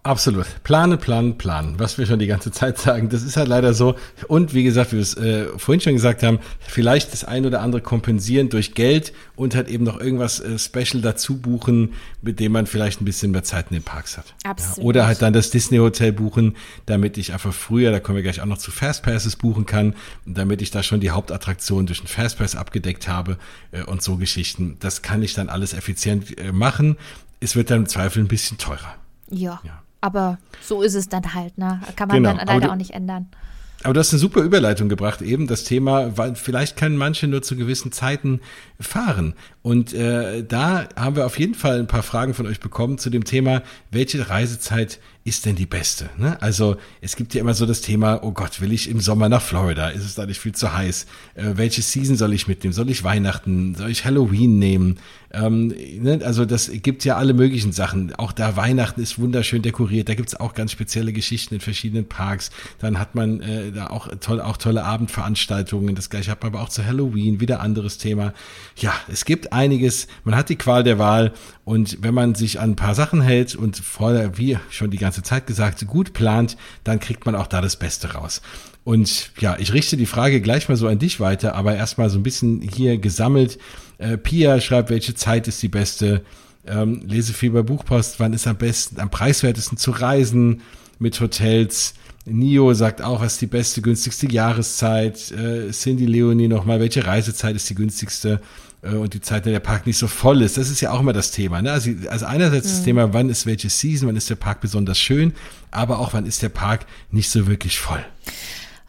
Absolut. 0.07 0.45
Planen, 0.63 0.97
planen, 0.97 1.37
planen. 1.37 1.75
Was 1.79 1.97
wir 1.97 2.05
schon 2.05 2.19
die 2.19 2.27
ganze 2.27 2.49
Zeit 2.51 2.77
sagen. 2.77 3.09
Das 3.09 3.23
ist 3.23 3.35
halt 3.35 3.49
leider 3.49 3.73
so. 3.73 3.95
Und 4.27 4.53
wie 4.53 4.63
gesagt, 4.63 4.93
wie 4.93 4.95
wir 4.95 5.01
es 5.01 5.17
äh, 5.17 5.47
vorhin 5.57 5.81
schon 5.81 5.93
gesagt 5.93 6.23
haben, 6.23 6.39
vielleicht 6.59 7.11
das 7.11 7.25
ein 7.25 7.45
oder 7.45 7.61
andere 7.61 7.81
kompensieren 7.81 8.47
durch 8.47 8.73
Geld 8.73 9.11
und 9.35 9.53
halt 9.53 9.67
eben 9.67 9.83
noch 9.83 9.99
irgendwas 9.99 10.39
äh, 10.39 10.57
Special 10.57 11.01
dazu 11.01 11.37
buchen, 11.37 11.93
mit 12.21 12.39
dem 12.39 12.53
man 12.53 12.67
vielleicht 12.67 13.01
ein 13.01 13.05
bisschen 13.05 13.31
mehr 13.31 13.43
Zeit 13.43 13.67
in 13.69 13.75
den 13.75 13.83
Parks 13.83 14.17
hat. 14.17 14.33
Absolut. 14.45 14.77
Ja, 14.77 14.83
oder 14.83 15.07
halt 15.07 15.21
dann 15.21 15.33
das 15.33 15.49
Disney 15.49 15.77
Hotel 15.77 16.13
buchen, 16.13 16.55
damit 16.85 17.17
ich 17.17 17.33
einfach 17.33 17.53
früher, 17.53 17.91
da 17.91 17.99
kommen 17.99 18.15
wir 18.15 18.23
gleich 18.23 18.39
auch 18.39 18.45
noch 18.45 18.59
zu 18.59 18.71
Fastpasses 18.71 19.35
buchen 19.35 19.65
kann, 19.65 19.93
damit 20.25 20.61
ich 20.61 20.71
da 20.71 20.83
schon 20.83 21.01
die 21.01 21.11
Hauptattraktion 21.11 21.85
durch 21.85 21.99
den 21.99 22.07
Fastpass 22.07 22.55
abgedeckt 22.55 23.09
habe 23.09 23.37
äh, 23.71 23.83
und 23.83 24.01
so 24.01 24.15
Geschichten. 24.15 24.77
Das 24.79 25.01
kann 25.01 25.21
ich 25.21 25.33
dann 25.33 25.49
alles 25.49 25.73
effizient 25.73 26.37
äh, 26.37 26.53
machen. 26.53 26.97
Es 27.41 27.57
wird 27.57 27.69
dann 27.69 27.79
im 27.81 27.87
Zweifel 27.87 28.23
ein 28.23 28.29
bisschen 28.29 28.57
teurer. 28.57 28.95
Ja. 29.29 29.59
ja. 29.63 29.83
Aber 30.01 30.37
so 30.61 30.81
ist 30.81 30.95
es 30.95 31.09
dann 31.09 31.33
halt, 31.33 31.57
ne? 31.57 31.81
Kann 31.95 32.07
man 32.07 32.17
genau, 32.17 32.35
dann 32.35 32.47
leider 32.47 32.67
du, 32.67 32.71
auch 32.71 32.77
nicht 32.77 32.91
ändern. 32.91 33.27
Aber 33.83 33.93
du 33.93 33.99
hast 33.99 34.11
eine 34.11 34.19
super 34.19 34.41
Überleitung 34.41 34.89
gebracht, 34.89 35.21
eben 35.21 35.47
das 35.47 35.63
Thema, 35.63 36.17
weil 36.17 36.35
vielleicht 36.35 36.77
können 36.77 36.97
manche 36.97 37.27
nur 37.27 37.43
zu 37.43 37.55
gewissen 37.55 37.91
Zeiten 37.91 38.41
fahren. 38.79 39.33
Und 39.61 39.93
äh, 39.93 40.43
da 40.43 40.89
haben 40.95 41.15
wir 41.15 41.25
auf 41.25 41.37
jeden 41.37 41.53
Fall 41.53 41.79
ein 41.79 41.87
paar 41.87 42.03
Fragen 42.03 42.33
von 42.33 42.47
euch 42.47 42.59
bekommen 42.59 42.97
zu 42.97 43.09
dem 43.09 43.23
Thema, 43.23 43.61
welche 43.91 44.29
Reisezeit 44.29 44.99
ist 45.27 45.45
denn 45.45 45.57
die 45.57 45.65
beste? 45.65 46.09
Ne? 46.17 46.41
Also 46.41 46.77
es 47.01 47.17
gibt 47.17 47.33
ja 47.33 47.41
immer 47.41 47.53
so 47.53 47.65
das 47.65 47.81
Thema, 47.81 48.23
oh 48.23 48.31
Gott, 48.31 48.61
will 48.61 48.71
ich 48.71 48.89
im 48.89 49.01
Sommer 49.01 49.27
nach 49.27 49.41
Florida? 49.41 49.89
Ist 49.89 50.05
es 50.05 50.15
da 50.15 50.25
nicht 50.25 50.39
viel 50.39 50.55
zu 50.55 50.73
heiß? 50.73 51.05
Äh, 51.35 51.43
welche 51.55 51.81
Season 51.81 52.15
soll 52.15 52.33
ich 52.33 52.47
mitnehmen? 52.47 52.73
Soll 52.73 52.89
ich 52.89 53.03
Weihnachten? 53.03 53.75
Soll 53.75 53.91
ich 53.91 54.05
Halloween 54.05 54.57
nehmen? 54.57 54.99
Ähm, 55.31 55.73
ne? 55.99 56.21
Also 56.23 56.45
das 56.45 56.71
gibt 56.71 57.03
ja 57.03 57.17
alle 57.17 57.33
möglichen 57.33 57.73
Sachen. 57.73 58.15
Auch 58.15 58.31
da 58.31 58.55
Weihnachten 58.55 59.01
ist 59.01 59.19
wunderschön 59.19 59.61
dekoriert. 59.61 60.07
Da 60.07 60.15
gibt's 60.15 60.35
auch 60.35 60.53
ganz 60.53 60.71
spezielle 60.71 61.11
Geschichten 61.11 61.55
in 61.55 61.59
verschiedenen 61.59 62.07
Parks. 62.07 62.49
Dann 62.79 62.97
hat 62.97 63.13
man 63.13 63.41
äh, 63.41 63.71
da 63.73 63.87
auch, 63.87 64.07
toll, 64.21 64.39
auch 64.39 64.55
tolle 64.55 64.85
Abendveranstaltungen. 64.85 65.95
Das 65.95 66.09
gleiche 66.09 66.31
hat 66.31 66.41
man 66.41 66.53
aber 66.53 66.63
auch 66.63 66.69
zu 66.69 66.85
Halloween, 66.85 67.41
wieder 67.41 67.59
anderes 67.59 67.97
Thema. 67.97 68.33
Ja, 68.77 68.93
es 69.11 69.25
gibt 69.25 69.51
einiges. 69.51 70.07
Man 70.23 70.35
hat 70.35 70.47
die 70.47 70.55
Qual 70.55 70.83
der 70.83 70.99
Wahl. 70.99 71.33
Und 71.65 72.01
wenn 72.01 72.13
man 72.13 72.33
sich 72.33 72.61
an 72.61 72.71
ein 72.71 72.75
paar 72.77 72.95
Sachen 72.95 73.21
hält 73.21 73.53
und 73.53 73.75
vorher, 73.75 74.37
wie 74.37 74.57
schon 74.69 74.89
die 74.89 74.97
ganze 74.97 75.16
Zeit 75.23 75.47
gesagt, 75.47 75.85
gut 75.87 76.13
plant, 76.13 76.57
dann 76.83 76.99
kriegt 76.99 77.25
man 77.25 77.35
auch 77.35 77.47
da 77.47 77.61
das 77.61 77.75
Beste 77.75 78.13
raus. 78.13 78.41
Und 78.83 79.31
ja, 79.39 79.57
ich 79.59 79.73
richte 79.73 79.97
die 79.97 80.05
Frage 80.05 80.39
gleich 80.39 80.69
mal 80.69 80.75
so 80.77 80.87
an 80.87 80.99
dich 80.99 81.19
weiter, 81.19 81.55
aber 81.55 81.75
erstmal 81.75 82.09
so 82.09 82.17
ein 82.17 82.23
bisschen 82.23 82.61
hier 82.61 82.97
gesammelt. 82.97 83.59
Äh, 83.97 84.17
Pia 84.17 84.61
schreibt, 84.61 84.89
welche 84.89 85.13
Zeit 85.13 85.47
ist 85.47 85.61
die 85.61 85.67
beste? 85.67 86.23
Ähm, 86.65 87.01
Lesefieber 87.05 87.63
Buchpost, 87.63 88.19
wann 88.19 88.33
ist 88.33 88.47
am 88.47 88.57
besten, 88.57 88.99
am 88.99 89.09
preiswertesten 89.09 89.77
zu 89.77 89.91
reisen 89.91 90.61
mit 90.99 91.19
Hotels? 91.19 91.95
Nio 92.25 92.73
sagt 92.73 93.01
auch, 93.01 93.21
was 93.21 93.33
ist 93.33 93.41
die 93.41 93.47
beste, 93.47 93.81
günstigste 93.81 94.31
Jahreszeit? 94.31 95.31
Äh, 95.31 95.71
Cindy 95.71 96.05
Leonie 96.05 96.47
nochmal, 96.47 96.79
welche 96.79 97.05
Reisezeit 97.05 97.55
ist 97.55 97.69
die 97.69 97.75
günstigste? 97.75 98.41
Äh, 98.81 98.95
und 98.95 99.13
die 99.13 99.21
Zeit, 99.21 99.45
in 99.45 99.51
der 99.51 99.59
der 99.59 99.65
Park 99.65 99.85
nicht 99.85 99.97
so 99.97 100.07
voll 100.07 100.41
ist. 100.41 100.57
Das 100.57 100.69
ist 100.69 100.81
ja 100.81 100.91
auch 100.91 100.99
immer 100.99 101.13
das 101.13 101.31
Thema. 101.31 101.61
Ne? 101.61 101.71
Also, 101.71 101.91
also 102.09 102.25
einerseits 102.25 102.67
mhm. 102.67 102.71
das 102.71 102.83
Thema, 102.83 103.13
wann 103.13 103.29
ist 103.29 103.45
welche 103.45 103.69
Season, 103.69 104.07
wann 104.07 104.15
ist 104.15 104.29
der 104.29 104.35
Park 104.35 104.61
besonders 104.61 104.99
schön, 104.99 105.33
aber 105.71 105.99
auch 105.99 106.13
wann 106.13 106.25
ist 106.25 106.41
der 106.41 106.49
Park 106.49 106.85
nicht 107.11 107.29
so 107.29 107.47
wirklich 107.47 107.79
voll. 107.79 108.03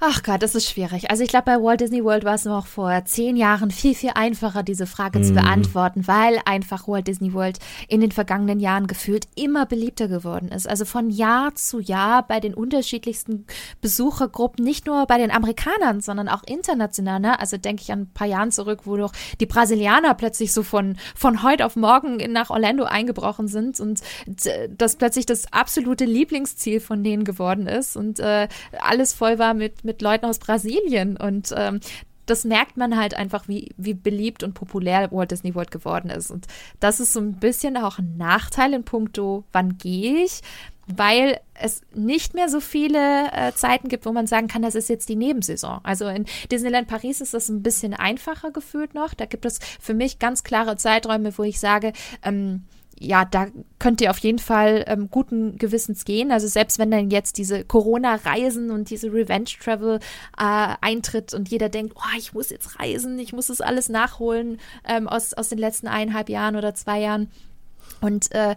Ach 0.01 0.23
Gott, 0.23 0.43
das 0.43 0.55
ist 0.55 0.70
schwierig. 0.70 1.11
Also 1.11 1.25
ich 1.25 1.29
glaube, 1.29 1.47
bei 1.47 1.61
Walt 1.61 1.81
Disney 1.81 2.05
World 2.05 2.25
war 2.25 2.37
es 2.37 2.45
noch 2.45 2.69
vor 2.69 3.05
zehn 3.05 3.37
Jahren 3.37 3.73
viel, 3.73 3.97
viel 3.97 4.12
einfacher, 4.15 4.62
diese 4.62 4.87
Frage 4.87 5.19
mm. 5.19 5.25
zu 5.25 5.31
mhm. 5.33 5.37
beantworten, 5.37 6.07
weil 6.07 6.41
einfach 6.45 6.87
Walt 6.87 7.09
Disney 7.09 7.35
World 7.35 7.59
in 7.89 8.01
den 8.01 8.12
vergangenen 8.12 8.61
Jahren 8.61 8.87
gefühlt 8.87 9.27
immer 9.35 9.66
beliebter 9.66 10.07
geworden 10.07 10.51
ist. 10.51 10.69
Also 10.69 10.85
von 10.85 11.11
Jahr 11.11 11.57
zu 11.57 11.81
Jahr 11.81 12.25
bei 12.25 12.39
den 12.39 12.55
unterschiedlichsten 12.55 13.45
Besuchergruppen, 13.81 14.65
nicht 14.65 14.87
nur 14.87 15.05
bei 15.07 15.19
den 15.19 15.33
Amerikanern, 15.33 16.01
sondern 16.01 16.29
auch 16.29 16.45
international. 16.45 17.19
Ne? 17.19 17.41
Also 17.41 17.57
denke 17.57 17.83
ich 17.83 17.91
an 17.91 18.03
ein 18.03 18.12
paar 18.15 18.29
Jahren 18.29 18.53
zurück, 18.53 18.83
wo 18.85 18.97
doch 18.97 19.12
die 19.41 19.47
Brasilianer 19.47 20.15
plötzlich 20.15 20.53
so 20.53 20.62
von, 20.62 20.97
von 21.16 21.43
heute 21.43 21.66
auf 21.66 21.75
morgen 21.75 22.19
nach 22.31 22.51
Orlando 22.51 22.85
eingebrochen 22.85 23.49
sind 23.49 23.81
und 23.81 24.01
das 24.70 24.95
plötzlich 24.95 25.27
das 25.27 25.53
absolute 25.53 26.05
Lieblingsziel 26.05 26.79
von 26.79 27.03
denen 27.03 27.25
geworden 27.25 27.66
ist 27.66 27.97
und 27.97 28.20
äh, 28.20 28.47
alles 28.79 29.12
voll 29.12 29.41
war 29.41 29.55
mit 29.55 29.88
mit 29.89 30.02
Leuten 30.02 30.27
aus 30.27 30.39
Brasilien 30.39 31.16
und 31.16 31.52
ähm, 31.56 31.81
das 32.27 32.44
merkt 32.44 32.77
man 32.77 32.97
halt 32.97 33.15
einfach, 33.15 33.48
wie, 33.48 33.70
wie 33.77 33.94
beliebt 33.94 34.43
und 34.43 34.55
populär 34.55 35.10
Walt 35.10 35.31
Disney 35.31 35.55
World 35.55 35.70
geworden 35.70 36.10
ist. 36.10 36.31
Und 36.31 36.47
das 36.78 37.01
ist 37.01 37.15
so 37.15 37.20
ein 37.20 37.36
bisschen 37.36 37.77
auch 37.77 37.98
ein 37.98 38.16
Nachteil 38.19 38.74
in 38.74 38.85
puncto, 38.85 39.44
wann 39.52 39.78
gehe 39.78 40.24
ich, 40.24 40.43
weil 40.86 41.40
es 41.55 41.82
nicht 41.94 42.35
mehr 42.35 42.48
so 42.48 42.60
viele 42.60 43.32
äh, 43.32 43.52
Zeiten 43.55 43.89
gibt, 43.89 44.06
wo 44.06 44.12
man 44.12 44.27
sagen 44.27 44.48
kann, 44.48 44.62
das 44.62 44.74
ist 44.74 44.89
jetzt 44.89 45.09
die 45.09 45.16
Nebensaison. 45.16 45.81
Also 45.82 46.06
in 46.09 46.27
Disneyland 46.51 46.89
Paris 46.89 47.20
ist 47.20 47.35
das 47.35 47.48
ein 47.48 47.62
bisschen 47.62 47.94
einfacher 47.94 48.51
gefühlt 48.51 48.94
noch. 48.94 49.15
Da 49.15 49.27
gibt 49.27 49.44
es 49.44 49.59
für 49.81 49.94
mich 49.94 50.19
ganz 50.19 50.44
klare 50.44 50.77
Zeiträume, 50.77 51.36
wo 51.36 51.43
ich 51.43 51.60
sage, 51.60 51.93
ähm, 52.23 52.65
ja, 53.01 53.25
da 53.25 53.47
könnt 53.79 54.01
ihr 54.01 54.11
auf 54.11 54.19
jeden 54.19 54.39
Fall 54.39 54.85
ähm, 54.87 55.09
guten 55.11 55.57
Gewissens 55.57 56.05
gehen. 56.05 56.33
Also 56.33 56.47
selbst 56.49 56.79
wenn 56.79 56.91
dann 56.91 57.11
jetzt 57.11 57.39
diese 57.39 57.65
Corona-Reisen 57.65 58.70
und 58.70 58.91
diese 58.91 59.12
Revenge-Travel 59.12 60.01
äh, 60.37 60.75
eintritt 60.81 61.35
und 61.35 61.49
jeder 61.49 61.69
denkt, 61.69 61.95
oh, 61.97 62.19
ich 62.19 62.33
muss 62.33 62.51
jetzt 62.51 62.79
reisen, 62.79 63.19
ich 63.19 63.33
muss 63.33 63.49
das 63.49 63.61
alles 63.61 63.89
nachholen 63.89 64.59
ähm, 64.87 65.09
aus, 65.09 65.35
aus 65.35 65.49
den 65.49 65.59
letzten 65.59 65.87
eineinhalb 65.87 66.29
Jahren 66.29 66.57
oder 66.57 66.75
zwei 66.75 67.01
Jahren, 67.01 67.31
und 68.01 68.33
äh, 68.33 68.55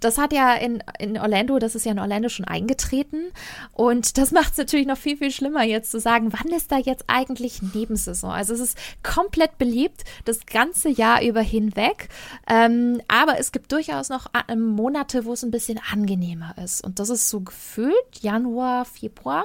das 0.00 0.18
hat 0.18 0.32
ja 0.32 0.54
in, 0.54 0.82
in 0.98 1.18
Orlando, 1.18 1.58
das 1.58 1.74
ist 1.74 1.84
ja 1.84 1.92
in 1.92 1.98
Orlando 1.98 2.28
schon 2.28 2.46
eingetreten. 2.46 3.30
Und 3.72 4.18
das 4.18 4.30
macht 4.30 4.52
es 4.52 4.58
natürlich 4.58 4.86
noch 4.86 4.96
viel, 4.96 5.16
viel 5.16 5.30
schlimmer, 5.30 5.62
jetzt 5.62 5.90
zu 5.90 6.00
sagen, 6.00 6.32
wann 6.32 6.52
ist 6.52 6.72
da 6.72 6.78
jetzt 6.78 7.04
eigentlich 7.06 7.62
Nebensaison? 7.62 8.30
Also 8.30 8.54
es 8.54 8.60
ist 8.60 8.78
komplett 9.02 9.58
beliebt, 9.58 10.04
das 10.24 10.46
ganze 10.46 10.88
Jahr 10.88 11.22
über 11.22 11.40
hinweg. 11.40 12.08
Ähm, 12.48 13.00
aber 13.08 13.38
es 13.38 13.52
gibt 13.52 13.72
durchaus 13.72 14.08
noch 14.08 14.26
äh, 14.48 14.56
Monate, 14.56 15.24
wo 15.24 15.32
es 15.32 15.42
ein 15.42 15.50
bisschen 15.50 15.80
angenehmer 15.90 16.54
ist. 16.62 16.84
Und 16.84 16.98
das 16.98 17.10
ist 17.10 17.28
so 17.28 17.40
gefühlt 17.40 17.94
Januar, 18.20 18.84
Februar. 18.84 19.44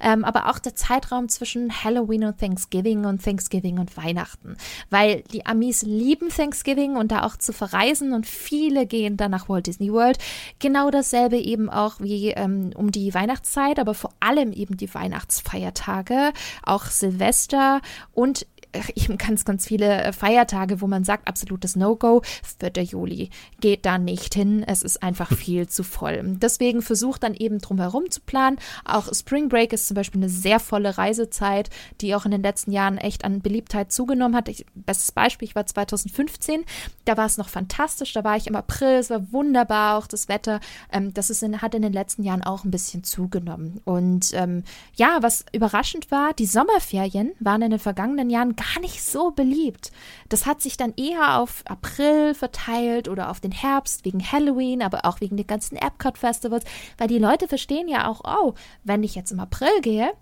Ähm, 0.00 0.24
aber 0.24 0.48
auch 0.48 0.58
der 0.58 0.74
Zeitraum 0.74 1.28
zwischen 1.28 1.84
Halloween 1.84 2.24
und 2.24 2.38
Thanksgiving 2.38 3.04
und 3.04 3.24
Thanksgiving 3.24 3.78
und 3.78 3.96
Weihnachten. 3.96 4.56
Weil 4.90 5.22
die 5.32 5.46
Amis 5.46 5.82
lieben 5.82 6.28
Thanksgiving 6.28 6.96
und 6.96 7.12
da 7.12 7.24
auch 7.24 7.36
zu 7.36 7.52
verreisen 7.52 8.12
und 8.12 8.26
viele 8.26 8.86
gehen 8.86 9.16
dann 9.16 9.30
nach 9.30 9.48
Walt 9.48 9.66
Disney 9.66 9.87
World. 9.92 10.18
Genau 10.58 10.90
dasselbe 10.90 11.38
eben 11.38 11.68
auch 11.70 12.00
wie 12.00 12.30
ähm, 12.30 12.70
um 12.74 12.92
die 12.92 13.14
Weihnachtszeit, 13.14 13.78
aber 13.78 13.94
vor 13.94 14.12
allem 14.20 14.52
eben 14.52 14.76
die 14.76 14.92
Weihnachtsfeiertage, 14.92 16.32
auch 16.62 16.84
Silvester 16.84 17.80
und 18.12 18.46
eben 18.94 19.18
ganz, 19.18 19.44
ganz 19.44 19.66
viele 19.66 20.02
äh, 20.02 20.12
Feiertage, 20.12 20.80
wo 20.80 20.86
man 20.86 21.04
sagt, 21.04 21.28
absolutes 21.28 21.76
No-Go. 21.76 22.22
4. 22.60 22.84
Juli 22.84 23.30
geht 23.60 23.86
da 23.86 23.98
nicht 23.98 24.34
hin. 24.34 24.62
Es 24.66 24.82
ist 24.82 25.02
einfach 25.02 25.32
viel 25.34 25.68
zu 25.68 25.82
voll. 25.82 26.20
Deswegen 26.24 26.82
versucht 26.82 27.22
dann 27.22 27.34
eben 27.34 27.58
drumherum 27.58 28.10
zu 28.10 28.20
planen. 28.20 28.58
Auch 28.84 29.12
Spring 29.14 29.48
Break 29.48 29.72
ist 29.72 29.88
zum 29.88 29.94
Beispiel 29.94 30.20
eine 30.20 30.28
sehr 30.30 30.60
volle 30.60 30.98
Reisezeit, 30.98 31.70
die 32.00 32.14
auch 32.14 32.24
in 32.24 32.30
den 32.30 32.42
letzten 32.42 32.72
Jahren 32.72 32.98
echt 32.98 33.24
an 33.24 33.40
Beliebtheit 33.40 33.92
zugenommen 33.92 34.36
hat. 34.36 34.48
Ich, 34.48 34.66
bestes 34.74 35.12
Beispiel, 35.12 35.48
ich 35.48 35.54
war 35.54 35.66
2015, 35.66 36.64
da 37.04 37.16
war 37.16 37.26
es 37.26 37.38
noch 37.38 37.48
fantastisch. 37.48 38.12
Da 38.12 38.24
war 38.24 38.36
ich 38.36 38.46
im 38.46 38.56
April, 38.56 38.98
es 38.98 39.10
war 39.10 39.32
wunderbar, 39.32 39.98
auch 39.98 40.06
das 40.06 40.28
Wetter. 40.28 40.60
Ähm, 40.92 41.14
das 41.14 41.30
ist 41.30 41.42
in, 41.42 41.62
hat 41.62 41.74
in 41.74 41.82
den 41.82 41.92
letzten 41.92 42.22
Jahren 42.22 42.42
auch 42.42 42.64
ein 42.64 42.70
bisschen 42.70 43.04
zugenommen. 43.04 43.80
Und 43.84 44.32
ähm, 44.34 44.64
ja, 44.94 45.18
was 45.20 45.44
überraschend 45.52 46.10
war, 46.10 46.32
die 46.34 46.46
Sommerferien 46.46 47.32
waren 47.40 47.62
in 47.62 47.70
den 47.70 47.80
vergangenen 47.80 48.30
Jahren 48.30 48.56
gar 48.58 48.80
nicht 48.80 49.02
so 49.02 49.30
beliebt. 49.30 49.92
Das 50.28 50.46
hat 50.46 50.60
sich 50.60 50.76
dann 50.76 50.92
eher 50.96 51.38
auf 51.38 51.62
April 51.66 52.34
verteilt 52.34 53.08
oder 53.08 53.30
auf 53.30 53.40
den 53.40 53.52
Herbst 53.52 54.04
wegen 54.04 54.20
Halloween, 54.20 54.82
aber 54.82 55.04
auch 55.04 55.20
wegen 55.20 55.36
den 55.36 55.46
ganzen 55.46 55.76
Epcot-Festivals, 55.76 56.64
weil 56.98 57.08
die 57.08 57.18
Leute 57.18 57.48
verstehen 57.48 57.88
ja 57.88 58.08
auch, 58.08 58.22
oh, 58.24 58.54
wenn 58.84 59.02
ich 59.02 59.14
jetzt 59.14 59.30
im 59.30 59.40
April 59.40 59.80
gehe, 59.80 60.12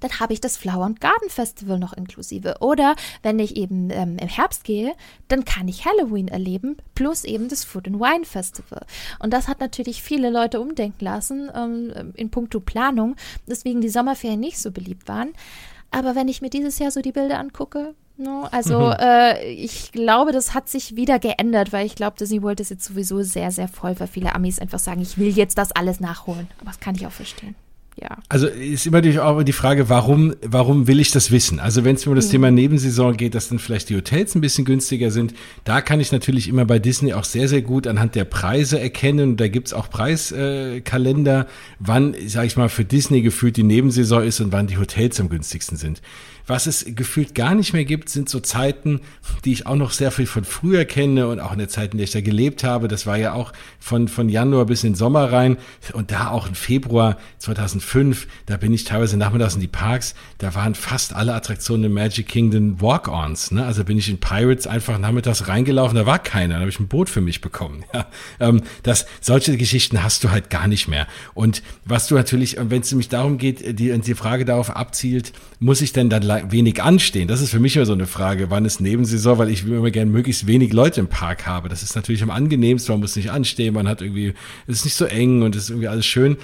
dann 0.00 0.18
habe 0.18 0.32
ich 0.32 0.40
das 0.40 0.56
Flower 0.56 0.86
and 0.86 1.00
Garden 1.00 1.28
Festival 1.28 1.78
noch 1.78 1.92
inklusive. 1.92 2.56
Oder 2.60 2.96
wenn 3.22 3.38
ich 3.38 3.56
eben 3.56 3.90
ähm, 3.90 4.16
im 4.18 4.28
Herbst 4.28 4.64
gehe, 4.64 4.94
dann 5.28 5.44
kann 5.44 5.68
ich 5.68 5.84
Halloween 5.84 6.28
erleben, 6.28 6.78
plus 6.94 7.24
eben 7.24 7.48
das 7.48 7.64
Food 7.64 7.86
and 7.86 8.00
Wine 8.00 8.24
Festival. 8.24 8.84
Und 9.18 9.32
das 9.32 9.46
hat 9.46 9.60
natürlich 9.60 10.02
viele 10.02 10.30
Leute 10.30 10.60
umdenken 10.60 11.04
lassen 11.04 11.50
ähm, 11.54 12.12
in 12.16 12.30
puncto 12.30 12.60
Planung, 12.60 13.16
deswegen 13.46 13.80
die 13.80 13.90
Sommerferien 13.90 14.40
nicht 14.40 14.58
so 14.58 14.72
beliebt 14.72 15.06
waren. 15.06 15.32
Aber 15.90 16.14
wenn 16.14 16.28
ich 16.28 16.40
mir 16.40 16.50
dieses 16.50 16.78
Jahr 16.78 16.90
so 16.90 17.00
die 17.00 17.12
Bilder 17.12 17.38
angucke, 17.38 17.94
no, 18.16 18.48
also 18.50 18.78
mhm. 18.78 18.96
äh, 18.98 19.52
ich 19.52 19.92
glaube, 19.92 20.32
das 20.32 20.54
hat 20.54 20.68
sich 20.68 20.96
wieder 20.96 21.18
geändert, 21.18 21.72
weil 21.72 21.86
ich 21.86 21.94
glaube, 21.94 22.16
Disney 22.18 22.42
World 22.42 22.60
ist 22.60 22.70
jetzt 22.70 22.84
sowieso 22.84 23.22
sehr, 23.22 23.50
sehr 23.50 23.68
voll, 23.68 23.98
weil 23.98 24.06
viele 24.06 24.34
Amis 24.34 24.58
einfach 24.58 24.78
sagen, 24.78 25.00
ich 25.00 25.18
will 25.18 25.28
jetzt 25.28 25.58
das 25.58 25.72
alles 25.72 26.00
nachholen. 26.00 26.48
Aber 26.60 26.70
das 26.70 26.80
kann 26.80 26.94
ich 26.94 27.06
auch 27.06 27.12
verstehen. 27.12 27.54
Ja. 27.96 28.18
Also 28.28 28.46
ist 28.46 28.86
immer 28.86 28.98
natürlich 28.98 29.18
auch 29.18 29.42
die 29.42 29.52
Frage, 29.52 29.88
warum, 29.88 30.34
warum 30.42 30.86
will 30.86 31.00
ich 31.00 31.10
das 31.10 31.30
wissen? 31.30 31.58
Also 31.58 31.84
wenn 31.84 31.96
es 31.96 32.06
mir 32.06 32.12
um 32.12 32.16
das 32.16 32.28
mhm. 32.28 32.32
Thema 32.32 32.50
Nebensaison 32.50 33.16
geht, 33.16 33.34
dass 33.34 33.48
dann 33.48 33.58
vielleicht 33.58 33.90
die 33.90 33.96
Hotels 33.96 34.34
ein 34.34 34.40
bisschen 34.40 34.64
günstiger 34.64 35.10
sind, 35.10 35.34
da 35.64 35.80
kann 35.80 36.00
ich 36.00 36.12
natürlich 36.12 36.48
immer 36.48 36.64
bei 36.64 36.78
Disney 36.78 37.12
auch 37.12 37.24
sehr, 37.24 37.48
sehr 37.48 37.62
gut 37.62 37.86
anhand 37.86 38.14
der 38.14 38.24
Preise 38.24 38.80
erkennen. 38.80 39.36
Da 39.36 39.48
gibt's 39.48 39.72
auch 39.72 39.90
Preiskalender, 39.90 41.40
äh, 41.40 41.46
wann, 41.78 42.14
sage 42.26 42.46
ich 42.46 42.56
mal, 42.56 42.68
für 42.68 42.84
Disney 42.84 43.22
gefühlt 43.22 43.56
die 43.56 43.64
Nebensaison 43.64 44.22
ist 44.22 44.40
und 44.40 44.52
wann 44.52 44.66
die 44.66 44.78
Hotels 44.78 45.20
am 45.20 45.28
günstigsten 45.28 45.76
sind. 45.76 46.00
Was 46.46 46.66
es 46.66 46.84
gefühlt 46.88 47.34
gar 47.34 47.54
nicht 47.54 47.72
mehr 47.72 47.84
gibt, 47.84 48.08
sind 48.08 48.28
so 48.28 48.40
Zeiten, 48.40 49.00
die 49.44 49.52
ich 49.52 49.66
auch 49.66 49.76
noch 49.76 49.90
sehr 49.90 50.10
viel 50.10 50.26
von 50.26 50.44
früher 50.44 50.84
kenne 50.84 51.28
und 51.28 51.40
auch 51.40 51.52
in 51.52 51.58
der 51.58 51.68
Zeit, 51.68 51.92
in 51.92 51.98
der 51.98 52.04
ich 52.04 52.10
da 52.10 52.20
gelebt 52.20 52.64
habe. 52.64 52.88
Das 52.88 53.06
war 53.06 53.16
ja 53.16 53.32
auch 53.32 53.52
von, 53.78 54.08
von 54.08 54.28
Januar 54.28 54.66
bis 54.66 54.84
in 54.84 54.90
den 54.90 54.96
Sommer 54.96 55.32
rein 55.32 55.56
und 55.92 56.10
da 56.10 56.30
auch 56.30 56.48
im 56.48 56.54
Februar 56.54 57.18
2005, 57.38 58.26
da 58.46 58.56
bin 58.56 58.72
ich 58.72 58.84
teilweise 58.84 59.16
nachmittags 59.16 59.54
in 59.54 59.60
die 59.60 59.68
Parks, 59.68 60.14
da 60.38 60.54
waren 60.54 60.74
fast 60.74 61.14
alle 61.14 61.34
Attraktionen 61.34 61.84
im 61.84 61.94
Magic 61.94 62.28
Kingdom 62.28 62.80
Walk-Ons. 62.80 63.52
Ne? 63.52 63.64
Also 63.64 63.84
bin 63.84 63.98
ich 63.98 64.08
in 64.08 64.18
Pirates 64.18 64.66
einfach 64.66 64.98
nachmittags 64.98 65.48
reingelaufen, 65.48 65.96
da 65.96 66.06
war 66.06 66.18
keiner, 66.18 66.54
da 66.54 66.60
habe 66.60 66.70
ich 66.70 66.80
ein 66.80 66.88
Boot 66.88 67.08
für 67.08 67.20
mich 67.20 67.40
bekommen. 67.40 67.84
Ja? 67.92 68.06
Ähm, 68.38 68.62
das, 68.84 69.06
solche 69.20 69.56
Geschichten 69.56 70.02
hast 70.02 70.22
du 70.22 70.30
halt 70.30 70.48
gar 70.48 70.68
nicht 70.68 70.86
mehr. 70.86 71.08
Und 71.34 71.62
was 71.84 72.06
du 72.06 72.14
natürlich, 72.14 72.56
wenn 72.58 72.82
es 72.82 72.90
nämlich 72.92 73.08
darum 73.08 73.36
geht, 73.36 73.78
die, 73.78 73.98
die 73.98 74.14
Frage 74.14 74.44
darauf 74.44 74.70
abzielt, 74.76 75.32
muss 75.58 75.80
ich 75.80 75.92
denn 75.92 76.08
dann 76.08 76.22
wenig 76.48 76.82
anstehen? 76.82 77.28
Das 77.28 77.40
ist 77.40 77.50
für 77.50 77.60
mich 77.60 77.76
immer 77.76 77.86
so 77.86 77.92
eine 77.92 78.06
Frage, 78.06 78.50
wann 78.50 78.64
ist 78.64 78.80
Nebensaison, 78.80 79.38
weil 79.38 79.50
ich 79.50 79.66
immer 79.66 79.90
gerne 79.90 80.10
möglichst 80.10 80.46
wenig 80.46 80.72
Leute 80.72 81.00
im 81.00 81.08
Park 81.08 81.46
habe. 81.46 81.68
Das 81.68 81.82
ist 81.82 81.94
natürlich 81.96 82.22
am 82.22 82.30
angenehmsten, 82.30 82.92
man 82.94 83.00
muss 83.00 83.16
nicht 83.16 83.30
anstehen, 83.30 83.74
man 83.74 83.88
hat 83.88 84.02
irgendwie, 84.02 84.34
es 84.66 84.78
ist 84.78 84.84
nicht 84.84 84.94
so 84.94 85.04
eng 85.04 85.42
und 85.42 85.56
es 85.56 85.64
ist 85.64 85.70
irgendwie 85.70 85.88
alles 85.88 86.06
schön. 86.06 86.36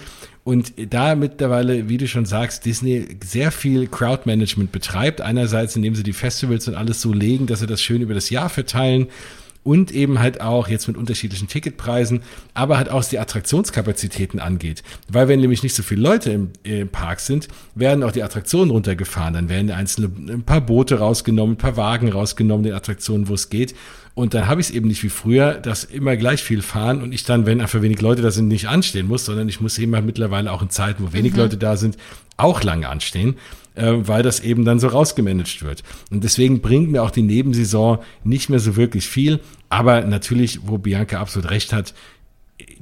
Und 0.45 0.75
da 0.93 1.17
mittlerweile, 1.17 1.89
wie 1.89 1.97
du 1.97 2.07
schon 2.07 2.25
sagst, 2.25 2.65
Disney 2.67 3.07
sehr 3.25 3.51
viel 3.51 3.89
Crowdmanagement 3.89 4.71
betreibt. 4.71 5.21
Einerseits, 5.21 5.75
indem 5.75 5.97
sie 5.97 6.05
die 6.05 6.13
Festivals 6.13 6.69
und 6.69 6.77
alles 6.77 7.03
so 7.03 7.13
legen, 7.13 7.47
dass 7.47 7.59
sie 7.59 7.67
das 7.67 7.83
schön 7.83 8.01
über 8.01 8.15
das 8.15 8.31
Jahr 8.31 8.49
verteilen 8.49 9.09
und 9.67 9.91
eben 9.91 10.21
halt 10.21 10.41
auch 10.41 10.69
jetzt 10.69 10.87
mit 10.87 10.97
unterschiedlichen 10.97 11.49
Ticketpreisen, 11.49 12.23
aber 12.55 12.79
halt 12.79 12.89
auch 12.89 12.99
was 13.01 13.09
die 13.09 13.19
Attraktionskapazitäten 13.19 14.39
angeht. 14.39 14.85
Weil 15.09 15.27
wenn 15.27 15.41
nämlich 15.41 15.65
nicht 15.65 15.75
so 15.75 15.83
viele 15.83 16.03
Leute 16.03 16.31
im, 16.31 16.51
im 16.63 16.89
Park 16.89 17.19
sind, 17.19 17.49
werden 17.75 18.05
auch 18.05 18.13
die 18.13 18.23
Attraktionen 18.23 18.71
runtergefahren. 18.71 19.35
Dann 19.35 19.49
werden 19.49 19.73
einzelne 19.73 20.09
ein 20.33 20.45
paar 20.45 20.61
Boote 20.61 21.01
rausgenommen, 21.01 21.57
ein 21.57 21.59
paar 21.59 21.77
Wagen 21.77 22.13
rausgenommen, 22.13 22.63
den 22.63 22.75
Attraktionen, 22.75 23.29
wo 23.29 23.35
es 23.35 23.51
geht. 23.51 23.75
Und 24.15 24.35
dann 24.35 24.47
habe 24.47 24.61
ich 24.61 24.69
es 24.69 24.75
eben 24.75 24.87
nicht 24.87 25.03
wie 25.03 25.09
früher, 25.09 25.55
dass 25.55 25.83
immer 25.83 26.17
gleich 26.17 26.45
viel 26.45 26.63
fahren 26.63 27.03
und 27.03 27.13
ich 27.13 27.25
dann, 27.25 27.45
wenn 27.45 27.61
einfach 27.61 27.83
wenig 27.83 28.01
Leute 28.01 28.23
da 28.23 28.31
sind, 28.31 28.47
nicht 28.47 28.69
anstehen 28.69 29.09
muss, 29.09 29.25
sondern 29.25 29.49
ich 29.49 29.61
muss 29.61 29.79
eben 29.79 29.97
halt 29.97 30.07
mittlerweile 30.07 30.53
auch 30.53 30.63
in 30.63 30.71
Zeiten, 30.71 31.03
wo 31.03 31.13
wenig 31.13 31.33
mhm. 31.33 31.41
Leute 31.41 31.57
da 31.57 31.77
sind, 31.77 31.97
auch 32.37 32.63
lange 32.63 32.89
anstehen 32.89 33.37
äh, 33.77 33.93
weil 34.09 34.23
das 34.23 34.41
eben 34.41 34.65
dann 34.65 34.81
so 34.81 34.89
rausgemanagt 34.89 35.63
wird. 35.63 35.83
Und 36.11 36.25
deswegen 36.25 36.61
bringt 36.61 36.91
mir 36.91 37.03
auch 37.03 37.11
die 37.11 37.23
Nebensaison 37.23 37.99
nicht 38.25 38.51
mehr 38.51 38.61
so 38.61 38.77
wirklich 38.77 39.07
viel. 39.07 39.41
Aber 39.69 40.03
natürlich, 40.03 40.61
wo 40.65 40.79
Bianca 40.79 41.21
absolut 41.21 41.51
recht 41.51 41.73
hat, 41.73 41.95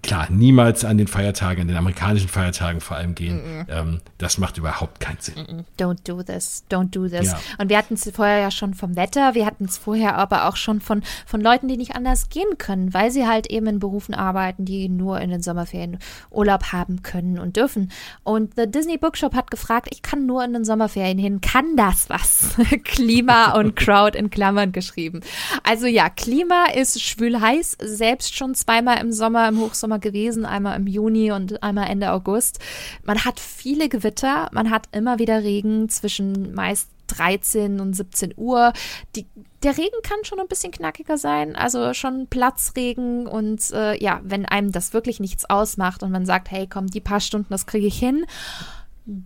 klar, 0.05 0.29
niemals 0.31 0.85
an 0.85 0.99
den 0.99 1.07
Feiertagen, 1.07 1.63
an 1.63 1.69
den 1.69 1.77
amerikanischen 1.77 2.29
Feiertagen 2.29 2.81
vor 2.81 2.97
allem 2.97 3.15
gehen. 3.15 3.37
Mm 3.37 3.61
-mm. 3.63 3.67
Ähm, 3.71 4.01
das 4.19 4.39
macht 4.39 4.59
überhaupt 4.59 5.01
keinen 5.01 5.19
Sinn. 5.19 5.65
Don't 5.79 5.99
do 6.05 6.23
this, 6.23 6.65
don't 6.71 6.91
do 6.91 7.09
this. 7.09 7.33
Ja. 7.33 7.41
Und 7.59 7.71
wir 7.71 7.79
hatten 7.79 7.95
es 7.95 8.11
vorher 8.15 8.39
ja 8.39 8.51
schon 8.51 8.75
vom 8.75 8.97
Wetter, 8.97 9.35
wir 9.35 9.47
hatten 9.47 9.65
es 9.65 9.79
vorher 9.79 10.17
aber 10.17 10.47
auch 10.47 10.57
schon 10.57 10.81
von, 10.81 11.03
von 11.27 11.41
Leuten, 11.41 11.69
die 11.69 11.79
nicht 11.79 11.97
anders 11.97 12.29
gehen 12.29 12.59
können, 12.59 12.93
weil 12.93 13.11
sie 13.11 13.27
halt 13.27 13.51
eben 13.51 13.67
in 13.67 13.79
Berufen 13.79 14.15
arbeiten, 14.15 14.67
die 14.67 14.91
nur 14.91 15.21
in 15.21 15.31
den 15.31 15.43
Sommerferien 15.43 15.99
Urlaub 16.31 16.73
haben 16.73 17.03
können 17.03 17.39
und 17.39 17.57
dürfen. 17.57 17.91
Und 18.23 18.55
The 18.57 18.71
Disney 18.71 18.99
Bookshop 18.99 19.35
hat 19.35 19.51
gefragt, 19.51 19.89
ich 19.91 20.03
kann 20.03 20.27
nur 20.27 20.45
in 20.45 20.53
den 20.53 20.67
Sommerferien 20.67 21.19
hin, 21.19 21.41
kann 21.41 21.77
das 21.77 22.11
was? 22.11 22.57
Klima 22.85 23.53
und 23.53 23.75
Crowd 23.77 24.19
in 24.19 24.29
Klammern 24.29 24.73
geschrieben. 24.73 25.21
Also 25.63 25.87
ja, 25.87 26.11
Klima 26.11 26.67
ist 26.75 27.01
schwül 27.01 27.41
heiß, 27.41 27.79
selbst 27.81 28.37
schon 28.37 28.55
zweimal 28.55 28.99
im 29.01 29.13
Sommer, 29.13 29.49
im 29.49 29.59
Hochsommer 29.59 29.94
gewesen, 29.99 30.45
einmal 30.45 30.77
im 30.77 30.87
Juni 30.87 31.33
und 31.33 31.63
einmal 31.63 31.89
Ende 31.89 32.13
August. 32.13 32.59
Man 33.03 33.25
hat 33.25 33.41
viele 33.41 33.89
Gewitter, 33.89 34.49
man 34.53 34.71
hat 34.71 34.89
immer 34.93 35.19
wieder 35.19 35.43
Regen 35.43 35.89
zwischen 35.89 36.55
meist 36.55 36.91
13 37.09 37.81
und 37.81 37.95
17 37.95 38.35
Uhr. 38.37 38.73
Die, 39.15 39.27
der 39.63 39.77
Regen 39.77 39.97
kann 40.03 40.25
schon 40.25 40.41
ein 40.41 40.49
bisschen 40.49 40.73
knackiger 40.73 41.19
sein, 41.19 41.57
also 41.57 41.95
schon 41.95 42.27
Platzregen 42.29 43.27
und 43.27 43.71
äh, 43.73 44.03
ja, 44.03 44.21
wenn 44.25 44.47
einem 44.47 44.73
das 44.73 44.93
wirklich 44.93 45.21
nichts 45.21 45.49
ausmacht 45.49 46.03
und 46.03 46.11
man 46.11 46.27
sagt, 46.27 46.51
hey, 46.51 46.67
komm, 46.69 46.87
die 46.87 47.01
paar 47.01 47.21
Stunden, 47.21 47.49
das 47.51 47.67
kriege 47.67 47.87
ich 47.87 47.99
hin 47.99 48.27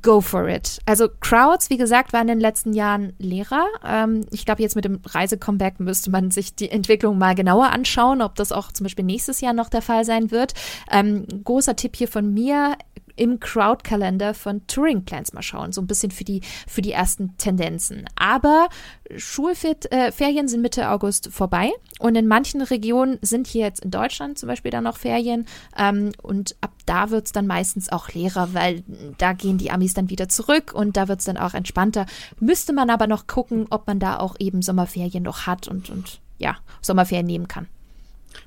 go 0.03 0.21
for 0.21 0.49
it. 0.49 0.81
Also 0.87 1.09
Crowds, 1.21 1.71
wie 1.71 1.77
gesagt, 1.77 2.13
waren 2.13 2.23
in 2.23 2.39
den 2.39 2.41
letzten 2.41 2.73
Jahren 2.73 3.13
Lehrer. 3.19 3.67
Ähm, 3.85 4.27
ich 4.31 4.45
glaube, 4.45 4.63
jetzt 4.63 4.75
mit 4.75 4.85
dem 4.85 5.01
Reisecomeback 5.05 5.79
müsste 5.79 6.11
man 6.11 6.31
sich 6.31 6.55
die 6.55 6.71
Entwicklung 6.71 7.19
mal 7.19 7.35
genauer 7.35 7.71
anschauen, 7.71 8.23
ob 8.23 8.35
das 8.35 8.53
auch 8.53 8.73
zum 8.73 8.85
Beispiel 8.85 9.05
nächstes 9.05 9.41
Jahr 9.41 9.53
noch 9.53 9.69
der 9.69 9.83
Fall 9.83 10.05
sein 10.05 10.31
wird. 10.31 10.55
Ähm, 10.91 11.27
großer 11.45 11.77
Tipp 11.77 11.97
hier 11.97 12.09
von 12.09 12.33
mir, 12.33 12.77
im 13.19 13.41
Crowd-Kalender 13.41 14.33
von 14.33 14.67
Touring 14.67 15.05
Plans 15.05 15.33
mal 15.33 15.43
schauen, 15.43 15.73
so 15.73 15.81
ein 15.81 15.87
bisschen 15.87 16.11
für 16.11 16.25
die, 16.25 16.41
für 16.67 16.83
die 16.83 16.93
ersten 16.93 17.37
Tendenzen. 17.37 18.05
Aber 18.17 18.69
Schulferien 19.17 20.47
äh, 20.47 20.49
sind 20.49 20.63
Mitte 20.63 20.89
August 20.91 21.29
vorbei 21.33 21.73
und 21.99 22.15
in 22.15 22.29
manchen 22.29 22.63
Regionen 22.63 23.19
sind 23.21 23.47
hier 23.47 23.65
jetzt 23.65 23.85
in 23.85 23.91
Deutschland 23.91 24.39
zum 24.39 24.49
Beispiel 24.49 24.71
dann 24.71 24.85
noch 24.85 24.97
Ferien 24.97 25.47
ähm, 25.77 26.13
und 26.23 26.57
ab 26.61 26.73
da 26.87 27.11
wird 27.11 27.27
es 27.27 27.33
dann 27.33 27.47
meistens 27.47 27.91
auch 27.91 28.09
leerer, 28.11 28.55
weil 28.55 28.83
da 29.19 29.33
gehen 29.33 29.59
die 29.59 29.68
Amis 29.73 29.95
dann 29.95 30.11
wieder 30.11 30.29
zurück 30.29 30.73
und 30.75 30.97
da 30.97 31.09
wird 31.09 31.21
es 31.21 31.25
dann 31.25 31.37
auch 31.37 31.55
entspannter. 31.55 32.07
Müsste 32.41 32.73
man 32.73 32.91
aber 32.91 33.07
noch 33.07 33.27
gucken, 33.27 33.67
ob 33.71 33.87
man 33.87 33.99
da 33.99 34.19
auch 34.19 34.37
eben 34.39 34.63
Sommerferien 34.63 35.23
noch 35.23 35.47
hat 35.47 35.69
und, 35.69 35.91
und 35.91 36.21
ja, 36.39 36.57
Sommerferien 36.81 37.27
nehmen 37.27 37.49
kann. 37.49 37.69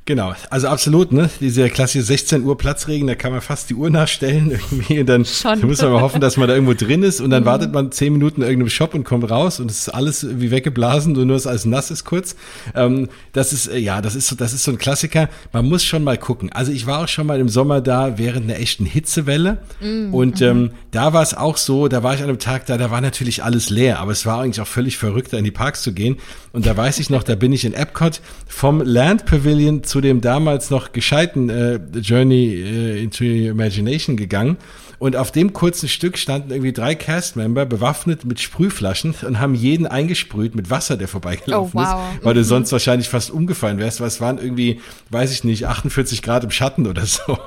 Genau, 0.06 0.34
also 0.50 0.68
absolut, 0.68 1.12
ne? 1.12 1.30
Diese 1.40 1.70
klassische 1.70 2.04
16 2.04 2.44
Uhr 2.44 2.58
Platzregen, 2.58 3.06
da 3.06 3.14
kann 3.14 3.32
man 3.32 3.40
fast 3.40 3.70
die 3.70 3.76
Uhr 3.76 3.92
nachstellen 3.92 4.50
irgendwie 4.72 5.00
und 5.00 5.06
dann, 5.06 5.28
dann 5.44 5.62
muss 5.68 5.80
man 5.80 5.92
mal 5.92 6.02
hoffen, 6.02 6.20
dass 6.20 6.38
man 6.38 6.48
da 6.48 6.56
irgendwo 6.56 6.74
drin 6.74 7.04
ist 7.04 7.22
und 7.22 7.30
dann 7.30 7.44
mhm. 7.44 7.48
wartet 7.48 7.72
man 7.72 7.92
zehn 7.92 8.12
Minuten 8.12 8.42
in 8.42 8.48
irgendeinem 8.48 8.72
Shop 8.72 8.96
und 8.96 9.04
kommt 9.04 9.30
raus 9.30 9.60
und 9.60 9.70
es 9.70 9.78
ist 9.78 9.90
alles 9.90 10.26
wie 10.40 10.50
weggeblasen 10.50 11.16
und 11.16 11.28
nur 11.28 11.36
es 11.36 11.46
alles 11.46 11.66
nass 11.66 11.92
ist 11.92 12.04
kurz. 12.04 12.36
Ähm, 12.74 13.10
das 13.34 13.54
ist, 13.54 13.68
äh, 13.68 13.78
ja, 13.78 14.02
das 14.02 14.16
ist 14.16 14.28
so, 14.28 14.36
das 14.36 14.54
ist 14.54 14.64
so 14.64 14.72
ein 14.72 14.80
Klassiker. 14.80 15.30
Man 15.54 15.70
muss 15.70 15.84
schon 15.84 16.04
mal 16.04 16.18
gucken. 16.18 16.52
Also 16.52 16.72
ich 16.72 16.88
war 16.88 17.04
auch 17.04 17.08
schon 17.08 17.28
mal 17.28 17.40
im 17.40 17.48
Sommer 17.48 17.80
da 17.80 18.18
während 18.18 18.50
einer 18.50 18.60
echten 18.60 18.86
Hitzewelle 18.86 19.60
mhm. 19.82 20.14
und 20.16 20.42
ähm, 20.42 20.72
da 20.90 21.14
war 21.14 21.22
es 21.22 21.36
auch 21.36 21.58
so, 21.58 21.88
da 21.88 22.02
war 22.02 22.16
ich 22.16 22.24
an 22.24 22.30
einem 22.30 22.40
Tag 22.40 22.66
da, 22.66 22.80
da 22.80 22.90
war 22.90 23.02
natürlich 23.02 23.44
alles 23.44 23.70
leer, 23.70 24.00
aber 24.00 24.14
es 24.14 24.26
war 24.26 24.42
eigentlich 24.42 24.62
auch 24.62 24.68
völlig 24.68 24.98
verrückt, 24.98 25.32
da 25.32 25.38
in 25.38 25.44
die 25.44 25.52
Parks 25.52 25.84
zu 25.84 25.94
gehen 25.94 26.18
und 26.54 26.66
da 26.66 26.76
weiß 26.76 26.98
ich 26.98 27.12
noch, 27.12 27.22
da 27.22 27.36
bin 27.36 27.54
ich 27.54 27.66
in 27.66 27.74
Epcot 27.74 28.20
vom 28.48 28.82
Land 28.82 29.26
Pavilion 29.26 29.84
zu 29.92 30.00
dem 30.00 30.22
damals 30.22 30.70
noch 30.70 30.94
gescheiten 30.94 31.50
äh, 31.50 31.78
Journey 32.00 32.56
äh, 32.56 33.04
into 33.04 33.26
Imagination 33.26 34.16
gegangen. 34.16 34.56
Und 35.00 35.18
auf 35.18 35.34
dem 35.34 35.52
kurzen 35.52 35.90
Stück 35.90 36.18
standen 36.18 36.52
irgendwie 36.52 36.72
drei 36.72 36.96
Castmember 36.96 37.66
bewaffnet 37.66 38.24
mit 38.24 38.40
Sprühflaschen 38.40 39.16
und 39.28 39.40
haben 39.42 39.54
jeden 39.54 39.88
eingesprüht 39.88 40.56
mit 40.56 40.70
Wasser, 40.70 40.96
der 40.96 41.10
vorbeigelaufen 41.10 41.78
oh, 41.78 41.84
wow. 41.84 42.14
ist, 42.16 42.24
weil 42.24 42.34
du 42.36 42.44
sonst 42.46 42.72
wahrscheinlich 42.72 43.10
fast 43.10 43.32
umgefallen 43.32 43.80
wärst, 43.80 44.00
weil 44.00 44.08
es 44.08 44.22
waren 44.22 44.38
irgendwie, 44.38 44.80
weiß 45.10 45.34
ich 45.34 45.44
nicht, 45.44 45.68
48 45.68 46.22
Grad 46.22 46.46
im 46.46 46.52
Schatten 46.52 46.88
oder 46.88 47.06
so. 47.06 47.38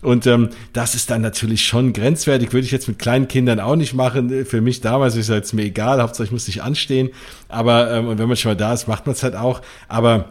Und 0.00 0.26
ähm, 0.26 0.48
das 0.72 0.96
ist 0.96 1.08
dann 1.08 1.22
natürlich 1.22 1.64
schon 1.64 1.92
grenzwertig, 1.92 2.52
würde 2.52 2.64
ich 2.64 2.72
jetzt 2.72 2.88
mit 2.88 2.98
kleinen 2.98 3.28
Kindern 3.28 3.60
auch 3.60 3.76
nicht 3.76 3.94
machen. 3.94 4.44
Für 4.44 4.60
mich 4.60 4.80
damals 4.80 5.14
ist 5.14 5.28
es 5.28 5.52
mir 5.52 5.62
egal, 5.62 6.02
Hauptsache 6.02 6.24
ich 6.24 6.32
muss 6.32 6.48
nicht 6.48 6.64
anstehen. 6.64 7.10
Aber 7.48 7.92
ähm, 7.92 8.08
und 8.08 8.18
wenn 8.18 8.26
man 8.26 8.36
schon 8.36 8.50
mal 8.50 8.56
da 8.56 8.72
ist, 8.72 8.88
macht 8.88 9.06
man 9.06 9.14
es 9.14 9.22
halt 9.22 9.36
auch. 9.36 9.62
Aber 9.86 10.30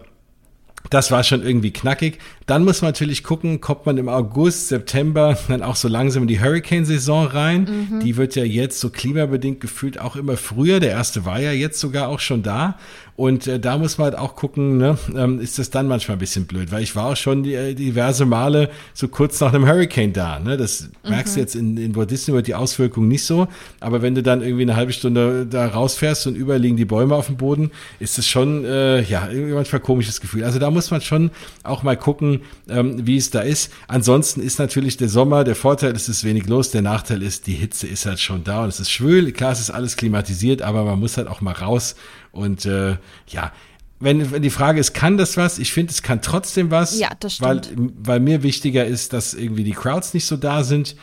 das 0.89 1.11
war 1.11 1.23
schon 1.23 1.43
irgendwie 1.43 1.71
knackig. 1.71 2.19
Dann 2.47 2.65
muss 2.65 2.81
man 2.81 2.89
natürlich 2.89 3.23
gucken, 3.23 3.61
kommt 3.61 3.85
man 3.85 3.97
im 3.97 4.09
August, 4.09 4.67
September 4.67 5.37
dann 5.47 5.61
auch 5.61 5.75
so 5.75 5.87
langsam 5.87 6.23
in 6.23 6.27
die 6.27 6.41
Hurricane-Saison 6.41 7.27
rein. 7.27 7.87
Mhm. 7.91 7.99
Die 8.01 8.17
wird 8.17 8.35
ja 8.35 8.43
jetzt 8.43 8.79
so 8.79 8.89
klimabedingt 8.89 9.61
gefühlt 9.61 9.99
auch 9.99 10.15
immer 10.15 10.37
früher. 10.37 10.79
Der 10.79 10.91
erste 10.91 11.25
war 11.25 11.39
ja 11.39 11.51
jetzt 11.51 11.79
sogar 11.79 12.09
auch 12.09 12.19
schon 12.19 12.43
da. 12.43 12.77
Und 13.21 13.45
äh, 13.45 13.59
da 13.59 13.77
muss 13.77 13.99
man 13.99 14.05
halt 14.05 14.17
auch 14.17 14.35
gucken, 14.35 14.79
ne, 14.79 14.97
ähm, 15.15 15.39
ist 15.39 15.59
das 15.59 15.69
dann 15.69 15.87
manchmal 15.87 16.17
ein 16.17 16.19
bisschen 16.19 16.47
blöd, 16.47 16.71
weil 16.71 16.81
ich 16.81 16.95
war 16.95 17.05
auch 17.05 17.15
schon 17.15 17.43
die, 17.43 17.53
äh, 17.53 17.75
diverse 17.75 18.25
Male 18.25 18.71
so 18.95 19.09
kurz 19.09 19.39
nach 19.41 19.53
einem 19.53 19.67
Hurricane 19.67 20.11
da. 20.11 20.39
Ne? 20.39 20.57
Das 20.57 20.89
merkst 21.07 21.35
du 21.35 21.39
mhm. 21.39 21.43
jetzt 21.43 21.55
in, 21.55 21.77
in 21.77 21.95
Walt 21.95 22.09
Disney 22.09 22.33
World 22.33 22.47
die 22.47 22.55
Auswirkungen 22.55 23.09
nicht 23.09 23.23
so, 23.23 23.47
aber 23.79 24.01
wenn 24.01 24.15
du 24.15 24.23
dann 24.23 24.41
irgendwie 24.41 24.63
eine 24.63 24.75
halbe 24.75 24.91
Stunde 24.91 25.45
da 25.45 25.67
rausfährst 25.67 26.25
und 26.25 26.33
überall 26.33 26.59
liegen 26.59 26.77
die 26.77 26.85
Bäume 26.85 27.13
auf 27.13 27.27
dem 27.27 27.37
Boden, 27.37 27.69
ist 27.99 28.17
es 28.17 28.27
schon, 28.27 28.65
äh, 28.65 29.03
ja, 29.03 29.29
irgendwie 29.29 29.53
manchmal 29.53 29.81
komisches 29.81 30.19
Gefühl. 30.19 30.43
Also 30.43 30.57
da 30.57 30.71
muss 30.71 30.89
man 30.89 31.01
schon 31.01 31.29
auch 31.61 31.83
mal 31.83 31.97
gucken, 31.97 32.41
ähm, 32.69 33.05
wie 33.05 33.17
es 33.17 33.29
da 33.29 33.41
ist. 33.41 33.71
Ansonsten 33.87 34.41
ist 34.41 34.57
natürlich 34.57 34.97
der 34.97 35.09
Sommer, 35.09 35.43
der 35.43 35.55
Vorteil 35.55 35.95
ist, 35.95 36.09
es 36.09 36.17
ist 36.17 36.23
wenig 36.23 36.47
los, 36.47 36.71
der 36.71 36.81
Nachteil 36.81 37.21
ist, 37.21 37.45
die 37.45 37.53
Hitze 37.53 37.85
ist 37.85 38.07
halt 38.07 38.19
schon 38.19 38.43
da 38.43 38.63
und 38.63 38.69
es 38.69 38.79
ist 38.79 38.89
schwül. 38.89 39.31
Klar, 39.31 39.51
es 39.51 39.59
ist 39.59 39.69
alles 39.69 39.95
klimatisiert, 39.95 40.63
aber 40.63 40.83
man 40.85 40.99
muss 40.99 41.17
halt 41.17 41.27
auch 41.27 41.41
mal 41.41 41.53
raus 41.53 41.93
und 42.31 42.65
äh, 42.65 42.97
ja, 43.27 43.51
wenn, 43.99 44.31
wenn 44.31 44.41
die 44.41 44.49
Frage 44.49 44.79
ist, 44.79 44.93
kann 44.93 45.17
das 45.17 45.37
was? 45.37 45.59
Ich 45.59 45.71
finde, 45.71 45.91
es 45.91 46.01
kann 46.01 46.21
trotzdem 46.21 46.71
was. 46.71 46.99
Ja, 46.99 47.09
das 47.19 47.35
stimmt. 47.35 47.71
Weil, 47.75 47.89
weil 48.03 48.19
mir 48.19 48.43
wichtiger 48.43 48.85
ist, 48.85 49.13
dass 49.13 49.33
irgendwie 49.33 49.63
die 49.63 49.73
Crowds 49.73 50.13
nicht 50.13 50.25
so 50.25 50.37
da 50.37 50.63
sind. 50.63 50.95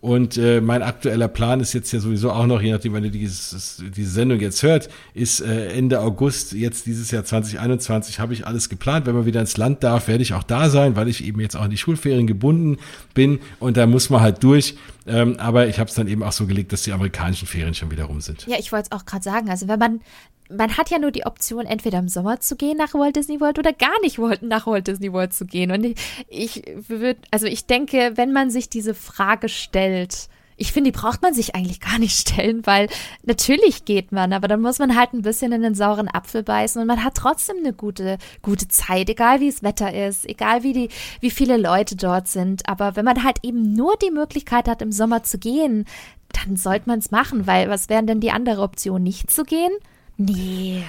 Und 0.00 0.36
äh, 0.36 0.60
mein 0.60 0.82
aktueller 0.82 1.26
Plan 1.26 1.58
ist 1.60 1.72
jetzt 1.72 1.90
ja 1.90 2.00
sowieso 2.00 2.30
auch 2.30 2.46
noch, 2.46 2.62
je 2.62 2.70
nachdem, 2.70 2.92
wann 2.92 3.02
ihr 3.02 3.10
dieses, 3.10 3.82
diese 3.96 4.10
Sendung 4.10 4.38
jetzt 4.40 4.62
hört, 4.62 4.88
ist 5.14 5.40
äh, 5.40 5.70
Ende 5.70 6.00
August, 6.00 6.52
jetzt 6.52 6.86
dieses 6.86 7.10
Jahr 7.10 7.24
2021, 7.24 8.20
habe 8.20 8.32
ich 8.32 8.46
alles 8.46 8.68
geplant. 8.68 9.06
Wenn 9.06 9.14
man 9.14 9.26
wieder 9.26 9.40
ins 9.40 9.56
Land 9.56 9.82
darf, 9.82 10.06
werde 10.06 10.22
ich 10.22 10.34
auch 10.34 10.44
da 10.44 10.70
sein, 10.70 10.96
weil 10.96 11.08
ich 11.08 11.24
eben 11.24 11.40
jetzt 11.40 11.56
auch 11.56 11.64
in 11.64 11.70
die 11.70 11.76
Schulferien 11.76 12.26
gebunden 12.26 12.78
bin. 13.14 13.40
Und 13.58 13.76
da 13.76 13.86
muss 13.86 14.08
man 14.08 14.20
halt 14.20 14.42
durch. 14.44 14.76
Ähm, 15.06 15.36
aber 15.38 15.68
ich 15.68 15.78
habe 15.78 15.88
es 15.88 15.94
dann 15.94 16.08
eben 16.08 16.22
auch 16.22 16.32
so 16.32 16.46
gelegt, 16.46 16.72
dass 16.72 16.82
die 16.82 16.92
amerikanischen 16.92 17.46
Ferien 17.46 17.74
schon 17.74 17.90
wieder 17.90 18.04
rum 18.04 18.20
sind. 18.20 18.46
Ja, 18.46 18.58
ich 18.58 18.72
wollte 18.72 18.88
es 18.90 18.92
auch 18.92 19.06
gerade 19.06 19.22
sagen. 19.22 19.50
Also 19.50 19.68
wenn 19.68 19.78
man 19.78 20.00
man 20.48 20.76
hat 20.76 20.90
ja 20.90 20.98
nur 20.98 21.10
die 21.10 21.26
Option, 21.26 21.66
entweder 21.66 21.98
im 21.98 22.08
Sommer 22.08 22.40
zu 22.40 22.56
gehen 22.56 22.76
nach 22.76 22.94
Walt 22.94 23.16
Disney 23.16 23.40
World 23.40 23.58
oder 23.58 23.72
gar 23.72 24.00
nicht 24.02 24.18
nach 24.42 24.66
Walt 24.66 24.86
Disney 24.86 25.12
World 25.12 25.32
zu 25.32 25.44
gehen. 25.44 25.70
Und 25.72 25.84
ich, 25.84 25.96
ich 26.28 26.62
würde, 26.88 27.20
also 27.30 27.46
ich 27.46 27.66
denke, 27.66 28.12
wenn 28.14 28.32
man 28.32 28.50
sich 28.50 28.68
diese 28.68 28.94
Frage 28.94 29.48
stellt, 29.48 30.28
ich 30.56 30.72
finde, 30.72 30.90
die 30.90 30.98
braucht 30.98 31.22
man 31.22 31.34
sich 31.34 31.54
eigentlich 31.54 31.80
gar 31.80 31.98
nicht 31.98 32.18
stellen, 32.28 32.66
weil 32.66 32.88
natürlich 33.24 33.84
geht 33.84 34.12
man, 34.12 34.32
aber 34.32 34.48
dann 34.48 34.60
muss 34.60 34.78
man 34.78 34.96
halt 34.96 35.12
ein 35.12 35.22
bisschen 35.22 35.52
in 35.52 35.62
den 35.62 35.74
sauren 35.74 36.08
Apfel 36.08 36.42
beißen 36.42 36.80
und 36.80 36.88
man 36.88 37.04
hat 37.04 37.14
trotzdem 37.14 37.56
eine 37.58 37.72
gute, 37.72 38.18
gute 38.42 38.68
Zeit, 38.68 39.08
egal 39.10 39.40
wie 39.40 39.50
das 39.50 39.62
Wetter 39.62 39.92
ist, 39.92 40.28
egal 40.28 40.62
wie 40.62 40.72
die, 40.72 40.88
wie 41.20 41.30
viele 41.30 41.56
Leute 41.56 41.96
dort 41.96 42.28
sind. 42.28 42.68
Aber 42.68 42.96
wenn 42.96 43.04
man 43.04 43.22
halt 43.22 43.38
eben 43.42 43.74
nur 43.74 43.96
die 43.96 44.10
Möglichkeit 44.10 44.68
hat, 44.68 44.82
im 44.82 44.92
Sommer 44.92 45.22
zu 45.22 45.38
gehen, 45.38 45.84
dann 46.32 46.56
sollte 46.56 46.88
man 46.88 46.98
es 46.98 47.10
machen, 47.10 47.46
weil 47.46 47.68
was 47.68 47.88
wären 47.88 48.06
denn 48.06 48.20
die 48.20 48.30
andere 48.30 48.62
Option, 48.62 49.02
nicht 49.02 49.30
zu 49.30 49.44
gehen? 49.44 49.72
Nee. 50.16 50.82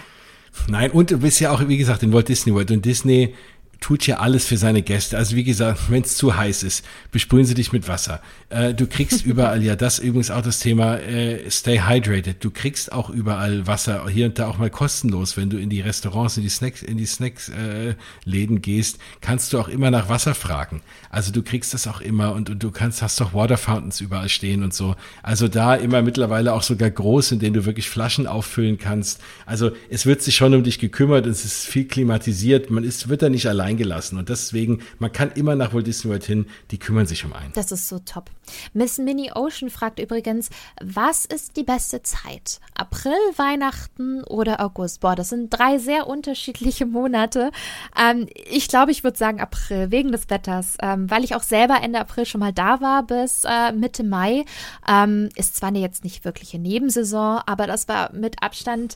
Nein, 0.68 0.92
und 0.92 1.12
du 1.12 1.20
bist 1.20 1.40
ja 1.40 1.52
auch, 1.52 1.68
wie 1.68 1.78
gesagt, 1.78 2.04
in 2.04 2.14
Walt 2.14 2.30
Disney 2.30 2.54
World 2.54 2.72
und 2.72 2.86
Disney 2.86 3.36
tut 3.80 4.08
ja 4.08 4.18
alles 4.18 4.46
für 4.46 4.58
seine 4.58 4.82
Gäste. 4.82 5.18
Also 5.18 5.36
wie 5.36 5.44
gesagt, 5.44 5.90
wenn 5.90 6.04
es 6.04 6.18
zu 6.18 6.36
heiß 6.36 6.64
ist, 6.64 6.84
besprühen 7.12 7.46
sie 7.46 7.54
dich 7.54 7.72
mit 7.72 7.88
Wasser. 7.88 8.22
Äh, 8.50 8.74
du 8.74 8.88
kriegst 8.88 9.26
überall, 9.26 9.64
ja, 9.64 9.76
das 9.76 10.00
übrigens 10.00 10.32
auch 10.32 10.42
das 10.42 10.60
Thema, 10.60 10.98
äh, 10.98 11.50
stay 11.50 11.80
hydrated. 11.80 12.44
Du 12.44 12.52
kriegst 12.52 12.92
auch 12.92 13.10
überall 13.10 13.68
Wasser, 13.68 14.08
hier 14.10 14.28
und 14.28 14.40
da 14.40 14.48
auch 14.48 14.58
mal 14.58 14.70
kostenlos. 14.70 15.38
Wenn 15.38 15.50
du 15.50 15.58
in 15.58 15.70
die 15.70 15.82
Restaurants, 15.82 16.38
in 16.38 16.44
die 16.44 16.50
Snacks, 16.50 16.82
in 16.82 16.98
die 16.98 17.06
Snacks-Läden 17.06 18.58
äh, 18.58 18.60
gehst, 18.60 19.00
kannst 19.22 19.54
du 19.54 19.60
auch 19.60 19.68
immer 19.68 19.92
nach 19.92 20.10
Wasser 20.10 20.34
fragen. 20.34 20.82
Also 21.10 21.32
du 21.32 21.44
kriegst 21.44 21.74
das 21.74 21.88
auch 21.88 22.02
immer 22.02 22.34
und, 22.34 22.50
und 22.50 22.64
du 22.64 22.72
kannst, 22.72 23.02
hast 23.02 23.22
doch 23.22 23.34
Water 23.34 23.58
Fountains 23.58 24.02
überall 24.02 24.30
stehen 24.30 24.64
und 24.64 24.74
so. 24.74 24.96
Also 25.24 25.48
da 25.48 25.76
immer 25.76 26.02
mittlerweile 26.02 26.54
auch 26.54 26.64
sogar 26.64 26.90
groß, 26.90 27.34
in 27.34 27.40
denen 27.40 27.54
du 27.54 27.66
wirklich 27.66 27.90
Flaschen 27.90 28.28
auffüllen 28.28 28.78
kannst. 28.78 29.22
Also 29.46 29.72
es 29.90 30.06
wird 30.06 30.22
sich 30.22 30.36
schon 30.36 30.54
um 30.54 30.64
dich 30.64 30.80
gekümmert, 30.80 31.26
es 31.26 31.46
ist 31.46 31.66
viel 31.66 31.86
klimatisiert, 31.86 32.70
man 32.70 32.84
ist, 32.84 33.10
wird 33.10 33.22
da 33.22 33.30
nicht 33.30 33.48
allein 33.48 33.67
gelassen. 33.76 34.18
Und 34.18 34.30
deswegen, 34.30 34.82
man 35.00 35.12
kann 35.12 35.32
immer 35.32 35.56
nach 35.56 35.74
Walt 35.74 35.88
Disney 35.88 36.10
World 36.12 36.24
hin, 36.24 36.46
die 36.72 36.80
kümmern 36.80 37.06
sich 37.06 37.26
um 37.26 37.34
einen. 37.34 37.52
Das 37.54 37.72
ist 37.72 37.90
so 37.90 38.00
top. 38.00 38.30
Miss 38.74 38.98
Minnie 38.98 39.32
Ocean 39.34 39.70
fragt 39.70 40.00
übrigens, 40.00 40.50
was 40.82 41.26
ist 41.26 41.58
die 41.58 41.64
beste 41.64 42.02
Zeit? 42.04 42.60
April, 42.76 43.12
Weihnachten 43.36 44.24
oder 44.24 44.62
August? 44.62 45.02
Boah, 45.02 45.16
das 45.16 45.30
sind 45.30 45.50
drei 45.50 45.78
sehr 45.78 46.08
unterschiedliche 46.08 46.86
Monate. 46.86 47.52
Ähm, 48.00 48.28
ich 48.50 48.70
glaube, 48.70 48.92
ich 48.92 49.04
würde 49.04 49.18
sagen 49.18 49.42
April, 49.42 49.92
wegen 49.92 50.12
des 50.12 50.30
Wetters, 50.30 50.78
ähm, 50.82 51.10
weil 51.10 51.24
ich 51.24 51.36
auch 51.36 51.44
selber 51.44 51.82
Ende 51.82 52.00
April 52.00 52.26
schon 52.26 52.40
mal 52.40 52.54
da 52.54 52.80
war 52.80 53.04
bis 53.04 53.44
äh, 53.44 53.72
Mitte 53.74 54.04
Mai. 54.04 54.46
Ähm, 54.88 55.30
ist 55.36 55.58
zwar 55.58 55.74
jetzt 55.74 56.04
nicht 56.04 56.24
wirklich 56.24 56.54
eine 56.54 56.64
Nebensaison, 56.64 57.42
aber 57.46 57.68
das 57.68 57.88
war 57.88 58.14
mit 58.14 58.42
Abstand 58.42 58.96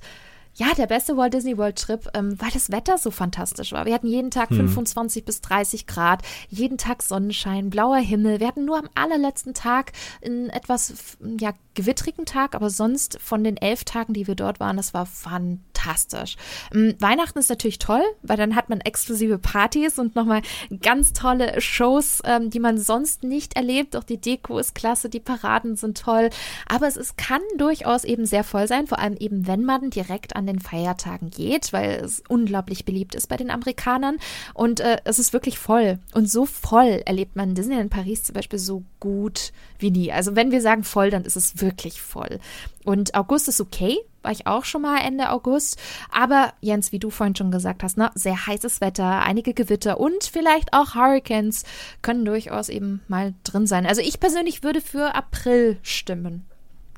ja, 0.55 0.73
der 0.73 0.87
beste 0.87 1.17
Walt 1.17 1.33
Disney 1.33 1.57
World 1.57 1.77
Trip, 1.77 2.07
ähm, 2.13 2.39
weil 2.39 2.51
das 2.51 2.71
Wetter 2.71 2.97
so 2.97 3.11
fantastisch 3.11 3.71
war. 3.71 3.85
Wir 3.85 3.93
hatten 3.93 4.07
jeden 4.07 4.31
Tag 4.31 4.49
hm. 4.49 4.57
25 4.57 5.25
bis 5.25 5.41
30 5.41 5.87
Grad, 5.87 6.21
jeden 6.49 6.77
Tag 6.77 7.03
Sonnenschein, 7.03 7.69
blauer 7.69 7.97
Himmel. 7.97 8.39
Wir 8.39 8.47
hatten 8.47 8.65
nur 8.65 8.77
am 8.77 8.89
allerletzten 8.95 9.53
Tag 9.53 9.93
einen 10.23 10.49
etwas 10.49 11.17
ja, 11.39 11.53
gewittrigen 11.73 12.25
Tag, 12.25 12.55
aber 12.55 12.69
sonst 12.69 13.19
von 13.21 13.43
den 13.43 13.57
elf 13.57 13.83
Tagen, 13.83 14.13
die 14.13 14.27
wir 14.27 14.35
dort 14.35 14.59
waren, 14.59 14.77
das 14.77 14.93
war 14.93 15.05
fantastisch. 15.05 16.35
Ähm, 16.73 16.95
Weihnachten 16.99 17.39
ist 17.39 17.49
natürlich 17.49 17.79
toll, 17.79 18.03
weil 18.21 18.37
dann 18.37 18.55
hat 18.55 18.69
man 18.69 18.81
exklusive 18.81 19.37
Partys 19.37 19.97
und 19.97 20.15
nochmal 20.15 20.41
ganz 20.81 21.13
tolle 21.13 21.59
Shows, 21.61 22.21
ähm, 22.25 22.49
die 22.49 22.59
man 22.59 22.77
sonst 22.77 23.23
nicht 23.23 23.55
erlebt. 23.55 23.95
Auch 23.95 24.03
die 24.03 24.19
Deko 24.19 24.59
ist 24.59 24.75
klasse, 24.75 25.09
die 25.09 25.19
Paraden 25.19 25.75
sind 25.75 25.97
toll. 25.97 26.29
Aber 26.67 26.87
es, 26.87 26.97
es 26.97 27.15
kann 27.15 27.41
durchaus 27.57 28.03
eben 28.03 28.25
sehr 28.25 28.43
voll 28.43 28.67
sein, 28.67 28.87
vor 28.87 28.99
allem 28.99 29.15
eben, 29.17 29.47
wenn 29.47 29.63
man 29.63 29.89
direkt 29.89 30.35
an 30.35 30.47
den 30.47 30.59
Feiertagen 30.59 31.29
geht, 31.29 31.73
weil 31.73 32.01
es 32.03 32.21
unglaublich 32.27 32.85
beliebt 32.85 33.15
ist 33.15 33.27
bei 33.27 33.37
den 33.37 33.51
Amerikanern. 33.51 34.17
Und 34.53 34.79
äh, 34.81 34.97
es 35.05 35.19
ist 35.19 35.33
wirklich 35.33 35.57
voll. 35.57 35.99
Und 36.13 36.29
so 36.29 36.45
voll 36.45 37.01
erlebt 37.05 37.35
man 37.35 37.55
Disneyland 37.55 37.89
Paris 37.89 38.23
zum 38.23 38.33
Beispiel 38.33 38.59
so 38.59 38.83
gut 38.99 39.53
wie 39.79 39.91
nie. 39.91 40.11
Also 40.11 40.35
wenn 40.35 40.51
wir 40.51 40.61
sagen 40.61 40.83
voll, 40.83 41.09
dann 41.09 41.25
ist 41.25 41.35
es 41.35 41.60
wirklich 41.61 42.01
voll. 42.01 42.39
Und 42.83 43.15
August 43.15 43.47
ist 43.47 43.61
okay, 43.61 43.97
war 44.21 44.31
ich 44.31 44.47
auch 44.47 44.65
schon 44.65 44.81
mal 44.81 44.99
Ende 44.99 45.29
August. 45.31 45.79
Aber 46.11 46.53
Jens, 46.61 46.91
wie 46.91 46.99
du 46.99 47.09
vorhin 47.09 47.35
schon 47.35 47.51
gesagt 47.51 47.83
hast, 47.83 47.97
ne, 47.97 48.11
sehr 48.15 48.45
heißes 48.47 48.81
Wetter, 48.81 49.21
einige 49.21 49.53
Gewitter 49.53 49.99
und 49.99 50.23
vielleicht 50.23 50.73
auch 50.73 50.95
Hurricanes 50.95 51.63
können 52.01 52.25
durchaus 52.25 52.69
eben 52.69 53.01
mal 53.07 53.33
drin 53.43 53.67
sein. 53.67 53.85
Also 53.85 54.01
ich 54.01 54.19
persönlich 54.19 54.63
würde 54.63 54.81
für 54.81 55.15
April 55.15 55.77
stimmen. 55.81 56.45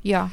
Ja 0.02 0.32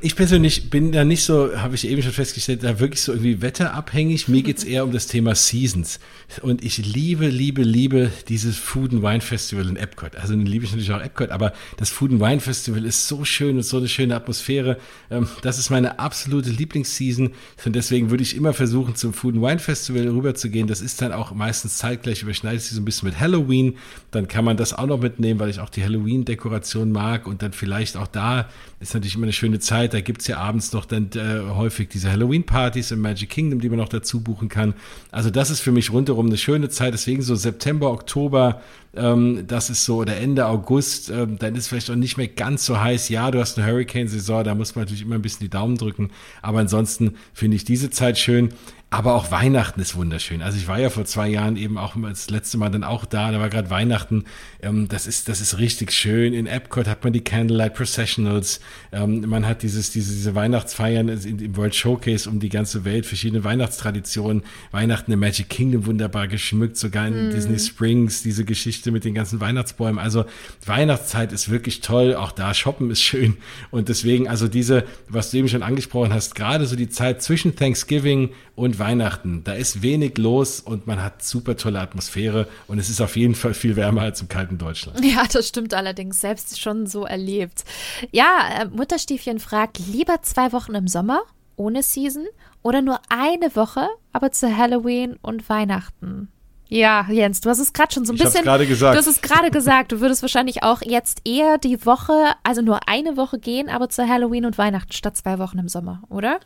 ich 0.00 0.14
persönlich 0.14 0.70
bin 0.70 0.92
da 0.92 1.04
nicht 1.04 1.24
so, 1.24 1.56
habe 1.56 1.74
ich 1.74 1.88
eben 1.88 2.02
schon 2.02 2.12
festgestellt, 2.12 2.62
da 2.62 2.78
wirklich 2.78 3.02
so 3.02 3.12
irgendwie 3.12 3.42
wetterabhängig. 3.42 4.28
Mir 4.28 4.42
geht's 4.42 4.62
eher 4.62 4.84
um 4.84 4.92
das 4.92 5.08
Thema 5.08 5.34
Seasons. 5.34 5.98
Und 6.40 6.64
ich 6.64 6.78
liebe, 6.78 7.26
liebe, 7.26 7.62
liebe 7.62 8.12
dieses 8.28 8.56
Food 8.56 8.92
and 8.92 9.02
Wine 9.02 9.20
Festival 9.20 9.68
in 9.68 9.74
Epcot. 9.74 10.14
Also 10.14 10.34
liebe 10.34 10.64
ich 10.64 10.70
natürlich 10.70 10.92
auch 10.92 11.02
Epcot, 11.02 11.30
aber 11.30 11.52
das 11.78 11.90
Food 11.90 12.12
and 12.12 12.20
Wine 12.20 12.38
Festival 12.38 12.84
ist 12.84 13.08
so 13.08 13.24
schön 13.24 13.56
und 13.56 13.64
so 13.64 13.78
eine 13.78 13.88
schöne 13.88 14.14
Atmosphäre. 14.14 14.78
Ähm, 15.10 15.26
das 15.42 15.58
ist 15.58 15.70
meine 15.70 15.98
absolute 15.98 16.50
Lieblingsseason. 16.50 17.32
Und 17.64 17.74
deswegen 17.74 18.10
würde 18.10 18.22
ich 18.22 18.36
immer 18.36 18.52
versuchen, 18.52 18.94
zum 18.94 19.12
Food 19.12 19.34
and 19.34 19.42
Wine 19.42 19.58
Festival 19.58 20.06
rüberzugehen. 20.06 20.68
Das 20.68 20.80
ist 20.80 21.02
dann 21.02 21.10
auch 21.10 21.32
meistens 21.32 21.78
zeitgleich, 21.78 22.22
überschneidet 22.22 22.62
sich 22.62 22.72
so 22.72 22.80
ein 22.80 22.84
bisschen 22.84 23.08
mit 23.08 23.18
Halloween. 23.18 23.78
Dann 24.12 24.28
kann 24.28 24.44
man 24.44 24.56
das 24.56 24.74
auch 24.74 24.86
noch 24.86 25.00
mitnehmen, 25.00 25.40
weil 25.40 25.50
ich 25.50 25.58
auch 25.58 25.70
die 25.70 25.82
Halloween-Dekoration 25.82 26.92
mag. 26.92 27.26
Und 27.26 27.42
dann 27.42 27.52
vielleicht 27.52 27.96
auch 27.96 28.06
da 28.06 28.48
ist 28.78 28.94
natürlich 28.94 29.16
immer 29.16 29.24
eine 29.24 29.32
schöne 29.32 29.58
Zeit 29.58 29.71
Zeit. 29.72 29.94
Da 29.94 29.98
es 29.98 30.26
ja 30.26 30.36
abends 30.38 30.72
noch 30.72 30.84
dann 30.84 31.10
äh, 31.14 31.50
häufig 31.54 31.88
diese 31.88 32.10
Halloween-Partys 32.10 32.90
im 32.90 33.00
Magic 33.00 33.30
Kingdom, 33.30 33.60
die 33.60 33.68
man 33.68 33.78
noch 33.78 33.88
dazu 33.88 34.20
buchen 34.20 34.48
kann. 34.48 34.74
Also 35.10 35.30
das 35.30 35.50
ist 35.50 35.60
für 35.60 35.72
mich 35.72 35.92
rundherum 35.92 36.26
eine 36.26 36.36
schöne 36.36 36.68
Zeit. 36.68 36.92
Deswegen 36.92 37.22
so 37.22 37.34
September, 37.34 37.90
Oktober, 37.90 38.60
ähm, 38.94 39.44
das 39.46 39.70
ist 39.70 39.84
so, 39.84 39.96
oder 39.96 40.16
Ende 40.16 40.46
August, 40.46 41.10
ähm, 41.10 41.38
dann 41.38 41.54
ist 41.54 41.68
vielleicht 41.68 41.90
auch 41.90 41.96
nicht 41.96 42.18
mehr 42.18 42.28
ganz 42.28 42.66
so 42.66 42.78
heiß. 42.78 43.08
Ja, 43.08 43.30
du 43.30 43.40
hast 43.40 43.58
eine 43.58 43.66
Hurricane-Saison, 43.66 44.44
da 44.44 44.54
muss 44.54 44.74
man 44.74 44.84
natürlich 44.84 45.02
immer 45.02 45.14
ein 45.14 45.22
bisschen 45.22 45.40
die 45.40 45.50
Daumen 45.50 45.78
drücken. 45.78 46.10
Aber 46.42 46.58
ansonsten 46.58 47.14
finde 47.32 47.56
ich 47.56 47.64
diese 47.64 47.90
Zeit 47.90 48.18
schön. 48.18 48.50
Aber 48.92 49.14
auch 49.14 49.30
Weihnachten 49.30 49.80
ist 49.80 49.96
wunderschön. 49.96 50.42
Also 50.42 50.58
ich 50.58 50.68
war 50.68 50.78
ja 50.78 50.90
vor 50.90 51.06
zwei 51.06 51.26
Jahren 51.26 51.56
eben 51.56 51.78
auch 51.78 51.96
das 52.02 52.28
letzte 52.28 52.58
Mal 52.58 52.68
dann 52.68 52.84
auch 52.84 53.06
da. 53.06 53.32
Da 53.32 53.40
war 53.40 53.48
gerade 53.48 53.70
Weihnachten. 53.70 54.24
Ähm, 54.60 54.86
das 54.86 55.06
ist 55.06 55.30
das 55.30 55.40
ist 55.40 55.58
richtig 55.58 55.92
schön. 55.92 56.34
In 56.34 56.46
Epcot 56.46 56.86
hat 56.86 57.02
man 57.02 57.14
die 57.14 57.22
Candlelight 57.24 57.72
Processionals. 57.72 58.60
Ähm, 58.92 59.24
man 59.26 59.46
hat 59.46 59.62
dieses 59.62 59.92
diese 59.92 60.12
diese 60.12 60.34
Weihnachtsfeiern 60.34 61.08
im 61.08 61.56
World 61.56 61.74
Showcase 61.74 62.28
um 62.28 62.38
die 62.38 62.50
ganze 62.50 62.84
Welt, 62.84 63.06
verschiedene 63.06 63.44
Weihnachtstraditionen. 63.44 64.42
Weihnachten 64.72 65.10
im 65.10 65.20
Magic 65.20 65.48
Kingdom 65.48 65.86
wunderbar 65.86 66.28
geschmückt, 66.28 66.76
sogar 66.76 67.08
in 67.08 67.28
mm. 67.28 67.30
Disney 67.30 67.58
Springs 67.58 68.22
diese 68.22 68.44
Geschichte 68.44 68.90
mit 68.90 69.06
den 69.06 69.14
ganzen 69.14 69.40
Weihnachtsbäumen. 69.40 69.98
Also 69.98 70.26
Weihnachtszeit 70.66 71.32
ist 71.32 71.48
wirklich 71.48 71.80
toll. 71.80 72.14
Auch 72.14 72.32
da 72.32 72.52
shoppen 72.52 72.90
ist 72.90 73.00
schön. 73.00 73.38
Und 73.70 73.88
deswegen 73.88 74.28
also 74.28 74.48
diese, 74.48 74.84
was 75.08 75.30
du 75.30 75.38
eben 75.38 75.48
schon 75.48 75.62
angesprochen 75.62 76.12
hast, 76.12 76.34
gerade 76.34 76.66
so 76.66 76.76
die 76.76 76.90
Zeit 76.90 77.22
zwischen 77.22 77.56
Thanksgiving 77.56 78.34
und 78.54 78.81
Weihnachten. 78.82 79.44
Da 79.44 79.52
ist 79.52 79.82
wenig 79.82 80.18
los 80.18 80.58
und 80.60 80.86
man 80.88 81.02
hat 81.02 81.22
super 81.22 81.56
tolle 81.56 81.80
Atmosphäre 81.80 82.48
und 82.66 82.78
es 82.78 82.90
ist 82.90 83.00
auf 83.00 83.16
jeden 83.16 83.36
Fall 83.36 83.54
viel 83.54 83.76
wärmer 83.76 84.02
als 84.02 84.20
im 84.20 84.28
kalten 84.28 84.58
Deutschland. 84.58 85.04
Ja, 85.04 85.24
das 85.30 85.48
stimmt 85.48 85.72
allerdings. 85.72 86.20
Selbst 86.20 86.60
schon 86.60 86.86
so 86.86 87.04
erlebt. 87.04 87.64
Ja, 88.10 88.48
äh, 88.60 88.64
Mutterstiefchen 88.66 89.38
fragt, 89.38 89.78
lieber 89.78 90.22
zwei 90.22 90.52
Wochen 90.52 90.74
im 90.74 90.88
Sommer 90.88 91.22
ohne 91.56 91.82
Season 91.82 92.26
oder 92.62 92.82
nur 92.82 92.98
eine 93.08 93.54
Woche, 93.54 93.88
aber 94.12 94.32
zu 94.32 94.56
Halloween 94.56 95.16
und 95.22 95.48
Weihnachten? 95.48 96.28
Ja, 96.68 97.06
Jens, 97.10 97.42
du 97.42 97.50
hast 97.50 97.58
es 97.58 97.72
gerade 97.74 97.92
schon 97.92 98.06
so 98.06 98.14
ein 98.14 98.16
ich 98.16 98.22
bisschen. 98.22 98.44
gerade 98.44 98.66
gesagt. 98.66 98.94
Du 98.94 98.98
hast 98.98 99.06
es 99.06 99.20
gerade 99.20 99.50
gesagt. 99.50 99.92
Du 99.92 100.00
würdest 100.00 100.22
wahrscheinlich 100.22 100.62
auch 100.62 100.80
jetzt 100.82 101.20
eher 101.26 101.58
die 101.58 101.84
Woche, 101.84 102.32
also 102.42 102.62
nur 102.62 102.88
eine 102.88 103.16
Woche 103.18 103.38
gehen, 103.38 103.68
aber 103.68 103.90
zu 103.90 104.08
Halloween 104.08 104.46
und 104.46 104.56
Weihnachten 104.56 104.92
statt 104.92 105.16
zwei 105.16 105.38
Wochen 105.38 105.58
im 105.58 105.68
Sommer, 105.68 106.02
oder? 106.08 106.40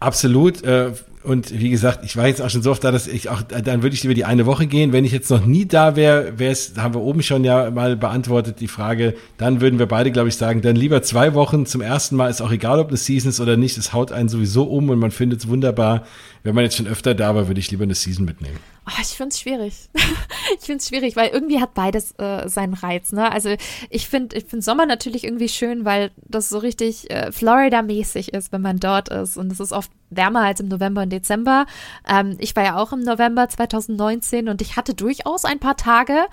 Absolut. 0.00 0.64
Äh, 0.64 0.92
Und 1.24 1.58
wie 1.58 1.70
gesagt, 1.70 2.04
ich 2.04 2.18
war 2.18 2.26
jetzt 2.26 2.42
auch 2.42 2.50
schon 2.50 2.62
so 2.62 2.70
oft 2.70 2.84
da, 2.84 2.90
dass 2.92 3.06
ich 3.06 3.30
auch, 3.30 3.40
dann 3.40 3.82
würde 3.82 3.94
ich 3.94 4.02
lieber 4.02 4.12
die 4.12 4.26
eine 4.26 4.44
Woche 4.44 4.66
gehen. 4.66 4.92
Wenn 4.92 5.06
ich 5.06 5.12
jetzt 5.12 5.30
noch 5.30 5.46
nie 5.46 5.64
da 5.64 5.96
wäre, 5.96 6.38
wäre 6.38 6.52
es, 6.52 6.74
haben 6.76 6.92
wir 6.92 7.00
oben 7.00 7.22
schon 7.22 7.44
ja 7.44 7.70
mal 7.70 7.96
beantwortet, 7.96 8.60
die 8.60 8.68
Frage, 8.68 9.14
dann 9.38 9.62
würden 9.62 9.78
wir 9.78 9.86
beide, 9.86 10.12
glaube 10.12 10.28
ich, 10.28 10.36
sagen, 10.36 10.60
dann 10.60 10.76
lieber 10.76 11.02
zwei 11.02 11.32
Wochen 11.32 11.64
zum 11.64 11.80
ersten 11.80 12.16
Mal, 12.16 12.28
ist 12.28 12.42
auch 12.42 12.52
egal, 12.52 12.78
ob 12.78 12.88
eine 12.88 12.98
Season 12.98 13.30
ist 13.30 13.40
oder 13.40 13.56
nicht, 13.56 13.78
es 13.78 13.94
haut 13.94 14.12
einen 14.12 14.28
sowieso 14.28 14.64
um 14.64 14.90
und 14.90 14.98
man 14.98 15.12
findet 15.12 15.40
es 15.40 15.48
wunderbar. 15.48 16.04
Wenn 16.44 16.54
man 16.54 16.64
jetzt 16.64 16.76
schon 16.76 16.86
öfter 16.86 17.14
da 17.14 17.34
war, 17.34 17.48
würde 17.48 17.58
ich 17.58 17.70
lieber 17.70 17.84
eine 17.84 17.94
Season 17.94 18.26
mitnehmen. 18.26 18.58
Oh, 18.86 19.00
ich 19.00 19.08
finde 19.08 19.30
es 19.30 19.40
schwierig. 19.40 19.88
ich 20.58 20.66
finde 20.66 20.76
es 20.76 20.88
schwierig, 20.88 21.16
weil 21.16 21.30
irgendwie 21.30 21.58
hat 21.58 21.72
beides 21.72 22.12
äh, 22.18 22.46
seinen 22.50 22.74
Reiz. 22.74 23.12
Ne? 23.12 23.32
Also 23.32 23.56
ich 23.88 24.08
finde 24.08 24.36
ich 24.36 24.44
find 24.44 24.62
Sommer 24.62 24.84
natürlich 24.84 25.24
irgendwie 25.24 25.48
schön, 25.48 25.86
weil 25.86 26.10
das 26.16 26.50
so 26.50 26.58
richtig 26.58 27.10
äh, 27.10 27.32
Florida-mäßig 27.32 28.34
ist, 28.34 28.52
wenn 28.52 28.60
man 28.60 28.78
dort 28.78 29.08
ist. 29.08 29.38
Und 29.38 29.50
es 29.50 29.58
ist 29.58 29.72
oft 29.72 29.90
wärmer 30.10 30.42
als 30.42 30.60
im 30.60 30.68
November 30.68 31.00
und 31.00 31.10
Dezember. 31.10 31.64
Ähm, 32.06 32.36
ich 32.38 32.54
war 32.54 32.62
ja 32.62 32.76
auch 32.76 32.92
im 32.92 33.00
November 33.00 33.48
2019 33.48 34.50
und 34.50 34.60
ich 34.60 34.76
hatte 34.76 34.92
durchaus 34.92 35.46
ein 35.46 35.60
paar 35.60 35.78
Tage, 35.78 36.26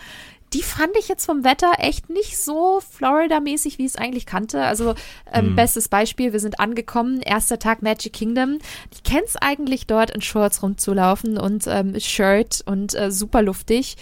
die 0.54 0.64
fand 0.64 0.98
ich 0.98 1.08
jetzt 1.08 1.26
vom 1.26 1.44
Wetter 1.44 1.72
echt 1.80 2.10
nicht 2.10 2.38
so 2.38 2.82
Florida-mäßig, 2.82 3.78
wie 3.78 3.86
ich 3.86 3.92
es 3.92 3.96
eigentlich 3.96 4.26
kannte. 4.26 4.64
Also 4.64 4.96
ähm, 5.32 5.52
mhm. 5.52 5.56
bestes 5.56 5.88
Beispiel, 5.88 6.34
wir 6.34 6.40
sind 6.40 6.60
angekommen, 6.60 7.22
erster 7.22 7.58
Tag 7.58 7.82
Magic 7.82 8.14
Kingdom. 8.14 8.60
Ich 8.92 9.04
kenne 9.04 9.24
es 9.26 9.38
eigentlich 9.38 9.88
dort 9.88 10.12
in 10.12 10.22
Shorts 10.22 10.62
rumzulaufen 10.62 11.38
und 11.38 11.68
ähm, 11.68 11.98
Shirt 12.00 12.62
und 12.66 12.94
äh, 12.96 13.12
super 13.12 13.42
luftig. 13.42 13.96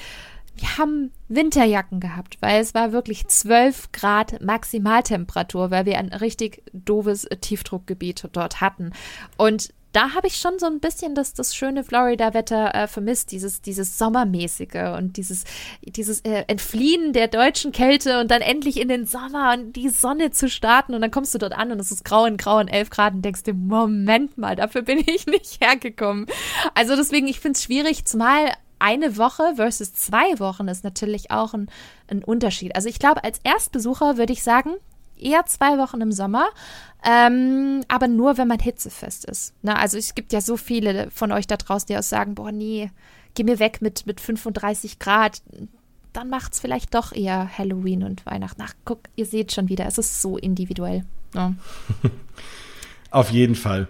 Wir 0.56 0.78
haben 0.78 1.12
Winterjacken 1.30 2.00
gehabt, 2.00 2.38
weil 2.42 2.60
es 2.60 2.74
war 2.74 2.92
wirklich 2.92 3.28
12 3.28 3.92
Grad 3.94 4.42
Maximaltemperatur, 4.42 5.72
weil 5.72 5.86
wir 5.86 5.98
ein 5.98 6.10
richtig 6.10 6.64
doofes 6.74 7.28
Tiefdruckgebiet 7.40 8.28
dort 8.34 8.60
hatten. 8.60 8.92
Und 9.38 9.70
da 9.92 10.14
habe 10.14 10.28
ich 10.28 10.38
schon 10.38 10.60
so 10.60 10.68
ein 10.68 10.80
bisschen 10.80 11.16
das, 11.16 11.34
das 11.34 11.56
schöne 11.56 11.84
Florida-Wetter 11.84 12.76
äh, 12.76 12.88
vermisst, 12.88 13.32
dieses, 13.32 13.62
dieses 13.62 13.98
Sommermäßige 13.98 14.96
und 14.98 15.18
dieses, 15.18 15.46
dieses 15.82 16.22
äh, 16.22 16.44
Entfliehen 16.48 17.14
der 17.14 17.28
deutschen 17.28 17.72
Kälte 17.72 18.20
und 18.20 18.30
dann 18.30 18.42
endlich 18.42 18.80
in 18.80 18.88
den 18.88 19.06
Sommer 19.06 19.54
und 19.54 19.74
die 19.74 19.90
Sonne 19.90 20.32
zu 20.32 20.50
starten 20.50 20.94
und 20.94 21.02
dann 21.02 21.12
kommst 21.12 21.34
du 21.34 21.38
dort 21.38 21.54
an 21.54 21.72
und 21.72 21.80
es 21.80 21.92
ist 21.92 22.06
grau 22.06 22.26
in 22.26 22.38
grau 22.38 22.60
und 22.60 22.68
11 22.68 22.90
Grad 22.90 23.14
und 23.14 23.24
denkst 23.24 23.44
dir, 23.44 23.54
Moment 23.54 24.38
mal, 24.38 24.56
dafür 24.56 24.84
bin 24.84 25.00
ich 25.06 25.26
nicht 25.28 25.62
hergekommen. 25.62 26.28
Also 26.76 26.96
deswegen, 26.96 27.28
ich 27.28 27.40
finde 27.40 27.58
es 27.58 27.64
schwierig, 27.64 28.06
zumal 28.06 28.52
eine 28.80 29.18
Woche 29.18 29.56
versus 29.56 29.94
zwei 29.94 30.40
Wochen 30.40 30.68
ist 30.68 30.84
natürlich 30.84 31.32
auch 31.32 31.54
ein, 31.54 31.70
ein 32.08 32.24
Unterschied. 32.24 32.76
Also 32.76 32.88
ich 32.88 33.00
glaube, 33.00 33.24
als 33.24 33.40
Erstbesucher 33.44 34.18
würde 34.18 34.34
ich 34.34 34.42
sagen, 34.42 34.76
eher 35.20 35.46
zwei 35.46 35.78
Wochen 35.78 36.02
im 36.02 36.12
Sommer, 36.12 36.50
ähm, 37.04 37.82
aber 37.88 38.08
nur, 38.08 38.38
wenn 38.38 38.48
man 38.48 38.60
hitzefest 38.60 39.26
ist. 39.26 39.54
Na, 39.62 39.76
also 39.76 39.98
es 39.98 40.16
gibt 40.16 40.34
ja 40.34 40.42
so 40.42 40.58
viele 40.58 41.10
von 41.12 41.32
euch 41.32 41.48
da 41.48 41.58
draußen, 41.58 41.88
die 41.88 41.98
auch 41.98 42.04
sagen, 42.04 42.36
boah, 42.36 42.52
nee, 42.52 42.92
geh 43.36 43.44
mir 43.44 43.60
weg 43.60 43.82
mit, 43.82 44.06
mit 44.06 44.20
35 44.20 45.00
Grad. 45.00 45.42
Dann 46.14 46.30
macht 46.30 46.54
es 46.54 46.60
vielleicht 46.60 46.94
doch 46.96 47.14
eher 47.14 47.50
Halloween 47.58 48.04
und 48.04 48.26
Weihnachten. 48.26 48.62
Ach, 48.64 48.74
guck, 48.84 49.02
ihr 49.16 49.26
seht 49.26 49.54
schon 49.54 49.70
wieder, 49.70 49.86
es 49.86 49.98
ist 49.98 50.22
so 50.22 50.38
individuell. 50.38 51.06
Ja. 51.34 51.54
Auf 53.12 53.32
jeden 53.32 53.56
Fall. 53.56 53.88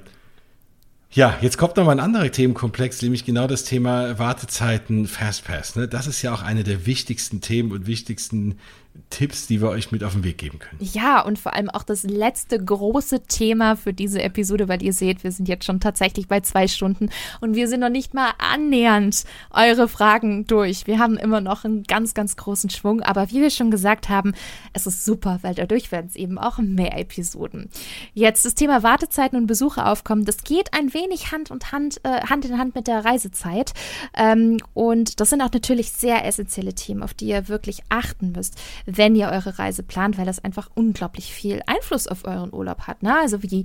Ja, 1.11 1.39
jetzt 1.41 1.57
kommt 1.57 1.75
noch 1.75 1.85
mal 1.85 1.93
ein 1.93 1.99
anderer 1.99 2.31
Themenkomplex, 2.31 3.01
nämlich 3.01 3.25
genau 3.25 3.47
das 3.47 3.63
Thema 3.63 4.19
Wartezeiten, 4.19 5.07
Fastpass. 5.07 5.75
Ne? 5.75 5.87
Das 5.87 6.05
ist 6.05 6.21
ja 6.21 6.31
auch 6.31 6.43
eine 6.43 6.63
der 6.63 6.85
wichtigsten 6.85 7.41
Themen 7.41 7.71
und 7.71 7.87
wichtigsten 7.87 8.59
Tipps, 9.09 9.47
die 9.47 9.61
wir 9.61 9.69
euch 9.69 9.91
mit 9.91 10.03
auf 10.03 10.13
den 10.13 10.23
Weg 10.23 10.37
geben 10.37 10.59
können. 10.59 10.77
Ja, 10.79 11.21
und 11.21 11.39
vor 11.39 11.53
allem 11.53 11.69
auch 11.69 11.83
das 11.83 12.03
letzte 12.03 12.63
große 12.63 13.21
Thema 13.23 13.75
für 13.75 13.93
diese 13.93 14.21
Episode, 14.21 14.67
weil 14.67 14.83
ihr 14.83 14.93
seht, 14.93 15.23
wir 15.23 15.31
sind 15.31 15.47
jetzt 15.47 15.65
schon 15.65 15.79
tatsächlich 15.79 16.27
bei 16.27 16.41
zwei 16.41 16.67
Stunden 16.67 17.09
und 17.41 17.55
wir 17.55 17.67
sind 17.67 17.79
noch 17.79 17.89
nicht 17.89 18.13
mal 18.13 18.31
annähernd 18.37 19.23
eure 19.51 19.87
Fragen 19.87 20.45
durch. 20.45 20.85
Wir 20.85 20.99
haben 20.99 21.17
immer 21.17 21.41
noch 21.41 21.65
einen 21.65 21.83
ganz, 21.83 22.13
ganz 22.13 22.35
großen 22.35 22.69
Schwung, 22.69 23.01
aber 23.01 23.31
wie 23.31 23.41
wir 23.41 23.49
schon 23.49 23.71
gesagt 23.71 24.09
haben, 24.09 24.33
es 24.73 24.85
ist 24.85 25.05
super, 25.05 25.39
weil 25.41 25.55
dadurch 25.55 25.91
werden 25.91 26.07
es 26.07 26.15
eben 26.15 26.37
auch 26.37 26.59
mehr 26.59 26.97
Episoden. 26.97 27.69
Jetzt 28.13 28.45
das 28.45 28.55
Thema 28.55 28.83
Wartezeiten 28.83 29.37
und 29.37 29.47
Besuche 29.47 29.85
aufkommen, 29.85 30.25
das 30.25 30.43
geht 30.43 30.73
ein 30.73 30.93
wenig 30.93 31.31
Hand 31.31 31.51
und 31.51 31.71
Hand, 31.71 31.99
äh, 32.03 32.21
Hand 32.27 32.45
in 32.45 32.57
Hand 32.57 32.75
mit 32.75 32.87
der 32.87 33.05
Reisezeit. 33.05 33.73
Ähm, 34.15 34.57
und 34.73 35.19
das 35.19 35.31
sind 35.31 35.41
auch 35.41 35.51
natürlich 35.51 35.91
sehr 35.91 36.25
essentielle 36.25 36.73
Themen, 36.73 37.01
auf 37.01 37.13
die 37.13 37.27
ihr 37.27 37.47
wirklich 37.47 37.81
achten 37.89 38.33
müsst 38.33 38.59
wenn 38.85 39.15
ihr 39.15 39.29
eure 39.29 39.59
Reise 39.59 39.83
plant, 39.83 40.17
weil 40.17 40.25
das 40.25 40.43
einfach 40.43 40.69
unglaublich 40.75 41.33
viel 41.33 41.61
Einfluss 41.65 42.07
auf 42.07 42.25
euren 42.25 42.53
Urlaub 42.53 42.81
hat. 42.81 43.03
Ne? 43.03 43.15
Also 43.17 43.43
wie 43.43 43.63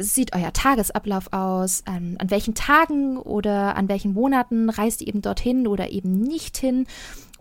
sieht 0.00 0.34
euer 0.34 0.52
Tagesablauf 0.52 1.32
aus? 1.32 1.84
Ähm, 1.86 2.16
an 2.18 2.30
welchen 2.30 2.54
Tagen 2.54 3.16
oder 3.18 3.76
an 3.76 3.88
welchen 3.88 4.12
Monaten 4.12 4.70
reist 4.70 5.00
ihr 5.00 5.08
eben 5.08 5.22
dorthin 5.22 5.66
oder 5.66 5.90
eben 5.90 6.20
nicht 6.20 6.56
hin? 6.56 6.86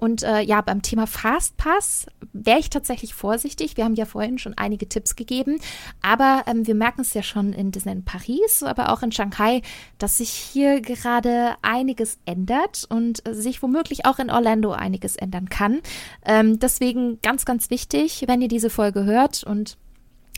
Und 0.01 0.23
äh, 0.23 0.41
ja, 0.41 0.61
beim 0.61 0.81
Thema 0.81 1.05
Fastpass 1.05 2.07
wäre 2.33 2.57
ich 2.57 2.71
tatsächlich 2.71 3.13
vorsichtig. 3.13 3.77
Wir 3.77 3.85
haben 3.85 3.93
ja 3.93 4.05
vorhin 4.05 4.39
schon 4.39 4.57
einige 4.57 4.89
Tipps 4.89 5.15
gegeben, 5.15 5.59
aber 6.01 6.43
ähm, 6.47 6.65
wir 6.65 6.73
merken 6.73 7.01
es 7.01 7.13
ja 7.13 7.21
schon 7.21 7.53
in 7.53 7.69
Disneyland 7.71 8.05
Paris, 8.05 8.63
aber 8.63 8.91
auch 8.91 9.03
in 9.03 9.11
Shanghai, 9.11 9.61
dass 9.99 10.17
sich 10.17 10.31
hier 10.31 10.81
gerade 10.81 11.53
einiges 11.61 12.17
ändert 12.25 12.87
und 12.89 13.27
äh, 13.27 13.35
sich 13.35 13.61
womöglich 13.61 14.07
auch 14.07 14.17
in 14.17 14.31
Orlando 14.31 14.71
einiges 14.71 15.17
ändern 15.17 15.49
kann. 15.49 15.81
Ähm, 16.25 16.57
deswegen 16.57 17.21
ganz, 17.21 17.45
ganz 17.45 17.69
wichtig, 17.69 18.23
wenn 18.25 18.41
ihr 18.41 18.47
diese 18.47 18.71
Folge 18.71 19.05
hört 19.05 19.43
und 19.43 19.77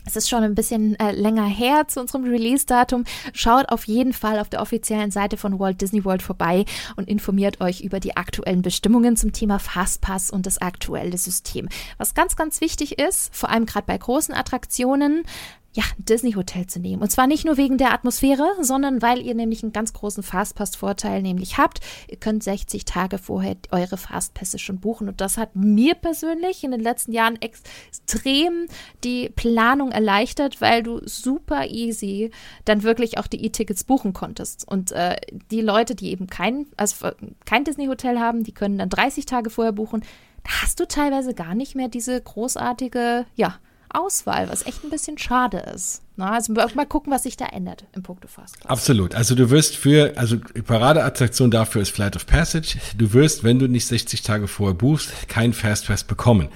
es 0.06 0.16
ist 0.16 0.28
schon 0.28 0.42
ein 0.42 0.54
bisschen 0.54 0.98
äh, 1.00 1.12
länger 1.12 1.46
her 1.46 1.88
zu 1.88 2.00
unserem 2.00 2.24
Release-Datum. 2.24 3.04
Schaut 3.32 3.68
auf 3.70 3.86
jeden 3.86 4.12
Fall 4.12 4.38
auf 4.38 4.48
der 4.48 4.60
offiziellen 4.60 5.10
Seite 5.10 5.36
von 5.36 5.58
Walt 5.58 5.80
Disney 5.80 6.04
World 6.04 6.22
vorbei 6.22 6.64
und 6.96 7.08
informiert 7.08 7.60
euch 7.60 7.80
über 7.80 8.00
die 8.00 8.16
aktuellen 8.16 8.62
Bestimmungen 8.62 9.16
zum 9.16 9.32
Thema 9.32 9.58
Fastpass 9.58 10.30
und 10.30 10.46
das 10.46 10.58
aktuelle 10.58 11.18
System. 11.18 11.68
Was 11.98 12.14
ganz, 12.14 12.36
ganz 12.36 12.60
wichtig 12.60 12.98
ist, 12.98 13.34
vor 13.34 13.48
allem 13.50 13.66
gerade 13.66 13.86
bei 13.86 13.96
großen 13.96 14.34
Attraktionen, 14.34 15.24
ja, 15.74 15.82
Disney 15.98 16.32
Hotel 16.32 16.66
zu 16.66 16.78
nehmen. 16.78 17.02
Und 17.02 17.10
zwar 17.10 17.26
nicht 17.26 17.44
nur 17.44 17.56
wegen 17.56 17.78
der 17.78 17.92
Atmosphäre, 17.92 18.46
sondern 18.60 19.02
weil 19.02 19.20
ihr 19.20 19.34
nämlich 19.34 19.64
einen 19.64 19.72
ganz 19.72 19.92
großen 19.92 20.22
Fastpass-Vorteil 20.22 21.20
nämlich 21.20 21.58
habt. 21.58 21.80
Ihr 22.08 22.16
könnt 22.16 22.44
60 22.44 22.84
Tage 22.84 23.18
vorher 23.18 23.56
eure 23.72 23.96
Fastpässe 23.96 24.60
schon 24.60 24.78
buchen. 24.78 25.08
Und 25.08 25.20
das 25.20 25.36
hat 25.36 25.56
mir 25.56 25.96
persönlich 25.96 26.62
in 26.62 26.70
den 26.70 26.80
letzten 26.80 27.10
Jahren 27.10 27.42
extrem 27.42 28.66
die 29.02 29.30
Planung 29.30 29.90
erleichtert, 29.90 30.60
weil 30.60 30.84
du 30.84 31.00
super 31.06 31.66
easy 31.66 32.30
dann 32.64 32.84
wirklich 32.84 33.18
auch 33.18 33.26
die 33.26 33.44
E-Tickets 33.44 33.82
buchen 33.82 34.12
konntest. 34.12 34.68
Und 34.68 34.92
äh, 34.92 35.16
die 35.50 35.60
Leute, 35.60 35.96
die 35.96 36.12
eben 36.12 36.28
kein, 36.28 36.66
also 36.76 37.08
kein 37.46 37.64
Disney 37.64 37.86
Hotel 37.86 38.20
haben, 38.20 38.44
die 38.44 38.54
können 38.54 38.78
dann 38.78 38.90
30 38.90 39.26
Tage 39.26 39.50
vorher 39.50 39.72
buchen. 39.72 40.04
Da 40.44 40.62
hast 40.62 40.78
du 40.78 40.86
teilweise 40.86 41.34
gar 41.34 41.56
nicht 41.56 41.74
mehr 41.74 41.88
diese 41.88 42.20
großartige, 42.20 43.26
ja, 43.34 43.58
Auswahl, 43.94 44.48
was 44.48 44.66
echt 44.66 44.84
ein 44.84 44.90
bisschen 44.90 45.18
schade 45.18 45.58
ist. 45.74 46.02
Na, 46.16 46.32
also 46.32 46.52
mal 46.52 46.86
gucken, 46.86 47.12
was 47.12 47.24
sich 47.24 47.36
da 47.36 47.46
ändert 47.46 47.84
im 47.92 48.02
Punkto 48.02 48.28
Fastpass. 48.28 48.70
Absolut. 48.70 49.14
Also 49.14 49.34
du 49.34 49.50
wirst 49.50 49.76
für, 49.76 50.16
also 50.16 50.36
Paradeattraktion 50.66 51.50
dafür 51.50 51.82
ist 51.82 51.90
Flight 51.90 52.14
of 52.14 52.26
Passage. 52.26 52.78
Du 52.96 53.12
wirst, 53.12 53.42
wenn 53.42 53.58
du 53.58 53.66
nicht 53.66 53.86
60 53.86 54.22
Tage 54.22 54.46
vorher 54.46 54.74
buchst, 54.74 55.28
kein 55.28 55.52
Fastpass 55.52 56.04
bekommen. 56.04 56.48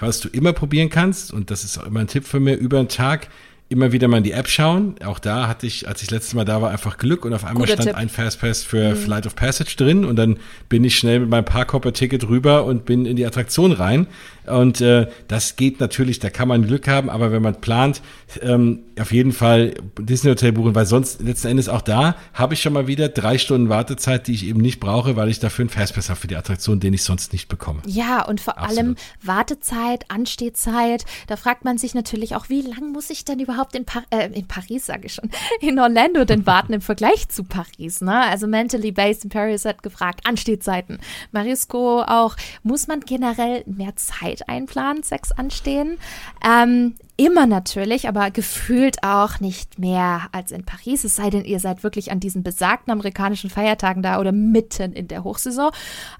Was 0.00 0.20
du 0.20 0.28
immer 0.28 0.52
probieren 0.52 0.90
kannst, 0.90 1.32
und 1.32 1.50
das 1.50 1.62
ist 1.62 1.78
auch 1.78 1.86
immer 1.86 2.00
ein 2.00 2.08
Tipp 2.08 2.26
von 2.26 2.42
mir, 2.42 2.54
über 2.54 2.78
einen 2.78 2.88
Tag 2.88 3.28
immer 3.74 3.90
wieder 3.90 4.06
mal 4.06 4.18
in 4.18 4.24
die 4.24 4.32
App 4.32 4.48
schauen. 4.48 4.94
Auch 5.04 5.18
da 5.18 5.48
hatte 5.48 5.66
ich, 5.66 5.88
als 5.88 6.00
ich 6.00 6.08
das 6.08 6.18
letzte 6.18 6.36
Mal 6.36 6.44
da 6.44 6.62
war, 6.62 6.70
einfach 6.70 6.96
Glück 6.96 7.24
und 7.24 7.34
auf 7.34 7.44
einmal 7.44 7.62
Guter 7.62 7.74
stand 7.74 7.88
Tipp. 7.88 7.96
ein 7.96 8.08
Fastpass 8.08 8.62
für 8.62 8.90
mhm. 8.90 8.96
Flight 8.96 9.26
of 9.26 9.34
Passage 9.34 9.76
drin 9.76 10.04
und 10.04 10.16
dann 10.16 10.38
bin 10.68 10.84
ich 10.84 10.96
schnell 10.96 11.20
mit 11.20 11.28
meinem 11.28 11.44
Parkhopper-Ticket 11.44 12.28
rüber 12.28 12.64
und 12.64 12.84
bin 12.84 13.04
in 13.04 13.16
die 13.16 13.26
Attraktion 13.26 13.72
rein. 13.72 14.06
Und 14.46 14.80
äh, 14.80 15.08
das 15.26 15.56
geht 15.56 15.80
natürlich, 15.80 16.18
da 16.18 16.28
kann 16.28 16.48
man 16.48 16.66
Glück 16.66 16.86
haben, 16.86 17.08
aber 17.08 17.32
wenn 17.32 17.42
man 17.42 17.60
plant, 17.60 18.02
ähm, 18.42 18.80
auf 19.00 19.10
jeden 19.10 19.32
Fall 19.32 19.74
Disney 19.98 20.30
Hotel 20.30 20.52
buchen, 20.52 20.74
weil 20.74 20.86
sonst 20.86 21.22
letzten 21.22 21.48
Endes 21.48 21.68
auch 21.68 21.80
da 21.80 22.16
habe 22.34 22.54
ich 22.54 22.60
schon 22.60 22.74
mal 22.74 22.86
wieder 22.86 23.08
drei 23.08 23.38
Stunden 23.38 23.70
Wartezeit, 23.70 24.26
die 24.26 24.34
ich 24.34 24.46
eben 24.46 24.60
nicht 24.60 24.80
brauche, 24.80 25.16
weil 25.16 25.30
ich 25.30 25.40
dafür 25.40 25.64
einen 25.64 25.70
Fastpass 25.70 26.10
habe 26.10 26.20
für 26.20 26.26
die 26.26 26.36
Attraktion, 26.36 26.78
den 26.78 26.92
ich 26.92 27.04
sonst 27.04 27.32
nicht 27.32 27.48
bekomme. 27.48 27.80
Ja, 27.86 28.24
und 28.24 28.40
vor 28.40 28.58
Absolut. 28.58 28.78
allem 28.78 28.96
Wartezeit, 29.22 30.04
Anstehzeit, 30.10 31.06
da 31.26 31.36
fragt 31.36 31.64
man 31.64 31.78
sich 31.78 31.94
natürlich 31.94 32.36
auch, 32.36 32.50
wie 32.50 32.60
lange 32.60 32.90
muss 32.92 33.08
ich 33.08 33.24
denn 33.24 33.40
überhaupt 33.40 33.63
in, 33.72 33.84
pa 33.84 34.02
äh, 34.10 34.28
in 34.32 34.46
Paris, 34.46 34.86
sage 34.86 35.06
ich 35.06 35.14
schon, 35.14 35.30
in 35.60 35.78
Orlando 35.78 36.24
denn 36.24 36.46
warten 36.46 36.72
im 36.72 36.80
Vergleich 36.80 37.28
zu 37.28 37.44
Paris? 37.44 38.00
Ne? 38.00 38.20
Also 38.20 38.46
Mentally 38.46 38.92
Based 38.92 39.24
in 39.24 39.30
Paris 39.30 39.64
hat 39.64 39.82
gefragt, 39.82 40.20
Anstehzeiten. 40.24 40.98
Marisco 41.32 42.02
auch, 42.02 42.36
muss 42.62 42.86
man 42.86 43.00
generell 43.00 43.62
mehr 43.66 43.96
Zeit 43.96 44.48
einplanen, 44.48 45.02
Sex 45.02 45.32
anstehen. 45.32 45.98
Ähm, 46.44 46.94
immer 47.16 47.46
natürlich, 47.46 48.08
aber 48.08 48.32
gefühlt 48.32 49.04
auch 49.04 49.38
nicht 49.38 49.78
mehr 49.78 50.22
als 50.32 50.50
in 50.50 50.64
Paris, 50.64 51.04
es 51.04 51.14
sei 51.14 51.30
denn, 51.30 51.44
ihr 51.44 51.60
seid 51.60 51.84
wirklich 51.84 52.10
an 52.10 52.18
diesen 52.18 52.42
besagten 52.42 52.92
amerikanischen 52.92 53.50
Feiertagen 53.50 54.02
da 54.02 54.18
oder 54.18 54.32
mitten 54.32 54.92
in 54.92 55.06
der 55.06 55.22
Hochsaison. 55.22 55.70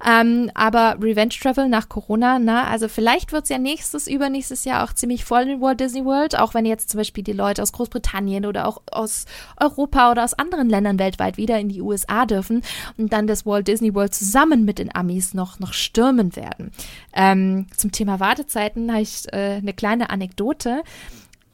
Ähm, 0.06 0.52
aber 0.54 0.96
Revenge 1.00 1.34
Travel 1.40 1.68
nach 1.68 1.88
Corona, 1.88 2.38
na, 2.38 2.68
also 2.68 2.86
vielleicht 2.86 3.32
wird 3.32 3.44
es 3.44 3.48
ja 3.48 3.58
nächstes, 3.58 4.06
übernächstes 4.06 4.64
Jahr 4.64 4.84
auch 4.84 4.92
ziemlich 4.92 5.24
voll 5.24 5.42
in 5.42 5.60
Walt 5.60 5.80
Disney 5.80 6.04
World, 6.04 6.38
auch 6.38 6.54
wenn 6.54 6.64
jetzt 6.64 6.90
zum 6.90 6.98
Beispiel 6.98 7.24
die 7.24 7.32
Leute 7.32 7.62
aus 7.62 7.72
Großbritannien 7.72 8.46
oder 8.46 8.68
auch 8.68 8.80
aus 8.92 9.24
Europa 9.56 10.12
oder 10.12 10.22
aus 10.22 10.34
anderen 10.34 10.70
Ländern 10.70 11.00
weltweit 11.00 11.36
wieder 11.36 11.58
in 11.58 11.68
die 11.68 11.82
USA 11.82 12.24
dürfen 12.24 12.62
und 12.98 13.12
dann 13.12 13.26
das 13.26 13.44
Walt 13.44 13.66
Disney 13.66 13.94
World 13.96 14.14
zusammen 14.14 14.64
mit 14.64 14.78
den 14.78 14.94
Amis 14.94 15.34
noch, 15.34 15.58
noch 15.58 15.72
stürmen 15.72 16.36
werden. 16.36 16.70
Ähm, 17.12 17.66
zum 17.76 17.90
Thema 17.90 18.20
Wartezeiten 18.20 18.92
habe 18.92 19.02
ich 19.02 19.24
äh, 19.32 19.56
eine 19.56 19.72
kleine 19.72 20.10
Anekdote 20.10 20.83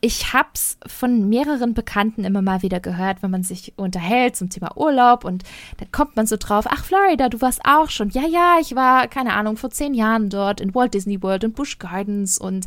ich 0.01 0.33
habe 0.33 0.49
es 0.55 0.79
von 0.87 1.29
mehreren 1.29 1.75
Bekannten 1.75 2.25
immer 2.25 2.41
mal 2.41 2.63
wieder 2.63 2.81
gehört, 2.81 3.23
wenn 3.23 3.31
man 3.31 3.43
sich 3.43 3.75
unterhält 3.77 4.35
zum 4.35 4.49
Thema 4.49 4.77
Urlaub 4.77 5.25
und 5.25 5.45
da 5.77 5.85
kommt 5.93 6.17
man 6.17 6.27
so 6.27 6.37
drauf, 6.39 6.65
ach 6.69 6.85
Florida, 6.85 7.29
du 7.29 7.41
warst 7.41 7.61
auch 7.65 7.91
schon. 7.91 8.09
Ja, 8.11 8.27
ja, 8.27 8.57
ich 8.61 8.75
war, 8.75 9.09
keine 9.09 9.35
Ahnung, 9.35 9.57
vor 9.59 9.71
zehn 9.71 9.93
Jahren 9.93 10.31
dort 10.31 10.61
in 10.61 10.75
Walt 10.75 10.95
Disney 10.95 11.23
World 11.23 11.45
und 11.45 11.55
Busch 11.55 11.79
Gardens 11.79 12.39
und 12.39 12.67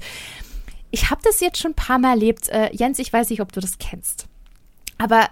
ich 0.91 1.09
habe 1.09 1.21
das 1.23 1.39
jetzt 1.39 1.57
schon 1.57 1.71
ein 1.71 1.75
paar 1.75 1.97
Mal 1.97 2.11
erlebt. 2.11 2.49
Äh, 2.49 2.69
Jens, 2.71 2.99
ich 2.99 3.11
weiß 3.11 3.31
nicht, 3.31 3.41
ob 3.41 3.51
du 3.51 3.59
das 3.59 3.79
kennst. 3.79 4.27
Aber 4.99 5.27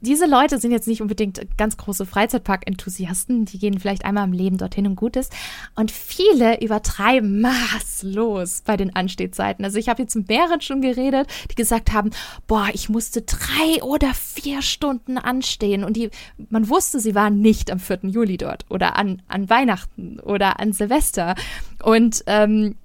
diese 0.00 0.26
Leute 0.26 0.58
sind 0.58 0.70
jetzt 0.70 0.88
nicht 0.88 1.02
unbedingt 1.02 1.56
ganz 1.56 1.76
große 1.76 2.06
Freizeitpark-Enthusiasten. 2.06 3.44
Die 3.44 3.58
gehen 3.58 3.78
vielleicht 3.78 4.04
einmal 4.04 4.24
im 4.24 4.32
Leben 4.32 4.58
dorthin 4.58 4.86
und 4.86 4.96
gut 4.96 5.16
ist. 5.16 5.32
Und 5.74 5.90
viele 5.90 6.60
übertreiben 6.62 7.40
maßlos 7.40 8.62
bei 8.64 8.76
den 8.76 8.94
Anstehzeiten. 8.94 9.64
Also 9.64 9.78
ich 9.78 9.88
habe 9.88 10.02
jetzt 10.02 10.14
mit 10.14 10.28
mehreren 10.28 10.60
schon 10.60 10.80
geredet, 10.80 11.28
die 11.50 11.54
gesagt 11.54 11.92
haben, 11.92 12.10
boah, 12.46 12.68
ich 12.72 12.88
musste 12.88 13.22
drei 13.22 13.82
oder 13.82 14.12
vier 14.14 14.62
Stunden 14.62 15.18
anstehen. 15.18 15.84
Und 15.84 15.96
die, 15.96 16.10
man 16.50 16.68
wusste, 16.68 17.00
sie 17.00 17.14
waren 17.14 17.40
nicht 17.40 17.70
am 17.70 17.78
4. 17.78 18.00
Juli 18.02 18.36
dort 18.36 18.64
oder 18.70 18.96
an, 18.96 19.22
an 19.28 19.50
Weihnachten 19.50 20.20
oder 20.20 20.60
an 20.60 20.72
Silvester. 20.72 21.34
Und 21.82 22.24
ähm, 22.26 22.76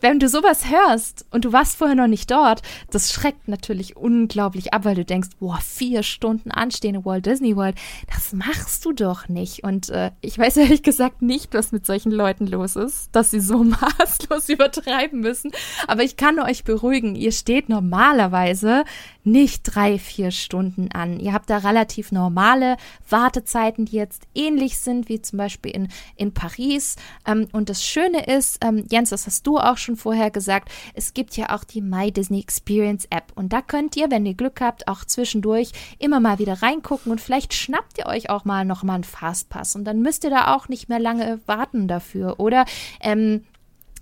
wenn 0.00 0.18
du 0.18 0.28
sowas 0.28 0.70
hörst 0.70 1.26
und 1.30 1.44
du 1.44 1.52
warst 1.52 1.76
vorher 1.76 1.96
noch 1.96 2.06
nicht 2.06 2.30
dort, 2.30 2.62
das 2.90 3.12
schreckt 3.12 3.48
natürlich 3.48 3.96
unglaublich 3.96 4.72
ab, 4.72 4.84
weil 4.84 4.94
du 4.94 5.04
denkst, 5.04 5.30
boah, 5.38 5.58
vier 5.58 6.02
Stunden 6.02 6.50
anstehen 6.50 6.94
in 6.94 7.04
Walt 7.04 7.26
Disney 7.26 7.56
World, 7.56 7.76
das 8.14 8.32
machst 8.32 8.84
du 8.84 8.92
doch 8.92 9.28
nicht. 9.28 9.64
Und 9.64 9.90
äh, 9.90 10.10
ich 10.20 10.38
weiß 10.38 10.56
ehrlich 10.56 10.82
gesagt 10.82 11.22
nicht, 11.22 11.54
was 11.54 11.72
mit 11.72 11.86
solchen 11.86 12.12
Leuten 12.12 12.46
los 12.46 12.76
ist, 12.76 13.08
dass 13.12 13.30
sie 13.30 13.40
so 13.40 13.64
maßlos 13.64 14.48
übertreiben 14.48 15.20
müssen. 15.20 15.50
Aber 15.86 16.02
ich 16.02 16.16
kann 16.16 16.38
euch 16.38 16.64
beruhigen, 16.64 17.14
ihr 17.14 17.32
steht 17.32 17.68
normalerweise 17.68 18.84
nicht 19.26 19.62
drei, 19.64 19.98
vier 19.98 20.30
Stunden 20.30 20.90
an. 20.92 21.18
Ihr 21.18 21.32
habt 21.32 21.50
da 21.50 21.58
relativ 21.58 22.12
normale 22.12 22.76
Wartezeiten, 23.10 23.84
die 23.84 23.96
jetzt 23.96 24.22
ähnlich 24.34 24.78
sind 24.78 25.08
wie 25.08 25.20
zum 25.20 25.38
Beispiel 25.38 25.72
in, 25.72 25.88
in 26.14 26.32
Paris. 26.32 26.96
Ähm, 27.26 27.48
und 27.52 27.68
das 27.68 27.84
Schöne 27.84 28.24
ist, 28.26 28.64
ähm, 28.64 28.84
Jens, 28.88 29.10
das 29.10 29.26
hast 29.26 29.46
du 29.46 29.58
auch 29.58 29.78
schon 29.78 29.96
vorher 29.96 30.30
gesagt, 30.30 30.70
es 30.94 31.12
gibt 31.12 31.36
ja 31.36 31.54
auch 31.54 31.64
die 31.64 31.82
My 31.82 32.12
Disney 32.12 32.40
Experience 32.40 33.06
App. 33.10 33.32
Und 33.34 33.52
da 33.52 33.62
könnt 33.62 33.96
ihr, 33.96 34.10
wenn 34.10 34.26
ihr 34.26 34.34
Glück 34.34 34.60
habt, 34.60 34.86
auch 34.86 35.04
zwischendurch 35.04 35.72
immer 35.98 36.20
mal 36.20 36.38
wieder 36.38 36.62
reingucken 36.62 37.10
und 37.10 37.20
vielleicht 37.20 37.52
schnappt 37.52 37.98
ihr 37.98 38.06
euch 38.06 38.30
auch 38.30 38.44
mal 38.44 38.64
noch 38.64 38.84
mal 38.84 38.94
einen 38.94 39.04
Fastpass. 39.04 39.74
Und 39.74 39.84
dann 39.84 40.02
müsst 40.02 40.22
ihr 40.22 40.30
da 40.30 40.54
auch 40.54 40.68
nicht 40.68 40.88
mehr 40.88 41.00
lange 41.00 41.40
warten 41.46 41.88
dafür. 41.88 42.38
Oder 42.38 42.64
ähm, 43.00 43.42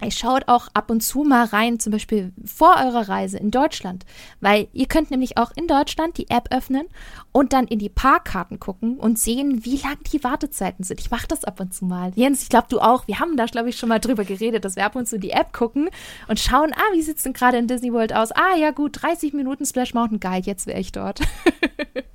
Ihr 0.03 0.11
schaut 0.11 0.49
auch 0.49 0.69
ab 0.75 0.91
und 0.91 1.03
zu 1.03 1.23
mal 1.23 1.45
rein, 1.45 1.79
zum 1.79 1.93
Beispiel 1.93 2.33
vor 2.45 2.77
eurer 2.77 3.09
Reise 3.09 3.39
in 3.39 3.51
Deutschland, 3.51 4.05
weil 4.41 4.69
ihr 4.73 4.87
könnt 4.87 5.11
nämlich 5.11 5.39
auch 5.39 5.53
in 5.55 5.69
Deutschland 5.69 6.19
die 6.19 6.29
App 6.31 6.49
öffnen 6.53 6.87
und 7.33 7.53
dann 7.53 7.67
in 7.67 7.79
die 7.79 7.89
Parkkarten 7.89 8.59
gucken 8.59 8.99
und 8.99 9.19
sehen, 9.19 9.65
wie 9.65 9.77
lang 9.77 9.99
die 10.13 10.23
Wartezeiten 10.25 10.85
sind. 10.85 11.01
Ich 11.01 11.11
mache 11.11 11.29
das 11.29 11.45
ab 11.45 11.61
und 11.61 11.73
zu 11.73 11.85
mal. 11.85 12.13
Jens, 12.17 12.43
ich 12.43 12.49
glaube, 12.49 12.67
du 12.69 12.81
auch. 12.81 13.07
Wir 13.07 13.21
haben 13.21 13.37
da, 13.37 13.47
glaube 13.47 13.71
ich, 13.71 13.77
schon 13.77 13.89
mal 13.89 14.01
drüber 14.01 14.25
geredet, 14.25 14.65
dass 14.65 14.77
wir 14.77 14.85
ab 14.85 14.97
und 14.97 15.07
zu 15.07 15.19
die 15.19 15.31
App 15.31 15.53
gucken 15.53 15.89
und 16.29 16.41
schauen, 16.41 16.73
ah, 16.75 16.93
wie 16.93 17.03
sieht 17.03 17.19
es 17.19 17.23
denn 17.23 17.33
gerade 17.33 17.57
in 17.57 17.69
Disney 17.69 17.93
World 17.93 18.13
aus? 18.13 18.33
Ah, 18.33 18.57
ja 18.59 18.73
gut, 18.73 19.03
30 19.03 19.33
Minuten 19.33 19.65
Splash 19.65 19.95
Mountain, 19.95 20.21
geil, 20.21 20.43
jetzt 20.45 20.67
wäre 20.67 20.81
ich 20.81 20.93
dort. 20.93 21.21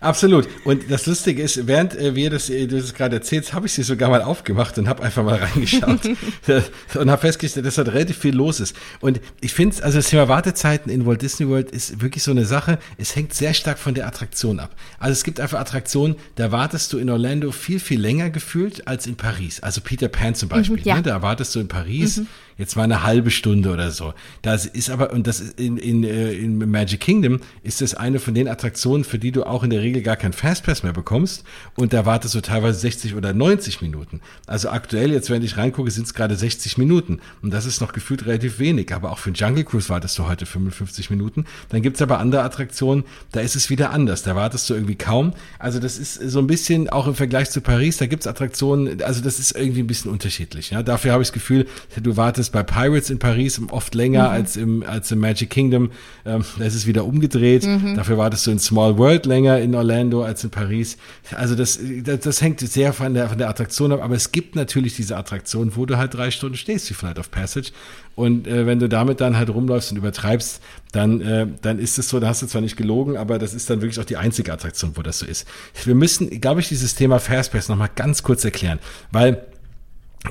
Absolut. 0.00 0.48
Und 0.64 0.90
das 0.90 1.06
Lustige 1.06 1.42
ist, 1.42 1.66
während 1.66 1.94
äh, 1.96 2.14
wir 2.14 2.30
das, 2.30 2.48
äh, 2.48 2.66
du 2.66 2.80
das 2.80 2.94
gerade 2.94 3.16
erzählst, 3.16 3.52
habe 3.52 3.66
ich 3.66 3.72
sie 3.72 3.82
sogar 3.82 4.08
mal 4.08 4.22
aufgemacht 4.22 4.78
und 4.78 4.88
habe 4.88 5.02
einfach 5.02 5.22
mal 5.22 5.36
reingeschaut 5.36 6.00
und 6.94 7.10
habe 7.10 7.20
festgestellt, 7.20 7.66
dass 7.66 7.74
da 7.74 7.82
relativ 7.82 8.18
viel 8.18 8.34
los 8.34 8.60
ist. 8.60 8.74
Und 9.00 9.20
ich 9.40 9.52
finde, 9.52 9.82
also 9.82 9.98
das 9.98 10.08
Thema 10.08 10.28
Wartezeiten 10.28 10.90
in 10.90 11.06
Walt 11.06 11.22
Disney 11.22 11.48
World 11.48 11.70
ist 11.70 12.00
wirklich 12.00 12.22
so 12.22 12.30
eine 12.30 12.46
Sache. 12.46 12.78
Es 12.96 13.14
hängt 13.14 13.34
sehr 13.34 13.52
stark 13.52 13.78
von 13.78 13.94
der 13.94 14.06
Attraktion 14.06 14.58
ab. 14.58 14.74
Also 14.98 15.12
es 15.12 15.24
gibt 15.24 15.38
einfach 15.38 15.60
Attraktionen, 15.60 16.16
da 16.36 16.50
wartest 16.50 16.92
du 16.92 16.98
in 16.98 17.10
Orlando 17.10 17.52
viel, 17.52 17.78
viel 17.78 18.00
länger 18.00 18.30
gefühlt 18.30 18.88
als 18.88 19.06
in 19.06 19.16
Paris. 19.16 19.60
Also 19.60 19.82
Peter 19.82 20.08
Pan 20.08 20.34
zum 20.34 20.48
Beispiel. 20.48 20.78
Mhm, 20.78 20.84
ja. 20.84 20.94
ne? 20.96 21.02
Da 21.02 21.22
wartest 21.22 21.54
du 21.54 21.60
in 21.60 21.68
Paris. 21.68 22.18
Mhm 22.18 22.26
jetzt 22.60 22.76
mal 22.76 22.84
eine 22.84 23.02
halbe 23.02 23.30
Stunde 23.30 23.70
oder 23.70 23.90
so. 23.90 24.14
Das 24.42 24.66
ist 24.66 24.90
aber, 24.90 25.12
und 25.12 25.26
das 25.26 25.40
in, 25.40 25.76
in, 25.76 26.04
äh, 26.04 26.32
in 26.32 26.58
Magic 26.70 27.00
Kingdom 27.00 27.40
ist 27.62 27.80
das 27.80 27.94
eine 27.94 28.18
von 28.18 28.34
den 28.34 28.48
Attraktionen, 28.48 29.04
für 29.04 29.18
die 29.18 29.32
du 29.32 29.44
auch 29.44 29.64
in 29.64 29.70
der 29.70 29.80
Regel 29.80 30.02
gar 30.02 30.16
keinen 30.16 30.32
Fastpass 30.32 30.82
mehr 30.82 30.92
bekommst. 30.92 31.44
Und 31.76 31.92
da 31.92 32.06
wartest 32.06 32.34
du 32.34 32.40
teilweise 32.40 32.78
60 32.78 33.14
oder 33.14 33.32
90 33.32 33.82
Minuten. 33.82 34.20
Also 34.46 34.70
aktuell, 34.70 35.12
jetzt 35.12 35.30
wenn 35.30 35.42
ich 35.42 35.56
reingucke, 35.56 35.90
sind 35.90 36.06
es 36.06 36.14
gerade 36.14 36.36
60 36.36 36.78
Minuten. 36.78 37.20
Und 37.42 37.52
das 37.52 37.66
ist 37.66 37.80
noch 37.80 37.92
gefühlt 37.92 38.26
relativ 38.26 38.58
wenig. 38.58 38.94
Aber 38.94 39.12
auch 39.12 39.18
für 39.18 39.32
den 39.32 39.34
Jungle 39.34 39.64
Cruise 39.64 39.88
wartest 39.88 40.18
du 40.18 40.28
heute 40.28 40.46
55 40.46 41.10
Minuten. 41.10 41.46
Dann 41.70 41.82
gibt's 41.82 42.02
aber 42.02 42.18
andere 42.18 42.42
Attraktionen, 42.42 43.04
da 43.32 43.40
ist 43.40 43.56
es 43.56 43.70
wieder 43.70 43.90
anders. 43.90 44.22
Da 44.22 44.36
wartest 44.36 44.68
du 44.68 44.74
irgendwie 44.74 44.96
kaum. 44.96 45.32
Also 45.58 45.78
das 45.78 45.98
ist 45.98 46.14
so 46.14 46.38
ein 46.38 46.46
bisschen, 46.46 46.88
auch 46.88 47.06
im 47.06 47.14
Vergleich 47.14 47.50
zu 47.50 47.60
Paris, 47.60 47.96
da 47.96 48.06
gibt's 48.06 48.26
Attraktionen, 48.26 49.02
also 49.02 49.22
das 49.22 49.38
ist 49.38 49.56
irgendwie 49.56 49.80
ein 49.80 49.86
bisschen 49.86 50.10
unterschiedlich. 50.10 50.70
Ja, 50.70 50.82
dafür 50.82 51.12
habe 51.12 51.22
ich 51.22 51.28
das 51.28 51.32
Gefühl, 51.34 51.66
du 52.00 52.16
wartest 52.16 52.49
bei 52.50 52.62
Pirates 52.62 53.10
in 53.10 53.18
Paris 53.18 53.60
oft 53.70 53.94
länger 53.94 54.28
mhm. 54.28 54.34
als 54.34 54.56
im, 54.56 54.82
als 54.82 55.10
im 55.10 55.18
Magic 55.18 55.50
Kingdom. 55.50 55.90
Ähm, 56.24 56.44
da 56.58 56.64
ist 56.64 56.74
es 56.74 56.86
wieder 56.86 57.04
umgedreht. 57.04 57.64
Mhm. 57.64 57.96
Dafür 57.96 58.18
wartest 58.18 58.46
du 58.46 58.50
in 58.50 58.58
Small 58.58 58.98
World 58.98 59.26
länger 59.26 59.58
in 59.58 59.74
Orlando 59.74 60.22
als 60.22 60.44
in 60.44 60.50
Paris. 60.50 60.96
Also 61.34 61.54
das, 61.54 61.78
das, 62.04 62.20
das, 62.20 62.42
hängt 62.42 62.60
sehr 62.60 62.92
von 62.92 63.14
der, 63.14 63.28
von 63.28 63.38
der 63.38 63.48
Attraktion 63.48 63.92
ab. 63.92 64.02
Aber 64.02 64.14
es 64.14 64.32
gibt 64.32 64.56
natürlich 64.56 64.96
diese 64.96 65.16
Attraktion, 65.16 65.76
wo 65.76 65.86
du 65.86 65.96
halt 65.96 66.14
drei 66.14 66.30
Stunden 66.30 66.56
stehst, 66.56 66.90
wie 66.90 66.94
Flight 66.94 67.18
of 67.18 67.30
Passage. 67.30 67.72
Und 68.14 68.46
äh, 68.46 68.66
wenn 68.66 68.78
du 68.78 68.88
damit 68.88 69.20
dann 69.20 69.36
halt 69.36 69.48
rumläufst 69.50 69.92
und 69.92 69.96
übertreibst, 69.96 70.60
dann, 70.92 71.20
äh, 71.20 71.46
dann 71.62 71.78
ist 71.78 71.98
es 71.98 72.08
so, 72.08 72.20
da 72.20 72.28
hast 72.28 72.42
du 72.42 72.46
zwar 72.46 72.60
nicht 72.60 72.76
gelogen, 72.76 73.16
aber 73.16 73.38
das 73.38 73.54
ist 73.54 73.70
dann 73.70 73.80
wirklich 73.80 73.98
auch 74.00 74.04
die 74.04 74.16
einzige 74.16 74.52
Attraktion, 74.52 74.92
wo 74.96 75.02
das 75.02 75.20
so 75.20 75.26
ist. 75.26 75.46
Wir 75.84 75.94
müssen, 75.94 76.40
glaube 76.40 76.60
ich, 76.60 76.68
dieses 76.68 76.94
Thema 76.94 77.18
Fastpass 77.18 77.68
nochmal 77.68 77.90
ganz 77.94 78.22
kurz 78.22 78.44
erklären, 78.44 78.78
weil 79.10 79.46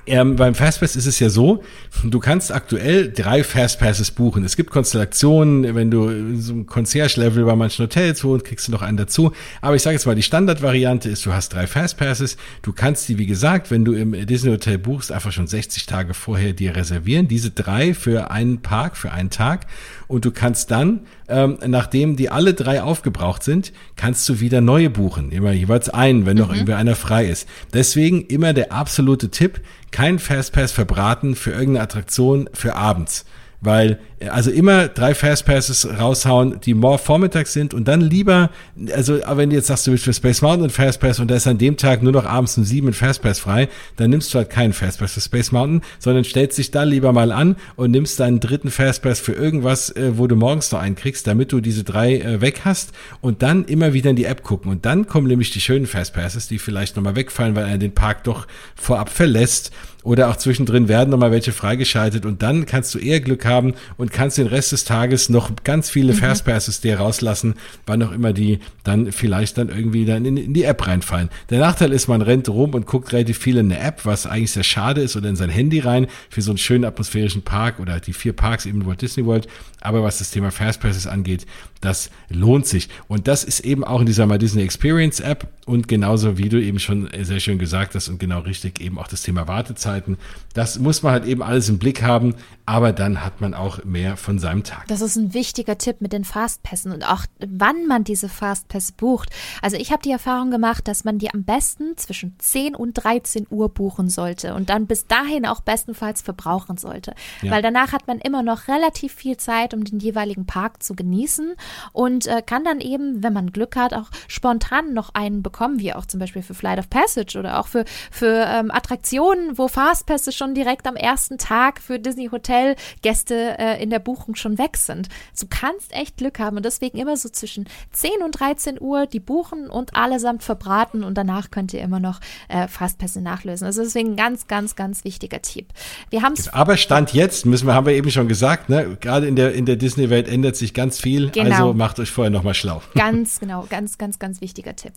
ähm, 0.05 0.35
beim 0.35 0.53
Fastpass 0.53 0.95
ist 0.95 1.07
es 1.07 1.19
ja 1.19 1.29
so, 1.29 1.63
du 2.03 2.19
kannst 2.19 2.51
aktuell 2.51 3.11
drei 3.11 3.43
Fastpasses 3.43 4.11
buchen. 4.11 4.43
Es 4.43 4.55
gibt 4.55 4.69
Konstellationen, 4.69 5.73
wenn 5.73 5.89
du 5.89 6.39
so 6.39 6.53
ein 6.53 6.67
Concierge-Level 6.67 7.43
bei 7.43 7.55
manchen 7.55 7.83
Hotels 7.83 8.23
wohnst, 8.23 8.45
kriegst 8.45 8.67
du 8.67 8.71
noch 8.71 8.83
einen 8.83 8.97
dazu. 8.97 9.31
Aber 9.61 9.75
ich 9.75 9.81
sage 9.81 9.95
jetzt 9.95 10.05
mal, 10.05 10.13
die 10.13 10.21
Standardvariante 10.21 11.09
ist, 11.09 11.25
du 11.25 11.33
hast 11.33 11.53
drei 11.53 11.65
Fastpasses. 11.65 12.37
Du 12.61 12.71
kannst 12.71 13.09
die, 13.09 13.17
wie 13.17 13.25
gesagt, 13.25 13.71
wenn 13.71 13.83
du 13.83 13.93
im 13.93 14.11
Disney 14.27 14.51
Hotel 14.51 14.77
buchst, 14.77 15.11
einfach 15.11 15.31
schon 15.31 15.47
60 15.47 15.87
Tage 15.87 16.13
vorher 16.13 16.53
dir 16.53 16.75
reservieren. 16.75 17.27
Diese 17.27 17.49
drei 17.49 17.95
für 17.95 18.29
einen 18.29 18.61
Park, 18.61 18.95
für 18.95 19.11
einen 19.11 19.31
Tag. 19.31 19.65
Und 20.09 20.25
du 20.25 20.31
kannst 20.31 20.71
dann, 20.71 21.01
ähm, 21.27 21.59
nachdem 21.67 22.15
die 22.15 22.31
alle 22.31 22.55
drei 22.55 22.81
aufgebraucht 22.81 23.43
sind, 23.43 23.71
kannst 23.95 24.27
du 24.27 24.39
wieder 24.39 24.59
neue 24.59 24.89
buchen. 24.89 25.31
Immer 25.31 25.51
jeweils 25.51 25.87
einen, 25.87 26.25
wenn 26.25 26.35
noch 26.35 26.49
mhm. 26.49 26.55
irgendwie 26.55 26.73
einer 26.73 26.95
frei 26.95 27.27
ist. 27.27 27.47
Deswegen 27.73 28.23
immer 28.23 28.53
der 28.53 28.71
absolute 28.71 29.29
Tipp, 29.29 29.61
kein 29.91 30.17
Fastpass 30.17 30.71
verbraten 30.71 31.35
für 31.35 31.51
irgendeine 31.51 31.81
Attraktion 31.81 32.49
für 32.53 32.75
abends. 32.75 33.25
Weil, 33.61 33.99
also 34.29 34.51
immer 34.51 34.87
drei 34.87 35.13
Fastpasses 35.13 35.85
raushauen, 35.99 36.61
die 36.61 36.73
more 36.73 36.97
vormittags 36.97 37.51
sind 37.51 37.73
und 37.73 37.89
dann 37.89 37.99
lieber, 37.99 38.51
also 38.95 39.19
wenn 39.27 39.49
du 39.49 39.57
jetzt 39.57 39.67
sagst, 39.67 39.85
du 39.85 39.91
willst 39.91 40.05
für 40.05 40.13
Space 40.13 40.41
Mountain 40.41 40.65
ein 40.65 40.69
Fastpass 40.69 41.19
und 41.19 41.29
da 41.29 41.35
ist 41.35 41.45
an 41.45 41.57
dem 41.57 41.75
Tag 41.75 42.01
nur 42.01 42.13
noch 42.13 42.25
abends 42.25 42.57
um 42.57 42.63
sieben 42.63 42.87
ein 42.87 42.93
Fastpass 42.93 43.39
frei, 43.39 43.67
dann 43.97 44.11
nimmst 44.11 44.33
du 44.33 44.37
halt 44.37 44.49
keinen 44.49 44.71
Fastpass 44.71 45.13
für 45.13 45.21
Space 45.21 45.51
Mountain, 45.51 45.81
sondern 45.99 46.23
stellst 46.23 46.57
dich 46.57 46.71
da 46.71 46.83
lieber 46.83 47.11
mal 47.11 47.33
an 47.33 47.57
und 47.75 47.91
nimmst 47.91 48.21
deinen 48.21 48.39
dritten 48.39 48.71
Fastpass 48.71 49.19
für 49.19 49.33
irgendwas, 49.33 49.89
äh, 49.89 50.17
wo 50.17 50.27
du 50.27 50.37
morgens 50.37 50.71
noch 50.71 50.79
einen 50.79 50.95
kriegst, 50.95 51.27
damit 51.27 51.51
du 51.51 51.59
diese 51.59 51.83
drei 51.83 52.17
äh, 52.17 52.39
weg 52.39 52.61
hast 52.63 52.93
und 53.19 53.41
dann 53.41 53.65
immer 53.65 53.91
wieder 53.93 54.11
in 54.11 54.15
die 54.15 54.25
App 54.25 54.43
gucken. 54.43 54.71
Und 54.71 54.85
dann 54.85 55.05
kommen 55.05 55.27
nämlich 55.27 55.51
die 55.51 55.61
schönen 55.61 55.85
Fastpasses, 55.85 56.47
die 56.47 56.59
vielleicht 56.59 56.95
nochmal 56.95 57.17
wegfallen, 57.17 57.55
weil 57.55 57.67
er 57.67 57.77
den 57.77 57.93
Park 57.93 58.23
doch 58.23 58.47
vorab 58.75 59.09
verlässt 59.09 59.71
oder 60.03 60.29
auch 60.29 60.37
zwischendrin 60.37 60.87
werden 60.87 61.09
nochmal 61.09 61.31
welche 61.31 61.51
freigeschaltet 61.51 62.25
und 62.25 62.41
dann 62.41 62.65
kannst 62.65 62.95
du 62.95 62.99
eher 62.99 63.19
Glück 63.19 63.45
haben, 63.45 63.73
und 63.97 64.11
kannst 64.11 64.37
den 64.37 64.47
Rest 64.47 64.71
des 64.71 64.85
Tages 64.85 65.29
noch 65.29 65.51
ganz 65.63 65.89
viele 65.89 66.13
mhm. 66.13 66.17
Fastpasses 66.17 66.81
dir 66.81 66.99
rauslassen, 66.99 67.55
wann 67.85 68.01
auch 68.03 68.11
immer 68.11 68.33
die 68.33 68.59
dann 68.83 69.11
vielleicht 69.11 69.57
dann 69.57 69.69
irgendwie 69.69 70.05
dann 70.05 70.25
in, 70.25 70.37
in, 70.37 70.53
die 70.53 70.63
App 70.63 70.87
reinfallen. 70.87 71.29
Der 71.49 71.59
Nachteil 71.59 71.91
ist, 71.91 72.07
man 72.07 72.21
rennt 72.21 72.49
rum 72.49 72.73
und 72.73 72.85
guckt 72.85 73.11
relativ 73.11 73.37
viel 73.37 73.57
in 73.57 73.71
eine 73.71 73.81
App, 73.81 74.05
was 74.05 74.25
eigentlich 74.25 74.51
sehr 74.51 74.63
schade 74.63 75.01
ist, 75.01 75.15
oder 75.15 75.29
in 75.29 75.35
sein 75.35 75.49
Handy 75.49 75.79
rein 75.79 76.07
für 76.29 76.41
so 76.41 76.51
einen 76.51 76.57
schönen 76.57 76.85
atmosphärischen 76.85 77.41
Park 77.41 77.79
oder 77.79 77.99
die 77.99 78.13
vier 78.13 78.33
Parks 78.33 78.65
eben 78.65 78.85
Walt 78.85 79.01
Disney 79.01 79.25
World. 79.25 79.47
Aber 79.81 80.03
was 80.03 80.19
das 80.19 80.31
Thema 80.31 80.51
Fastpasses 80.51 81.07
angeht, 81.07 81.45
das 81.81 82.09
lohnt 82.29 82.67
sich. 82.67 82.89
Und 83.07 83.27
das 83.27 83.43
ist 83.43 83.61
eben 83.61 83.83
auch 83.83 84.01
in 84.01 84.05
dieser 84.05 84.25
My 84.25 84.37
Disney 84.37 84.63
Experience 84.63 85.19
App 85.19 85.47
und 85.65 85.87
genauso 85.87 86.37
wie 86.37 86.49
du 86.49 86.61
eben 86.61 86.79
schon 86.79 87.09
sehr 87.21 87.39
schön 87.39 87.59
gesagt 87.59 87.95
hast 87.95 88.09
und 88.09 88.19
genau 88.19 88.39
richtig 88.39 88.81
eben 88.81 88.97
auch 88.97 89.07
das 89.07 89.21
Thema 89.21 89.47
Wartezeiten. 89.47 90.17
Das 90.53 90.79
muss 90.79 91.03
man 91.03 91.13
halt 91.13 91.25
eben 91.25 91.41
alles 91.41 91.69
im 91.69 91.77
Blick 91.77 92.01
haben, 92.01 92.35
aber 92.69 92.93
dann 92.93 93.25
hat 93.25 93.41
man 93.41 93.55
auch 93.55 93.83
mehr 93.83 94.15
von 94.15 94.37
seinem 94.37 94.63
Tag. 94.63 94.85
Das 94.89 95.01
ist 95.01 95.15
ein 95.15 95.33
wichtiger 95.33 95.79
Tipp 95.79 96.01
mit 96.01 96.13
den 96.13 96.23
Fastpässen 96.23 96.91
und 96.91 97.03
auch 97.03 97.25
wann 97.39 97.87
man 97.87 98.03
diese 98.03 98.29
Fastpässe 98.29 98.93
bucht. 98.95 99.31
Also 99.63 99.75
ich 99.75 99.91
habe 99.91 100.03
die 100.03 100.11
Erfahrung 100.11 100.51
gemacht, 100.51 100.87
dass 100.87 101.03
man 101.03 101.17
die 101.17 101.33
am 101.33 101.43
besten 101.45 101.97
zwischen 101.97 102.35
10 102.37 102.75
und 102.75 102.93
13 102.93 103.47
Uhr 103.49 103.69
buchen 103.69 104.07
sollte 104.07 104.53
und 104.53 104.69
dann 104.69 104.85
bis 104.85 105.07
dahin 105.07 105.47
auch 105.47 105.61
bestenfalls 105.61 106.21
verbrauchen 106.21 106.77
sollte, 106.77 107.15
ja. 107.41 107.49
weil 107.49 107.63
danach 107.63 107.91
hat 107.91 108.05
man 108.05 108.19
immer 108.19 108.43
noch 108.43 108.67
relativ 108.67 109.15
viel 109.15 109.37
Zeit, 109.37 109.73
um 109.73 109.83
den 109.83 109.97
jeweiligen 109.97 110.45
Park 110.45 110.83
zu 110.83 110.93
genießen 110.93 111.55
und 111.91 112.27
äh, 112.27 112.43
kann 112.45 112.63
dann 112.63 112.81
eben, 112.81 113.23
wenn 113.23 113.33
man 113.33 113.51
Glück 113.51 113.77
hat, 113.77 113.95
auch 113.95 114.11
spontan 114.27 114.93
noch 114.93 115.15
einen 115.15 115.41
bekommen, 115.41 115.79
wie 115.79 115.95
auch 115.95 116.05
zum 116.05 116.19
Beispiel 116.19 116.43
für 116.43 116.53
Flight 116.53 116.77
of 116.77 116.91
Passage 116.91 117.39
oder 117.39 117.59
auch 117.59 117.67
für, 117.67 117.83
für 118.11 118.45
ähm, 118.47 118.69
Attraktionen, 118.69 119.57
wo 119.57 119.67
Fastpässe 119.67 120.31
schon 120.31 120.53
direkt 120.53 120.85
am 120.85 120.95
ersten 120.95 121.39
Tag 121.39 121.81
für 121.81 121.97
Disney 121.97 122.27
Hotel 122.27 122.58
Gäste 123.01 123.57
äh, 123.57 123.81
in 123.81 123.89
der 123.89 123.99
Buchung 123.99 124.35
schon 124.35 124.57
weg 124.57 124.77
sind. 124.77 125.09
Du 125.39 125.47
kannst 125.49 125.93
echt 125.93 126.17
Glück 126.17 126.39
haben 126.39 126.57
und 126.57 126.65
deswegen 126.65 126.97
immer 126.97 127.17
so 127.17 127.29
zwischen 127.29 127.67
10 127.91 128.11
und 128.23 128.31
13 128.39 128.79
Uhr 128.79 129.05
die 129.05 129.19
buchen 129.19 129.69
und 129.69 129.95
allesamt 129.95 130.43
verbraten 130.43 131.03
und 131.03 131.17
danach 131.17 131.51
könnt 131.51 131.73
ihr 131.73 131.81
immer 131.81 131.99
noch 131.99 132.19
äh, 132.47 132.67
Fastpässe 132.67 133.21
nachlösen. 133.21 133.65
Also 133.65 133.83
deswegen 133.83 134.11
ein 134.11 134.15
ganz, 134.15 134.47
ganz, 134.47 134.75
ganz 134.75 135.03
wichtiger 135.03 135.41
Tipp. 135.41 135.67
Wir 136.09 136.21
haben 136.21 136.35
Aber 136.51 136.77
Stand 136.77 137.13
jetzt, 137.13 137.45
müssen 137.45 137.67
wir, 137.67 137.73
haben 137.73 137.85
wir 137.85 137.93
eben 137.93 138.11
schon 138.11 138.27
gesagt, 138.27 138.69
ne, 138.69 138.97
gerade 138.99 139.27
in 139.27 139.35
der, 139.35 139.53
in 139.53 139.65
der 139.65 139.75
Disney-Welt 139.75 140.27
ändert 140.27 140.55
sich 140.55 140.73
ganz 140.73 140.99
viel. 140.99 141.29
Genau. 141.29 141.49
Also 141.49 141.73
macht 141.73 141.99
euch 141.99 142.11
vorher 142.11 142.31
nochmal 142.31 142.53
schlau. 142.53 142.81
Ganz 142.95 143.39
genau, 143.39 143.65
ganz, 143.69 143.97
ganz, 143.97 144.19
ganz 144.19 144.41
wichtiger 144.41 144.75
Tipp. 144.75 144.93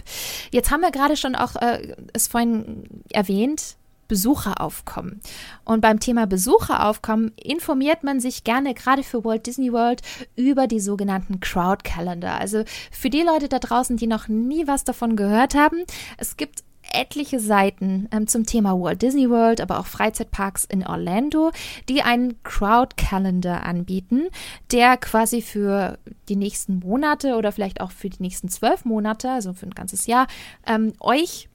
Jetzt 0.50 0.70
haben 0.70 0.80
wir 0.80 0.90
gerade 0.90 1.16
schon 1.16 1.34
auch 1.34 1.56
äh, 1.56 1.94
es 2.12 2.26
vorhin 2.26 2.84
erwähnt, 3.10 3.76
Besucheraufkommen. 4.12 5.22
Und 5.64 5.80
beim 5.80 5.98
Thema 5.98 6.26
Besucheraufkommen 6.26 7.32
informiert 7.42 8.04
man 8.04 8.20
sich 8.20 8.44
gerne 8.44 8.74
gerade 8.74 9.02
für 9.02 9.24
Walt 9.24 9.46
Disney 9.46 9.72
World 9.72 10.02
über 10.36 10.66
die 10.66 10.80
sogenannten 10.80 11.40
Crowd 11.40 11.82
Calendar. 11.82 12.38
Also 12.38 12.64
für 12.90 13.08
die 13.08 13.22
Leute 13.22 13.48
da 13.48 13.58
draußen, 13.58 13.96
die 13.96 14.06
noch 14.06 14.28
nie 14.28 14.66
was 14.66 14.84
davon 14.84 15.16
gehört 15.16 15.54
haben, 15.54 15.78
es 16.18 16.36
gibt 16.36 16.62
etliche 16.92 17.40
Seiten 17.40 18.06
ähm, 18.12 18.26
zum 18.26 18.44
Thema 18.44 18.78
Walt 18.78 19.00
Disney 19.00 19.30
World, 19.30 19.62
aber 19.62 19.80
auch 19.80 19.86
Freizeitparks 19.86 20.66
in 20.66 20.86
Orlando, 20.86 21.50
die 21.88 22.02
einen 22.02 22.42
Crowd 22.42 22.96
Calendar 22.96 23.62
anbieten, 23.64 24.28
der 24.72 24.98
quasi 24.98 25.40
für 25.40 25.98
die 26.28 26.36
nächsten 26.36 26.80
Monate 26.80 27.36
oder 27.36 27.50
vielleicht 27.50 27.80
auch 27.80 27.92
für 27.92 28.10
die 28.10 28.22
nächsten 28.22 28.50
zwölf 28.50 28.84
Monate, 28.84 29.30
also 29.30 29.54
für 29.54 29.64
ein 29.64 29.74
ganzes 29.74 30.06
Jahr, 30.06 30.26
ähm, 30.66 30.92
euch 31.00 31.48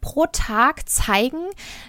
pro 0.00 0.26
Tag 0.26 0.88
zeigen, 0.88 1.42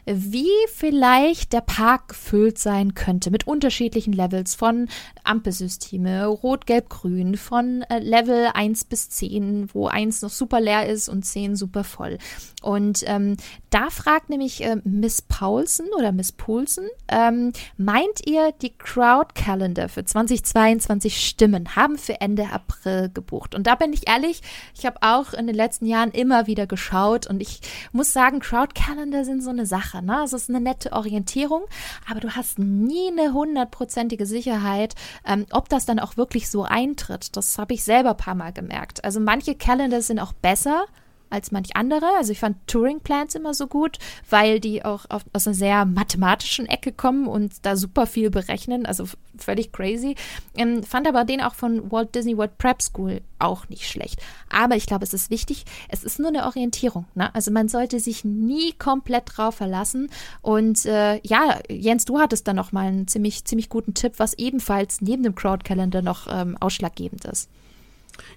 wie 0.05 0.49
vielleicht 0.73 1.53
der 1.53 1.61
Park 1.61 2.09
gefüllt 2.09 2.57
sein 2.57 2.93
könnte 2.93 3.31
mit 3.31 3.47
unterschiedlichen 3.47 4.13
Levels 4.13 4.55
von 4.55 4.89
Ampelsysteme, 5.23 6.25
Rot, 6.25 6.65
Gelb, 6.65 6.89
Grün, 6.89 7.37
von 7.37 7.83
äh, 7.83 7.99
Level 7.99 8.49
1 8.53 8.85
bis 8.85 9.09
10, 9.09 9.73
wo 9.73 9.87
1 9.87 10.21
noch 10.21 10.29
super 10.29 10.59
leer 10.59 10.87
ist 10.87 11.09
und 11.09 11.23
10 11.23 11.55
super 11.55 11.83
voll. 11.83 12.17
Und 12.61 13.03
ähm, 13.07 13.37
da 13.69 13.89
fragt 13.89 14.29
nämlich 14.29 14.63
äh, 14.63 14.77
Miss 14.83 15.21
Paulsen 15.21 15.87
oder 15.97 16.11
Miss 16.11 16.31
Poulsen, 16.31 16.87
ähm, 17.07 17.53
meint 17.77 18.27
ihr, 18.27 18.51
die 18.61 18.75
Crowd 18.77 19.33
Calendar 19.33 19.89
für 19.89 20.05
2022 20.05 21.25
Stimmen 21.25 21.75
haben 21.75 21.97
für 21.97 22.19
Ende 22.21 22.49
April 22.51 23.09
gebucht? 23.13 23.55
Und 23.55 23.67
da 23.67 23.75
bin 23.75 23.93
ich 23.93 24.07
ehrlich, 24.07 24.41
ich 24.77 24.85
habe 24.85 24.97
auch 25.01 25.33
in 25.33 25.47
den 25.47 25.55
letzten 25.55 25.85
Jahren 25.85 26.11
immer 26.11 26.47
wieder 26.47 26.67
geschaut 26.67 27.27
und 27.27 27.41
ich 27.41 27.61
muss 27.91 28.00
sagen, 28.09 28.39
Crowd 28.39 28.73
Calendar 28.73 29.25
sind 29.25 29.41
so 29.41 29.49
eine 29.49 29.65
Sache. 29.65 30.01
Ne? 30.01 30.21
Es 30.23 30.33
ist 30.33 30.49
eine 30.49 30.61
nette 30.61 30.91
Orientierung, 30.93 31.63
aber 32.09 32.19
du 32.19 32.31
hast 32.31 32.59
nie 32.59 33.09
eine 33.09 33.33
hundertprozentige 33.33 34.25
Sicherheit, 34.25 34.95
ähm, 35.25 35.45
ob 35.51 35.69
das 35.69 35.85
dann 35.85 35.99
auch 35.99 36.17
wirklich 36.17 36.49
so 36.49 36.63
eintritt. 36.63 37.35
Das 37.35 37.57
habe 37.57 37.73
ich 37.73 37.83
selber 37.83 38.11
ein 38.11 38.17
paar 38.17 38.35
Mal 38.35 38.53
gemerkt. 38.53 39.03
Also 39.03 39.19
manche 39.19 39.55
Calendars 39.55 40.07
sind 40.07 40.19
auch 40.19 40.33
besser 40.33 40.85
als 41.31 41.51
manch 41.51 41.75
andere. 41.75 42.05
Also 42.17 42.31
ich 42.31 42.39
fand 42.39 42.67
Turing 42.67 42.99
Plans 42.99 43.35
immer 43.35 43.53
so 43.53 43.67
gut, 43.67 43.97
weil 44.29 44.59
die 44.59 44.85
auch 44.85 45.05
auf, 45.09 45.23
aus 45.33 45.47
einer 45.47 45.53
sehr 45.55 45.85
mathematischen 45.85 46.67
Ecke 46.67 46.91
kommen 46.91 47.27
und 47.27 47.65
da 47.65 47.75
super 47.75 48.05
viel 48.05 48.29
berechnen, 48.29 48.85
also 48.85 49.05
völlig 49.43 49.71
crazy. 49.71 50.15
Ähm, 50.55 50.83
fand 50.83 51.07
aber 51.07 51.25
den 51.25 51.41
auch 51.41 51.55
von 51.55 51.91
Walt 51.91 52.15
Disney 52.15 52.37
World 52.37 52.57
Prep 52.57 52.81
School 52.81 53.21
auch 53.39 53.69
nicht 53.69 53.87
schlecht. 53.87 54.21
Aber 54.49 54.75
ich 54.75 54.85
glaube, 54.85 55.03
es 55.03 55.13
ist 55.13 55.29
wichtig, 55.29 55.65
es 55.89 56.03
ist 56.03 56.19
nur 56.19 56.29
eine 56.29 56.45
Orientierung. 56.45 57.05
Ne? 57.15 57.33
Also 57.33 57.51
man 57.51 57.67
sollte 57.67 57.99
sich 57.99 58.23
nie 58.23 58.73
komplett 58.73 59.23
drauf 59.25 59.55
verlassen. 59.55 60.09
Und 60.41 60.85
äh, 60.85 61.19
ja, 61.23 61.59
Jens, 61.69 62.05
du 62.05 62.19
hattest 62.19 62.47
da 62.47 62.53
noch 62.53 62.71
mal 62.71 62.87
einen 62.87 63.07
ziemlich, 63.07 63.45
ziemlich 63.45 63.69
guten 63.69 63.93
Tipp, 63.93 64.13
was 64.17 64.33
ebenfalls 64.33 65.01
neben 65.01 65.23
dem 65.23 65.35
Crowd-Calendar 65.35 66.01
noch 66.01 66.27
ähm, 66.29 66.57
ausschlaggebend 66.59 67.25
ist. 67.25 67.49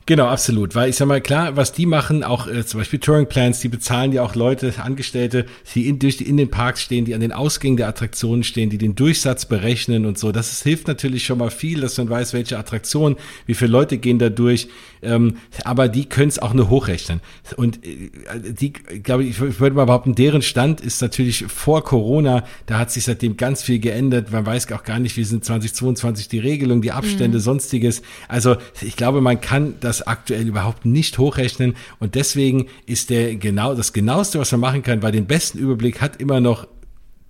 Genau, 0.06 0.26
absolut. 0.26 0.74
Weil 0.74 0.90
ich 0.90 0.96
sag 0.96 1.08
mal, 1.08 1.22
klar, 1.22 1.56
was 1.56 1.72
die 1.72 1.86
machen, 1.86 2.24
auch 2.24 2.46
äh, 2.46 2.66
zum 2.66 2.80
Beispiel 2.80 2.98
Touring 2.98 3.26
Plans, 3.26 3.60
die 3.60 3.68
bezahlen 3.68 4.12
ja 4.12 4.22
auch 4.22 4.34
Leute, 4.34 4.74
Angestellte, 4.76 5.46
die 5.74 5.88
in, 5.88 5.98
durch 5.98 6.18
die, 6.18 6.28
in 6.28 6.36
den 6.36 6.50
Parks 6.50 6.82
stehen, 6.82 7.06
die 7.06 7.14
an 7.14 7.22
den 7.22 7.32
Ausgängen 7.32 7.78
der 7.78 7.88
Attraktionen 7.88 8.44
stehen, 8.44 8.68
die 8.68 8.76
den 8.76 8.96
Durchsatz 8.96 9.46
berechnen 9.46 10.04
und 10.04 10.18
so. 10.18 10.30
Das 10.30 10.52
ist, 10.52 10.62
hilft 10.62 10.88
natürlich 10.88 11.24
schon 11.24 11.38
mal 11.38 11.50
viel, 11.50 11.80
dass 11.80 11.96
man 11.96 12.10
weiß, 12.10 12.34
welche 12.34 12.58
Attraktion, 12.58 13.16
wie 13.46 13.54
viele 13.54 13.70
Leute 13.70 13.96
gehen 13.96 14.18
da 14.18 14.28
durch. 14.28 14.68
Ähm, 15.00 15.36
aber 15.64 15.88
die 15.88 16.06
können 16.06 16.28
es 16.28 16.38
auch 16.38 16.52
nur 16.52 16.68
hochrechnen. 16.68 17.20
Und 17.56 17.84
äh, 17.86 18.10
die, 18.52 18.74
glaube 18.74 19.24
ich, 19.24 19.40
ich 19.40 19.60
würde 19.60 19.74
mal 19.74 19.86
behaupten, 19.86 20.14
deren 20.14 20.42
Stand 20.42 20.82
ist 20.82 21.00
natürlich 21.00 21.46
vor 21.48 21.82
Corona, 21.82 22.44
da 22.66 22.78
hat 22.78 22.90
sich 22.90 23.04
seitdem 23.04 23.38
ganz 23.38 23.62
viel 23.62 23.78
geändert. 23.78 24.32
Man 24.32 24.44
weiß 24.44 24.70
auch 24.72 24.84
gar 24.84 24.98
nicht, 24.98 25.16
wie 25.16 25.24
sind 25.24 25.46
2022 25.46 26.28
die 26.28 26.40
Regelung, 26.40 26.82
die 26.82 26.92
Abstände, 26.92 27.38
mhm. 27.38 27.42
sonstiges. 27.42 28.02
Also 28.28 28.56
ich 28.82 28.96
glaube, 28.96 29.22
man 29.22 29.40
kann 29.40 29.74
das 29.80 29.93
das 29.98 30.06
aktuell 30.06 30.46
überhaupt 30.46 30.84
nicht 30.84 31.18
hochrechnen. 31.18 31.76
Und 31.98 32.14
deswegen 32.14 32.66
ist 32.86 33.10
der 33.10 33.36
genau 33.36 33.74
das 33.74 33.92
genaueste, 33.92 34.38
was 34.38 34.52
man 34.52 34.60
machen 34.60 34.82
kann, 34.82 35.02
weil 35.02 35.12
den 35.12 35.26
besten 35.26 35.58
Überblick 35.58 36.00
hat 36.00 36.20
immer 36.20 36.40
noch 36.40 36.66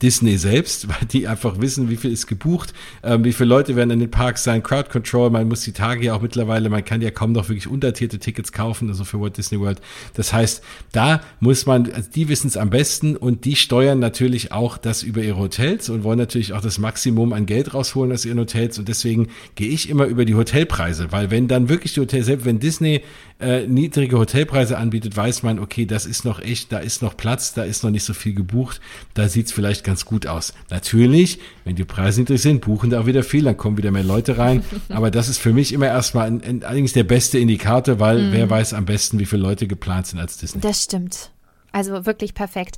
Disney 0.03 0.37
selbst, 0.39 0.89
weil 0.89 1.07
die 1.11 1.29
einfach 1.29 1.61
wissen, 1.61 1.91
wie 1.91 1.97
viel 1.97 2.13
ist 2.13 2.27
gebucht, 2.27 2.75
ähm, 3.03 3.25
wie 3.25 3.33
viele 3.33 3.49
Leute 3.49 3.77
werden 3.77 3.91
in 3.91 4.01
den 4.01 4.11
Parks 4.11 4.45
sein, 4.45 4.63
Crowd 4.63 4.91
Control, 4.91 5.31
man 5.31 5.49
muss 5.49 5.63
die 5.63 5.73
Tage 5.73 6.07
ja 6.07 6.15
auch 6.15 6.23
mittlerweile, 6.23 6.69
man 6.69 6.85
kann 6.85 7.01
ja 7.01 7.11
kaum 7.11 7.33
noch 7.33 7.49
wirklich 7.49 7.67
untertierte 7.67 8.19
Tickets 8.19 8.53
kaufen, 8.53 8.89
also 8.89 9.05
für 9.05 9.21
Walt 9.21 9.37
Disney 9.37 9.61
World. 9.61 9.81
Das 10.15 10.33
heißt, 10.33 10.63
da 10.93 11.21
muss 11.41 11.67
man, 11.67 11.91
also 11.93 12.09
die 12.15 12.29
wissen 12.29 12.49
es 12.49 12.57
am 12.57 12.71
besten 12.71 13.17
und 13.17 13.45
die 13.45 13.57
steuern 13.57 13.99
natürlich 13.99 14.53
auch 14.53 14.79
das 14.79 15.03
über 15.03 15.23
ihre 15.23 15.39
Hotels 15.39 15.89
und 15.89 16.05
wollen 16.05 16.19
natürlich 16.19 16.53
auch 16.53 16.61
das 16.61 16.79
Maximum 16.79 17.33
an 17.33 17.47
Geld 17.47 17.75
rausholen 17.75 18.13
aus 18.13 18.25
ihren 18.25 18.39
Hotels. 18.39 18.79
Und 18.79 18.89
deswegen 18.89 19.29
gehe 19.55 19.69
ich 19.69 19.89
immer 19.89 20.07
über 20.07 20.25
die 20.25 20.35
Hotelpreise, 20.35 21.13
weil 21.13 21.31
wenn 21.31 21.49
dann 21.49 21.69
wirklich 21.69 21.95
die 21.95 22.01
Hotels, 22.01 22.27
selbst 22.27 22.45
wenn 22.45 22.59
Disney 22.59 23.03
äh, 23.41 23.67
niedrige 23.67 24.19
Hotelpreise 24.19 24.79
anbietet, 24.79 25.17
weiß 25.17 25.43
man, 25.43 25.59
okay, 25.59 25.87
das 25.87 26.07
ist 26.07 26.25
noch 26.25 26.41
echt, 26.41 26.73
da 26.73 26.79
ist 26.79 27.03
noch 27.03 27.17
Platz, 27.17 27.53
da 27.55 27.65
ist 27.65 27.85
noch 27.85 27.91
nicht 27.91 28.05
so 28.05 28.15
viel 28.15 28.35
gebucht, 28.35 28.81
da 29.15 29.29
sieht 29.29 29.47
es 29.47 29.53
vielleicht 29.53 29.84
ganz 29.85 30.05
gut 30.05 30.27
aus. 30.27 30.53
Natürlich, 30.71 31.39
wenn 31.65 31.77
die 31.77 31.85
Preise 31.85 32.21
niedrig 32.21 32.43
sind, 32.43 32.61
buchen 32.61 32.91
da 32.91 33.01
auch 33.01 33.07
wieder 33.07 33.23
viel, 33.23 33.45
dann 33.45 33.57
kommen 33.57 33.77
wieder 33.77 33.91
mehr 33.91 34.03
Leute 34.03 34.39
rein. 34.39 34.65
Aber 34.89 35.11
das 35.11 35.29
ist 35.29 35.39
für 35.39 35.53
mich 35.53 35.73
immer 35.73 35.87
erstmal 35.87 36.27
ein, 36.27 36.43
ein, 36.43 36.65
allerdings 36.65 36.93
der 36.93 37.05
beste 37.05 37.39
Indikator, 37.39 38.01
weil 38.01 38.31
mm. 38.31 38.33
wer 38.33 38.51
weiß 38.51 38.75
am 38.75 38.85
besten, 38.85 39.19
wie 39.19 39.27
viele 39.27 39.43
Leute 39.43 39.67
geplant 39.67 40.09
sind 40.09 40.19
als 40.19 40.39
Disney. 40.39 40.61
Das 40.61 40.83
stimmt. 40.83 41.31
Also 41.75 42.07
wirklich 42.07 42.35
perfekt. 42.35 42.77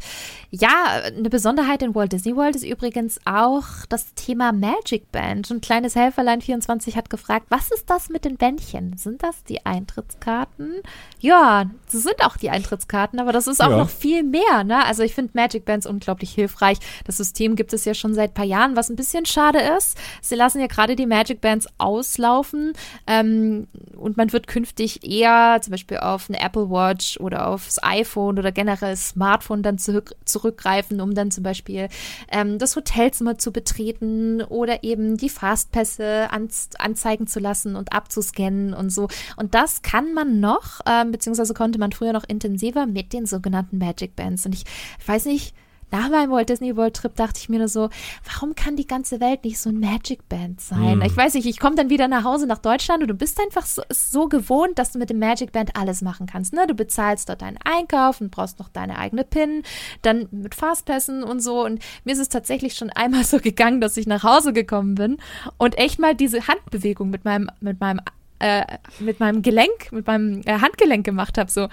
Ja, 0.48 1.02
eine 1.04 1.28
Besonderheit 1.28 1.82
in 1.82 1.94
Walt 1.94 2.12
Disney 2.12 2.34
World 2.34 2.56
ist 2.56 2.64
übrigens 2.64 3.20
auch 3.26 3.66
das 3.90 4.14
Thema 4.14 4.52
Magic 4.52 5.12
Band. 5.12 5.50
Und 5.50 5.62
kleines 5.62 5.94
Helferlein 5.94 6.40
24 6.40 6.96
hat 6.96 7.10
gefragt, 7.10 7.44
was 7.50 7.70
ist 7.70 7.90
das 7.90 8.08
mit 8.08 8.24
den 8.24 8.38
Bändchen? 8.38 8.96
Sind 8.96 9.22
das 9.22 9.44
die 9.44 9.66
Eintrittskarten? 9.66 10.80
Ja, 11.20 11.66
das 11.92 12.04
sind 12.04 12.24
auch 12.24 12.38
die 12.38 12.48
Eintrittskarten, 12.48 13.20
aber 13.20 13.32
das 13.32 13.46
ist 13.46 13.62
auch 13.62 13.68
ja. 13.68 13.76
noch 13.76 13.90
viel 13.90 14.22
mehr. 14.22 14.64
Ne? 14.64 14.82
Also 14.82 15.02
ich 15.02 15.14
finde 15.14 15.32
Magic 15.34 15.66
Bands 15.66 15.84
unglaublich 15.84 16.30
hilfreich. 16.30 16.78
Das 17.04 17.18
System 17.18 17.54
gibt 17.54 17.74
es 17.74 17.84
ja 17.84 17.92
schon 17.92 18.14
seit 18.14 18.30
ein 18.30 18.34
paar 18.34 18.46
Jahren, 18.46 18.76
was 18.76 18.88
ein 18.88 18.96
bisschen 18.96 19.26
schade 19.26 19.58
ist. 19.76 19.98
Sie 20.22 20.36
lassen 20.36 20.58
ja 20.58 20.68
gerade 20.68 20.96
die 20.96 21.04
Magic 21.04 21.42
Bands 21.42 21.68
auslaufen 21.76 22.72
ähm, 23.06 23.66
und 23.94 24.16
man 24.16 24.32
wird 24.32 24.46
künftig 24.46 25.06
eher 25.06 25.58
zum 25.60 25.72
Beispiel 25.72 25.98
auf 25.98 26.30
eine 26.30 26.40
Apple 26.40 26.70
Watch 26.70 27.20
oder 27.20 27.48
aufs 27.48 27.78
iPhone 27.82 28.38
oder 28.38 28.52
generell 28.52 28.85
ihre 28.86 28.96
Smartphone 28.96 29.62
dann 29.62 29.78
zurück, 29.78 30.14
zurückgreifen, 30.24 31.00
um 31.00 31.14
dann 31.14 31.30
zum 31.30 31.42
Beispiel 31.42 31.88
ähm, 32.30 32.58
das 32.58 32.76
Hotelzimmer 32.76 33.38
zu 33.38 33.52
betreten 33.52 34.42
oder 34.42 34.82
eben 34.82 35.16
die 35.16 35.28
Fastpässe 35.28 36.30
an, 36.30 36.48
anzeigen 36.78 37.26
zu 37.26 37.40
lassen 37.40 37.76
und 37.76 37.92
abzuscannen 37.92 38.74
und 38.74 38.90
so. 38.90 39.08
Und 39.36 39.54
das 39.54 39.82
kann 39.82 40.14
man 40.14 40.40
noch, 40.40 40.80
ähm, 40.86 41.12
beziehungsweise 41.12 41.54
konnte 41.54 41.78
man 41.78 41.92
früher 41.92 42.12
noch 42.12 42.24
intensiver 42.24 42.86
mit 42.86 43.12
den 43.12 43.26
sogenannten 43.26 43.78
Magic 43.78 44.16
Bands. 44.16 44.46
Und 44.46 44.54
ich 44.54 44.64
weiß 45.06 45.26
nicht, 45.26 45.54
nach 45.90 46.10
meinem 46.10 46.30
Walt 46.30 46.48
Disney 46.48 46.76
World 46.76 46.96
Trip 46.96 47.14
dachte 47.14 47.38
ich 47.40 47.48
mir 47.48 47.58
nur 47.58 47.68
so, 47.68 47.90
warum 48.24 48.54
kann 48.54 48.76
die 48.76 48.86
ganze 48.86 49.20
Welt 49.20 49.44
nicht 49.44 49.58
so 49.58 49.70
ein 49.70 49.78
Magic 49.78 50.28
Band 50.28 50.60
sein? 50.60 50.98
Mm. 50.98 51.02
Ich 51.02 51.16
weiß 51.16 51.34
nicht, 51.34 51.46
ich 51.46 51.60
komme 51.60 51.76
dann 51.76 51.90
wieder 51.90 52.08
nach 52.08 52.24
Hause 52.24 52.46
nach 52.46 52.58
Deutschland 52.58 53.02
und 53.02 53.08
du 53.08 53.14
bist 53.14 53.40
einfach 53.40 53.66
so, 53.66 53.82
so, 53.90 54.28
gewohnt, 54.28 54.78
dass 54.78 54.92
du 54.92 54.98
mit 54.98 55.10
dem 55.10 55.18
Magic 55.18 55.52
Band 55.52 55.76
alles 55.76 56.02
machen 56.02 56.26
kannst. 56.26 56.52
Ne? 56.52 56.66
Du 56.66 56.74
bezahlst 56.74 57.28
dort 57.28 57.42
deinen 57.42 57.58
Einkauf 57.64 58.20
und 58.20 58.30
brauchst 58.30 58.58
noch 58.58 58.68
deine 58.68 58.98
eigene 58.98 59.24
PIN, 59.24 59.62
dann 60.02 60.28
mit 60.30 60.54
Fastpassen 60.54 61.22
und 61.22 61.40
so. 61.40 61.64
Und 61.64 61.80
mir 62.04 62.12
ist 62.12 62.18
es 62.18 62.28
tatsächlich 62.28 62.74
schon 62.74 62.90
einmal 62.90 63.24
so 63.24 63.38
gegangen, 63.38 63.80
dass 63.80 63.96
ich 63.96 64.06
nach 64.06 64.24
Hause 64.24 64.52
gekommen 64.52 64.96
bin 64.96 65.18
und 65.58 65.78
echt 65.78 65.98
mal 65.98 66.14
diese 66.14 66.48
Handbewegung 66.48 67.10
mit 67.10 67.24
meinem, 67.24 67.50
mit 67.60 67.80
meinem 67.80 68.00
äh, 68.38 68.64
mit 69.00 69.18
meinem 69.18 69.40
Gelenk, 69.40 69.92
mit 69.92 70.06
meinem 70.06 70.42
äh, 70.44 70.58
Handgelenk 70.60 71.04
gemacht 71.06 71.38
habe. 71.38 71.50
So, 71.50 71.68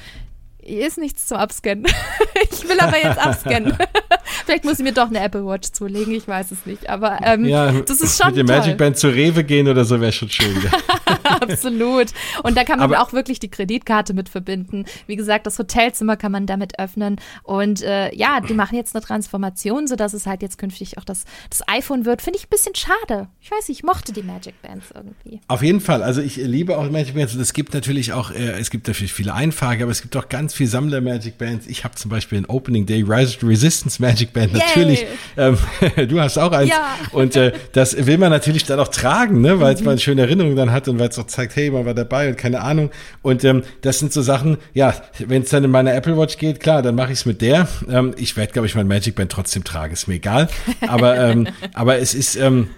ist 0.66 0.98
nichts 0.98 1.27
zum 1.27 1.38
Abscannen. 1.38 1.85
ich 2.51 2.67
will 2.67 2.80
aber 2.80 2.98
jetzt 2.98 3.19
abscannen. 3.19 3.77
Vielleicht 4.45 4.66
muss 4.66 4.80
ich 4.80 4.83
mir 4.83 4.93
doch 4.93 5.08
eine 5.08 5.19
Apple 5.19 5.45
Watch 5.45 5.72
zulegen, 5.72 6.14
ich 6.14 6.27
weiß 6.27 6.51
es 6.51 6.66
nicht. 6.66 6.90
Aber 6.90 7.19
ähm, 7.24 7.45
ja, 7.45 7.72
das 7.72 8.01
ist 8.01 8.22
schon. 8.22 8.33
Mit 8.33 8.40
dem 8.40 8.48
Magic 8.48 8.77
Band 8.77 8.98
zur 8.98 9.14
Rewe 9.14 9.43
gehen 9.43 9.67
oder 9.67 9.85
so 9.85 10.00
wäre 10.01 10.11
schon 10.11 10.30
schön. 10.30 10.56
Absolut. 11.24 12.08
Und 12.43 12.58
da 12.58 12.64
kann 12.64 12.80
man 12.80 12.93
aber, 12.93 13.01
auch 13.01 13.14
wirklich 13.14 13.40
die 13.40 13.50
Kreditkarte 13.50 14.14
mit 14.14 14.30
verbinden. 14.30 14.85
Wie 15.08 15.16
gesagt, 15.16 15.45
das 15.45 15.59
Hotelzimmer 15.59 16.17
kann 16.17 16.32
man 16.32 16.45
damit 16.45 16.80
öffnen. 16.80 17.17
Und 17.43 17.82
äh, 17.82 18.14
ja, 18.16 18.40
die 18.42 18.53
machen 18.53 18.75
jetzt 18.75 18.95
eine 18.95 19.03
Transformation, 19.03 19.88
sodass 19.88 20.14
es 20.14 20.25
halt 20.25 20.42
jetzt 20.42 20.58
künftig 20.58 20.98
auch 20.98 21.06
das, 21.06 21.25
das 21.50 21.67
iPhone 21.67 22.06
wird. 22.06 22.22
Finde 22.22 22.40
ich 22.40 22.45
ein 22.45 22.50
bisschen 22.50 22.75
schade. 22.75 23.27
Ich 23.42 23.51
weiß 23.51 23.69
nicht, 23.69 23.80
ich 23.80 23.83
mochte 23.83 24.14
die 24.14 24.24
Magic 24.24 24.61
Bands 24.61 24.88
irgendwie. 24.93 25.42
Auf 25.48 25.64
jeden 25.64 25.80
Fall. 25.80 26.03
Also 26.03 26.22
ich 26.22 26.35
liebe 26.35 26.77
auch 26.77 26.90
Magic 26.90 27.16
Bands. 27.16 27.33
Und 27.33 27.42
es 27.42 27.53
gibt 27.53 27.74
natürlich 27.74 28.14
auch, 28.14 28.32
äh, 28.32 28.59
es 28.59 28.69
gibt 28.69 28.88
natürlich 28.88 29.14
viele 29.14 29.33
Einfache, 29.33 29.83
aber 29.83 29.92
es 29.92 30.01
gibt 30.01 30.16
auch 30.16 30.30
ganz 30.30 30.52
viele 30.53 30.69
Sammler 30.69 31.01
Magic 31.01 31.38
Bands. 31.38 31.67
Ich 31.67 31.83
habe 31.83 31.95
zum 31.95 32.09
Beispiel 32.09 32.38
ein 32.38 32.45
Opening 32.45 32.85
Day 32.85 33.03
Rise 33.07 33.38
to 33.38 33.48
Resistance 33.48 34.01
Magic 34.01 34.33
Band. 34.33 34.53
Natürlich. 34.53 35.06
Ähm, 35.38 35.57
du 36.07 36.19
hast 36.19 36.38
auch 36.38 36.51
eins. 36.51 36.69
Ja. 36.69 36.95
Und 37.11 37.35
äh, 37.35 37.53
das 37.72 38.06
will 38.06 38.17
man 38.17 38.32
natürlich 38.32 38.65
dann 38.65 38.80
auch 38.80 38.88
tragen, 38.88 39.41
ne? 39.41 39.59
weil 39.59 39.75
mhm. 39.75 39.83
man 39.83 39.99
schöne 39.99 40.22
Erinnerungen 40.22 40.56
dann 40.56 40.72
hat 40.72 40.88
und 40.88 40.99
weil 40.99 41.09
es 41.09 41.19
auch 41.19 41.27
zeigt, 41.27 41.56
hey, 41.56 41.72
man 41.72 41.85
war 41.85 41.93
dabei 41.93 42.30
und 42.30 42.38
keine 42.38 42.61
Ahnung. 42.61 42.91
Und 43.22 43.43
ähm, 43.43 43.64
das 43.82 43.99
sind 43.99 44.14
so 44.14 44.22
Sachen, 44.22 44.57
ja, 44.73 44.93
wenn 45.19 45.43
es 45.43 45.49
dann 45.49 45.64
in 45.64 45.72
meiner 45.72 45.93
Apple 45.93 46.17
Watch 46.17 46.38
geht, 46.38 46.59
klar, 46.59 46.82
dann 46.82 46.95
mache 46.95 47.11
ich 47.11 47.19
es 47.19 47.25
mit 47.25 47.41
der. 47.41 47.67
Ähm, 47.90 48.14
ich 48.17 48.38
werde, 48.38 48.53
glaube 48.53 48.67
ich, 48.67 48.75
mein 48.75 48.88
Magic 48.88 49.15
Band 49.15 49.32
trotzdem 49.32 49.64
tragen, 49.64 49.93
ist 49.93 50.07
mir 50.07 50.15
egal. 50.15 50.49
Aber, 50.88 51.17
ähm, 51.17 51.48
aber 51.73 51.98
es 51.98 52.14
ist, 52.14 52.35
ähm, 52.35 52.69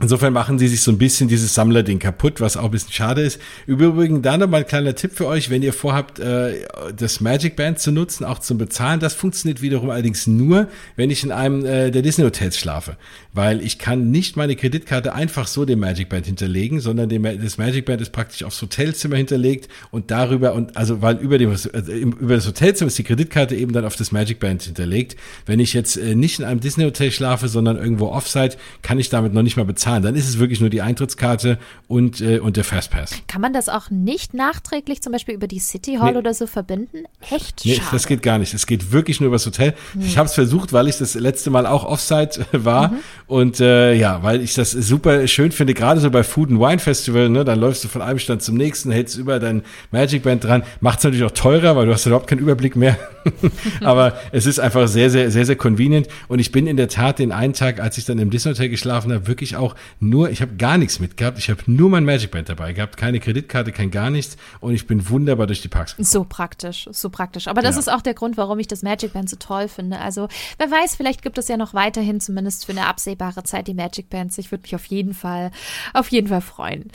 Insofern 0.00 0.32
machen 0.32 0.58
sie 0.58 0.68
sich 0.68 0.80
so 0.80 0.92
ein 0.92 0.98
bisschen 0.98 1.28
dieses 1.28 1.54
Sammlerding 1.54 1.98
kaputt, 1.98 2.40
was 2.40 2.56
auch 2.56 2.66
ein 2.66 2.70
bisschen 2.70 2.92
schade 2.92 3.22
ist. 3.22 3.40
Übrigens, 3.66 4.22
da 4.22 4.36
noch 4.36 4.48
mal 4.48 4.58
ein 4.58 4.66
kleiner 4.66 4.94
Tipp 4.94 5.12
für 5.14 5.26
euch, 5.26 5.50
wenn 5.50 5.62
ihr 5.62 5.72
vorhabt, 5.72 6.20
äh, 6.20 6.66
das 6.96 7.20
Magic 7.20 7.56
Band 7.56 7.80
zu 7.80 7.90
nutzen, 7.90 8.24
auch 8.24 8.38
zum 8.38 8.58
Bezahlen. 8.58 9.00
Das 9.00 9.14
funktioniert 9.14 9.60
wiederum 9.60 9.90
allerdings 9.90 10.26
nur, 10.26 10.68
wenn 10.96 11.10
ich 11.10 11.24
in 11.24 11.32
einem 11.32 11.64
äh, 11.64 11.90
der 11.90 12.02
Disney 12.02 12.24
Hotels 12.24 12.56
schlafe. 12.56 12.96
Weil 13.32 13.62
ich 13.62 13.78
kann 13.78 14.10
nicht 14.10 14.36
meine 14.36 14.56
Kreditkarte 14.56 15.14
einfach 15.14 15.46
so 15.46 15.64
dem 15.64 15.80
Magic 15.80 16.08
Band 16.08 16.26
hinterlegen, 16.26 16.80
sondern 16.80 17.08
dem, 17.08 17.22
das 17.22 17.58
Magic 17.58 17.84
Band 17.84 18.00
ist 18.00 18.10
praktisch 18.10 18.42
aufs 18.42 18.60
Hotelzimmer 18.60 19.16
hinterlegt 19.16 19.68
und 19.90 20.10
darüber 20.10 20.54
und 20.54 20.76
also 20.76 21.02
weil 21.02 21.18
über 21.18 21.38
dem 21.38 21.50
also 21.50 21.68
über 21.70 22.34
das 22.34 22.46
Hotelzimmer 22.46 22.88
ist 22.88 22.98
die 22.98 23.04
Kreditkarte 23.04 23.54
eben 23.54 23.72
dann 23.72 23.84
auf 23.84 23.96
das 23.96 24.12
Magic 24.12 24.40
Band 24.40 24.62
hinterlegt. 24.62 25.16
Wenn 25.46 25.60
ich 25.60 25.72
jetzt 25.72 25.96
äh, 25.96 26.14
nicht 26.14 26.38
in 26.38 26.44
einem 26.44 26.60
Disney 26.60 26.84
Hotel 26.84 27.12
schlafe, 27.12 27.48
sondern 27.48 27.76
irgendwo 27.76 28.08
Offsite, 28.08 28.56
kann 28.82 28.98
ich 28.98 29.08
damit 29.10 29.32
noch 29.34 29.42
nicht 29.42 29.56
mal 29.56 29.64
bezahlen. 29.64 30.02
Dann 30.02 30.14
ist 30.14 30.28
es 30.28 30.38
wirklich 30.38 30.60
nur 30.60 30.70
die 30.70 30.82
Eintrittskarte 30.82 31.58
und, 31.86 32.20
äh, 32.20 32.38
und 32.38 32.56
der 32.56 32.64
Fastpass. 32.64 33.14
Kann 33.26 33.40
man 33.40 33.52
das 33.52 33.68
auch 33.68 33.90
nicht 33.90 34.34
nachträglich 34.34 35.02
zum 35.02 35.12
Beispiel 35.12 35.34
über 35.34 35.48
die 35.48 35.60
City 35.60 35.96
Hall 36.00 36.12
nee. 36.12 36.18
oder 36.18 36.34
so 36.34 36.46
verbinden? 36.46 37.04
Echt 37.30 37.64
Nee, 37.64 37.74
schade. 37.74 37.88
das 37.92 38.06
geht 38.06 38.22
gar 38.22 38.38
nicht. 38.38 38.54
Es 38.54 38.66
geht 38.66 38.92
wirklich 38.92 39.20
nur 39.20 39.28
über 39.28 39.36
das 39.36 39.46
Hotel. 39.46 39.74
Hm. 39.92 40.02
Ich 40.02 40.18
habe 40.18 40.26
es 40.26 40.34
versucht, 40.34 40.72
weil 40.72 40.88
ich 40.88 40.96
das 40.96 41.14
letzte 41.14 41.50
Mal 41.50 41.66
auch 41.66 41.84
Offsite 41.84 42.46
war 42.52 42.92
mhm. 42.92 42.98
Und 43.28 43.60
äh, 43.60 43.92
ja, 43.92 44.22
weil 44.22 44.40
ich 44.40 44.54
das 44.54 44.70
super 44.70 45.28
schön 45.28 45.52
finde, 45.52 45.74
gerade 45.74 46.00
so 46.00 46.10
bei 46.10 46.22
Food 46.22 46.50
and 46.50 46.60
Wine 46.60 46.78
Festival, 46.78 47.28
ne, 47.28 47.44
dann 47.44 47.60
läufst 47.60 47.84
du 47.84 47.88
von 47.88 48.00
einem 48.00 48.18
Stand 48.18 48.40
zum 48.40 48.56
nächsten, 48.56 48.90
hältst 48.90 49.18
über 49.18 49.38
dein 49.38 49.62
Magic 49.90 50.22
Band 50.22 50.44
dran, 50.44 50.62
macht 50.80 51.00
es 51.00 51.04
natürlich 51.04 51.26
auch 51.26 51.32
teurer, 51.32 51.76
weil 51.76 51.84
du 51.84 51.92
hast 51.92 52.06
überhaupt 52.06 52.26
keinen 52.26 52.38
Überblick 52.38 52.74
mehr. 52.74 52.96
Aber 53.82 54.18
es 54.32 54.46
ist 54.46 54.58
einfach 54.58 54.88
sehr, 54.88 55.10
sehr, 55.10 55.30
sehr, 55.30 55.44
sehr 55.44 55.56
convenient 55.56 56.08
und 56.28 56.38
ich 56.38 56.52
bin 56.52 56.66
in 56.66 56.78
der 56.78 56.88
Tat 56.88 57.18
den 57.18 57.30
einen 57.30 57.52
Tag, 57.52 57.80
als 57.80 57.98
ich 57.98 58.06
dann 58.06 58.18
im 58.18 58.30
Disney 58.30 58.52
Hotel 58.52 58.70
geschlafen 58.70 59.12
habe, 59.12 59.26
wirklich 59.26 59.56
auch 59.56 59.74
nur, 60.00 60.30
ich 60.30 60.40
habe 60.40 60.56
gar 60.56 60.78
nichts 60.78 60.98
mitgehabt. 60.98 61.38
Ich 61.38 61.50
habe 61.50 61.60
nur 61.66 61.90
mein 61.90 62.06
Magic 62.06 62.30
Band 62.30 62.48
dabei 62.48 62.72
gehabt, 62.72 62.96
keine 62.96 63.20
Kreditkarte, 63.20 63.72
kein 63.72 63.90
gar 63.90 64.08
nichts. 64.08 64.38
Und 64.60 64.72
ich 64.72 64.86
bin 64.86 65.06
wunderbar 65.10 65.46
durch 65.46 65.60
die 65.60 65.68
Parks 65.68 65.92
gekommen. 65.92 66.06
So 66.06 66.24
praktisch, 66.24 66.88
so 66.92 67.10
praktisch. 67.10 67.46
Aber 67.46 67.60
das 67.60 67.74
ja. 67.74 67.80
ist 67.80 67.92
auch 67.92 68.00
der 68.00 68.14
Grund, 68.14 68.38
warum 68.38 68.58
ich 68.58 68.68
das 68.68 68.82
Magic 68.82 69.12
Band 69.12 69.28
so 69.28 69.36
toll 69.36 69.68
finde. 69.68 69.98
Also 69.98 70.28
wer 70.56 70.70
weiß, 70.70 70.96
vielleicht 70.96 71.20
gibt 71.20 71.36
es 71.36 71.48
ja 71.48 71.58
noch 71.58 71.74
weiterhin, 71.74 72.20
zumindest 72.20 72.64
für 72.64 72.72
eine 72.72 72.86
absehbare 72.86 73.17
Zeit, 73.44 73.68
die 73.68 73.74
Magic 73.74 74.10
Bands. 74.10 74.38
Ich 74.38 74.50
würde 74.50 74.62
mich 74.62 74.74
auf 74.74 74.84
jeden 74.86 75.14
Fall, 75.14 75.50
auf 75.94 76.08
jeden 76.10 76.28
Fall 76.28 76.40
freuen. 76.40 76.90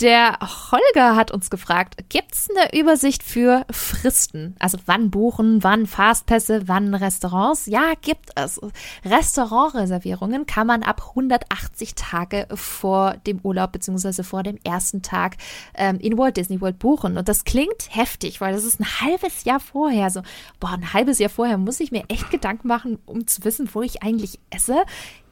Der 0.00 0.38
Holger 0.40 1.16
hat 1.16 1.30
uns 1.30 1.50
gefragt, 1.50 1.96
gibt 2.08 2.32
es 2.32 2.48
eine 2.50 2.78
Übersicht 2.78 3.22
für 3.22 3.64
Fristen? 3.70 4.56
Also 4.58 4.78
wann 4.86 5.10
buchen, 5.10 5.62
wann 5.62 5.86
Fastpässe, 5.86 6.68
wann 6.68 6.94
Restaurants? 6.94 7.66
Ja, 7.66 7.92
gibt 8.00 8.30
es. 8.36 8.60
Restaurantreservierungen 9.04 10.46
kann 10.46 10.66
man 10.66 10.82
ab 10.82 11.02
180 11.10 11.94
Tage 11.94 12.46
vor 12.54 13.16
dem 13.26 13.40
Urlaub 13.42 13.72
beziehungsweise 13.72 14.24
vor 14.24 14.42
dem 14.42 14.58
ersten 14.64 15.02
Tag 15.02 15.36
ähm, 15.74 15.98
in 15.98 16.18
Walt 16.18 16.36
Disney 16.36 16.60
World 16.60 16.78
buchen. 16.78 17.16
Und 17.16 17.28
das 17.28 17.44
klingt 17.44 17.88
heftig, 17.90 18.40
weil 18.40 18.52
das 18.52 18.64
ist 18.64 18.80
ein 18.80 19.00
halbes 19.00 19.44
Jahr 19.44 19.60
vorher. 19.60 20.10
So, 20.10 20.22
boah, 20.60 20.72
ein 20.72 20.92
halbes 20.92 21.18
Jahr 21.18 21.30
vorher 21.30 21.58
muss 21.58 21.80
ich 21.80 21.92
mir 21.92 22.04
echt 22.08 22.30
Gedanken 22.30 22.68
machen, 22.68 22.98
um 23.06 23.26
zu 23.26 23.44
wissen, 23.44 23.68
wo 23.72 23.82
ich 23.82 24.02
eigentlich 24.02 24.38
esse. 24.50 24.82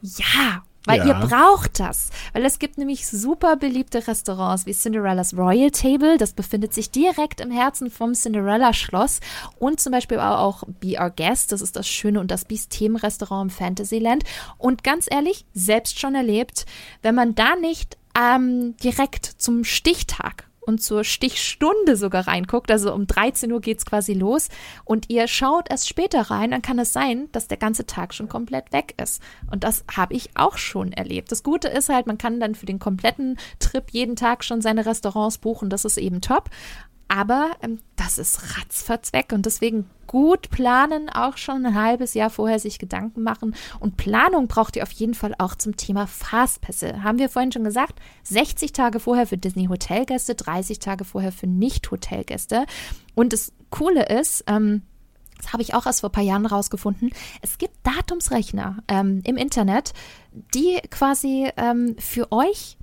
Ja, 0.02 0.62
weil 0.86 1.00
ja. 1.00 1.06
ihr 1.08 1.26
braucht 1.26 1.78
das. 1.78 2.10
Weil 2.32 2.44
es 2.44 2.58
gibt 2.58 2.78
nämlich 2.78 3.06
super 3.06 3.56
beliebte 3.56 4.06
Restaurants 4.06 4.66
wie 4.66 4.72
Cinderella's 4.72 5.36
Royal 5.36 5.70
Table. 5.70 6.16
Das 6.16 6.32
befindet 6.32 6.72
sich 6.72 6.90
direkt 6.90 7.40
im 7.40 7.50
Herzen 7.50 7.90
vom 7.90 8.14
Cinderella-Schloss. 8.14 9.20
Und 9.58 9.80
zum 9.80 9.92
Beispiel 9.92 10.18
auch 10.18 10.64
Be 10.80 10.98
Our 10.98 11.10
Guest. 11.10 11.52
Das 11.52 11.60
ist 11.60 11.76
das 11.76 11.86
schöne 11.86 12.20
und 12.20 12.30
das 12.30 12.46
Beast-Themen-Restaurant 12.46 13.50
im 13.50 13.56
Fantasyland. 13.56 14.24
Und 14.58 14.82
ganz 14.82 15.06
ehrlich, 15.10 15.44
selbst 15.52 16.00
schon 16.00 16.14
erlebt, 16.14 16.64
wenn 17.02 17.14
man 17.14 17.34
da 17.34 17.56
nicht 17.56 17.98
ähm, 18.18 18.76
direkt 18.78 19.26
zum 19.26 19.64
Stichtag 19.64 20.49
und 20.70 20.78
zur 20.78 21.04
Stichstunde 21.04 21.96
sogar 21.96 22.26
reinguckt, 22.26 22.70
also 22.70 22.94
um 22.94 23.06
13 23.06 23.52
Uhr 23.52 23.60
geht 23.60 23.78
es 23.78 23.84
quasi 23.84 24.14
los 24.14 24.48
und 24.84 25.10
ihr 25.10 25.26
schaut 25.28 25.68
erst 25.68 25.88
später 25.88 26.22
rein, 26.22 26.52
dann 26.52 26.62
kann 26.62 26.78
es 26.78 26.92
sein, 26.92 27.28
dass 27.32 27.48
der 27.48 27.58
ganze 27.58 27.86
Tag 27.86 28.14
schon 28.14 28.28
komplett 28.28 28.72
weg 28.72 28.94
ist. 29.02 29.20
Und 29.50 29.64
das 29.64 29.84
habe 29.94 30.14
ich 30.14 30.30
auch 30.36 30.56
schon 30.56 30.92
erlebt. 30.92 31.32
Das 31.32 31.42
Gute 31.42 31.68
ist 31.68 31.88
halt, 31.88 32.06
man 32.06 32.18
kann 32.18 32.40
dann 32.40 32.54
für 32.54 32.66
den 32.66 32.78
kompletten 32.78 33.36
Trip 33.58 33.84
jeden 33.90 34.16
Tag 34.16 34.44
schon 34.44 34.62
seine 34.62 34.86
Restaurants 34.86 35.38
buchen, 35.38 35.68
das 35.70 35.84
ist 35.84 35.98
eben 35.98 36.20
top. 36.20 36.48
Aber 37.10 37.50
ähm, 37.60 37.80
das 37.96 38.18
ist 38.18 38.56
ratzfatz 38.56 39.12
weg 39.12 39.32
und 39.32 39.44
deswegen 39.44 39.90
gut 40.06 40.48
planen, 40.50 41.08
auch 41.08 41.36
schon 41.36 41.66
ein 41.66 41.74
halbes 41.74 42.14
Jahr 42.14 42.30
vorher 42.30 42.60
sich 42.60 42.78
Gedanken 42.78 43.24
machen. 43.24 43.56
Und 43.80 43.96
Planung 43.96 44.46
braucht 44.46 44.76
ihr 44.76 44.84
auf 44.84 44.92
jeden 44.92 45.14
Fall 45.14 45.34
auch 45.38 45.56
zum 45.56 45.76
Thema 45.76 46.06
Fastpässe. 46.06 47.02
Haben 47.02 47.18
wir 47.18 47.28
vorhin 47.28 47.50
schon 47.50 47.64
gesagt, 47.64 47.98
60 48.22 48.72
Tage 48.72 49.00
vorher 49.00 49.26
für 49.26 49.36
Disney-Hotelgäste, 49.36 50.36
30 50.36 50.78
Tage 50.78 51.04
vorher 51.04 51.32
für 51.32 51.48
Nicht-Hotelgäste. 51.48 52.64
Und 53.16 53.32
das 53.32 53.52
Coole 53.70 54.06
ist, 54.06 54.44
ähm, 54.46 54.82
das 55.36 55.52
habe 55.52 55.64
ich 55.64 55.74
auch 55.74 55.86
erst 55.86 56.00
vor 56.00 56.10
ein 56.10 56.12
paar 56.12 56.22
Jahren 56.22 56.46
rausgefunden. 56.46 57.10
Es 57.42 57.58
gibt 57.58 57.74
Datumsrechner 57.82 58.84
ähm, 58.86 59.20
im 59.24 59.36
Internet, 59.36 59.94
die 60.54 60.78
quasi 60.90 61.50
ähm, 61.56 61.96
für 61.98 62.30
euch 62.30 62.78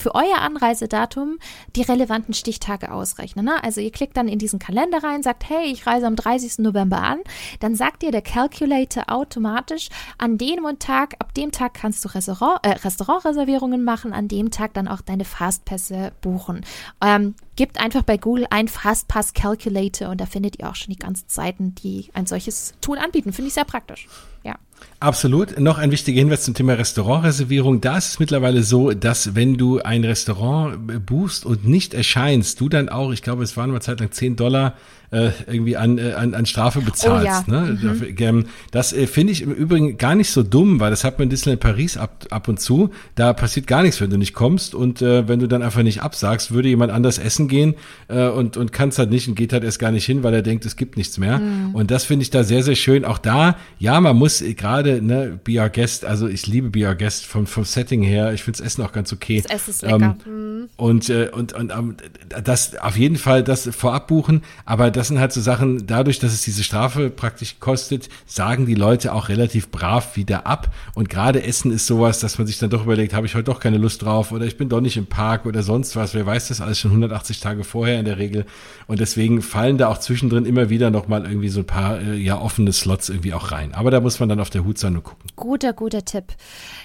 für 0.00 0.14
euer 0.14 0.38
Anreisedatum 0.38 1.38
die 1.76 1.82
relevanten 1.82 2.34
Stichtage 2.34 2.92
ausrechnen. 2.92 3.44
Ne? 3.44 3.62
Also 3.62 3.80
ihr 3.80 3.92
klickt 3.92 4.16
dann 4.16 4.28
in 4.28 4.38
diesen 4.38 4.58
Kalender 4.58 5.02
rein, 5.02 5.22
sagt, 5.22 5.48
hey, 5.48 5.66
ich 5.66 5.86
reise 5.86 6.06
am 6.06 6.16
30. 6.16 6.58
November 6.58 7.02
an. 7.02 7.20
Dann 7.60 7.74
sagt 7.74 8.02
dir 8.02 8.10
der 8.10 8.22
Calculator 8.22 9.04
automatisch, 9.08 9.88
an 10.18 10.38
dem 10.38 10.60
Tag, 10.78 11.14
ab 11.18 11.34
dem 11.34 11.52
Tag 11.52 11.74
kannst 11.74 12.04
du 12.04 12.08
Restaurant, 12.08 12.60
äh, 12.62 12.70
Restaurantreservierungen 12.70 13.82
machen, 13.82 14.12
an 14.12 14.28
dem 14.28 14.50
Tag 14.50 14.74
dann 14.74 14.88
auch 14.88 15.00
deine 15.00 15.24
Fastpässe 15.24 16.12
buchen. 16.20 16.64
Ähm, 17.00 17.34
gebt 17.56 17.80
einfach 17.80 18.02
bei 18.02 18.16
Google 18.16 18.46
ein 18.50 18.68
Fastpass 18.68 19.34
Calculator 19.34 20.08
und 20.08 20.20
da 20.20 20.26
findet 20.26 20.58
ihr 20.58 20.68
auch 20.68 20.74
schon 20.74 20.92
die 20.92 20.98
ganzen 20.98 21.28
Seiten, 21.28 21.74
die 21.74 22.08
ein 22.14 22.26
solches 22.26 22.74
Tool 22.80 22.98
anbieten. 22.98 23.32
Finde 23.32 23.48
ich 23.48 23.54
sehr 23.54 23.64
praktisch. 23.64 24.08
Ja. 24.42 24.56
Absolut. 25.00 25.58
Noch 25.58 25.78
ein 25.78 25.90
wichtiger 25.92 26.18
Hinweis 26.18 26.42
zum 26.42 26.52
Thema 26.52 26.74
Restaurantreservierung. 26.74 27.80
Da 27.80 27.96
ist 27.96 28.08
es 28.08 28.18
mittlerweile 28.18 28.62
so, 28.62 28.92
dass 28.92 29.34
wenn 29.34 29.56
du 29.56 29.80
ein 29.80 30.04
Restaurant 30.04 31.06
buchst 31.06 31.46
und 31.46 31.66
nicht 31.66 31.94
erscheinst, 31.94 32.60
du 32.60 32.68
dann 32.68 32.90
auch, 32.90 33.10
ich 33.10 33.22
glaube, 33.22 33.42
es 33.42 33.56
waren 33.56 33.70
mal 33.70 33.80
Zeit 33.80 34.00
lang 34.00 34.12
10 34.12 34.36
Dollar 34.36 34.74
äh, 35.10 35.30
irgendwie 35.46 35.76
an, 35.76 35.98
äh, 35.98 36.12
an, 36.12 36.34
an 36.34 36.46
Strafe 36.46 36.80
bezahlst. 36.80 37.44
Oh, 37.48 37.52
ja. 37.52 37.64
ne? 37.64 38.04
Mhm. 38.18 38.44
Das 38.70 38.92
äh, 38.92 39.06
finde 39.06 39.32
ich 39.32 39.42
im 39.42 39.52
Übrigen 39.52 39.98
gar 39.98 40.14
nicht 40.14 40.30
so 40.30 40.42
dumm, 40.42 40.78
weil 40.78 40.90
das 40.90 41.02
hat 41.04 41.18
man 41.18 41.24
in 41.24 41.30
Disneyland 41.30 41.60
Paris 41.60 41.96
ab, 41.96 42.26
ab 42.30 42.48
und 42.48 42.60
zu. 42.60 42.90
Da 43.16 43.32
passiert 43.32 43.66
gar 43.66 43.82
nichts, 43.82 44.00
wenn 44.00 44.10
du 44.10 44.18
nicht 44.18 44.34
kommst 44.34 44.74
und 44.74 45.02
äh, 45.02 45.26
wenn 45.26 45.40
du 45.40 45.48
dann 45.48 45.62
einfach 45.62 45.82
nicht 45.82 46.02
absagst, 46.02 46.52
würde 46.52 46.68
jemand 46.68 46.92
anders 46.92 47.18
essen 47.18 47.48
gehen 47.48 47.74
äh, 48.08 48.28
und, 48.28 48.56
und 48.56 48.72
kann 48.72 48.90
es 48.90 48.98
halt 48.98 49.10
nicht 49.10 49.26
und 49.26 49.34
geht 49.34 49.52
halt 49.52 49.64
erst 49.64 49.80
gar 49.80 49.90
nicht 49.90 50.04
hin, 50.04 50.22
weil 50.22 50.34
er 50.34 50.42
denkt, 50.42 50.64
es 50.64 50.76
gibt 50.76 50.96
nichts 50.96 51.18
mehr. 51.18 51.38
Mhm. 51.38 51.74
Und 51.74 51.90
das 51.90 52.04
finde 52.04 52.22
ich 52.22 52.30
da 52.30 52.44
sehr, 52.44 52.62
sehr 52.62 52.76
schön. 52.76 53.04
Auch 53.04 53.18
da, 53.18 53.56
ja, 53.78 54.00
man 54.00 54.16
muss 54.16 54.44
gerade, 54.56 54.89
ne, 55.00 55.38
Be 55.42 55.60
Our 55.60 55.68
Guest, 55.68 56.04
also 56.04 56.26
ich 56.28 56.46
liebe 56.46 56.70
Be 56.70 56.86
Our 56.86 56.94
Guest 56.94 57.26
vom, 57.26 57.46
vom 57.46 57.64
Setting 57.64 58.02
her. 58.02 58.32
Ich 58.32 58.42
finde 58.42 58.58
das 58.58 58.66
Essen 58.66 58.82
auch 58.82 58.92
ganz 58.92 59.12
okay. 59.12 59.42
Das 59.42 59.52
Essen 59.52 59.70
ist 59.70 59.82
lecker. 59.82 60.16
Ähm, 60.26 60.32
mhm. 60.32 60.68
Und, 60.76 61.10
äh, 61.10 61.30
und, 61.32 61.52
und 61.52 61.70
ähm, 61.70 61.96
das 62.42 62.76
auf 62.76 62.96
jeden 62.96 63.16
Fall 63.16 63.42
das 63.42 63.68
vorab 63.68 64.08
buchen, 64.08 64.42
aber 64.64 64.90
das 64.90 65.08
sind 65.08 65.18
halt 65.18 65.32
so 65.32 65.40
Sachen, 65.40 65.86
dadurch, 65.86 66.18
dass 66.18 66.32
es 66.32 66.42
diese 66.42 66.64
Strafe 66.64 67.10
praktisch 67.10 67.56
kostet, 67.60 68.08
sagen 68.26 68.66
die 68.66 68.74
Leute 68.74 69.12
auch 69.12 69.28
relativ 69.28 69.70
brav 69.70 70.16
wieder 70.16 70.46
ab. 70.46 70.74
Und 70.94 71.08
gerade 71.08 71.42
Essen 71.42 71.70
ist 71.70 71.86
sowas, 71.86 72.20
dass 72.20 72.38
man 72.38 72.46
sich 72.46 72.58
dann 72.58 72.70
doch 72.70 72.84
überlegt, 72.84 73.14
habe 73.14 73.26
ich 73.26 73.34
heute 73.34 73.44
doch 73.44 73.60
keine 73.60 73.78
Lust 73.78 74.02
drauf 74.02 74.32
oder 74.32 74.44
ich 74.44 74.56
bin 74.56 74.68
doch 74.68 74.80
nicht 74.80 74.96
im 74.96 75.06
Park 75.06 75.46
oder 75.46 75.62
sonst 75.62 75.96
was. 75.96 76.14
Wer 76.14 76.26
weiß 76.26 76.48
das 76.48 76.60
alles 76.60 76.78
schon 76.78 76.90
180 76.90 77.40
Tage 77.40 77.64
vorher 77.64 77.98
in 77.98 78.04
der 78.04 78.18
Regel. 78.18 78.46
Und 78.86 79.00
deswegen 79.00 79.42
fallen 79.42 79.78
da 79.78 79.88
auch 79.88 79.98
zwischendrin 79.98 80.46
immer 80.46 80.70
wieder 80.70 80.90
nochmal 80.90 81.24
irgendwie 81.24 81.48
so 81.48 81.60
ein 81.60 81.66
paar 81.66 82.00
äh, 82.00 82.16
ja 82.16 82.38
offene 82.38 82.72
Slots 82.72 83.08
irgendwie 83.08 83.34
auch 83.34 83.52
rein. 83.52 83.74
Aber 83.74 83.90
da 83.90 84.00
muss 84.00 84.20
man 84.20 84.28
dann 84.28 84.40
auf 84.40 84.50
der 84.50 84.64
Hut 84.64 84.78
und 84.88 85.02
gucken. 85.02 85.30
Guter, 85.36 85.72
guter 85.72 86.04
Tipp. 86.04 86.24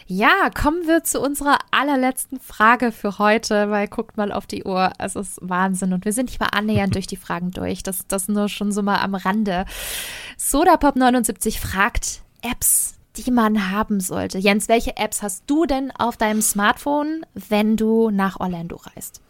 Ja, 0.07 0.49
kommen 0.53 0.87
wir 0.87 1.03
zu 1.03 1.19
unserer 1.21 1.57
allerletzten 1.71 2.39
Frage 2.39 2.91
für 2.91 3.19
heute, 3.19 3.69
weil 3.69 3.87
guckt 3.87 4.17
mal 4.17 4.31
auf 4.31 4.47
die 4.47 4.63
Uhr. 4.63 4.91
Es 4.99 5.15
ist 5.15 5.39
Wahnsinn 5.41 5.93
und 5.93 6.05
wir 6.05 6.13
sind 6.13 6.27
nicht 6.27 6.39
mal 6.39 6.47
annähernd 6.47 6.95
durch 6.95 7.07
die 7.07 7.17
Fragen 7.17 7.51
durch. 7.51 7.83
Das, 7.83 8.07
das 8.07 8.27
nur 8.27 8.49
schon 8.49 8.71
so 8.71 8.81
mal 8.81 8.99
am 8.99 9.15
Rande. 9.15 9.65
Sodapop79 10.39 11.59
fragt 11.59 12.21
Apps, 12.41 12.95
die 13.17 13.31
man 13.31 13.71
haben 13.71 13.99
sollte. 13.99 14.37
Jens, 14.37 14.67
welche 14.67 14.97
Apps 14.97 15.21
hast 15.21 15.43
du 15.47 15.65
denn 15.65 15.91
auf 15.91 16.17
deinem 16.17 16.41
Smartphone, 16.41 17.25
wenn 17.33 17.77
du 17.77 18.09
nach 18.11 18.39
Orlando 18.39 18.77
reist? 18.77 19.21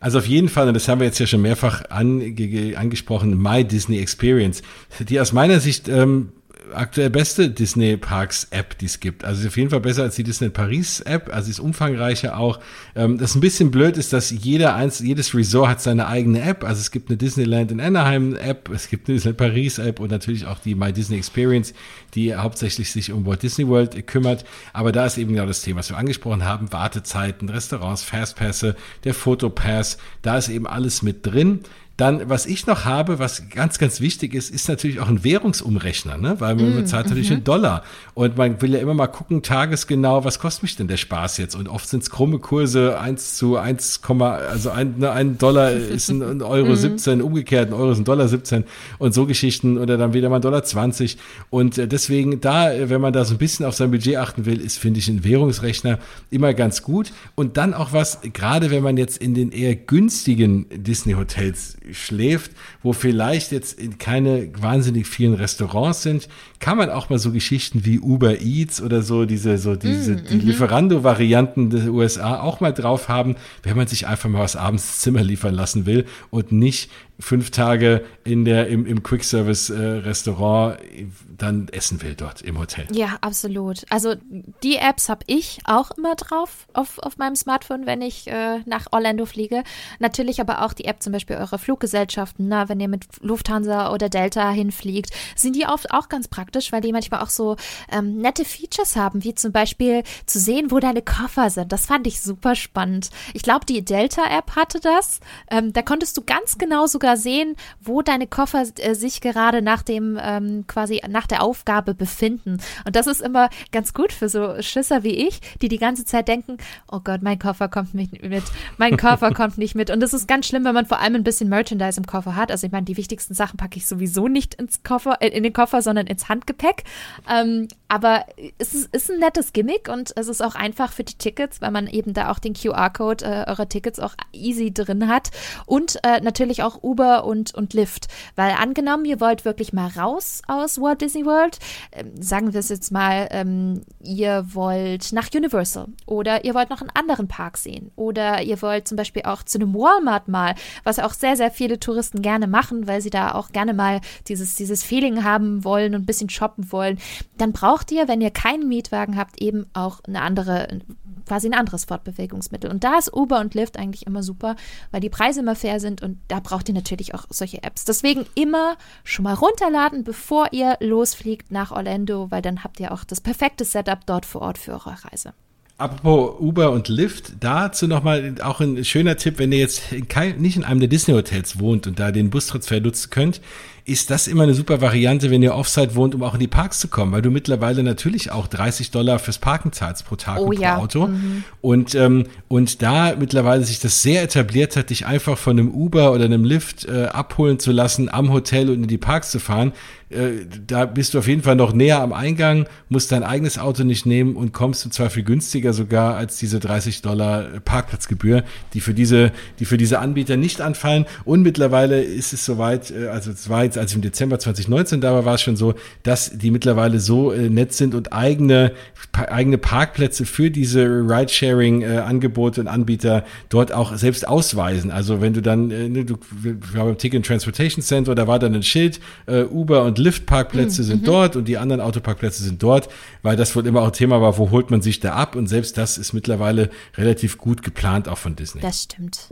Also 0.00 0.18
auf 0.18 0.26
jeden 0.26 0.48
Fall, 0.48 0.68
und 0.68 0.74
das 0.74 0.88
haben 0.88 1.00
wir 1.00 1.06
jetzt 1.06 1.18
ja 1.18 1.26
schon 1.26 1.42
mehrfach 1.42 1.84
ange 1.90 2.74
angesprochen, 2.76 3.40
My 3.40 3.64
Disney 3.64 3.98
Experience, 3.98 4.62
die 5.00 5.18
aus 5.20 5.32
meiner 5.32 5.58
Sicht 5.60 5.88
ähm, 5.88 6.32
aktuell 6.74 7.10
beste 7.10 7.50
Disney 7.50 7.96
Parks 7.96 8.48
App, 8.50 8.78
die 8.78 8.86
es 8.86 9.00
gibt. 9.00 9.24
Also 9.24 9.42
ist 9.42 9.46
auf 9.48 9.56
jeden 9.56 9.70
Fall 9.70 9.80
besser 9.80 10.02
als 10.02 10.16
die 10.16 10.22
Disney 10.22 10.48
Paris 10.48 11.00
App. 11.00 11.32
Also 11.32 11.50
ist 11.50 11.60
umfangreicher 11.60 12.38
auch. 12.38 12.60
Ähm, 12.94 13.18
das 13.18 13.34
ein 13.34 13.40
bisschen 13.40 13.70
blöd 13.70 13.96
ist, 13.96 14.12
dass 14.12 14.30
jeder 14.30 14.74
eins, 14.74 15.00
jedes 15.00 15.34
Resort 15.34 15.68
hat 15.68 15.82
seine 15.82 16.06
eigene 16.06 16.42
App. 16.42 16.64
Also 16.64 16.80
es 16.80 16.90
gibt 16.90 17.08
eine 17.08 17.16
Disneyland 17.16 17.70
in 17.70 17.80
Anaheim 17.80 18.36
App, 18.36 18.70
es 18.70 18.88
gibt 18.88 19.08
eine 19.08 19.16
Disney 19.16 19.32
Paris 19.32 19.78
App 19.78 20.00
und 20.00 20.10
natürlich 20.10 20.46
auch 20.46 20.58
die 20.58 20.74
My 20.74 20.92
Disney 20.92 21.16
Experience, 21.16 21.74
die 22.14 22.34
hauptsächlich 22.34 22.90
sich 22.90 23.12
um 23.12 23.26
Walt 23.26 23.42
Disney 23.42 23.66
World 23.68 24.06
kümmert. 24.06 24.44
Aber 24.72 24.92
da 24.92 25.06
ist 25.06 25.18
eben 25.18 25.34
genau 25.34 25.46
das 25.46 25.62
Thema, 25.62 25.80
was 25.80 25.90
wir 25.90 25.98
angesprochen 25.98 26.44
haben. 26.44 26.72
Wartezeiten, 26.72 27.48
Restaurants, 27.48 28.02
Fastpässe, 28.02 28.76
der 29.04 29.14
Fotopass. 29.14 29.98
Da 30.22 30.38
ist 30.38 30.48
eben 30.48 30.66
alles 30.66 31.02
mit 31.02 31.26
drin. 31.26 31.60
Dann, 31.96 32.28
was 32.28 32.44
ich 32.44 32.66
noch 32.66 32.84
habe, 32.84 33.18
was 33.18 33.48
ganz, 33.48 33.78
ganz 33.78 34.02
wichtig 34.02 34.34
ist, 34.34 34.50
ist 34.50 34.68
natürlich 34.68 35.00
auch 35.00 35.08
ein 35.08 35.24
Währungsumrechner, 35.24 36.18
ne? 36.18 36.36
weil 36.40 36.54
man 36.54 36.82
mm, 36.82 36.86
zahlt 36.86 37.06
natürlich 37.06 37.30
-hmm. 37.30 37.38
in 37.38 37.44
Dollar. 37.44 37.84
Und 38.12 38.36
man 38.36 38.60
will 38.60 38.74
ja 38.74 38.80
immer 38.80 38.92
mal 38.92 39.06
gucken, 39.06 39.42
tagesgenau, 39.42 40.22
was 40.22 40.38
kostet 40.38 40.64
mich 40.64 40.76
denn 40.76 40.88
der 40.88 40.98
Spaß 40.98 41.38
jetzt? 41.38 41.54
Und 41.54 41.68
oft 41.68 41.88
sind 41.88 42.02
es 42.02 42.10
krumme 42.10 42.38
Kurse, 42.38 43.00
1 43.00 43.36
zu 43.36 43.56
1, 43.56 44.00
also 44.20 44.70
ein, 44.70 44.98
ne, 44.98 45.10
ein 45.10 45.38
Dollar 45.38 45.70
ist 45.70 46.10
ein, 46.10 46.22
ein 46.22 46.42
Euro 46.42 46.72
mm. 46.72 46.76
17, 46.76 47.22
umgekehrt, 47.22 47.70
ein 47.70 47.72
Euro 47.72 47.92
ist 47.92 47.98
ein 47.98 48.04
Dollar 48.04 48.28
17 48.28 48.64
und 48.98 49.14
so 49.14 49.24
Geschichten 49.24 49.78
oder 49.78 49.96
dann 49.96 50.12
wieder 50.12 50.28
mal 50.28 50.36
ein 50.36 50.42
Dollar 50.42 50.64
20. 50.64 51.16
Und 51.48 51.78
äh, 51.78 51.88
deswegen 51.88 52.42
da, 52.42 52.72
wenn 52.90 53.00
man 53.00 53.14
da 53.14 53.24
so 53.24 53.34
ein 53.34 53.38
bisschen 53.38 53.64
auf 53.64 53.74
sein 53.74 53.90
Budget 53.90 54.16
achten 54.16 54.44
will, 54.44 54.60
ist, 54.60 54.78
finde 54.78 55.00
ich, 55.00 55.08
ein 55.08 55.24
Währungsrechner 55.24 55.98
immer 56.30 56.52
ganz 56.52 56.82
gut. 56.82 57.12
Und 57.36 57.56
dann 57.56 57.72
auch 57.72 57.94
was, 57.94 58.20
gerade 58.34 58.70
wenn 58.70 58.82
man 58.82 58.98
jetzt 58.98 59.16
in 59.16 59.34
den 59.34 59.50
eher 59.50 59.74
günstigen 59.74 60.66
Disney-Hotels 60.70 61.78
schläft, 61.92 62.52
wo 62.82 62.92
vielleicht 62.92 63.52
jetzt 63.52 63.78
keine 63.98 64.48
wahnsinnig 64.60 65.06
vielen 65.06 65.34
Restaurants 65.34 66.02
sind, 66.02 66.28
kann 66.58 66.76
man 66.76 66.90
auch 66.90 67.10
mal 67.10 67.18
so 67.18 67.32
Geschichten 67.32 67.84
wie 67.84 68.00
Uber 68.00 68.40
Eats 68.40 68.80
oder 68.80 69.02
so, 69.02 69.24
diese, 69.24 69.58
so 69.58 69.76
diese, 69.76 70.12
mm, 70.12 70.24
die 70.28 70.34
mhm. 70.36 70.40
Lieferando-Varianten 70.40 71.70
der 71.70 71.92
USA 71.92 72.40
auch 72.40 72.60
mal 72.60 72.72
drauf 72.72 73.08
haben, 73.08 73.36
wenn 73.62 73.76
man 73.76 73.86
sich 73.86 74.06
einfach 74.06 74.28
mal 74.28 74.40
was 74.40 74.56
abends 74.56 75.00
Zimmer 75.00 75.22
liefern 75.22 75.54
lassen 75.54 75.86
will 75.86 76.06
und 76.30 76.52
nicht 76.52 76.90
fünf 77.18 77.50
Tage 77.50 78.04
in 78.24 78.44
der, 78.44 78.68
im, 78.68 78.86
im 78.86 79.02
Quick-Service-Restaurant 79.02 80.80
äh, 80.80 81.06
dann 81.36 81.68
essen 81.68 82.02
will 82.02 82.14
dort 82.14 82.42
im 82.42 82.58
Hotel. 82.58 82.86
Ja, 82.92 83.18
absolut. 83.20 83.84
Also 83.90 84.14
die 84.62 84.76
Apps 84.76 85.08
habe 85.08 85.24
ich 85.26 85.58
auch 85.64 85.90
immer 85.92 86.14
drauf 86.14 86.66
auf, 86.72 86.98
auf 86.98 87.18
meinem 87.18 87.36
Smartphone, 87.36 87.86
wenn 87.86 88.02
ich 88.02 88.26
äh, 88.28 88.60
nach 88.66 88.86
Orlando 88.92 89.26
fliege. 89.26 89.62
Natürlich 89.98 90.40
aber 90.40 90.62
auch 90.62 90.72
die 90.72 90.86
App 90.86 91.02
zum 91.02 91.12
Beispiel 91.12 91.36
eurer 91.36 91.58
Fluggesellschaften, 91.58 92.48
na, 92.48 92.68
wenn 92.68 92.80
ihr 92.80 92.88
mit 92.88 93.06
Lufthansa 93.20 93.92
oder 93.92 94.08
Delta 94.08 94.50
hinfliegt, 94.50 95.10
sind 95.34 95.56
die 95.56 95.66
oft 95.66 95.90
auch 95.92 96.08
ganz 96.08 96.28
praktisch, 96.28 96.72
weil 96.72 96.80
die 96.80 96.92
manchmal 96.92 97.20
auch 97.20 97.30
so 97.30 97.56
ähm, 97.90 98.18
nette 98.18 98.44
Features 98.44 98.96
haben, 98.96 99.24
wie 99.24 99.34
zum 99.34 99.52
Beispiel 99.52 100.02
zu 100.26 100.38
sehen, 100.38 100.70
wo 100.70 100.80
deine 100.80 101.02
Koffer 101.02 101.50
sind. 101.50 101.72
Das 101.72 101.86
fand 101.86 102.06
ich 102.06 102.20
super 102.20 102.54
spannend. 102.54 103.10
Ich 103.34 103.42
glaube, 103.42 103.66
die 103.66 103.84
Delta-App 103.84 104.56
hatte 104.56 104.80
das. 104.80 105.20
Ähm, 105.50 105.72
da 105.72 105.82
konntest 105.82 106.16
du 106.16 106.22
ganz 106.22 106.58
genau 106.58 106.86
sogar 106.86 107.05
sogar 107.06 107.16
sehen, 107.16 107.54
wo 107.80 108.02
deine 108.02 108.26
Koffer 108.26 108.64
äh, 108.78 108.94
sich 108.94 109.20
gerade 109.20 109.62
nach 109.62 109.82
dem 109.82 110.18
ähm, 110.20 110.66
quasi 110.66 111.00
nach 111.08 111.28
der 111.28 111.40
Aufgabe 111.40 111.94
befinden. 111.94 112.58
Und 112.84 112.96
das 112.96 113.06
ist 113.06 113.20
immer 113.20 113.48
ganz 113.70 113.94
gut 113.94 114.12
für 114.12 114.28
so 114.28 114.60
Schisser 114.60 115.04
wie 115.04 115.28
ich, 115.28 115.40
die 115.62 115.68
die 115.68 115.78
ganze 115.78 116.04
Zeit 116.04 116.26
denken, 116.26 116.56
oh 116.90 116.98
Gott, 116.98 117.22
mein 117.22 117.38
Koffer 117.38 117.68
kommt 117.68 117.94
nicht 117.94 118.20
mit, 118.24 118.42
mein 118.76 118.96
Koffer 118.96 119.32
kommt 119.32 119.56
nicht 119.56 119.76
mit. 119.76 119.90
Und 119.90 120.00
das 120.00 120.14
ist 120.14 120.26
ganz 120.26 120.46
schlimm, 120.46 120.64
wenn 120.64 120.74
man 120.74 120.86
vor 120.86 120.98
allem 120.98 121.14
ein 121.14 121.22
bisschen 121.22 121.48
Merchandise 121.48 122.00
im 122.00 122.06
Koffer 122.06 122.34
hat. 122.34 122.50
Also 122.50 122.66
ich 122.66 122.72
meine, 122.72 122.86
die 122.86 122.96
wichtigsten 122.96 123.34
Sachen 123.34 123.56
packe 123.56 123.76
ich 123.76 123.86
sowieso 123.86 124.26
nicht 124.26 124.56
ins 124.56 124.82
Koffer, 124.82 125.18
äh, 125.20 125.28
in 125.28 125.44
den 125.44 125.52
Koffer, 125.52 125.82
sondern 125.82 126.08
ins 126.08 126.28
Handgepäck. 126.28 126.82
Ähm, 127.30 127.68
aber 127.88 128.24
es 128.58 128.74
ist, 128.74 128.92
ist, 128.92 129.10
ein 129.10 129.20
nettes 129.20 129.52
Gimmick 129.52 129.88
und 129.88 130.12
es 130.16 130.26
ist 130.26 130.42
auch 130.42 130.56
einfach 130.56 130.90
für 130.90 131.04
die 131.04 131.14
Tickets, 131.14 131.60
weil 131.60 131.70
man 131.70 131.86
eben 131.86 132.14
da 132.14 132.32
auch 132.32 132.40
den 132.40 132.54
QR-Code 132.54 133.24
äh, 133.24 133.48
eurer 133.48 133.68
Tickets 133.68 134.00
auch 134.00 134.14
easy 134.32 134.74
drin 134.74 135.06
hat. 135.06 135.30
Und 135.66 136.00
äh, 136.02 136.20
natürlich 136.20 136.64
auch 136.64 136.82
Uber 136.82 136.95
Uber 136.96 137.24
und, 137.24 137.54
und 137.54 137.74
Lyft. 137.74 138.08
Weil 138.36 138.52
angenommen, 138.52 139.04
ihr 139.04 139.20
wollt 139.20 139.44
wirklich 139.44 139.72
mal 139.72 139.88
raus 139.88 140.40
aus 140.48 140.80
Walt 140.80 141.02
Disney 141.02 141.26
World, 141.26 141.58
ähm, 141.92 142.10
sagen 142.20 142.54
wir 142.54 142.60
es 142.60 142.70
jetzt 142.70 142.90
mal, 142.90 143.28
ähm, 143.30 143.82
ihr 144.02 144.46
wollt 144.54 145.12
nach 145.12 145.28
Universal 145.34 145.88
oder 146.06 146.44
ihr 146.44 146.54
wollt 146.54 146.70
noch 146.70 146.80
einen 146.80 146.90
anderen 146.94 147.28
Park 147.28 147.58
sehen 147.58 147.90
oder 147.96 148.42
ihr 148.42 148.60
wollt 148.62 148.88
zum 148.88 148.96
Beispiel 148.96 149.22
auch 149.22 149.42
zu 149.42 149.58
einem 149.58 149.74
Walmart 149.74 150.28
mal, 150.28 150.54
was 150.84 150.98
auch 150.98 151.12
sehr, 151.12 151.36
sehr 151.36 151.50
viele 151.50 151.78
Touristen 151.78 152.22
gerne 152.22 152.46
machen, 152.46 152.86
weil 152.86 153.02
sie 153.02 153.10
da 153.10 153.32
auch 153.32 153.50
gerne 153.50 153.74
mal 153.74 154.00
dieses, 154.28 154.56
dieses 154.56 154.82
Feeling 154.82 155.22
haben 155.22 155.64
wollen 155.64 155.94
und 155.94 156.02
ein 156.02 156.06
bisschen 156.06 156.30
shoppen 156.30 156.72
wollen, 156.72 156.98
dann 157.36 157.52
braucht 157.52 157.92
ihr, 157.92 158.08
wenn 158.08 158.22
ihr 158.22 158.30
keinen 158.30 158.68
Mietwagen 158.68 159.16
habt, 159.16 159.42
eben 159.42 159.66
auch 159.74 160.00
eine 160.04 160.22
andere 160.22 160.80
quasi 161.26 161.48
ein 161.48 161.54
anderes 161.54 161.84
Fortbewegungsmittel. 161.84 162.70
Und 162.70 162.84
da 162.84 162.98
ist 162.98 163.12
Uber 163.12 163.40
und 163.40 163.54
Lyft 163.54 163.76
eigentlich 163.78 164.06
immer 164.06 164.22
super, 164.22 164.56
weil 164.90 165.00
die 165.00 165.10
Preise 165.10 165.40
immer 165.40 165.56
fair 165.56 165.80
sind 165.80 166.02
und 166.02 166.18
da 166.28 166.40
braucht 166.40 166.68
ihr 166.68 166.74
natürlich 166.74 166.85
auch 167.14 167.26
solche 167.30 167.62
Apps. 167.62 167.84
Deswegen 167.84 168.26
immer 168.34 168.76
schon 169.04 169.24
mal 169.24 169.34
runterladen, 169.34 170.04
bevor 170.04 170.48
ihr 170.52 170.76
losfliegt 170.80 171.50
nach 171.50 171.70
Orlando, 171.70 172.30
weil 172.30 172.42
dann 172.42 172.64
habt 172.64 172.80
ihr 172.80 172.92
auch 172.92 173.04
das 173.04 173.20
perfekte 173.20 173.64
Setup 173.64 174.04
dort 174.06 174.26
vor 174.26 174.42
Ort 174.42 174.58
für 174.58 174.72
eure 174.72 174.96
Reise. 175.04 175.32
Apropos 175.78 176.40
Uber 176.40 176.70
und 176.70 176.88
Lyft, 176.88 177.34
dazu 177.40 177.86
nochmal 177.86 178.36
auch 178.42 178.60
ein 178.60 178.82
schöner 178.82 179.18
Tipp, 179.18 179.38
wenn 179.38 179.52
ihr 179.52 179.58
jetzt 179.58 179.92
in 179.92 180.08
kein, 180.08 180.38
nicht 180.40 180.56
in 180.56 180.64
einem 180.64 180.80
der 180.80 180.88
Disney-Hotels 180.88 181.58
wohnt 181.58 181.86
und 181.86 181.98
da 181.98 182.12
den 182.12 182.30
Bustransfer 182.30 182.80
nutzen 182.80 183.10
könnt, 183.10 183.42
ist 183.86 184.10
das 184.10 184.26
immer 184.26 184.42
eine 184.42 184.54
super 184.54 184.80
Variante, 184.80 185.30
wenn 185.30 185.42
ihr 185.44 185.54
Offside 185.54 185.94
wohnt, 185.94 186.16
um 186.16 186.24
auch 186.24 186.34
in 186.34 186.40
die 186.40 186.48
Parks 186.48 186.80
zu 186.80 186.88
kommen, 186.88 187.12
weil 187.12 187.22
du 187.22 187.30
mittlerweile 187.30 187.84
natürlich 187.84 188.32
auch 188.32 188.48
30 188.48 188.90
Dollar 188.90 189.20
fürs 189.20 189.38
Parken 189.38 189.70
zahlst 189.70 190.04
pro 190.04 190.16
Tag 190.16 190.38
oh, 190.38 190.46
und 190.46 190.56
pro 190.56 190.62
ja. 190.62 190.76
Auto. 190.76 191.06
Mhm. 191.06 191.44
Und, 191.60 191.94
ähm, 191.94 192.24
und 192.48 192.82
da 192.82 193.14
mittlerweile 193.16 193.62
sich 193.62 193.78
das 193.78 194.02
sehr 194.02 194.24
etabliert 194.24 194.76
hat, 194.76 194.90
dich 194.90 195.06
einfach 195.06 195.38
von 195.38 195.58
einem 195.58 195.70
Uber 195.70 196.12
oder 196.12 196.24
einem 196.24 196.44
Lyft 196.44 196.84
äh, 196.84 197.04
abholen 197.04 197.60
zu 197.60 197.70
lassen, 197.70 198.12
am 198.12 198.32
Hotel 198.32 198.70
und 198.70 198.82
in 198.82 198.88
die 198.88 198.98
Parks 198.98 199.30
zu 199.30 199.38
fahren, 199.38 199.72
äh, 200.08 200.46
da 200.66 200.86
bist 200.86 201.14
du 201.14 201.18
auf 201.18 201.26
jeden 201.26 201.42
Fall 201.42 201.56
noch 201.56 201.72
näher 201.72 202.00
am 202.00 202.12
Eingang, 202.12 202.68
musst 202.88 203.10
dein 203.10 203.24
eigenes 203.24 203.58
Auto 203.58 203.82
nicht 203.82 204.06
nehmen 204.06 204.36
und 204.36 204.52
kommst 204.52 204.84
im 204.84 204.92
Zweifel 204.92 205.24
günstiger 205.24 205.72
sogar 205.72 206.14
als 206.14 206.38
diese 206.38 206.60
30 206.60 207.02
Dollar 207.02 207.42
Parkplatzgebühr, 207.64 208.44
die 208.72 208.80
für 208.80 208.94
diese, 208.94 209.32
die 209.58 209.64
für 209.64 209.76
diese 209.76 209.98
Anbieter 209.98 210.36
nicht 210.36 210.60
anfallen. 210.60 211.06
Und 211.24 211.42
mittlerweile 211.42 212.02
ist 212.02 212.32
es 212.32 212.44
soweit, 212.44 212.92
äh, 212.92 213.08
also 213.08 213.32
es 213.32 213.48
war 213.48 213.64
jetzt 213.64 213.75
damals, 213.76 213.78
als 213.78 213.90
ich 213.92 213.96
im 213.96 214.02
Dezember 214.02 214.38
2019 214.38 215.00
da 215.00 215.12
war, 215.12 215.24
war 215.24 215.34
es 215.34 215.42
schon 215.42 215.56
so, 215.56 215.74
dass 216.02 216.36
die 216.36 216.50
mittlerweile 216.50 216.98
so 216.98 217.32
äh, 217.32 217.48
nett 217.48 217.72
sind 217.72 217.94
und 217.94 218.12
eigene, 218.12 218.72
eigene 219.12 219.58
Parkplätze 219.58 220.24
für 220.24 220.50
diese 220.50 220.84
Ridesharing-Angebote 220.84 222.62
und 222.62 222.68
Anbieter 222.68 223.24
dort 223.48 223.72
auch 223.72 223.96
selbst 223.96 224.26
ausweisen. 224.26 224.90
Also 224.90 225.20
wenn 225.20 225.34
du 225.34 225.42
dann, 225.42 225.70
äh, 225.70 225.88
ne, 225.88 226.04
du, 226.04 226.16
wir 226.42 226.80
haben 226.80 226.90
im 226.90 226.98
Ticket 226.98 227.24
Transportation 227.26 227.82
Center, 227.82 228.14
da 228.14 228.26
war 228.26 228.38
dann 228.38 228.54
ein 228.54 228.62
Schild, 228.62 229.00
äh, 229.26 229.42
Uber 229.42 229.84
und 229.84 229.98
Lyft-Parkplätze 229.98 230.82
mhm. 230.82 230.86
sind 230.86 231.08
dort 231.08 231.36
und 231.36 231.46
die 231.46 231.58
anderen 231.58 231.80
Autoparkplätze 231.80 232.42
sind 232.42 232.62
dort, 232.62 232.88
weil 233.22 233.36
das 233.36 233.54
wohl 233.54 233.66
immer 233.66 233.82
auch 233.82 233.90
Thema 233.90 234.20
war, 234.20 234.38
wo 234.38 234.50
holt 234.50 234.70
man 234.70 234.82
sich 234.82 235.00
da 235.00 235.12
ab 235.12 235.36
und 235.36 235.46
selbst 235.46 235.78
das 235.78 235.98
ist 235.98 236.12
mittlerweile 236.12 236.70
relativ 236.96 237.38
gut 237.38 237.62
geplant 237.62 238.08
auch 238.08 238.18
von 238.18 238.36
Disney. 238.36 238.60
Das 238.60 238.82
stimmt. 238.84 239.28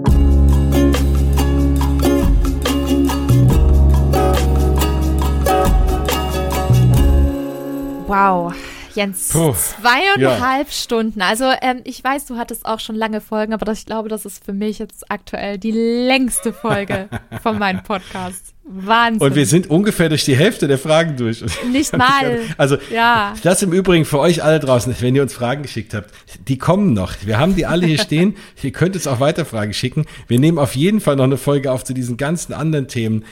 Wow. 8.15 8.55
Jens, 8.95 9.31
Puh, 9.31 9.53
zweieinhalb 9.53 10.69
ja. 10.69 10.73
Stunden. 10.73 11.21
Also 11.21 11.47
ähm, 11.61 11.81
ich 11.83 12.03
weiß, 12.03 12.27
du 12.27 12.37
hattest 12.37 12.65
auch 12.65 12.79
schon 12.79 12.95
lange 12.95 13.21
Folgen, 13.21 13.53
aber 13.53 13.65
das, 13.65 13.81
ich 13.81 13.87
glaube, 13.87 14.09
das 14.09 14.25
ist 14.25 14.45
für 14.45 14.53
mich 14.53 14.79
jetzt 14.79 15.11
aktuell 15.11 15.59
die 15.59 15.73
längste 15.73 16.53
Folge 16.53 17.09
von 17.43 17.59
meinem 17.59 17.83
Podcast. 17.83 18.55
Wahnsinn. 18.67 19.21
Und 19.21 19.35
wir 19.35 19.45
sind 19.45 19.69
ungefähr 19.69 20.09
durch 20.09 20.25
die 20.25 20.37
Hälfte 20.37 20.67
der 20.67 20.79
Fragen 20.79 21.17
durch. 21.17 21.45
Nicht 21.71 21.93
mal. 21.97 22.41
Also, 22.57 22.79
ja. 22.91 23.35
das 23.43 23.63
im 23.63 23.73
Übrigen 23.73 24.07
für 24.07 24.19
euch 24.19 24.43
alle 24.43 24.59
draußen, 24.59 24.95
wenn 25.01 25.15
ihr 25.15 25.21
uns 25.21 25.35
Fragen 25.35 25.63
geschickt 25.63 25.93
habt, 25.93 26.11
die 26.49 26.57
kommen 26.57 26.95
noch. 26.95 27.13
Wir 27.25 27.39
haben 27.39 27.57
die 27.57 27.67
alle 27.67 27.87
hier 27.87 27.99
stehen. 28.01 28.37
ihr 28.63 28.73
könnt 28.73 28.95
uns 28.95 29.07
auch 29.07 29.21
weiter 29.21 29.45
Fragen 29.45 29.75
schicken. 29.75 30.07
Wir 30.29 30.39
nehmen 30.39 30.59
auf 30.59 30.77
jeden 30.77 31.01
Fall 31.01 31.17
noch 31.17 31.25
eine 31.25 31.37
Folge 31.37 31.71
auf 31.73 31.85
zu 31.85 31.93
diesen 31.93 32.17
ganzen 32.17 32.55
anderen 32.55 32.89
Themen. 32.89 33.25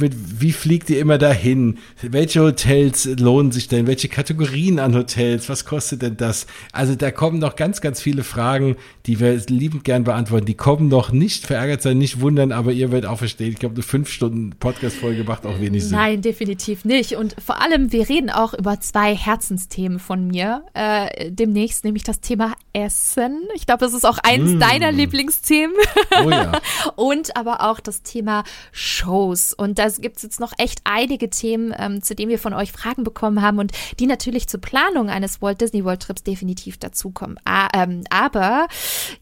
Mit, 0.00 0.40
wie 0.40 0.52
fliegt 0.52 0.90
ihr 0.90 0.98
immer 1.00 1.18
dahin? 1.18 1.78
Welche 2.02 2.40
Hotels 2.42 3.08
lohnen 3.18 3.52
sich 3.52 3.68
denn? 3.68 3.86
Welche 3.86 4.08
Kategorien 4.08 4.78
an 4.78 4.94
Hotels? 4.94 5.48
Was 5.48 5.64
kostet 5.64 6.02
denn 6.02 6.16
das? 6.16 6.46
Also, 6.72 6.94
da 6.94 7.10
kommen 7.10 7.38
noch 7.38 7.56
ganz, 7.56 7.80
ganz 7.80 8.00
viele 8.00 8.24
Fragen, 8.24 8.76
die 9.06 9.20
wir 9.20 9.36
liebend 9.48 9.84
gern 9.84 10.04
beantworten. 10.04 10.46
Die 10.46 10.54
kommen 10.54 10.88
noch 10.88 11.12
nicht 11.12 11.46
verärgert 11.46 11.82
sein, 11.82 11.98
nicht 11.98 12.20
wundern, 12.20 12.52
aber 12.52 12.72
ihr 12.72 12.92
werdet 12.92 13.08
auch 13.08 13.18
verstehen. 13.18 13.50
Ich 13.52 13.58
glaube, 13.58 13.74
eine 13.74 13.82
fünf 13.82 14.10
Stunden 14.10 14.50
Podcast 14.58 14.80
Podcast-Folge 14.80 15.24
macht 15.24 15.46
auch 15.46 15.60
wenig 15.60 15.84
Sinn. 15.84 15.96
Nein, 15.96 16.22
definitiv 16.22 16.84
nicht. 16.84 17.16
Und 17.16 17.36
vor 17.44 17.60
allem, 17.60 17.92
wir 17.92 18.08
reden 18.08 18.30
auch 18.30 18.54
über 18.54 18.80
zwei 18.80 19.14
Herzensthemen 19.14 19.98
von 19.98 20.26
mir 20.26 20.64
äh, 20.74 21.30
demnächst, 21.30 21.84
nämlich 21.84 22.02
das 22.02 22.20
Thema 22.20 22.54
Essen. 22.72 23.48
Ich 23.54 23.66
glaube, 23.66 23.84
das 23.84 23.94
ist 23.94 24.04
auch 24.04 24.18
eins 24.18 24.52
mm. 24.52 24.60
deiner 24.60 24.92
Lieblingsthemen. 24.92 25.76
Oh 26.24 26.30
ja. 26.30 26.52
Und 26.96 27.36
aber 27.36 27.62
auch 27.68 27.80
das 27.80 28.02
Thema 28.02 28.44
Shows. 28.72 29.52
Und 29.52 29.78
da 29.78 29.88
gibt 29.88 30.16
es 30.16 30.22
jetzt 30.22 30.40
noch 30.40 30.52
echt 30.58 30.80
einige 30.84 31.30
Themen, 31.30 31.74
ähm, 31.76 32.02
zu 32.02 32.14
denen 32.14 32.30
wir 32.30 32.38
von 32.38 32.54
euch 32.54 32.72
Fragen 32.72 33.04
bekommen 33.04 33.42
haben 33.42 33.58
und 33.58 33.72
die 33.98 34.06
natürlich 34.06 34.48
zur 34.48 34.60
Planung 34.60 35.08
eines 35.08 35.40
Walt 35.40 35.60
Disney 35.60 35.84
World 35.84 36.02
Trips 36.02 36.22
definitiv 36.22 36.78
dazukommen. 36.78 37.38
Ah, 37.44 37.68
ähm, 37.74 38.04
aber 38.10 38.68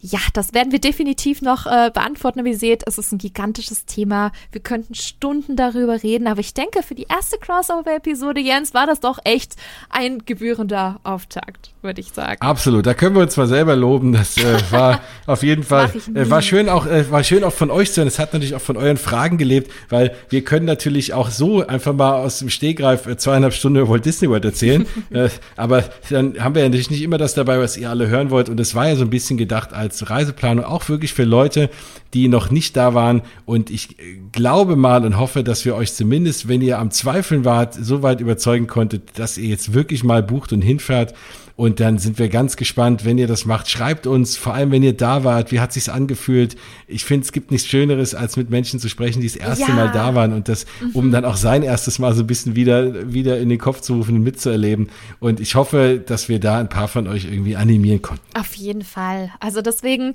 ja, 0.01 0.21
das 0.33 0.55
werden 0.55 0.73
wir 0.73 0.81
definitiv 0.81 1.43
noch 1.43 1.67
äh, 1.67 1.91
beantworten. 1.93 2.45
Wie 2.45 2.51
ihr 2.51 2.59
seht, 2.59 2.85
es 2.87 2.99
ist 2.99 3.13
ein 3.13 3.19
gigantisches 3.19 3.85
Thema. 3.85 4.33
Wir 4.53 4.63
könnten 4.63 4.95
Stunden 4.95 5.39
Stunden 5.39 5.57
darüber 5.57 6.03
reden, 6.03 6.27
aber 6.27 6.41
ich 6.41 6.55
denke, 6.55 6.83
für 6.83 6.95
die 6.95 7.07
erste 7.09 7.39
Crossover-Episode, 7.39 8.41
Jens, 8.41 8.75
war 8.75 8.87
das 8.87 9.01
doch 9.01 9.19
echt 9.25 9.57
ein 9.91 10.25
gebührender 10.25 11.01
Auftakt, 11.05 11.73
würde 11.83 12.01
ich 12.01 12.13
sagen. 12.13 12.41
Absolut, 12.41 12.87
da 12.87 12.95
können 12.95 13.15
wir 13.15 13.23
uns 13.23 13.37
mal 13.39 13.47
selber 13.47 13.77
loben. 13.77 14.13
Das 14.13 14.37
äh, 14.37 14.59
war 14.71 15.01
auf 15.27 15.43
jeden 15.43 15.63
Fall, 15.63 15.91
äh, 16.15 16.29
war 16.29 16.43
schön 16.43 16.69
auch, 16.69 16.87
äh, 16.87 17.11
war 17.11 17.25
schön 17.25 17.45
auch 17.45 17.53
von 17.53 17.71
euch 17.71 17.93
zu 17.93 18.01
hören. 18.01 18.09
Es 18.09 18.19
hat 18.19 18.35
natürlich 18.35 18.55
auch 18.55 18.61
von 18.61 18.77
euren 18.77 18.99
Fragen 18.99 19.39
gelebt, 19.39 19.73
weil 19.89 20.15
wir 20.29 20.45
können 20.45 20.67
natürlich 20.67 21.15
auch 21.15 21.31
so 21.31 21.67
einfach 21.67 21.95
mal 21.95 22.13
aus 22.13 22.41
dem 22.41 22.51
Stehgreif 22.51 23.07
äh, 23.07 23.17
zweieinhalb 23.17 23.55
Stunden 23.55 23.79
über 23.79 23.89
Walt 23.89 24.05
Disney 24.05 24.29
World 24.29 24.45
erzählen. 24.45 24.87
äh, 25.11 25.31
aber 25.57 25.85
dann 26.11 26.43
haben 26.45 26.55
wir 26.55 26.63
ja 26.63 26.69
natürlich 26.69 26.91
nicht 26.91 27.03
immer 27.03 27.17
das 27.17 27.33
dabei, 27.33 27.59
was 27.59 27.79
ihr 27.79 27.89
alle 27.89 28.09
hören 28.09 28.31
wollt. 28.31 28.51
Und 28.51 28.61
es 28.61 28.75
war 28.75 28.89
ja 28.89 28.97
so 28.97 29.05
ein 29.05 29.11
bisschen 29.11 29.39
gedacht 29.39 29.73
als 29.73 30.11
Reiseplanung, 30.11 30.67
auch 30.67 30.89
wirklich 30.91 31.15
für 31.15 31.25
Leute, 31.25 31.71
die 32.13 32.29
noch 32.29 32.51
nicht 32.51 32.77
da 32.77 32.93
waren. 32.93 33.23
Und 33.47 33.71
ich 33.71 33.99
äh, 33.99 34.19
glaube 34.33 34.77
mal 34.77 35.07
und 35.07 35.17
hoffe, 35.17 35.29
hoffe, 35.29 35.45
dass 35.45 35.65
wir 35.65 35.77
euch 35.77 35.93
zumindest, 35.93 36.49
wenn 36.49 36.63
ihr 36.63 36.79
am 36.79 36.91
Zweifeln 36.91 37.45
wart, 37.45 37.75
so 37.75 38.03
weit 38.03 38.21
überzeugen 38.21 38.67
konntet, 38.67 39.19
dass 39.19 39.37
ihr 39.37 39.49
jetzt 39.49 39.75
wirklich 39.75 40.03
mal 40.03 40.23
bucht 40.23 40.53
und 40.53 40.63
hinfährt. 40.63 41.15
Und 41.59 41.81
dann 41.81 41.99
sind 41.99 42.21
wir 42.21 42.29
ganz 42.29 42.57
gespannt, 42.57 43.05
wenn 43.05 43.19
ihr 43.19 43.27
das 43.27 43.45
macht. 43.45 43.69
Schreibt 43.69 44.07
uns, 44.07 44.37
vor 44.37 44.55
allem 44.55 44.71
wenn 44.71 44.85
ihr 44.85 44.97
da 44.97 45.25
wart, 45.25 45.51
wie 45.51 45.59
hat 45.59 45.73
sich's 45.73 45.89
angefühlt? 45.89 46.55
Ich 46.87 47.05
finde, 47.05 47.25
es 47.25 47.33
gibt 47.33 47.51
nichts 47.51 47.67
Schöneres, 47.67 48.15
als 48.15 48.37
mit 48.37 48.49
Menschen 48.49 48.79
zu 48.79 48.89
sprechen, 48.89 49.23
die 49.23 49.27
das 49.27 49.35
erste 49.35 49.65
ja. 49.65 49.75
Mal 49.75 49.91
da 49.91 50.15
waren 50.15 50.33
und 50.35 50.49
das, 50.49 50.67
um 50.95 51.09
mhm. 51.09 51.11
dann 51.11 51.25
auch 51.25 51.35
sein 51.35 51.65
erstes 51.65 51.99
Mal 51.99 52.15
so 52.15 52.23
ein 52.23 52.29
bisschen 52.29 52.55
wieder, 52.55 53.13
wieder 53.13 53.41
in 53.41 53.49
den 53.49 53.59
Kopf 53.59 53.81
zu 53.81 53.95
rufen 53.95 54.15
und 54.15 54.23
mitzuerleben. 54.23 54.89
Und 55.19 55.41
ich 55.41 55.57
hoffe, 55.57 56.01
dass 56.07 56.29
wir 56.29 56.39
da 56.39 56.61
ein 56.61 56.69
paar 56.69 56.87
von 56.87 57.09
euch 57.09 57.25
irgendwie 57.25 57.57
animieren 57.57 58.03
konnten. 58.03 58.23
Auf 58.39 58.55
jeden 58.55 58.83
Fall. 58.83 59.33
Also 59.41 59.61
deswegen 59.61 60.13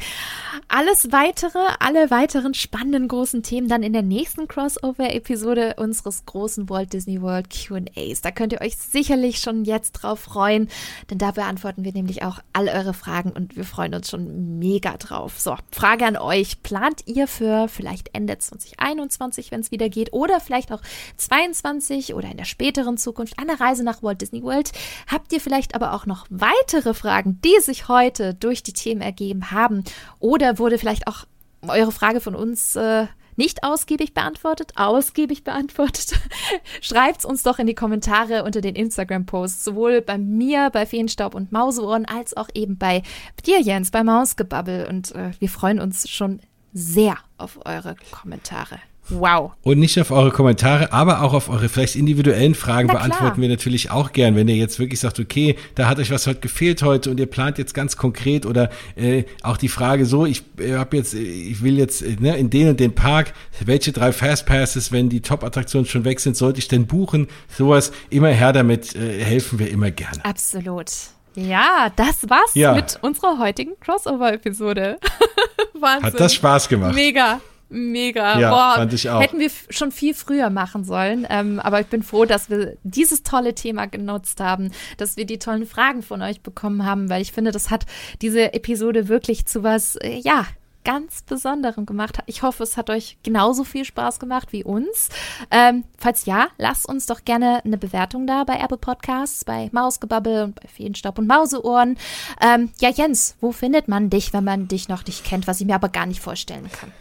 alles 0.69 1.11
weitere, 1.11 1.59
alle 1.81 2.09
weiteren 2.09 2.53
spannenden 2.53 3.09
großen 3.09 3.43
Themen 3.43 3.67
dann 3.67 3.83
in 3.83 3.91
der 3.91 4.01
nächsten 4.01 4.47
Crossover-Episode 4.47 5.73
unseres 5.75 6.25
großen 6.25 6.69
Walt 6.69 6.93
Disney 6.93 7.21
World 7.21 7.49
QAs. 7.49 8.21
Da 8.21 8.31
könnt 8.31 8.53
ihr 8.53 8.61
euch 8.61 8.77
sicherlich 8.77 9.39
schon 9.39 9.65
jetzt 9.65 9.91
drauf 9.91 10.21
freuen, 10.21 10.69
denn 11.09 11.17
da 11.17 11.32
beantworten 11.33 11.83
wir 11.83 11.93
nämlich 11.93 12.23
auch 12.23 12.39
all 12.53 12.67
eure 12.69 12.93
Fragen 12.93 13.31
und 13.31 13.55
wir 13.55 13.65
freuen 13.65 13.93
uns 13.93 14.09
schon 14.09 14.59
mega 14.59 14.97
drauf. 14.97 15.39
So, 15.39 15.55
Frage 15.71 16.05
an 16.05 16.17
euch. 16.17 16.63
Plant 16.63 17.01
ihr 17.05 17.27
für 17.27 17.67
vielleicht 17.67 18.09
Ende 18.13 18.37
2021, 18.37 19.51
wenn 19.51 19.61
es 19.61 19.71
wieder 19.71 19.89
geht, 19.89 20.13
oder 20.13 20.39
vielleicht 20.39 20.71
auch 20.71 20.81
22 21.17 22.13
oder 22.13 22.29
in 22.29 22.37
der 22.37 22.45
späteren 22.45 22.97
Zukunft 22.97 23.39
eine 23.39 23.59
Reise 23.59 23.83
nach 23.83 24.01
Walt 24.03 24.21
Disney 24.21 24.43
World? 24.43 24.71
Habt 25.07 25.33
ihr 25.33 25.41
vielleicht 25.41 25.75
aber 25.75 25.93
auch 25.93 26.05
noch 26.05 26.25
weitere 26.29 26.93
Fragen, 26.93 27.39
die 27.43 27.59
sich 27.61 27.87
heute 27.87 28.33
durch 28.33 28.63
die 28.63 28.73
Themen 28.73 29.01
ergeben 29.01 29.51
haben? 29.51 29.83
Oder 30.19 30.59
wurde 30.59 30.77
vielleicht 30.77 31.07
auch 31.07 31.25
eure 31.67 31.91
Frage 31.91 32.21
von 32.21 32.35
uns 32.35 32.75
äh, 32.75 33.07
nicht 33.35 33.63
ausgiebig 33.63 34.13
beantwortet, 34.13 34.73
ausgiebig 34.75 35.43
beantwortet, 35.43 36.13
schreibt 36.81 37.25
uns 37.25 37.43
doch 37.43 37.59
in 37.59 37.67
die 37.67 37.75
Kommentare 37.75 38.43
unter 38.43 38.61
den 38.61 38.75
Instagram-Posts, 38.75 39.63
sowohl 39.63 40.01
bei 40.01 40.17
mir, 40.17 40.69
bei 40.71 40.85
Feenstaub 40.85 41.35
und 41.35 41.51
Mauseohren, 41.51 42.05
als 42.05 42.35
auch 42.35 42.49
eben 42.53 42.77
bei 42.77 43.03
dir, 43.45 43.59
Jens, 43.61 43.91
bei 43.91 44.03
Mausgebabbel. 44.03 44.87
Und 44.87 45.13
äh, 45.15 45.31
wir 45.39 45.49
freuen 45.49 45.79
uns 45.79 46.09
schon 46.09 46.39
sehr 46.73 47.17
auf 47.37 47.59
eure 47.65 47.95
Kommentare. 48.11 48.79
Wow. 49.09 49.51
Und 49.63 49.79
nicht 49.79 49.99
auf 49.99 50.11
eure 50.11 50.31
Kommentare, 50.31 50.93
aber 50.93 51.21
auch 51.23 51.33
auf 51.33 51.49
eure 51.49 51.67
vielleicht 51.67 51.95
individuellen 51.95 52.55
Fragen 52.55 52.87
beantworten 52.87 53.41
wir 53.41 53.49
natürlich 53.49 53.91
auch 53.91 54.13
gern. 54.13 54.35
Wenn 54.35 54.47
ihr 54.47 54.55
jetzt 54.55 54.79
wirklich 54.79 54.99
sagt, 54.99 55.19
okay, 55.19 55.57
da 55.75 55.89
hat 55.89 55.99
euch 55.99 56.09
was 56.09 56.25
heute 56.25 56.39
gefehlt 56.39 56.83
heute 56.83 57.11
und 57.11 57.19
ihr 57.19 57.25
plant 57.25 57.57
jetzt 57.57 57.73
ganz 57.73 57.97
konkret 57.97 58.45
oder 58.45 58.69
äh, 58.95 59.23
auch 59.41 59.57
die 59.57 59.67
Frage 59.67 60.05
so, 60.05 60.25
ich 60.25 60.43
äh, 60.57 60.75
habe 60.75 60.95
jetzt, 60.95 61.13
ich 61.13 61.61
will 61.61 61.77
jetzt 61.77 62.01
äh, 62.01 62.15
ne, 62.19 62.37
in 62.37 62.49
den 62.49 62.69
und 62.69 62.79
den 62.79 62.95
Park, 62.95 63.33
welche 63.65 63.91
drei 63.91 64.13
Fastpasses, 64.13 64.91
wenn 64.91 65.09
die 65.09 65.21
Top-Attraktionen 65.21 65.85
schon 65.85 66.05
weg 66.05 66.21
sind, 66.21 66.37
sollte 66.37 66.59
ich 66.59 66.69
denn 66.69 66.87
buchen? 66.87 67.27
Sowas, 67.49 67.91
immer 68.09 68.29
her 68.29 68.53
damit, 68.53 68.95
äh, 68.95 69.21
helfen 69.21 69.59
wir 69.59 69.69
immer 69.69 69.91
gerne. 69.91 70.23
Absolut. 70.23 70.91
Ja, 71.35 71.91
das 71.95 72.29
war's 72.29 72.53
ja. 72.53 72.73
mit 72.73 72.99
unserer 73.01 73.39
heutigen 73.39 73.73
Crossover-Episode. 73.79 74.99
Wahnsinn. 75.73 76.03
Hat 76.03 76.19
das 76.19 76.33
Spaß 76.35 76.69
gemacht. 76.69 76.95
Mega. 76.95 77.41
Mega. 77.73 78.39
Ja, 78.39 78.51
Boah, 78.51 78.75
fand 78.75 78.93
ich 78.93 79.09
auch. 79.09 79.21
Hätten 79.21 79.39
wir 79.39 79.49
schon 79.69 79.91
viel 79.91 80.13
früher 80.13 80.49
machen 80.49 80.83
sollen. 80.83 81.25
Ähm, 81.29 81.59
aber 81.59 81.81
ich 81.81 81.87
bin 81.87 82.03
froh, 82.03 82.25
dass 82.25 82.49
wir 82.49 82.77
dieses 82.83 83.23
tolle 83.23 83.55
Thema 83.55 83.87
genutzt 83.87 84.39
haben, 84.39 84.71
dass 84.97 85.17
wir 85.17 85.25
die 85.25 85.39
tollen 85.39 85.65
Fragen 85.65 86.03
von 86.03 86.21
euch 86.21 86.41
bekommen 86.41 86.85
haben, 86.85 87.09
weil 87.09 87.21
ich 87.21 87.31
finde, 87.31 87.51
das 87.51 87.71
hat 87.71 87.85
diese 88.21 88.53
Episode 88.53 89.07
wirklich 89.07 89.47
zu 89.47 89.63
was, 89.63 89.95
äh, 89.97 90.19
ja, 90.19 90.45
ganz 90.83 91.21
Besonderem 91.21 91.85
gemacht. 91.85 92.19
Ich 92.25 92.43
hoffe, 92.43 92.63
es 92.63 92.77
hat 92.77 92.89
euch 92.89 93.17
genauso 93.23 93.63
viel 93.63 93.85
Spaß 93.85 94.19
gemacht 94.19 94.49
wie 94.51 94.63
uns. 94.63 95.09
Ähm, 95.49 95.83
falls 95.97 96.25
ja, 96.25 96.47
lasst 96.57 96.87
uns 96.87 97.05
doch 97.05 97.23
gerne 97.25 97.63
eine 97.63 97.77
Bewertung 97.77 98.27
da 98.27 98.43
bei 98.43 98.57
Apple 98.59 98.77
Podcasts, 98.77 99.45
bei 99.45 99.69
Mausgebabbel 99.71 100.43
und 100.43 100.55
bei 100.55 100.67
Feenstaub 100.67 101.17
und 101.17 101.27
Mauseohren. 101.27 101.97
Ähm, 102.41 102.71
ja, 102.79 102.89
Jens, 102.89 103.35
wo 103.41 103.51
findet 103.51 103.87
man 103.87 104.09
dich, 104.09 104.33
wenn 104.33 104.43
man 104.43 104.67
dich 104.67 104.89
noch 104.89 105.05
nicht 105.05 105.23
kennt, 105.23 105.47
was 105.47 105.61
ich 105.61 105.67
mir 105.67 105.75
aber 105.75 105.89
gar 105.89 106.05
nicht 106.05 106.19
vorstellen 106.19 106.69
kann? 106.71 106.91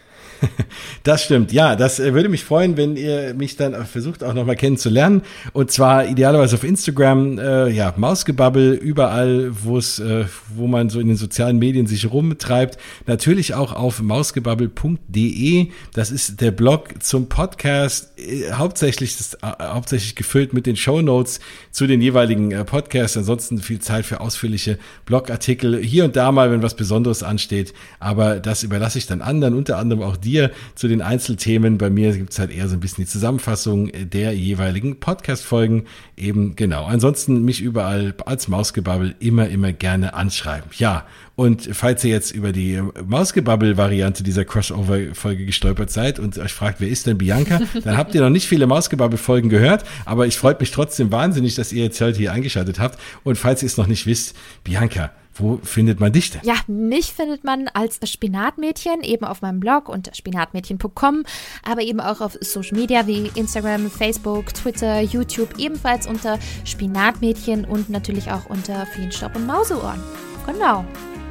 Das 1.05 1.25
stimmt. 1.25 1.53
Ja, 1.53 1.75
das 1.75 1.99
äh, 1.99 2.15
würde 2.15 2.29
mich 2.29 2.45
freuen, 2.45 2.77
wenn 2.77 2.97
ihr 2.97 3.35
mich 3.35 3.57
dann 3.57 3.87
versucht 3.87 4.23
auch 4.23 4.35
nochmal 4.35 4.57
kennenzulernen. 4.57 5.23
Und 5.53 5.71
zwar 5.71 6.07
idealerweise 6.07 6.57
auf 6.57 6.65
Instagram, 6.65 7.39
äh, 7.39 7.69
ja, 7.71 7.93
Mausgebabbel, 7.97 8.75
überall, 8.75 9.51
wo 9.65 9.79
es, 9.79 9.99
äh, 9.99 10.25
wo 10.55 10.67
man 10.67 10.91
so 10.91 11.01
in 11.01 11.09
den 11.09 11.17
sozialen 11.17 11.59
Medien 11.59 11.87
sich 11.87 12.11
rumtreibt. 12.11 12.79
Natürlich 13.07 13.55
auch 13.55 13.73
auf 13.73 14.01
mausgebabbel.de. 14.01 15.69
Das 15.93 16.11
ist 16.11 16.41
der 16.41 16.53
Blog 16.53 17.03
zum 17.03 17.29
Podcast, 17.29 18.13
äh, 18.19 18.53
hauptsächlich, 18.53 19.17
das, 19.17 19.35
äh, 19.35 19.53
hauptsächlich 19.61 20.15
gefüllt 20.15 20.53
mit 20.53 20.67
den 20.67 20.77
Show 20.77 21.03
Notes 21.03 21.41
zu 21.71 21.87
den 21.87 22.01
jeweiligen 22.01 22.53
äh, 22.53 22.65
Podcasts. 22.65 23.17
Ansonsten 23.17 23.59
viel 23.59 23.81
Zeit 23.81 24.07
für 24.07 24.21
ausführliche 24.21 24.79
Blogartikel. 25.05 25.83
Hier 25.83 26.05
und 26.05 26.17
da 26.17 26.31
mal, 26.31 26.51
wenn 26.51 26.63
was 26.63 26.75
Besonderes 26.75 27.23
ansteht. 27.23 27.75
Aber 27.99 28.39
das 28.39 28.63
überlasse 28.63 28.99
ich 28.99 29.07
dann 29.07 29.21
anderen, 29.21 29.55
unter 29.55 29.79
anderem 29.79 30.03
auch 30.03 30.17
dir 30.17 30.32
dir 30.33 30.51
zu 30.75 30.89
den 30.89 31.03
Einzelthemen. 31.03 31.79
Bei 31.79 31.91
mir 31.91 32.17
gibt 32.17 32.33
es 32.33 32.39
halt 32.39 32.51
eher 32.51 32.69
so 32.69 32.75
ein 32.75 32.81
bisschen 32.81 33.05
die 33.05 33.11
Zusammenfassung 33.11 33.91
der 33.93 34.33
jeweiligen 34.33 34.99
Podcast-Folgen. 34.99 35.85
Eben 36.17 36.57
genau. 36.57 36.85
Ansonsten 36.87 37.45
mich 37.45 37.61
überall 37.61 38.15
als 38.27 38.49
Mausgebabbel 38.49 39.15
immer, 39.21 39.49
immer 39.49 39.73
gerne 39.73 40.15
anschreiben. 40.15 40.71
Ja, 40.79 41.07
und 41.35 41.69
falls 41.73 42.05
ihr 42.05 42.11
jetzt 42.11 42.33
über 42.33 42.53
die 42.53 42.81
Mausgebabbel-Variante 43.07 44.23
dieser 44.23 44.45
Crossover-Folge 44.45 45.47
gestolpert 45.47 45.91
seid 45.91 46.19
und 46.19 46.39
euch 46.39 46.53
fragt, 46.53 46.81
wer 46.81 46.89
ist 46.89 47.07
denn 47.07 47.19
Bianca, 47.19 47.61
dann 47.85 47.97
habt 47.97 48.15
ihr 48.15 48.21
noch 48.21 48.31
nicht 48.31 48.47
viele 48.47 48.67
Mausgebabbel-Folgen 48.67 49.49
gehört, 49.49 49.85
aber 50.05 50.27
ich 50.27 50.37
freue 50.37 50.57
mich 50.59 50.71
trotzdem 50.71 51.11
wahnsinnig, 51.11 51.55
dass 51.55 51.73
ihr 51.73 51.85
jetzt 51.85 52.01
heute 52.01 52.19
hier 52.19 52.33
eingeschaltet 52.33 52.79
habt. 52.79 52.99
Und 53.25 53.37
falls 53.37 53.63
ihr 53.63 53.67
es 53.67 53.77
noch 53.77 53.87
nicht 53.87 54.07
wisst, 54.07 54.37
Bianca, 54.65 55.11
wo 55.35 55.59
findet 55.63 56.01
man 56.01 56.13
dich 56.13 56.31
denn? 56.31 56.43
Ja, 56.45 56.55
mich 56.67 57.13
findet 57.13 57.45
man 57.45 57.69
als 57.73 57.99
Spinatmädchen 58.05 59.03
eben 59.03 59.25
auf 59.25 59.43
meinem 59.43 59.61
Blog 59.61 59.89
unter 59.89 60.15
spinatmädchen.com, 60.15 61.25
aber 61.65 61.83
eben 61.83 62.01
auch 62.01 62.21
auf 62.21 62.37
Social 62.41 62.77
Media 62.77 63.07
wie 63.07 63.31
Instagram, 63.35 63.91
Facebook, 63.91 64.53
Twitter, 64.55 65.01
YouTube, 65.01 65.59
ebenfalls 65.59 66.07
unter 66.07 66.39
Spinatmädchen 66.65 67.65
und 67.65 67.91
natürlich 67.91 68.31
auch 68.31 68.47
unter 68.47 68.87
Feenstaub 68.87 69.37
und 69.37 69.47
Mauseohren. 69.47 70.01
Genau. 70.47 70.85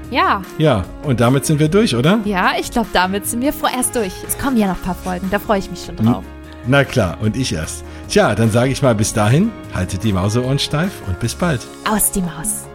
Ja. 0.09 0.41
Ja, 0.57 0.83
und 1.03 1.19
damit 1.21 1.45
sind 1.45 1.59
wir 1.59 1.69
durch, 1.69 1.95
oder? 1.95 2.19
Ja, 2.25 2.51
ich 2.59 2.69
glaube, 2.71 2.89
damit 2.91 3.27
sind 3.27 3.41
wir 3.41 3.53
vorerst 3.53 3.95
durch. 3.95 4.11
Es 4.27 4.37
kommen 4.37 4.57
ja 4.57 4.67
noch 4.67 4.75
ein 4.75 4.83
paar 4.83 4.95
Folgen, 4.95 5.29
da 5.31 5.39
freue 5.39 5.59
ich 5.59 5.71
mich 5.71 5.85
schon 5.85 5.95
drauf. 5.95 6.23
Na 6.67 6.83
klar, 6.83 7.17
und 7.21 7.37
ich 7.37 7.53
erst. 7.53 7.83
Tja, 8.07 8.35
dann 8.35 8.51
sage 8.51 8.71
ich 8.71 8.81
mal 8.81 8.93
bis 8.93 9.13
dahin, 9.13 9.51
haltet 9.73 10.03
die 10.03 10.13
Mauseohren 10.13 10.59
steif 10.59 10.91
und 11.07 11.19
bis 11.19 11.33
bald. 11.33 11.61
Aus 11.89 12.11
die 12.11 12.21
Maus. 12.21 12.65